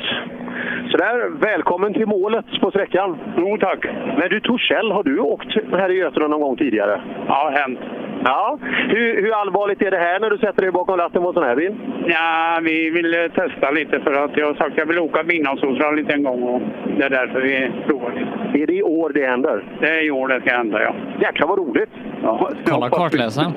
[0.91, 3.19] Så där, välkommen till målet på sträckan.
[3.37, 3.87] Jo, tack.
[4.19, 7.01] Men du Torssell, har du åkt här i Götene någon gång tidigare?
[7.27, 7.79] Ja, hänt.
[8.25, 8.59] Ja.
[8.89, 11.43] Hur, hur allvarligt är det här när du sätter dig bakom ratten på en sån
[11.43, 11.75] här bil?
[12.07, 15.23] Ja, vi vill eh, testa lite för att jag har sagt att jag vill åka
[15.23, 16.61] Midnattssolsrallyt en gång och
[16.99, 18.63] det är därför vi provar lite.
[18.63, 19.65] Är det i år det händer?
[19.81, 20.95] Det är i år det ska hända, ja.
[21.21, 21.91] Jäklar vad roligt!
[22.23, 22.51] Ja.
[22.65, 23.53] Kolla kartläsaren.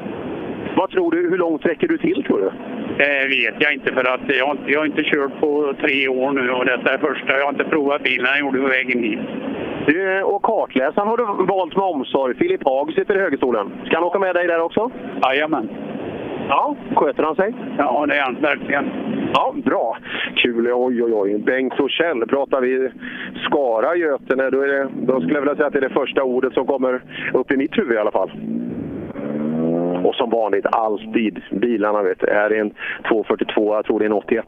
[0.76, 2.52] Vad tror du, hur långt räcker du till tror du?
[2.98, 6.08] Det vet jag inte för att jag, har inte- jag har inte kört på tre
[6.08, 7.38] år nu och detta är första.
[7.38, 9.20] Jag har inte provat bilen, jag gjorde på vägen hit.
[9.88, 12.36] Du, och kartläsaren har du valt med omsorg.
[12.36, 13.72] Filip Haag sitter i högerstolen.
[13.86, 14.92] Ska han åka med dig där också?
[15.24, 15.70] Jajamän.
[16.50, 17.54] Ja, sköter han sig?
[17.78, 18.86] Ja, det är han verkligen.
[19.34, 19.98] Ja, bra.
[20.36, 20.68] Kul.
[20.74, 21.38] Oj, oj, oj.
[21.38, 22.90] Bengt Torssell, pratar vi
[23.46, 26.24] Skara, Götene, då, är det, då skulle jag vilja säga att det är det första
[26.24, 27.02] ordet som kommer
[27.34, 28.32] upp i mitt huvud i alla fall.
[30.06, 32.02] Och som vanligt, alltid bilarna.
[32.02, 32.28] Vet, du.
[32.28, 32.74] är det en
[33.08, 34.46] 242, jag tror det är en 81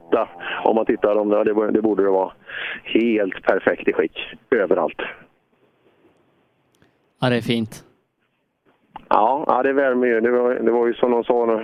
[0.64, 2.32] om man tittar om det, det, borde- det borde det vara.
[2.84, 4.20] Helt perfekt i skick,
[4.52, 5.02] överallt.
[7.22, 7.84] Ja, det är fint.
[9.10, 10.22] Ja, ja det värmer ju.
[10.22, 11.62] Det var, det var ju som de sa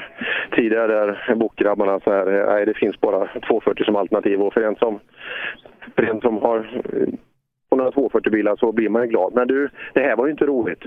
[0.56, 4.42] tidigare där, bokgrabbarna, så här, nej, det finns bara 240 som alternativ.
[4.42, 5.00] Och för en som,
[5.96, 6.82] för en som har
[7.70, 9.34] på några 240-bilar så blir man ju glad.
[9.36, 10.84] Men du, det här var ju inte roligt.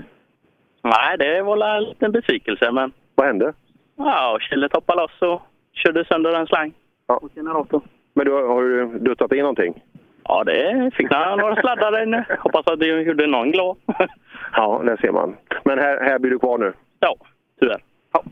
[0.83, 3.53] Nej, det var väl en liten besvikelse, men Vad hände?
[3.95, 5.41] ja, Kjelle toppade loss och
[5.73, 6.73] körde sönder en slang.
[7.07, 7.19] Ja.
[7.19, 7.81] på generatorn.
[8.13, 9.83] Men du, har du duttat in någonting?
[10.23, 12.25] Ja, det fick några, några sladdar där inne.
[12.39, 13.77] Hoppas att det gjorde någon glad.
[14.55, 15.35] Ja, det ser man.
[15.65, 16.73] Men här, här blir du kvar nu?
[16.99, 17.15] Ja,
[17.59, 17.81] tyvärr.
[18.13, 18.23] Ja.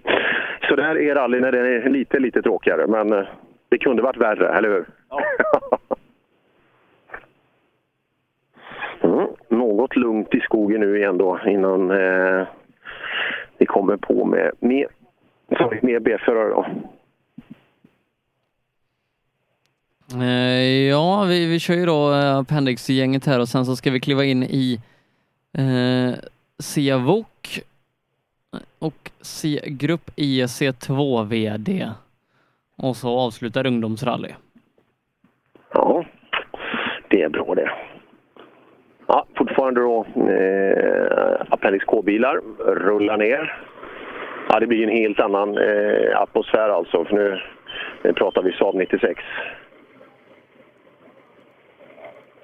[0.69, 2.87] Så det här är rally när den är lite, lite tråkigare.
[2.87, 3.25] Men eh,
[3.69, 4.85] det kunde varit värre, eller hur?
[5.09, 5.21] Ja.
[9.03, 12.47] Mm, något lugnt i skogen nu igen då innan eh,
[13.57, 14.87] vi kommer på med mer,
[15.57, 16.49] sorry, mer B-förare.
[16.49, 16.65] Då.
[20.21, 23.99] Eh, ja, vi, vi kör ju då eh, Appendix-gänget här och sen så ska vi
[23.99, 24.79] kliva in i
[25.57, 26.19] eh,
[26.59, 27.59] C-VOK
[28.79, 31.89] och C-grupp IC2 VD.
[32.77, 34.29] Och så avslutar ungdomsrally.
[35.73, 36.05] Ja,
[37.09, 37.71] det är bra det.
[39.07, 43.57] Ja, fortfarande då eh, Appendix K-bilar rullar ner.
[44.49, 47.05] Ja, det blir en helt annan eh, atmosfär alltså.
[47.05, 47.39] För nu,
[48.03, 49.23] nu pratar vi Saab 96.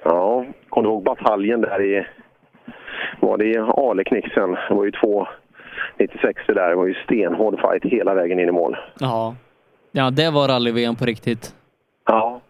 [0.04, 2.06] Ja, kom du ihåg bataljen där i...
[3.20, 4.58] Var det i Aleknixen?
[4.70, 5.28] Det var ju två
[5.98, 6.70] 96 där.
[6.70, 8.78] Det var ju stenhård fight hela vägen in i mål.
[9.00, 9.36] Ja,
[9.92, 11.56] ja det var rally-VM på riktigt.
[12.06, 12.42] Ja.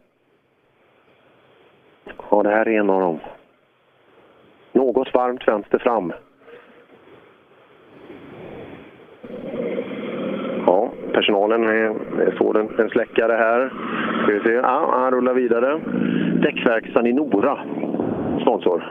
[2.30, 3.20] Ja, det här är en av dem.
[4.78, 6.14] Något varmt vänster fram.
[10.66, 11.96] Ja, personalen är,
[12.36, 13.74] står en, en släckare här.
[14.24, 14.52] Ska vi se.
[14.52, 15.80] Ja, han rullar vidare.
[16.42, 17.60] Däckverkstan i Nora,
[18.42, 18.84] sponsor.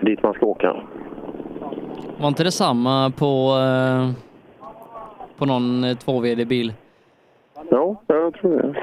[0.00, 0.76] Dit man ska åka.
[2.20, 4.10] Var inte det samma på, eh,
[5.38, 6.72] på någon eh, 2VD-bil?
[7.70, 8.74] Ja, jag tror det.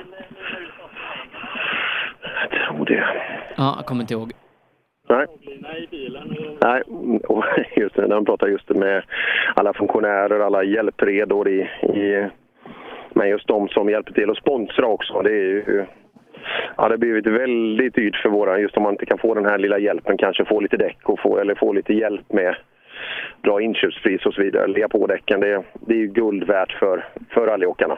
[2.51, 3.03] Jag tror det.
[3.57, 4.33] Ja, jag kommer inte ihåg.
[5.13, 5.27] Nej.
[6.61, 6.83] Nej,
[7.75, 9.03] just det, när de pratar just med
[9.55, 12.29] alla funktionärer, alla hjälpredor i, i,
[13.13, 15.85] Men just de som hjälper till att sponsra också, det är ju...
[16.77, 19.45] Ja, det har blivit väldigt dyrt för våra, just om man inte kan få den
[19.45, 22.55] här lilla hjälpen, kanske få lite däck och få, eller få lite hjälp med
[23.43, 25.39] bra inköpspris och så vidare, lägga på däcken.
[25.39, 27.97] Det, det är ju guld värt för, för rallyåkarna.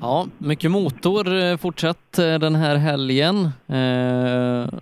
[0.00, 3.36] Ja, mycket motor eh, fortsatt eh, den här helgen.
[3.68, 4.80] Eh,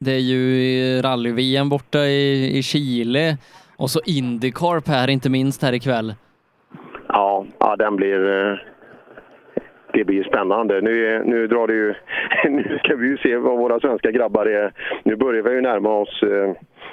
[0.00, 3.36] det är ju rally-VM borta i, i Chile
[3.76, 6.14] och så Indycar Per, inte minst här ikväll.
[7.08, 8.20] Ja, ja den blir...
[9.92, 10.80] Det blir spännande.
[10.80, 11.94] Nu, nu drar det ju...
[12.50, 14.72] Nu ska vi ju se vad våra svenska grabbar är.
[15.04, 16.22] Nu börjar vi ju närma oss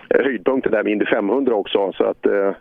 [0.09, 1.91] höjdpunkten där med Indy 500 också.
[1.97, 2.51] Så att eh,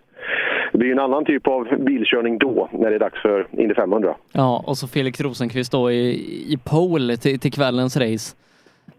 [0.72, 4.14] det blir en annan typ av bilkörning då, när det är dags för Indy 500.
[4.32, 6.10] Ja, och så Felix Rosenqvist då i,
[6.52, 8.36] i pole till, till kvällens race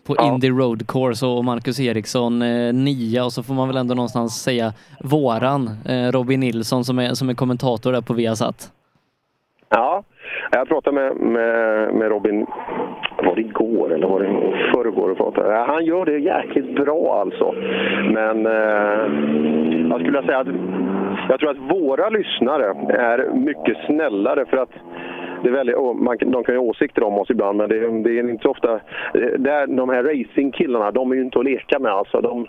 [0.07, 3.95] på Indy Road Course och Marcus Eriksson eh, nia och så får man väl ändå
[3.95, 8.71] någonstans säga våran eh, Robin Nilsson som är, som är kommentator där på Viasat.
[9.69, 10.03] Ja,
[10.51, 12.45] jag pratade med, med, med Robin,
[13.17, 14.29] var det igår eller var det
[14.73, 15.09] förrgår?
[15.09, 15.53] och pratade.
[15.53, 17.53] Ja, Han gör det jäkligt bra alltså.
[18.13, 20.47] Men eh, jag skulle säga att
[21.29, 24.71] jag tror att våra lyssnare är mycket snällare för att
[25.43, 27.75] det är väldigt, och man, de kan ju ha åsikter om oss ibland, men det,
[27.77, 28.79] är- det är inte så ofta...
[29.37, 31.91] Där, de här racingkillarna, de är ju inte att leka med.
[31.91, 32.21] Alltså.
[32.21, 32.47] De,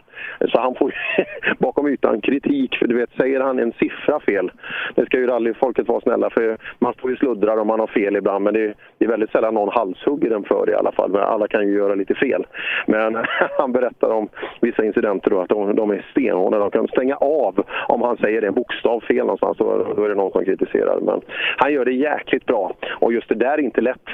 [0.49, 0.95] så han får
[1.59, 2.77] bakom ytan kritik.
[2.77, 4.51] För du vet, säger han en siffra fel,
[4.95, 6.59] det ska ju rallyfolket vara snälla för.
[6.79, 9.31] Man får ju sluddra om man har fel ibland, men det är, det är väldigt
[9.31, 11.11] sällan någon halshugger den för i alla fall.
[11.11, 12.47] Men alla kan ju göra lite fel.
[12.87, 13.17] Men
[13.59, 14.29] han berättar om
[14.61, 16.59] vissa incidenter då, att de, de är stenhårda.
[16.59, 19.59] De kan stänga av om han säger en bokstav fel någonstans.
[19.59, 21.01] Då, då är det någon som kritiserar.
[21.01, 21.21] Men
[21.57, 22.73] han gör det jäkligt bra.
[23.01, 24.07] Och just det där är inte lätt.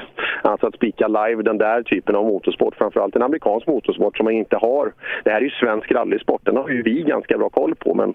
[0.43, 2.75] Alltså att spika live den där typen av motorsport.
[2.77, 4.93] Framförallt en amerikansk motorsport som man inte har.
[5.25, 6.41] Det här är ju svensk rallysport.
[6.45, 7.95] Den har ju vi ganska bra koll på.
[7.95, 8.15] Men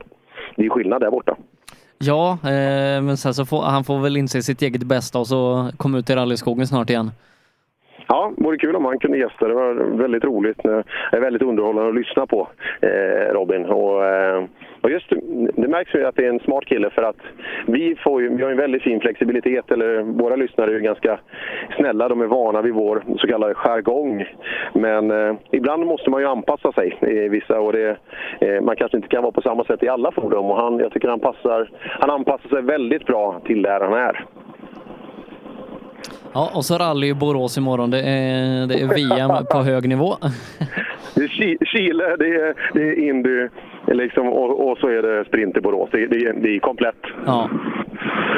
[0.56, 1.36] det är skillnad där borta.
[1.98, 5.70] Ja, eh, men sen så får han får väl inse sitt eget bästa och så
[5.78, 7.12] komma ut i rallyskogen snart igen.
[8.08, 9.48] Ja, vore kul om han kunde gästa.
[9.48, 10.64] Det var väldigt roligt.
[10.64, 12.48] Det är väldigt underhållande att lyssna på
[12.82, 13.66] eh, Robin.
[13.66, 14.44] Och, eh,
[14.82, 15.10] och just
[15.56, 17.16] det märks ju att det är en smart kille för att
[17.68, 19.72] vi, får ju, vi har en väldigt fin flexibilitet.
[19.72, 21.20] Eller våra lyssnare är ganska
[21.78, 22.10] snälla.
[22.10, 24.26] De är vana vid vår så kallade jargong.
[24.74, 27.98] Men eh, ibland måste man ju anpassa sig i vissa och det,
[28.42, 30.46] eh, man kanske inte kan vara på samma sätt i alla fordon.
[30.46, 34.26] Och han, jag tycker han, passar, han anpassar sig väldigt bra till där han är.
[36.34, 37.92] Ja, och så rally i Borås imorgon.
[37.92, 40.14] Det är, det är VM på hög nivå.
[41.16, 43.48] Det är Chi- Chile, det är, det är Indy
[43.98, 45.90] liksom, och, och så är det sprint i Borås.
[45.92, 46.96] Det, det, är- det är komplett.
[47.26, 47.50] Ja.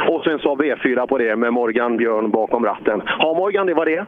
[0.09, 3.01] Och sen så V4 på det med Morgan Björn bakom ratten.
[3.19, 4.05] Ja, Morgan, det var det.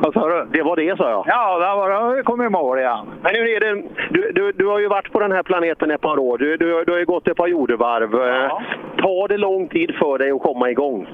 [0.00, 0.46] Vad sa du?
[0.52, 1.24] Det var det, sa jag.
[1.28, 2.98] Ja, där var det kom i mål igen.
[3.22, 3.82] Men hur är det?
[4.10, 6.38] Du, du, du har ju varit på den här planeten ett par år.
[6.38, 8.10] Du, du, du har ju gått ett par jordevarv.
[8.12, 8.62] Ja.
[8.96, 11.06] Tar det lång tid för dig att komma igång?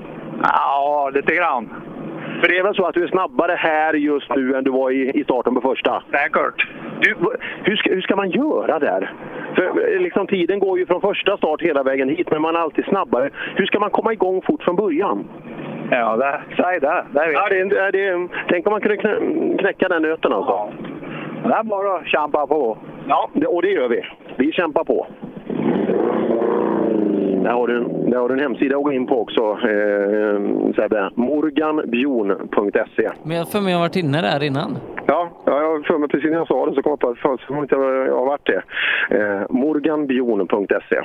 [0.42, 1.68] Ja, lite grann.
[2.42, 4.91] För det är väl så att du är snabbare här just nu än du var
[4.91, 6.03] i, i starten på första?
[6.10, 6.67] Säkert.
[7.01, 7.15] Du,
[7.62, 9.12] hur, ska, hur ska man göra där?
[9.55, 12.60] För eh, liksom, tiden går ju från första start hela vägen hit, men man är
[12.60, 13.31] alltid snabbare.
[13.57, 15.25] Hur ska man komma igång fort från början?
[15.91, 17.05] Ja, det, säg det.
[17.10, 20.73] det Ja, det, är- det, tänk om man kunde knä- knäcka den nöten alltså.
[21.44, 22.78] Det är bara att kämpa på.
[23.08, 24.07] Ja, det, och det gör vi.
[24.37, 25.07] Vi kämpar på.
[27.42, 30.41] Där har du, där har du en hemsida att gå in på också, eh,
[30.76, 31.10] Sebbe.
[31.15, 33.10] Morganbjon.se.
[33.23, 34.78] Men jag för mig jag har varit inne där innan.
[35.07, 37.10] Ja, ja, jag har för mig precis när jag sa det så kom jag på
[37.10, 38.62] att inte jag har varit det.
[39.10, 41.01] Eh, Morganbjon.se.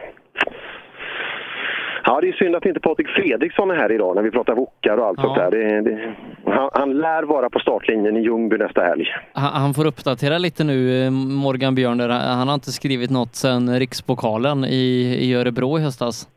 [2.10, 4.98] Ja, det är synd att inte Patrik Fredriksson är här idag när vi pratar wokar
[4.98, 5.52] och allt sånt där.
[5.52, 9.06] Det, det, han, han lär vara på startlinjen i Ljungby nästa helg.
[9.34, 11.98] Han, han får uppdatera lite nu, eh, Morgan Björn.
[11.98, 12.10] där.
[12.10, 16.28] Han har inte skrivit något sedan Rikspokalen i, i Örebro i höstas.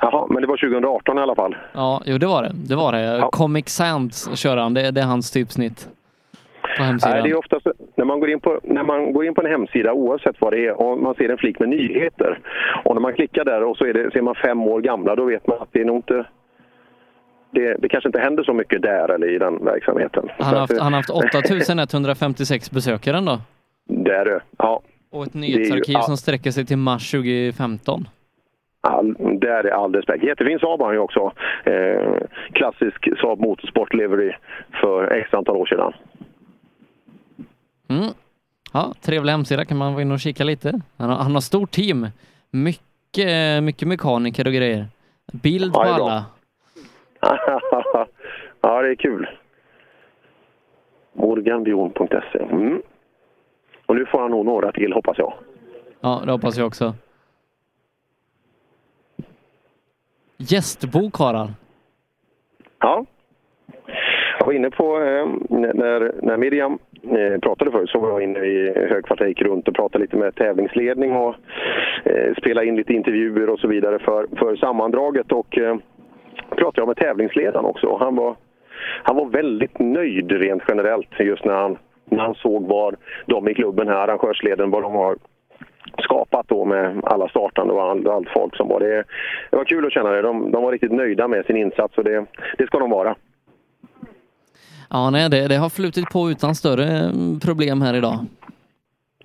[0.00, 1.56] Jaha, men det var 2018 i alla fall.
[1.72, 2.52] Ja, jo det var det.
[2.68, 3.28] Det var det.
[3.32, 4.74] Comic Sans kör han.
[4.74, 5.88] Det, det är hans typsnitt
[6.76, 7.14] på hemsidan.
[7.14, 9.40] Nej, det är ofta så, när, man går in på, när man går in på
[9.42, 12.38] en hemsida, oavsett vad det är, och man ser en flik med nyheter.
[12.84, 15.14] Och när man klickar där och så är, det, så är man fem år gamla,
[15.16, 16.24] då vet man att det är nog inte...
[17.50, 20.28] Det, det kanske inte händer så mycket där eller i den verksamheten.
[20.38, 23.38] Han har haft, att- han har haft 8156 besökare ändå.
[23.88, 24.40] Där du.
[24.58, 24.80] Ja.
[25.12, 26.02] Och ett Det är ju- nyhetsarkiv ja.
[26.02, 28.08] som sträcker sig till mars 2015.
[28.80, 30.24] All, där är all respekt.
[30.24, 31.32] Jättefin Saab har han ju också.
[31.64, 32.12] Eh,
[32.52, 34.32] klassisk Saab Motorsport Livery
[34.80, 35.92] för x antal år sedan.
[37.88, 38.06] Mm.
[38.72, 40.80] Ja, trevlig hemsida kan man gå in och kika lite.
[40.96, 42.08] Han har, han har stort team.
[42.50, 44.86] Mycket, mycket mekaniker och grejer.
[45.32, 46.24] Bild på Ja, alla.
[48.60, 49.28] ja, det är kul.
[51.12, 52.38] Morganbjon.se.
[52.38, 52.82] Mm.
[53.86, 55.34] Och nu får han nog några till, hoppas jag.
[56.00, 56.94] Ja, det hoppas jag också.
[60.36, 61.54] Gästbok har han.
[62.78, 63.04] Ja.
[64.38, 65.26] Jag var inne på, eh,
[65.58, 66.78] när, när Miriam
[67.10, 70.34] Eh, pratade förut så var jag inne i Högkvarteret, gick runt och pratade lite med
[70.34, 71.34] tävlingsledning och
[72.04, 75.32] eh, spelade in lite intervjuer och så vidare för, för sammandraget.
[75.32, 75.76] Och eh,
[76.50, 78.36] pratade jag med tävlingsledaren också och han var,
[79.02, 83.54] han var väldigt nöjd rent generellt just när han, när han såg vad de i
[83.54, 85.16] klubben här, arrangörsleden, vad de har
[85.98, 88.80] skapat då med alla startande och all, allt folk som var.
[88.80, 89.04] Det,
[89.50, 90.22] det var kul att känna det.
[90.22, 92.26] De, de var riktigt nöjda med sin insats och det,
[92.58, 93.16] det ska de vara.
[94.90, 98.18] Ja, nej, det, det har flutit på utan större mm, problem här idag.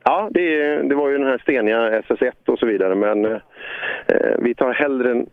[0.03, 3.31] Ja, det, det var ju den här steniga SS1 och så vidare, men eh,
[4.07, 5.25] eh vi tar hellre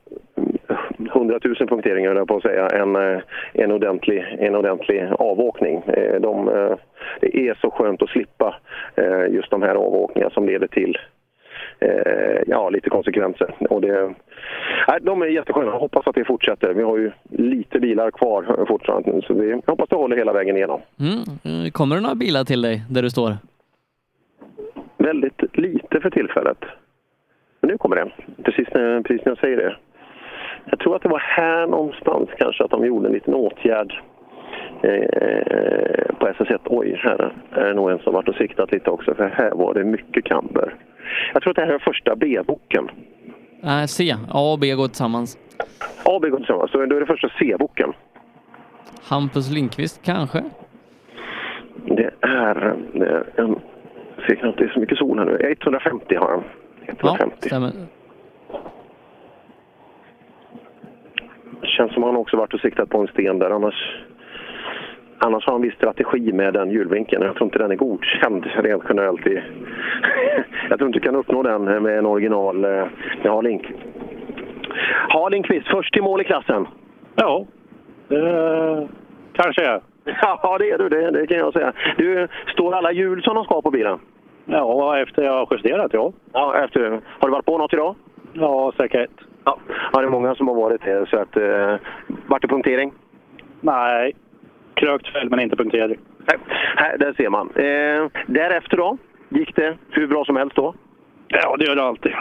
[1.14, 3.20] 100 000 mm, punkteringar, höll jag på att säga, än eh,
[3.52, 5.82] en, ordentlig, en ordentlig avåkning.
[5.86, 6.76] Eh, de, eh,
[7.20, 8.56] det är så skönt att slippa
[8.96, 10.98] eh, just de här avåkningarna som leder till
[11.80, 13.54] eh, ja, lite konsekvenser.
[13.70, 14.14] Och det,
[14.88, 15.66] nej, de är jättesköna.
[15.66, 16.74] Jag hoppas att det fortsätter.
[16.74, 20.80] Vi har ju lite bilar kvar fortfarande så vi hoppas det håller hela vägen igenom.
[21.00, 21.64] Mm.
[21.64, 23.32] eh, Kommer det några bilar till dig där du står?
[24.96, 26.58] Väldigt lite för tillfället.
[27.60, 28.10] Men nu kommer det.
[28.42, 29.76] Precis när, precis när jag säger det.
[30.70, 34.02] Jag tror att det var här någonstans kanske att de gjorde en liten åtgärd
[34.82, 36.58] eh, på SS1.
[36.64, 39.74] Oj, här är det nog en som varit och siktat lite också, för här var
[39.74, 40.74] det mycket kamber.
[41.32, 42.90] Jag tror att det här är första B-boken.
[43.62, 44.14] Äh, C.
[44.30, 45.38] A och B går tillsammans.
[46.04, 47.92] A och B går tillsammans, så då är det första C-boken.
[49.02, 50.44] Hampus Lindqvist kanske?
[51.86, 52.76] Det är
[53.36, 53.58] en...
[54.26, 55.56] Ser knappt det är så mycket sol här nu.
[55.60, 56.44] 150 har han.
[56.86, 57.36] 150.
[57.40, 57.72] Ja, stämmer.
[61.78, 63.50] känns som han också varit och siktat på en sten där.
[63.50, 64.04] Annars,
[65.18, 67.22] annars har han viss strategi med den hjulvinkeln.
[67.22, 69.26] Jag tror inte den är godkänd rent generellt.
[69.26, 69.42] I,
[70.70, 72.86] jag tror inte du kan uppnå den med en original eh,
[73.22, 73.72] med Harlink.
[75.08, 76.66] Harlinkvist, först till mål i klassen.
[77.14, 77.46] Ja,
[78.08, 78.88] det
[79.32, 79.80] kanske är.
[80.22, 80.88] Ja, det är du.
[80.88, 81.72] Det, det kan jag säga.
[81.96, 83.98] Du, står alla hjul som de ska på bilen?
[84.44, 86.12] Ja, efter jag har justerat, ja.
[86.32, 87.00] Ja, efter.
[87.18, 87.94] Har du varit på något idag?
[88.32, 88.72] Ja.
[89.44, 89.58] Ja,
[89.92, 91.06] ja det är många som har varit det.
[91.08, 91.76] Så att, eh,
[92.26, 92.92] vart det punktering?
[93.60, 94.14] Nej,
[94.80, 95.98] krökt fälg men inte punktering.
[96.26, 96.38] Nej,
[96.76, 97.46] här, där ser man.
[97.54, 98.98] Eh, därefter då?
[99.28, 100.74] Gick det hur bra som helst då?
[101.28, 102.12] Ja, det gör det alltid.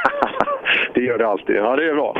[0.94, 1.56] det gör det alltid.
[1.56, 2.16] Ja, det är bra.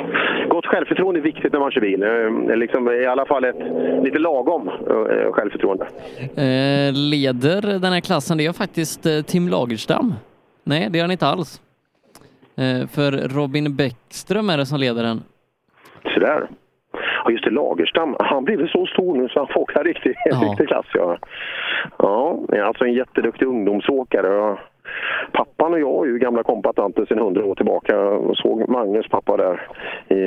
[0.49, 2.03] Gott självförtroende är viktigt när man kör bil.
[2.03, 3.57] Eh, liksom, I alla fall ett
[4.05, 5.87] lite lagom eh, självförtroende.
[6.21, 10.15] Eh, leder den här klassen, det är faktiskt eh, Tim Lagerstam.
[10.65, 11.61] Nej, det gör han inte alls.
[12.57, 15.23] Eh, för Robin Bäckström är det som leder den.
[16.15, 16.49] Sådär.
[17.27, 18.17] Ja, just det, Lagerstam.
[18.19, 20.37] Han blev så stor nu så han får åka riktig, Ja.
[20.51, 20.87] riktig klass.
[20.95, 21.19] Ja.
[21.99, 24.59] ja, är alltså en jätteduktig ungdomsåkare.
[25.33, 27.97] Pappan och jag är ju gamla kompatanter sedan hundra år tillbaka.
[27.97, 29.69] Jag såg Magnus pappa där.
[30.09, 30.21] I,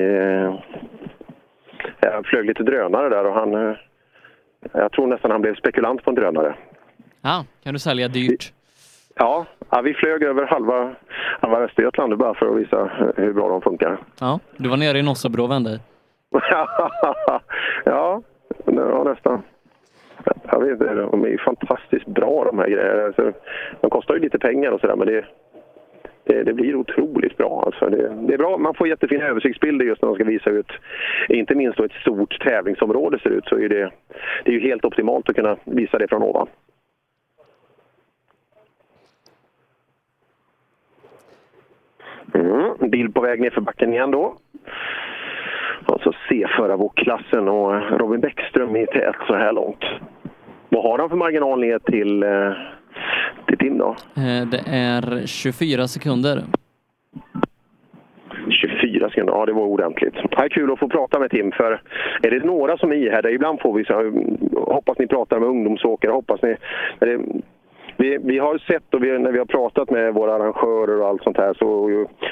[1.99, 3.53] jag flög lite drönare där och han...
[3.69, 3.75] eh,
[4.73, 6.55] Jag tror nästan han blev spekulant på en drönare.
[7.21, 8.53] Ja, kan du sälja dyrt?
[9.15, 10.95] Ja, ja vi flög över halva,
[11.41, 13.97] halva Östergötland bara för att visa hur bra de funkar.
[14.19, 15.79] Ja, du var nere i Nossabro och vände.
[17.85, 18.21] ja,
[18.65, 19.41] ja, nästan.
[20.51, 23.03] Jag vet inte, de är ju fantastiskt bra de här grejerna.
[23.03, 23.33] Alltså,
[23.81, 25.25] de kostar ju lite pengar och sådär men det,
[26.23, 27.63] det, det blir otroligt bra.
[27.65, 30.71] Alltså, det, det är bra, man får jättefina översiktsbilder just när de ska visa ut,
[31.29, 33.91] inte minst då ett stort tävlingsområde ser ut, så är det,
[34.43, 36.47] det är ju helt optimalt att kunna visa det från ovan.
[42.33, 44.35] Mm, en bil på väg ner för backen igen då.
[45.85, 49.83] Alltså C-förarvågklassen och Robin Bäckström i tät så här långt.
[50.69, 52.53] Vad har han för marginal ner till, eh,
[53.47, 53.95] till Tim då?
[54.15, 56.43] Eh, det är 24 sekunder.
[58.49, 60.13] 24 sekunder, ja det var ordentligt.
[60.13, 61.81] Det är kul att få prata med Tim för
[62.21, 64.11] är det några som är ihärdiga, ibland får vi så här,
[64.73, 66.55] hoppas ni pratar med ungdomsåkare, hoppas ni
[67.99, 71.23] vi, vi har sett och vi, när vi har pratat med våra arrangörer och allt
[71.23, 71.87] sånt här så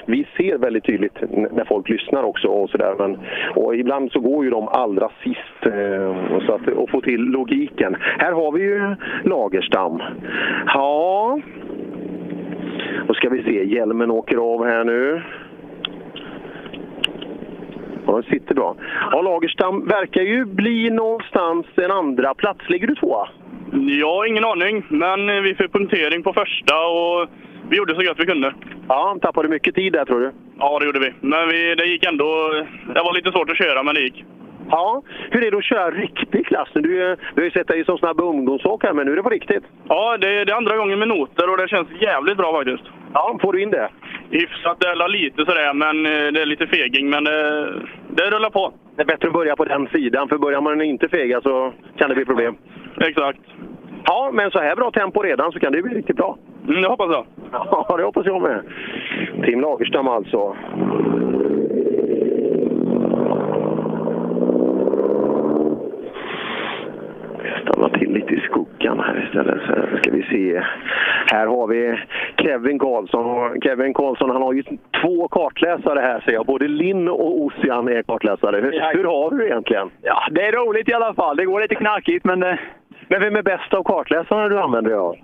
[0.05, 1.17] vi ser väldigt tydligt
[1.51, 2.95] när folk lyssnar också och sådär.
[2.99, 3.17] Men
[3.55, 7.21] och ibland så går ju de allra sist eh, och så att, och få till
[7.21, 7.95] logiken.
[7.99, 10.01] Här har vi ju Lagerstam.
[10.65, 11.39] Ja,
[13.07, 15.21] då ska vi se, hjälmen åker av här nu.
[18.05, 18.75] Ja, den sitter bra.
[19.11, 22.69] Ja, Lagerstam verkar ju bli någonstans en andra plats.
[22.69, 23.29] Ligger du tvåa?
[23.85, 27.29] Jag har ingen aning, men vi fick punktering på första och
[27.69, 28.53] vi gjorde så gott vi kunde.
[28.87, 30.31] Ja, tappade mycket tid där tror du?
[30.59, 31.13] Ja, det gjorde vi.
[31.21, 32.25] Men vi, det gick ändå...
[32.93, 34.23] Det var lite svårt att köra, men det gick.
[34.69, 36.81] Ja, hur är det att köra riktig klass nu?
[36.81, 39.29] Du, är- du har ju sett dig som snabb ungdomsåkare, men nu är det på
[39.29, 39.63] riktigt.
[39.89, 42.83] Ja, det, det är andra gången med noter och det känns jävligt bra faktiskt.
[43.13, 43.89] Ja, får du in det?
[44.31, 44.83] hyfsat.
[44.83, 47.09] Är lite sådär, men eh, det är lite feging.
[47.09, 47.73] Men det,
[48.09, 48.73] det rullar på.
[48.95, 52.09] Det är bättre att börja på den sidan, för börjar man inte fega så kan
[52.09, 52.55] det bli problem.
[53.01, 53.39] Exakt.
[54.05, 56.37] Ja, men så här bra tempo redan så kan det bli riktigt bra.
[56.67, 57.25] Mm, det hoppas jag.
[57.51, 58.61] Ja, det hoppas jag med.
[59.45, 60.55] Tim Lagerstam alltså.
[67.61, 69.61] stanna till lite i skuggan här istället.
[69.91, 70.61] Så ska vi se.
[71.31, 71.99] Här har vi
[72.37, 73.61] Kevin Karlsson.
[73.61, 74.63] Kevin Karlsson han har ju
[75.01, 76.45] två kartläsare här ser jag.
[76.45, 78.61] Både Linn och Ossian är kartläsare.
[78.61, 79.89] Hur, hur har du det egentligen?
[80.01, 81.37] Ja, det är roligt i alla fall.
[81.37, 82.43] Det går lite knackigt, men...
[82.43, 82.55] eh,
[83.07, 85.15] Men vem är bäst av kartläsarna du använder dig av?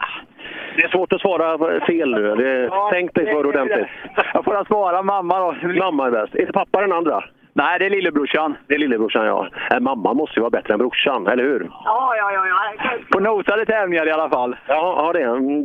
[0.75, 2.35] Det är svårt att svara fel nu.
[2.35, 3.87] Det, tänk dig för ordentligt.
[4.33, 5.55] Jag får svara mamma då.
[5.67, 6.35] Mamma är bäst.
[6.35, 7.23] Är pappa den andra?
[7.53, 8.57] Nej, det är lillebrorsan.
[8.67, 9.47] Det är lillebrorsan, ja.
[9.71, 11.69] Äh, mamma måste ju vara bättre än brorsan, eller hur?
[11.85, 12.45] Ja, ja, ja.
[12.47, 12.91] ja.
[13.11, 14.55] På nosade tävlingar i alla fall.
[14.67, 15.19] Ja, ja det,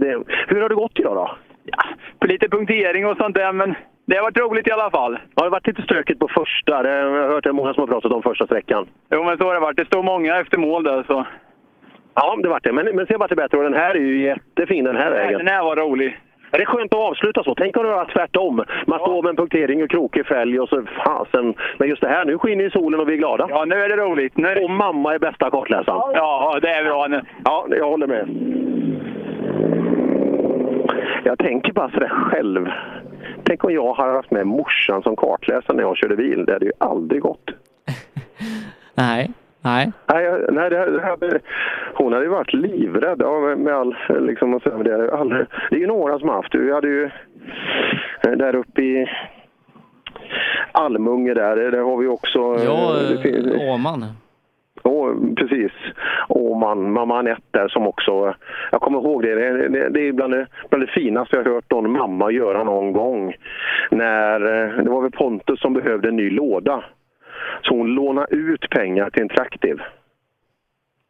[0.06, 0.24] det.
[0.48, 1.30] Hur har det gått idag då?
[2.20, 3.74] På lite punktering och sånt där, men
[4.06, 5.18] det har varit roligt i alla fall.
[5.34, 6.82] Har det varit lite stökigt på första?
[6.82, 8.86] Det, jag har hört det många som har pratat om första sträckan.
[9.10, 9.76] Jo, men så har det varit.
[9.76, 11.26] Det står många efter mål där, så...
[12.20, 12.72] Ja, det vart det.
[12.72, 15.38] Men, men sen vart det bättre och den här är ju jättefin den här vägen.
[15.38, 16.18] Den här var rolig.
[16.50, 17.54] Ja, Det är skönt att avsluta så.
[17.54, 18.64] Tänk om det var tvärtom.
[18.86, 21.54] Man står med en punktering och krokig fälg och så fasen.
[21.78, 23.46] Men just det här, nu skiner ju solen och vi är glada.
[23.50, 24.36] Ja, nu är det roligt.
[24.36, 24.64] Nu är det...
[24.64, 26.12] Och mamma är bästa kartläsaren.
[26.14, 27.22] Ja, det är bra nu.
[27.44, 28.28] Ja, jag håller med.
[31.24, 32.68] Jag tänker bara sådär själv.
[33.44, 36.44] Tänk om jag hade haft med morsan som kartläsare när jag körde bil.
[36.44, 37.50] Det hade ju aldrig gått.
[38.94, 39.30] Nej,
[39.68, 39.92] nej.
[40.06, 41.40] Nej, nej det, det hade,
[41.94, 43.96] hon hade ju varit livrädd ja, med, all...
[44.08, 46.58] Liksom, så, men det, aldrig, det är ju några som har haft det.
[46.58, 47.04] Vi hade ju
[48.26, 49.10] eh, där uppe i
[50.72, 52.38] Almunge där, där har vi också...
[52.38, 54.04] Ja, eh, det finns- Åman.
[54.82, 55.72] Ja, precis.
[56.28, 58.34] Och man, mamma Anette där som också...
[58.72, 59.34] Jag kommer ihåg det.
[59.34, 62.92] Det, det, det är bland det, bland det finaste jag hört någon mamma göra någon
[62.92, 63.34] gång.
[63.90, 66.84] När, eh, det var väl Pontus som behövde en ny låda.
[67.62, 69.80] Så hon lånade ut pengar till en traktiv.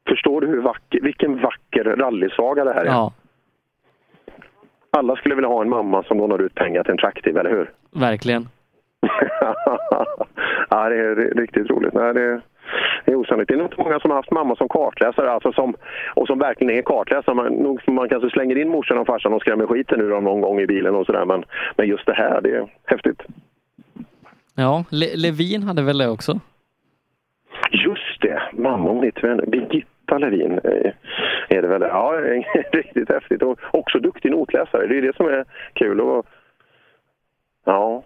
[0.09, 2.87] Förstår du hur vacker, vilken vacker rallysaga det här är?
[2.87, 3.12] Ja,
[4.91, 7.71] Alla skulle vilja ha en mamma som lånar ut pengar till en traktiv, eller hur?
[8.01, 8.49] verkligen.
[10.71, 11.94] ja, det är ri- riktigt roligt.
[11.94, 12.41] Nej, det,
[13.05, 13.49] det är osannolikt.
[13.49, 15.75] Det är nog inte många som har haft mamma som kartläsare alltså som,
[16.15, 17.35] och som verkligen är kartläsare.
[17.35, 20.41] Man, nog, man kanske slänger in morsan och farsan och skrämmer skiten ur dem någon
[20.41, 21.25] gång i bilen och sådär.
[21.25, 21.44] Men,
[21.77, 23.23] men just det här, det är häftigt.
[24.58, 26.41] Ja, Le Levin hade väl det också?
[27.71, 30.53] Just det, mamma hon heter väl Birgitta Levin.
[30.65, 30.92] eh,
[31.49, 31.83] Är det väl?
[31.83, 32.12] Ja,
[32.73, 33.42] riktigt häftigt.
[33.42, 34.87] Och också duktig notläsare.
[34.87, 36.01] Det är det som är kul.
[36.01, 36.26] Och,
[37.65, 38.05] ja,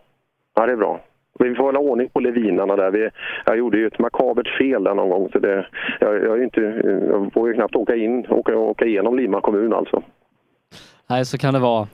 [0.54, 1.00] ja, det är bra.
[1.38, 2.90] Vi får hålla ordning på levinarna där.
[2.90, 3.10] Vi,
[3.46, 5.28] jag gjorde ju ett makabert fel där någon gång.
[5.32, 5.66] Så det,
[6.00, 6.60] jag, jag, är inte,
[7.10, 10.02] jag får ju knappt åka in, åka, åka igenom Lima kommun alltså.
[11.06, 11.88] Nej, så kan det vara.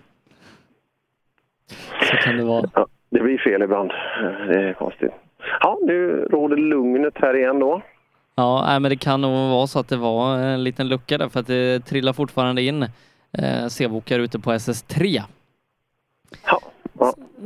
[2.11, 2.65] Så kan det vara.
[2.75, 3.91] Ja, det blir fel ibland.
[4.49, 5.13] Det är konstigt.
[5.61, 7.83] Ja, nu råder lugnet här igen då.
[8.35, 11.41] Ja, men det kan nog vara så att det var en liten lucka där för
[11.41, 12.83] att det trillar fortfarande in
[13.33, 15.23] eh, C-bokar ute på SS3.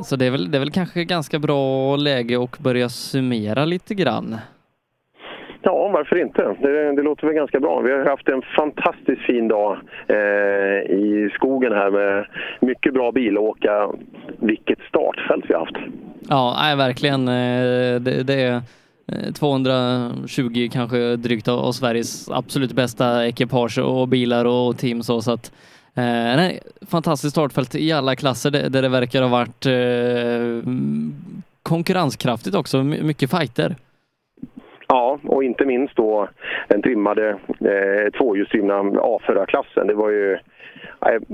[0.04, 3.94] Så det är, väl, det är väl kanske ganska bra läge att börja summera lite
[3.94, 4.36] grann.
[5.92, 6.56] Varför inte?
[6.60, 7.80] Det, det låter väl ganska bra.
[7.80, 10.16] Vi har haft en fantastiskt fin dag eh,
[10.90, 12.26] i skogen här med
[12.60, 13.88] mycket bra bilåka.
[14.38, 15.76] Vilket startfält vi har haft.
[16.28, 17.28] Ja, nej, verkligen.
[17.28, 18.54] Eh, det, det är
[19.06, 25.32] eh, 220 kanske drygt av Sveriges absolut bästa ekipage och bilar och team så, så
[25.32, 25.52] att
[25.94, 26.02] eh,
[26.36, 26.60] nej,
[26.90, 30.72] fantastiskt startfält i alla klasser där det verkar ha varit eh,
[31.62, 32.82] konkurrenskraftigt också.
[32.82, 33.76] Mycket fighter.
[34.92, 36.28] Ja, och inte minst då
[36.68, 37.28] den trimmade
[37.60, 39.86] eh, tvåhjulsdrivna A4-klassen.
[39.86, 40.38] Det var ju...
[41.00, 41.24] Jag,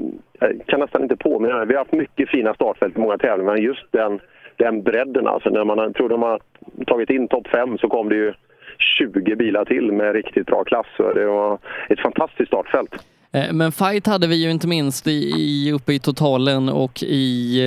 [0.41, 1.67] jag kan nästan inte påminna mig.
[1.67, 4.21] Vi har haft mycket fina startfält i många tävlingar, men just den,
[4.57, 5.51] den bredden alltså.
[5.51, 6.41] När man trodde man
[6.87, 8.33] tagit in topp fem så kom det ju
[8.79, 10.87] 20 bilar till med riktigt bra klass.
[10.97, 11.59] Så det var
[11.89, 13.05] ett fantastiskt startfält.
[13.33, 17.61] Eh, men fight hade vi ju inte minst i, i, uppe i totalen och i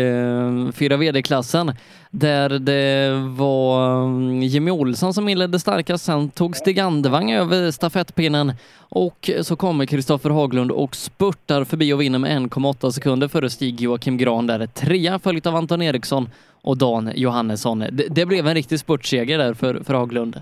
[0.67, 1.73] eh, 4 VD-klassen
[2.11, 8.53] där det var mm, Jimmy Olsson som inledde starkast, sen tog Stig Andevang över stafettpinnen
[8.77, 13.81] och så kommer Kristoffer Haglund och spurtar förbi och vinner med 1,8 sekunder före Stig
[13.81, 14.67] Joakim Gran där.
[14.67, 16.29] Trea följt av Anton Eriksson
[16.61, 17.79] och Dan Johannesson.
[17.79, 20.41] Det, det blev en riktig spurtseger där för, för Haglund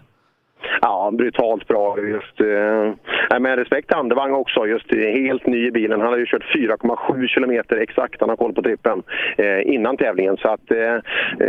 [0.82, 1.98] ja, brutalt bra.
[2.00, 6.02] Just, eh, men respekt till Andevang också, just helt ny i bilen.
[6.02, 9.04] Han har ju kört 4,7 kilometer exakt, han har koll på trippen,
[9.38, 10.38] eh, innan tävlingen.
[10.38, 10.96] Så att, eh,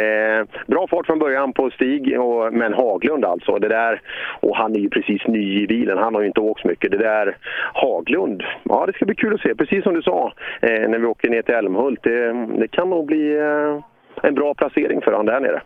[0.00, 3.58] eh, bra fart från början på Stig, och, men Haglund alltså.
[3.58, 4.00] Det där,
[4.40, 6.90] och han är ju precis ny i bilen, han har ju inte åkt så mycket.
[6.90, 7.36] Det där
[7.74, 9.54] Haglund, ja det ska bli kul att se.
[9.54, 10.32] Precis som du sa
[10.62, 13.80] eh, när vi åker ner till Älmhult, det, det kan nog bli eh,
[14.22, 15.62] en bra placering för honom där nere.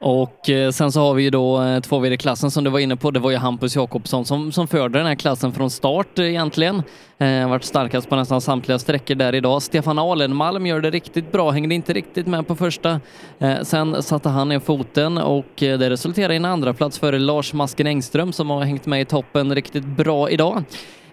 [0.00, 2.96] Och eh, sen så har vi ju då eh, två klassen som du var inne
[2.96, 3.10] på.
[3.10, 6.82] Det var ju Hampus Jakobsson som, som förde den här klassen från start eh, egentligen.
[7.18, 9.62] Eh, varit starkast på nästan samtliga sträckor där idag.
[9.62, 13.00] Stefan Alenmalm gör det riktigt bra, hängde inte riktigt med på första.
[13.38, 17.12] Eh, sen satte han ner foten och eh, det resulterade i en andra plats för
[17.12, 20.64] Lars Masken Engström som har hängt med i toppen riktigt bra idag.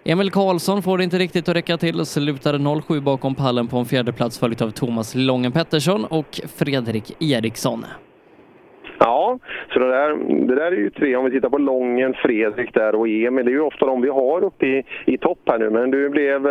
[0.04, 3.78] Emil Karlsson får det inte riktigt att räcka till och slutade 07 bakom pallen på
[3.78, 7.86] en fjärde plats följt av Thomas Lången Pettersson och Fredrik Eriksson.
[9.00, 9.40] Ja,
[9.74, 10.16] så det där,
[10.48, 11.16] det där är ju tre.
[11.16, 13.46] Om vi tittar på Lången, Fredrik där och Emil.
[13.46, 15.70] Det är ju ofta de vi har uppe i, i topp här nu.
[15.70, 16.48] Men du blev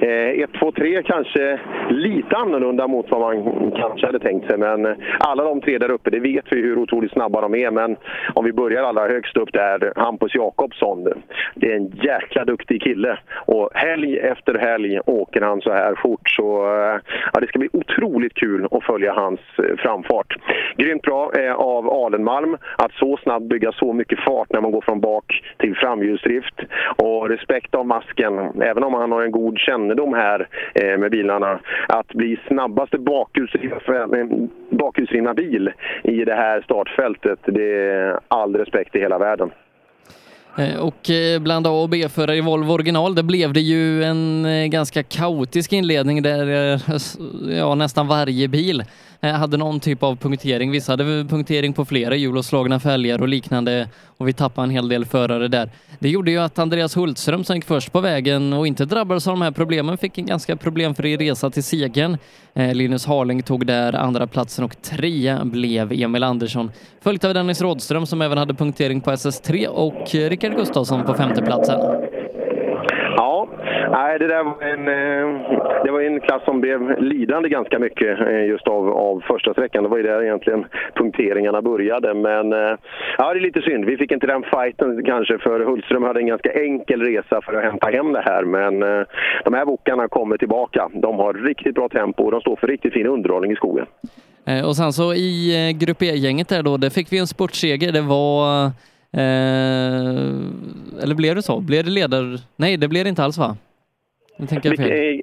[0.00, 4.58] 1, 2, 3 kanske lite annorlunda mot vad man kanske hade tänkt sig.
[4.58, 7.70] Men eh, alla de tre där uppe, det vet vi hur otroligt snabba de är.
[7.70, 7.96] Men
[8.34, 11.04] om vi börjar allra högst upp där, Hampus Jakobsson.
[11.54, 13.18] Det är en jäkla duktig kille.
[13.46, 16.30] Och helg efter helg åker han så här fort.
[16.30, 17.00] Så eh,
[17.32, 20.36] ja, det ska bli otroligt kul att följa hans eh, framfart.
[20.76, 25.00] Grymt bra av Alenmalm att så snabbt bygga så mycket fart när man går från
[25.00, 26.54] bak till framhjulsdrift.
[26.96, 31.58] Och respekt av masken, även om han har en god kännedom här eh, med bilarna,
[31.88, 32.98] att bli snabbaste
[34.70, 35.72] bakhjulsdrivna eh, bil
[36.02, 39.50] i det här startfältet, det är all respekt i hela världen.
[40.58, 44.46] Eh, och eh, bland A och B-förare i Volvo original, det blev det ju en
[44.70, 46.46] ganska kaotisk inledning där
[47.58, 48.82] ja, nästan varje bil
[49.24, 50.70] Eh, hade någon typ av punktering.
[50.70, 54.70] Vissa hade punktering på flera hjul och slagna fälgar och liknande och vi tappade en
[54.70, 55.70] hel del förare där.
[55.98, 59.32] Det gjorde ju att Andreas Hultström som gick först på vägen och inte drabbades av
[59.32, 62.18] de här problemen fick en ganska problemfri resa till segern.
[62.54, 66.70] Eh, Linus Harling tog där andra platsen och trea blev Emil Andersson.
[67.00, 71.14] Följt av Dennis Rådström som även hade punktering på SS3 och eh, Rickard Gustafsson på
[71.14, 71.80] femteplatsen.
[73.96, 75.26] Nej, det där var en, eh,
[75.84, 79.82] det var en klass som blev lidande ganska mycket eh, just av, av första sträckan.
[79.82, 82.14] Det var ju där egentligen punkteringarna började.
[82.14, 82.78] Men eh,
[83.18, 83.84] ja, det är lite synd.
[83.84, 87.64] Vi fick inte den fighten kanske för Hultström hade en ganska enkel resa för att
[87.64, 88.44] hämta hem det här.
[88.44, 88.80] Men
[89.44, 90.90] de här bokarna kommer tillbaka.
[90.92, 93.86] De har riktigt bra tempo och de står för riktigt fin underhållning i skogen.
[94.66, 97.92] Och sen så i Grupp E-gänget där då, där fick vi en spurtseger.
[97.92, 98.70] Det var
[99.16, 100.10] Eh,
[101.02, 101.60] eller blev det så?
[101.60, 102.40] Blev det ledar...
[102.56, 103.56] Nej, det blev det inte alls va?
[104.36, 104.92] Nu tänker jag fel.
[104.92, 105.22] I,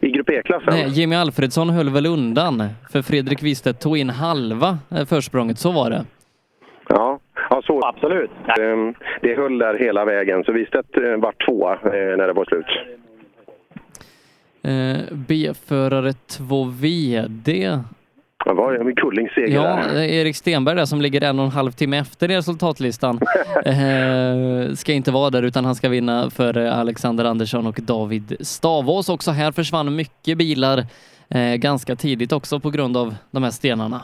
[0.00, 0.74] i Grupp E-klassen?
[0.74, 5.72] Nej, Jimmy Alfredsson höll väl undan för Fredrik Wistedt tog in halva eh, försprånget, så
[5.72, 6.04] var det.
[6.88, 7.18] Ja,
[7.50, 8.30] ja så, absolut.
[8.56, 12.66] Det, det höll där hela vägen, så Wistedt eh, var tvåa när det var slut.
[15.12, 17.78] B-förare 2 VD
[18.44, 18.84] var det?
[18.84, 20.02] Med Kullings seger Ja.
[20.04, 23.14] Erik Stenberg där som ligger en och en halv timme efter i resultatlistan
[23.64, 29.08] eh, ska inte vara där utan han ska vinna för Alexander Andersson och David Stavås.
[29.08, 30.78] Också här försvann mycket bilar
[31.30, 34.02] eh, ganska tidigt också på grund av de här stenarna.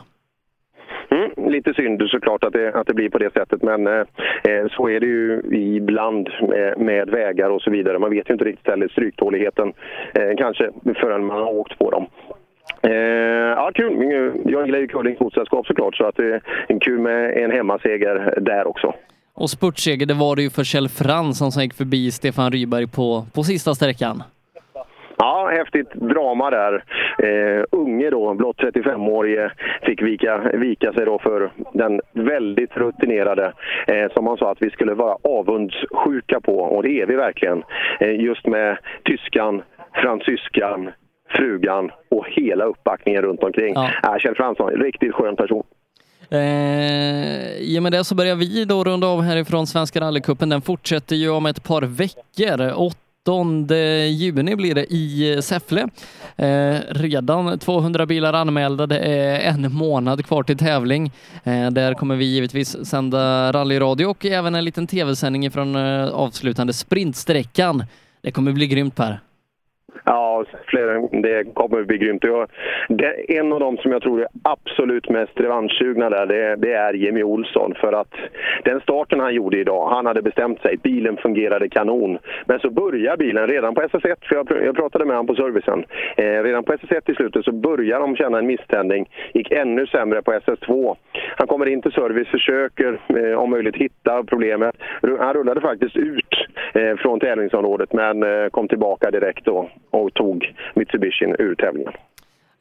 [1.11, 4.89] Mm, lite synd såklart att det, att det blir på det sättet men eh, så
[4.89, 5.43] är det ju
[5.77, 7.99] ibland med, med, vägar och så vidare.
[7.99, 9.73] Man vet ju inte riktigt heller stryktåligheten
[10.15, 12.07] eh, kanske förrän man har åkt på dem.
[12.83, 12.93] Eh,
[13.57, 13.93] ja, kul.
[14.45, 18.67] Jag gillar ju curling fotsällskap såklart, så att det är kul med en hemmaseger där
[18.69, 18.95] också.
[19.35, 23.27] Och spurtseger, det var det ju för Kjell Fransson som gick förbi Stefan Ryberg på,
[23.35, 24.23] på sista sträckan.
[25.19, 26.85] Ja, häftigt drama där.
[27.19, 29.51] Eh, unge då, blott 35-årige,
[29.83, 33.53] fick vika, vika sig då för den väldigt rutinerade
[33.87, 37.63] eh, som man sa att vi skulle vara avundsjuka på, och det är vi verkligen.
[38.01, 39.63] Eh, just med tyskan,
[39.95, 40.91] fransyskan,
[41.29, 43.75] frugan och hela uppbackningen runt omkring.
[43.75, 43.91] Ja.
[44.03, 45.63] Äh, Kjell Fransson, riktigt skön person.
[46.31, 50.49] Eh, I och med det så börjar vi då runda av härifrån Svenska rallycupen.
[50.49, 52.73] Den fortsätter ju om ett par veckor.
[52.77, 52.97] 8
[54.09, 55.89] juni blir det i Säffle.
[56.37, 58.87] Eh, redan 200 bilar anmälda.
[58.87, 61.13] Det är en månad kvar till tävling.
[61.45, 66.73] Eh, där kommer vi givetvis sända rallyradio och även en liten tv-sändning från eh, avslutande
[66.73, 67.85] sprintsträckan.
[68.23, 69.21] Det kommer bli grymt Per.
[70.05, 72.25] Ja, fler, det kommer bli grymt.
[72.25, 72.49] Jag,
[72.89, 76.95] det, en av dem som jag tror är absolut mest revanschsugna där, det, det är
[76.95, 77.75] Jimmy Olsson.
[77.81, 78.15] För att
[78.65, 80.77] den starten han gjorde idag, han hade bestämt sig.
[80.83, 82.19] Bilen fungerade kanon.
[82.47, 85.85] Men så börjar bilen redan på SS1, för jag, jag pratade med honom på servicen.
[86.17, 89.09] Eh, redan på SS1 i slutet så börjar de känna en misständning.
[89.35, 90.97] Gick ännu sämre på SS2.
[91.37, 94.75] Han kommer in till service, försöker eh, om möjligt hitta problemet.
[95.19, 100.55] Han rullade faktiskt ut eh, från tävlingsområdet men eh, kom tillbaka direkt då och tog
[100.75, 101.93] Mitsubishin ur tävlingen.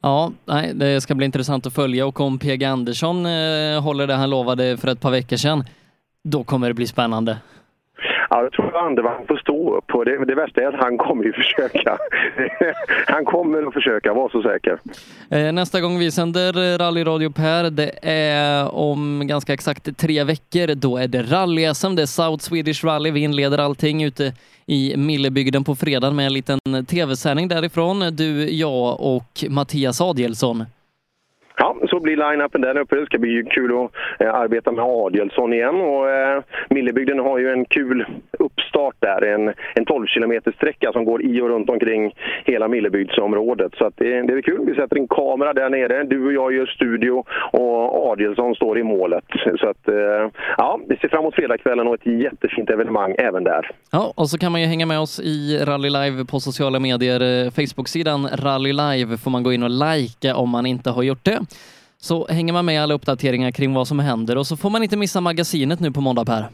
[0.02, 4.14] Ja, nej, det ska bli intressant att följa och om PG Andersson eh, håller det
[4.14, 5.64] han lovade för ett par veckor sedan,
[6.24, 7.36] då kommer det bli spännande.
[8.30, 11.24] Ja, jag tror Andevang får stå upp och det, det värsta är att han kommer
[11.24, 11.98] ju försöka.
[13.06, 14.78] han kommer att försöka, var så säker.
[15.30, 20.74] Eh, Nästa gång vi sänder rallyradio Per, det är om ganska exakt tre veckor.
[20.74, 23.10] Då är det rally-SM, det är South Swedish Rally.
[23.10, 24.32] Vi inleder allting ute
[24.66, 28.00] i Millebygden på fredag med en liten tv-sändning därifrån.
[28.16, 30.64] Du, jag och Mattias Adielsson.
[31.56, 32.96] Ja, så blir line-upen där uppe.
[32.96, 35.74] Det ska bli kul att eh, arbeta med Adielsson igen.
[35.74, 38.06] Och, eh, Millebygden har ju en kul
[38.38, 39.24] uppstart där.
[39.24, 42.14] En, en 12 km sträcka som går i och runt omkring
[42.44, 43.72] hela Millebygdsområdet.
[43.78, 44.60] Så att det, det är kul.
[44.66, 46.04] Vi sätter en kamera där nere.
[46.04, 49.24] Du och jag gör studio och Adielsson står i målet.
[49.60, 53.70] Så att, eh, ja, vi ser fram emot fredagskvällen och ett jättefint evenemang även där.
[53.92, 57.20] Ja, och så kan man ju hänga med oss i Rally Live på sociala medier.
[57.20, 61.24] Eh, Facebook-sidan Rally Live får man gå in och likea om man inte har gjort
[61.24, 61.38] det.
[62.00, 64.82] Så hänger man med i alla uppdateringar kring vad som händer och så får man
[64.82, 66.44] inte missa magasinet nu på måndag Per.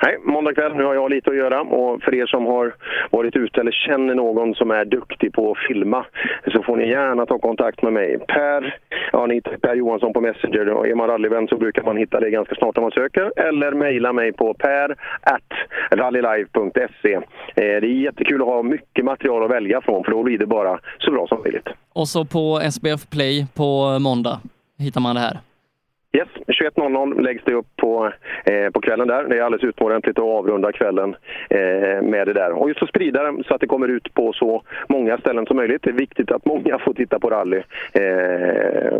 [0.00, 0.74] Hej, måndag kväll.
[0.74, 2.74] Nu har jag lite att göra och för er som har
[3.10, 6.06] varit ute eller känner någon som är duktig på att filma
[6.52, 8.18] så får ni gärna ta kontakt med mig.
[8.28, 8.78] Per,
[9.12, 12.20] ja, ni hittar Per Johansson på Messenger och är man rallyvän så brukar man hitta
[12.20, 14.90] det ganska snart om man söker eller mejla mig på per
[15.22, 15.50] at
[15.98, 17.14] rallylive.se.
[17.14, 17.20] Eh,
[17.54, 20.80] Det är jättekul att ha mycket material att välja från för då blir det bara
[20.98, 21.68] så bra som möjligt.
[21.92, 24.40] Och så på SBF Play på måndag
[24.78, 25.40] hittar man det här.
[26.12, 28.12] Yes, 21.00 läggs det upp på,
[28.44, 29.24] eh, på kvällen där.
[29.24, 31.16] Det är alldeles utomordentligt att avrunda kvällen
[31.50, 32.52] eh, med det där.
[32.52, 35.56] Och just att sprida det så att det kommer ut på så många ställen som
[35.56, 35.82] möjligt.
[35.82, 37.62] Det är viktigt att många får titta på rally.
[37.92, 38.98] Eh,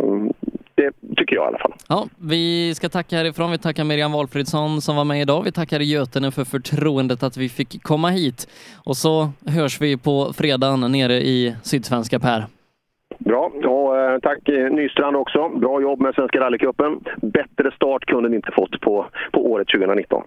[0.75, 1.73] det tycker jag i alla fall.
[1.89, 3.51] Ja, vi ska tacka härifrån.
[3.51, 5.43] Vi tackar Miriam Walfridsson som var med idag.
[5.43, 8.47] Vi tackar Götene för förtroendet att vi fick komma hit.
[8.85, 12.58] Och så hörs vi på fredagen nere i Sydsvenska Per.
[13.19, 15.49] Bra, och eh, tack eh, Nystrand också.
[15.49, 16.99] Bra jobb med Svenska rallycupen.
[17.21, 20.23] Bättre start kunde ni inte fått på, på året 2019.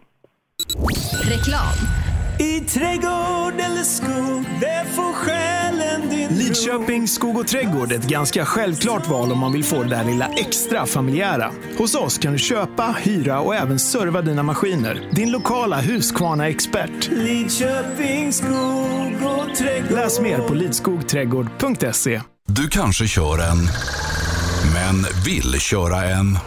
[1.30, 2.11] Reklam.
[2.42, 8.44] I trädgård eller skog, där får själen din Lidköping skog och trädgård är ett ganska
[8.44, 11.50] självklart val om man vill få det där lilla extra familjära.
[11.78, 15.08] Hos oss kan du köpa, hyra och även serva dina maskiner.
[15.12, 17.10] Din lokala Husqvarna-expert.
[17.10, 19.92] Lidköping skog och trädgård.
[19.98, 22.20] Läs mer på lidskogträdgård.se.
[22.46, 23.58] Du kanske kör en,
[24.74, 26.38] men vill köra en.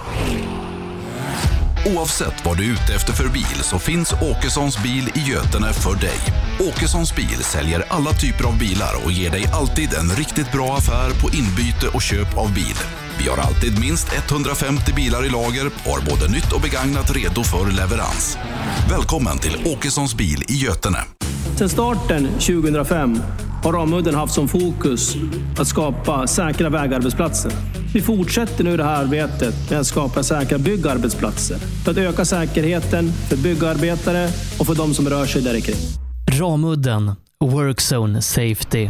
[1.86, 5.96] Oavsett vad du är ute efter för bil så finns Åkessons bil i Götene för
[5.96, 6.20] dig.
[6.60, 11.10] Åkessons bil säljer alla typer av bilar och ger dig alltid en riktigt bra affär
[11.22, 13.05] på inbyte och köp av bil.
[13.20, 17.44] Vi har alltid minst 150 bilar i lager och har både nytt och begagnat redo
[17.44, 18.38] för leverans.
[18.90, 20.98] Välkommen till Åkessons bil i Götene.
[21.58, 23.20] Sedan starten 2005
[23.64, 25.16] har Ramudden haft som fokus
[25.60, 27.52] att skapa säkra vägarbetsplatser.
[27.94, 33.12] Vi fortsätter nu det här arbetet med att skapa säkra byggarbetsplatser för att öka säkerheten
[33.30, 35.76] för byggarbetare och för de som rör sig där kring.
[36.40, 37.12] Ramudden
[37.44, 38.90] Workzone Safety.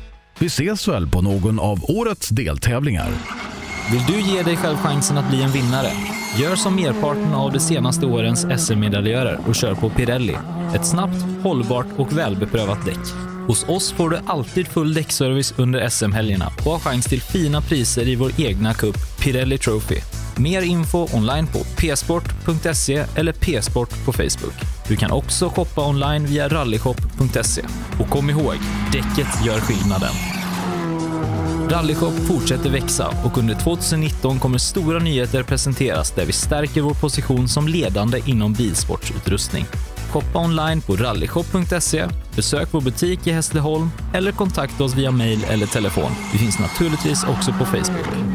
[0.41, 3.09] Vi ses väl på någon av årets deltävlingar.
[3.91, 5.91] Vill du ge dig själv chansen att bli en vinnare?
[6.39, 10.35] Gör som merparten av de senaste årens SM-medaljörer och kör på Pirelli.
[10.75, 12.99] Ett snabbt, hållbart och välbeprövat däck.
[13.47, 18.07] Hos oss får du alltid full däckservice under SM-helgerna och har chans till fina priser
[18.07, 19.97] i vår egna cup Pirelli Trophy.
[20.37, 24.80] Mer info online på psport.se eller psport på Facebook.
[24.91, 27.61] Du kan också shoppa online via rallyshop.se.
[27.99, 28.55] Och kom ihåg,
[28.91, 30.13] däcket gör skillnaden.
[31.69, 37.47] Rallyshop fortsätter växa och under 2019 kommer stora nyheter presenteras där vi stärker vår position
[37.47, 39.65] som ledande inom bilsportsutrustning.
[40.09, 45.65] Shoppa online på rallyshop.se, besök vår butik i Hässleholm eller kontakta oss via mail eller
[45.65, 46.11] telefon.
[46.33, 48.30] Vi finns naturligtvis också på Facebook.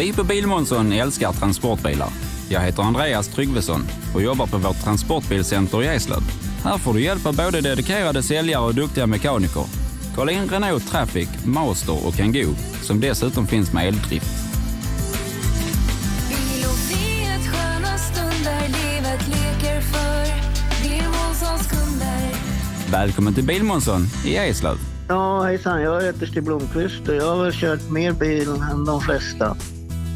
[0.00, 2.08] Vi på Bilmånsson älskar transportbilar.
[2.48, 3.80] Jag heter Andreas Tryggvesson
[4.14, 6.20] och jobbar på vårt transportbilcenter i Eslöv.
[6.64, 9.64] Här får du hjälp av både dedikerade säljare och duktiga mekaniker.
[10.16, 14.26] Kolla in Renault Traffic, Master och Kangoo som dessutom finns med eldrift.
[22.92, 24.76] Välkommen till Bilmånsson i Eslöv.
[25.08, 25.82] Ja, hejsan.
[25.82, 29.56] Jag heter Stig Blomqvist och jag har väl kört mer bil än de flesta.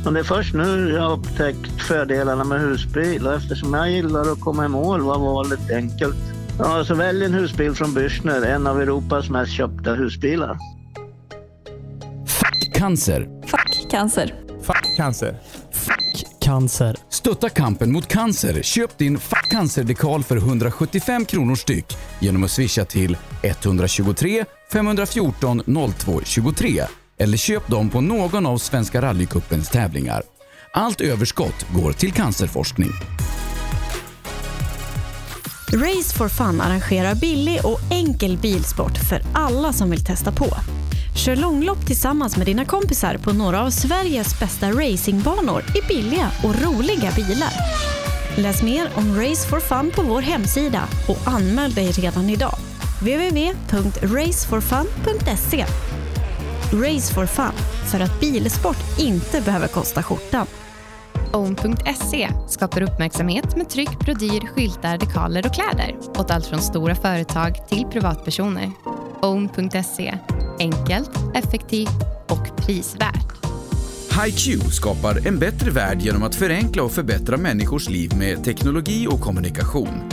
[0.05, 4.33] Men det är först nu jag har upptäckt fördelarna med husbil och eftersom jag gillar
[4.33, 6.17] att komma i mål var valet enkelt.
[6.59, 10.59] Ja, så välj en husbil från Bürstner, en av Europas mest köpta husbilar.
[12.75, 13.29] Cancer.
[13.47, 14.35] Fuck cancer.
[14.63, 15.37] Fuck cancer.
[16.41, 16.97] Cancer.
[17.09, 18.63] Stötta kampen mot cancer.
[18.63, 25.63] Köp din Fuck cancer-dekal för 175 kronor styck genom att swisha till 123 514
[25.99, 26.83] 02 23
[27.19, 30.23] eller köp dem på någon av Svenska rallycupens tävlingar.
[30.73, 32.91] Allt överskott går till cancerforskning.
[35.75, 40.47] Race for Fun arrangerar billig och enkel bilsport för alla som vill testa på.
[41.17, 46.63] Kör långlopp tillsammans med dina kompisar på några av Sveriges bästa racingbanor i billiga och
[46.63, 47.53] roliga bilar.
[48.37, 52.59] Läs mer om Race for Fun på vår hemsida och anmäl dig redan idag.
[53.01, 55.65] www.raceforfun.se
[56.73, 57.53] Race for Fun,
[57.91, 60.47] för att bilsport inte behöver kosta skjortan.
[61.33, 67.69] Own.se skapar uppmärksamhet med tryck, brodyr, skyltar, dekaler och kläder åt allt från stora företag
[67.69, 68.71] till privatpersoner.
[69.23, 70.19] Own.se
[70.59, 73.35] enkelt, effektivt och prisvärt.
[74.25, 79.21] HiQ skapar en bättre värld genom att förenkla och förbättra människors liv med teknologi och
[79.21, 80.11] kommunikation.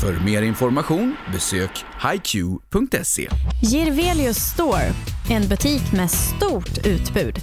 [0.00, 3.28] För mer information besök hiq.se.
[3.62, 4.92] Girvelius Store,
[5.30, 7.38] en butik med stort utbud.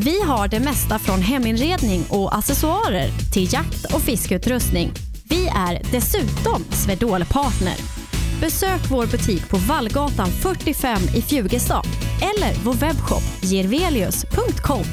[0.00, 4.92] Vi har det mesta från heminredning och accessoarer till jakt och fiskeutrustning.
[5.24, 7.76] Vi är dessutom Swedol-partner.
[8.40, 11.86] Besök vår butik på Vallgatan 45 i Fjugestad
[12.20, 14.84] eller vår webbshop girvelius.com.